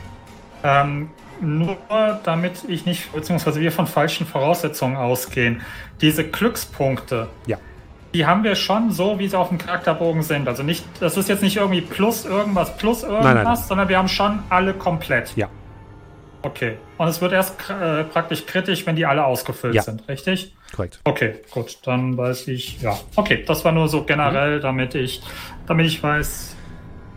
Ähm, 1.01 1.11
nur 1.41 1.77
damit 2.25 2.65
ich 2.69 2.85
nicht, 2.85 3.13
beziehungsweise 3.13 3.61
wir 3.61 3.73
von 3.73 3.87
falschen 3.87 4.27
Voraussetzungen 4.27 4.97
ausgehen. 4.97 5.63
Diese 6.01 6.25
Glückspunkte, 6.25 7.29
Ja. 7.47 7.57
die 8.13 8.27
haben 8.27 8.43
wir 8.45 8.57
schon 8.57 8.91
so, 8.91 9.19
wie 9.19 9.29
sie 9.29 9.39
auf 9.39 9.49
dem 9.49 9.57
Charakterbogen 9.59 10.23
sind. 10.23 10.49
Also 10.49 10.63
nicht, 10.63 10.85
das 11.01 11.17
ist 11.17 11.29
jetzt 11.29 11.43
nicht 11.43 11.57
irgendwie 11.57 11.81
plus 11.81 12.25
irgendwas, 12.27 12.77
plus 12.77 13.03
irgendwas, 13.05 13.25
Nein, 13.25 13.35
nein, 13.37 13.45
nein. 13.45 13.57
sondern 13.57 13.89
wir 13.89 13.97
haben 13.99 14.09
schon 14.09 14.41
alle 14.51 14.75
komplett. 14.75 15.35
Ja. 15.37 15.49
Okay. 16.43 16.77
Und 16.99 17.09
es 17.09 17.21
wird 17.21 17.33
erst 17.33 17.55
äh, 17.69 18.05
praktisch 18.05 18.47
kritisch, 18.47 18.87
wenn 18.87 18.95
die 18.97 19.05
alle 19.07 19.25
ausgefüllt 19.25 19.75
Ja. 19.75 19.83
sind, 19.83 20.07
richtig? 20.09 20.55
Korrekt. 20.75 21.01
Okay, 21.05 21.35
gut, 21.51 21.79
dann 21.85 22.17
weiß 22.17 22.47
ich, 22.49 22.81
ja. 22.81 22.97
Okay, 23.17 23.43
das 23.47 23.65
war 23.65 23.73
nur 23.73 23.89
so 23.89 24.01
Mhm. 24.01 24.07
generell, 24.07 24.61
damit 24.61 24.95
ich, 24.95 25.21
damit 25.67 25.87
ich 25.87 26.01
weiß, 26.03 26.55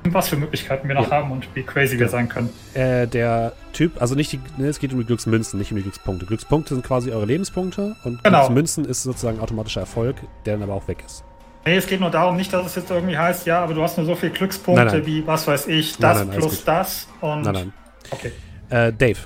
was 0.06 0.30
für 0.30 0.38
Möglichkeiten 0.38 0.88
wir 0.88 0.95
noch 0.95 1.11
Ja. 1.11 1.17
haben 1.17 1.32
und 1.32 1.48
wie 1.53 1.61
crazy 1.61 2.00
wir 2.00 2.09
sein 2.09 2.27
können. 2.30 2.50
Äh, 2.74 3.06
der 3.08 3.53
Typ, 3.74 4.01
also 4.01 4.16
nicht 4.16 4.32
die, 4.32 4.40
ne, 4.58 4.67
es 4.67 4.80
geht 4.80 4.91
um 4.93 5.00
die 5.00 5.06
Glücksmünzen, 5.06 5.59
nicht 5.59 5.69
um 5.72 5.77
die 5.77 5.83
Glückspunkte. 5.83 6.25
Glückspunkte 6.25 6.74
sind 6.74 6.83
quasi 6.85 7.11
eure 7.11 7.25
Lebenspunkte 7.25 7.95
und 8.03 8.24
Genau. 8.24 8.38
Glücksmünzen 8.40 8.85
ist 8.85 9.03
sozusagen 9.03 9.40
automatischer 9.40 9.82
Erfolg, 9.82 10.16
der 10.45 10.53
dann 10.56 10.64
aber 10.64 10.74
auch 10.74 10.88
weg 10.88 11.03
ist. 11.06 11.24
Nee, 11.64 11.75
es 11.75 11.85
geht 11.85 12.00
nur 12.00 12.09
darum, 12.09 12.38
nicht, 12.38 12.51
dass 12.51 12.66
es 12.66 12.75
jetzt 12.75 12.90
irgendwie 12.90 13.16
heißt, 13.17 13.45
ja, 13.45 13.64
aber 13.64 13.75
du 13.75 13.83
hast 13.83 13.95
nur 13.98 14.08
so 14.08 14.16
viele 14.16 14.32
Glückspunkte 14.32 14.83
Nein, 14.83 14.93
nein. 14.95 15.06
wie, 15.06 15.27
was 15.27 15.45
weiß 15.45 15.67
ich, 15.67 15.95
das 16.00 16.17
nein, 16.25 16.32
plus 16.35 16.64
das 16.64 17.08
und. 17.22 17.43
Nein, 17.43 17.53
nein. 17.53 17.74
Okay. 18.09 18.32
Äh, 18.72 18.91
Dave, 18.91 19.19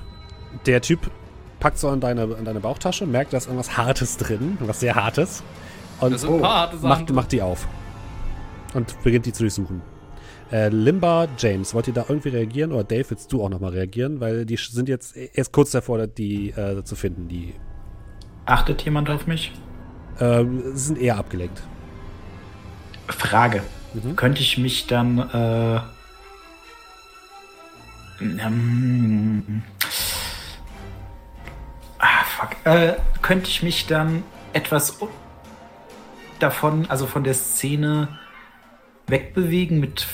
der 0.66 0.82
Typ 0.82 1.00
packt 1.60 1.78
so 1.78 1.92
in 1.94 2.02
deine, 2.02 2.24
in 2.24 2.44
deine 2.44 2.60
Bauchtasche, 2.60 3.06
merkt, 3.06 3.32
da 3.32 3.38
ist 3.38 3.46
irgendwas 3.46 3.78
Hartes 3.78 4.18
drin, 4.18 4.58
was 4.60 4.82
sehr 4.82 4.96
Hartes. 4.96 5.44
Und 6.02 6.20
Sachen 6.20 6.42
macht, 6.82 7.10
macht 7.12 7.32
die 7.32 7.42
auf. 7.42 7.68
Und 8.74 9.02
beginnt 9.04 9.26
die 9.26 9.32
zu 9.32 9.44
durchsuchen. 9.44 9.82
Äh, 10.52 10.68
Limba, 10.68 11.28
James, 11.38 11.74
wollt 11.74 11.88
ihr 11.88 11.94
da 11.94 12.06
irgendwie 12.10 12.30
reagieren? 12.30 12.74
Oder 12.74 12.84
Dave, 12.84 13.06
willst 13.10 13.32
du 13.32 13.44
auch 13.44 13.50
nochmal 13.50 13.72
reagieren? 13.72 14.20
Weil 14.20 14.46
die 14.46 14.58
sind 14.58 14.90
jetzt 14.90 15.16
erst 15.16 15.54
kurz 15.54 15.72
davor, 15.72 16.06
die 16.08 16.50
äh, 16.50 16.84
zu 16.84 16.96
finden. 16.96 17.30
Die 17.30 17.54
Achtet 18.46 18.82
jemand 18.84 19.10
auf 19.10 19.26
mich? 19.26 19.54
äh, 20.20 20.44
sind 20.74 21.00
eher 21.00 21.18
abgelenkt. 21.18 21.62
Frage. 23.08 23.62
Könnte 24.16 24.42
ich 24.42 24.58
mich 24.58 24.88
dann. 24.88 25.20
Äh, 25.20 25.80
ähm, 28.22 29.62
ah, 32.00 32.24
fuck. 32.26 32.50
Äh, 32.66 32.94
könnte 33.22 33.50
ich 33.50 33.64
mich 33.64 33.88
dann 33.88 34.24
etwas 34.54 34.98
davon, 36.40 36.86
also 36.90 37.06
von 37.08 37.24
der 37.24 37.34
Szene 37.34 38.08
wegbewegen 39.08 39.80
mit. 39.80 40.08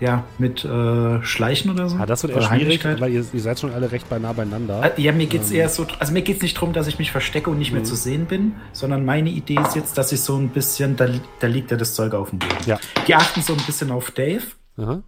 Ja, 0.00 0.24
mit 0.38 0.64
äh, 0.64 1.22
Schleichen 1.22 1.70
oder 1.70 1.88
so? 1.88 1.96
Ah, 1.96 2.04
das 2.04 2.24
wird 2.24 2.34
eher 2.34 2.42
schwierig, 2.42 2.84
weil 3.00 3.12
ihr, 3.12 3.24
ihr 3.32 3.40
seid 3.40 3.60
schon 3.60 3.72
alle 3.72 3.92
recht 3.92 4.10
nah 4.10 4.32
beieinander. 4.32 4.92
Äh, 4.98 5.00
Ja, 5.00 5.12
mir 5.12 5.26
geht's 5.26 5.50
Ähm. 5.50 5.56
eher 5.56 5.68
so, 5.68 5.86
also 6.00 6.12
mir 6.12 6.22
geht's 6.22 6.42
nicht 6.42 6.56
darum, 6.56 6.72
dass 6.72 6.88
ich 6.88 6.98
mich 6.98 7.12
verstecke 7.12 7.48
und 7.48 7.58
nicht 7.58 7.70
mehr 7.70 7.80
Mhm. 7.82 7.84
zu 7.86 7.94
sehen 7.94 8.26
bin, 8.26 8.56
sondern 8.72 9.04
meine 9.04 9.30
Idee 9.30 9.54
ist 9.60 9.76
jetzt, 9.76 9.96
dass 9.96 10.10
ich 10.10 10.20
so 10.20 10.36
ein 10.36 10.48
bisschen, 10.48 10.96
da, 10.96 11.06
da 11.38 11.46
liegt 11.46 11.70
ja 11.70 11.76
das 11.76 11.94
Zeug 11.94 12.12
auf 12.12 12.30
dem 12.30 12.40
Boden. 12.40 12.56
Ja. 12.66 12.78
Die 13.06 13.14
achten 13.14 13.40
so 13.40 13.52
ein 13.54 13.62
bisschen 13.64 13.92
auf 13.92 14.10
Dave, 14.10 14.42
Aha. 14.78 15.00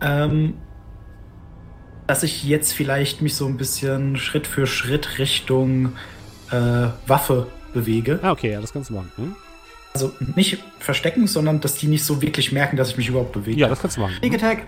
ähm, 0.00 0.54
dass 2.06 2.22
ich 2.22 2.44
jetzt 2.44 2.72
vielleicht 2.72 3.22
mich 3.22 3.34
so 3.34 3.46
ein 3.46 3.56
bisschen 3.56 4.16
Schritt 4.16 4.46
für 4.46 4.66
Schritt 4.66 5.18
Richtung 5.18 5.92
äh, 6.50 6.88
Waffe 7.06 7.46
bewege. 7.72 8.18
Ah, 8.22 8.32
okay, 8.32 8.52
ja, 8.52 8.60
das 8.60 8.72
kannst 8.72 8.90
du 8.90 8.94
machen. 8.94 9.10
Hm? 9.16 9.36
Also 9.94 10.12
nicht 10.34 10.58
verstecken, 10.80 11.26
sondern 11.26 11.60
dass 11.60 11.76
die 11.76 11.86
nicht 11.86 12.04
so 12.04 12.20
wirklich 12.20 12.52
merken, 12.52 12.76
dass 12.76 12.90
ich 12.90 12.96
mich 12.96 13.08
überhaupt 13.08 13.32
bewege. 13.32 13.58
Ja, 13.60 13.68
das 13.68 13.80
kannst 13.80 13.96
du 13.96 14.00
machen. 14.02 14.14
Sneak 14.18 14.34
Attack. 14.34 14.58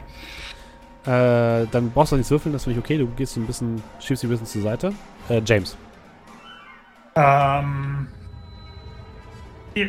Äh, 1.05 1.67
dann 1.71 1.91
brauchst 1.93 2.13
du 2.13 2.17
nichts 2.17 2.31
würfeln, 2.31 2.53
das 2.53 2.65
finde 2.65 2.79
ich 2.79 2.85
okay. 2.85 2.99
Du 2.99 3.07
gehst 3.09 3.35
so 3.35 3.41
ein 3.41 3.47
bisschen, 3.47 3.83
schiebst 4.01 4.23
dich 4.23 4.29
ein 4.29 4.31
bisschen 4.33 4.47
zur 4.47 4.63
Seite. 4.63 4.93
Äh, 5.29 5.41
James. 5.45 5.77
Ähm, 7.17 8.09
die, 9.77 9.85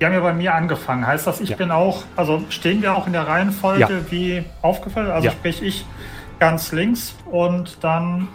die 0.00 0.04
haben 0.04 0.12
ja 0.12 0.20
bei 0.20 0.32
mir 0.34 0.54
angefangen. 0.54 1.06
Heißt 1.06 1.26
das, 1.26 1.40
ich 1.40 1.50
Ja. 1.50 1.56
bin 1.56 1.70
auch, 1.70 2.04
also 2.16 2.44
stehen 2.50 2.82
wir 2.82 2.94
auch 2.96 3.06
in 3.06 3.12
der 3.12 3.26
Reihenfolge 3.26 3.80
Ja. 3.80 4.10
wie 4.10 4.44
aufgefallen? 4.62 5.10
Also 5.10 5.26
Ja. 5.26 5.32
sprich 5.32 5.62
ich 5.62 5.84
ganz 6.38 6.72
links 6.72 7.14
und 7.30 7.78
dann 7.82 8.28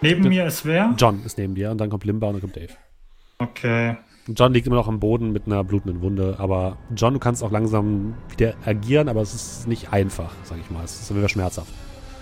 neben 0.00 0.22
Du- 0.22 0.28
mir 0.28 0.46
ist 0.46 0.64
wer? 0.64 0.94
John 0.98 1.22
ist 1.24 1.38
neben 1.38 1.54
dir 1.54 1.70
und 1.70 1.78
dann 1.78 1.90
kommt 1.90 2.04
Limba 2.04 2.26
und 2.28 2.34
dann 2.34 2.40
kommt 2.42 2.56
Dave. 2.56 2.72
Okay. 3.38 3.96
John 4.28 4.52
liegt 4.52 4.66
immer 4.66 4.76
noch 4.76 4.88
am 4.88 4.98
Boden 4.98 5.32
mit 5.32 5.46
einer 5.46 5.62
blutenden 5.62 6.02
Wunde, 6.02 6.36
aber 6.38 6.76
John, 6.96 7.14
du 7.14 7.20
kannst 7.20 7.44
auch 7.44 7.52
langsam 7.52 8.14
wieder 8.36 8.54
agieren, 8.64 9.08
aber 9.08 9.20
es 9.20 9.34
ist 9.34 9.68
nicht 9.68 9.92
einfach, 9.92 10.32
sag 10.42 10.58
ich 10.58 10.68
mal. 10.70 10.82
Es 10.82 11.00
ist 11.00 11.14
wieder 11.14 11.28
schmerzhaft. 11.28 11.68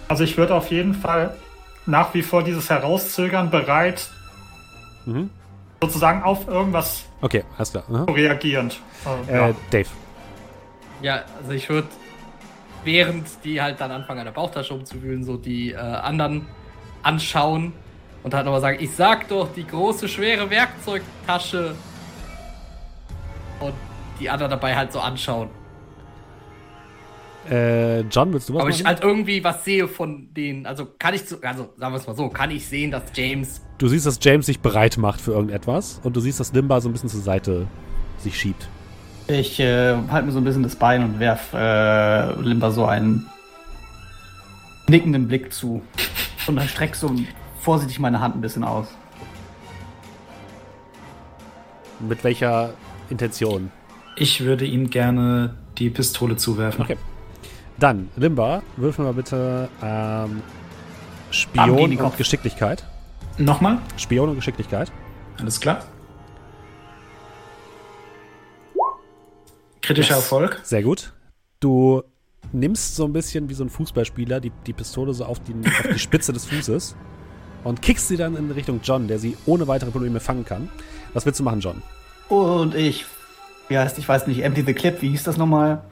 Also 0.08 0.22
ich 0.22 0.36
würde 0.36 0.54
auf 0.54 0.70
jeden 0.70 0.92
Fall 0.92 1.34
nach 1.86 2.12
wie 2.12 2.22
vor 2.22 2.42
dieses 2.42 2.68
Herauszögern 2.68 3.50
bereit, 3.50 4.10
Mhm. 5.06 5.30
sozusagen 5.82 6.22
auf 6.22 6.46
irgendwas 6.48 7.04
Okay, 7.22 7.44
alles 7.56 7.70
klar. 7.70 7.84
Aha. 7.90 8.04
reagierend. 8.04 8.80
Also, 9.04 9.30
Äh, 9.32 9.36
ja. 9.50 9.54
Dave. 9.70 9.88
Ja, 11.00 11.22
also 11.38 11.52
ich 11.52 11.68
würde, 11.70 11.88
während 12.84 13.26
die 13.44 13.60
halt 13.60 13.80
dann 13.80 13.90
anfangen, 13.90 14.20
an 14.20 14.26
der 14.26 14.32
Bauchtasche 14.32 14.74
umzuwühlen, 14.74 15.24
so 15.24 15.36
die 15.36 15.72
äh, 15.72 15.76
anderen 15.76 16.46
anschauen 17.02 17.72
und 18.22 18.34
halt 18.34 18.44
nochmal 18.44 18.60
sagen, 18.60 18.78
ich 18.80 18.90
sag 18.90 19.28
doch, 19.28 19.52
die 19.52 19.66
große, 19.66 20.08
schwere 20.08 20.48
Werkzeugtasche. 20.48 21.74
Und 23.60 23.74
die 24.18 24.28
anderen 24.30 24.50
dabei 24.50 24.74
halt 24.74 24.92
so 24.92 25.00
anschauen. 25.00 25.48
Äh, 27.50 28.00
John, 28.02 28.32
willst 28.32 28.48
du 28.48 28.54
was 28.54 28.60
Aber 28.60 28.70
machen? 28.70 28.80
ich 28.80 28.86
halt 28.86 29.02
irgendwie 29.02 29.44
was 29.44 29.64
sehe 29.64 29.86
von 29.86 30.32
denen. 30.32 30.64
Also 30.64 30.86
kann 30.98 31.12
ich, 31.14 31.26
zu, 31.26 31.42
also 31.42 31.68
sagen 31.76 31.92
wir 31.92 31.98
es 31.98 32.06
mal 32.06 32.16
so, 32.16 32.28
kann 32.28 32.50
ich 32.50 32.66
sehen, 32.66 32.90
dass 32.90 33.02
James. 33.14 33.60
Du 33.76 33.88
siehst, 33.88 34.06
dass 34.06 34.18
James 34.22 34.46
sich 34.46 34.60
bereit 34.60 34.96
macht 34.96 35.20
für 35.20 35.32
irgendetwas 35.32 36.00
und 36.02 36.16
du 36.16 36.20
siehst, 36.20 36.40
dass 36.40 36.52
Limba 36.52 36.80
so 36.80 36.88
ein 36.88 36.92
bisschen 36.92 37.10
zur 37.10 37.20
Seite 37.20 37.66
sich 38.18 38.38
schiebt. 38.38 38.66
Ich 39.26 39.58
äh, 39.58 39.96
halte 40.10 40.26
mir 40.26 40.32
so 40.32 40.38
ein 40.38 40.44
bisschen 40.44 40.62
das 40.62 40.76
Bein 40.76 41.02
und 41.02 41.18
werf 41.18 41.52
äh, 41.54 42.32
Limba 42.40 42.70
so 42.70 42.84
einen 42.84 43.26
nickenden 44.86 45.28
Blick 45.28 45.52
zu. 45.52 45.82
Und 46.46 46.56
dann 46.56 46.68
streck 46.68 46.94
so 46.94 47.10
vorsichtig 47.60 47.98
meine 47.98 48.20
Hand 48.20 48.36
ein 48.36 48.42
bisschen 48.42 48.64
aus. 48.64 48.88
Mit 52.00 52.22
welcher 52.22 52.74
Intention? 53.08 53.70
Ich 54.16 54.42
würde 54.42 54.66
ihm 54.66 54.90
gerne 54.90 55.54
die 55.78 55.88
Pistole 55.88 56.36
zuwerfen. 56.36 56.82
Okay. 56.82 56.98
Dann, 57.78 58.10
Limba, 58.16 58.62
würfel 58.76 59.04
mal 59.06 59.14
bitte 59.14 59.68
ähm, 59.82 60.42
Spion 61.30 61.96
und. 61.96 62.16
Geschicklichkeit. 62.16 62.84
Nochmal? 63.38 63.78
Spion 63.96 64.28
und 64.28 64.36
Geschicklichkeit. 64.36 64.92
Alles 65.40 65.60
klar. 65.60 65.82
Kritischer 69.86 70.14
Yes. 70.14 70.24
Erfolg. 70.24 70.60
Sehr 70.62 70.82
gut. 70.82 71.12
Du 71.60 72.02
nimmst 72.52 72.96
so 72.96 73.04
ein 73.04 73.12
bisschen 73.12 73.48
wie 73.48 73.54
so 73.54 73.64
ein 73.64 73.70
Fußballspieler 73.70 74.40
die, 74.40 74.52
die 74.66 74.72
Pistole 74.72 75.14
so 75.14 75.24
auf 75.24 75.40
die, 75.40 75.54
auf 75.66 75.92
die 75.94 75.98
Spitze 75.98 76.32
des 76.32 76.44
Fußes 76.46 76.94
und 77.64 77.82
kickst 77.82 78.08
sie 78.08 78.16
dann 78.16 78.36
in 78.36 78.50
Richtung 78.50 78.80
John, 78.82 79.08
der 79.08 79.18
sie 79.18 79.36
ohne 79.46 79.66
weitere 79.66 79.90
Probleme 79.90 80.20
fangen 80.20 80.44
kann. 80.44 80.68
Was 81.14 81.24
willst 81.26 81.40
du 81.40 81.44
machen, 81.44 81.60
John? 81.60 81.82
Und 82.28 82.74
ich, 82.74 83.06
wie 83.68 83.78
heißt, 83.78 83.98
ich 83.98 84.08
weiß 84.08 84.26
nicht, 84.26 84.42
Empty 84.42 84.62
the 84.62 84.74
Clip, 84.74 85.00
wie 85.02 85.10
hieß 85.10 85.24
das 85.24 85.36
nochmal? 85.36 85.82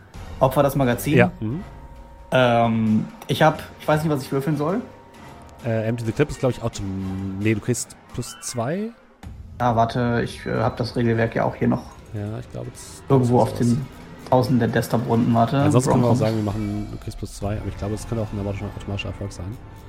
Opfer 0.40 0.62
das 0.62 0.76
Magazin. 0.76 1.16
Ja. 1.16 1.32
Mhm. 1.40 1.62
Ähm, 2.32 3.04
ich 3.28 3.42
hab, 3.42 3.62
ich 3.80 3.86
weiß 3.86 4.02
nicht, 4.02 4.12
was 4.12 4.22
ich 4.22 4.32
würfeln 4.32 4.56
soll. 4.56 4.80
Äh, 5.64 5.84
Empty 5.86 6.04
the 6.04 6.12
Clip 6.12 6.28
ist, 6.30 6.40
glaube 6.40 6.54
ich, 6.54 6.62
Autom. 6.62 7.38
Nee, 7.38 7.54
du 7.54 7.60
kriegst 7.60 7.96
plus 8.14 8.36
zwei. 8.42 8.90
Ah, 9.58 9.76
warte, 9.76 10.22
ich 10.24 10.44
äh, 10.46 10.54
habe 10.54 10.76
das 10.76 10.96
Regelwerk 10.96 11.34
ja 11.36 11.44
auch 11.44 11.54
hier 11.54 11.68
noch 11.68 11.84
Ja, 12.14 12.38
ich 12.38 12.50
glaube, 12.50 12.68
es 12.74 13.02
irgendwo 13.08 13.38
das 13.40 13.52
auf 13.52 13.58
den 13.58 13.86
tausenden 14.28 14.58
der 14.60 14.68
Desktop-Runden. 14.68 15.34
Warte. 15.34 15.58
Ansonsten 15.58 15.90
können 15.90 16.02
wir 16.04 16.10
auch 16.10 16.16
sagen, 16.16 16.36
wir 16.36 16.42
machen, 16.42 16.86
du 16.90 16.96
kriegst 16.98 17.18
plus 17.18 17.34
zwei, 17.34 17.56
aber 17.58 17.68
ich 17.68 17.76
glaube, 17.76 17.94
es 17.94 18.08
könnte 18.08 18.22
auch 18.24 18.32
ein 18.32 18.46
automatischer 18.46 19.08
Erfolg 19.08 19.32
sein. 19.32 19.46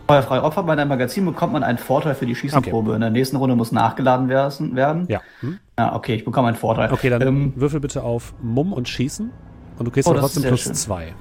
Feuerfrei 0.08 0.42
Opfer 0.42 0.64
bei 0.64 0.76
deinem 0.76 0.90
Magazin 0.90 1.26
bekommt 1.26 1.54
man 1.54 1.64
einen 1.64 1.78
Vorteil 1.78 2.14
für 2.14 2.26
die 2.26 2.36
Schießenprobe. 2.36 2.94
In 2.96 3.02
der 3.02 3.10
nächsten 3.10 3.38
Runde 3.38 3.56
muss 3.56 3.72
nachgeladen 3.72 4.28
werden. 4.28 5.06
Ja. 5.08 5.22
Hm? 5.40 5.60
Ja, 5.80 5.96
okay, 5.96 6.16
ich 6.16 6.26
bekomme 6.26 6.50
einen 6.50 6.58
Vorteil. 6.58 6.92
Okay, 6.92 7.10
dann 7.10 7.22
Ähm, 7.22 7.54
würfel 7.56 7.80
bitte 7.80 8.04
auf 8.04 8.34
Mumm 8.42 8.74
und 8.74 8.90
Schießen. 8.90 9.32
Und 9.80 9.86
du 9.86 9.92
kriegst 9.92 10.10
Oh, 10.10 10.14
das 10.14 10.22
trotzdem 10.22 10.44
plus 10.44 10.62
schön. 10.62 10.76
zwei. 10.76 11.14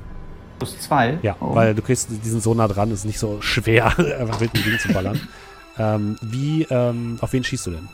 plus 0.58 0.78
zwei. 0.81 1.18
Ja, 1.22 1.36
Oh. 1.40 1.55
weil 1.55 1.74
du 1.76 1.82
kriegst, 1.82 2.08
die 2.10 2.28
sind 2.28 2.42
so 2.42 2.55
nah 2.55 2.66
dran, 2.68 2.90
ist 2.90 3.05
nicht 3.05 3.18
so 3.20 3.40
schwer, 3.40 3.86
einfach 4.18 4.40
mit 4.40 4.52
dem 4.55 4.62
Ding 4.64 4.78
zu 4.81 4.92
ballern. 4.92 5.20
ähm, 5.78 6.16
wie, 6.20 6.64
ähm, 6.68 7.18
auf 7.20 7.32
wen 7.32 7.44
schießt 7.44 7.66
du 7.66 7.70
denn? 7.70 7.89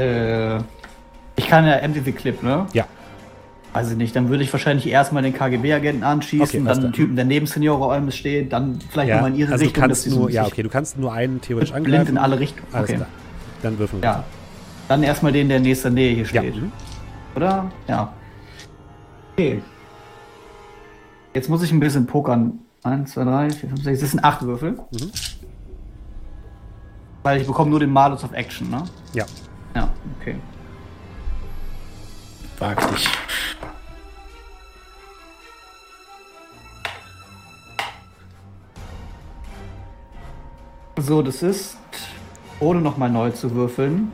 Äh, 0.00 0.58
ich 1.36 1.46
kann 1.46 1.64
ja 1.66 1.74
Empty 1.74 2.00
the 2.00 2.12
Clip, 2.12 2.42
ne? 2.42 2.66
Ja. 2.72 2.84
Weiß 3.72 3.90
ich 3.92 3.96
nicht, 3.96 4.16
dann 4.16 4.28
würde 4.28 4.42
ich 4.42 4.52
wahrscheinlich 4.52 4.88
erstmal 4.88 5.22
den 5.22 5.32
KGB-Agenten 5.32 6.02
anschießen, 6.02 6.42
Okay, 6.42 6.62
dann 6.64 6.80
den 6.80 6.92
Typen, 6.92 7.14
der 7.16 7.24
neben 7.24 7.46
Seniore 7.46 7.86
Olmes 7.86 8.16
steht, 8.16 8.52
dann 8.52 8.80
vielleicht 8.90 9.12
nochmal 9.12 9.30
in 9.30 9.36
ihre 9.36 9.52
also 9.52 9.62
du 9.62 9.68
Richtung. 9.68 9.82
kannst 9.84 10.02
sie 10.02 10.10
so 10.10 10.18
nur, 10.20 10.30
ja, 10.30 10.44
okay, 10.46 10.62
du 10.64 10.68
kannst 10.68 10.98
nur 10.98 11.12
einen 11.12 11.40
theoretisch 11.40 11.70
blind 11.72 11.86
angreifen. 11.86 12.08
in 12.10 12.18
alle 12.18 12.40
Richtungen. 12.40 12.66
Alles 12.72 12.88
Okay. 12.90 12.96
klar. 12.96 13.08
Dann 13.62 13.78
würfeln 13.78 14.02
wir. 14.02 14.08
Ja. 14.08 14.24
Dann 14.88 15.02
erstmal 15.04 15.30
den, 15.32 15.48
der 15.48 15.58
in 15.58 15.62
nächster 15.62 15.88
Nähe 15.90 16.14
hier 16.14 16.24
Ja. 16.24 16.28
steht. 16.42 16.56
mhm. 16.56 16.72
Oder? 17.36 17.70
Ja. 17.86 18.12
Okay. 19.34 19.62
Jetzt 21.32 21.48
muss 21.48 21.62
ich 21.62 21.70
ein 21.70 21.78
bisschen 21.78 22.06
pokern. 22.06 22.58
Eins, 22.82 23.12
zwei, 23.12 23.22
drei, 23.24 23.50
vier, 23.50 23.68
fünf, 23.68 23.84
sechs. 23.84 24.00
Das 24.00 24.10
sind 24.10 24.24
acht 24.24 24.42
Würfel. 24.42 24.72
Mhm. 24.72 25.10
Weil 27.22 27.40
ich 27.40 27.46
bekomme 27.46 27.70
nur 27.70 27.78
den 27.80 27.90
Malus 27.92 28.24
of 28.24 28.32
Action, 28.32 28.68
ne? 28.70 28.82
ja. 29.14 29.24
Ja, 29.74 29.88
okay. 30.20 30.36
Wag 32.58 32.76
dich. 32.92 33.08
So, 40.98 41.22
das 41.22 41.42
ist, 41.42 41.78
ohne 42.60 42.80
nochmal 42.80 43.10
neu 43.10 43.30
zu 43.30 43.54
würfeln, 43.54 44.12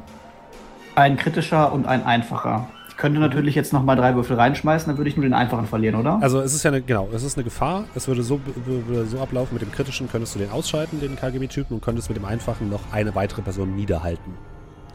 ein 0.95 1.17
kritischer 1.17 1.73
und 1.73 1.87
ein 1.87 2.07
einfacher. 2.07 2.69
Ich 2.89 2.97
könnte 2.97 3.21
natürlich 3.21 3.55
jetzt 3.55 3.73
nochmal 3.73 3.97
drei 3.97 4.15
Würfel 4.15 4.37
reinschmeißen, 4.37 4.89
dann 4.89 4.97
würde 4.97 5.11
ich 5.11 5.17
nur 5.17 5.25
den 5.25 5.35
einfachen 5.35 5.67
verlieren, 5.67 5.97
oder? 5.97 6.19
Also 6.23 6.41
es 6.41 6.55
ist 6.55 6.63
ja 6.63 6.71
eine, 6.71 6.81
genau, 6.81 7.09
es 7.13 7.25
ist 7.25 7.37
eine 7.37 7.45
Gefahr. 7.45 7.85
Es 7.95 8.09
würde 8.09 8.23
so, 8.23 8.41
würde 8.65 9.05
so 9.07 9.21
ablaufen, 9.21 9.55
mit 9.55 9.63
dem 9.63 9.73
kritischen 9.73 10.09
könntest 10.09 10.35
du 10.35 10.39
den 10.39 10.51
ausschalten, 10.51 11.01
den 11.01 11.17
KGB-Typen, 11.17 11.75
und 11.75 11.83
könntest 11.83 12.09
mit 12.09 12.17
dem 12.17 12.25
einfachen 12.25 12.71
noch 12.71 12.81
eine 12.93 13.15
weitere 13.15 13.43
Person 13.43 13.75
niederhalten. 13.75 14.33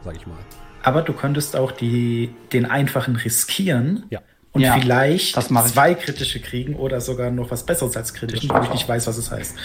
Sag 0.03 0.15
ich 0.15 0.25
mal. 0.27 0.35
Aber 0.83 1.01
du 1.03 1.13
könntest 1.13 1.55
auch 1.55 1.71
die, 1.71 2.33
den 2.53 2.65
einfachen 2.65 3.15
riskieren 3.15 4.05
Ja. 4.09 4.19
und 4.51 4.61
Ja, 4.61 4.73
vielleicht 4.79 5.37
das 5.37 5.49
mach 5.49 5.65
ich. 5.67 5.73
zwei 5.73 5.93
kritische 5.93 6.39
kriegen 6.39 6.75
oder 6.75 6.99
sogar 7.01 7.29
noch 7.31 7.51
was 7.51 7.65
Besseres 7.65 7.95
als 7.95 8.13
kritischen, 8.13 8.49
wo 8.49 8.61
ich 8.63 8.69
nicht 8.71 8.89
weiß, 8.89 9.05
was 9.07 9.17
es 9.17 9.29
heißt. 9.31 9.55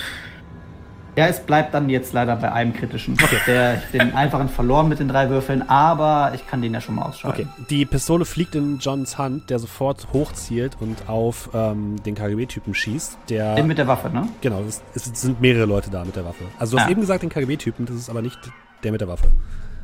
Ja, 1.16 1.28
es 1.28 1.40
bleibt 1.40 1.73
dann 1.73 1.89
jetzt 1.89 2.12
leider 2.12 2.36
bei 2.36 2.52
einem 2.52 2.74
kritischen. 2.74 3.16
Der, 3.47 3.76
den 3.94 4.12
einfachen 4.15 4.50
verloren 4.50 4.86
mit 4.90 4.98
den 4.98 5.08
drei 5.08 5.31
Würfeln, 5.31 5.66
aber 5.66 6.32
ich 6.34 6.47
kann 6.47 6.60
den 6.60 6.74
ja 6.74 6.82
schon 6.82 6.97
mal 6.97 7.05
ausschalten. 7.06 7.48
Okay, 7.55 7.65
die 7.70 7.86
Pistole 7.86 8.26
fliegt 8.26 8.55
in 8.55 8.76
Johns 8.81 9.16
Hand, 9.16 9.48
der 9.48 9.58
sofort 9.58 10.08
hochzielt 10.12 10.76
und 10.78 11.08
auf 11.08 11.48
ähm, 11.55 11.97
den 12.05 12.15
KGB-Typen 12.15 12.74
schießt. 12.74 13.16
Der, 13.31 13.55
Den 13.55 13.66
mit 13.66 13.78
der 13.78 13.86
Waffe, 13.86 14.10
ne? 14.10 14.28
genau, 14.42 14.60
es, 14.68 14.82
es 14.94 15.05
sind 15.23 15.40
mehrere 15.40 15.65
Leute 15.65 15.89
da 15.90 16.05
mit 16.05 16.15
der 16.16 16.26
Waffe. 16.26 16.44
Also 16.58 16.76
du 16.76 16.81
hast 16.82 16.89
Ah. 16.89 16.90
eben 16.90 17.00
gesagt 17.00 17.23
den 17.23 17.31
KGB-Typen, 17.31 17.86
das 17.86 17.97
ist 17.97 18.10
aber 18.10 18.20
nicht 18.20 18.39
der 18.84 18.92
mit 18.92 19.00
der 19.00 19.08
Waffe. 19.08 19.28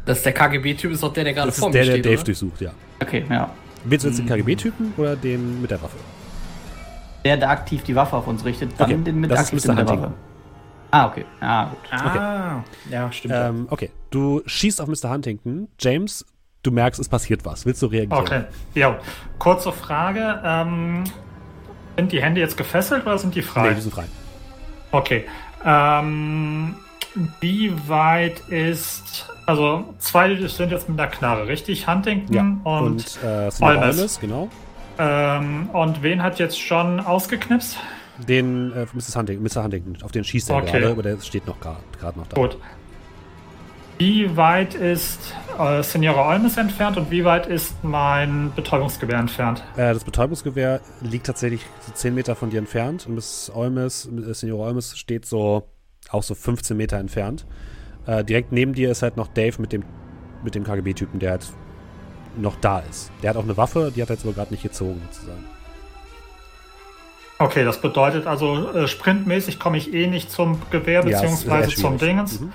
Das 0.05 0.19
ist 0.19 0.27
der 0.27 0.33
KGB-Typ, 0.33 0.93
ist 0.93 1.03
doch 1.03 1.13
der, 1.13 1.25
der 1.25 1.33
gerade 1.35 1.53
vor 1.53 1.69
ist 1.69 1.75
mir 1.75 1.79
der, 1.79 1.85
der 1.85 1.93
steht. 1.93 2.05
Dave 2.05 2.15
oder? 2.17 2.25
durchsucht, 2.25 2.61
ja. 2.61 2.71
Okay, 3.01 3.25
ja. 3.31 3.51
Willst 3.85 4.05
du 4.05 4.09
jetzt 4.09 4.19
den 4.19 4.27
KGB-Typen 4.27 4.95
oder 4.97 5.17
den 5.17 5.61
mit 5.63 5.71
der 5.71 5.81
Waffe? 5.83 5.97
Der, 7.25 7.37
der 7.37 7.51
aktiv 7.51 7.83
die 7.85 7.95
Waffe 7.95 8.17
auf 8.17 8.27
uns 8.27 8.45
richtet, 8.45 8.73
dann 8.79 8.91
Okay, 8.91 9.03
den 9.03 9.21
mit 9.21 9.31
das 9.31 9.53
ist 9.53 9.53
aktiv 9.55 9.65
Mr. 9.65 9.75
mit 9.75 9.89
der. 9.89 10.03
Waffe. 10.03 10.13
Ah, 10.91 11.07
okay. 11.07 11.25
Ah, 11.41 11.65
gut. 11.67 11.79
Ah, 11.91 12.65
ja, 12.91 13.11
stimmt. 13.13 13.35
Ähm, 13.35 13.67
okay, 13.71 13.91
du 14.11 14.43
schießt 14.45 14.81
auf 14.81 14.89
Mr. 14.89 15.11
Huntington. 15.11 15.69
James, 15.81 16.27
du 16.63 16.71
merkst, 16.71 17.01
es 17.01 17.09
passiert 17.09 17.45
was. 17.45 17.65
Willst 17.65 17.81
du 17.81 17.87
reagieren? 17.87 18.21
Okay. 18.21 18.43
Ja, 18.75 18.99
kurze 19.39 19.73
Frage. 19.73 20.41
Ähm, 20.45 21.05
sind 21.97 22.13
die 22.13 22.23
Hände 22.23 22.41
jetzt 22.41 22.57
gefesselt 22.57 23.07
oder 23.07 23.17
sind 23.19 23.35
die 23.35 23.43
frei? 23.43 23.69
Nee, 23.71 23.75
die 23.77 23.81
sind 23.81 23.95
frei. 23.95 24.05
Okay. 24.91 25.25
Ähm, 25.65 26.75
wie 27.41 27.73
weit 27.89 28.41
ist. 28.49 29.29
Also, 29.47 29.85
zwei 29.99 30.35
sind 30.47 30.71
jetzt 30.71 30.89
mit 30.89 30.99
der 30.99 31.09
Knarre, 31.09 31.47
richtig? 31.49 31.89
Huntington 31.89 32.35
Ja. 32.35 32.43
und. 32.43 32.87
Und, 32.93 33.19
äh, 33.25 33.51
Olmes. 33.61 34.21
Genau. 34.21 34.49
ähm, 34.99 35.69
und 35.73 36.03
wen 36.03 36.23
hat 36.23 36.39
jetzt 36.39 36.61
schon 36.61 37.01
ausgeknipst? 37.01 37.77
Den 38.29 38.73
äh, 38.73 38.87
Mrs. 38.93 39.17
Huntington, 39.17 39.43
Mr. 39.45 39.65
Huntington, 39.65 40.03
auf 40.03 40.13
den 40.13 40.23
schießt 40.23 40.51
er 40.51 40.57
Okay. 40.57 40.73
gerade, 40.81 40.91
aber 40.93 41.03
der 41.03 41.21
steht 41.21 41.47
noch 41.47 41.59
gerade 41.61 42.19
noch 42.19 42.27
da. 42.29 42.37
Gut. 42.41 42.57
Wie 43.99 44.37
weit 44.37 44.75
ist 44.75 45.35
äh, 45.59 45.83
Senora 45.83 46.29
Olmes 46.31 46.57
entfernt 46.57 46.97
und 46.97 47.11
wie 47.11 47.25
weit 47.25 47.47
ist 47.47 47.83
mein 47.85 48.53
Betäubungsgewehr 48.55 49.19
entfernt? 49.19 49.63
Äh, 49.77 49.93
das 49.95 50.05
Betäubungsgewehr 50.05 50.81
liegt 51.01 51.27
tatsächlich 51.27 51.65
so 51.87 51.93
10 51.93 52.15
Meter 52.15 52.35
von 52.35 52.51
dir 52.51 52.59
entfernt 52.59 53.07
und 53.07 53.15
Mrs. 53.15 53.53
Olmes, 53.55 54.07
äh, 54.07 54.35
Senior 54.35 54.61
Olmes 54.67 54.97
steht 54.99 55.25
so 55.27 55.69
auch 56.11 56.23
so 56.23 56.35
15 56.35 56.77
Meter 56.77 56.99
entfernt. 56.99 57.47
Äh, 58.07 58.25
direkt 58.25 58.53
neben 58.53 58.73
dir 58.75 58.91
ist 58.91 59.03
halt 59.03 59.17
noch 59.17 59.29
Dave 59.29 59.61
mit 59.61 59.73
dem, 59.73 59.85
mit 60.45 60.55
dem 60.55 60.65
KGB-Typen, 60.65 61.21
der 61.21 61.33
halt 61.33 61.47
noch 62.37 62.57
da 62.61 62.81
ist. 62.81 63.11
Der 63.23 63.31
hat 63.31 63.37
auch 63.37 63.45
eine 63.45 63.57
Waffe, 63.57 63.93
die 63.95 64.03
hat 64.03 64.11
er 64.11 64.17
jetzt 64.17 64.25
aber 64.25 64.35
gerade 64.35 64.51
nicht 64.53 64.63
gezogen, 64.63 65.01
sozusagen. 65.11 65.45
Okay, 67.39 67.65
das 67.65 67.81
bedeutet 67.81 68.27
also, 68.27 68.71
äh, 68.73 68.87
sprintmäßig 68.87 69.59
komme 69.59 69.77
ich 69.77 69.93
eh 69.93 70.07
nicht 70.07 70.31
zum 70.31 70.61
Gewehr 70.71 71.01
Ja, 71.01 71.21
beziehungsweise 71.21 71.75
zum. 71.75 71.99
Dingens. 71.99 72.41
Mhm. 72.41 72.53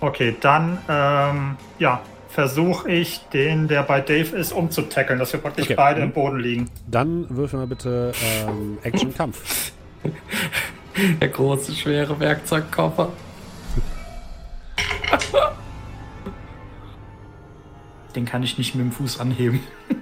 Okay, 0.00 0.36
dann 0.40 0.78
ähm, 0.88 1.56
ja, 1.80 2.00
versuche 2.28 2.88
ich 2.88 3.20
den, 3.32 3.66
der 3.66 3.82
bei 3.82 4.00
Dave 4.00 4.36
ist, 4.36 4.52
umzutackeln, 4.52 5.18
dass 5.18 5.32
wir 5.32 5.40
praktisch 5.40 5.64
Okay. 5.66 5.74
beide 5.76 6.00
Mhm. 6.00 6.06
im 6.06 6.12
Boden 6.12 6.38
liegen. 6.38 6.70
Dann 6.86 7.26
würfel 7.30 7.58
mal 7.58 7.66
bitte 7.66 8.12
ähm, 8.46 8.78
Action-Kampf. 8.82 9.72
Der 11.20 11.28
große, 11.28 11.72
schwere 11.72 12.18
Werkzeugkoffer. 12.18 13.10
Den 18.14 18.24
kann 18.24 18.42
ich 18.42 18.58
nicht 18.58 18.74
mit 18.74 18.84
dem 18.84 18.92
Fuß 18.92 19.20
anheben. 19.20 19.60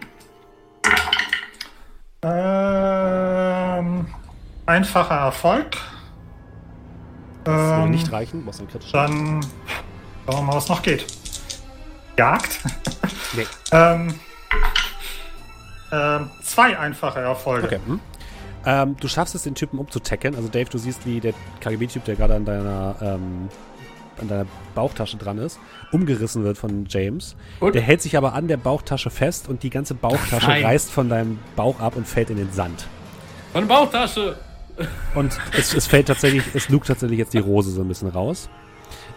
Ähm, 2.22 4.06
einfacher 4.66 5.14
Erfolg. 5.14 5.76
Das 7.44 7.54
würde 7.54 7.82
Ähm, 7.84 7.90
nicht 7.92 8.10
reichen, 8.10 8.44
brauchst 8.44 8.58
einen 8.58 8.68
kritischen. 8.68 8.92
Dann 8.92 9.40
schauen 10.24 10.38
wir 10.38 10.42
mal, 10.42 10.56
was 10.56 10.68
noch 10.68 10.82
geht. 10.82 11.06
Jagd. 12.18 12.58
Nee. 13.34 13.46
ähm, 13.72 14.14
ähm, 15.92 16.30
zwei 16.42 16.76
einfache 16.76 17.20
Erfolge. 17.20 17.66
Okay. 17.66 17.80
Hm. 17.86 18.00
Ähm, 18.64 18.96
du 18.98 19.06
schaffst 19.06 19.36
es, 19.36 19.44
den 19.44 19.54
Typen 19.54 19.78
umzutacken. 19.78 20.34
Also 20.34 20.48
Dave, 20.48 20.68
du 20.68 20.78
siehst, 20.78 21.06
wie 21.06 21.20
der 21.20 21.34
KGB-Typ, 21.60 22.04
der 22.04 22.16
gerade 22.16 22.34
an 22.34 22.44
deiner, 22.44 22.96
ähm, 23.00 23.48
an 24.20 24.28
deiner 24.28 24.46
Bauchtasche 24.74 25.16
dran 25.16 25.38
ist, 25.38 25.58
umgerissen 25.92 26.44
wird 26.44 26.58
von 26.58 26.86
James. 26.88 27.36
Und? 27.60 27.74
Der 27.74 27.82
hält 27.82 28.02
sich 28.02 28.16
aber 28.16 28.34
an 28.34 28.48
der 28.48 28.56
Bauchtasche 28.56 29.10
fest 29.10 29.48
und 29.48 29.62
die 29.62 29.70
ganze 29.70 29.94
Bauchtasche 29.94 30.46
Nein. 30.46 30.64
reißt 30.64 30.90
von 30.90 31.08
deinem 31.08 31.38
Bauch 31.54 31.80
ab 31.80 31.96
und 31.96 32.06
fällt 32.06 32.30
in 32.30 32.36
den 32.36 32.52
Sand. 32.52 32.86
Meine 33.54 33.66
Bauchtasche! 33.66 34.36
Und 35.14 35.38
es, 35.56 35.74
es 35.74 35.86
fällt 35.86 36.08
tatsächlich, 36.08 36.42
es 36.52 36.68
lugt 36.68 36.88
tatsächlich 36.88 37.18
jetzt 37.18 37.32
die 37.32 37.38
Rose 37.38 37.70
so 37.70 37.80
ein 37.80 37.88
bisschen 37.88 38.08
raus. 38.08 38.50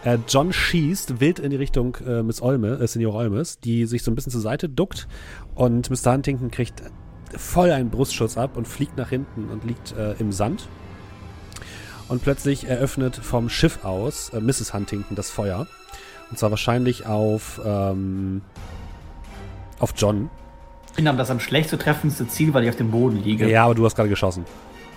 Äh, 0.04 0.18
John 0.26 0.52
schießt 0.52 1.20
wild 1.20 1.38
in 1.38 1.50
die 1.50 1.56
Richtung 1.56 1.96
äh, 2.06 2.22
Miss 2.22 2.40
Olme, 2.40 2.78
äh, 2.80 2.86
Senior 2.86 3.14
Olmes, 3.14 3.60
die 3.60 3.84
sich 3.84 4.02
so 4.02 4.10
ein 4.10 4.14
bisschen 4.14 4.32
zur 4.32 4.40
Seite 4.40 4.68
duckt 4.68 5.06
und 5.54 5.90
Mr. 5.90 6.12
Huntington 6.12 6.50
kriegt 6.50 6.82
voll 7.36 7.70
einen 7.70 7.90
Brustschuss 7.90 8.36
ab 8.36 8.56
und 8.56 8.66
fliegt 8.66 8.96
nach 8.96 9.10
hinten 9.10 9.48
und 9.50 9.64
liegt 9.64 9.92
äh, 9.92 10.14
im 10.14 10.32
Sand. 10.32 10.68
Und 12.10 12.24
plötzlich 12.24 12.68
eröffnet 12.68 13.14
vom 13.14 13.48
Schiff 13.48 13.84
aus 13.84 14.30
äh, 14.30 14.40
Mrs. 14.40 14.74
Huntington 14.74 15.14
das 15.14 15.30
Feuer. 15.30 15.68
Und 16.28 16.40
zwar 16.40 16.50
wahrscheinlich 16.50 17.06
auf, 17.06 17.60
ähm, 17.64 18.42
auf 19.78 19.94
John. 19.96 20.28
Ich 20.88 20.96
bin 20.96 21.06
aber 21.06 21.18
das 21.18 21.30
am 21.30 21.38
schlecht 21.38 21.70
zu 21.70 21.78
treffendste 21.78 22.26
Ziel, 22.26 22.52
weil 22.52 22.64
ich 22.64 22.68
auf 22.68 22.74
dem 22.74 22.90
Boden 22.90 23.22
liege. 23.22 23.48
Ja, 23.48 23.64
aber 23.64 23.76
du 23.76 23.84
hast 23.84 23.94
gerade 23.94 24.08
geschossen. 24.08 24.44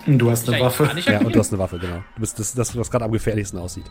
Du 0.06 0.28
hast 0.28 0.48
eine 0.48 0.60
Waffe. 0.60 0.90
Ja, 1.06 1.20
und 1.20 1.32
du 1.32 1.38
hast 1.38 1.52
eine 1.52 1.60
Waffe, 1.60 1.78
genau. 1.78 2.02
Du 2.16 2.20
bist 2.20 2.36
das, 2.40 2.52
das 2.52 2.76
was 2.76 2.90
gerade 2.90 3.04
am 3.04 3.12
gefährlichsten 3.12 3.60
aussieht. 3.60 3.86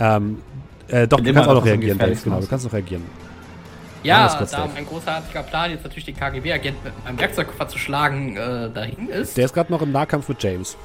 Ähm, 0.00 0.42
äh, 0.88 1.06
doch, 1.06 1.20
du 1.20 1.32
kannst 1.32 1.48
auch 1.48 1.54
noch 1.54 1.64
reagieren, 1.64 1.96
Dave. 1.96 2.16
Genau, 2.24 2.40
du 2.40 2.46
kannst 2.48 2.64
noch 2.64 2.72
reagieren. 2.72 3.04
Ja, 4.02 4.26
da 4.26 4.44
Dave. 4.44 4.70
mein 4.74 4.84
großartiger 4.84 5.44
Plan, 5.44 5.70
jetzt 5.70 5.84
natürlich 5.84 6.06
den 6.06 6.16
KGB-Agent 6.16 6.82
mit 6.82 7.04
meinem 7.04 7.20
Werkzeugkoffer 7.20 7.68
zu 7.68 7.78
schlagen, 7.78 8.36
äh, 8.36 8.68
dahin 8.68 9.08
ist. 9.08 9.36
Der 9.36 9.44
ist 9.44 9.54
gerade 9.54 9.70
noch 9.70 9.80
im 9.80 9.92
Nahkampf 9.92 10.28
mit 10.28 10.42
James. 10.42 10.76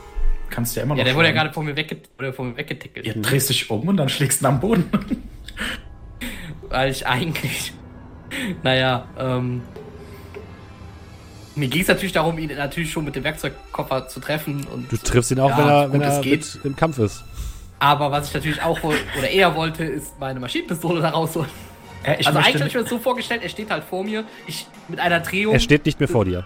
Kannst 0.49 0.75
ja 0.75 0.83
immer 0.83 0.93
noch 0.95 0.99
ja, 0.99 1.03
der 1.03 1.15
wurde 1.15 1.27
ja 1.27 1.33
schlagen. 1.33 1.45
gerade 1.45 1.53
vor 1.53 1.63
mir, 1.63 1.75
wegge 1.75 1.97
wurde 2.17 2.33
vor 2.33 2.45
mir 2.45 2.57
weggetickelt. 2.57 3.05
Ihr 3.05 3.15
drehst 3.21 3.49
dich 3.49 3.69
um 3.69 3.87
und 3.87 3.97
dann 3.97 4.09
schlägst 4.09 4.41
du 4.41 4.45
ihn 4.45 4.47
am 4.47 4.59
Boden. 4.59 4.89
Weil 6.69 6.91
ich 6.91 7.05
eigentlich. 7.07 7.73
Naja, 8.63 9.07
ähm. 9.17 9.61
Mir 11.55 11.69
ging 11.69 11.81
es 11.81 11.87
natürlich 11.87 12.11
darum, 12.13 12.37
ihn 12.37 12.51
natürlich 12.55 12.91
schon 12.91 13.03
mit 13.05 13.15
dem 13.15 13.23
Werkzeugkoffer 13.23 14.07
zu 14.07 14.19
treffen. 14.19 14.67
Und, 14.71 14.91
Du 14.91 14.97
triffst 14.97 15.31
ihn 15.31 15.39
auch, 15.39 15.49
Ja, 15.49 15.57
wenn 15.57 15.67
er, 15.67 15.93
wenn 15.93 16.01
es 16.01 16.15
er 16.17 16.21
geht. 16.21 16.59
im 16.63 16.75
Kampf 16.75 16.99
ist. 16.99 17.23
Aber 17.79 18.11
was 18.11 18.27
ich 18.27 18.33
natürlich 18.35 18.61
auch 18.61 18.81
wohl, 18.83 18.95
oder 19.17 19.29
eher 19.29 19.55
wollte, 19.55 19.83
ist 19.83 20.19
meine 20.19 20.39
Maschinenpistole 20.39 21.01
da 21.01 21.09
rausholen. 21.09 21.49
Äh, 22.03 22.17
ich 22.19 22.27
also 22.27 22.37
eigentlich 22.39 22.55
habe 22.55 22.67
ich 22.67 22.75
mir 22.75 22.81
das 22.81 22.89
so 22.89 22.99
vorgestellt, 22.99 23.41
er 23.43 23.49
steht 23.49 23.71
halt 23.71 23.83
vor 23.83 24.03
mir. 24.03 24.23
Ich 24.45 24.67
mit 24.87 24.99
einer 24.99 25.19
Drehung. 25.19 25.53
Er 25.53 25.59
steht 25.59 25.85
nicht 25.85 25.99
mehr 25.99 26.09
vor 26.09 26.25
dir. 26.25 26.45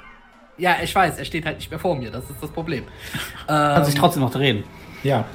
Ja, 0.61 0.77
ich 0.83 0.93
weiß, 0.95 1.17
er 1.17 1.25
steht 1.25 1.45
halt 1.45 1.57
nicht 1.57 1.69
mehr 1.69 1.79
vor 1.79 1.95
mir. 1.95 2.11
Das 2.11 2.23
ist 2.29 2.41
das 2.41 2.49
Problem. 2.51 2.83
Kann 3.47 3.83
sich 3.85 3.95
Ähm, 3.95 3.99
trotzdem 3.99 4.21
noch 4.21 4.31
drehen. 4.31 4.63
Ja. 5.03 5.25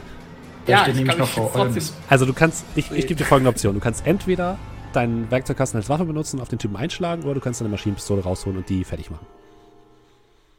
Da 0.65 0.73
Ja, 0.73 0.79
steht 0.79 0.95
ich 0.95 0.95
nämlich 1.01 1.17
kann 1.17 1.27
noch 1.27 1.33
trotzdem- 1.35 1.61
Olms. 1.61 1.95
Also 2.09 2.25
du 2.27 2.33
kannst, 2.33 2.65
ich, 2.75 2.91
ich 2.91 3.07
gebe 3.07 3.17
dir 3.17 3.25
folgende 3.25 3.51
Option. 3.51 3.75
Du 3.75 3.81
kannst 3.81 4.07
entweder 4.07 4.59
deinen 4.93 5.31
Werkzeugkasten 5.31 5.79
als 5.79 5.89
Waffe 5.89 6.05
benutzen, 6.05 6.41
auf 6.41 6.49
den 6.49 6.59
Typen 6.59 6.77
einschlagen, 6.77 7.23
oder 7.25 7.35
du 7.35 7.41
kannst 7.41 7.61
deine 7.61 7.69
Maschinenpistole 7.71 8.23
rausholen 8.23 8.59
und 8.59 8.69
die 8.69 8.83
fertig 8.85 9.11
machen. 9.11 9.27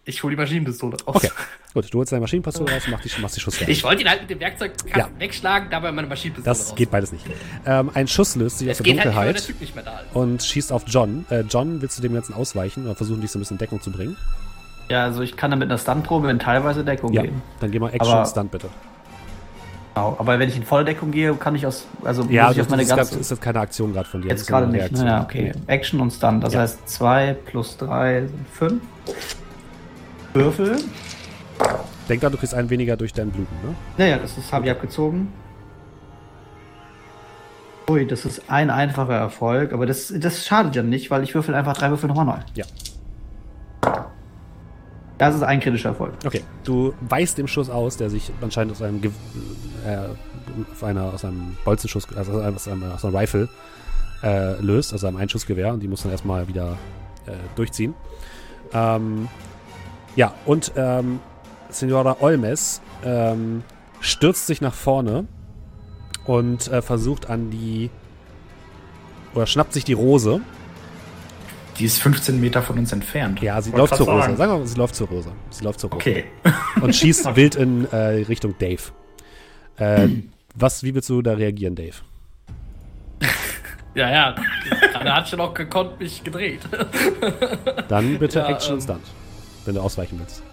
Ich 0.05 0.23
hole 0.23 0.33
die 0.35 0.41
Maschinenpistole 0.41 0.95
raus. 1.05 1.15
Okay, 1.17 1.29
gut. 1.73 1.93
Du 1.93 1.97
holst 1.99 2.13
deine 2.13 2.21
Maschinenpistole 2.21 2.71
raus 2.71 2.85
und 2.85 2.91
machst 2.91 3.03
die, 3.17 3.21
machst 3.21 3.35
die 3.35 3.41
Schuss 3.41 3.57
fertig. 3.57 3.77
Ich 3.77 3.83
wollte 3.83 4.03
ihn 4.03 4.09
halt 4.09 4.21
mit 4.21 4.29
dem 4.29 4.39
Werkzeugkasten 4.39 4.91
Ja. 4.95 5.09
wegschlagen, 5.17 5.69
dabei 5.69 5.91
meine 5.91 6.07
Maschinenpistole 6.07 6.55
Das 6.55 6.73
geht 6.75 6.91
beides 6.91 7.11
nicht. 7.11 7.25
Ähm, 7.65 7.91
ein 7.93 8.07
Schuss 8.07 8.35
löst 8.37 8.59
sich 8.59 8.69
aus 8.69 8.77
der 8.77 8.83
geht 8.85 8.99
halt 8.99 9.07
nicht, 9.07 9.15
der 9.17 9.23
Dunkelheit 9.25 9.45
Typ 9.45 9.59
nicht 9.59 9.75
mehr 9.75 9.83
da 9.83 9.99
ist. 9.99 10.15
und 10.15 10.41
schießt 10.43 10.71
auf 10.71 10.83
John. 10.87 11.25
Äh, 11.29 11.41
John, 11.49 11.81
willst 11.81 11.97
du 11.97 12.01
dem 12.01 12.13
Ganzen 12.13 12.33
ausweichen 12.33 12.85
oder 12.85 12.95
versuchen, 12.95 13.19
dich 13.19 13.31
so 13.31 13.37
ein 13.37 13.41
bisschen 13.41 13.55
in 13.55 13.59
Deckung 13.59 13.81
zu 13.81 13.91
bringen? 13.91 14.15
Ja, 14.89 15.03
also 15.03 15.21
ich 15.21 15.35
kann 15.35 15.51
da 15.51 15.57
mit 15.57 15.69
einer 15.69 15.77
Stuntprobe 15.77 16.29
in 16.31 16.39
teilweise 16.39 16.83
Deckung 16.83 17.11
Ja, 17.13 17.23
gehen. 17.23 17.41
dann 17.59 17.71
geh 17.71 17.79
mal 17.79 17.89
Action 17.93 18.09
Aber- 18.11 18.21
und 18.21 18.27
Stunt 18.27 18.51
bitte. 18.51 18.69
Genau. 19.95 20.15
Aber 20.19 20.37
wenn 20.39 20.47
ich 20.47 20.55
in 20.55 20.63
volle 20.63 20.85
Deckung 20.85 21.09
gehe, 21.11 21.33
kann 21.35 21.55
ich 21.55 21.65
aus, 21.65 21.87
also 22.03 22.23
Ja, 22.29 22.43
muss 22.43 22.51
ich 22.51 22.57
das, 22.57 22.65
auf 22.67 22.69
meine 22.69 22.81
ist, 22.83 22.87
grad, 22.89 22.97
ganze. 22.99 23.19
ist 23.19 23.31
jetzt 23.31 23.41
keine 23.41 23.59
Aktion 23.59 23.93
gerade 23.93 24.07
von 24.07 24.21
dir. 24.21 24.29
das 24.29 24.41
Jetzt 24.41 24.47
gerade 24.47 24.67
nicht. 24.67 24.79
Reaktion. 24.81 25.05
Naja, 25.05 25.23
okay. 25.23 25.51
Action 25.65 25.99
und 25.99 26.11
Stunt. 26.13 26.43
Das 26.43 26.53
Ja. 26.53 26.61
heißt 26.61 26.87
2 26.87 27.35
plus 27.45 27.77
3 27.77 28.27
sind 28.27 28.47
5. 28.53 28.81
Würfel. 30.33 30.77
Denk 32.07 32.21
dran, 32.21 32.31
du 32.31 32.37
kriegst 32.37 32.53
einen 32.53 32.69
weniger 32.69 32.95
durch 32.95 33.11
deinen 33.11 33.31
Bluten, 33.31 33.53
ne? 33.67 33.75
Naja, 33.97 34.19
das 34.19 34.31
habe 34.53 34.65
ich 34.65 34.71
abgezogen. 34.71 35.33
Ui, 37.89 38.05
das 38.05 38.23
ist 38.25 38.43
ein 38.49 38.69
einfacher 38.69 39.15
Erfolg, 39.15 39.73
aber 39.73 39.85
das, 39.85 40.13
das 40.15 40.45
schadet 40.45 40.75
ja 40.75 40.83
nicht, 40.83 41.09
weil 41.09 41.23
ich 41.23 41.33
würfel 41.33 41.55
einfach 41.55 41.75
drei 41.75 41.89
Würfel 41.89 42.07
nochmal 42.07 42.25
neu. 42.25 42.37
Ja. 42.53 42.65
Das 45.17 45.35
ist 45.35 45.43
ein 45.43 45.59
kritischer 45.59 45.89
Erfolg. 45.89 46.13
Okay, 46.25 46.43
du 46.63 46.93
weichst 47.01 47.37
dem 47.37 47.47
Schuss 47.47 47.69
aus, 47.69 47.97
der 47.97 48.09
sich 48.09 48.31
anscheinend 48.41 48.73
aus 48.73 48.81
einem, 48.81 49.01
Ge 49.01 49.11
äh, 49.85 49.97
auf 50.71 50.83
einer, 50.83 51.05
aus 51.13 51.25
einem 51.25 51.57
Bolzenschuss, 51.65 52.07
also 52.15 52.33
aus 52.41 52.67
einem, 52.67 52.83
aus 52.91 53.03
einer 53.03 53.19
Rifle 53.19 53.49
äh, 54.23 54.61
löst, 54.61 54.93
also 54.93 55.07
einem 55.07 55.17
Einschussgewehr, 55.17 55.73
und 55.73 55.81
die 55.81 55.87
muss 55.87 56.03
dann 56.03 56.11
erstmal 56.11 56.47
wieder 56.47 56.77
äh, 57.25 57.31
durchziehen. 57.55 57.95
Ähm, 58.73 59.27
ja, 60.15 60.33
und 60.45 60.71
ähm, 60.75 61.19
Senora 61.69 62.17
Olmes 62.19 62.81
ähm, 63.03 63.63
stürzt 63.99 64.47
sich 64.47 64.61
nach 64.61 64.73
vorne 64.73 65.25
und 66.25 66.67
äh, 66.67 66.81
versucht 66.81 67.29
an 67.29 67.49
die 67.49 67.89
oder 69.33 69.45
schnappt 69.45 69.73
sich 69.73 69.83
die 69.83 69.93
Rose. 69.93 70.41
Die 71.79 71.85
ist 71.85 71.99
15 72.01 72.39
Meter 72.39 72.61
von 72.63 72.77
uns 72.79 72.91
entfernt. 72.91 73.41
Ja, 73.41 73.61
sie 73.61 73.71
Wollte 73.71 73.81
läuft 73.81 73.95
zur 73.97 74.07
Rose. 74.07 74.21
sagen. 74.21 74.37
Wir 74.39 74.47
mal, 74.47 74.65
sie 74.67 74.77
läuft 74.77 74.95
zur 74.95 75.07
Rose. 75.07 75.31
Sie 75.51 75.63
läuft 75.63 75.79
zur 75.79 75.91
Rose. 75.91 76.01
Okay. 76.01 76.25
und 76.81 76.95
schießt 76.95 77.35
wild 77.35 77.55
in 77.55 77.85
äh, 77.91 77.97
Richtung 78.25 78.55
Dave. 78.57 78.81
Äh, 79.77 80.07
was, 80.55 80.81
wie 80.83 80.95
willst 80.95 81.09
du 81.09 81.21
da 81.21 81.33
reagieren, 81.33 81.75
Dave? 81.75 81.93
Ja, 83.93 84.09
ja. 84.11 84.35
Gerade 84.91 85.13
hat 85.13 85.29
schon 85.29 85.39
auch 85.39 85.53
gekonnt 85.53 85.99
mich 85.99 86.23
gedreht. 86.23 86.61
Dann 87.87 88.19
bitte 88.19 88.39
Ja, 88.39 88.49
Action 88.49 88.73
ähm. 88.73 88.75
und 88.77 88.83
Stunt, 88.83 89.03
wenn 89.65 89.75
du 89.75 89.81
ausweichen 89.81 90.19
willst. 90.19 90.43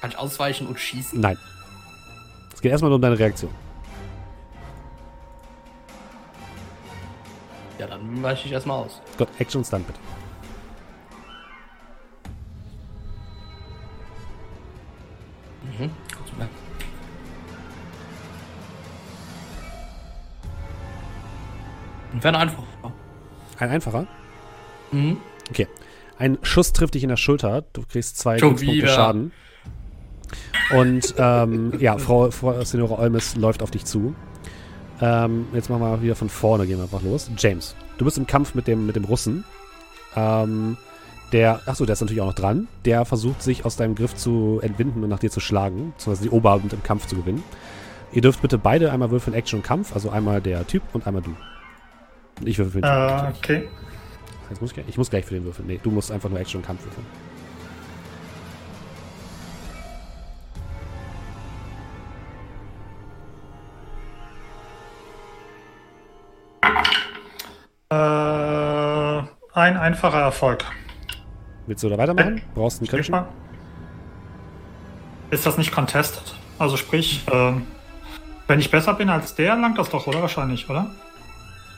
Kann 0.00 0.10
ich 0.10 0.18
ausweichen 0.18 0.66
und 0.66 0.78
schießen? 0.78 1.20
Nein. 1.20 1.36
Es 2.54 2.60
geht 2.60 2.70
erstmal 2.72 2.90
nur 2.90 2.96
um 2.96 3.02
deine 3.02 3.18
Reaktion. 3.18 3.50
Ja, 7.82 7.88
dann 7.88 8.22
weiche 8.22 8.46
ich 8.46 8.52
erstmal 8.52 8.84
aus. 8.84 9.00
Gut, 9.18 9.26
Action 9.40 9.58
und 9.58 9.64
Stunt 9.64 9.84
bitte. 9.88 9.98
Mhm. 15.64 15.90
Kurz 16.16 16.38
mal. 16.38 16.48
Wäre 22.22 22.38
einfach. 22.38 22.62
Ein 23.58 23.70
einfacher. 23.70 24.06
Mhm. 24.92 25.16
Okay. 25.50 25.66
Ein 26.18 26.38
Schuss 26.42 26.72
trifft 26.72 26.94
dich 26.94 27.02
in 27.02 27.08
der 27.08 27.16
Schulter. 27.16 27.64
Du 27.72 27.82
kriegst 27.84 28.16
zwei 28.16 28.40
wieder. 28.40 28.86
Schaden. 28.86 29.32
Und 30.70 31.16
ähm, 31.18 31.72
ja, 31.80 31.98
Frau, 31.98 32.30
Frau 32.30 32.62
Senora 32.62 33.02
Olmes 33.02 33.34
läuft 33.34 33.60
auf 33.60 33.72
dich 33.72 33.84
zu. 33.84 34.14
Ähm, 35.00 35.46
jetzt 35.52 35.70
machen 35.70 35.82
wir 35.82 36.02
wieder 36.02 36.14
von 36.14 36.28
vorne, 36.28 36.66
gehen 36.66 36.78
wir 36.78 36.84
einfach 36.84 37.02
los. 37.02 37.30
James, 37.36 37.74
du 37.98 38.04
bist 38.04 38.18
im 38.18 38.26
Kampf 38.26 38.54
mit 38.54 38.66
dem, 38.66 38.86
mit 38.86 38.96
dem 38.96 39.04
Russen. 39.04 39.44
Ähm, 40.16 40.76
der, 41.32 41.60
achso, 41.66 41.86
der 41.86 41.94
ist 41.94 42.00
natürlich 42.00 42.20
auch 42.20 42.26
noch 42.26 42.34
dran. 42.34 42.68
Der 42.84 43.04
versucht 43.04 43.42
sich 43.42 43.64
aus 43.64 43.76
deinem 43.76 43.94
Griff 43.94 44.14
zu 44.14 44.60
entwinden 44.62 45.02
und 45.02 45.08
nach 45.08 45.18
dir 45.18 45.30
zu 45.30 45.40
schlagen, 45.40 45.92
beziehungsweise 45.96 46.28
die 46.28 46.34
Oberhand 46.34 46.72
im 46.72 46.82
Kampf 46.82 47.06
zu 47.06 47.16
gewinnen. 47.16 47.42
Ihr 48.12 48.20
dürft 48.20 48.42
bitte 48.42 48.58
beide 48.58 48.92
einmal 48.92 49.10
würfeln 49.10 49.34
Action 49.34 49.60
und 49.60 49.62
Kampf, 49.64 49.94
also 49.94 50.10
einmal 50.10 50.42
der 50.42 50.66
Typ 50.66 50.82
und 50.92 51.06
einmal 51.06 51.22
du. 51.22 51.34
Ich 52.44 52.58
würfel 52.58 52.72
für 52.72 52.80
den 52.82 52.90
Typ. 52.90 53.34
Äh, 53.34 53.38
okay. 53.38 53.68
Jetzt 54.50 54.60
muss 54.60 54.72
ich, 54.72 54.84
ich 54.86 54.98
muss 54.98 55.08
gleich 55.08 55.24
für 55.24 55.34
den 55.34 55.44
würfeln. 55.44 55.66
Nee, 55.66 55.80
du 55.82 55.90
musst 55.90 56.12
einfach 56.12 56.28
nur 56.28 56.38
Action 56.38 56.60
und 56.60 56.66
Kampf 56.66 56.84
würfeln. 56.84 57.06
Äh, 67.92 69.22
ein 69.52 69.76
einfacher 69.76 70.20
Erfolg. 70.20 70.64
Willst 71.66 71.84
du 71.84 71.90
da 71.90 71.98
weitermachen? 71.98 72.40
Brauchst 72.54 72.78
du 72.78 72.82
einen 72.82 72.88
kritischen? 72.88 73.12
mal. 73.12 73.28
Ist 75.30 75.44
das 75.44 75.58
nicht 75.58 75.72
contested? 75.72 76.34
Also 76.58 76.76
sprich, 76.76 77.24
ähm, 77.30 77.66
wenn 78.46 78.60
ich 78.60 78.70
besser 78.70 78.94
bin 78.94 79.10
als 79.10 79.34
der, 79.34 79.56
langt 79.56 79.78
das 79.78 79.90
doch, 79.90 80.06
oder? 80.06 80.22
Wahrscheinlich, 80.22 80.68
oder? 80.70 80.90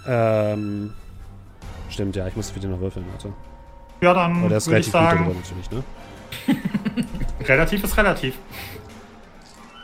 Ähm, 0.07 0.93
stimmt, 1.89 2.15
ja, 2.15 2.29
ich 2.29 2.37
muss 2.37 2.51
für 2.51 2.61
den 2.61 2.71
noch 2.71 2.81
würfeln, 2.81 3.07
warte. 3.11 3.33
Ja, 4.01 4.15
dann 4.15 4.43
würde 4.43 4.57
ich 4.57 4.67
relativ 4.69 4.93
gut 4.93 4.95
darüber 4.95 5.25
sagen, 5.25 5.43
natürlich, 5.43 5.71
ne? 5.71 5.85
relativ 7.49 7.85
ist 7.85 7.97
relativ. 7.97 8.35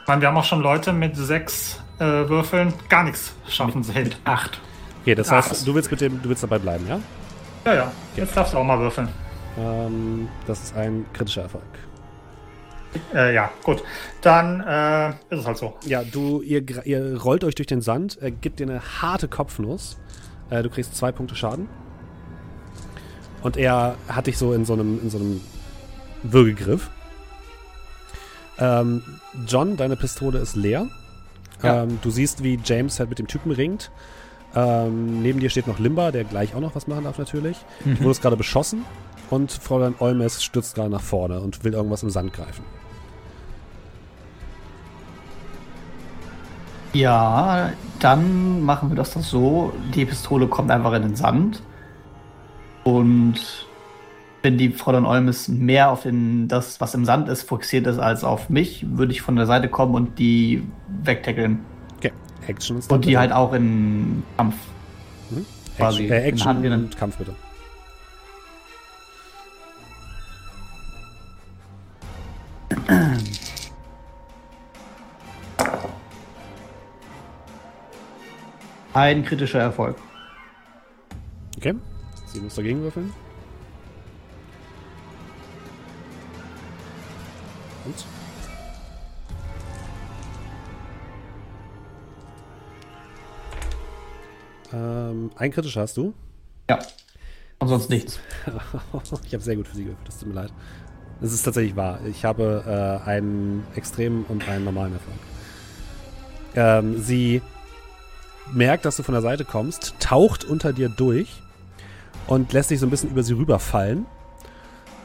Ich 0.03 0.09
meine, 0.09 0.21
wir 0.21 0.29
haben 0.29 0.37
auch 0.37 0.45
schon 0.45 0.61
Leute 0.61 0.93
mit 0.93 1.17
sechs 1.17 1.81
äh, 1.99 2.05
Würfeln 2.05 2.73
gar 2.89 3.05
nichts 3.05 3.35
schaffen 3.49 3.83
sehen. 3.83 4.15
Acht. 4.25 4.61
Okay, 5.03 5.15
das 5.15 5.31
heißt, 5.31 5.67
du 5.67 5.75
willst 5.75 5.91
mit 5.91 6.01
dem, 6.01 6.21
du 6.23 6.29
willst 6.29 6.43
dabei 6.43 6.59
bleiben, 6.59 6.87
ja? 6.87 7.01
Ja, 7.65 7.75
ja. 7.75 7.93
Jetzt 8.17 8.37
darfst 8.37 8.55
du 8.55 8.59
auch 8.59 8.65
mal 8.65 8.79
würfeln. 8.79 9.09
Ähm, 9.59 10.29
das 10.47 10.63
ist 10.63 10.77
ein 10.77 11.07
kritischer 11.13 11.43
Erfolg. 11.43 11.65
Äh, 13.15 13.35
ja, 13.35 13.51
gut. 13.63 13.83
Dann 14.21 14.61
äh, 14.61 15.11
ist 15.33 15.41
es 15.41 15.47
halt 15.47 15.57
so. 15.57 15.77
Ja, 15.85 16.03
du, 16.03 16.43
ihr, 16.43 16.65
ihr 16.87 17.21
rollt 17.21 17.45
euch 17.45 17.55
durch 17.55 17.67
den 17.67 17.83
Sand, 17.83 18.19
er 18.21 18.31
gibt 18.31 18.61
dir 18.61 18.69
eine 18.69 18.81
harte 19.01 19.29
Kopfnuss. 19.29 19.97
Äh, 20.51 20.63
du 20.63 20.71
kriegst 20.71 20.97
zwei 20.97 21.13
Punkte 21.13 21.35
Schaden. 21.35 21.69
Und 23.43 23.57
er 23.57 23.97
hat 24.09 24.27
dich 24.27 24.37
so 24.37 24.53
in 24.53 24.65
so 24.65 24.75
einem, 24.75 25.01
in 25.03 25.11
so 25.11 25.19
einem 25.19 25.41
Würgegriff. 26.23 26.91
Ähm, 28.59 29.03
John, 29.47 29.77
deine 29.77 29.97
Pistole 29.97 30.39
ist 30.39 30.57
leer. 30.57 30.89
Ja. 31.63 31.85
Ähm, 31.85 31.99
du 32.03 32.11
siehst, 32.11 32.43
wie 32.43 32.59
James 32.63 32.99
halt 32.99 33.09
mit 33.09 33.19
dem 33.19 33.27
Typen 33.27 33.53
ringt. 33.53 33.91
Ähm, 34.55 35.23
neben 35.23 35.41
dir 35.41 35.51
steht 35.51 35.67
noch 35.67 35.79
Limba, 35.79 36.11
der 36.11 36.25
gleich 36.25 36.55
auch 36.55 36.61
noch 36.61 36.75
was 36.75 36.87
machen 36.87 37.05
darf 37.05 37.19
natürlich. 37.19 37.57
Du 37.85 38.05
wurdest 38.05 38.23
gerade 38.23 38.37
beschossen 38.37 38.85
und 39.31 39.53
Fräulein 39.53 39.95
Olmes 40.01 40.43
stürzt 40.43 40.75
gerade 40.75 40.91
nach 40.91 41.01
vorne 41.01 41.41
und 41.41 41.63
will 41.65 41.73
irgendwas 41.73 42.03
im 42.03 42.11
Sand 42.11 42.33
greifen. 42.33 42.65
Ja, 46.93 47.71
dann 48.01 48.63
machen 48.63 48.91
wir 48.91 48.97
das 48.97 49.15
doch 49.15 49.23
so. 49.23 49.73
Die 49.95 50.05
Pistole 50.05 50.49
kommt 50.49 50.73
einfach 50.73 50.93
in 50.95 51.03
den 51.03 51.15
Sand. 51.15 51.63
Und 52.83 53.69
wenn 54.43 54.59
die 54.59 54.71
Fräulein 54.71 55.05
Olmes 55.05 55.47
mehr 55.47 55.91
auf 55.91 56.03
den, 56.03 56.49
das, 56.49 56.81
was 56.81 56.95
im 56.95 57.05
Sand 57.05 57.29
ist, 57.29 57.43
fokussiert 57.43 57.87
ist 57.87 57.99
als 57.99 58.25
auf 58.25 58.51
mich, 58.51 58.87
würde 58.91 59.13
ich 59.13 59.23
von 59.23 59.37
der 59.37 59.47
Seite 59.47 59.69
kommen 59.69 59.95
und 59.95 60.19
die 60.19 60.67
wegtackeln. 61.05 61.61
Action 62.47 62.79
ist 62.79 62.91
Und 62.91 63.05
die 63.05 63.17
halt 63.19 63.33
auch 63.33 63.53
in 63.53 64.23
Kampf. 64.37 64.55
quasi 65.77 66.05
Action, 66.05 66.13
äh, 66.13 66.19
in 66.29 66.35
Action 66.35 66.61
nehmen. 66.61 66.85
und 66.85 66.97
Kampf 66.97 67.17
bitte. 67.17 67.35
Ein 78.93 79.25
kritischer 79.25 79.61
Erfolg. 79.61 79.97
Okay. 81.57 81.75
Sie 82.27 82.41
muss 82.41 82.55
dagegen 82.55 82.83
würfeln. 82.83 83.13
Und? 87.85 87.95
Ähm, 94.73 95.31
ein 95.37 95.51
kritischer 95.51 95.83
hast 95.83 95.97
du. 95.97 96.15
Ja. 96.69 96.79
Und 97.59 97.69
sonst 97.69 97.91
nichts. 97.91 98.21
ich 99.27 99.35
habe 99.35 99.43
sehr 99.43 99.57
gut 99.57 99.69
für 99.69 99.77
sie 99.77 99.85
gewürfelt, 99.85 100.09
das 100.09 100.19
tut 100.19 100.29
mir 100.29 100.35
leid. 100.35 100.53
Es 101.21 101.33
ist 101.33 101.43
tatsächlich 101.43 101.77
wahr. 101.77 102.01
Ich 102.07 102.25
habe 102.25 102.65
äh, 103.05 103.09
einen 103.09 103.67
extremen 103.75 104.25
und 104.29 104.49
einen 104.49 104.65
normalen 104.65 104.95
Erfolg. 104.95 105.17
Ähm, 106.55 106.99
sie 106.99 107.43
merkt, 108.53 108.85
dass 108.85 108.97
du 108.97 109.03
von 109.03 109.13
der 109.13 109.23
Seite 109.23 109.45
kommst, 109.45 109.95
taucht 110.01 110.45
unter 110.45 110.73
dir 110.73 110.89
durch 110.89 111.43
und 112.27 112.53
lässt 112.53 112.71
dich 112.71 112.81
so 112.81 112.87
ein 112.87 112.91
bisschen 112.91 113.11
über 113.11 113.23
sie 113.23 113.35
rüberfallen. 113.35 114.07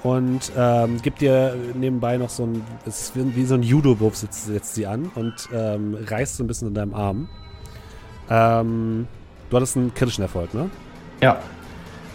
Und 0.03 0.51
ähm, 0.55 1.01
gibt 1.01 1.21
dir 1.21 1.57
nebenbei 1.73 2.17
noch 2.17 2.29
so 2.29 2.45
ein, 2.45 2.63
es 2.85 3.01
ist 3.01 3.15
wie, 3.15 3.35
wie 3.35 3.45
so 3.45 3.55
ein 3.55 3.63
Judo-Wurf 3.63 4.15
setzt, 4.15 4.45
setzt 4.45 4.75
sie 4.75 4.85
an 4.85 5.11
und 5.15 5.49
ähm, 5.51 5.97
reißt 5.99 6.37
so 6.37 6.43
ein 6.43 6.47
bisschen 6.47 6.67
in 6.67 6.73
deinem 6.75 6.93
Arm. 6.93 7.27
Ähm, 8.29 9.07
du 9.49 9.57
hattest 9.57 9.77
einen 9.77 9.93
kritischen 9.93 10.21
Erfolg, 10.21 10.53
ne? 10.53 10.69
Ja. 11.21 11.39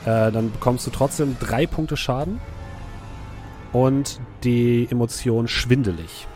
Äh, 0.04 0.32
dann 0.32 0.50
bekommst 0.50 0.86
du 0.86 0.90
trotzdem 0.90 1.36
drei 1.38 1.66
Punkte 1.66 1.96
Schaden 1.96 2.40
und 3.72 4.20
die 4.44 4.88
Emotion 4.90 5.48
schwindelig. 5.48 6.26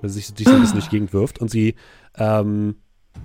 Weil 0.00 0.10
sie 0.10 0.20
sich, 0.20 0.34
dich 0.34 0.46
so 0.46 0.54
ein 0.54 0.60
bisschen 0.60 0.78
durch 0.78 0.88
die 0.88 0.96
Gegend 0.96 1.12
wirft 1.12 1.38
und 1.38 1.50
sie 1.50 1.74
ähm, 2.16 2.76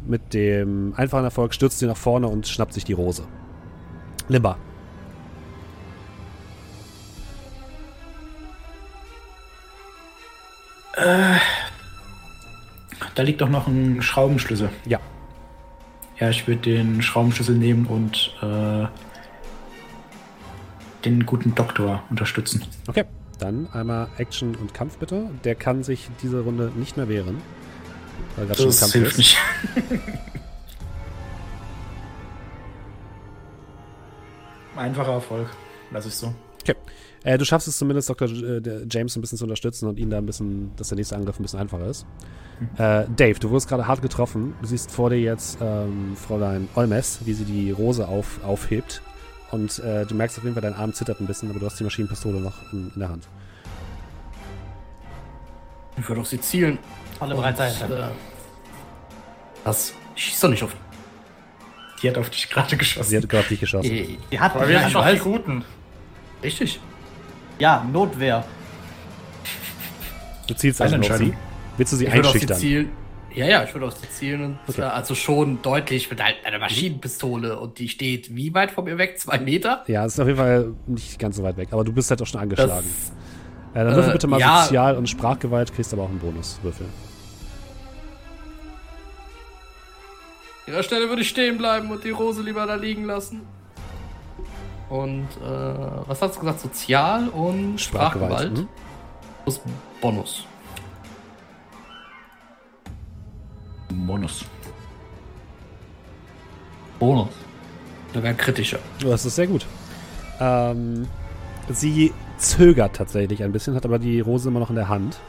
mit 0.06 0.34
dem 0.34 0.94
einfachen 0.96 1.24
Erfolg 1.24 1.54
stürzt 1.54 1.80
sie 1.80 1.88
nach 1.88 1.98
vorne 1.98 2.28
und 2.28 2.48
schnappt 2.48 2.74
sich 2.74 2.86
die 2.86 2.94
Rose. 2.94 3.24
Limba. 4.28 4.58
Da 13.16 13.24
liegt 13.24 13.42
doch 13.42 13.50
noch 13.50 13.68
ein 13.68 14.02
Schraubenschlüssel. 14.02 14.70
Ja. 14.86 15.00
Ja, 16.20 16.30
ich 16.30 16.48
würde 16.48 16.62
den 16.62 17.02
Schraubenschlüssel 17.02 17.56
nehmen 17.56 17.86
und 17.86 18.34
äh, 18.42 18.88
den 21.06 21.26
guten 21.26 21.54
Doktor 21.54 22.04
unterstützen. 22.10 22.64
Okay. 22.88 23.06
Dann 23.40 23.68
einmal 23.72 24.08
Action 24.18 24.56
und 24.56 24.74
Kampf 24.74 24.98
bitte. 24.98 25.30
Der 25.44 25.54
kann 25.54 25.84
sich 25.84 26.10
diese 26.24 26.40
Runde 26.42 26.72
nicht 26.76 26.98
mehr 26.98 27.08
wehren. 27.08 27.38
Weil 28.36 28.48
gerade 28.48 28.58
schon 28.58 28.68
Das 28.68 28.80
Kampf 28.80 28.94
hilft 28.94 29.12
ist. 29.12 29.18
nicht. 29.20 29.38
Einfacher 34.76 35.14
Erfolg. 35.14 35.48
Lass 35.92 36.06
ich 36.06 36.14
so. 36.16 36.34
Äh, 37.24 37.38
du 37.38 37.46
schaffst 37.46 37.68
es 37.68 37.78
zumindest, 37.78 38.10
Dr. 38.10 38.28
J- 38.28 38.66
äh, 38.66 38.86
James 38.90 39.16
ein 39.18 39.22
bisschen 39.22 39.38
zu 39.40 39.44
unterstützen 39.46 39.88
und 39.90 39.98
ihn 40.00 40.10
da 40.10 40.18
ein 40.20 40.26
bisschen, 40.26 40.72
dass 40.78 40.90
der 40.90 40.98
nächste 40.98 41.16
Angriff 41.16 41.40
ein 41.40 41.42
bisschen 41.44 41.60
einfacher 41.60 41.88
ist. 41.88 42.06
Äh, 42.78 43.06
Dave, 43.16 43.40
du 43.40 43.50
wurdest 43.50 43.70
gerade 43.70 43.88
hart 43.88 44.02
getroffen. 44.02 44.56
Du 44.62 44.68
siehst 44.68 44.92
vor 44.92 45.10
dir 45.10 45.20
jetzt 45.20 45.60
ähm, 45.62 46.16
Fräulein 46.16 46.68
Olmes, 46.76 47.20
wie 47.26 47.34
sie 47.34 47.46
die 47.46 47.72
Rose 47.72 48.08
auf, 48.08 48.44
aufhebt. 48.44 49.02
Und 49.52 49.80
äh, 49.80 50.06
du 50.06 50.16
merkst 50.16 50.38
auf 50.38 50.44
jeden 50.44 50.56
Fall, 50.56 50.64
dein 50.64 50.76
Arm 50.76 50.94
zittert 50.94 51.20
ein 51.22 51.28
bisschen, 51.28 51.50
aber 51.50 51.60
du 51.60 51.66
hast 51.66 51.80
die 51.80 51.84
Maschinenpistole 51.84 52.40
noch 52.40 52.72
in, 52.74 52.92
in 52.94 53.00
der 53.00 53.10
Hand. 53.10 53.28
Ich 55.98 56.08
würde 56.08 56.22
auf 56.22 56.28
sie 56.28 56.40
zielen. 56.42 56.78
Alle 57.20 57.36
bereit 57.36 57.58
sein. 57.58 57.72
Äh, 57.92 58.10
das 59.64 59.94
Ich 60.16 60.24
schieß 60.26 60.40
doch 60.42 60.50
nicht 60.50 60.64
auf. 60.64 60.76
Die 62.02 62.10
hat 62.10 62.18
auf 62.18 62.30
dich 62.30 62.50
gerade 62.50 62.78
geschossen. 62.78 63.10
Sie 63.10 63.18
hat 63.18 63.28
gerade 63.30 63.48
dich 63.48 63.60
geschossen. 63.60 63.92
Äh, 63.92 64.18
Die 64.32 64.40
hat 64.40 64.56
Aber 64.56 64.68
wir 64.68 64.86
ich 64.86 64.94
doch 64.94 65.10
die. 65.10 65.18
Guten. 65.18 65.64
Richtig. 66.44 66.80
ja, 67.58 67.84
Notwehr. 67.92 68.44
Du 70.48 70.54
zielst 70.54 70.82
also 70.82 70.96
auf 70.98 71.18
sie. 71.18 71.34
Willst 71.78 71.94
du 71.94 71.98
sie 71.98 72.06
Ich 72.06 72.12
einschüchtern? 72.12 72.58
zielen. 72.58 72.92
Ja, 73.34 73.46
ja, 73.46 73.64
ich 73.64 73.74
würde 73.74 73.86
auf 73.88 73.96
sie 73.96 74.10
zielen 74.10 74.44
und 74.44 74.60
Okay. 74.68 74.82
äh, 74.82 74.86
also 74.86 75.14
schon 75.14 75.62
deutlich 75.62 76.10
mit 76.10 76.20
einer 76.22 76.58
Maschinenpistole 76.60 77.60
und 77.60 77.78
die 77.78 77.88
steht 77.88 78.36
wie 78.36 78.54
weit 78.56 78.72
von 78.72 78.86
mir 78.86 78.98
weg? 78.98 79.20
Zwei 79.20 79.38
Meter? 79.38 79.84
Ja, 79.88 80.06
es 80.06 80.14
ist 80.14 80.20
auf 80.20 80.26
jeden 80.28 80.40
Fall 80.40 80.74
nicht 80.88 81.20
ganz 81.20 81.36
so 81.36 81.44
weit 81.44 81.56
weg, 81.58 81.68
aber 81.72 81.84
du 81.84 81.94
bist 81.94 82.10
halt 82.10 82.20
auch 82.22 82.26
schon 82.26 82.42
angeschlagen. 82.42 82.88
Das, 83.74 83.82
äh, 83.82 83.86
dann 83.86 83.96
würfel 83.96 84.10
äh, 84.10 84.14
bitte 84.14 84.28
mal 84.28 84.40
ja. 84.40 84.64
Sozial- 84.64 84.98
und 84.98 85.08
Sprachgewalt, 85.08 85.72
kriegst 85.76 85.94
aber 85.94 86.04
auch 86.04 86.10
einen 86.10 86.18
Bonuswürfel. 86.20 86.88
an 90.66 90.74
ihrer 90.74 90.84
Stelle 90.84 91.08
würde 91.10 91.22
ich 91.22 91.30
stehen 91.30 91.58
bleiben 91.60 91.92
und 91.92 92.04
die 92.04 92.10
Rose 92.10 92.42
lieber 92.42 92.66
da 92.66 92.76
liegen 92.76 93.04
lassen. 93.06 93.42
Und 94.90 95.28
äh, 95.44 96.08
was 96.08 96.22
hast 96.22 96.38
du 96.38 96.40
gesagt? 96.40 96.62
Sozial 96.62 97.28
und 97.30 97.80
Sprachgewalt 97.80 98.58
Mhm. 98.58 98.68
plus 99.44 99.62
Bonus. 100.02 100.47
Bonus. 103.90 104.46
Bonus. 107.00 107.30
Sogar 108.14 108.34
kritischer. 108.34 108.80
Oh, 109.06 109.10
Das 109.10 109.26
ist 109.26 109.36
sehr 109.36 109.48
gut. 109.48 109.66
Ähm, 110.40 111.08
sie 111.70 112.14
zögert 112.38 112.96
tatsächlich 112.96 113.44
ein 113.44 113.52
bisschen, 113.52 113.76
hat 113.76 113.86
aber 113.86 114.00
die 114.00 114.20
Rose 114.20 114.50
immer 114.50 114.60
noch 114.60 114.70
in 114.70 114.76
der 114.76 114.90
Hand. 114.90 115.20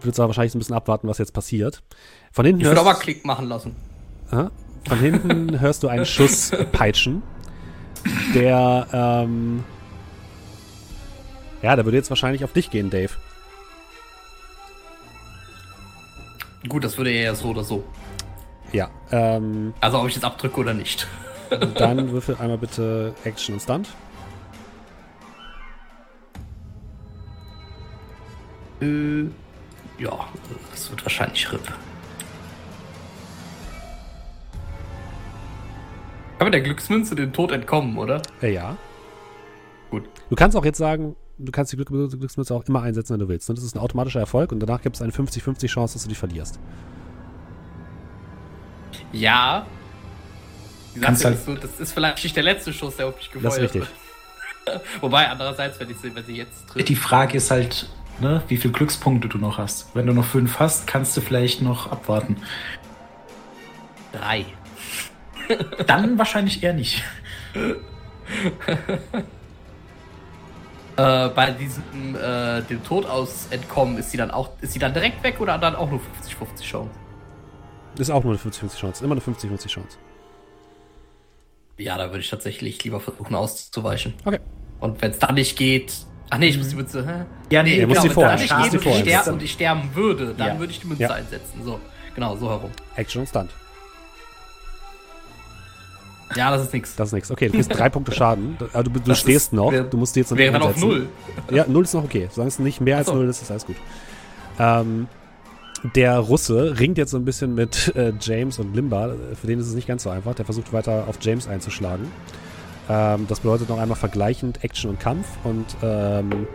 Wird 0.00 0.18
aber 0.18 0.28
wahrscheinlich 0.28 0.54
ein 0.54 0.58
bisschen 0.58 0.74
abwarten, 0.76 1.08
was 1.08 1.18
jetzt 1.18 1.32
passiert. 1.32 1.82
Von 2.32 2.44
hinten, 2.44 2.60
Ich 2.60 2.66
würde 2.66 2.80
hörst, 2.80 2.90
aber 2.90 2.98
Klick 3.00 3.24
machen 3.24 3.48
lassen. 3.48 3.74
Aha. 4.30 4.50
von 4.88 4.98
hinten 4.98 5.60
hörst 5.60 5.82
du 5.82 5.88
einen 5.88 6.06
Schuss 6.06 6.50
peitschen, 6.72 7.22
der, 8.34 8.86
ähm, 8.92 9.64
ja, 11.62 11.74
der 11.76 11.84
würde 11.84 11.96
jetzt 11.96 12.10
wahrscheinlich 12.10 12.44
auf 12.44 12.52
dich 12.52 12.70
gehen, 12.70 12.90
Dave. 12.90 13.10
Gut, 16.68 16.84
das 16.84 16.96
würde 16.96 17.10
er 17.10 17.22
ja 17.22 17.34
so 17.34 17.48
oder 17.48 17.62
so. 17.64 17.84
Ja, 18.72 18.90
ähm, 19.12 19.74
Also 19.80 20.00
ob 20.00 20.08
ich 20.08 20.14
jetzt 20.14 20.24
abdrücke 20.24 20.60
oder 20.60 20.74
nicht. 20.74 21.06
dann 21.76 22.10
würfel 22.10 22.36
einmal 22.36 22.58
bitte 22.58 23.14
Action 23.24 23.54
und 23.54 23.60
Stunt. 23.60 23.88
Äh, 28.80 29.24
ja, 30.02 30.28
das 30.72 30.90
wird 30.90 31.04
wahrscheinlich 31.04 31.50
RIP. 31.52 31.66
Kann 36.38 36.46
mit 36.46 36.54
der 36.54 36.62
Glücksmünze 36.62 37.14
den 37.14 37.32
Tod 37.32 37.52
entkommen, 37.52 37.96
oder? 37.96 38.20
Äh, 38.42 38.52
ja. 38.54 38.76
Gut. 39.90 40.08
Du 40.30 40.36
kannst 40.36 40.56
auch 40.56 40.64
jetzt 40.64 40.78
sagen, 40.78 41.14
du 41.38 41.52
kannst 41.52 41.72
die 41.72 41.76
Glück 41.76 41.88
Glücksmünze 41.88 42.54
auch 42.54 42.64
immer 42.64 42.82
einsetzen, 42.82 43.14
wenn 43.14 43.20
du 43.20 43.28
willst. 43.28 43.48
Und 43.50 43.56
das 43.58 43.64
ist 43.64 43.74
ein 43.74 43.80
automatischer 43.80 44.20
Erfolg 44.20 44.52
und 44.52 44.60
danach 44.60 44.82
gibt 44.82 44.96
es 44.96 45.02
eine 45.02 45.12
50-50 45.12 45.66
Chance, 45.68 45.94
dass 45.94 46.02
du 46.02 46.08
die 46.08 46.14
verlierst. 46.14 46.58
Ja. 49.12 49.66
Kannst 51.00 51.24
halt- 51.24 51.38
so, 51.44 51.54
das 51.54 51.80
ist 51.80 51.92
vielleicht 51.92 52.22
nicht 52.22 52.36
der 52.36 52.42
letzte 52.44 52.72
Schuss, 52.72 52.96
der 52.96 53.08
auf 53.08 53.16
mich 53.16 53.30
gefeuert 53.30 53.44
Das 53.52 53.56
ist 53.58 53.62
richtig. 53.74 53.82
wird. 54.66 54.80
Wobei, 55.00 55.28
andererseits, 55.28 55.78
wenn, 55.80 55.90
ich, 55.90 55.96
sie- 55.98 56.14
wenn 56.14 56.24
sie 56.24 56.36
jetzt 56.36 56.68
trifft. 56.68 56.88
Die 56.88 56.96
Frage 56.96 57.36
ist 57.36 57.50
halt, 57.50 57.88
ne, 58.20 58.42
wie 58.48 58.56
viele 58.56 58.72
Glückspunkte 58.72 59.28
du 59.28 59.38
noch 59.38 59.58
hast. 59.58 59.94
Wenn 59.94 60.06
du 60.06 60.12
noch 60.12 60.24
fünf 60.24 60.58
hast, 60.60 60.86
kannst 60.86 61.16
du 61.16 61.20
vielleicht 61.20 61.62
noch 61.62 61.90
abwarten. 61.90 62.36
Drei. 64.12 64.46
Dann 65.86 66.16
wahrscheinlich 66.16 66.62
eher 66.62 66.72
nicht. 66.74 67.02
Äh, 70.96 71.28
bei 71.30 71.50
diesem, 71.50 71.82
äh, 72.14 72.62
dem 72.62 72.82
Tod 72.84 73.04
aus 73.06 73.48
entkommen, 73.50 73.98
ist 73.98 74.10
sie 74.12 74.16
dann 74.16 74.30
auch, 74.30 74.50
ist 74.60 74.72
sie 74.72 74.78
dann 74.78 74.94
direkt 74.94 75.22
weg 75.24 75.40
oder 75.40 75.58
dann 75.58 75.74
auch 75.74 75.90
nur 75.90 76.00
50-50 76.00 76.62
Chance? 76.62 76.90
Ist 77.98 78.10
auch 78.10 78.22
nur 78.22 78.32
eine 78.34 78.40
50-50 78.40 78.76
Chance. 78.78 79.04
Immer 79.04 79.14
eine 79.14 79.20
50-50 79.20 79.66
Chance. 79.68 79.98
Ja, 81.78 81.98
da 81.98 82.06
würde 82.10 82.20
ich 82.20 82.30
tatsächlich 82.30 82.82
lieber 82.84 83.00
versuchen 83.00 83.34
auszuweichen. 83.34 84.14
Okay. 84.24 84.38
Und 84.80 85.00
wenn 85.02 85.10
es 85.10 85.18
dann 85.18 85.34
nicht 85.34 85.56
geht. 85.56 85.92
Ach 86.30 86.38
nee, 86.38 86.48
ich 86.48 86.58
muss 86.58 86.68
die 86.68 86.76
Münze. 86.76 87.04
Hä? 87.06 87.24
Ja, 87.50 87.62
Nee, 87.62 87.84
muss 87.86 87.88
genau, 87.98 88.00
sie 88.02 88.08
wenn 88.08 88.14
vorher- 88.14 88.34
es 88.34 88.40
muss 88.42 88.48
dann 88.50 88.60
nicht 88.60 88.72
geht 88.72 88.86
und 88.86 88.86
ich, 88.96 89.00
sterbe, 89.02 89.32
und 89.32 89.42
ich 89.42 89.52
sterben 89.52 89.90
würde, 89.94 90.34
dann 90.36 90.48
Ja. 90.48 90.58
würde 90.58 90.72
ich 90.72 90.80
die 90.80 90.86
Münze 90.86 91.02
Ja. 91.02 91.10
einsetzen. 91.10 91.62
So, 91.64 91.80
genau, 92.14 92.36
so 92.36 92.48
herum. 92.48 92.70
Action 92.96 93.20
und 93.22 93.26
Stunt. 93.28 93.50
Ja, 96.36 96.50
das 96.50 96.62
ist 96.62 96.72
nix. 96.72 96.96
Das 96.96 97.08
ist 97.08 97.12
nichts. 97.12 97.30
Okay, 97.30 97.46
du 97.46 97.52
kriegst 97.52 97.72
drei 97.76 97.88
Punkte 97.88 98.12
Schaden. 98.12 98.56
Aber 98.72 98.82
du, 98.84 98.90
du 98.90 99.00
Das 99.00 99.20
stehst 99.20 99.46
ist- 99.46 99.52
noch. 99.52 99.72
wär- 99.72 99.84
du 99.84 99.96
musst 99.96 100.14
die 100.16 100.20
jetzt 100.20 100.30
noch 100.30 100.38
Wäre 100.38 100.52
nicht 100.52 100.62
dann 100.62 100.70
auf 100.70 100.80
null. 100.80 101.08
Ja, 101.50 101.64
null 101.68 101.84
ist 101.84 101.94
noch 101.94 102.04
okay. 102.04 102.28
Solange 102.30 102.48
es 102.48 102.58
nicht 102.58 102.80
mehr 102.80 102.96
als 102.98 103.06
so. 103.08 103.14
null 103.14 103.28
ist, 103.28 103.40
ist 103.42 103.50
alles 103.50 103.66
gut. 103.66 103.76
Ähm, 104.58 105.06
der 105.94 106.18
Russe 106.18 106.78
ringt 106.80 106.96
jetzt 106.98 107.10
so 107.10 107.18
ein 107.18 107.24
bisschen 107.24 107.54
mit 107.54 107.94
äh, 107.94 108.12
James 108.20 108.58
und 108.58 108.74
Limba. 108.74 109.14
Für 109.40 109.46
den 109.46 109.60
ist 109.60 109.66
es 109.68 109.74
nicht 109.74 109.86
ganz 109.86 110.02
so 110.04 110.10
einfach. 110.10 110.34
Der 110.34 110.44
versucht 110.44 110.72
weiter 110.72 111.04
auf 111.08 111.18
James 111.20 111.46
einzuschlagen. 111.46 112.06
Ähm, 112.88 113.26
das 113.28 113.40
bedeutet 113.40 113.68
noch 113.68 113.78
einmal 113.78 113.96
vergleichend 113.96 114.64
Action 114.64 114.90
und 114.90 115.00
Kampf. 115.00 115.26
Und 115.44 115.66
ähm, 115.82 116.46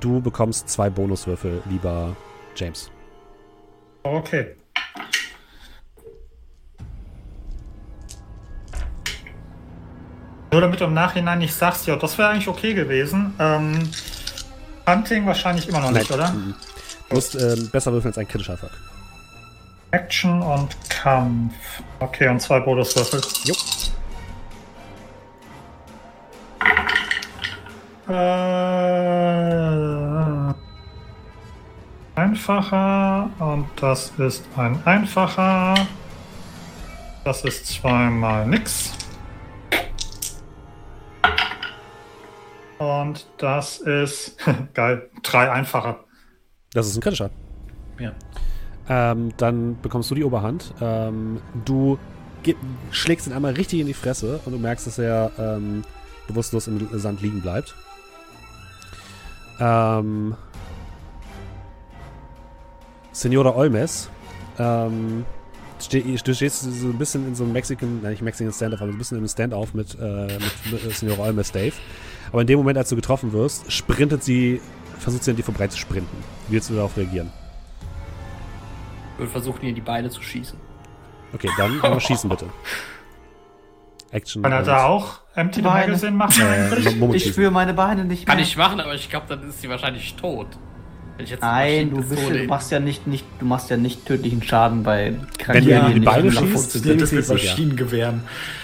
du 0.00 0.20
bekommst 0.20 0.68
zwei 0.68 0.88
Bonuswürfel, 0.90 1.62
lieber 1.70 2.16
James. 2.56 2.90
Okay. 4.02 4.46
Nur 10.54 10.60
damit 10.60 10.80
du 10.80 10.84
im 10.84 10.94
Nachhinein 10.94 11.40
nicht 11.40 11.52
sagst, 11.52 11.88
ja, 11.88 11.96
das 11.96 12.16
wäre 12.16 12.28
eigentlich 12.28 12.46
okay 12.46 12.74
gewesen. 12.74 13.34
Ähm, 13.40 13.90
Hunting 14.86 15.26
wahrscheinlich 15.26 15.68
immer 15.68 15.80
noch 15.80 15.90
nicht, 15.90 16.08
oder? 16.12 16.30
Mhm. 16.30 16.54
Du 17.08 17.16
musst 17.16 17.34
ähm, 17.34 17.70
besser 17.72 17.90
würfeln 17.92 18.12
als 18.12 18.18
ein 18.18 18.28
kritischer 18.28 18.52
Erfolg. 18.52 18.70
Action 19.90 20.40
und 20.42 20.76
Kampf. 20.88 21.54
Okay, 21.98 22.28
und 22.28 22.38
zwei 22.40 22.60
Bonuswürfel. 22.60 23.20
Jo. 23.42 23.54
Äh, 28.08 28.14
einfacher 32.14 33.28
und 33.40 33.66
das 33.80 34.12
ist 34.18 34.44
ein 34.56 34.80
einfacher. 34.84 35.74
Das 37.24 37.44
ist 37.44 37.66
zweimal 37.66 38.46
nix. 38.46 38.92
Und 42.78 43.26
das 43.38 43.78
ist 43.78 44.36
geil. 44.74 45.08
Drei 45.22 45.50
einfache. 45.50 45.96
Das 46.72 46.86
ist 46.86 46.96
ein 46.96 47.00
kritischer. 47.00 47.30
Ja. 47.98 48.12
Ähm, 48.88 49.32
dann 49.36 49.80
bekommst 49.80 50.10
du 50.10 50.14
die 50.14 50.24
Oberhand. 50.24 50.74
Ähm, 50.80 51.40
du 51.64 51.98
schlägst 52.90 53.26
ihn 53.26 53.32
einmal 53.32 53.54
richtig 53.54 53.80
in 53.80 53.86
die 53.86 53.94
Fresse 53.94 54.40
und 54.44 54.52
du 54.52 54.58
merkst, 54.58 54.86
dass 54.86 54.98
er 54.98 55.30
ähm, 55.38 55.82
bewusstlos 56.26 56.66
im 56.66 56.86
Sand 56.98 57.22
liegen 57.22 57.40
bleibt. 57.40 57.74
Ähm, 59.60 60.34
Senora 63.12 63.54
Olmes, 63.54 64.10
ähm, 64.58 65.24
ste 65.80 66.02
du 66.02 66.34
stehst 66.34 66.62
so 66.62 66.86
ein 66.88 66.98
bisschen 66.98 67.26
in 67.28 67.34
so 67.34 67.44
einem 67.44 67.52
Mexican, 67.52 68.00
nein, 68.02 68.12
nicht 68.12 68.22
Mexican 68.22 68.52
Stand-off, 68.52 68.82
aber 68.82 68.90
so 68.90 68.96
ein 68.96 68.98
bisschen 68.98 69.18
im 69.18 69.28
Stand-off 69.28 69.72
mit, 69.72 69.96
äh, 70.00 70.38
mit, 70.70 70.84
mit 70.84 70.96
Senora 70.96 71.22
Olmes, 71.22 71.52
Dave. 71.52 71.74
Aber 72.34 72.40
in 72.40 72.48
dem 72.48 72.58
Moment, 72.58 72.76
als 72.76 72.88
du 72.88 72.96
getroffen 72.96 73.32
wirst, 73.32 73.70
sprintet 73.70 74.24
sie, 74.24 74.60
versucht 74.98 75.22
sie 75.22 75.30
an 75.30 75.36
dir 75.36 75.44
vorbei 75.44 75.68
zu 75.68 75.78
sprinten. 75.78 76.16
Wie 76.48 76.54
willst 76.54 76.68
du 76.68 76.74
darauf 76.74 76.96
reagieren? 76.96 77.30
Ich 79.12 79.18
würde 79.20 79.30
versuchen, 79.30 79.64
ihr 79.64 79.72
die 79.72 79.80
Beine 79.80 80.10
zu 80.10 80.20
schießen. 80.20 80.58
Okay, 81.32 81.48
dann 81.56 81.80
einmal 81.80 82.00
schießen 82.00 82.28
bitte. 82.28 82.46
Action. 84.10 84.42
Kann 84.42 84.50
er 84.50 84.64
da 84.64 84.86
auch 84.86 85.20
Empty 85.36 85.62
Beine. 85.62 85.86
Magazine 85.92 86.10
machen 86.16 86.42
Äh, 86.42 87.14
Ich 87.14 87.28
spüre 87.28 87.52
meine 87.52 87.72
Beine 87.72 88.04
nicht 88.04 88.26
mehr. 88.26 88.34
Kann 88.34 88.42
ich 88.42 88.56
machen, 88.56 88.80
aber 88.80 88.96
ich 88.96 89.08
glaube, 89.08 89.26
dann 89.28 89.48
ist 89.48 89.60
sie 89.60 89.68
wahrscheinlich 89.68 90.16
tot. 90.16 90.48
Wenn 91.16 91.26
ich 91.26 91.30
jetzt 91.30 91.44
eine 91.44 91.52
Nein, 91.52 91.90
du, 91.90 92.02
bist, 92.02 92.30
du 92.30 92.44
machst 92.48 92.72
ja 92.72 92.80
nicht, 92.80 93.06
nicht, 93.06 93.24
du 93.38 93.46
machst 93.46 93.70
ja 93.70 93.76
nicht 93.76 94.06
tödlichen 94.06 94.42
Schaden 94.42 94.82
bei 94.82 95.14
Wenn 95.46 95.64
du 95.64 95.70
in 95.70 95.94
die 95.94 96.00
Beine 96.00 96.32
schießt, 96.32 96.52
funktionieren. 96.52 96.98
Das 96.98 97.12
mit. 97.12 97.28
Maschinengewehren. 97.28 98.22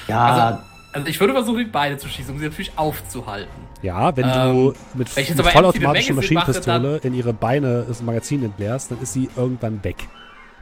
Ja, 0.09 0.25
Also- 0.25 0.70
Also 0.93 1.07
ich 1.07 1.21
würde 1.21 1.33
versuchen, 1.33 1.59
die 1.59 1.65
Beine 1.65 1.99
zu 1.99 2.09
schießen, 2.09 2.35
um 2.35 2.41
sie 2.41 2.47
natürlich 2.47 2.73
aufzuhalten. 2.77 3.51
Ja, 3.83 4.17
wenn 4.17 4.25
du 4.25 4.31
Ähm, 4.31 4.75
mit, 4.95 5.17
wenn 5.17 5.37
mit 5.37 5.83
Magazine 5.83 6.15
Maschinenpistole 6.15 6.97
in 7.05 7.15
ihre 7.15 7.33
Beine 7.33 7.85
das 7.87 8.03
Magazin 8.03 8.45
entleerst, 8.45 8.91
dann 8.91 9.01
ist 9.01 9.13
sie 9.13 9.29
irgendwann 9.37 9.83
weg. 9.85 10.09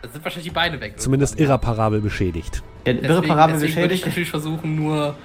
Dann 0.02 0.12
sind 0.12 0.22
wahrscheinlich 0.22 0.48
die 0.48 0.54
Beine 0.54 0.80
weg. 0.80 1.00
Zumindest 1.00 1.34
irgendwann, 1.34 1.48
ja. 1.48 1.54
irreparabel 1.54 2.00
beschädigt. 2.00 2.62
Deswegen, 2.84 3.04
irreparabel 3.04 3.54
deswegen 3.54 3.76
würde 3.76 3.94
ich 3.94 4.00
beschädigt. 4.02 4.06
natürlich 4.06 4.30
versuchen, 4.30 4.76
nur. 4.76 5.16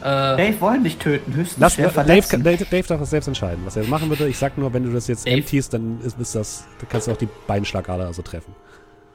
Äh, 0.00 0.04
Dave 0.04 0.60
wollen 0.60 0.84
dich 0.84 0.98
töten, 0.98 1.34
höchstens 1.34 1.60
Lass, 1.60 1.74
schwer 1.74 1.86
Dave, 1.86 1.94
verletzen. 1.94 2.42
Dave, 2.42 2.64
Dave 2.64 2.86
darf 2.86 3.00
das 3.00 3.10
selbst 3.10 3.28
entscheiden, 3.28 3.62
was 3.64 3.76
er 3.76 3.84
machen 3.84 4.08
würde. 4.10 4.28
Ich 4.28 4.36
sag 4.36 4.58
nur, 4.58 4.72
wenn 4.74 4.84
du 4.84 4.92
das 4.92 5.06
jetzt 5.06 5.26
Dave? 5.26 5.38
emptiest, 5.38 5.72
dann 5.74 6.00
ist, 6.02 6.18
ist 6.18 6.34
das, 6.34 6.66
dann 6.78 6.88
kannst 6.88 7.06
du 7.06 7.12
auch 7.12 7.16
die 7.16 7.28
Beinschlagader 7.46 8.06
also 8.06 8.20
treffen. 8.22 8.54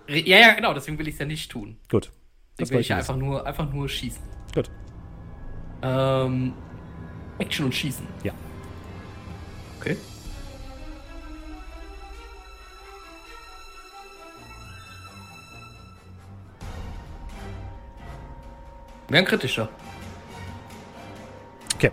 Ja, 0.07 0.37
ja, 0.37 0.53
genau, 0.53 0.73
deswegen 0.73 0.97
will 0.97 1.07
ich 1.07 1.15
es 1.15 1.19
ja 1.19 1.25
nicht 1.25 1.51
tun. 1.51 1.77
Gut. 1.89 2.11
Deswegen 2.57 2.75
will 2.75 2.81
ich 2.81 2.87
ja 2.87 2.97
einfach 2.97 3.17
nur, 3.17 3.45
einfach 3.45 3.71
nur 3.71 3.87
schießen. 3.87 4.21
Gut. 4.55 4.69
Ähm, 5.87 6.53
Action 7.39 7.65
und 7.65 7.75
Schießen. 7.75 8.05
Ja. 8.23 8.33
Okay. 9.79 9.95
Wäre 19.07 19.23
ein 19.23 19.25
kritischer. 19.25 19.69
Okay. 21.75 21.91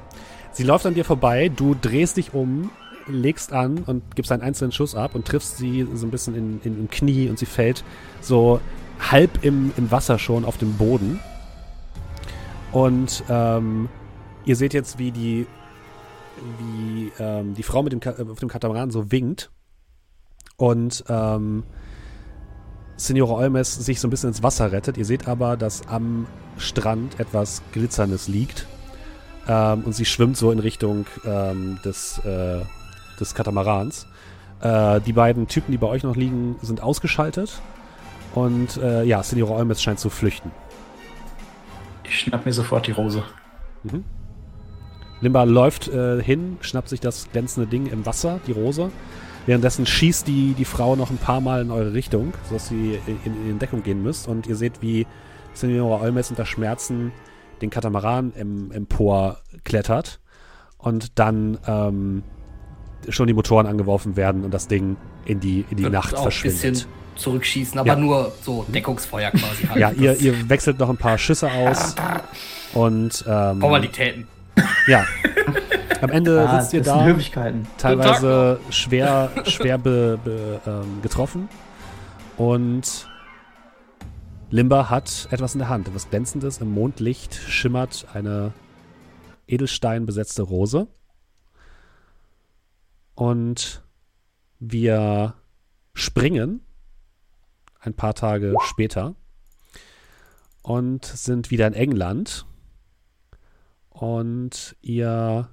Sie 0.52 0.64
läuft 0.64 0.86
an 0.86 0.94
dir 0.94 1.04
vorbei, 1.04 1.48
du 1.54 1.76
drehst 1.80 2.16
dich 2.16 2.34
um, 2.34 2.70
legst 3.06 3.52
an 3.52 3.84
und 3.86 4.16
gibst 4.16 4.32
einen 4.32 4.42
einzelnen 4.42 4.72
Schuss 4.72 4.94
ab 4.94 5.14
und 5.14 5.26
triffst 5.26 5.58
sie 5.58 5.86
so 5.94 6.06
ein 6.06 6.10
bisschen 6.10 6.34
in, 6.34 6.60
in, 6.64 6.78
im 6.80 6.90
Knie 6.90 7.28
und 7.28 7.38
sie 7.38 7.46
fällt 7.46 7.84
so 8.20 8.60
halb 8.98 9.44
im, 9.44 9.72
im 9.76 9.90
Wasser 9.90 10.18
schon 10.18 10.44
auf 10.44 10.58
dem 10.58 10.76
Boden. 10.76 11.20
Und 12.74 13.22
ähm, 13.28 13.88
ihr 14.44 14.56
seht 14.56 14.74
jetzt, 14.74 14.98
wie 14.98 15.12
die, 15.12 15.46
wie 16.58 17.12
ähm, 17.20 17.54
die 17.54 17.62
Frau 17.62 17.84
mit 17.84 17.92
dem 17.92 18.00
Ka 18.00 18.10
auf 18.10 18.40
dem 18.40 18.48
Katamaran 18.48 18.90
so 18.90 19.12
winkt. 19.12 19.52
Und 20.56 21.04
ähm, 21.08 21.62
Signora 22.96 23.34
Olmes 23.34 23.74
sich 23.74 24.00
so 24.00 24.08
ein 24.08 24.10
bisschen 24.10 24.30
ins 24.30 24.42
Wasser 24.42 24.72
rettet. 24.72 24.98
Ihr 24.98 25.04
seht 25.04 25.28
aber, 25.28 25.56
dass 25.56 25.86
am 25.86 26.26
Strand 26.58 27.20
etwas 27.20 27.62
Glitzerndes 27.72 28.26
liegt. 28.26 28.66
Ähm, 29.46 29.84
und 29.84 29.94
sie 29.94 30.04
schwimmt 30.04 30.36
so 30.36 30.50
in 30.50 30.58
Richtung 30.58 31.06
ähm, 31.24 31.78
des, 31.84 32.18
äh, 32.24 32.62
des 33.20 33.36
Katamarans. 33.36 34.08
Äh, 34.60 35.00
die 35.00 35.12
beiden 35.12 35.46
Typen, 35.46 35.70
die 35.70 35.78
bei 35.78 35.86
euch 35.86 36.02
noch 36.02 36.16
liegen, 36.16 36.56
sind 36.60 36.82
ausgeschaltet. 36.82 37.60
Und 38.34 38.78
äh, 38.78 39.04
ja, 39.04 39.22
Signora 39.22 39.54
Olmes 39.54 39.80
scheint 39.80 40.00
zu 40.00 40.10
flüchten. 40.10 40.50
Ich 42.04 42.20
schnapp 42.20 42.46
mir 42.46 42.52
sofort 42.52 42.86
die 42.86 42.92
Rose. 42.92 43.22
Mhm. 43.82 44.04
Limba 45.20 45.44
läuft 45.44 45.88
äh, 45.88 46.22
hin, 46.22 46.58
schnappt 46.60 46.88
sich 46.88 47.00
das 47.00 47.30
glänzende 47.32 47.68
Ding 47.68 47.86
im 47.86 48.04
Wasser, 48.04 48.40
die 48.46 48.52
Rose. 48.52 48.90
Währenddessen 49.46 49.86
schießt 49.86 50.26
die, 50.26 50.54
die 50.54 50.64
Frau 50.64 50.96
noch 50.96 51.10
ein 51.10 51.18
paar 51.18 51.40
Mal 51.40 51.62
in 51.62 51.70
eure 51.70 51.92
Richtung, 51.92 52.32
sodass 52.48 52.68
sie 52.68 52.98
in, 53.06 53.50
in 53.50 53.58
Deckung 53.58 53.82
gehen 53.82 54.02
müsst. 54.02 54.26
Und 54.26 54.46
ihr 54.46 54.56
seht, 54.56 54.80
wie 54.80 55.06
Senora 55.52 56.02
Olmes 56.02 56.30
unter 56.30 56.46
Schmerzen 56.46 57.12
den 57.60 57.70
Katamaran 57.70 58.32
im, 58.32 58.70
empor 58.72 59.38
klettert 59.64 60.20
und 60.78 61.18
dann 61.18 61.58
ähm, 61.66 62.22
schon 63.08 63.26
die 63.26 63.34
Motoren 63.34 63.66
angeworfen 63.66 64.16
werden 64.16 64.44
und 64.44 64.52
das 64.52 64.66
Ding 64.66 64.96
in 65.24 65.40
die, 65.40 65.64
in 65.70 65.76
die 65.76 65.88
Nacht 65.88 66.18
verschwindet. 66.18 66.86
Zurückschießen, 67.16 67.78
aber 67.78 67.88
Ja. 67.88 67.96
nur 67.96 68.32
so 68.42 68.64
Deckungsfeuer 68.68 69.30
quasi. 69.30 69.64
Halt. 69.68 69.78
Ja, 69.78 69.90
ihr, 69.90 70.16
ihr 70.20 70.48
wechselt 70.48 70.78
noch 70.78 70.88
ein 70.90 70.96
paar 70.96 71.18
Schüsse 71.18 71.50
aus 71.50 71.94
und 72.74 73.24
ähm, 73.26 73.60
Formalitäten. 73.60 74.26
ja. 74.86 75.04
Am 76.00 76.10
Ende 76.10 76.46
Ah, 76.46 76.60
sitzt 76.60 76.74
ihr 76.74 76.82
das 76.82 76.92
sind 77.04 77.36
da. 77.36 77.52
Teilweise 77.78 78.60
schwer, 78.68 79.30
schwer 79.46 79.78
be, 79.78 80.18
be, 80.22 80.60
ähm, 80.66 81.00
getroffen. 81.00 81.48
Und 82.36 83.08
Limba 84.50 84.90
hat 84.90 85.28
etwas 85.30 85.54
in 85.54 85.60
der 85.60 85.68
Hand, 85.70 85.88
etwas 85.88 86.10
Glänzendes. 86.10 86.58
Im 86.58 86.70
Mondlicht 86.72 87.34
schimmert 87.34 88.06
eine 88.12 88.52
edelsteinbesetzte 89.46 90.42
Rose. 90.42 90.88
Und 93.14 93.82
wir 94.58 95.34
springen 95.94 96.60
ein 97.84 97.94
paar 97.94 98.14
Tage 98.14 98.54
später 98.64 99.14
und 100.62 101.04
sind 101.04 101.50
wieder 101.50 101.66
in 101.66 101.74
England. 101.74 102.46
Und 103.90 104.76
ihr 104.80 105.48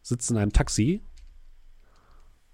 sitzt 0.00 0.30
in 0.30 0.36
einem 0.38 0.52
Taxi 0.52 1.02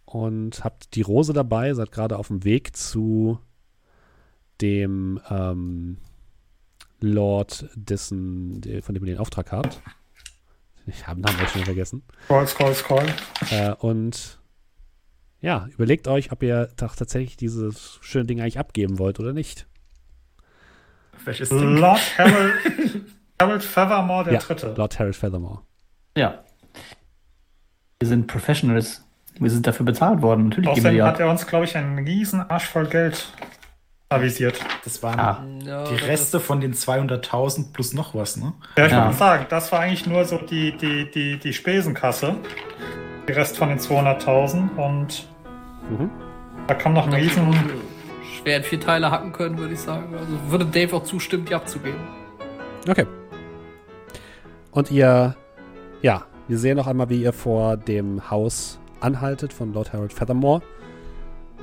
und 0.05 0.65
habt 0.65 0.95
die 0.95 1.03
Rose 1.03 1.33
dabei, 1.33 1.75
seid 1.75 1.93
gerade 1.93 2.19
auf 2.19 2.29
dem 2.29 2.45
Weg 2.45 2.77
zu 2.77 3.39
dem 4.61 5.21
ähm, 5.31 5.99
Lord, 7.01 7.69
dessen, 7.75 8.61
von 8.83 8.95
dem 8.95 9.05
ihr 9.05 9.15
den 9.15 9.19
Auftrag 9.19 9.53
habt. 9.53 9.81
Ich 10.87 11.07
habe 11.07 11.21
den 11.21 11.27
Namen 11.27 11.39
jetzt 11.41 11.53
schon 11.53 11.65
vergessen. 11.65 12.03
Scroll, 12.25 12.47
scroll, 12.47 12.75
scroll. 12.75 13.07
Äh, 13.51 13.75
und 13.75 14.41
ja, 15.41 15.67
überlegt 15.73 16.09
euch, 16.09 16.33
ob 16.33 16.43
ihr 16.43 16.69
doch 16.77 16.97
tatsächlich 16.97 17.37
dieses 17.37 17.99
schöne 18.03 18.25
Ding 18.27 18.41
eigentlich 18.41 18.59
abgeben 18.59 18.99
wollt 18.99 19.21
oder 19.21 19.33
nicht. 19.33 19.67
Welches 21.25 21.49
Ding? 21.51 21.77
Lord 21.79 22.01
Harold, 22.19 22.55
Harold 23.41 23.63
Feathermore 23.65 24.25
der 24.25 24.33
ja, 24.35 24.39
Dritte. 24.41 24.75
Lord 24.77 24.99
Harold 24.99 25.17
Feathermore. 25.17 25.61
Ja. 26.17 26.43
Wir 28.01 28.09
sind 28.09 28.27
Professionals. 28.27 29.05
Wir 29.39 29.51
sind 29.51 29.67
dafür 29.67 29.87
bezahlt 29.87 30.23
worden. 30.23 30.49
Natürlich 30.49 30.75
geben 30.75 30.85
wir 30.85 30.91
Außerdem 30.91 31.07
hat 31.07 31.21
er 31.21 31.31
uns, 31.31 31.47
glaube 31.47 31.65
ich, 31.65 31.77
einen 31.77 31.99
riesen 31.99 32.41
Arsch 32.41 32.67
voll 32.67 32.87
Geld 32.87 33.33
avisiert. 34.09 34.59
Das 34.85 35.03
waren 35.03 35.21
Ah. 35.21 35.45
Die 35.91 35.95
Reste 35.97 36.41
von 36.41 36.61
den 36.61 36.73
200.000 36.75 37.73
plus 37.73 37.93
noch 37.93 38.15
was, 38.15 38.37
ne? 38.37 38.55
Ja, 38.77 38.87
ich 38.87 38.93
Ja. 38.93 39.05
wollte 39.05 39.19
sagen, 39.19 39.47
das 39.51 39.71
war 39.71 39.81
eigentlich 39.81 40.07
nur 40.07 40.25
so 40.25 40.39
die, 40.39 40.77
die, 40.77 41.11
die, 41.11 41.39
die 41.39 41.53
Spesenkasse. 41.53 42.37
Die 43.29 43.33
Rest 43.33 43.59
von 43.59 43.69
den 43.69 43.79
200.000 43.79 44.77
und 44.77 45.29
Mhm. 45.91 46.11
da 46.67 46.75
kam 46.75 46.95
noch 46.95 47.07
ein 47.07 47.13
riesen... 47.13 47.55
schwer 48.39 48.59
in 48.59 48.63
vier 48.63 48.81
Teile 48.81 49.11
hacken 49.11 49.33
können, 49.33 49.59
würde 49.59 49.75
ich 49.75 49.81
sagen. 49.81 50.15
Also 50.15 50.33
würde 50.49 50.65
Dave 50.67 50.97
auch 50.97 51.05
zustimmen, 51.05 51.45
die 51.45 51.55
abzugeben. 51.55 52.01
Okay. 52.89 53.07
Und 54.71 54.91
ihr, 54.91 55.35
ja, 56.03 56.25
wir 56.47 56.59
sehen 56.59 56.77
noch 56.77 56.87
einmal, 56.87 57.09
wie 57.11 57.23
ihr 57.23 57.33
vor 57.33 57.77
dem 57.77 58.31
Haus 58.31 58.79
anhaltet 59.01 59.53
von 59.53 59.73
Lord 59.73 59.93
Harold 59.93 60.13
Feathermore. 60.13 60.63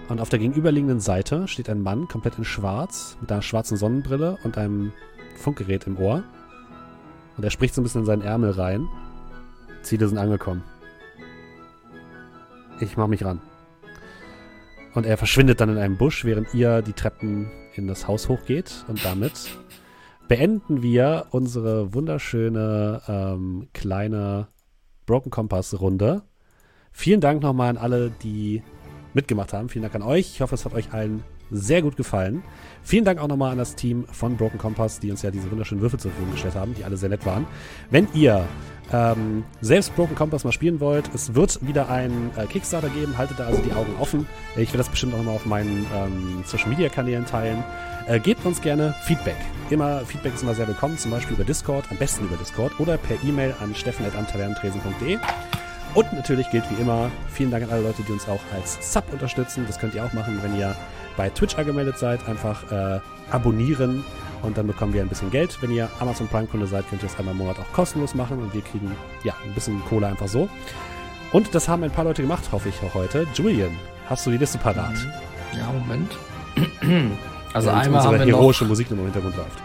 Und 0.09 0.21
auf 0.21 0.29
der 0.29 0.39
gegenüberliegenden 0.39 0.99
Seite 0.99 1.47
steht 1.47 1.69
ein 1.69 1.81
Mann, 1.81 2.07
komplett 2.07 2.37
in 2.37 2.45
schwarz, 2.45 3.17
mit 3.21 3.31
einer 3.31 3.41
schwarzen 3.41 3.77
Sonnenbrille 3.77 4.37
und 4.43 4.57
einem 4.57 4.91
Funkgerät 5.37 5.87
im 5.87 5.97
Ohr. 5.97 6.23
Und 7.37 7.43
er 7.43 7.49
spricht 7.49 7.73
so 7.73 7.81
ein 7.81 7.83
bisschen 7.83 8.01
in 8.01 8.05
seinen 8.05 8.21
Ärmel 8.21 8.51
rein. 8.51 8.87
Ziele 9.81 10.07
sind 10.07 10.17
angekommen. 10.17 10.63
Ich 12.79 12.97
mach 12.97 13.07
mich 13.07 13.23
ran. 13.23 13.41
Und 14.93 15.05
er 15.05 15.17
verschwindet 15.17 15.59
dann 15.61 15.69
in 15.69 15.77
einem 15.77 15.97
Busch, 15.97 16.25
während 16.25 16.53
ihr 16.53 16.81
die 16.81 16.93
Treppen 16.93 17.51
in 17.75 17.87
das 17.87 18.07
Haus 18.07 18.29
hochgeht. 18.29 18.85
Und 18.87 19.03
damit 19.03 19.49
beenden 20.27 20.81
wir 20.81 21.27
unsere 21.31 21.93
wunderschöne 21.93 23.01
ähm, 23.07 23.67
kleine 23.73 24.47
Broken 25.05 25.31
Compass 25.31 25.79
Runde. 25.79 26.23
Vielen 26.91 27.21
Dank 27.21 27.41
nochmal 27.41 27.69
an 27.69 27.77
alle, 27.77 28.09
die 28.09 28.63
mitgemacht 29.13 29.53
haben. 29.53 29.69
Vielen 29.69 29.83
Dank 29.83 29.95
an 29.95 30.01
euch. 30.01 30.31
Ich 30.33 30.41
hoffe, 30.41 30.55
es 30.55 30.65
hat 30.65 30.73
euch 30.73 30.93
allen 30.93 31.23
sehr 31.51 31.81
gut 31.81 31.95
gefallen. 31.97 32.43
Vielen 32.83 33.05
Dank 33.05 33.19
auch 33.19 33.27
nochmal 33.27 33.51
an 33.51 33.57
das 33.57 33.75
Team 33.75 34.05
von 34.11 34.37
Broken 34.37 34.59
Compass, 34.59 34.99
die 34.99 35.09
uns 35.09 35.21
ja 35.21 35.31
diese 35.31 35.49
wunderschönen 35.49 35.81
Würfel 35.81 35.99
zur 35.99 36.11
Verfügung 36.11 36.33
gestellt 36.33 36.55
haben, 36.55 36.75
die 36.75 36.83
alle 36.83 36.97
sehr 36.97 37.09
nett 37.09 37.25
waren. 37.25 37.47
Wenn 37.89 38.07
ihr 38.13 38.45
ähm, 38.91 39.43
selbst 39.61 39.95
Broken 39.95 40.15
Compass 40.15 40.43
mal 40.43 40.51
spielen 40.51 40.79
wollt, 40.79 41.09
es 41.13 41.33
wird 41.33 41.65
wieder 41.65 41.89
einen 41.89 42.29
äh, 42.37 42.45
Kickstarter 42.45 42.89
geben. 42.89 43.17
Haltet 43.17 43.39
da 43.39 43.45
also 43.47 43.61
die 43.61 43.73
Augen 43.73 43.95
offen. 43.99 44.27
Ich 44.55 44.69
werde 44.69 44.79
das 44.79 44.89
bestimmt 44.89 45.13
auch 45.13 45.17
nochmal 45.17 45.35
auf 45.35 45.45
meinen 45.45 45.85
ähm, 45.95 46.43
Social 46.45 46.69
Media 46.69 46.89
Kanälen 46.89 47.25
teilen. 47.25 47.63
Äh, 48.07 48.19
gebt 48.19 48.45
uns 48.45 48.61
gerne 48.61 48.93
Feedback. 49.01 49.37
Immer, 49.71 50.01
Feedback 50.01 50.35
ist 50.35 50.43
immer 50.43 50.53
sehr 50.53 50.67
willkommen, 50.67 50.97
zum 50.97 51.09
Beispiel 51.09 51.35
über 51.35 51.43
Discord, 51.43 51.85
am 51.89 51.97
besten 51.97 52.25
über 52.25 52.37
Discord 52.37 52.79
oder 52.79 52.97
per 52.97 53.17
E-Mail 53.23 53.55
an 53.59 53.73
steffen.antavernentresen.de. 53.73 55.17
Und 55.95 56.13
natürlich 56.13 56.49
gilt 56.51 56.69
wie 56.69 56.81
immer, 56.81 57.09
vielen 57.31 57.49
Dank 57.49 57.63
an 57.63 57.71
alle 57.71 57.81
Leute, 57.81 58.03
die 58.03 58.11
uns 58.11 58.27
auch 58.27 58.41
als 58.53 58.93
Sub 58.93 59.05
unterstützen. 59.11 59.63
Das 59.65 59.79
könnt 59.79 59.95
ihr 59.95 60.05
auch 60.05 60.13
machen, 60.13 60.37
wenn 60.43 60.59
ihr 60.59 60.75
bei 61.17 61.29
Twitch 61.29 61.57
angemeldet 61.57 61.97
seid. 61.97 62.27
Einfach 62.27 62.71
äh, 62.71 62.99
abonnieren 63.31 64.03
und 64.41 64.57
dann 64.57 64.67
bekommen 64.67 64.93
wir 64.93 65.01
ein 65.01 65.09
bisschen 65.09 65.31
Geld. 65.31 65.57
Wenn 65.61 65.71
ihr 65.71 65.89
Amazon 65.99 66.27
Prime-Kunde 66.27 66.67
seid, 66.67 66.87
könnt 66.89 67.01
ihr 67.03 67.09
das 67.09 67.17
einmal 67.17 67.33
im 67.33 67.39
Monat 67.39 67.57
auch 67.59 67.71
kostenlos 67.73 68.13
machen 68.15 68.39
und 68.39 68.53
wir 68.53 68.61
kriegen 68.61 68.91
ja 69.23 69.33
ein 69.43 69.53
bisschen 69.53 69.83
Kohle 69.85 70.07
einfach 70.07 70.27
so. 70.27 70.49
Und 71.31 71.53
das 71.55 71.67
haben 71.67 71.83
ein 71.83 71.91
paar 71.91 72.05
Leute 72.05 72.21
gemacht, 72.21 72.43
hoffe 72.51 72.69
ich 72.69 72.75
auch 72.83 72.93
heute. 72.93 73.25
Julian, 73.33 73.71
hast 74.07 74.25
du 74.25 74.31
die 74.31 74.37
Liste 74.37 74.57
parat? 74.57 74.95
Ja, 75.53 75.71
Moment. 75.71 76.15
Also 77.53 77.69
Während 77.69 77.85
einmal 77.85 78.03
haben, 78.03 78.19
wir 78.19 78.25
noch, 78.25 78.39
heroische 78.39 78.65
Musik 78.65 78.91
im 78.91 78.97
Hintergrund 78.97 79.37
läuft. 79.37 79.61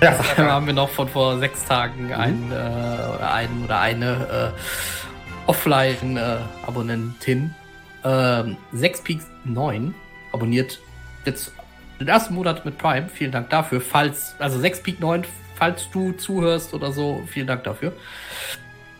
einmal 0.36 0.52
haben 0.54 0.66
wir 0.66 0.74
noch 0.74 0.88
von 0.88 1.06
vor 1.06 1.38
sechs 1.38 1.64
Tagen 1.64 2.12
einen, 2.12 2.50
äh, 2.50 2.54
oder 2.54 3.32
einen 3.32 3.64
oder 3.64 3.78
eine 3.78 4.52
äh, 4.56 5.46
Offline-Abonnentin. 5.46 7.54
ähm, 8.02 8.56
6 8.72 9.02
Peaks 9.02 9.26
9 9.44 9.94
abonniert 10.32 10.80
jetzt 11.24 11.52
den 12.00 12.08
ersten 12.08 12.34
Monat 12.34 12.64
mit 12.64 12.78
Prime. 12.78 13.08
Vielen 13.08 13.32
Dank 13.32 13.50
dafür. 13.50 13.80
Falls, 13.80 14.34
also 14.38 14.58
6 14.58 14.82
Peak 14.82 15.00
9, 15.00 15.24
falls 15.54 15.88
du 15.90 16.12
zuhörst 16.12 16.74
oder 16.74 16.92
so, 16.92 17.22
vielen 17.26 17.46
Dank 17.46 17.64
dafür. 17.64 17.92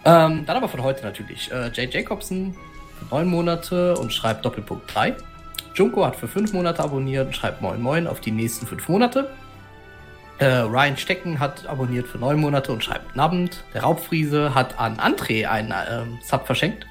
Ähm, 0.04 0.44
dann 0.46 0.56
aber 0.56 0.68
von 0.68 0.82
heute 0.82 1.02
natürlich. 1.04 1.50
Äh, 1.52 1.70
Jay 1.72 1.88
Jacobson 1.90 2.56
für 2.98 3.14
9 3.14 3.28
Monate 3.28 3.96
und 3.96 4.12
schreibt 4.12 4.44
Doppelpunkt 4.44 4.94
3. 4.94 5.16
Junko 5.74 6.04
hat 6.04 6.16
für 6.16 6.28
fünf 6.28 6.52
Monate 6.52 6.82
abonniert 6.82 7.26
und 7.26 7.34
schreibt 7.34 7.62
Moin 7.62 7.80
Moin 7.80 8.06
auf 8.06 8.20
die 8.20 8.30
nächsten 8.30 8.66
fünf 8.66 8.88
Monate. 8.88 9.30
Äh, 10.38 10.46
Ryan 10.46 10.96
Stecken 10.96 11.38
hat 11.38 11.66
abonniert 11.66 12.08
für 12.08 12.18
neun 12.18 12.40
Monate 12.40 12.72
und 12.72 12.82
schreibt 12.82 13.14
Nabend. 13.14 13.64
Der 13.74 13.82
Raubfriese 13.82 14.54
hat 14.54 14.78
an 14.78 14.96
André 14.98 15.46
einen 15.46 15.72
ähm, 15.90 16.18
Sub 16.22 16.46
verschenkt. 16.46 16.86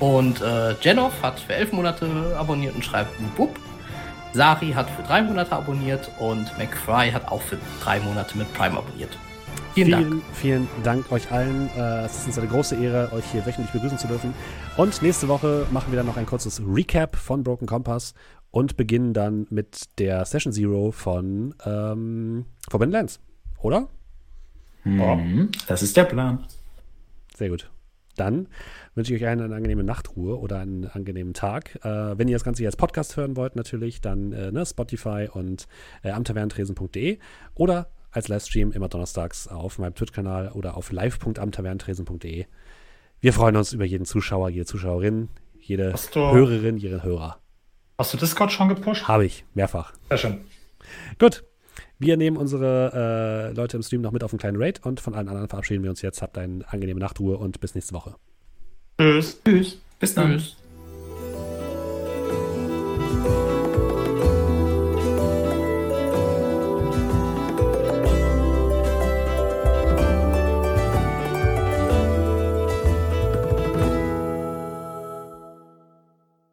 Und 0.00 0.40
äh, 0.40 0.74
Jenov 0.80 1.12
hat 1.22 1.40
für 1.40 1.54
elf 1.54 1.72
Monate 1.72 2.34
abonniert 2.38 2.74
und 2.74 2.84
schreibt 2.84 3.10
Bub. 3.36 3.54
Sari 4.32 4.72
hat 4.72 4.88
für 4.90 5.02
drei 5.02 5.22
Monate 5.22 5.52
abonniert 5.52 6.10
und 6.18 6.46
McFry 6.56 7.10
hat 7.10 7.30
auch 7.30 7.42
für 7.42 7.58
drei 7.82 8.00
Monate 8.00 8.38
mit 8.38 8.52
Prime 8.54 8.78
abonniert. 8.78 9.16
Vielen, 9.74 9.90
vielen, 9.90 10.10
Dank. 10.10 10.22
vielen 10.34 10.68
Dank 10.82 11.12
euch 11.12 11.30
allen. 11.30 11.68
Äh, 11.76 12.04
Es 12.04 12.18
ist 12.18 12.26
uns 12.26 12.38
eine 12.38 12.48
große 12.48 12.76
Ehre, 12.76 13.12
euch 13.12 13.24
hier 13.30 13.44
wöchentlich 13.44 13.72
begrüßen 13.72 13.98
zu 13.98 14.08
dürfen. 14.08 14.34
Und 14.76 15.02
nächste 15.02 15.28
Woche 15.28 15.66
machen 15.70 15.92
wir 15.92 15.96
dann 15.96 16.06
noch 16.06 16.16
ein 16.16 16.26
kurzes 16.26 16.60
Recap 16.64 17.16
von 17.16 17.44
Broken 17.44 17.66
Compass 17.66 18.14
und 18.50 18.76
beginnen 18.76 19.12
dann 19.12 19.46
mit 19.50 19.98
der 19.98 20.24
Session 20.24 20.52
Zero 20.52 20.92
von 20.92 21.54
ähm, 21.64 22.46
Forbidden 22.68 22.92
Lands. 22.92 23.20
Oder? 23.60 23.88
Mhm, 24.84 25.50
das 25.66 25.82
ist 25.82 25.96
der 25.96 26.04
Plan. 26.04 26.44
Sehr 27.36 27.50
gut. 27.50 27.70
Dann 28.16 28.48
wünsche 28.94 29.14
ich 29.14 29.22
euch 29.22 29.28
eine, 29.28 29.44
eine 29.44 29.54
angenehme 29.54 29.84
Nachtruhe 29.84 30.38
oder 30.38 30.58
einen 30.58 30.86
angenehmen 30.86 31.34
Tag. 31.34 31.76
Äh, 31.84 32.18
wenn 32.18 32.28
ihr 32.28 32.34
das 32.36 32.44
Ganze 32.44 32.60
hier 32.60 32.68
als 32.68 32.76
Podcast 32.76 33.16
hören 33.16 33.36
wollt, 33.36 33.56
natürlich, 33.56 34.00
dann 34.00 34.32
äh, 34.32 34.50
ne, 34.52 34.64
Spotify 34.66 35.28
und 35.32 35.66
äh, 36.02 36.10
am 36.10 36.24
tavernentresen.de 36.24 37.18
oder 37.54 37.90
als 38.10 38.28
Livestream 38.28 38.72
immer 38.72 38.88
donnerstags 38.88 39.46
auf 39.46 39.78
meinem 39.78 39.94
Twitch-Kanal 39.94 40.50
oder 40.52 40.76
auf 40.76 40.90
live.amtavernentresen.de. 40.90 42.46
Wir 43.20 43.32
freuen 43.32 43.56
uns 43.56 43.72
über 43.72 43.84
jeden 43.84 44.04
Zuschauer, 44.04 44.48
jede 44.48 44.64
Zuschauerin, 44.64 45.28
jede 45.60 45.94
du- 46.12 46.20
Hörerin, 46.32 46.76
jeden 46.76 47.02
Hörer. 47.02 47.38
Hast 47.98 48.14
du 48.14 48.16
Discord 48.18 48.50
schon 48.50 48.68
gepusht? 48.70 49.06
Habe 49.06 49.26
ich, 49.26 49.44
mehrfach. 49.54 49.92
Sehr 50.08 50.18
schön. 50.18 50.40
Gut. 51.18 51.44
Wir 51.98 52.16
nehmen 52.16 52.38
unsere 52.38 53.50
äh, 53.50 53.54
Leute 53.54 53.76
im 53.76 53.82
Stream 53.82 54.00
noch 54.00 54.10
mit 54.10 54.24
auf 54.24 54.32
einen 54.32 54.38
kleinen 54.38 54.56
Raid 54.60 54.84
und 54.86 55.00
von 55.00 55.14
allen 55.14 55.28
anderen 55.28 55.48
verabschieden 55.50 55.82
wir 55.82 55.90
uns 55.90 56.00
jetzt. 56.00 56.22
Habt 56.22 56.38
eine 56.38 56.64
angenehme 56.72 56.98
Nachtruhe 56.98 57.36
und 57.36 57.60
bis 57.60 57.74
nächste 57.74 57.92
Woche. 57.94 58.14
Tschüss. 59.00 59.40
Tschüss. 59.42 59.78
Bis 59.98 60.14
dann. 60.14 60.32
Tschüss. 60.32 60.56